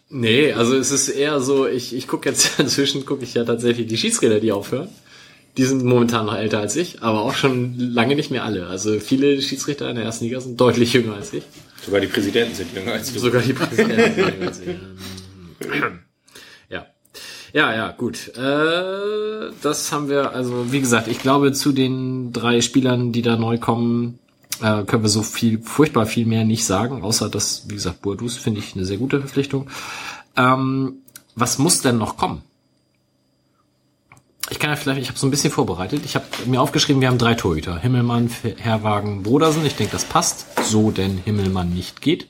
Nee, 0.10 0.54
also 0.54 0.76
es 0.76 0.92
ist 0.92 1.08
eher 1.10 1.40
so, 1.40 1.68
ich, 1.68 1.96
ich 1.96 2.08
gucke 2.08 2.28
jetzt 2.30 2.60
inzwischen, 2.60 3.06
gucke 3.06 3.24
ich 3.24 3.34
ja 3.36 3.44
tatsächlich 3.46 3.88
die 3.88 3.98
Schiedsrichter, 3.98 4.40
die 4.40 4.52
aufhören. 4.52 4.90
Die 5.58 5.66
sind 5.66 5.84
momentan 5.84 6.26
noch 6.26 6.36
älter 6.36 6.60
als 6.60 6.76
ich, 6.76 7.02
aber 7.02 7.22
auch 7.24 7.34
schon 7.36 7.78
lange 7.78 8.16
nicht 8.16 8.32
mehr 8.32 8.44
alle. 8.44 8.68
Also 8.68 9.00
viele 9.00 9.42
Schiedsrichter 9.42 9.90
in 9.90 9.96
der 9.96 10.06
ersten 10.06 10.26
Liga 10.26 10.40
sind 10.40 10.60
deutlich 10.60 10.94
jünger 10.94 11.16
als 11.16 11.34
ich. 11.34 11.44
Sogar 11.86 12.02
die 12.02 12.08
Präsidenten 12.08 12.56
sind 12.56 12.74
jünger 12.76 12.94
als 12.94 13.14
du. 13.14 13.20
Sogar 13.20 13.42
die 13.42 13.54
Präsidenten. 13.54 14.16
sind 14.16 14.18
jünger 14.18 14.48
als 14.48 14.60
ich. 14.62 15.70
Ja. 17.54 17.70
Ja, 17.70 17.76
ja, 17.76 17.92
gut. 17.92 18.36
Äh, 18.38 19.52
das 19.62 19.92
haben 19.92 20.10
wir, 20.10 20.32
also 20.32 20.72
wie 20.72 20.80
gesagt, 20.80 21.08
ich 21.08 21.20
glaube, 21.20 21.52
zu 21.54 21.72
den 21.72 22.32
drei 22.34 22.62
Spielern, 22.62 23.12
die 23.12 23.22
da 23.22 23.38
neu 23.38 23.58
kommen, 23.58 24.20
äh, 24.62 24.84
können 24.84 25.04
wir 25.04 25.10
so 25.10 25.24
viel, 25.24 25.62
furchtbar 25.62 26.06
viel 26.06 26.26
mehr 26.26 26.44
nicht 26.44 26.66
sagen, 26.66 27.04
außer 27.04 27.30
dass, 27.30 27.64
wie 27.68 27.76
gesagt, 27.76 28.02
Boadus 28.02 28.38
finde 28.38 28.60
ich 28.60 28.76
eine 28.76 28.86
sehr 28.86 28.98
gute 28.98 29.20
Verpflichtung. 29.20 29.70
Ähm, 30.36 30.98
was 31.36 31.58
muss 31.58 31.82
denn 31.82 31.98
noch 31.98 32.18
kommen? 32.18 32.44
Ich 34.52 34.60
kann 34.60 34.72
ja 34.72 34.76
vielleicht, 34.76 35.02
ich 35.02 35.10
habe 35.10 35.20
so 35.20 35.28
ein 35.28 35.32
bisschen 35.32 35.52
vorbereitet. 35.52 36.02
Ich 36.06 36.16
habe 36.16 36.26
mir 36.46 36.60
aufgeschrieben, 36.60 37.02
wir 37.02 37.08
haben 37.08 37.20
drei 37.20 37.36
Torhüter. 37.36 37.78
Himmelmann, 37.78 38.30
Herwagen, 38.58 39.22
Brodersen. 39.22 39.64
Ich 39.66 39.76
denke, 39.76 39.92
das 39.92 40.06
passt. 40.06 40.48
So 40.64 40.90
denn 40.90 41.18
Himmelmann 41.18 41.70
nicht 41.70 42.02
geht. 42.02 42.28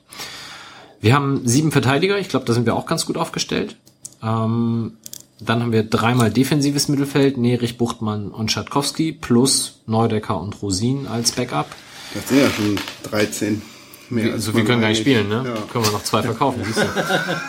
Wir 0.99 1.15
haben 1.15 1.47
sieben 1.47 1.71
Verteidiger. 1.71 2.19
Ich 2.19 2.27
glaube, 2.27 2.45
da 2.45 2.51
sind 2.51 2.65
wir 2.65 2.75
auch 2.75 2.85
ganz 2.85 3.05
gut 3.05 3.15
aufgestellt. 3.15 3.77
Ähm, 4.21 4.97
dann 5.39 5.61
haben 5.61 5.71
wir 5.71 5.83
dreimal 5.83 6.31
defensives 6.31 6.87
Mittelfeld. 6.89 7.37
Nerich, 7.37 7.77
Buchtmann 7.77 8.29
und 8.29 8.51
Schatkowski 8.51 9.13
plus 9.13 9.79
Neudecker 9.85 10.39
und 10.39 10.61
Rosin 10.61 11.07
als 11.07 11.31
Backup. 11.31 11.67
Das 12.13 12.27
sind 12.27 12.39
ja 12.39 12.49
schon 12.49 12.77
13. 13.03 13.61
Mehr 14.09 14.25
als 14.25 14.33
Also 14.33 14.55
wir 14.55 14.65
können 14.65 14.81
gar 14.81 14.89
nicht 14.89 15.01
spielen, 15.01 15.29
ne? 15.29 15.43
Ja. 15.45 15.53
Können 15.71 15.85
wir 15.85 15.91
noch 15.91 16.03
zwei 16.03 16.23
verkaufen. 16.23 16.63
siehst 16.65 16.79
du. 16.79 16.85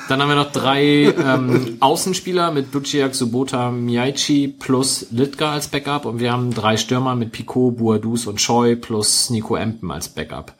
Dann 0.09 0.20
haben 0.20 0.28
wir 0.28 0.36
noch 0.36 0.52
drei 0.52 0.83
ähm, 1.05 1.77
Außenspieler 1.81 2.51
mit 2.52 2.70
Buciak, 2.70 3.15
Subota, 3.15 3.70
Miaichi 3.70 4.49
plus 4.49 5.07
Litka 5.10 5.52
als 5.52 5.69
Backup 5.69 6.05
und 6.05 6.20
wir 6.20 6.33
haben 6.33 6.52
drei 6.52 6.77
Stürmer 6.77 7.15
mit 7.17 7.33
Picot, 7.33 7.78
Buadus 7.78 8.27
und 8.27 8.36
Choi 8.39 8.77
plus 8.77 9.31
Nico 9.31 9.57
Empen 9.57 9.91
als 9.91 10.10
Backup. 10.10 10.52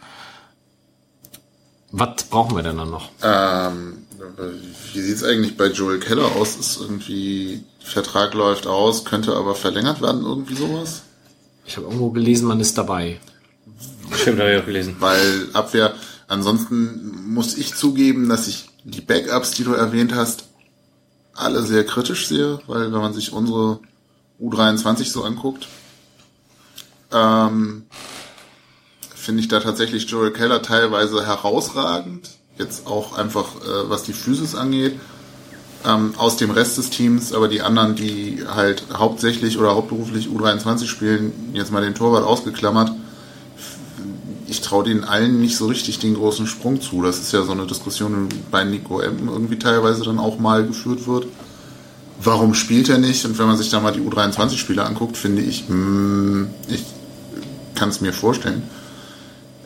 Was 1.93 2.25
brauchen 2.25 2.57
wir 2.57 2.63
denn 2.63 2.79
dann 2.79 2.91
noch? 2.91 3.11
ähm, 3.23 3.99
wie 4.93 5.01
sieht's 5.01 5.25
eigentlich 5.25 5.57
bei 5.57 5.67
Joel 5.67 5.99
Keller 5.99 6.37
aus? 6.37 6.57
Ist 6.57 6.81
irgendwie, 6.81 7.65
Vertrag 7.81 8.35
läuft 8.35 8.67
aus, 8.67 9.05
könnte 9.05 9.35
aber 9.35 9.55
verlängert 9.55 10.01
werden, 10.01 10.25
irgendwie 10.25 10.55
sowas? 10.55 11.03
Ich 11.67 11.77
habe 11.77 11.87
irgendwo 11.87 12.11
gelesen, 12.11 12.49
man 12.49 12.61
ist 12.61 12.77
dabei. 12.77 13.21
Stimmt, 14.13 14.41
habe 14.41 14.55
ich 14.55 14.61
auch 14.61 14.67
gelesen. 14.67 14.97
Weil 14.99 15.49
Abwehr, 15.53 15.95
ansonsten 16.27 17.33
muss 17.33 17.57
ich 17.57 17.75
zugeben, 17.75 18.29
dass 18.29 18.49
ich 18.49 18.69
die 18.85 19.01
Backups, 19.01 19.53
die 19.53 19.65
du 19.65 19.73
erwähnt 19.73 20.15
hast, 20.15 20.45
alle 21.35 21.63
sehr 21.63 21.85
kritisch 21.85 22.27
sehe, 22.27 22.61
weil 22.67 22.93
wenn 22.93 23.01
man 23.01 23.15
sich 23.15 23.33
unsere 23.33 23.81
U23 24.41 25.05
so 25.11 25.23
anguckt, 25.25 25.69
ähm, 27.13 27.87
finde 29.15 29.41
ich 29.41 29.49
da 29.49 29.61
tatsächlich 29.61 30.09
Joel 30.09 30.33
Keller 30.33 30.63
teilweise 30.63 31.27
herausragend. 31.27 32.31
Jetzt 32.61 32.87
auch 32.87 33.17
einfach, 33.17 33.57
äh, 33.57 33.89
was 33.89 34.03
die 34.03 34.13
Physis 34.13 34.55
angeht, 34.55 35.01
ähm, 35.87 36.13
aus 36.19 36.37
dem 36.37 36.51
Rest 36.51 36.77
des 36.77 36.91
Teams, 36.91 37.33
aber 37.33 37.49
die 37.49 37.63
anderen, 37.63 37.97
die 37.97 38.45
halt 38.47 38.85
hauptsächlich 38.93 39.59
oder 39.59 39.75
hauptberuflich 39.75 40.29
U23 40.29 40.87
spielen, 40.87 41.33
jetzt 41.55 41.73
mal 41.73 41.81
den 41.81 41.95
Torwart 41.95 42.25
ausgeklammert, 42.25 42.93
ich 44.47 44.61
traue 44.61 44.85
denen 44.85 45.05
allen 45.05 45.41
nicht 45.41 45.57
so 45.57 45.67
richtig 45.67 46.01
den 46.01 46.15
großen 46.15 46.47
Sprung 46.47 46.83
zu. 46.83 47.03
Das 47.03 47.19
ist 47.19 47.33
ja 47.33 47.45
so 47.45 47.53
eine 47.53 47.67
Diskussion, 47.67 48.29
die 48.29 48.43
bei 48.51 48.65
Nico 48.65 49.01
Empen 49.01 49.29
irgendwie 49.29 49.59
teilweise 49.59 50.03
dann 50.03 50.19
auch 50.19 50.39
mal 50.39 50.67
geführt 50.67 51.07
wird. 51.07 51.27
Warum 52.23 52.53
spielt 52.53 52.91
er 52.91 52.99
nicht? 52.99 53.25
Und 53.25 53.39
wenn 53.39 53.47
man 53.47 53.57
sich 53.57 53.71
da 53.71 53.81
mal 53.81 53.93
die 53.93 54.01
U23-Spieler 54.01 54.85
anguckt, 54.85 55.17
finde 55.17 55.41
ich, 55.41 55.69
mh, 55.69 56.49
ich 56.69 56.85
kann 57.75 57.89
es 57.89 58.03
mir 58.03 58.13
vorstellen. 58.13 58.63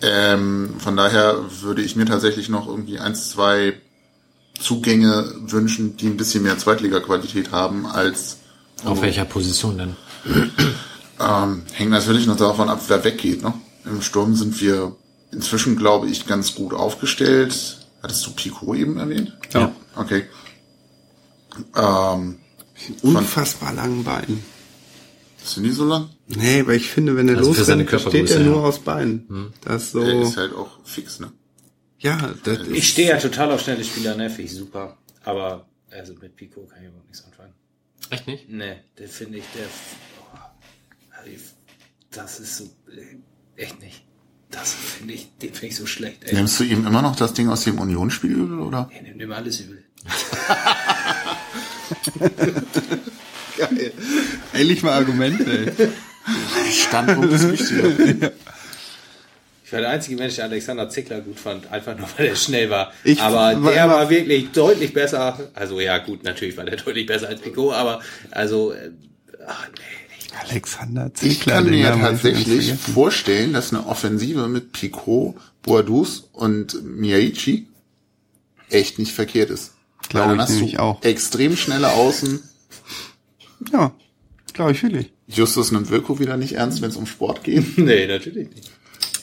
Ähm, 0.05 0.75
von 0.79 0.97
daher 0.97 1.37
würde 1.63 1.81
ich 1.83 1.97
mir 1.97 2.05
tatsächlich 2.05 2.49
noch 2.51 2.69
irgendwie 2.69 2.99
eins, 2.99 3.31
zwei 3.31 3.75
Zugänge 4.61 5.33
wünschen, 5.47 5.97
die 5.97 6.07
ein 6.07 6.17
bisschen 6.17 6.43
mehr 6.43 6.59
Zweitliga-Qualität 6.59 7.53
haben 7.53 7.87
als 7.87 8.39
Auf 8.85 9.01
welcher 9.01 9.25
Position 9.25 9.79
denn? 9.79 9.97
ähm, 11.21 11.63
hängt 11.73 11.91
natürlich 11.91 12.27
noch 12.27 12.37
davon 12.37 12.69
ab, 12.69 12.83
wer 12.89 13.03
weggeht. 13.03 13.43
Ne? 13.43 13.55
Im 13.87 14.03
Sturm 14.03 14.35
sind 14.35 14.61
wir 14.61 14.95
inzwischen, 15.33 15.77
glaube 15.77 16.09
ich, 16.09 16.27
ganz 16.27 16.55
gut 16.55 16.75
aufgestellt. 16.75 17.79
Hattest 18.03 18.27
du 18.27 18.33
Pico 18.33 18.75
eben 18.75 18.99
erwähnt? 18.99 19.33
Ja. 19.53 19.73
Okay. 19.97 20.27
Ähm, 21.77 22.39
Unfassbar 23.03 23.73
langen 23.73 24.05
Beinen. 24.05 24.45
Sind 25.53 25.65
die 25.65 25.71
so 25.71 25.85
lang? 25.87 26.09
Nee, 26.29 26.61
aber 26.61 26.75
ich 26.75 26.89
finde, 26.91 27.17
wenn 27.17 27.29
er 27.29 27.37
Also 27.37 27.51
losrennt, 27.51 27.83
steht 27.83 27.89
Körpergröße, 27.89 28.35
er 28.35 28.41
nur 28.41 28.57
ja. 28.57 28.63
aus 28.63 28.79
Beinen. 28.79 29.53
Das 29.63 29.83
ist 29.85 29.93
so, 29.93 30.01
Der 30.05 30.23
ist 30.23 30.37
halt 30.37 30.55
auch 30.55 30.79
fix, 30.85 31.21
ne? 31.21 31.33
ja, 31.99 32.35
das 32.45 32.59
ist, 32.59 32.71
Ich 32.71 32.89
stehe 32.91 33.09
ja 33.11 33.19
total 33.19 33.53
auf 33.53 33.61
schnelle 33.63 33.85
Spieler, 33.85 34.15
ne? 34.17 34.29
Finde 34.31 34.43
ich 34.51 34.55
super. 34.57 34.97
Aber, 35.25 35.67
also 35.91 36.15
mit 36.21 36.37
Pico 36.37 36.63
kann 36.67 36.83
ich 36.83 36.89
überhaupt 36.89 37.07
nichts 37.09 37.25
anfangen. 37.25 37.53
Echt 38.11 38.27
nicht? 38.27 38.49
Ne, 38.49 38.85
der 38.99 39.09
finde 39.09 39.39
ich, 39.39 39.45
der. 39.55 39.65
Oh, 40.23 40.39
also 41.19 41.31
das 42.11 42.41
ist 42.41 42.57
so. 42.59 42.65
äh, 42.91 43.17
Echt 43.57 43.81
nicht. 43.81 44.05
Das 44.51 44.73
finde 44.73 45.15
ich, 45.15 45.29
den 45.39 45.53
finde 45.53 45.67
ich 45.69 45.77
so 45.77 45.87
schlecht, 45.87 46.25
ey. 46.25 46.35
Nimmst 46.35 46.61
du 46.61 46.65
ihm 46.65 46.87
immer 46.87 47.03
noch 47.03 47.17
das 47.17 47.33
Ding 47.35 47.49
aus 47.49 47.65
dem 47.65 47.79
Unionsspiel 47.79 48.31
übel, 48.33 48.61
oder? 48.61 48.89
Er 48.93 49.03
nimmt 49.03 49.21
immer 49.21 49.37
alles 49.37 49.61
übel. 49.61 49.85
geil. 53.57 53.93
Endlich 54.53 54.83
mal 54.83 54.93
Argumente, 54.93 55.75
ey. 55.79 55.89
Standpunkt 56.73 57.33
ist 57.33 57.51
wichtiger. 57.51 58.33
Ich 59.67 59.73
war 59.73 59.81
der 59.81 59.91
einzige 59.91 60.17
Mensch, 60.17 60.37
der 60.37 60.45
Alexander 60.45 60.91
Zickler 60.91 61.21
gut 61.23 61.41
fand, 61.41 61.73
einfach 61.73 61.97
nur 61.97 62.07
weil 62.17 62.27
er 62.27 62.37
schnell 62.37 62.69
war. 62.69 62.93
Ich 63.03 63.19
aber 63.21 63.61
war 63.63 63.73
der 63.73 63.89
war 63.89 64.11
wirklich 64.11 64.51
deutlich 64.53 64.93
besser. 64.93 65.51
Also 65.55 65.81
ja, 65.81 65.97
gut, 65.99 66.23
natürlich 66.23 66.57
war 66.59 66.65
der 66.65 66.77
deutlich 66.85 67.07
besser 67.07 67.29
als 67.29 67.41
Pico, 67.41 67.73
aber 67.73 68.01
also, 68.31 68.73
äh, 68.73 68.91
ach, 69.47 69.67
nee. 69.75 70.39
Alexander 70.51 71.07
Ich 71.07 71.39
Ziegler. 71.39 71.55
kann 71.55 71.71
mir 71.71 71.77
ich 71.79 71.83
ganz 71.83 72.01
tatsächlich 72.03 72.75
vorstellen, 72.75 73.53
dass 73.55 73.73
eine 73.73 73.87
Offensive 73.87 74.49
mit 74.49 74.73
Picot, 74.73 75.35
Boadus 75.63 76.29
und 76.33 76.85
Miyaichi 76.85 77.67
echt 78.69 78.99
nicht 78.99 79.13
verkehrt 79.13 79.49
ist. 79.51 79.73
Glaub 80.11 80.29
Weil 80.29 80.37
dann 80.37 80.47
ich 80.47 80.53
hast 80.53 80.73
du 80.73 80.79
auch. 80.79 81.03
extrem 81.03 81.57
schnelle 81.57 81.91
Außen. 81.91 82.43
Ja, 83.73 83.93
glaube 84.53 84.73
ich 84.73 84.83
wirklich. 84.83 85.13
Justus 85.27 85.73
nimmt 85.73 85.91
Wilko 85.91 86.19
wieder 86.19 86.37
nicht 86.37 86.55
ernst, 86.55 86.83
wenn 86.83 86.91
es 86.91 86.97
um 86.97 87.07
Sport 87.07 87.45
geht. 87.45 87.65
Nee, 87.79 88.07
natürlich 88.07 88.51
nicht. 88.51 88.71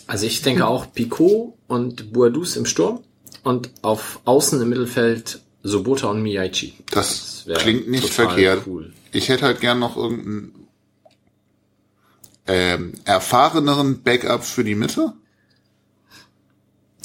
Also 0.07 0.25
ich 0.25 0.41
denke 0.41 0.67
auch 0.67 0.91
Picot 0.93 1.53
und 1.67 2.11
Boadus 2.11 2.57
im 2.57 2.65
Sturm 2.65 3.01
und 3.43 3.71
auf 3.81 4.19
Außen 4.25 4.61
im 4.61 4.69
Mittelfeld 4.69 5.41
Sobota 5.63 6.07
und 6.07 6.21
Miyaichi. 6.21 6.73
Das 6.89 7.43
wär 7.45 7.57
klingt 7.57 7.89
nicht 7.89 8.03
total 8.03 8.27
verkehrt. 8.27 8.63
Cool. 8.67 8.93
Ich 9.11 9.29
hätte 9.29 9.45
halt 9.45 9.61
gern 9.61 9.79
noch 9.79 9.95
irgendeinen 9.95 10.67
ähm, 12.47 12.93
erfahreneren 13.05 14.01
Backup 14.01 14.43
für 14.43 14.63
die 14.63 14.75
Mitte. 14.75 15.13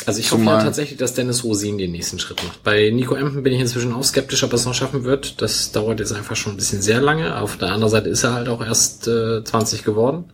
Also 0.06 0.20
ich 0.20 0.30
hoffe 0.30 0.42
Zumal- 0.42 0.58
ja 0.58 0.64
tatsächlich, 0.64 0.98
dass 0.98 1.14
Dennis 1.14 1.42
Rosin 1.44 1.78
den 1.78 1.90
nächsten 1.92 2.18
Schritt 2.20 2.42
macht. 2.44 2.62
Bei 2.62 2.90
Nico 2.90 3.14
Empen 3.16 3.42
bin 3.42 3.52
ich 3.52 3.60
inzwischen 3.60 3.92
auch 3.92 4.04
skeptisch, 4.04 4.42
ob 4.44 4.52
er 4.52 4.54
es 4.54 4.64
noch 4.64 4.74
schaffen 4.74 5.02
wird. 5.04 5.42
Das 5.42 5.72
dauert 5.72 5.98
jetzt 5.98 6.12
einfach 6.12 6.36
schon 6.36 6.52
ein 6.54 6.56
bisschen 6.56 6.80
sehr 6.80 7.00
lange. 7.00 7.38
Auf 7.40 7.56
der 7.58 7.72
anderen 7.72 7.90
Seite 7.90 8.08
ist 8.08 8.22
er 8.22 8.34
halt 8.34 8.48
auch 8.48 8.64
erst 8.64 9.08
äh, 9.08 9.42
20 9.42 9.82
geworden. 9.82 10.32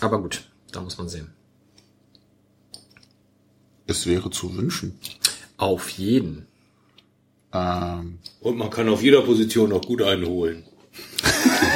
Aber 0.00 0.20
gut, 0.20 0.42
da 0.72 0.80
muss 0.82 0.98
man 0.98 1.08
sehen. 1.08 1.30
Es 3.86 4.06
wäre 4.06 4.30
zu 4.30 4.56
wünschen. 4.56 4.98
Auf 5.56 5.88
jeden. 5.90 6.46
Ähm, 7.52 8.18
Und 8.40 8.56
man 8.58 8.70
kann 8.70 8.88
auf 8.88 9.02
jeder 9.02 9.22
Position 9.22 9.70
noch 9.70 9.82
gut 9.82 10.02
einholen. 10.02 10.64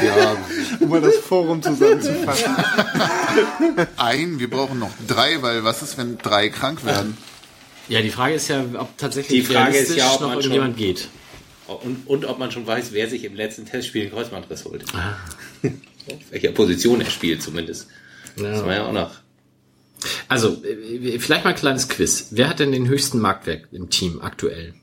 Ja, 0.04 0.36
Um 0.80 0.88
mal 0.88 1.00
das 1.00 1.16
Forum 1.16 1.62
zusammenzufassen. 1.62 2.54
ein, 3.96 4.38
wir 4.38 4.50
brauchen 4.50 4.78
noch 4.78 4.90
drei, 5.06 5.40
weil 5.42 5.64
was 5.64 5.82
ist, 5.82 5.98
wenn 5.98 6.18
drei 6.18 6.48
krank 6.48 6.84
werden? 6.84 7.16
Ja, 7.88 8.02
die 8.02 8.10
Frage 8.10 8.34
ist 8.34 8.48
ja, 8.48 8.64
ob 8.78 8.96
tatsächlich 8.98 9.40
Die 9.46 9.46
Frage 9.52 9.76
ist 9.78 9.94
ja, 9.96 10.12
ob 10.12 10.20
noch 10.20 10.28
man 10.28 10.42
schon- 10.42 10.52
irgendjemand 10.52 10.76
geht. 10.76 11.08
Und, 11.66 12.06
und 12.06 12.24
ob 12.24 12.38
man 12.38 12.50
schon 12.50 12.66
weiß, 12.66 12.92
wer 12.92 13.08
sich 13.10 13.24
im 13.24 13.34
letzten 13.34 13.66
Testspiel 13.66 14.02
den 14.04 14.10
Kreuzbandriss 14.12 14.64
holt. 14.64 14.84
Auf 14.94 15.70
welcher 16.30 16.52
Position 16.52 17.00
er 17.02 17.10
spielt 17.10 17.42
zumindest. 17.42 17.88
Das 18.36 18.64
war 18.64 18.72
ja 18.74 18.86
auch 18.86 18.92
noch. 18.92 19.10
Also, 20.28 20.62
äh, 20.64 21.18
vielleicht 21.18 21.44
mal 21.44 21.50
ein 21.50 21.56
kleines 21.56 21.88
Quiz. 21.88 22.28
Wer 22.30 22.48
hat 22.48 22.58
denn 22.60 22.72
den 22.72 22.86
höchsten 22.86 23.18
Marktwert 23.20 23.64
im 23.72 23.90
Team 23.90 24.20
aktuell? 24.20 24.74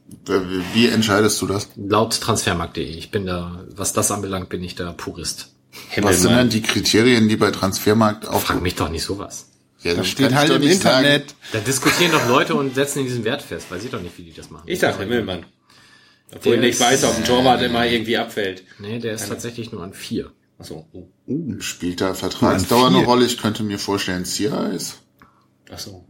Wie 0.74 0.88
entscheidest 0.88 1.42
du 1.42 1.48
das? 1.48 1.70
Laut 1.76 2.20
transfermarkt.de. 2.20 2.84
Ich 2.86 3.12
bin 3.12 3.26
da, 3.26 3.66
was 3.76 3.94
das 3.94 4.12
anbelangt, 4.12 4.50
bin 4.50 4.64
ich 4.64 4.76
da 4.76 4.92
Purist. 4.92 5.54
Was 6.02 6.22
sind 6.22 6.32
denn 6.36 6.50
die 6.50 6.62
Kriterien, 6.62 7.28
die 7.28 7.36
bei 7.36 7.52
Transfermarkt 7.52 8.28
auf 8.28 8.44
Frag 8.44 8.62
mich 8.62 8.76
doch 8.76 8.90
nicht 8.90 9.04
sowas. 9.04 9.50
Ja, 9.84 9.94
dann 9.94 10.06
Steht 10.06 10.34
halt 10.34 10.50
im 10.50 10.62
sagen- 10.62 10.72
Internet. 10.72 11.36
Da 11.52 11.60
diskutieren 11.60 12.12
doch 12.12 12.28
Leute 12.28 12.56
und 12.56 12.74
setzen 12.76 13.04
diesen 13.04 13.24
Wert 13.24 13.42
fest. 13.42 13.70
Weiß 13.70 13.84
ich 13.84 13.92
doch 13.92 14.02
nicht, 14.02 14.18
wie 14.18 14.24
die 14.24 14.34
das 14.34 14.50
machen. 14.50 14.64
Ich 14.68 14.80
sag 14.80 14.98
Himmelmann. 14.98 15.46
Obwohl 16.34 16.58
Der 16.58 16.70
ich 16.70 16.80
weiß, 16.80 17.04
ob 17.04 17.16
ein 17.18 17.24
Torwart 17.24 17.62
immer 17.62 17.86
irgendwie 17.86 18.18
abfällt. 18.18 18.64
Nee, 18.80 19.00
der 19.00 19.14
ist 19.14 19.28
tatsächlich 19.28 19.72
nur 19.72 19.84
an 19.84 19.94
vier. 19.94 20.32
Achso. 20.58 20.88
Oh. 20.94 21.08
Spielt 21.60 22.02
da 22.02 22.14
Vertragsdauer 22.14 22.88
eine. 22.88 23.04
Rolle? 23.04 23.26
Ich 23.26 23.38
könnte 23.38 23.62
mir 23.64 23.78
vorstellen, 23.78 24.26
Sia 24.26 24.68
ist. 24.68 25.02
Achso. 25.72 26.06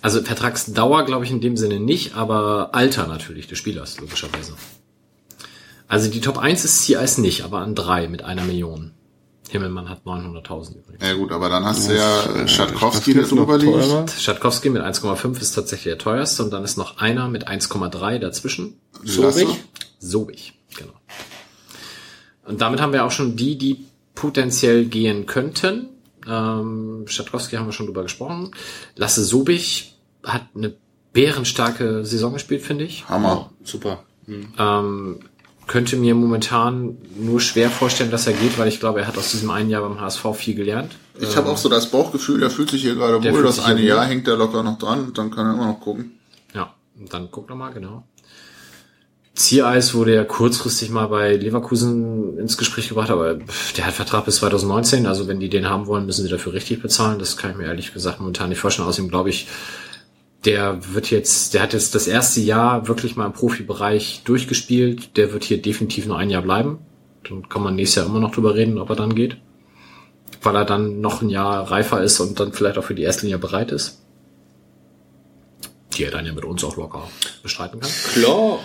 Also 0.00 0.22
Vertragsdauer 0.22 1.04
glaube 1.04 1.24
ich 1.24 1.30
in 1.30 1.40
dem 1.40 1.56
Sinne 1.56 1.80
nicht, 1.80 2.14
aber 2.14 2.74
Alter 2.74 3.06
natürlich 3.06 3.46
des 3.46 3.58
Spielers, 3.58 4.00
logischerweise. 4.00 4.54
Also 5.88 6.10
die 6.10 6.20
Top 6.20 6.38
1 6.38 6.64
ist 6.64 6.84
CIS 6.84 7.18
nicht, 7.18 7.42
aber 7.42 7.58
an 7.58 7.74
drei 7.74 8.08
mit 8.08 8.22
einer 8.22 8.44
Million. 8.44 8.92
Himmelmann 9.50 9.90
hat 9.90 10.04
900.000 10.06 10.76
übrigens. 10.78 11.06
Ja 11.06 11.12
gut, 11.12 11.30
aber 11.30 11.50
dann 11.50 11.64
hast 11.64 11.88
du 11.88 11.94
ja 11.94 12.48
Schatkowski, 12.48 13.12
das 13.12 13.28
der 13.28 13.38
drüber 13.38 13.58
liegt. 13.58 14.10
Schatkowski 14.10 14.70
mit 14.70 14.82
1,5 14.82 15.40
ist 15.40 15.52
tatsächlich 15.52 15.92
der 15.92 15.98
teuerste 15.98 16.42
und 16.44 16.50
dann 16.50 16.64
ist 16.64 16.78
noch 16.78 16.96
einer 16.98 17.28
mit 17.28 17.48
1,3 17.48 18.18
dazwischen. 18.18 18.80
Lasse. 19.02 19.46
Sobig, 19.98 20.54
genau. 20.74 20.94
Und 22.46 22.62
damit 22.62 22.80
haben 22.80 22.94
wir 22.94 23.04
auch 23.04 23.10
schon 23.10 23.36
die, 23.36 23.58
die 23.58 23.84
potenziell 24.14 24.86
gehen 24.86 25.26
könnten. 25.26 25.88
Ähm, 26.28 27.04
Schatkowski 27.06 27.56
haben 27.56 27.66
wir 27.66 27.72
schon 27.72 27.86
drüber 27.86 28.02
gesprochen. 28.02 28.50
Lasse 28.96 29.24
Sobich 29.24 29.96
hat 30.24 30.42
eine 30.54 30.74
bärenstarke 31.12 32.04
Saison 32.04 32.32
gespielt, 32.32 32.62
finde 32.62 32.84
ich. 32.84 33.08
Hammer. 33.08 33.50
Super. 33.64 34.04
Ähm, 34.28 35.20
könnte 35.66 35.96
mir 35.96 36.14
momentan 36.14 36.98
nur 37.16 37.40
schwer 37.40 37.70
vorstellen, 37.70 38.10
dass 38.10 38.26
er 38.26 38.32
geht, 38.32 38.58
weil 38.58 38.68
ich 38.68 38.80
glaube, 38.80 39.00
er 39.00 39.06
hat 39.06 39.16
aus 39.16 39.30
diesem 39.30 39.50
einen 39.50 39.70
Jahr 39.70 39.82
beim 39.82 40.00
HSV 40.00 40.24
viel 40.34 40.54
gelernt. 40.54 40.96
Ich 41.20 41.36
habe 41.36 41.48
auch 41.48 41.56
so 41.56 41.68
das 41.68 41.90
Bauchgefühl, 41.90 42.40
der 42.40 42.50
fühlt 42.50 42.70
sich 42.70 42.82
hier 42.82 42.94
gerade 42.94 43.22
wohl. 43.22 43.42
Das 43.42 43.60
eine. 43.60 43.80
Jahr 43.80 44.04
hängt 44.04 44.26
er 44.28 44.36
locker 44.36 44.62
noch 44.62 44.78
dran 44.78 45.06
und 45.06 45.18
dann 45.18 45.30
kann 45.30 45.46
er 45.46 45.54
immer 45.54 45.66
noch 45.66 45.80
gucken. 45.80 46.18
Ja, 46.54 46.74
und 46.98 47.12
dann 47.12 47.28
guck 47.30 47.48
noch 47.48 47.56
mal, 47.56 47.72
genau. 47.72 48.04
Ziereis 49.34 49.94
wurde 49.94 50.14
ja 50.14 50.24
kurzfristig 50.24 50.90
mal 50.90 51.06
bei 51.06 51.36
Leverkusen 51.36 52.38
ins 52.38 52.58
Gespräch 52.58 52.90
gebracht, 52.90 53.10
aber 53.10 53.38
der 53.76 53.86
hat 53.86 53.94
Vertrag 53.94 54.26
bis 54.26 54.36
2019, 54.36 55.06
also 55.06 55.26
wenn 55.26 55.40
die 55.40 55.48
den 55.48 55.70
haben 55.70 55.86
wollen, 55.86 56.04
müssen 56.04 56.22
sie 56.22 56.30
dafür 56.30 56.52
richtig 56.52 56.82
bezahlen. 56.82 57.18
Das 57.18 57.38
kann 57.38 57.52
ich 57.52 57.56
mir 57.56 57.64
ehrlich 57.64 57.94
gesagt 57.94 58.20
momentan 58.20 58.50
nicht 58.50 58.58
vorstellen. 58.58 58.88
Außerdem 58.88 59.08
glaube 59.08 59.30
ich, 59.30 59.48
der 60.44 60.94
wird 60.94 61.10
jetzt, 61.10 61.54
der 61.54 61.62
hat 61.62 61.72
jetzt 61.72 61.94
das 61.94 62.06
erste 62.06 62.40
Jahr 62.40 62.88
wirklich 62.88 63.16
mal 63.16 63.26
im 63.26 63.32
Profibereich 63.32 64.22
durchgespielt. 64.24 65.16
Der 65.16 65.32
wird 65.32 65.44
hier 65.44 65.62
definitiv 65.62 66.06
nur 66.06 66.18
ein 66.18 66.30
Jahr 66.30 66.42
bleiben. 66.42 66.80
Dann 67.26 67.48
kann 67.48 67.62
man 67.62 67.74
nächstes 67.74 67.96
Jahr 67.96 68.06
immer 68.06 68.20
noch 68.20 68.32
drüber 68.32 68.54
reden, 68.54 68.78
ob 68.78 68.90
er 68.90 68.96
dann 68.96 69.14
geht. 69.14 69.38
Weil 70.42 70.56
er 70.56 70.64
dann 70.64 71.00
noch 71.00 71.22
ein 71.22 71.30
Jahr 71.30 71.70
reifer 71.70 72.02
ist 72.02 72.20
und 72.20 72.38
dann 72.38 72.52
vielleicht 72.52 72.76
auch 72.76 72.84
für 72.84 72.94
die 72.94 73.04
erste 73.04 73.22
Linie 73.22 73.38
bereit 73.38 73.70
ist. 73.70 74.02
Die 75.94 76.04
er 76.04 76.10
dann 76.10 76.26
ja 76.26 76.32
mit 76.32 76.44
uns 76.44 76.64
auch 76.64 76.76
locker 76.76 77.08
bestreiten 77.42 77.80
kann. 77.80 77.90
Klar. 78.12 78.58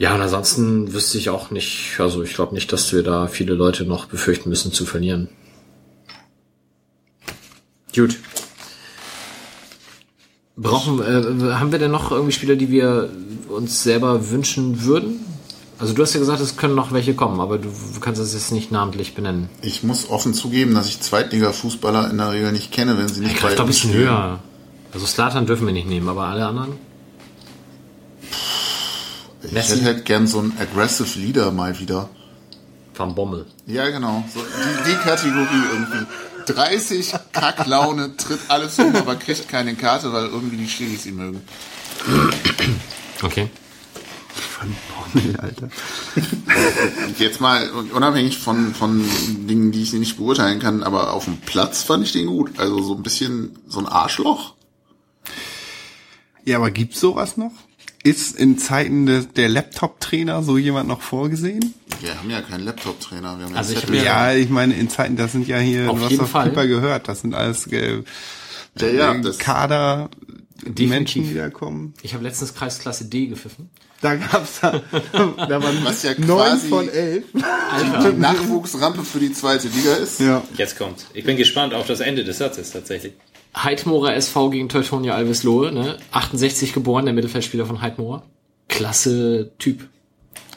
Ja, 0.00 0.14
und 0.14 0.22
ansonsten 0.22 0.94
wüsste 0.94 1.18
ich 1.18 1.28
auch 1.28 1.50
nicht, 1.50 1.96
also 1.98 2.22
ich 2.22 2.32
glaube 2.32 2.54
nicht, 2.54 2.72
dass 2.72 2.90
wir 2.94 3.02
da 3.02 3.26
viele 3.26 3.52
Leute 3.52 3.84
noch 3.84 4.06
befürchten 4.06 4.48
müssen 4.48 4.72
zu 4.72 4.86
verlieren. 4.86 5.28
Gut. 7.94 8.18
Brauchen, 10.56 11.00
äh, 11.02 11.52
haben 11.52 11.70
wir 11.70 11.78
denn 11.78 11.90
noch 11.90 12.12
irgendwie 12.12 12.32
Spieler, 12.32 12.56
die 12.56 12.70
wir 12.70 13.10
uns 13.50 13.82
selber 13.82 14.30
wünschen 14.30 14.84
würden? 14.84 15.20
Also 15.78 15.92
du 15.92 16.00
hast 16.00 16.14
ja 16.14 16.20
gesagt, 16.20 16.40
es 16.40 16.56
können 16.56 16.74
noch 16.74 16.92
welche 16.92 17.12
kommen, 17.12 17.38
aber 17.38 17.58
du 17.58 17.68
kannst 18.00 18.22
es 18.22 18.32
jetzt 18.32 18.52
nicht 18.52 18.72
namentlich 18.72 19.14
benennen. 19.14 19.50
Ich 19.60 19.82
muss 19.82 20.08
offen 20.08 20.32
zugeben, 20.32 20.72
dass 20.72 20.88
ich 20.88 21.02
Zweitliga-Fußballer 21.02 22.10
in 22.10 22.16
der 22.16 22.32
Regel 22.32 22.52
nicht 22.52 22.72
kenne, 22.72 22.96
wenn 22.96 23.08
sie 23.08 23.20
nicht 23.20 23.32
Ich 23.32 23.38
glaube 23.38 23.54
doch 23.54 23.64
ein 23.64 23.66
bisschen 23.66 23.92
höher. 23.92 24.38
Also 24.94 25.04
Slatan 25.04 25.44
dürfen 25.44 25.66
wir 25.66 25.74
nicht 25.74 25.88
nehmen, 25.88 26.08
aber 26.08 26.24
alle 26.24 26.46
anderen? 26.46 26.72
Ich 29.42 29.52
Messi? 29.52 29.76
hätte 29.76 29.84
halt 29.84 30.04
gern 30.04 30.26
so 30.26 30.38
einen 30.38 30.56
Aggressive 30.58 31.18
Leader 31.18 31.50
mal 31.50 31.78
wieder. 31.78 32.08
Van 32.94 33.14
Bommel. 33.14 33.46
Ja, 33.66 33.88
genau. 33.88 34.24
So 34.32 34.40
die, 34.40 34.90
die 34.90 34.96
Kategorie 34.96 35.62
irgendwie. 35.72 36.06
30, 36.46 37.14
Kacklaune, 37.32 38.16
tritt 38.16 38.40
alles 38.48 38.78
um, 38.78 38.94
aber 38.96 39.16
kriegt 39.16 39.48
keine 39.48 39.74
Karte, 39.74 40.12
weil 40.12 40.26
irgendwie 40.26 40.56
die 40.56 40.68
Schiris 40.68 41.06
ihn 41.06 41.16
mögen. 41.16 41.40
Okay. 43.22 43.48
Von 44.28 44.74
Bommel, 45.12 45.36
Alter. 45.36 45.68
Und 47.06 47.18
jetzt 47.18 47.40
mal 47.40 47.70
unabhängig 47.70 48.38
von, 48.38 48.74
von 48.74 49.04
Dingen, 49.46 49.70
die 49.72 49.82
ich 49.82 49.92
nicht 49.92 50.16
beurteilen 50.16 50.60
kann, 50.60 50.82
aber 50.82 51.12
auf 51.12 51.24
dem 51.24 51.38
Platz 51.38 51.82
fand 51.82 52.04
ich 52.04 52.12
den 52.12 52.26
gut. 52.26 52.58
Also 52.58 52.82
so 52.82 52.94
ein 52.94 53.02
bisschen 53.02 53.58
so 53.68 53.78
ein 53.78 53.86
Arschloch. 53.86 54.54
Ja, 56.44 56.56
aber 56.56 56.70
gibt's 56.70 57.00
sowas 57.00 57.36
noch? 57.36 57.52
Ist 58.02 58.36
in 58.38 58.56
Zeiten 58.58 59.04
de, 59.06 59.26
der 59.36 59.48
Laptop-Trainer 59.50 60.42
so 60.42 60.56
jemand 60.56 60.88
noch 60.88 61.02
vorgesehen? 61.02 61.74
Wir 62.00 62.16
haben 62.18 62.30
ja 62.30 62.40
keinen 62.40 62.64
Laptop-Trainer. 62.64 63.36
Wir 63.38 63.44
haben 63.44 63.52
ja 63.52 63.58
Also 63.58 63.74
ich 63.74 63.82
hab 63.82 63.90
Ja, 63.92 64.32
ich 64.32 64.48
meine, 64.48 64.74
in 64.74 64.88
Zeiten, 64.88 65.16
das 65.16 65.32
sind 65.32 65.46
ja 65.46 65.58
hier, 65.58 65.90
Auf 65.90 65.98
du 65.98 66.04
hast 66.04 66.10
jeden 66.12 66.26
Fall. 66.26 66.50
Gehört, 66.50 67.08
das 67.08 67.20
sind 67.20 67.34
alles 67.34 67.66
äh, 67.66 68.02
Ja, 68.78 68.86
ja, 68.88 69.12
äh, 69.14 69.20
das- 69.20 69.38
Kader, 69.38 70.08
die 70.62 70.72
Definitiv. 70.86 70.88
Menschen, 70.90 71.28
die 71.28 71.34
da 71.34 71.50
kommen. 71.50 71.92
Ich 72.02 72.14
habe 72.14 72.24
letztens 72.24 72.54
Kreisklasse 72.54 73.04
D 73.04 73.26
gepfiffen. 73.26 73.68
Da 74.00 74.14
gab's 74.14 74.60
da, 74.62 74.80
da 75.12 75.62
waren 75.62 75.84
Was 75.84 76.02
ja 76.02 76.12
neun 76.16 76.26
quasi- 76.52 76.68
von 76.70 76.88
elf. 76.88 77.24
die 77.34 78.18
Nachwuchsrampe 78.18 79.02
für 79.04 79.18
die 79.20 79.32
zweite 79.32 79.68
Liga 79.68 79.92
ist. 79.94 80.20
Ja. 80.20 80.42
Jetzt 80.56 80.78
kommt's. 80.78 81.04
Ich 81.12 81.24
bin 81.24 81.36
gespannt 81.36 81.74
auf 81.74 81.86
das 81.86 82.00
Ende 82.00 82.24
des 82.24 82.38
Satzes 82.38 82.70
tatsächlich. 82.70 83.12
Heidmorer 83.56 84.14
SV 84.14 84.50
gegen 84.50 84.68
Teutonia 84.68 85.14
Alveslohe, 85.14 85.72
ne? 85.72 85.98
68 86.12 86.72
geboren, 86.72 87.04
der 87.04 87.14
Mittelfeldspieler 87.14 87.66
von 87.66 87.82
Heidmorer. 87.82 88.22
Klasse 88.68 89.52
Typ. 89.58 89.88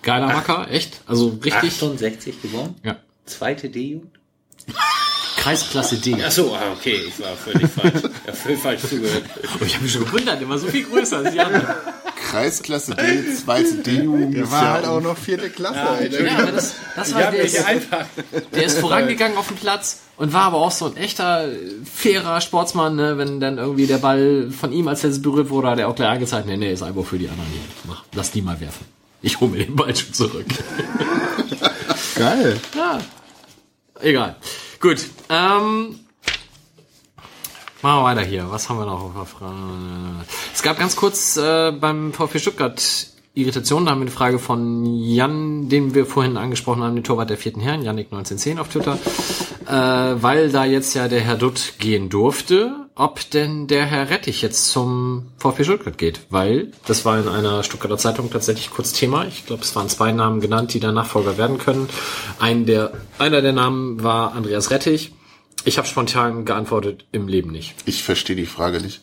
Geiler 0.03 0.27
Macker, 0.27 0.67
echt. 0.69 1.01
Also 1.07 1.29
richtig. 1.43 1.73
68 1.73 2.41
geboren? 2.41 2.75
Ja. 2.83 2.97
Zweite 3.25 3.69
D-Jugend? 3.69 4.11
Kreisklasse 5.43 5.97
D. 5.97 6.15
Ach 6.25 6.31
so, 6.31 6.55
ah, 6.55 6.71
okay, 6.71 7.01
ich 7.05 7.19
war 7.19 7.35
völlig 7.35 7.69
falsch. 7.69 7.95
Ich 7.95 8.27
hab 8.29 8.37
völlig 8.37 8.59
falsch 8.59 8.81
zugehört. 8.83 9.23
Oh, 9.59 9.65
ich 9.65 9.73
habe 9.73 9.83
mich 9.83 9.91
schon 9.91 10.05
gewundert, 10.05 10.39
der 10.39 10.47
war 10.47 10.57
so 10.57 10.67
viel 10.67 10.85
größer 10.85 11.17
als 11.17 11.33
die 11.33 11.39
anderen. 11.39 11.67
Kreisklasse 12.29 12.95
D, 12.95 13.35
zweite 13.35 13.75
D-Jugend. 13.75 14.35
Der 14.35 14.49
war 14.49 14.63
ja 14.63 14.71
halt 14.71 14.85
auch 14.85 15.01
noch 15.01 15.17
vierte 15.17 15.49
Klasse. 15.49 15.81
Alter. 15.81 16.25
Ja, 16.25 16.37
aber 16.37 16.53
das, 16.53 16.75
das 16.95 17.13
war 17.13 17.29
der, 17.31 17.43
ist, 17.43 17.65
einfach. 17.65 18.05
der 18.55 18.63
ist 18.63 18.79
vorangegangen 18.79 19.37
auf 19.37 19.49
dem 19.49 19.57
Platz 19.57 19.99
und 20.15 20.31
war 20.31 20.43
aber 20.43 20.57
auch 20.57 20.71
so 20.71 20.85
ein 20.85 20.95
echter, 20.95 21.49
äh, 21.51 21.57
fairer 21.83 22.39
Sportsmann, 22.39 22.95
ne? 22.95 23.17
wenn 23.17 23.41
dann 23.41 23.57
irgendwie 23.57 23.85
der 23.85 23.97
Ball 23.97 24.49
von 24.49 24.71
ihm 24.71 24.87
als 24.87 25.03
letztes 25.03 25.21
berührt 25.21 25.49
wurde, 25.49 25.69
hat 25.69 25.79
er 25.79 25.89
auch 25.89 25.95
gleich 25.95 26.09
angezeigt, 26.09 26.47
nee, 26.47 26.55
nee, 26.55 26.71
ist 26.71 26.83
einfach 26.83 27.03
für 27.03 27.19
die 27.19 27.27
anderen 27.27 27.49
hier. 27.51 27.61
Mach, 27.85 28.05
lass 28.13 28.31
die 28.31 28.41
mal 28.41 28.59
werfen. 28.61 28.85
Ich 29.21 29.39
hole 29.41 29.51
mir 29.51 29.65
den 29.65 29.75
Ball 29.75 29.93
schon 29.93 30.13
zurück. 30.13 30.45
Geil. 32.15 32.57
Ja. 32.75 32.99
Egal. 34.01 34.37
Gut. 34.83 35.05
Ähm, 35.29 35.97
machen 37.81 37.99
wir 37.99 38.03
weiter 38.03 38.21
hier. 38.21 38.51
Was 38.51 38.67
haben 38.67 38.79
wir 38.79 38.85
noch 38.85 39.01
auf 39.01 39.13
der 39.15 39.25
Frage? 39.25 40.25
Es 40.53 40.61
gab 40.61 40.77
ganz 40.77 40.97
kurz 40.97 41.37
äh, 41.37 41.71
beim 41.71 42.11
VfB 42.11 42.39
Stuttgart 42.39 43.07
Irritation. 43.35 43.85
Da 43.85 43.91
haben 43.91 43.99
wir 43.99 44.03
eine 44.03 44.11
Frage 44.11 44.37
von 44.37 44.85
Jan, 44.85 45.67
den 45.67 45.95
wir 45.95 46.05
vorhin 46.05 46.37
angesprochen 46.37 46.83
haben, 46.83 46.95
den 46.95 47.03
Torwart 47.03 47.29
der 47.29 47.37
vierten 47.37 47.61
Herren, 47.61 47.81
Yannick1910 47.81 48.59
auf 48.59 48.69
Twitter. 48.69 48.99
Äh, 49.65 50.21
weil 50.21 50.51
da 50.51 50.65
jetzt 50.65 50.93
ja 50.93 51.07
der 51.07 51.21
Herr 51.21 51.37
Dutt 51.37 51.73
gehen 51.79 52.09
durfte, 52.09 52.75
ob 52.95 53.27
denn 53.31 53.67
der 53.67 53.85
Herr 53.85 54.09
Rettich 54.09 54.41
jetzt 54.41 54.69
zum 54.69 55.31
VfB 55.37 55.63
Stuttgart 55.63 55.97
geht. 55.97 56.21
Weil, 56.29 56.71
das 56.85 57.05
war 57.05 57.19
in 57.19 57.27
einer 57.27 57.63
Stuttgarter 57.63 57.97
Zeitung 57.97 58.29
tatsächlich 58.29 58.69
kurz 58.69 58.93
Thema. 58.93 59.25
Ich 59.25 59.45
glaube, 59.45 59.63
es 59.63 59.75
waren 59.75 59.89
zwei 59.89 60.11
Namen 60.11 60.39
genannt, 60.39 60.73
die 60.73 60.79
der 60.79 60.91
Nachfolger 60.91 61.37
werden 61.37 61.57
können. 61.57 61.89
Ein 62.39 62.65
der, 62.65 62.93
einer 63.17 63.41
der 63.41 63.53
Namen 63.53 64.03
war 64.03 64.33
Andreas 64.33 64.69
Rettich. 64.69 65.11
Ich 65.65 65.77
habe 65.77 65.87
spontan 65.87 66.45
geantwortet, 66.45 67.05
im 67.11 67.27
Leben 67.27 67.51
nicht. 67.51 67.73
Ich 67.85 68.03
verstehe 68.03 68.35
die 68.35 68.45
Frage 68.45 68.81
nicht. 68.81 69.01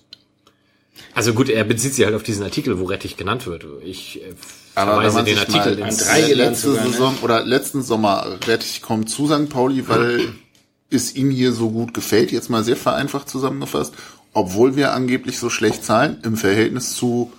Also 1.14 1.32
gut, 1.32 1.48
er 1.48 1.64
bezieht 1.64 1.94
sich 1.94 2.04
halt 2.04 2.14
auf 2.14 2.22
diesen 2.22 2.44
Artikel, 2.44 2.78
wo 2.78 2.84
Rettich 2.84 3.16
genannt 3.16 3.46
wird. 3.46 3.66
Ich 3.84 4.22
äh, 4.22 4.34
verweise 4.74 5.16
man 5.16 5.24
den 5.24 5.36
sich 5.36 5.48
Artikel 5.48 5.78
ins... 5.78 5.98
drei 5.98 6.32
letzte 6.32 6.70
sogar, 6.70 6.84
ne? 6.84 6.90
Saison 6.90 7.18
oder 7.22 7.44
letzten 7.44 7.82
Sommer 7.82 8.38
Rettich 8.46 8.82
kommt 8.82 9.10
zu 9.10 9.26
St. 9.26 9.48
Pauli, 9.48 9.88
weil 9.88 10.32
es 10.90 11.14
ihm 11.14 11.30
hier 11.30 11.52
so 11.52 11.70
gut 11.70 11.94
gefällt, 11.94 12.32
jetzt 12.32 12.50
mal 12.50 12.64
sehr 12.64 12.76
vereinfacht 12.76 13.28
zusammengefasst, 13.28 13.94
obwohl 14.32 14.76
wir 14.76 14.92
angeblich 14.92 15.38
so 15.38 15.50
schlecht 15.50 15.84
zahlen 15.84 16.18
im 16.22 16.36
Verhältnis 16.36 16.94
zu 16.94 17.32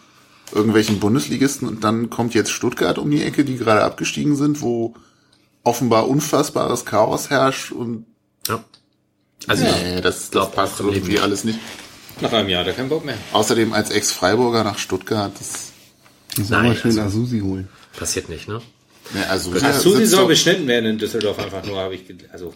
irgendwelchen 0.54 1.00
Bundesligisten 1.00 1.68
und 1.68 1.84
dann 1.84 2.10
kommt 2.10 2.34
jetzt 2.34 2.52
Stuttgart 2.52 2.98
um 2.98 3.10
die 3.10 3.24
Ecke, 3.24 3.46
die 3.46 3.58
gerade 3.58 3.84
abgestiegen 3.84 4.36
sind, 4.36 4.62
wo 4.62 4.94
offenbar 5.64 6.10
unfassbares 6.10 6.86
Chaos 6.86 7.30
herrscht 7.30 7.72
und 7.72 8.06
Ja. 8.48 8.64
Also 9.48 9.64
nee, 9.64 10.02
das, 10.02 10.04
das 10.04 10.32
glaub, 10.32 10.56
passt 10.56 10.80
irgendwie 10.80 11.20
alles 11.20 11.44
nicht. 11.44 11.60
Nach 12.20 12.34
einem 12.34 12.50
Jahr, 12.50 12.64
da 12.64 12.72
kein 12.74 12.90
Bock 12.90 13.06
mehr. 13.06 13.18
Außerdem 13.34 13.74
als 13.74 13.90
Ex-Freiburger 13.92 14.64
nach 14.64 14.78
Stuttgart, 14.78 15.32
das, 15.40 15.72
Ich 16.38 16.48
soll 16.48 16.64
mal 16.64 16.76
schön 16.76 16.92
also- 17.00 17.20
Azusi 17.20 17.40
holen. 17.40 17.68
passiert 17.98 18.30
nicht, 18.30 18.48
ne? 18.48 18.62
also, 19.30 19.54
ja, 19.58 19.74
Susi 19.74 19.98
sitzt 19.98 20.12
soll 20.12 20.22
doch- 20.22 20.28
beschnitten 20.30 20.68
werden 20.68 20.86
in 20.86 20.98
Düsseldorf 20.98 21.38
einfach 21.40 21.66
nur, 21.66 21.78
habe 21.80 21.96
ich, 21.96 22.04
also 22.32 22.54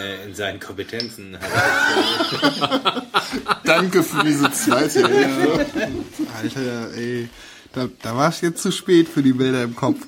äh, 0.00 0.24
in 0.26 0.34
seinen 0.34 0.58
Kompetenzen. 0.60 1.36
Habe 1.38 3.02
Danke 3.64 4.02
für 4.02 4.24
diese 4.24 4.50
zweite 4.52 5.06
Hilfe. 5.06 5.66
Alter, 6.42 6.94
ey. 6.96 7.28
Da, 7.74 7.88
da 8.02 8.16
war 8.16 8.28
es 8.30 8.40
jetzt 8.40 8.62
zu 8.62 8.70
spät 8.70 9.08
für 9.08 9.22
die 9.22 9.32
Bilder 9.32 9.62
im 9.64 9.74
Kopf. 9.76 9.98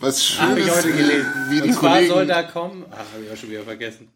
Was 0.00 0.24
schön 0.24 0.40
hab 0.50 0.56
ich 0.58 0.66
ist, 0.66 0.76
heute 0.76 0.92
gelesen. 0.92 1.26
wie 1.48 1.60
die 1.60 1.68
Und 1.68 1.74
zwar 1.74 1.98
soll 1.98 2.08
Kollegen, 2.08 2.28
da 2.28 2.42
kommen, 2.44 2.84
ach, 2.90 2.96
habe 3.14 3.24
ich 3.26 3.32
auch 3.32 3.36
schon 3.36 3.50
wieder 3.50 3.62
vergessen. 3.64 4.08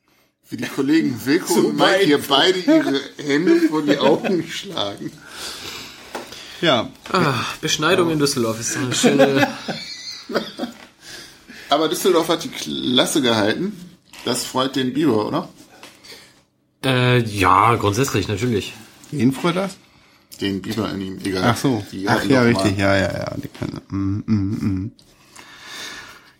Wie 0.50 0.56
die 0.56 0.64
Kollegen 0.66 1.18
Wilko 1.24 1.54
und 1.54 1.76
Mike 1.76 2.04
hier 2.04 2.20
beide 2.26 2.58
ihre 2.58 3.00
Hände 3.16 3.60
vor 3.68 3.82
die 3.82 3.98
Augen 3.98 4.46
schlagen. 4.48 5.10
Ja, 6.60 6.90
Ah, 7.12 7.34
Beschneidung 7.60 8.10
in 8.10 8.18
Düsseldorf 8.18 8.60
ist 8.60 8.72
so 8.74 8.78
eine 8.80 8.94
schöne... 8.94 9.48
Aber 11.70 11.88
Düsseldorf 11.88 12.28
hat 12.28 12.44
die 12.44 12.48
Klasse 12.48 13.20
gehalten. 13.22 13.72
Das 14.24 14.44
freut 14.44 14.76
den 14.76 14.92
Biber, 14.94 15.26
oder? 15.26 15.48
äh, 16.84 17.18
ja, 17.22 17.74
grundsätzlich, 17.76 18.28
natürlich. 18.28 18.74
wen 19.10 19.32
freut 19.32 19.56
das? 19.56 19.76
Den 20.40 20.60
Biber 20.62 20.90
in 20.92 21.00
ihm, 21.00 21.18
egal. 21.24 21.44
Ach 21.44 21.56
so. 21.56 21.84
Ach 21.90 21.92
ja, 21.94 22.14
doch 22.16 22.28
mal- 22.30 22.46
richtig. 22.64 22.78
Ja, 22.78 22.94
ja, 22.96 23.12
ja. 23.12 23.34
Die 23.36 23.48
kann, 23.48 23.80
mm, 23.88 24.22
mm, 24.26 24.66
mm. 24.84 24.92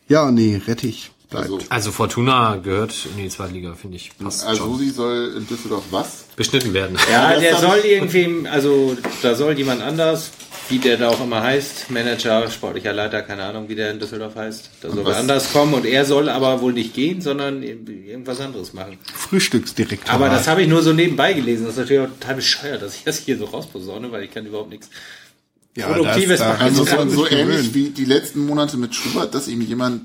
Ja, 0.09 0.31
nee, 0.31 0.61
Rettich 0.67 1.11
bleibt. 1.35 1.51
Also, 1.53 1.59
Also 1.71 1.93
Fortuna 1.93 2.57
gehört 2.57 2.95
in 3.17 3.23
die 3.23 3.29
Zweitliga, 3.29 3.75
finde 3.75 3.97
ich. 3.97 4.11
Passt 4.19 4.45
also 4.47 4.65
schon. 4.65 4.79
sie 4.79 4.91
soll 4.91 5.35
in 5.37 5.47
Düsseldorf 5.47 5.85
was? 5.91 6.25
Beschnitten 6.37 6.73
werden. 6.75 6.97
Ja, 7.13 7.33
das 7.33 7.41
der 7.41 7.57
soll 7.59 7.79
irgendwie, 7.85 8.49
also 8.49 8.97
da 9.23 9.35
soll 9.35 9.57
jemand 9.59 9.83
anders, 9.83 10.31
wie 10.69 10.79
der 10.79 10.97
da 10.97 11.11
auch 11.11 11.23
immer 11.23 11.43
heißt, 11.43 11.91
Manager, 11.91 12.51
sportlicher 12.51 12.93
Leiter, 12.95 13.21
keine 13.23 13.43
Ahnung, 13.45 13.69
wie 13.69 13.75
der 13.75 13.91
in 13.91 13.99
Düsseldorf 14.01 14.35
heißt, 14.35 14.71
da 14.81 14.89
soll 14.91 15.05
was- 15.05 15.13
wer 15.13 15.17
anders 15.19 15.53
kommen 15.53 15.75
und 15.75 15.85
er 15.85 16.05
soll 16.07 16.29
aber 16.31 16.61
wohl 16.63 16.73
nicht 16.73 16.95
gehen, 16.95 17.21
sondern 17.21 17.63
irgendwas 17.63 18.41
anderes 18.41 18.73
machen. 18.73 18.99
Frühstücksdirektor. 19.15 20.13
Aber 20.15 20.29
das 20.31 20.49
habe 20.49 20.63
ich 20.63 20.69
nur 20.69 20.83
so 20.83 20.93
nebenbei 20.93 21.35
gelesen. 21.35 21.65
Das 21.65 21.75
ist 21.75 21.79
natürlich 21.81 22.03
auch 22.09 22.13
total 22.19 22.37
bescheuert, 22.37 22.81
dass 22.83 22.95
ich 22.97 23.05
das 23.05 23.19
hier 23.19 23.37
so 23.37 23.45
rausposaune, 23.45 24.11
weil 24.11 24.23
ich 24.25 24.31
kann 24.31 24.47
überhaupt 24.47 24.71
nichts. 24.71 24.89
ja, 25.77 25.89
Produktives 25.89 26.39
da 26.39 26.49
machen. 26.51 26.63
Also 26.63 26.85
so, 26.85 27.09
so 27.09 27.29
ähnlich 27.29 27.75
wie 27.75 27.91
die 27.91 28.05
letzten 28.05 28.47
Monate 28.47 28.77
mit 28.77 28.95
Schubert, 28.95 29.35
dass 29.35 29.49
ihm 29.49 29.61
jemand 29.61 30.03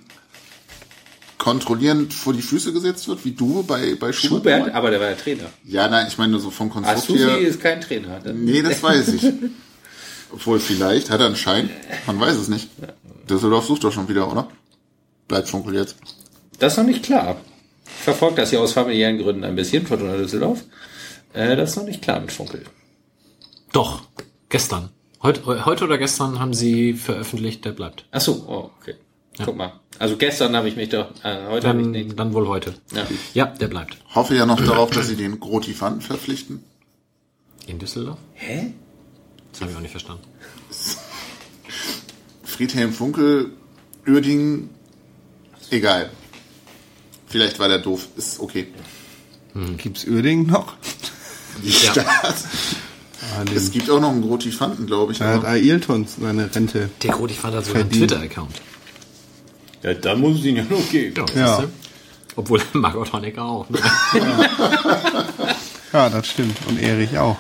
kontrollierend 1.40 2.14
vor 2.14 2.34
die 2.34 2.44
Füße 2.44 2.72
gesetzt 2.74 3.08
wird, 3.08 3.26
wie 3.26 3.32
du 3.32 3.64
bei, 3.64 3.96
bei 3.96 4.12
Schubert. 4.12 4.60
Schubert, 4.60 4.76
aber 4.76 4.92
der 4.92 5.00
war 5.00 5.10
ja 5.10 5.16
Trainer. 5.16 5.46
Ja, 5.66 5.88
nein, 5.88 6.06
ich 6.08 6.18
meine 6.20 6.34
nur 6.34 6.42
so 6.42 6.52
vom 6.52 6.70
Konstrukt 6.70 7.00
Asusi 7.00 7.20
her. 7.20 7.40
ist 7.40 7.60
kein 7.60 7.82
Trainer. 7.82 8.22
Nee, 8.34 8.62
das 8.62 8.84
weiß 8.84 9.08
ich. 9.08 9.24
Obwohl, 10.32 10.60
vielleicht 10.60 11.10
hat 11.10 11.22
er 11.22 11.26
einen 11.26 11.36
Schein. 11.36 11.70
Man 12.06 12.20
weiß 12.20 12.36
es 12.36 12.50
nicht. 12.50 12.70
Düsseldorf 13.28 13.66
sucht 13.66 13.84
doch 13.84 13.92
schon 13.92 14.08
wieder, 14.08 14.32
oder? 14.32 14.48
Bleibt 15.28 15.48
Funkel 15.48 15.76
jetzt. 15.76 15.96
Das 16.60 16.74
ist 16.74 16.78
noch 16.78 16.86
nicht 16.86 17.04
klar. 17.04 17.38
Ich 17.86 18.04
verfolge 18.04 18.36
das 18.36 18.52
ja 18.52 18.60
aus 18.60 18.74
familiären 18.74 19.18
Gründen 19.18 19.44
ein 19.44 19.56
bisschen, 19.56 19.88
Fortuna 19.88 20.18
Düsseldorf. 20.18 20.64
Äh, 21.34 21.56
das 21.56 21.72
ist 21.72 21.76
noch 21.78 21.86
nicht 21.86 22.02
klar 22.02 22.20
mit 22.20 22.32
Funkel. 22.32 22.64
Doch, 23.72 24.04
gestern. 24.50 24.90
Heute, 25.24 25.66
heute 25.66 25.84
oder 25.86 25.98
gestern 25.98 26.40
haben 26.40 26.54
sie 26.54 26.94
veröffentlicht, 26.94 27.66
der 27.66 27.72
bleibt. 27.72 28.06
Ach 28.12 28.22
so, 28.22 28.46
oh, 28.48 28.72
okay. 28.80 28.96
Guck 29.46 29.56
mal. 29.58 29.74
Also 30.00 30.18
gestern 30.18 30.56
habe 30.56 30.68
ich 30.70 30.76
mich 30.76 30.90
doch, 30.90 31.12
äh, 31.24 31.48
heute 31.48 31.68
habe 31.68 31.80
ich 31.80 31.84
Dann, 31.86 31.92
nicht. 31.92 32.20
dann 32.20 32.34
wohl 32.34 32.48
heute. 32.48 32.74
Ja. 32.94 33.06
Ja, 33.34 33.46
der 33.48 33.68
bleibt. 33.68 33.98
Hoffe 34.16 34.36
ja 34.36 34.46
noch 34.46 34.60
darauf, 34.64 34.90
dass 34.92 35.08
sie 35.08 35.16
den 35.16 35.40
Grotifanten 35.40 36.02
verpflichten. 36.02 36.64
In 37.68 37.80
Düsseldorf? 37.80 38.18
Hä? 38.34 38.74
Das 39.52 39.62
habe 39.62 39.72
ich 39.72 39.78
auch 39.78 39.82
nicht 39.82 39.92
verstanden. 39.92 40.24
Friedhelm 42.44 42.94
Funkel, 42.94 43.52
Uerdingen, 44.08 44.70
egal. 45.70 46.10
Vielleicht 47.28 47.60
war 47.60 47.68
der 47.68 47.80
doof, 47.80 48.08
ist 48.18 48.40
okay. 48.40 48.68
Gibt's 49.78 50.06
Uerdingen 50.06 50.48
noch? 50.48 50.74
Die 51.64 51.72
Stadt. 51.72 52.06
Ah, 53.38 53.44
den- 53.44 53.56
Es 53.58 53.72
gibt 53.72 53.90
auch 53.90 54.00
noch 54.00 54.10
einen 54.12 54.22
Grotifanten, 54.22 54.88
glaube 54.88 55.12
ich. 55.12 55.20
Da 55.20 55.34
hat 55.34 55.46
Ailton 55.46 56.08
seine 56.08 56.54
Rente. 56.56 56.90
Der 57.04 57.12
Groti 57.12 57.34
fand 57.34 57.56
hat 57.56 57.66
sogar 57.66 57.82
einen. 57.82 57.92
Twitter-Account. 57.92 58.62
Ja, 59.84 59.94
dann 59.94 60.20
muss 60.20 60.40
es 60.40 60.46
ihn 60.46 60.58
ja 60.58 60.64
noch 60.64 60.90
geben. 60.90 61.26
Ja. 61.36 61.64
Obwohl 62.36 62.62
Margot 62.74 63.12
Honecker 63.14 63.44
auch. 63.44 63.70
Ne? 63.70 63.80
Ja, 65.94 66.10
das 66.10 66.28
stimmt. 66.28 66.56
Und 66.68 66.80
Erich 66.82 67.18
auch. 67.18 67.38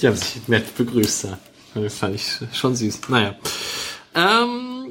Die 0.00 0.06
haben 0.06 0.16
sich 0.16 0.46
nett 0.48 0.76
begrüßt. 0.76 1.24
Ja. 1.24 1.38
Das 1.74 1.94
fand 1.94 2.14
ich 2.16 2.26
schon 2.52 2.76
süß. 2.76 3.00
Naja. 3.08 3.34
Ähm, 4.14 4.86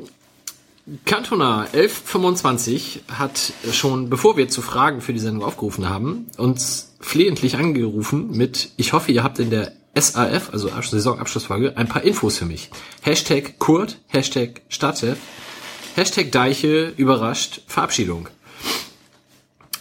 Cantona 1.06 1.61
1125 1.74 3.01
hat 3.14 3.51
schon, 3.72 4.09
bevor 4.09 4.38
wir 4.38 4.48
zu 4.48 4.61
Fragen 4.61 5.01
für 5.01 5.14
die 5.14 5.19
Sendung 5.19 5.43
aufgerufen 5.43 5.90
haben, 5.90 6.27
uns 6.38 6.95
flehentlich 7.01 7.57
angerufen 7.57 8.32
mit, 8.32 8.69
ich 8.77 8.93
hoffe, 8.93 9.11
ihr 9.11 9.24
habt 9.24 9.40
in 9.40 9.49
der 9.49 9.74
SAF, 9.95 10.49
also 10.53 10.69
Absch- 10.69 10.90
Saisonabschlussfolge, 10.91 11.75
ein 11.75 11.88
paar 11.90 12.03
Infos 12.03 12.38
für 12.38 12.45
mich. 12.45 12.69
Hashtag 13.01 13.59
Kurt, 13.59 13.98
Hashtag 14.07 14.61
Stadtchef, 14.69 15.17
Hashtag 15.98 16.32
Deiche, 16.32 16.93
überrascht, 16.95 17.61
Verabschiedung. 17.66 18.30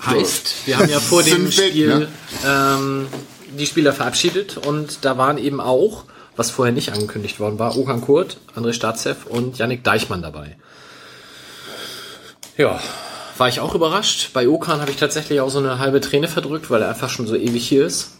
Heißt, 0.02 0.66
wir 0.66 0.78
haben 0.78 0.88
ja 0.88 0.98
vor 0.98 1.22
dem 1.22 1.52
Spiel 1.52 1.88
ne? 1.88 2.08
ähm, 2.42 3.06
die 3.58 3.66
Spieler 3.66 3.92
verabschiedet 3.92 4.56
und 4.56 5.04
da 5.04 5.18
waren 5.18 5.36
eben 5.36 5.60
auch, 5.60 6.04
was 6.34 6.50
vorher 6.50 6.72
nicht 6.72 6.90
angekündigt 6.90 7.38
worden 7.38 7.58
war, 7.58 7.76
Okan 7.76 8.00
Kurt, 8.00 8.38
André 8.56 8.72
Staatsev 8.72 9.26
und 9.26 9.58
Yannick 9.58 9.84
Deichmann 9.84 10.22
dabei. 10.22 10.56
Ja, 12.56 12.80
war 13.36 13.48
ich 13.48 13.60
auch 13.60 13.74
überrascht. 13.74 14.30
Bei 14.32 14.48
Okan 14.48 14.80
habe 14.80 14.90
ich 14.90 14.96
tatsächlich 14.96 15.40
auch 15.40 15.50
so 15.50 15.58
eine 15.58 15.78
halbe 15.78 16.00
Träne 16.00 16.28
verdrückt, 16.28 16.70
weil 16.70 16.80
er 16.80 16.88
einfach 16.88 17.10
schon 17.10 17.26
so 17.26 17.36
ewig 17.36 17.68
hier 17.68 17.84
ist. 17.84 18.12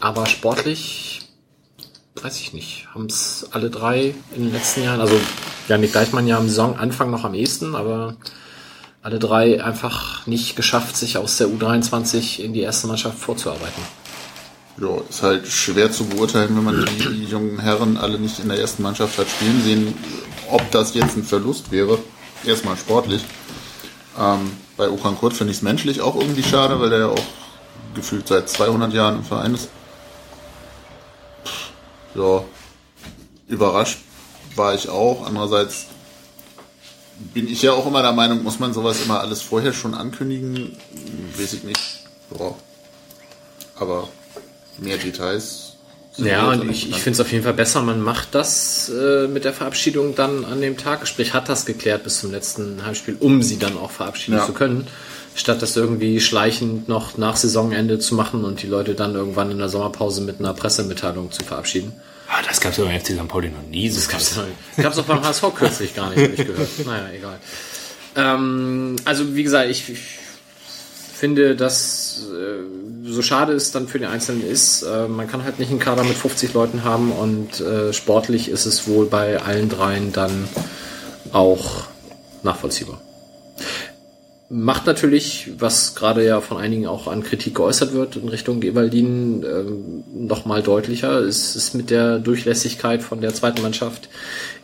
Aber 0.00 0.26
sportlich, 0.26 1.07
weiß 2.22 2.40
ich 2.40 2.52
nicht, 2.52 2.88
haben 2.94 3.06
es 3.06 3.46
alle 3.52 3.70
drei 3.70 4.14
in 4.34 4.44
den 4.44 4.52
letzten 4.52 4.82
Jahren, 4.82 5.00
also 5.00 5.18
Yannick 5.68 5.92
Deichmann 5.92 6.26
ja 6.26 6.38
am 6.38 6.48
Saisonanfang 6.48 7.10
noch 7.10 7.24
am 7.24 7.34
ehesten, 7.34 7.74
aber 7.74 8.16
alle 9.02 9.18
drei 9.18 9.62
einfach 9.62 10.26
nicht 10.26 10.56
geschafft, 10.56 10.96
sich 10.96 11.16
aus 11.16 11.36
der 11.36 11.48
U23 11.48 12.40
in 12.40 12.52
die 12.52 12.60
erste 12.60 12.86
Mannschaft 12.86 13.18
vorzuarbeiten. 13.18 13.82
Ja, 14.80 14.88
ist 15.08 15.22
halt 15.22 15.46
schwer 15.48 15.90
zu 15.90 16.04
beurteilen, 16.04 16.56
wenn 16.56 16.64
man 16.64 16.84
die 16.84 17.24
jungen 17.24 17.58
Herren 17.58 17.96
alle 17.96 18.18
nicht 18.18 18.38
in 18.38 18.48
der 18.48 18.60
ersten 18.60 18.82
Mannschaft 18.82 19.18
hat 19.18 19.28
spielen 19.28 19.62
sehen, 19.62 19.94
ob 20.50 20.70
das 20.70 20.94
jetzt 20.94 21.16
ein 21.16 21.24
Verlust 21.24 21.72
wäre. 21.72 21.98
Erstmal 22.44 22.76
sportlich. 22.76 23.24
Ähm, 24.18 24.52
bei 24.76 24.88
Okan 24.88 25.16
Kurt 25.18 25.32
finde 25.32 25.50
ich 25.50 25.58
es 25.58 25.62
menschlich 25.62 26.00
auch 26.00 26.14
irgendwie 26.14 26.44
schade, 26.44 26.80
weil 26.80 26.90
der 26.90 26.98
ja 27.00 27.06
auch 27.08 27.24
gefühlt 27.94 28.28
seit 28.28 28.48
200 28.48 28.92
Jahren 28.92 29.16
im 29.16 29.24
Verein 29.24 29.54
ist. 29.54 29.68
Ja, 32.14 32.44
überrascht 33.48 33.98
war 34.56 34.74
ich 34.74 34.88
auch. 34.88 35.26
Andererseits 35.26 35.86
bin 37.34 37.48
ich 37.48 37.62
ja 37.62 37.72
auch 37.72 37.86
immer 37.86 38.02
der 38.02 38.12
Meinung, 38.12 38.42
muss 38.42 38.58
man 38.58 38.72
sowas 38.72 39.00
immer 39.04 39.20
alles 39.20 39.42
vorher 39.42 39.72
schon 39.72 39.94
ankündigen? 39.94 40.76
Weiß 41.36 41.52
ich 41.52 41.64
nicht. 41.64 41.80
Ja. 42.38 42.54
Aber 43.76 44.08
mehr 44.78 44.96
Details. 44.98 45.74
sind 46.12 46.26
Ja, 46.26 46.50
und 46.52 46.68
ich, 46.70 46.88
ich 46.90 46.96
finde 46.96 47.16
es 47.16 47.20
auf 47.20 47.30
jeden 47.32 47.44
Fall 47.44 47.54
besser, 47.54 47.82
man 47.82 48.00
macht 48.00 48.34
das 48.34 48.88
äh, 48.88 49.26
mit 49.28 49.44
der 49.44 49.52
Verabschiedung 49.52 50.14
dann 50.14 50.44
an 50.44 50.60
dem 50.60 50.76
Tag, 50.76 51.06
sprich 51.06 51.32
hat 51.34 51.48
das 51.48 51.64
geklärt 51.64 52.04
bis 52.04 52.20
zum 52.20 52.30
letzten 52.32 52.84
Heimspiel, 52.84 53.16
um 53.20 53.42
sie 53.42 53.58
dann 53.58 53.76
auch 53.76 53.90
verabschieden 53.90 54.38
Ja. 54.38 54.46
zu 54.46 54.52
können, 54.52 54.86
statt 55.38 55.62
das 55.62 55.76
irgendwie 55.76 56.20
schleichend 56.20 56.88
noch 56.88 57.16
nach 57.16 57.36
Saisonende 57.36 57.98
zu 57.98 58.14
machen 58.14 58.44
und 58.44 58.62
die 58.62 58.66
Leute 58.66 58.94
dann 58.94 59.14
irgendwann 59.14 59.50
in 59.50 59.58
der 59.58 59.68
Sommerpause 59.68 60.20
mit 60.20 60.40
einer 60.40 60.52
Pressemitteilung 60.52 61.30
zu 61.30 61.44
verabschieden. 61.44 61.92
Ah, 62.28 62.42
das 62.46 62.60
gab's 62.60 62.76
ja 62.76 62.84
beim 62.84 63.00
FC 63.00 63.12
St. 63.12 63.28
Pauli 63.28 63.48
noch 63.48 63.62
nie. 63.62 63.88
Das 63.88 64.08
Gab's 64.08 64.38
gab's 64.76 64.98
auch 64.98 65.04
beim 65.04 65.24
HSV 65.24 65.44
kürzlich 65.54 65.94
gar 65.94 66.10
nicht, 66.10 66.22
habe 66.22 66.34
ich 66.34 66.46
gehört. 66.46 66.68
Naja, 66.84 67.08
egal. 67.16 67.38
Ähm, 68.16 68.96
also 69.04 69.34
wie 69.34 69.44
gesagt, 69.44 69.70
ich, 69.70 69.88
ich 69.88 70.00
finde, 71.14 71.54
dass 71.54 72.26
äh, 72.32 73.08
so 73.08 73.22
schade 73.22 73.52
es 73.52 73.70
dann 73.70 73.86
für 73.86 73.98
den 73.98 74.08
Einzelnen 74.08 74.46
ist, 74.46 74.82
äh, 74.82 75.06
man 75.06 75.28
kann 75.28 75.44
halt 75.44 75.58
nicht 75.58 75.70
einen 75.70 75.78
Kader 75.78 76.02
mit 76.02 76.16
50 76.16 76.52
Leuten 76.52 76.84
haben 76.84 77.12
und 77.12 77.60
äh, 77.60 77.92
sportlich 77.92 78.48
ist 78.48 78.66
es 78.66 78.88
wohl 78.88 79.06
bei 79.06 79.40
allen 79.40 79.68
dreien 79.68 80.12
dann 80.12 80.48
auch 81.32 81.84
nachvollziehbar. 82.42 83.00
Macht 84.50 84.86
natürlich, 84.86 85.50
was 85.58 85.94
gerade 85.94 86.24
ja 86.24 86.40
von 86.40 86.56
einigen 86.56 86.86
auch 86.86 87.06
an 87.06 87.22
Kritik 87.22 87.56
geäußert 87.56 87.92
wird 87.92 88.16
in 88.16 88.30
Richtung 88.30 88.62
Evaldin, 88.62 89.44
ähm, 89.44 90.04
nochmal 90.10 90.62
deutlicher. 90.62 91.18
Es 91.20 91.54
ist 91.54 91.74
mit 91.74 91.90
der 91.90 92.18
Durchlässigkeit 92.18 93.02
von 93.02 93.20
der 93.20 93.34
zweiten 93.34 93.60
Mannschaft 93.60 94.08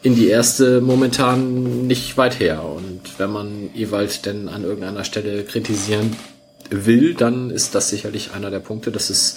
in 0.02 0.16
die 0.16 0.28
erste 0.28 0.80
momentan 0.80 1.86
nicht 1.86 2.16
weit 2.16 2.40
her. 2.40 2.64
Und 2.64 3.18
wenn 3.18 3.30
man 3.30 3.68
Ewald 3.74 4.24
denn 4.24 4.48
an 4.48 4.64
irgendeiner 4.64 5.04
Stelle 5.04 5.44
kritisieren 5.44 6.16
will, 6.70 7.12
dann 7.12 7.50
ist 7.50 7.74
das 7.74 7.90
sicherlich 7.90 8.32
einer 8.32 8.50
der 8.50 8.60
Punkte, 8.60 8.90
dass 8.90 9.10
es 9.10 9.36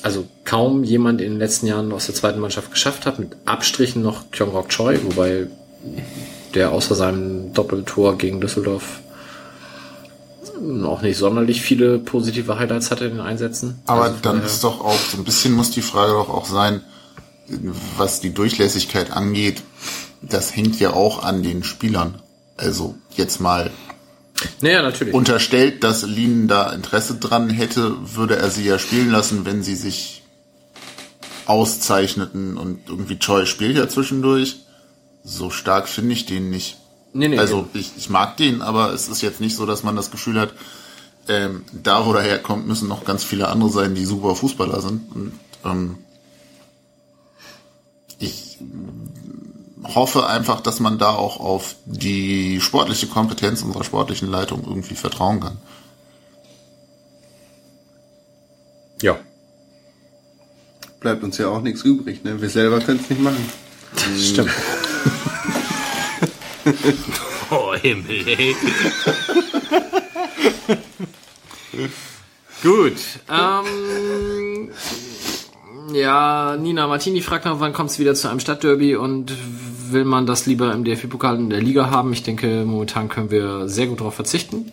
also 0.00 0.26
kaum 0.44 0.82
jemand 0.82 1.20
in 1.20 1.32
den 1.32 1.38
letzten 1.38 1.66
Jahren 1.66 1.92
aus 1.92 2.06
der 2.06 2.14
zweiten 2.14 2.40
Mannschaft 2.40 2.70
geschafft 2.70 3.04
hat, 3.04 3.18
mit 3.18 3.36
Abstrichen 3.44 4.00
noch 4.00 4.30
Kyung-Rok 4.30 4.70
Choi, 4.70 4.98
wobei 5.02 5.48
der 6.54 6.72
außer 6.72 6.94
seinem 6.94 7.52
Doppeltor 7.52 8.16
gegen 8.16 8.40
Düsseldorf 8.40 9.00
auch 10.84 11.02
nicht 11.02 11.18
sonderlich 11.18 11.60
viele 11.60 11.98
positive 11.98 12.58
Highlights 12.58 12.90
hatte 12.90 13.04
in 13.06 13.12
den 13.12 13.20
Einsätzen. 13.20 13.80
Aber 13.86 14.04
Also 14.04 14.16
dann 14.22 14.42
ist 14.42 14.64
doch 14.64 14.80
auch, 14.80 14.98
so 14.98 15.18
ein 15.18 15.24
bisschen 15.24 15.52
muss 15.54 15.70
die 15.70 15.82
Frage 15.82 16.12
doch 16.12 16.28
auch 16.28 16.46
sein, 16.46 16.82
was 17.96 18.20
die 18.20 18.34
Durchlässigkeit 18.34 19.10
angeht, 19.12 19.62
das 20.22 20.54
hängt 20.56 20.80
ja 20.80 20.92
auch 20.92 21.22
an 21.22 21.42
den 21.42 21.62
Spielern. 21.62 22.20
Also 22.56 22.96
jetzt 23.14 23.40
mal 23.40 23.70
Naja, 24.60 24.82
natürlich. 24.82 25.14
unterstellt, 25.14 25.84
dass 25.84 26.02
Lien 26.02 26.48
da 26.48 26.72
Interesse 26.72 27.16
dran 27.16 27.50
hätte, 27.50 27.94
würde 28.14 28.36
er 28.36 28.50
sie 28.50 28.64
ja 28.64 28.78
spielen 28.78 29.10
lassen, 29.10 29.44
wenn 29.44 29.62
sie 29.62 29.76
sich 29.76 30.22
auszeichneten 31.46 32.56
und 32.56 32.88
irgendwie 32.88 33.18
Choi 33.18 33.46
spielt 33.46 33.76
ja 33.76 33.88
zwischendurch. 33.88 34.60
So 35.22 35.50
stark 35.50 35.88
finde 35.88 36.12
ich 36.12 36.26
den 36.26 36.50
nicht. 36.50 36.78
Nee, 37.16 37.28
nee, 37.28 37.38
Also 37.38 37.68
ich, 37.74 37.92
ich 37.96 38.10
mag 38.10 38.36
den, 38.36 38.62
aber 38.62 38.92
es 38.92 39.08
ist 39.08 39.22
jetzt 39.22 39.40
nicht 39.40 39.56
so, 39.56 39.66
dass 39.66 39.82
man 39.82 39.96
das 39.96 40.10
Gefühl 40.10 40.40
hat, 40.40 40.54
ähm, 41.28 41.64
da 41.72 42.06
wo 42.06 42.12
er 42.12 42.22
herkommt, 42.22 42.66
müssen 42.66 42.88
noch 42.88 43.04
ganz 43.04 43.24
viele 43.24 43.48
andere 43.48 43.70
sein, 43.70 43.94
die 43.94 44.04
super 44.04 44.34
Fußballer 44.34 44.80
sind. 44.80 45.12
Und 45.14 45.32
ähm, 45.64 45.98
ich 48.18 48.58
hoffe 49.82 50.26
einfach, 50.26 50.60
dass 50.60 50.80
man 50.80 50.98
da 50.98 51.10
auch 51.10 51.40
auf 51.40 51.76
die 51.84 52.60
sportliche 52.60 53.06
Kompetenz 53.06 53.62
unserer 53.62 53.84
sportlichen 53.84 54.30
Leitung 54.30 54.64
irgendwie 54.64 54.94
vertrauen 54.94 55.40
kann. 55.40 55.58
ja. 59.02 59.18
Bleibt 61.00 61.22
uns 61.22 61.38
ja 61.38 61.48
auch 61.48 61.60
nichts 61.60 61.82
übrig, 61.82 62.24
ne? 62.24 62.40
Wir 62.40 62.48
selber 62.48 62.80
können 62.80 63.00
es 63.02 63.10
nicht 63.10 63.22
machen. 63.22 63.44
Stimmt. 64.18 64.50
Oh, 67.50 67.74
Himmel, 67.74 68.26
ey. 68.26 68.56
Gut. 72.62 72.96
Ähm, 73.30 74.70
ja, 75.92 76.56
Nina 76.56 76.88
Martini 76.88 77.20
fragt 77.20 77.44
noch, 77.44 77.60
wann 77.60 77.72
kommt 77.72 77.90
es 77.90 78.00
wieder 78.00 78.14
zu 78.16 78.28
einem 78.28 78.40
Stadtderby 78.40 78.96
und 78.96 79.32
will 79.92 80.04
man 80.04 80.26
das 80.26 80.46
lieber 80.46 80.72
im 80.72 80.82
DFB-Pokal 80.82 81.36
in 81.36 81.50
der 81.50 81.60
Liga 81.60 81.88
haben? 81.90 82.12
Ich 82.12 82.24
denke, 82.24 82.64
momentan 82.64 83.08
können 83.08 83.30
wir 83.30 83.68
sehr 83.68 83.86
gut 83.86 84.00
darauf 84.00 84.14
verzichten. 84.14 84.72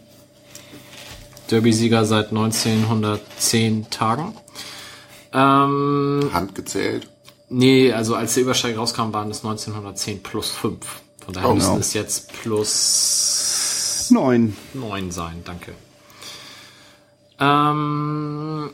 Derby-Sieger 1.52 2.06
seit 2.06 2.30
1910 2.30 3.92
Tagen. 3.92 4.34
Ähm, 5.32 6.30
Handgezählt. 6.34 7.08
nee, 7.50 7.92
also 7.92 8.16
als 8.16 8.34
der 8.34 8.44
Übersteig 8.44 8.78
rauskam, 8.78 9.14
waren 9.14 9.30
es 9.30 9.44
1910 9.44 10.24
plus 10.24 10.50
5. 10.50 11.03
Von 11.26 11.34
daher 11.34 11.50
Oh, 11.50 11.56
müssen 11.56 11.74
no. 11.74 11.80
es 11.80 11.94
jetzt 11.94 12.32
plus 12.42 14.08
Neun. 14.12 14.56
9 14.74 15.12
sein, 15.12 15.42
danke. 15.46 15.74
Ähm, 17.40 18.70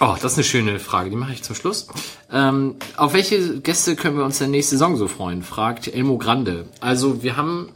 oh, 0.00 0.14
das 0.20 0.32
ist 0.32 0.38
eine 0.38 0.44
schöne 0.44 0.78
Frage, 0.80 1.10
die 1.10 1.16
mache 1.16 1.32
ich 1.32 1.42
zum 1.42 1.54
Schluss. 1.54 1.86
Ähm, 2.32 2.76
auf 2.96 3.12
welche 3.12 3.60
Gäste 3.60 3.96
können 3.96 4.16
wir 4.18 4.24
uns 4.24 4.38
denn 4.38 4.50
nächste 4.50 4.72
Saison 4.76 4.96
so 4.96 5.08
freuen? 5.08 5.42
fragt 5.42 5.88
Elmo 5.88 6.18
Grande. 6.18 6.66
Also 6.80 7.22
wir 7.22 7.36
haben 7.36 7.70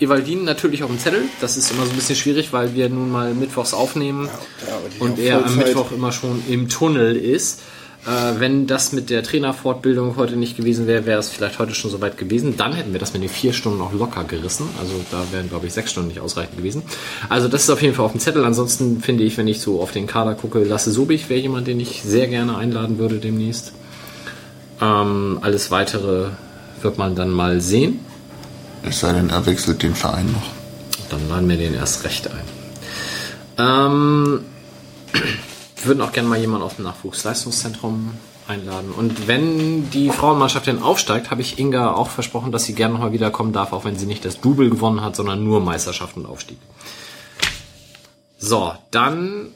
Evaldin 0.00 0.44
natürlich 0.44 0.82
auf 0.82 0.90
dem 0.90 0.98
Zettel. 0.98 1.22
Das 1.40 1.56
ist 1.56 1.70
immer 1.70 1.84
so 1.84 1.90
ein 1.90 1.96
bisschen 1.96 2.16
schwierig, 2.16 2.52
weil 2.52 2.74
wir 2.74 2.88
nun 2.88 3.10
mal 3.10 3.32
mittwochs 3.32 3.74
aufnehmen 3.74 4.28
und 4.98 5.18
er 5.18 5.44
am. 5.46 5.56
Mittwoch 5.56 5.92
immer 5.92 6.12
schon 6.12 6.42
im 6.48 6.68
Tunnel 6.68 7.16
ist. 7.16 7.60
Äh, 8.06 8.38
wenn 8.38 8.66
das 8.66 8.92
mit 8.92 9.08
der 9.08 9.22
Trainerfortbildung 9.22 10.16
heute 10.16 10.36
nicht 10.36 10.56
gewesen 10.56 10.86
wäre, 10.86 11.06
wäre 11.06 11.18
es 11.18 11.30
vielleicht 11.30 11.58
heute 11.58 11.74
schon 11.74 11.90
soweit 11.90 12.18
gewesen. 12.18 12.56
Dann 12.56 12.74
hätten 12.74 12.92
wir 12.92 13.00
das 13.00 13.14
mit 13.14 13.22
den 13.22 13.30
vier 13.30 13.52
Stunden 13.52 13.80
auch 13.80 13.92
locker 13.92 14.24
gerissen. 14.24 14.68
Also 14.78 14.92
da 15.10 15.22
wären, 15.30 15.48
glaube 15.48 15.66
ich, 15.66 15.72
sechs 15.72 15.90
Stunden 15.90 16.08
nicht 16.08 16.20
ausreichend 16.20 16.56
gewesen. 16.56 16.82
Also 17.30 17.48
das 17.48 17.62
ist 17.62 17.70
auf 17.70 17.80
jeden 17.80 17.94
Fall 17.94 18.04
auf 18.04 18.12
dem 18.12 18.20
Zettel. 18.20 18.44
Ansonsten 18.44 19.00
finde 19.00 19.24
ich, 19.24 19.38
wenn 19.38 19.48
ich 19.48 19.60
so 19.60 19.80
auf 19.80 19.92
den 19.92 20.06
Kader 20.06 20.34
gucke, 20.34 20.62
Lasse 20.64 20.92
Sobich 20.92 21.30
wäre 21.30 21.40
jemand, 21.40 21.66
den 21.66 21.80
ich 21.80 22.02
sehr 22.02 22.28
gerne 22.28 22.56
einladen 22.58 22.98
würde 22.98 23.16
demnächst. 23.16 23.72
Ähm, 24.82 25.38
alles 25.40 25.70
weitere 25.70 26.28
wird 26.82 26.98
man 26.98 27.14
dann 27.14 27.30
mal 27.30 27.60
sehen. 27.60 28.00
Es 28.82 29.00
sei 29.00 29.14
denn, 29.14 29.30
er 29.30 29.46
wechselt 29.46 29.82
den 29.82 29.94
Verein 29.94 30.26
noch. 30.26 30.50
Dann 31.08 31.26
laden 31.30 31.48
wir 31.48 31.56
den 31.56 31.74
erst 31.74 32.04
recht 32.04 32.28
ein. 32.28 32.44
Ähm, 33.56 34.40
würden 35.86 36.00
auch 36.00 36.12
gerne 36.12 36.28
mal 36.28 36.38
jemanden 36.38 36.64
aus 36.64 36.76
dem 36.76 36.84
Nachwuchsleistungszentrum 36.84 38.14
einladen. 38.46 38.92
Und 38.92 39.26
wenn 39.26 39.90
die 39.90 40.10
Frauenmannschaft 40.10 40.66
denn 40.66 40.82
aufsteigt, 40.82 41.30
habe 41.30 41.40
ich 41.40 41.58
Inga 41.58 41.94
auch 41.94 42.10
versprochen, 42.10 42.52
dass 42.52 42.64
sie 42.64 42.74
gerne 42.74 42.94
noch 42.94 43.00
mal 43.00 43.12
wiederkommen 43.12 43.52
darf, 43.52 43.72
auch 43.72 43.84
wenn 43.84 43.96
sie 43.96 44.06
nicht 44.06 44.24
das 44.24 44.40
Double 44.40 44.70
gewonnen 44.70 45.00
hat, 45.00 45.16
sondern 45.16 45.44
nur 45.44 45.60
Meisterschaft 45.60 46.16
und 46.16 46.26
Aufstieg. 46.26 46.58
So, 48.38 48.72
dann 48.90 49.48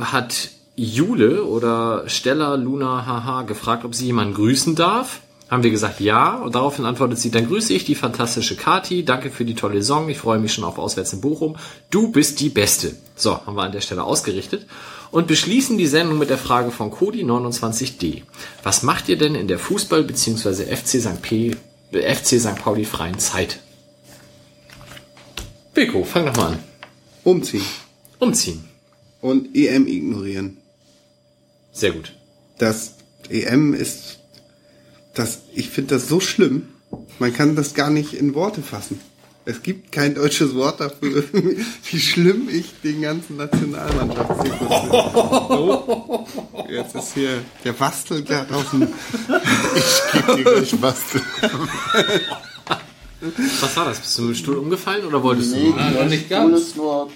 hat 0.00 0.50
Jule 0.74 1.44
oder 1.44 2.08
Stella 2.08 2.54
Luna 2.54 3.04
Haha 3.04 3.42
gefragt, 3.42 3.84
ob 3.84 3.94
sie 3.94 4.06
jemanden 4.06 4.34
grüßen 4.34 4.74
darf. 4.74 5.20
Haben 5.50 5.62
wir 5.62 5.70
gesagt 5.70 6.00
ja 6.00 6.36
und 6.36 6.54
daraufhin 6.54 6.86
antwortet 6.86 7.18
sie, 7.18 7.30
dann 7.30 7.46
grüße 7.46 7.74
ich 7.74 7.84
die 7.84 7.94
fantastische 7.94 8.56
Kati, 8.56 9.04
danke 9.04 9.30
für 9.30 9.44
die 9.44 9.54
tolle 9.54 9.82
Song, 9.82 10.08
ich 10.08 10.16
freue 10.16 10.38
mich 10.38 10.54
schon 10.54 10.64
auf 10.64 10.78
Auswärts 10.78 11.12
in 11.12 11.20
Bochum, 11.20 11.56
du 11.90 12.10
bist 12.10 12.40
die 12.40 12.48
Beste. 12.48 12.94
So, 13.14 13.44
haben 13.46 13.56
wir 13.56 13.62
an 13.62 13.72
der 13.72 13.80
Stelle 13.80 14.04
ausgerichtet 14.04 14.66
und 15.10 15.26
beschließen 15.26 15.76
die 15.78 15.86
Sendung 15.86 16.18
mit 16.18 16.30
der 16.30 16.38
Frage 16.38 16.70
von 16.70 16.90
Cody 16.90 17.24
29D. 17.24 18.22
Was 18.62 18.82
macht 18.82 19.08
ihr 19.08 19.18
denn 19.18 19.34
in 19.34 19.48
der 19.48 19.60
Fußball- 19.60 20.02
bzw. 20.02 20.64
FC 20.74 21.00
St. 21.00 21.22
P 21.22 21.56
FC 21.92 22.40
St. 22.40 22.56
Pauli 22.56 22.84
freien 22.84 23.18
Zeit? 23.18 23.60
Beko, 25.74 26.04
fang 26.04 26.26
doch 26.26 26.36
mal 26.36 26.52
an. 26.52 26.58
Umziehen. 27.24 27.64
Umziehen. 28.18 28.64
Und 29.20 29.54
EM 29.54 29.86
ignorieren. 29.86 30.56
Sehr 31.72 31.92
gut. 31.92 32.14
Das 32.58 32.94
EM 33.28 33.74
ist, 33.74 34.18
das, 35.14 35.42
ich 35.54 35.70
finde 35.70 35.94
das 35.94 36.08
so 36.08 36.20
schlimm. 36.20 36.68
Man 37.18 37.32
kann 37.32 37.56
das 37.56 37.74
gar 37.74 37.90
nicht 37.90 38.14
in 38.14 38.34
Worte 38.34 38.62
fassen. 38.62 39.00
Es 39.44 39.60
gibt 39.62 39.90
kein 39.90 40.14
deutsches 40.14 40.54
Wort 40.54 40.78
dafür, 40.80 41.24
wie 41.90 42.00
schlimm 42.00 42.48
ich 42.48 42.74
den 42.84 43.02
ganzen 43.02 43.36
Nationalmannschaftszirkus 43.38 44.68
finde. 44.80 44.92
Oh, 44.94 46.26
jetzt 46.70 46.94
ist 46.94 47.14
hier 47.14 47.40
der 47.64 47.72
Bastel 47.72 48.22
gerade 48.22 48.54
auf 48.54 48.70
dem, 48.70 48.82
Gib 50.12 50.36
dir 50.36 50.44
gleich 50.44 50.80
was. 50.80 50.96
Was 53.60 53.76
war 53.76 53.84
das? 53.86 53.98
Bist 54.00 54.18
du 54.18 54.22
mit 54.22 54.36
dem 54.36 54.38
Stuhl 54.38 54.56
umgefallen 54.58 55.04
oder 55.06 55.22
wolltest 55.22 55.52
Nee, 55.52 55.72
du? 55.72 55.92
der 55.92 56.04
nicht 56.06 56.26
Stuhl 56.26 56.36
ganz. 56.36 56.60
ist 56.60 56.76
nur 56.76 57.10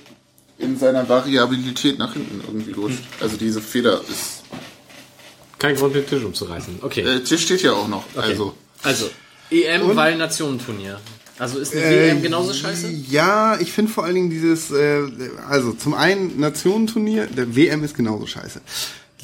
in 0.58 0.76
seiner 0.78 1.08
Variabilität 1.08 1.98
nach 1.98 2.12
hinten 2.12 2.40
irgendwie 2.46 2.72
gerutscht. 2.72 3.02
Also 3.20 3.36
diese 3.36 3.60
Feder 3.60 4.00
ist. 4.08 4.42
Kein 5.58 5.74
Grund, 5.76 5.94
den 5.94 6.06
Tisch 6.06 6.22
umzureißen. 6.22 6.78
Okay. 6.82 7.02
Der 7.02 7.24
Tisch 7.24 7.42
steht 7.42 7.62
ja 7.62 7.72
auch 7.72 7.88
noch. 7.88 8.04
Also. 8.16 8.54
Also, 8.82 9.10
EM, 9.50 9.96
weil 9.96 10.16
Nationenturnier. 10.16 11.00
Also 11.38 11.58
ist 11.58 11.74
eine 11.74 11.84
Äh, 11.84 12.08
WM 12.08 12.22
genauso 12.22 12.52
scheiße? 12.54 12.88
Ja, 13.08 13.58
ich 13.60 13.72
finde 13.72 13.92
vor 13.92 14.04
allen 14.04 14.14
Dingen 14.14 14.30
dieses, 14.30 14.70
äh, 14.70 15.02
also 15.48 15.72
zum 15.72 15.94
einen 15.94 16.40
Nationenturnier, 16.40 17.26
der 17.26 17.54
WM 17.54 17.84
ist 17.84 17.94
genauso 17.94 18.26
scheiße. 18.26 18.60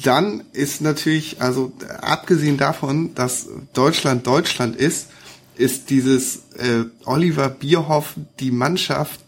Dann 0.03 0.43
ist 0.53 0.81
natürlich, 0.81 1.41
also 1.41 1.71
abgesehen 2.01 2.57
davon, 2.57 3.15
dass 3.15 3.47
Deutschland 3.73 4.27
Deutschland 4.27 4.75
ist, 4.75 5.07
ist 5.55 5.89
dieses 5.89 6.37
äh, 6.57 6.85
Oliver 7.05 7.49
Bierhoff, 7.49 8.15
die 8.39 8.51
Mannschaft, 8.51 9.19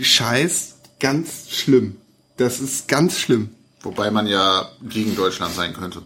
Scheiß, 0.00 0.76
ganz 1.00 1.50
schlimm. 1.50 1.96
Das 2.36 2.60
ist 2.60 2.88
ganz 2.88 3.18
schlimm. 3.18 3.50
Wobei 3.82 4.10
man 4.10 4.26
ja 4.26 4.70
gegen 4.82 5.16
Deutschland 5.16 5.54
sein 5.54 5.72
könnte. 5.72 6.02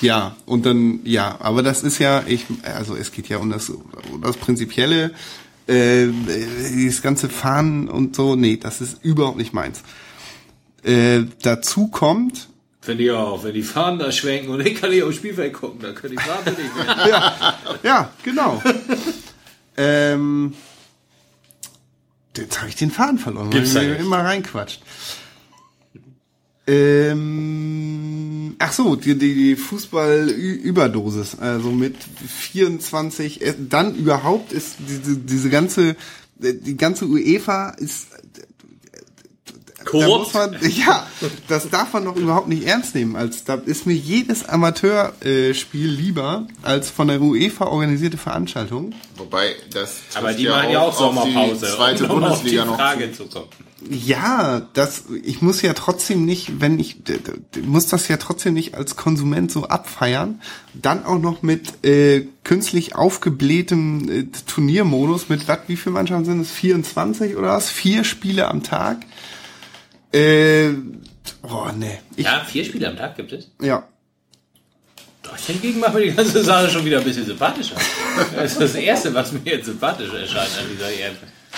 Ja, 0.00 0.36
und 0.44 0.66
dann, 0.66 1.00
ja, 1.04 1.36
aber 1.40 1.62
das 1.62 1.82
ist 1.82 1.98
ja, 1.98 2.22
ich, 2.26 2.44
also 2.62 2.96
es 2.96 3.12
geht 3.12 3.28
ja 3.28 3.38
um 3.38 3.50
das, 3.50 3.70
um 3.70 4.20
das 4.22 4.36
Prinzipielle, 4.36 5.12
äh, 5.66 6.06
dieses 6.72 7.02
ganze 7.02 7.28
Fahren 7.28 7.88
und 7.88 8.14
so, 8.14 8.36
nee, 8.36 8.56
das 8.56 8.80
ist 8.80 9.02
überhaupt 9.02 9.38
nicht 9.38 9.52
meins. 9.52 9.82
Äh, 10.82 11.24
dazu 11.42 11.88
kommt, 11.88 12.48
Finde 12.86 13.02
ich 13.02 13.10
auch. 13.10 13.42
Wenn 13.42 13.52
die 13.52 13.64
Fahnen 13.64 13.98
da 13.98 14.12
schwenken 14.12 14.48
und 14.48 14.64
ich 14.64 14.80
kann 14.80 14.90
nicht 14.90 15.02
aufs 15.02 15.16
Spielfeld 15.16 15.54
gucken, 15.54 15.80
dann 15.80 15.96
könnte 15.96 16.14
ich 16.14 16.24
wahnsinnig 16.24 16.72
werden. 16.76 17.08
ja, 17.10 17.58
ja, 17.82 18.10
genau. 18.22 18.62
ähm, 19.76 20.54
jetzt 22.36 22.60
habe 22.60 22.68
ich 22.68 22.76
den 22.76 22.92
Faden 22.92 23.18
verloren, 23.18 23.50
Gibt's 23.50 23.74
weil 23.74 23.90
nicht. 23.90 24.02
immer 24.02 24.18
reinquatscht. 24.18 24.82
Ähm, 26.66 28.56
ach 28.58 28.72
so, 28.72 28.96
die, 28.96 29.16
die, 29.16 29.34
die 29.34 29.56
Fußball-Überdosis, 29.56 31.38
also 31.38 31.70
mit 31.70 31.96
24, 32.02 33.42
äh, 33.42 33.54
dann 33.68 33.94
überhaupt 33.94 34.52
ist 34.52 34.74
diese, 34.80 35.16
diese 35.16 35.48
ganze, 35.48 35.90
äh, 36.42 36.54
die 36.54 36.76
ganze 36.76 37.06
UEFA 37.06 37.70
ist, 37.70 38.08
da 39.92 39.98
muss 39.98 40.32
Korrupt. 40.32 40.34
man, 40.34 40.56
ja, 40.70 41.06
das 41.48 41.70
darf 41.70 41.92
man 41.92 42.04
doch 42.04 42.16
überhaupt 42.16 42.48
nicht 42.48 42.64
ernst 42.64 42.94
nehmen. 42.94 43.16
Als 43.16 43.44
da 43.44 43.54
ist 43.54 43.86
mir 43.86 43.94
jedes 43.94 44.48
Amateurspiel 44.48 45.88
lieber 45.88 46.46
als 46.62 46.90
von 46.90 47.08
der 47.08 47.20
UEFA 47.20 47.66
organisierte 47.66 48.18
Veranstaltung. 48.18 48.94
Wobei 49.16 49.54
das. 49.72 50.00
Aber 50.14 50.32
die 50.32 50.48
machen 50.48 50.70
ja 50.70 50.80
auch 50.80 50.96
Sommerpause. 50.96 51.66
Die 51.70 51.76
zweite 51.76 52.04
um 52.04 52.20
Bundesliga 52.20 52.64
noch. 52.64 52.76
Frage 52.76 53.12
zu 53.12 53.26
kommen. 53.26 53.48
Ja, 53.88 54.66
das, 54.72 55.04
ich 55.22 55.42
muss 55.42 55.62
ja 55.62 55.74
trotzdem 55.74 56.24
nicht, 56.24 56.60
wenn 56.60 56.80
ich, 56.80 56.96
muss 57.62 57.86
das 57.86 58.08
ja 58.08 58.16
trotzdem 58.16 58.54
nicht 58.54 58.74
als 58.74 58.96
Konsument 58.96 59.52
so 59.52 59.64
abfeiern. 59.64 60.40
Dann 60.74 61.04
auch 61.04 61.18
noch 61.18 61.42
mit 61.42 61.84
äh, 61.84 62.26
künstlich 62.42 62.96
aufgeblähtem 62.96 64.08
äh, 64.10 64.24
Turniermodus 64.46 65.28
mit, 65.28 65.46
was, 65.46 65.58
wie 65.66 65.76
viele 65.76 65.92
Mannschaften 65.92 66.24
sind 66.24 66.40
es? 66.40 66.50
24 66.50 67.36
oder 67.36 67.48
was? 67.48 67.70
Vier 67.70 68.04
Spiele 68.04 68.48
am 68.48 68.62
Tag. 68.62 68.98
Äh, 70.12 70.70
oh, 71.42 71.68
ne. 71.76 71.98
Ich, 72.16 72.24
Ja, 72.24 72.44
vier 72.44 72.64
Spiele 72.64 72.88
am 72.88 72.96
Tag 72.96 73.16
gibt 73.16 73.32
es. 73.32 73.50
ja. 73.60 73.86
Doch, 75.22 75.36
hingegen 75.38 75.80
macht 75.80 75.94
mir 75.94 76.02
die 76.02 76.12
ganze 76.14 76.44
Sache 76.44 76.70
schon 76.70 76.84
wieder 76.84 76.98
ein 76.98 77.04
bisschen 77.04 77.26
sympathischer. 77.26 77.74
Das 78.36 78.52
ist 78.52 78.60
das 78.60 78.74
Erste, 78.76 79.12
was 79.12 79.32
mir 79.32 79.40
jetzt 79.44 79.66
sympathisch 79.66 80.12
erscheint 80.12 80.50
an 80.56 80.66
dieser 80.72 80.88
EM. 80.88 81.16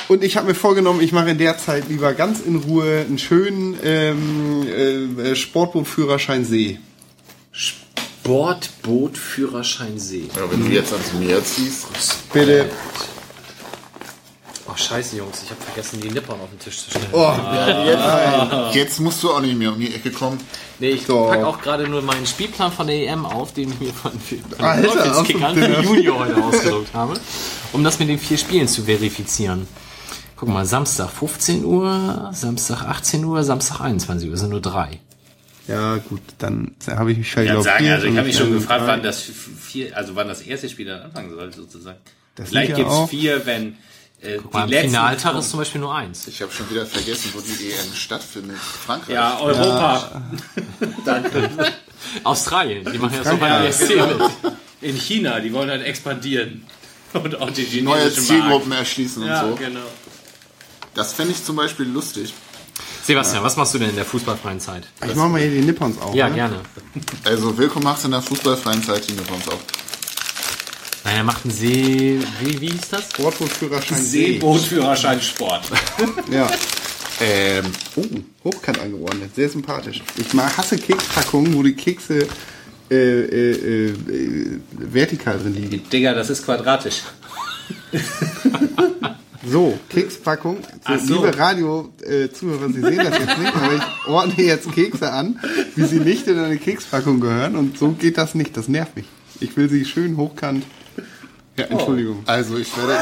Und 0.08 0.24
ich 0.24 0.36
habe 0.38 0.46
mir 0.46 0.54
vorgenommen, 0.54 1.02
ich 1.02 1.12
mache 1.12 1.28
in 1.28 1.38
der 1.38 1.58
Zeit 1.58 1.88
lieber 1.88 2.14
ganz 2.14 2.40
in 2.40 2.56
Ruhe 2.56 3.04
einen 3.06 3.18
schönen 3.18 3.76
ähm, 3.84 5.18
äh, 5.18 5.34
Sportbootführerschein 5.34 6.46
See. 6.46 6.78
Bordbootführerschein 8.22 9.98
See. 9.98 10.28
Ja, 10.34 10.50
wenn 10.50 10.64
du 10.64 10.70
jetzt 10.70 10.92
ans 10.92 11.12
Meer 11.14 11.44
ziehst. 11.44 11.86
Bitte. 12.32 12.70
Oh, 14.70 14.76
scheiße, 14.76 15.16
Jungs, 15.16 15.42
ich 15.42 15.50
habe 15.50 15.60
vergessen, 15.62 16.00
die 16.00 16.10
Nippon 16.10 16.38
auf 16.40 16.50
den 16.50 16.58
Tisch 16.58 16.76
zu 16.78 16.90
stellen. 16.90 17.06
Oh, 17.12 17.18
Ja, 17.22 17.84
jetzt, 18.66 18.74
jetzt 18.76 19.00
musst 19.00 19.22
du 19.22 19.30
auch 19.30 19.40
nicht 19.40 19.56
mehr 19.56 19.72
um 19.72 19.80
die 19.80 19.94
Ecke 19.94 20.10
kommen. 20.10 20.38
Nee, 20.78 20.90
ich 20.90 21.06
So. 21.06 21.26
pack 21.26 21.42
auch 21.42 21.60
gerade 21.62 21.88
nur 21.88 22.02
meinen 22.02 22.26
Spielplan 22.26 22.70
von 22.70 22.86
der 22.86 22.96
EM 23.08 23.24
auf, 23.24 23.54
den 23.54 23.70
ich 23.72 23.80
mir 23.80 23.92
von, 23.94 24.12
von 24.12 24.64
Alter, 24.64 25.22
Dinner. 25.54 25.80
Junior 25.82 26.18
heute 26.18 26.36
ausgedruckt 26.44 26.92
habe, 26.92 27.14
um 27.72 27.82
das 27.82 27.98
mit 27.98 28.08
den 28.10 28.18
vier 28.18 28.36
Spielen 28.36 28.68
zu 28.68 28.82
verifizieren. 28.84 29.66
Guck 30.36 30.50
mal, 30.50 30.66
Samstag 30.66 31.08
15 31.10 31.64
Uhr, 31.64 32.30
Samstag 32.34 32.82
18 32.82 33.24
Uhr, 33.24 33.42
Samstag 33.44 33.80
21 33.80 34.28
Uhr, 34.30 34.36
sind 34.36 34.50
nur 34.50 34.60
drei. 34.60 35.00
Ja, 35.66 35.96
gut, 35.96 36.20
dann 36.38 36.74
habe 36.86 37.12
ich 37.12 37.18
mich 37.18 37.30
verglaubt. 37.30 37.64
sagen, 37.64 37.88
also 37.88 38.06
ich 38.06 38.16
habe 38.16 38.26
mich 38.26 38.36
schon 38.36 38.52
gefragt, 38.52 38.82
wann 38.86 39.02
das 39.02 39.20
vier, 39.22 39.96
also 39.96 40.14
wann 40.14 40.28
das 40.28 40.42
erste 40.42 40.68
Spiel 40.68 40.86
dann 40.86 41.02
anfangen 41.02 41.30
soll, 41.30 41.52
sozusagen. 41.52 41.98
Das 42.36 42.50
Vielleicht 42.50 42.70
ja 42.70 42.76
gibt's 42.76 42.92
auch- 42.92 43.08
vier, 43.08 43.44
wenn 43.46 43.76
äh, 44.20 44.38
die 44.38 44.70
letzten 44.70 44.90
Finaltag 44.90 45.36
ist 45.36 45.50
zum 45.50 45.58
Beispiel 45.60 45.80
nur 45.80 45.94
eins. 45.94 46.26
Ich 46.26 46.42
habe 46.42 46.52
schon 46.52 46.68
wieder 46.70 46.84
vergessen, 46.86 47.32
wo 47.34 47.40
die 47.40 47.70
EM 47.70 47.94
stattfindet. 47.94 48.56
Frankreich. 48.58 49.14
ja, 49.14 49.38
Europa. 49.40 50.22
danke. 51.04 51.50
Australien, 52.24 52.88
die 52.92 52.98
machen 52.98 53.14
ja 53.22 53.30
so 53.30 53.36
bei 53.36 53.66
ESC 53.66 53.90
mit. 53.90 54.20
In 54.80 54.96
China, 54.96 55.40
die 55.40 55.52
wollen 55.52 55.70
halt 55.70 55.84
expandieren. 55.84 56.64
Und 57.14 57.40
auch 57.40 57.50
die 57.50 57.62
chinesische 57.64 57.82
Neue 57.84 58.00
Markt. 58.04 58.14
Zielgruppen 58.16 58.72
erschließen 58.72 59.22
und 59.22 59.28
Ja, 59.28 59.48
so. 59.48 59.54
genau. 59.54 59.80
Das 60.94 61.14
fände 61.14 61.32
ich 61.32 61.42
zum 61.42 61.56
Beispiel 61.56 61.86
lustig. 61.86 62.34
Sebastian, 63.02 63.42
was 63.42 63.56
machst 63.56 63.72
du 63.72 63.78
denn 63.78 63.88
in 63.90 63.96
der 63.96 64.04
fußballfreien 64.04 64.60
Zeit? 64.60 64.86
Ich 65.06 65.14
mache 65.14 65.28
mal 65.30 65.40
hier 65.40 65.50
die 65.50 65.62
Nippons 65.62 65.98
auf. 66.02 66.14
Ja, 66.14 66.28
ne? 66.28 66.34
gerne. 66.34 66.60
Also 67.24 67.56
Wilko 67.56 67.80
macht 67.80 68.04
in 68.04 68.10
der 68.10 68.20
fußballfreien 68.20 68.82
Zeit 68.82 69.08
die 69.08 69.14
Nippons 69.14 69.48
auf. 69.48 69.58
Naja, 71.04 71.22
macht 71.22 71.44
ein 71.44 71.50
See, 71.50 72.18
wie, 72.40 72.60
wie 72.60 72.70
hieß 72.70 72.88
das? 72.90 73.02
Sportbootführerschein 73.10 73.98
See. 74.02 74.32
Seebootführerschein 74.34 75.20
Sport. 75.20 75.64
Ja. 76.30 76.50
Ähm, 77.20 77.64
Oh, 77.96 78.04
hochkant 78.44 78.78
angeordnet. 78.78 79.34
Sehr 79.34 79.48
sympathisch. 79.48 80.02
Ich 80.16 80.32
mag, 80.34 80.56
hasse 80.56 80.76
Kekspackungen, 80.78 81.52
wo 81.54 81.62
die 81.64 81.74
Kekse 81.74 82.26
äh, 82.90 82.94
äh, 82.94 83.86
äh, 83.90 83.94
vertikal 84.70 85.38
drin 85.38 85.54
liegen. 85.54 85.82
Digga, 85.90 86.14
das 86.14 86.30
ist 86.30 86.44
quadratisch. 86.44 87.02
So, 89.50 89.78
Kekspackung. 89.88 90.58
So, 90.86 90.98
so. 90.98 91.14
Liebe 91.24 91.38
Radio-Zuhörer, 91.38 92.68
Sie 92.68 92.80
sehen 92.82 92.96
das 92.98 93.18
jetzt 93.18 93.38
nicht, 93.38 93.54
aber 93.54 93.74
ich 93.76 94.06
ordne 94.08 94.44
jetzt 94.44 94.70
Kekse 94.72 95.10
an, 95.12 95.38
wie 95.74 95.84
sie 95.84 96.00
nicht 96.00 96.26
in 96.26 96.38
eine 96.38 96.58
Kekspackung 96.58 97.20
gehören. 97.20 97.56
Und 97.56 97.78
so 97.78 97.92
geht 97.92 98.18
das 98.18 98.34
nicht. 98.34 98.56
Das 98.58 98.68
nervt 98.68 98.96
mich. 98.96 99.06
Ich 99.40 99.56
will 99.56 99.70
sie 99.70 99.84
schön 99.86 100.16
hochkant. 100.18 100.64
Ja, 101.58 101.64
Entschuldigung. 101.66 102.22
Also 102.26 102.56
ich 102.56 102.68
werde, 102.76 102.96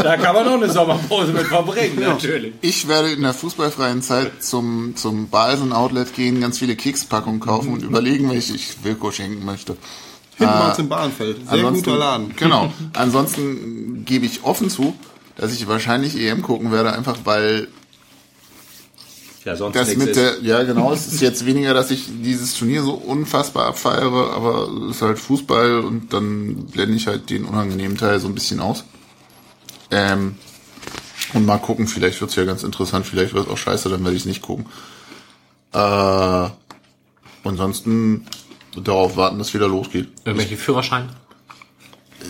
Da 0.02 0.16
kann 0.16 0.34
man 0.34 0.48
auch 0.48 0.54
eine 0.54 0.70
Sommerpause 0.70 1.32
mit 1.32 1.46
verbringen, 1.46 2.00
natürlich. 2.00 2.54
ich 2.60 2.88
werde 2.88 3.12
in 3.12 3.22
der 3.22 3.34
fußballfreien 3.34 4.02
Zeit 4.02 4.42
zum, 4.42 4.96
zum 4.96 5.28
Balsen 5.28 5.72
Outlet 5.72 6.14
gehen, 6.14 6.40
ganz 6.40 6.58
viele 6.58 6.74
Kekspackungen 6.76 7.40
kaufen 7.40 7.72
und 7.74 7.82
überlegen, 7.82 8.30
welche 8.30 8.54
ich 8.54 8.82
Wilko 8.82 9.10
schenken 9.12 9.44
möchte. 9.44 9.76
Hinten 10.36 10.52
Äh, 10.52 10.80
im 10.80 10.88
Bahnfeld. 10.88 11.36
Sehr 11.48 11.62
guter 11.70 11.96
Laden. 11.96 12.34
Genau. 12.36 12.72
Ansonsten 12.94 14.04
gebe 14.04 14.26
ich 14.26 14.42
offen 14.42 14.68
zu, 14.70 14.94
dass 15.36 15.52
ich 15.52 15.68
wahrscheinlich 15.68 16.16
EM 16.18 16.42
gucken 16.42 16.72
werde, 16.72 16.92
einfach 16.92 17.18
weil 17.24 17.68
Ja, 19.44 19.56
sonst 19.56 19.76
das 19.76 19.94
mit 19.96 20.08
ist. 20.08 20.16
der, 20.16 20.40
ja 20.42 20.62
genau, 20.62 20.92
es 20.92 21.06
ist 21.06 21.20
jetzt 21.20 21.44
weniger, 21.44 21.74
dass 21.74 21.90
ich 21.90 22.08
dieses 22.22 22.56
Turnier 22.56 22.82
so 22.82 22.94
unfassbar 22.94 23.66
abfeiere, 23.66 24.32
aber 24.32 24.68
es 24.88 24.96
ist 24.96 25.02
halt 25.02 25.18
Fußball 25.18 25.80
und 25.80 26.14
dann 26.14 26.66
blende 26.66 26.96
ich 26.96 27.06
halt 27.06 27.28
den 27.28 27.44
unangenehmen 27.44 27.98
Teil 27.98 28.20
so 28.20 28.28
ein 28.28 28.34
bisschen 28.34 28.60
aus. 28.60 28.84
Ähm, 29.90 30.36
und 31.34 31.44
mal 31.44 31.58
gucken, 31.58 31.86
vielleicht 31.86 32.20
wird's 32.22 32.36
ja 32.36 32.44
ganz 32.44 32.62
interessant, 32.62 33.06
vielleicht 33.06 33.34
wird 33.34 33.46
es 33.46 33.52
auch 33.52 33.58
scheiße, 33.58 33.90
dann 33.90 34.02
werde 34.04 34.16
ich 34.16 34.24
nicht 34.24 34.40
gucken. 34.40 34.66
Äh, 35.74 36.48
ansonsten 37.44 38.26
darauf 38.76 39.16
warten, 39.16 39.38
dass 39.38 39.52
wieder 39.52 39.68
losgeht. 39.68 40.08
Irgendwelche 40.24 40.56
Führerscheine? 40.56 41.10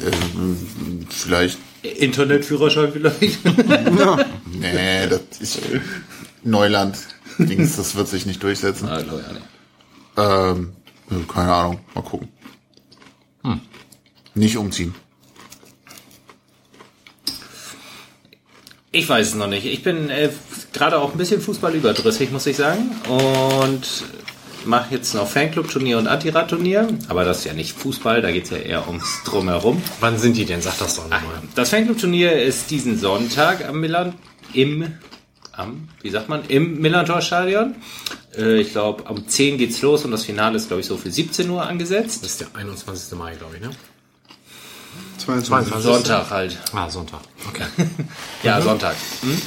Ähm, 0.04 1.06
vielleicht, 1.08 1.58
Internetführerschein 1.82 2.92
vielleicht. 2.92 3.44
nee, 4.46 5.06
das 5.06 5.20
ist 5.38 5.60
Neuland. 6.44 6.98
Dings, 7.38 7.76
das 7.76 7.94
wird 7.96 8.08
sich 8.08 8.26
nicht 8.26 8.42
durchsetzen. 8.42 8.88
ah, 8.88 9.00
glaub 9.02 9.20
ich 9.20 9.26
auch 9.26 9.32
nicht. 9.32 9.46
Ähm, 10.16 11.26
keine 11.26 11.52
Ahnung, 11.52 11.80
mal 11.94 12.02
gucken. 12.02 12.28
Nicht 14.34 14.56
umziehen. 14.56 14.94
Ich 18.90 19.08
weiß 19.08 19.28
es 19.28 19.34
noch 19.34 19.46
nicht. 19.46 19.64
Ich 19.66 19.82
bin 19.82 20.10
äh, 20.10 20.30
gerade 20.72 20.98
auch 20.98 21.12
ein 21.12 21.18
bisschen 21.18 21.40
Fußball 21.40 21.74
überdrüssig, 21.74 22.30
muss 22.30 22.46
ich 22.46 22.56
sagen. 22.56 22.90
Und 23.08 24.04
mache 24.64 24.94
jetzt 24.94 25.14
noch 25.14 25.28
Fanclub-Turnier 25.28 25.98
und 25.98 26.06
Antirad-Turnier. 26.06 26.88
Aber 27.08 27.24
das 27.24 27.38
ist 27.38 27.44
ja 27.44 27.52
nicht 27.52 27.76
Fußball, 27.76 28.22
da 28.22 28.30
geht 28.32 28.44
es 28.44 28.50
ja 28.50 28.56
eher 28.56 28.86
ums 28.88 29.22
Drumherum. 29.24 29.82
Wann 30.00 30.18
sind 30.18 30.36
die 30.36 30.44
denn? 30.44 30.62
Sag 30.62 30.78
das 30.78 30.96
doch 30.96 31.04
nochmal. 31.04 31.42
Das 31.54 31.70
Fanclub-Turnier 31.70 32.42
ist 32.42 32.70
diesen 32.70 32.98
Sonntag 32.98 33.64
am 33.68 33.80
Milan, 33.80 34.14
im, 34.52 34.94
am, 35.56 35.88
wie 36.02 36.10
sagt 36.10 36.28
man, 36.28 36.44
im 36.46 36.80
Millantor-Stadion. 36.80 37.74
Äh, 38.36 38.60
ich 38.60 38.72
glaube, 38.72 39.04
um 39.04 39.26
10 39.26 39.58
geht's 39.58 39.82
los 39.82 40.04
und 40.04 40.10
das 40.10 40.24
Finale 40.24 40.56
ist, 40.56 40.68
glaube 40.68 40.80
ich, 40.80 40.86
so 40.86 40.96
für 40.96 41.10
17 41.10 41.48
Uhr 41.50 41.66
angesetzt. 41.66 42.22
Das 42.22 42.32
ist 42.32 42.40
der 42.40 42.48
21. 42.54 43.18
Mai, 43.18 43.34
glaube 43.36 43.56
ich, 43.56 43.62
ne? 43.62 43.70
22. 45.18 45.74
Sonntag 45.76 46.30
halt. 46.30 46.58
Ah, 46.72 46.90
Sonntag. 46.90 47.20
Okay. 47.48 47.64
Ja, 48.42 48.60
Sonntag. 48.60 48.94
Hm? 49.22 49.40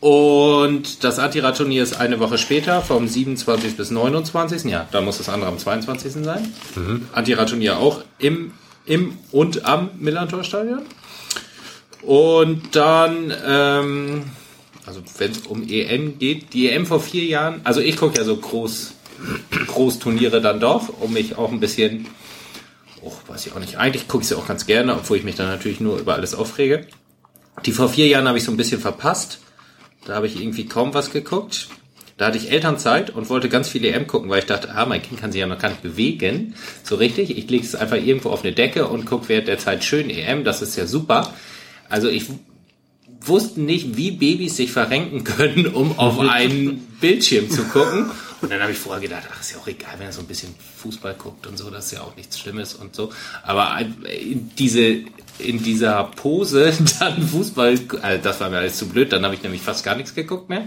Und 0.00 1.04
das 1.04 1.18
Antirad-Turnier 1.18 1.82
ist 1.82 2.00
eine 2.00 2.20
Woche 2.20 2.38
später, 2.38 2.80
vom 2.80 3.06
27. 3.06 3.76
bis 3.76 3.90
29. 3.90 4.64
Ja, 4.64 4.88
da 4.90 5.02
muss 5.02 5.18
das 5.18 5.28
andere 5.28 5.50
am 5.50 5.58
22. 5.58 6.24
sein. 6.24 6.54
Antirad-Turnier 7.12 7.76
auch 7.76 8.00
im, 8.18 8.52
im 8.86 9.18
und 9.30 9.66
am 9.66 9.90
Millantor-Stadion. 9.98 10.82
Und 12.02 12.74
dann, 12.76 13.32
ähm, 13.46 14.22
also 14.86 15.02
wenn 15.18 15.30
es 15.30 15.38
um 15.40 15.68
EM 15.68 16.18
geht, 16.18 16.52
die 16.52 16.68
EM 16.70 16.86
vor 16.86 17.00
vier 17.00 17.24
Jahren, 17.24 17.60
also 17.64 17.80
ich 17.80 17.96
gucke 17.96 18.18
ja 18.18 18.24
so 18.24 18.36
groß, 18.36 18.94
Großturniere 19.66 20.40
dann 20.40 20.60
doch, 20.60 20.88
um 21.00 21.12
mich 21.12 21.36
auch 21.36 21.52
ein 21.52 21.60
bisschen, 21.60 22.06
oh, 23.02 23.12
weiß 23.26 23.46
ich 23.46 23.52
auch 23.52 23.58
nicht, 23.58 23.76
eigentlich 23.76 24.08
gucke 24.08 24.22
ich 24.22 24.28
sie 24.28 24.36
auch 24.36 24.46
ganz 24.46 24.66
gerne, 24.66 24.94
obwohl 24.94 25.18
ich 25.18 25.24
mich 25.24 25.36
dann 25.36 25.48
natürlich 25.48 25.80
nur 25.80 25.98
über 25.98 26.14
alles 26.14 26.34
aufrege. 26.34 26.86
Die 27.66 27.72
vor 27.72 27.88
vier 27.88 28.06
Jahren 28.06 28.26
habe 28.26 28.38
ich 28.38 28.44
so 28.44 28.50
ein 28.50 28.56
bisschen 28.56 28.80
verpasst. 28.80 29.40
Da 30.06 30.14
habe 30.14 30.26
ich 30.26 30.40
irgendwie 30.40 30.66
kaum 30.66 30.94
was 30.94 31.12
geguckt. 31.12 31.68
Da 32.16 32.26
hatte 32.26 32.38
ich 32.38 32.50
Elternzeit 32.50 33.10
und 33.10 33.28
wollte 33.28 33.48
ganz 33.48 33.68
viel 33.68 33.84
EM 33.84 34.06
gucken, 34.06 34.30
weil 34.30 34.40
ich 34.40 34.46
dachte, 34.46 34.74
ah, 34.74 34.86
mein 34.86 35.02
Kind 35.02 35.20
kann 35.20 35.32
sich 35.32 35.40
ja 35.40 35.46
noch 35.46 35.58
gar 35.58 35.70
nicht 35.70 35.82
bewegen. 35.82 36.54
So 36.82 36.96
richtig. 36.96 37.36
Ich 37.36 37.48
lege 37.50 37.64
es 37.64 37.74
einfach 37.74 37.96
irgendwo 37.96 38.30
auf 38.30 38.44
eine 38.44 38.52
Decke 38.52 38.86
und 38.86 39.04
gucke 39.04 39.28
während 39.28 39.48
der 39.48 39.58
Zeit 39.58 39.84
schön 39.84 40.08
EM. 40.08 40.44
Das 40.44 40.62
ist 40.62 40.76
ja 40.76 40.86
super. 40.86 41.32
Also 41.88 42.08
ich 42.08 42.26
wusste 43.20 43.60
nicht, 43.60 43.96
wie 43.96 44.12
Babys 44.12 44.56
sich 44.56 44.72
verrenken 44.72 45.24
können, 45.24 45.66
um 45.66 45.98
auf 45.98 46.18
einen 46.28 46.78
Bildschirm 47.00 47.50
zu 47.50 47.64
gucken. 47.64 48.10
Und 48.40 48.50
dann 48.50 48.60
habe 48.62 48.72
ich 48.72 48.78
vorher 48.78 49.02
gedacht, 49.02 49.24
ach, 49.30 49.40
ist 49.40 49.52
ja 49.52 49.58
auch 49.58 49.66
egal, 49.66 49.94
wenn 49.98 50.06
er 50.06 50.12
so 50.12 50.20
ein 50.20 50.26
bisschen 50.26 50.54
Fußball 50.78 51.14
guckt 51.14 51.46
und 51.46 51.58
so, 51.58 51.70
das 51.70 51.86
ist 51.86 51.92
ja 51.92 52.00
auch 52.00 52.16
nichts 52.16 52.38
Schlimmes 52.38 52.74
und 52.74 52.94
so. 52.94 53.10
Aber 53.42 53.78
in 53.80 54.50
diese, 54.58 55.00
in 55.38 55.62
dieser 55.62 56.04
Pose 56.04 56.72
dann 57.00 57.22
Fußball, 57.28 57.78
also 58.00 58.22
das 58.22 58.40
war 58.40 58.48
mir 58.48 58.58
alles 58.58 58.78
zu 58.78 58.88
blöd, 58.88 59.12
dann 59.12 59.24
habe 59.24 59.34
ich 59.34 59.42
nämlich 59.42 59.60
fast 59.60 59.84
gar 59.84 59.94
nichts 59.94 60.14
geguckt 60.14 60.48
mehr. 60.48 60.64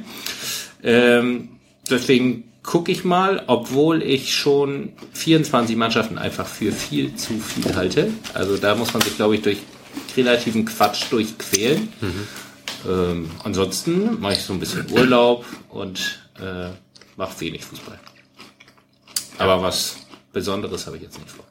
Ähm, 0.83 1.49
deswegen 1.89 2.43
gucke 2.61 2.91
ich 2.91 3.03
mal, 3.03 3.43
obwohl 3.47 4.03
ich 4.03 4.35
schon 4.35 4.93
24 5.13 5.75
Mannschaften 5.75 6.17
einfach 6.17 6.47
für 6.47 6.71
viel 6.71 7.15
zu 7.15 7.39
viel 7.39 7.75
halte. 7.75 8.11
Also 8.33 8.57
da 8.57 8.75
muss 8.75 8.93
man 8.93 9.01
sich, 9.01 9.15
glaube 9.15 9.35
ich, 9.35 9.41
durch 9.41 9.57
relativen 10.15 10.65
Quatsch 10.65 11.05
durchquälen. 11.09 11.89
Ähm, 12.87 13.29
ansonsten 13.43 14.19
mache 14.19 14.33
ich 14.33 14.41
so 14.41 14.53
ein 14.53 14.59
bisschen 14.59 14.91
Urlaub 14.91 15.45
und 15.69 16.19
äh, 16.39 16.69
mache 17.15 17.39
wenig 17.39 17.63
Fußball. 17.63 17.99
Aber 19.37 19.61
was 19.61 19.97
Besonderes 20.31 20.85
habe 20.85 20.97
ich 20.97 21.03
jetzt 21.03 21.19
nicht 21.19 21.31
vor. 21.31 21.45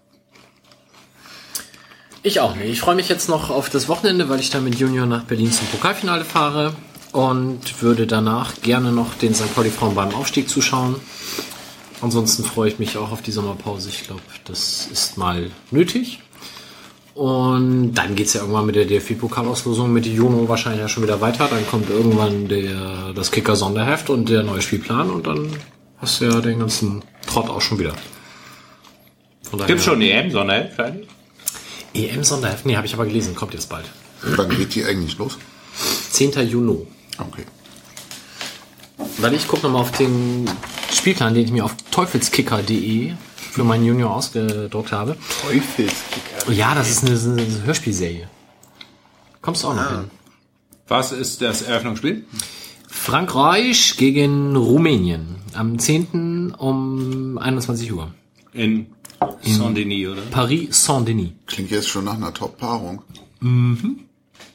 Ich 2.25 2.41
auch 2.41 2.55
nicht. 2.55 2.69
Ich 2.69 2.81
freue 2.81 2.95
mich 2.95 3.09
jetzt 3.09 3.29
noch 3.29 3.51
auf 3.51 3.69
das 3.69 3.89
Wochenende, 3.89 4.29
weil 4.29 4.41
ich 4.41 4.51
dann 4.51 4.65
mit 4.65 4.77
Junior 4.77 5.07
nach 5.07 5.25
Berlin 5.25 5.51
zum 5.51 5.67
Pokalfinale 5.69 6.25
fahre 6.25 6.75
und 7.13 7.83
würde 7.83 8.07
danach 8.07 8.61
gerne 8.63 8.93
noch 8.93 9.15
den 9.15 9.35
St. 9.35 9.55
Pauli 9.55 9.71
Frauen 9.71 9.95
beim 9.95 10.15
Aufstieg 10.15 10.49
zuschauen. 10.49 10.97
Ansonsten 12.01 12.45
freue 12.45 12.69
ich 12.69 12.79
mich 12.79 12.97
auch 12.97 13.13
auf 13.13 13.23
die 13.23 13.33
Sommerpause. 13.33 13.89
Ich 13.89 14.05
glaube, 14.05 14.23
das 14.45 14.87
ist 14.91 15.17
mal 15.17 15.51
nötig. 15.71 16.21
Und 17.15 17.93
dann 17.95 18.15
geht's 18.15 18.33
ja 18.33 18.41
irgendwann 18.41 18.65
mit 18.65 18.75
der 18.75 18.87
DFB-Pokalauslosung 18.87 19.93
mit 19.93 20.07
Juno 20.07 20.49
wahrscheinlich 20.49 20.81
ja 20.81 20.89
schon 20.89 21.03
wieder 21.03 21.21
weiter. 21.21 21.47
Dann 21.51 21.67
kommt 21.67 21.91
irgendwann 21.91 22.49
der, 22.49 23.13
das 23.15 23.31
Kicker-Sonderheft 23.31 24.09
und 24.09 24.31
der 24.31 24.43
neue 24.43 24.63
Spielplan 24.63 25.11
und 25.11 25.27
dann 25.27 25.49
hast 25.99 26.21
du 26.21 26.27
ja 26.27 26.41
den 26.41 26.61
ganzen 26.61 27.03
Trott 27.27 27.51
auch 27.51 27.61
schon 27.61 27.79
wieder. 27.79 27.93
Gibt 29.67 29.83
schon 29.83 30.01
EM, 30.01 30.31
Sonne, 30.31 30.71
fertig? 30.75 31.07
EM-Sonderheft? 31.93 32.65
Nee, 32.65 32.77
habe 32.77 32.87
ich 32.87 32.95
aber 32.95 33.05
gelesen, 33.05 33.35
kommt 33.35 33.53
jetzt 33.53 33.69
bald. 33.69 33.85
Wann 34.23 34.49
geht 34.49 34.75
die 34.75 34.85
eigentlich 34.85 35.19
los? 35.19 35.37
10. 36.11 36.49
Juni. 36.49 36.87
Okay. 37.19 37.45
Weil 39.19 39.35
ich 39.35 39.47
gucke 39.47 39.65
nochmal 39.65 39.83
auf 39.83 39.93
den 39.93 40.49
Spielplan, 40.93 41.35
den 41.35 41.45
ich 41.45 41.53
mir 41.53 41.65
auf 41.65 41.75
teufelskicker.de 41.91 43.13
für 43.53 43.65
meinen 43.65 43.85
Junior 43.85 44.15
ausgedruckt 44.15 44.93
habe. 44.93 45.17
Teufelskicker. 45.43 46.53
Ja, 46.53 46.75
das 46.75 46.91
ist 46.91 47.05
eine, 47.05 47.43
eine 47.43 47.65
Hörspielserie. 47.65 48.29
Kommst 49.43 49.63
du 49.63 49.69
auch 49.69 49.75
noch 49.75 49.91
hin. 49.91 50.11
Was 50.89 51.13
ist 51.13 51.43
das 51.43 51.61
Eröffnungsspiel? 51.63 52.25
Frankreich 52.89 53.97
gegen 53.99 54.57
Rumänien. 54.57 55.37
Am 55.53 55.79
10. 55.79 56.55
um 56.57 57.37
21 57.37 57.93
Uhr. 57.93 58.15
In 58.55 58.87
Saint-Denis, 59.43 60.09
oder? 60.09 60.23
Paris 60.31 60.85
Saint-Denis. 60.85 61.33
Klingt 61.47 61.71
jetzt 61.71 61.89
schon 61.89 62.05
nach 62.07 62.15
einer 62.15 62.33
Top-Paarung. 62.33 63.03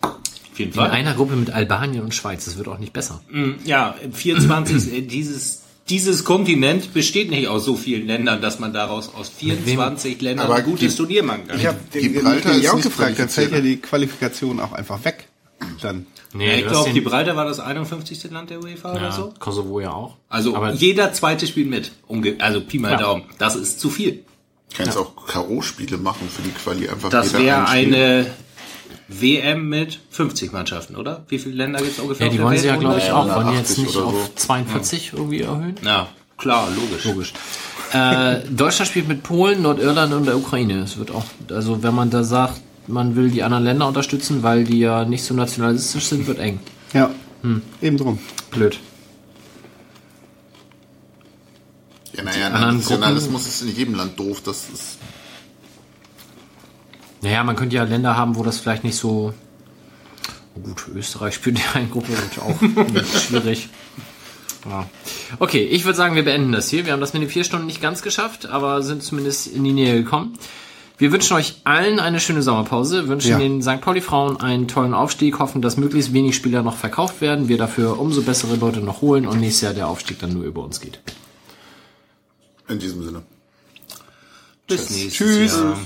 Auf 0.06 0.60
jeden 0.60 0.72
In 0.72 0.74
Fall. 0.74 0.90
einer 0.90 1.14
Gruppe 1.14 1.36
mit 1.36 1.52
Albanien 1.52 2.04
und 2.04 2.16
Schweiz. 2.16 2.46
Das 2.46 2.58
wird 2.58 2.68
auch 2.68 2.80
nicht 2.80 2.94
besser. 2.94 3.22
Ja, 3.64 3.94
24, 4.12 4.92
äh, 4.94 5.02
dieses, 5.08 5.62
dieses 5.90 6.24
Kontinent 6.24 6.94
besteht 6.94 7.30
nicht 7.30 7.48
aus 7.48 7.66
so 7.66 7.76
vielen 7.76 8.08
Ländern, 8.08 8.42
dass 8.42 8.60
man 8.60 8.74
daraus 8.74 9.14
aus 9.16 9.30
24 9.30 10.22
Ländern 10.22 10.46
Aber 10.48 10.56
ein 10.56 10.64
gutes 10.66 10.92
die- 10.94 10.98
Turnier 10.98 11.24
machen 11.24 11.48
kann. 11.48 11.60
Ich 11.60 11.66
habe 11.66 11.78
Gibraltar 11.92 12.52
den 12.54 12.62
nicht 12.62 12.84
gefragt, 12.84 13.20
da 13.20 13.28
fällt 13.28 13.52
ja 13.52 13.62
die 13.62 13.78
Qualifikation 13.78 14.60
auch 14.60 14.74
einfach 14.74 15.04
weg. 15.06 15.28
Dann. 15.82 16.06
Nee, 16.34 16.56
ich 16.58 16.64
du 16.64 16.70
hast 16.70 16.74
glaube, 16.84 16.92
Gibraltar 16.92 17.36
war 17.36 17.46
das 17.46 17.60
51. 17.60 18.30
Land 18.32 18.50
der 18.50 18.62
UEFA 18.62 18.92
oder 18.92 19.02
ja, 19.02 19.12
so. 19.12 19.34
Kosovo 19.40 19.80
ja 19.80 19.92
auch. 19.94 20.18
Also 20.30 20.56
aber 20.56 20.74
jeder 20.74 21.14
zweite 21.14 21.48
spielt 21.48 21.70
mit. 21.70 21.92
Umge 22.08 22.36
also 22.40 22.62
Pi 22.62 22.78
mal 22.80 22.92
Ja. 22.92 22.98
Daumen. 22.98 23.24
Das 23.40 23.56
ist 23.56 23.80
zu 23.80 23.90
viel. 23.90 24.24
Kannst 24.76 24.98
auch 24.98 25.16
K.O.-Spiele 25.28 25.98
machen 25.98 26.28
für 26.30 26.42
die 26.44 26.52
Quali 26.52 26.90
einfach 26.90 27.10
Das 27.10 27.32
jeder 27.32 27.44
wäre 27.44 27.68
ein 27.68 27.86
Spiel. 27.86 27.96
eine 27.96 28.26
WM 29.08 29.70
mit 29.70 30.00
50 30.12 30.52
Mannschaften, 30.52 30.96
oder? 30.96 31.24
Wie 31.30 31.40
viele 31.40 31.56
Länder 31.56 31.80
gibt 31.80 31.94
es 31.94 32.00
ungefähr? 32.00 32.28
ja, 32.28 32.34
die 32.34 32.42
wollen 32.42 32.58
sie 32.58 32.68
ja, 32.68 32.76
glaube 32.76 32.98
ich, 32.98 33.12
auch. 33.12 33.28
Wollen 33.34 33.48
die 33.48 33.54
jetzt 33.58 33.72
80 33.72 33.84
nicht 33.86 33.96
oder 33.96 34.06
auf 34.08 34.14
so. 34.14 34.32
42 34.36 35.14
irgendwie 35.14 35.42
erhöhen? 35.42 35.76
Ja, 35.84 36.10
Klar, 36.38 36.70
logisch. 36.76 37.06
Logisch. 37.06 37.34
Äh, 37.94 38.42
Deutschland 38.50 38.90
spielt 38.90 39.08
mit 39.08 39.24
Polen, 39.24 39.62
Nordirland 39.64 40.14
und 40.14 40.26
der 40.26 40.38
Ukraine. 40.38 40.82
Es 40.82 40.98
wird 40.98 41.12
auch, 41.12 41.26
also 41.50 41.82
wenn 41.82 41.96
man 41.96 42.10
da 42.10 42.24
sagt, 42.24 42.62
man 42.86 43.16
will 43.16 43.32
die 43.32 43.44
anderen 43.44 43.64
Länder 43.64 43.88
unterstützen, 43.88 44.44
weil 44.44 44.64
die 44.64 44.80
ja 44.80 45.04
nicht 45.04 45.24
so 45.24 45.34
nationalistisch 45.34 46.06
sind, 46.06 46.28
wird 46.28 46.40
eng. 46.40 46.60
Ja, 46.94 47.10
eben 47.82 47.98
drum. 47.98 48.20
Blöd. 48.52 48.80
Ja, 52.14 52.24
naja, 52.24 52.50
Nationalismus 52.50 53.48
ist 53.48 53.62
in 53.64 53.76
jedem 53.76 53.96
Land 53.96 54.20
doof. 54.20 54.42
Das 54.44 54.70
ist 54.70 54.97
Naja, 57.22 57.44
man 57.44 57.56
könnte 57.56 57.76
ja 57.76 57.84
Länder 57.84 58.16
haben, 58.16 58.36
wo 58.36 58.44
das 58.44 58.60
vielleicht 58.60 58.84
nicht 58.84 58.96
so. 58.96 59.34
Oh 60.56 60.60
gut, 60.60 60.86
Österreich 60.96 61.36
spielt 61.36 61.60
ja 61.64 61.66
eine 61.74 61.88
Gruppe 61.88 62.12
und 62.14 62.42
auch 62.42 63.06
schwierig. 63.20 63.70
Ja. 64.70 64.88
Okay, 65.40 65.64
ich 65.64 65.86
würde 65.86 65.98
sagen, 65.98 66.16
wir 66.16 66.24
beenden 66.26 66.52
das 66.52 66.70
hier. 66.70 66.86
Wir 66.86 66.94
haben 66.94 67.00
das 67.00 67.14
mit 67.14 67.22
den 67.22 67.30
vier 67.30 67.44
Stunden 67.44 67.68
nicht 67.68 67.82
ganz 67.82 68.02
geschafft, 68.02 68.48
aber 68.48 68.82
sind 68.82 69.02
zumindest 69.04 69.48
in 69.48 69.64
die 69.64 69.72
Nähe 69.74 69.96
gekommen. 70.04 70.38
Wir 71.00 71.12
wünschen 71.12 71.38
euch 71.38 71.62
allen 71.64 72.00
eine 72.00 72.20
schöne 72.20 72.42
Sommerpause, 72.42 73.08
wünschen 73.08 73.30
Ja. 73.32 73.38
den 73.38 73.62
St. 73.62 73.82
Pauli 73.82 74.02
Frauen 74.02 74.42
einen 74.42 74.68
tollen 74.68 74.96
Aufstieg, 74.96 75.38
hoffen, 75.38 75.62
dass 75.62 75.78
möglichst 75.78 76.12
wenig 76.12 76.36
Spieler 76.36 76.64
noch 76.64 76.76
verkauft 76.76 77.22
werden, 77.22 77.48
wir 77.48 77.58
dafür 77.60 78.00
umso 78.00 78.24
bessere 78.24 78.56
Leute 78.56 78.80
noch 78.80 79.02
holen 79.02 79.28
und 79.28 79.40
nächstes 79.40 79.62
Jahr 79.62 79.74
der 79.76 79.88
Aufstieg 79.88 80.18
dann 80.20 80.34
nur 80.34 80.44
über 80.44 80.64
uns 80.64 80.82
geht. 80.82 81.00
in 82.68 82.80
diesem 82.80 83.04
Sinne. 83.04 83.22
Bis 84.68 84.90
nächstes 84.90 85.14
Tschüss. 85.14 85.52
Jahr. 85.56 85.78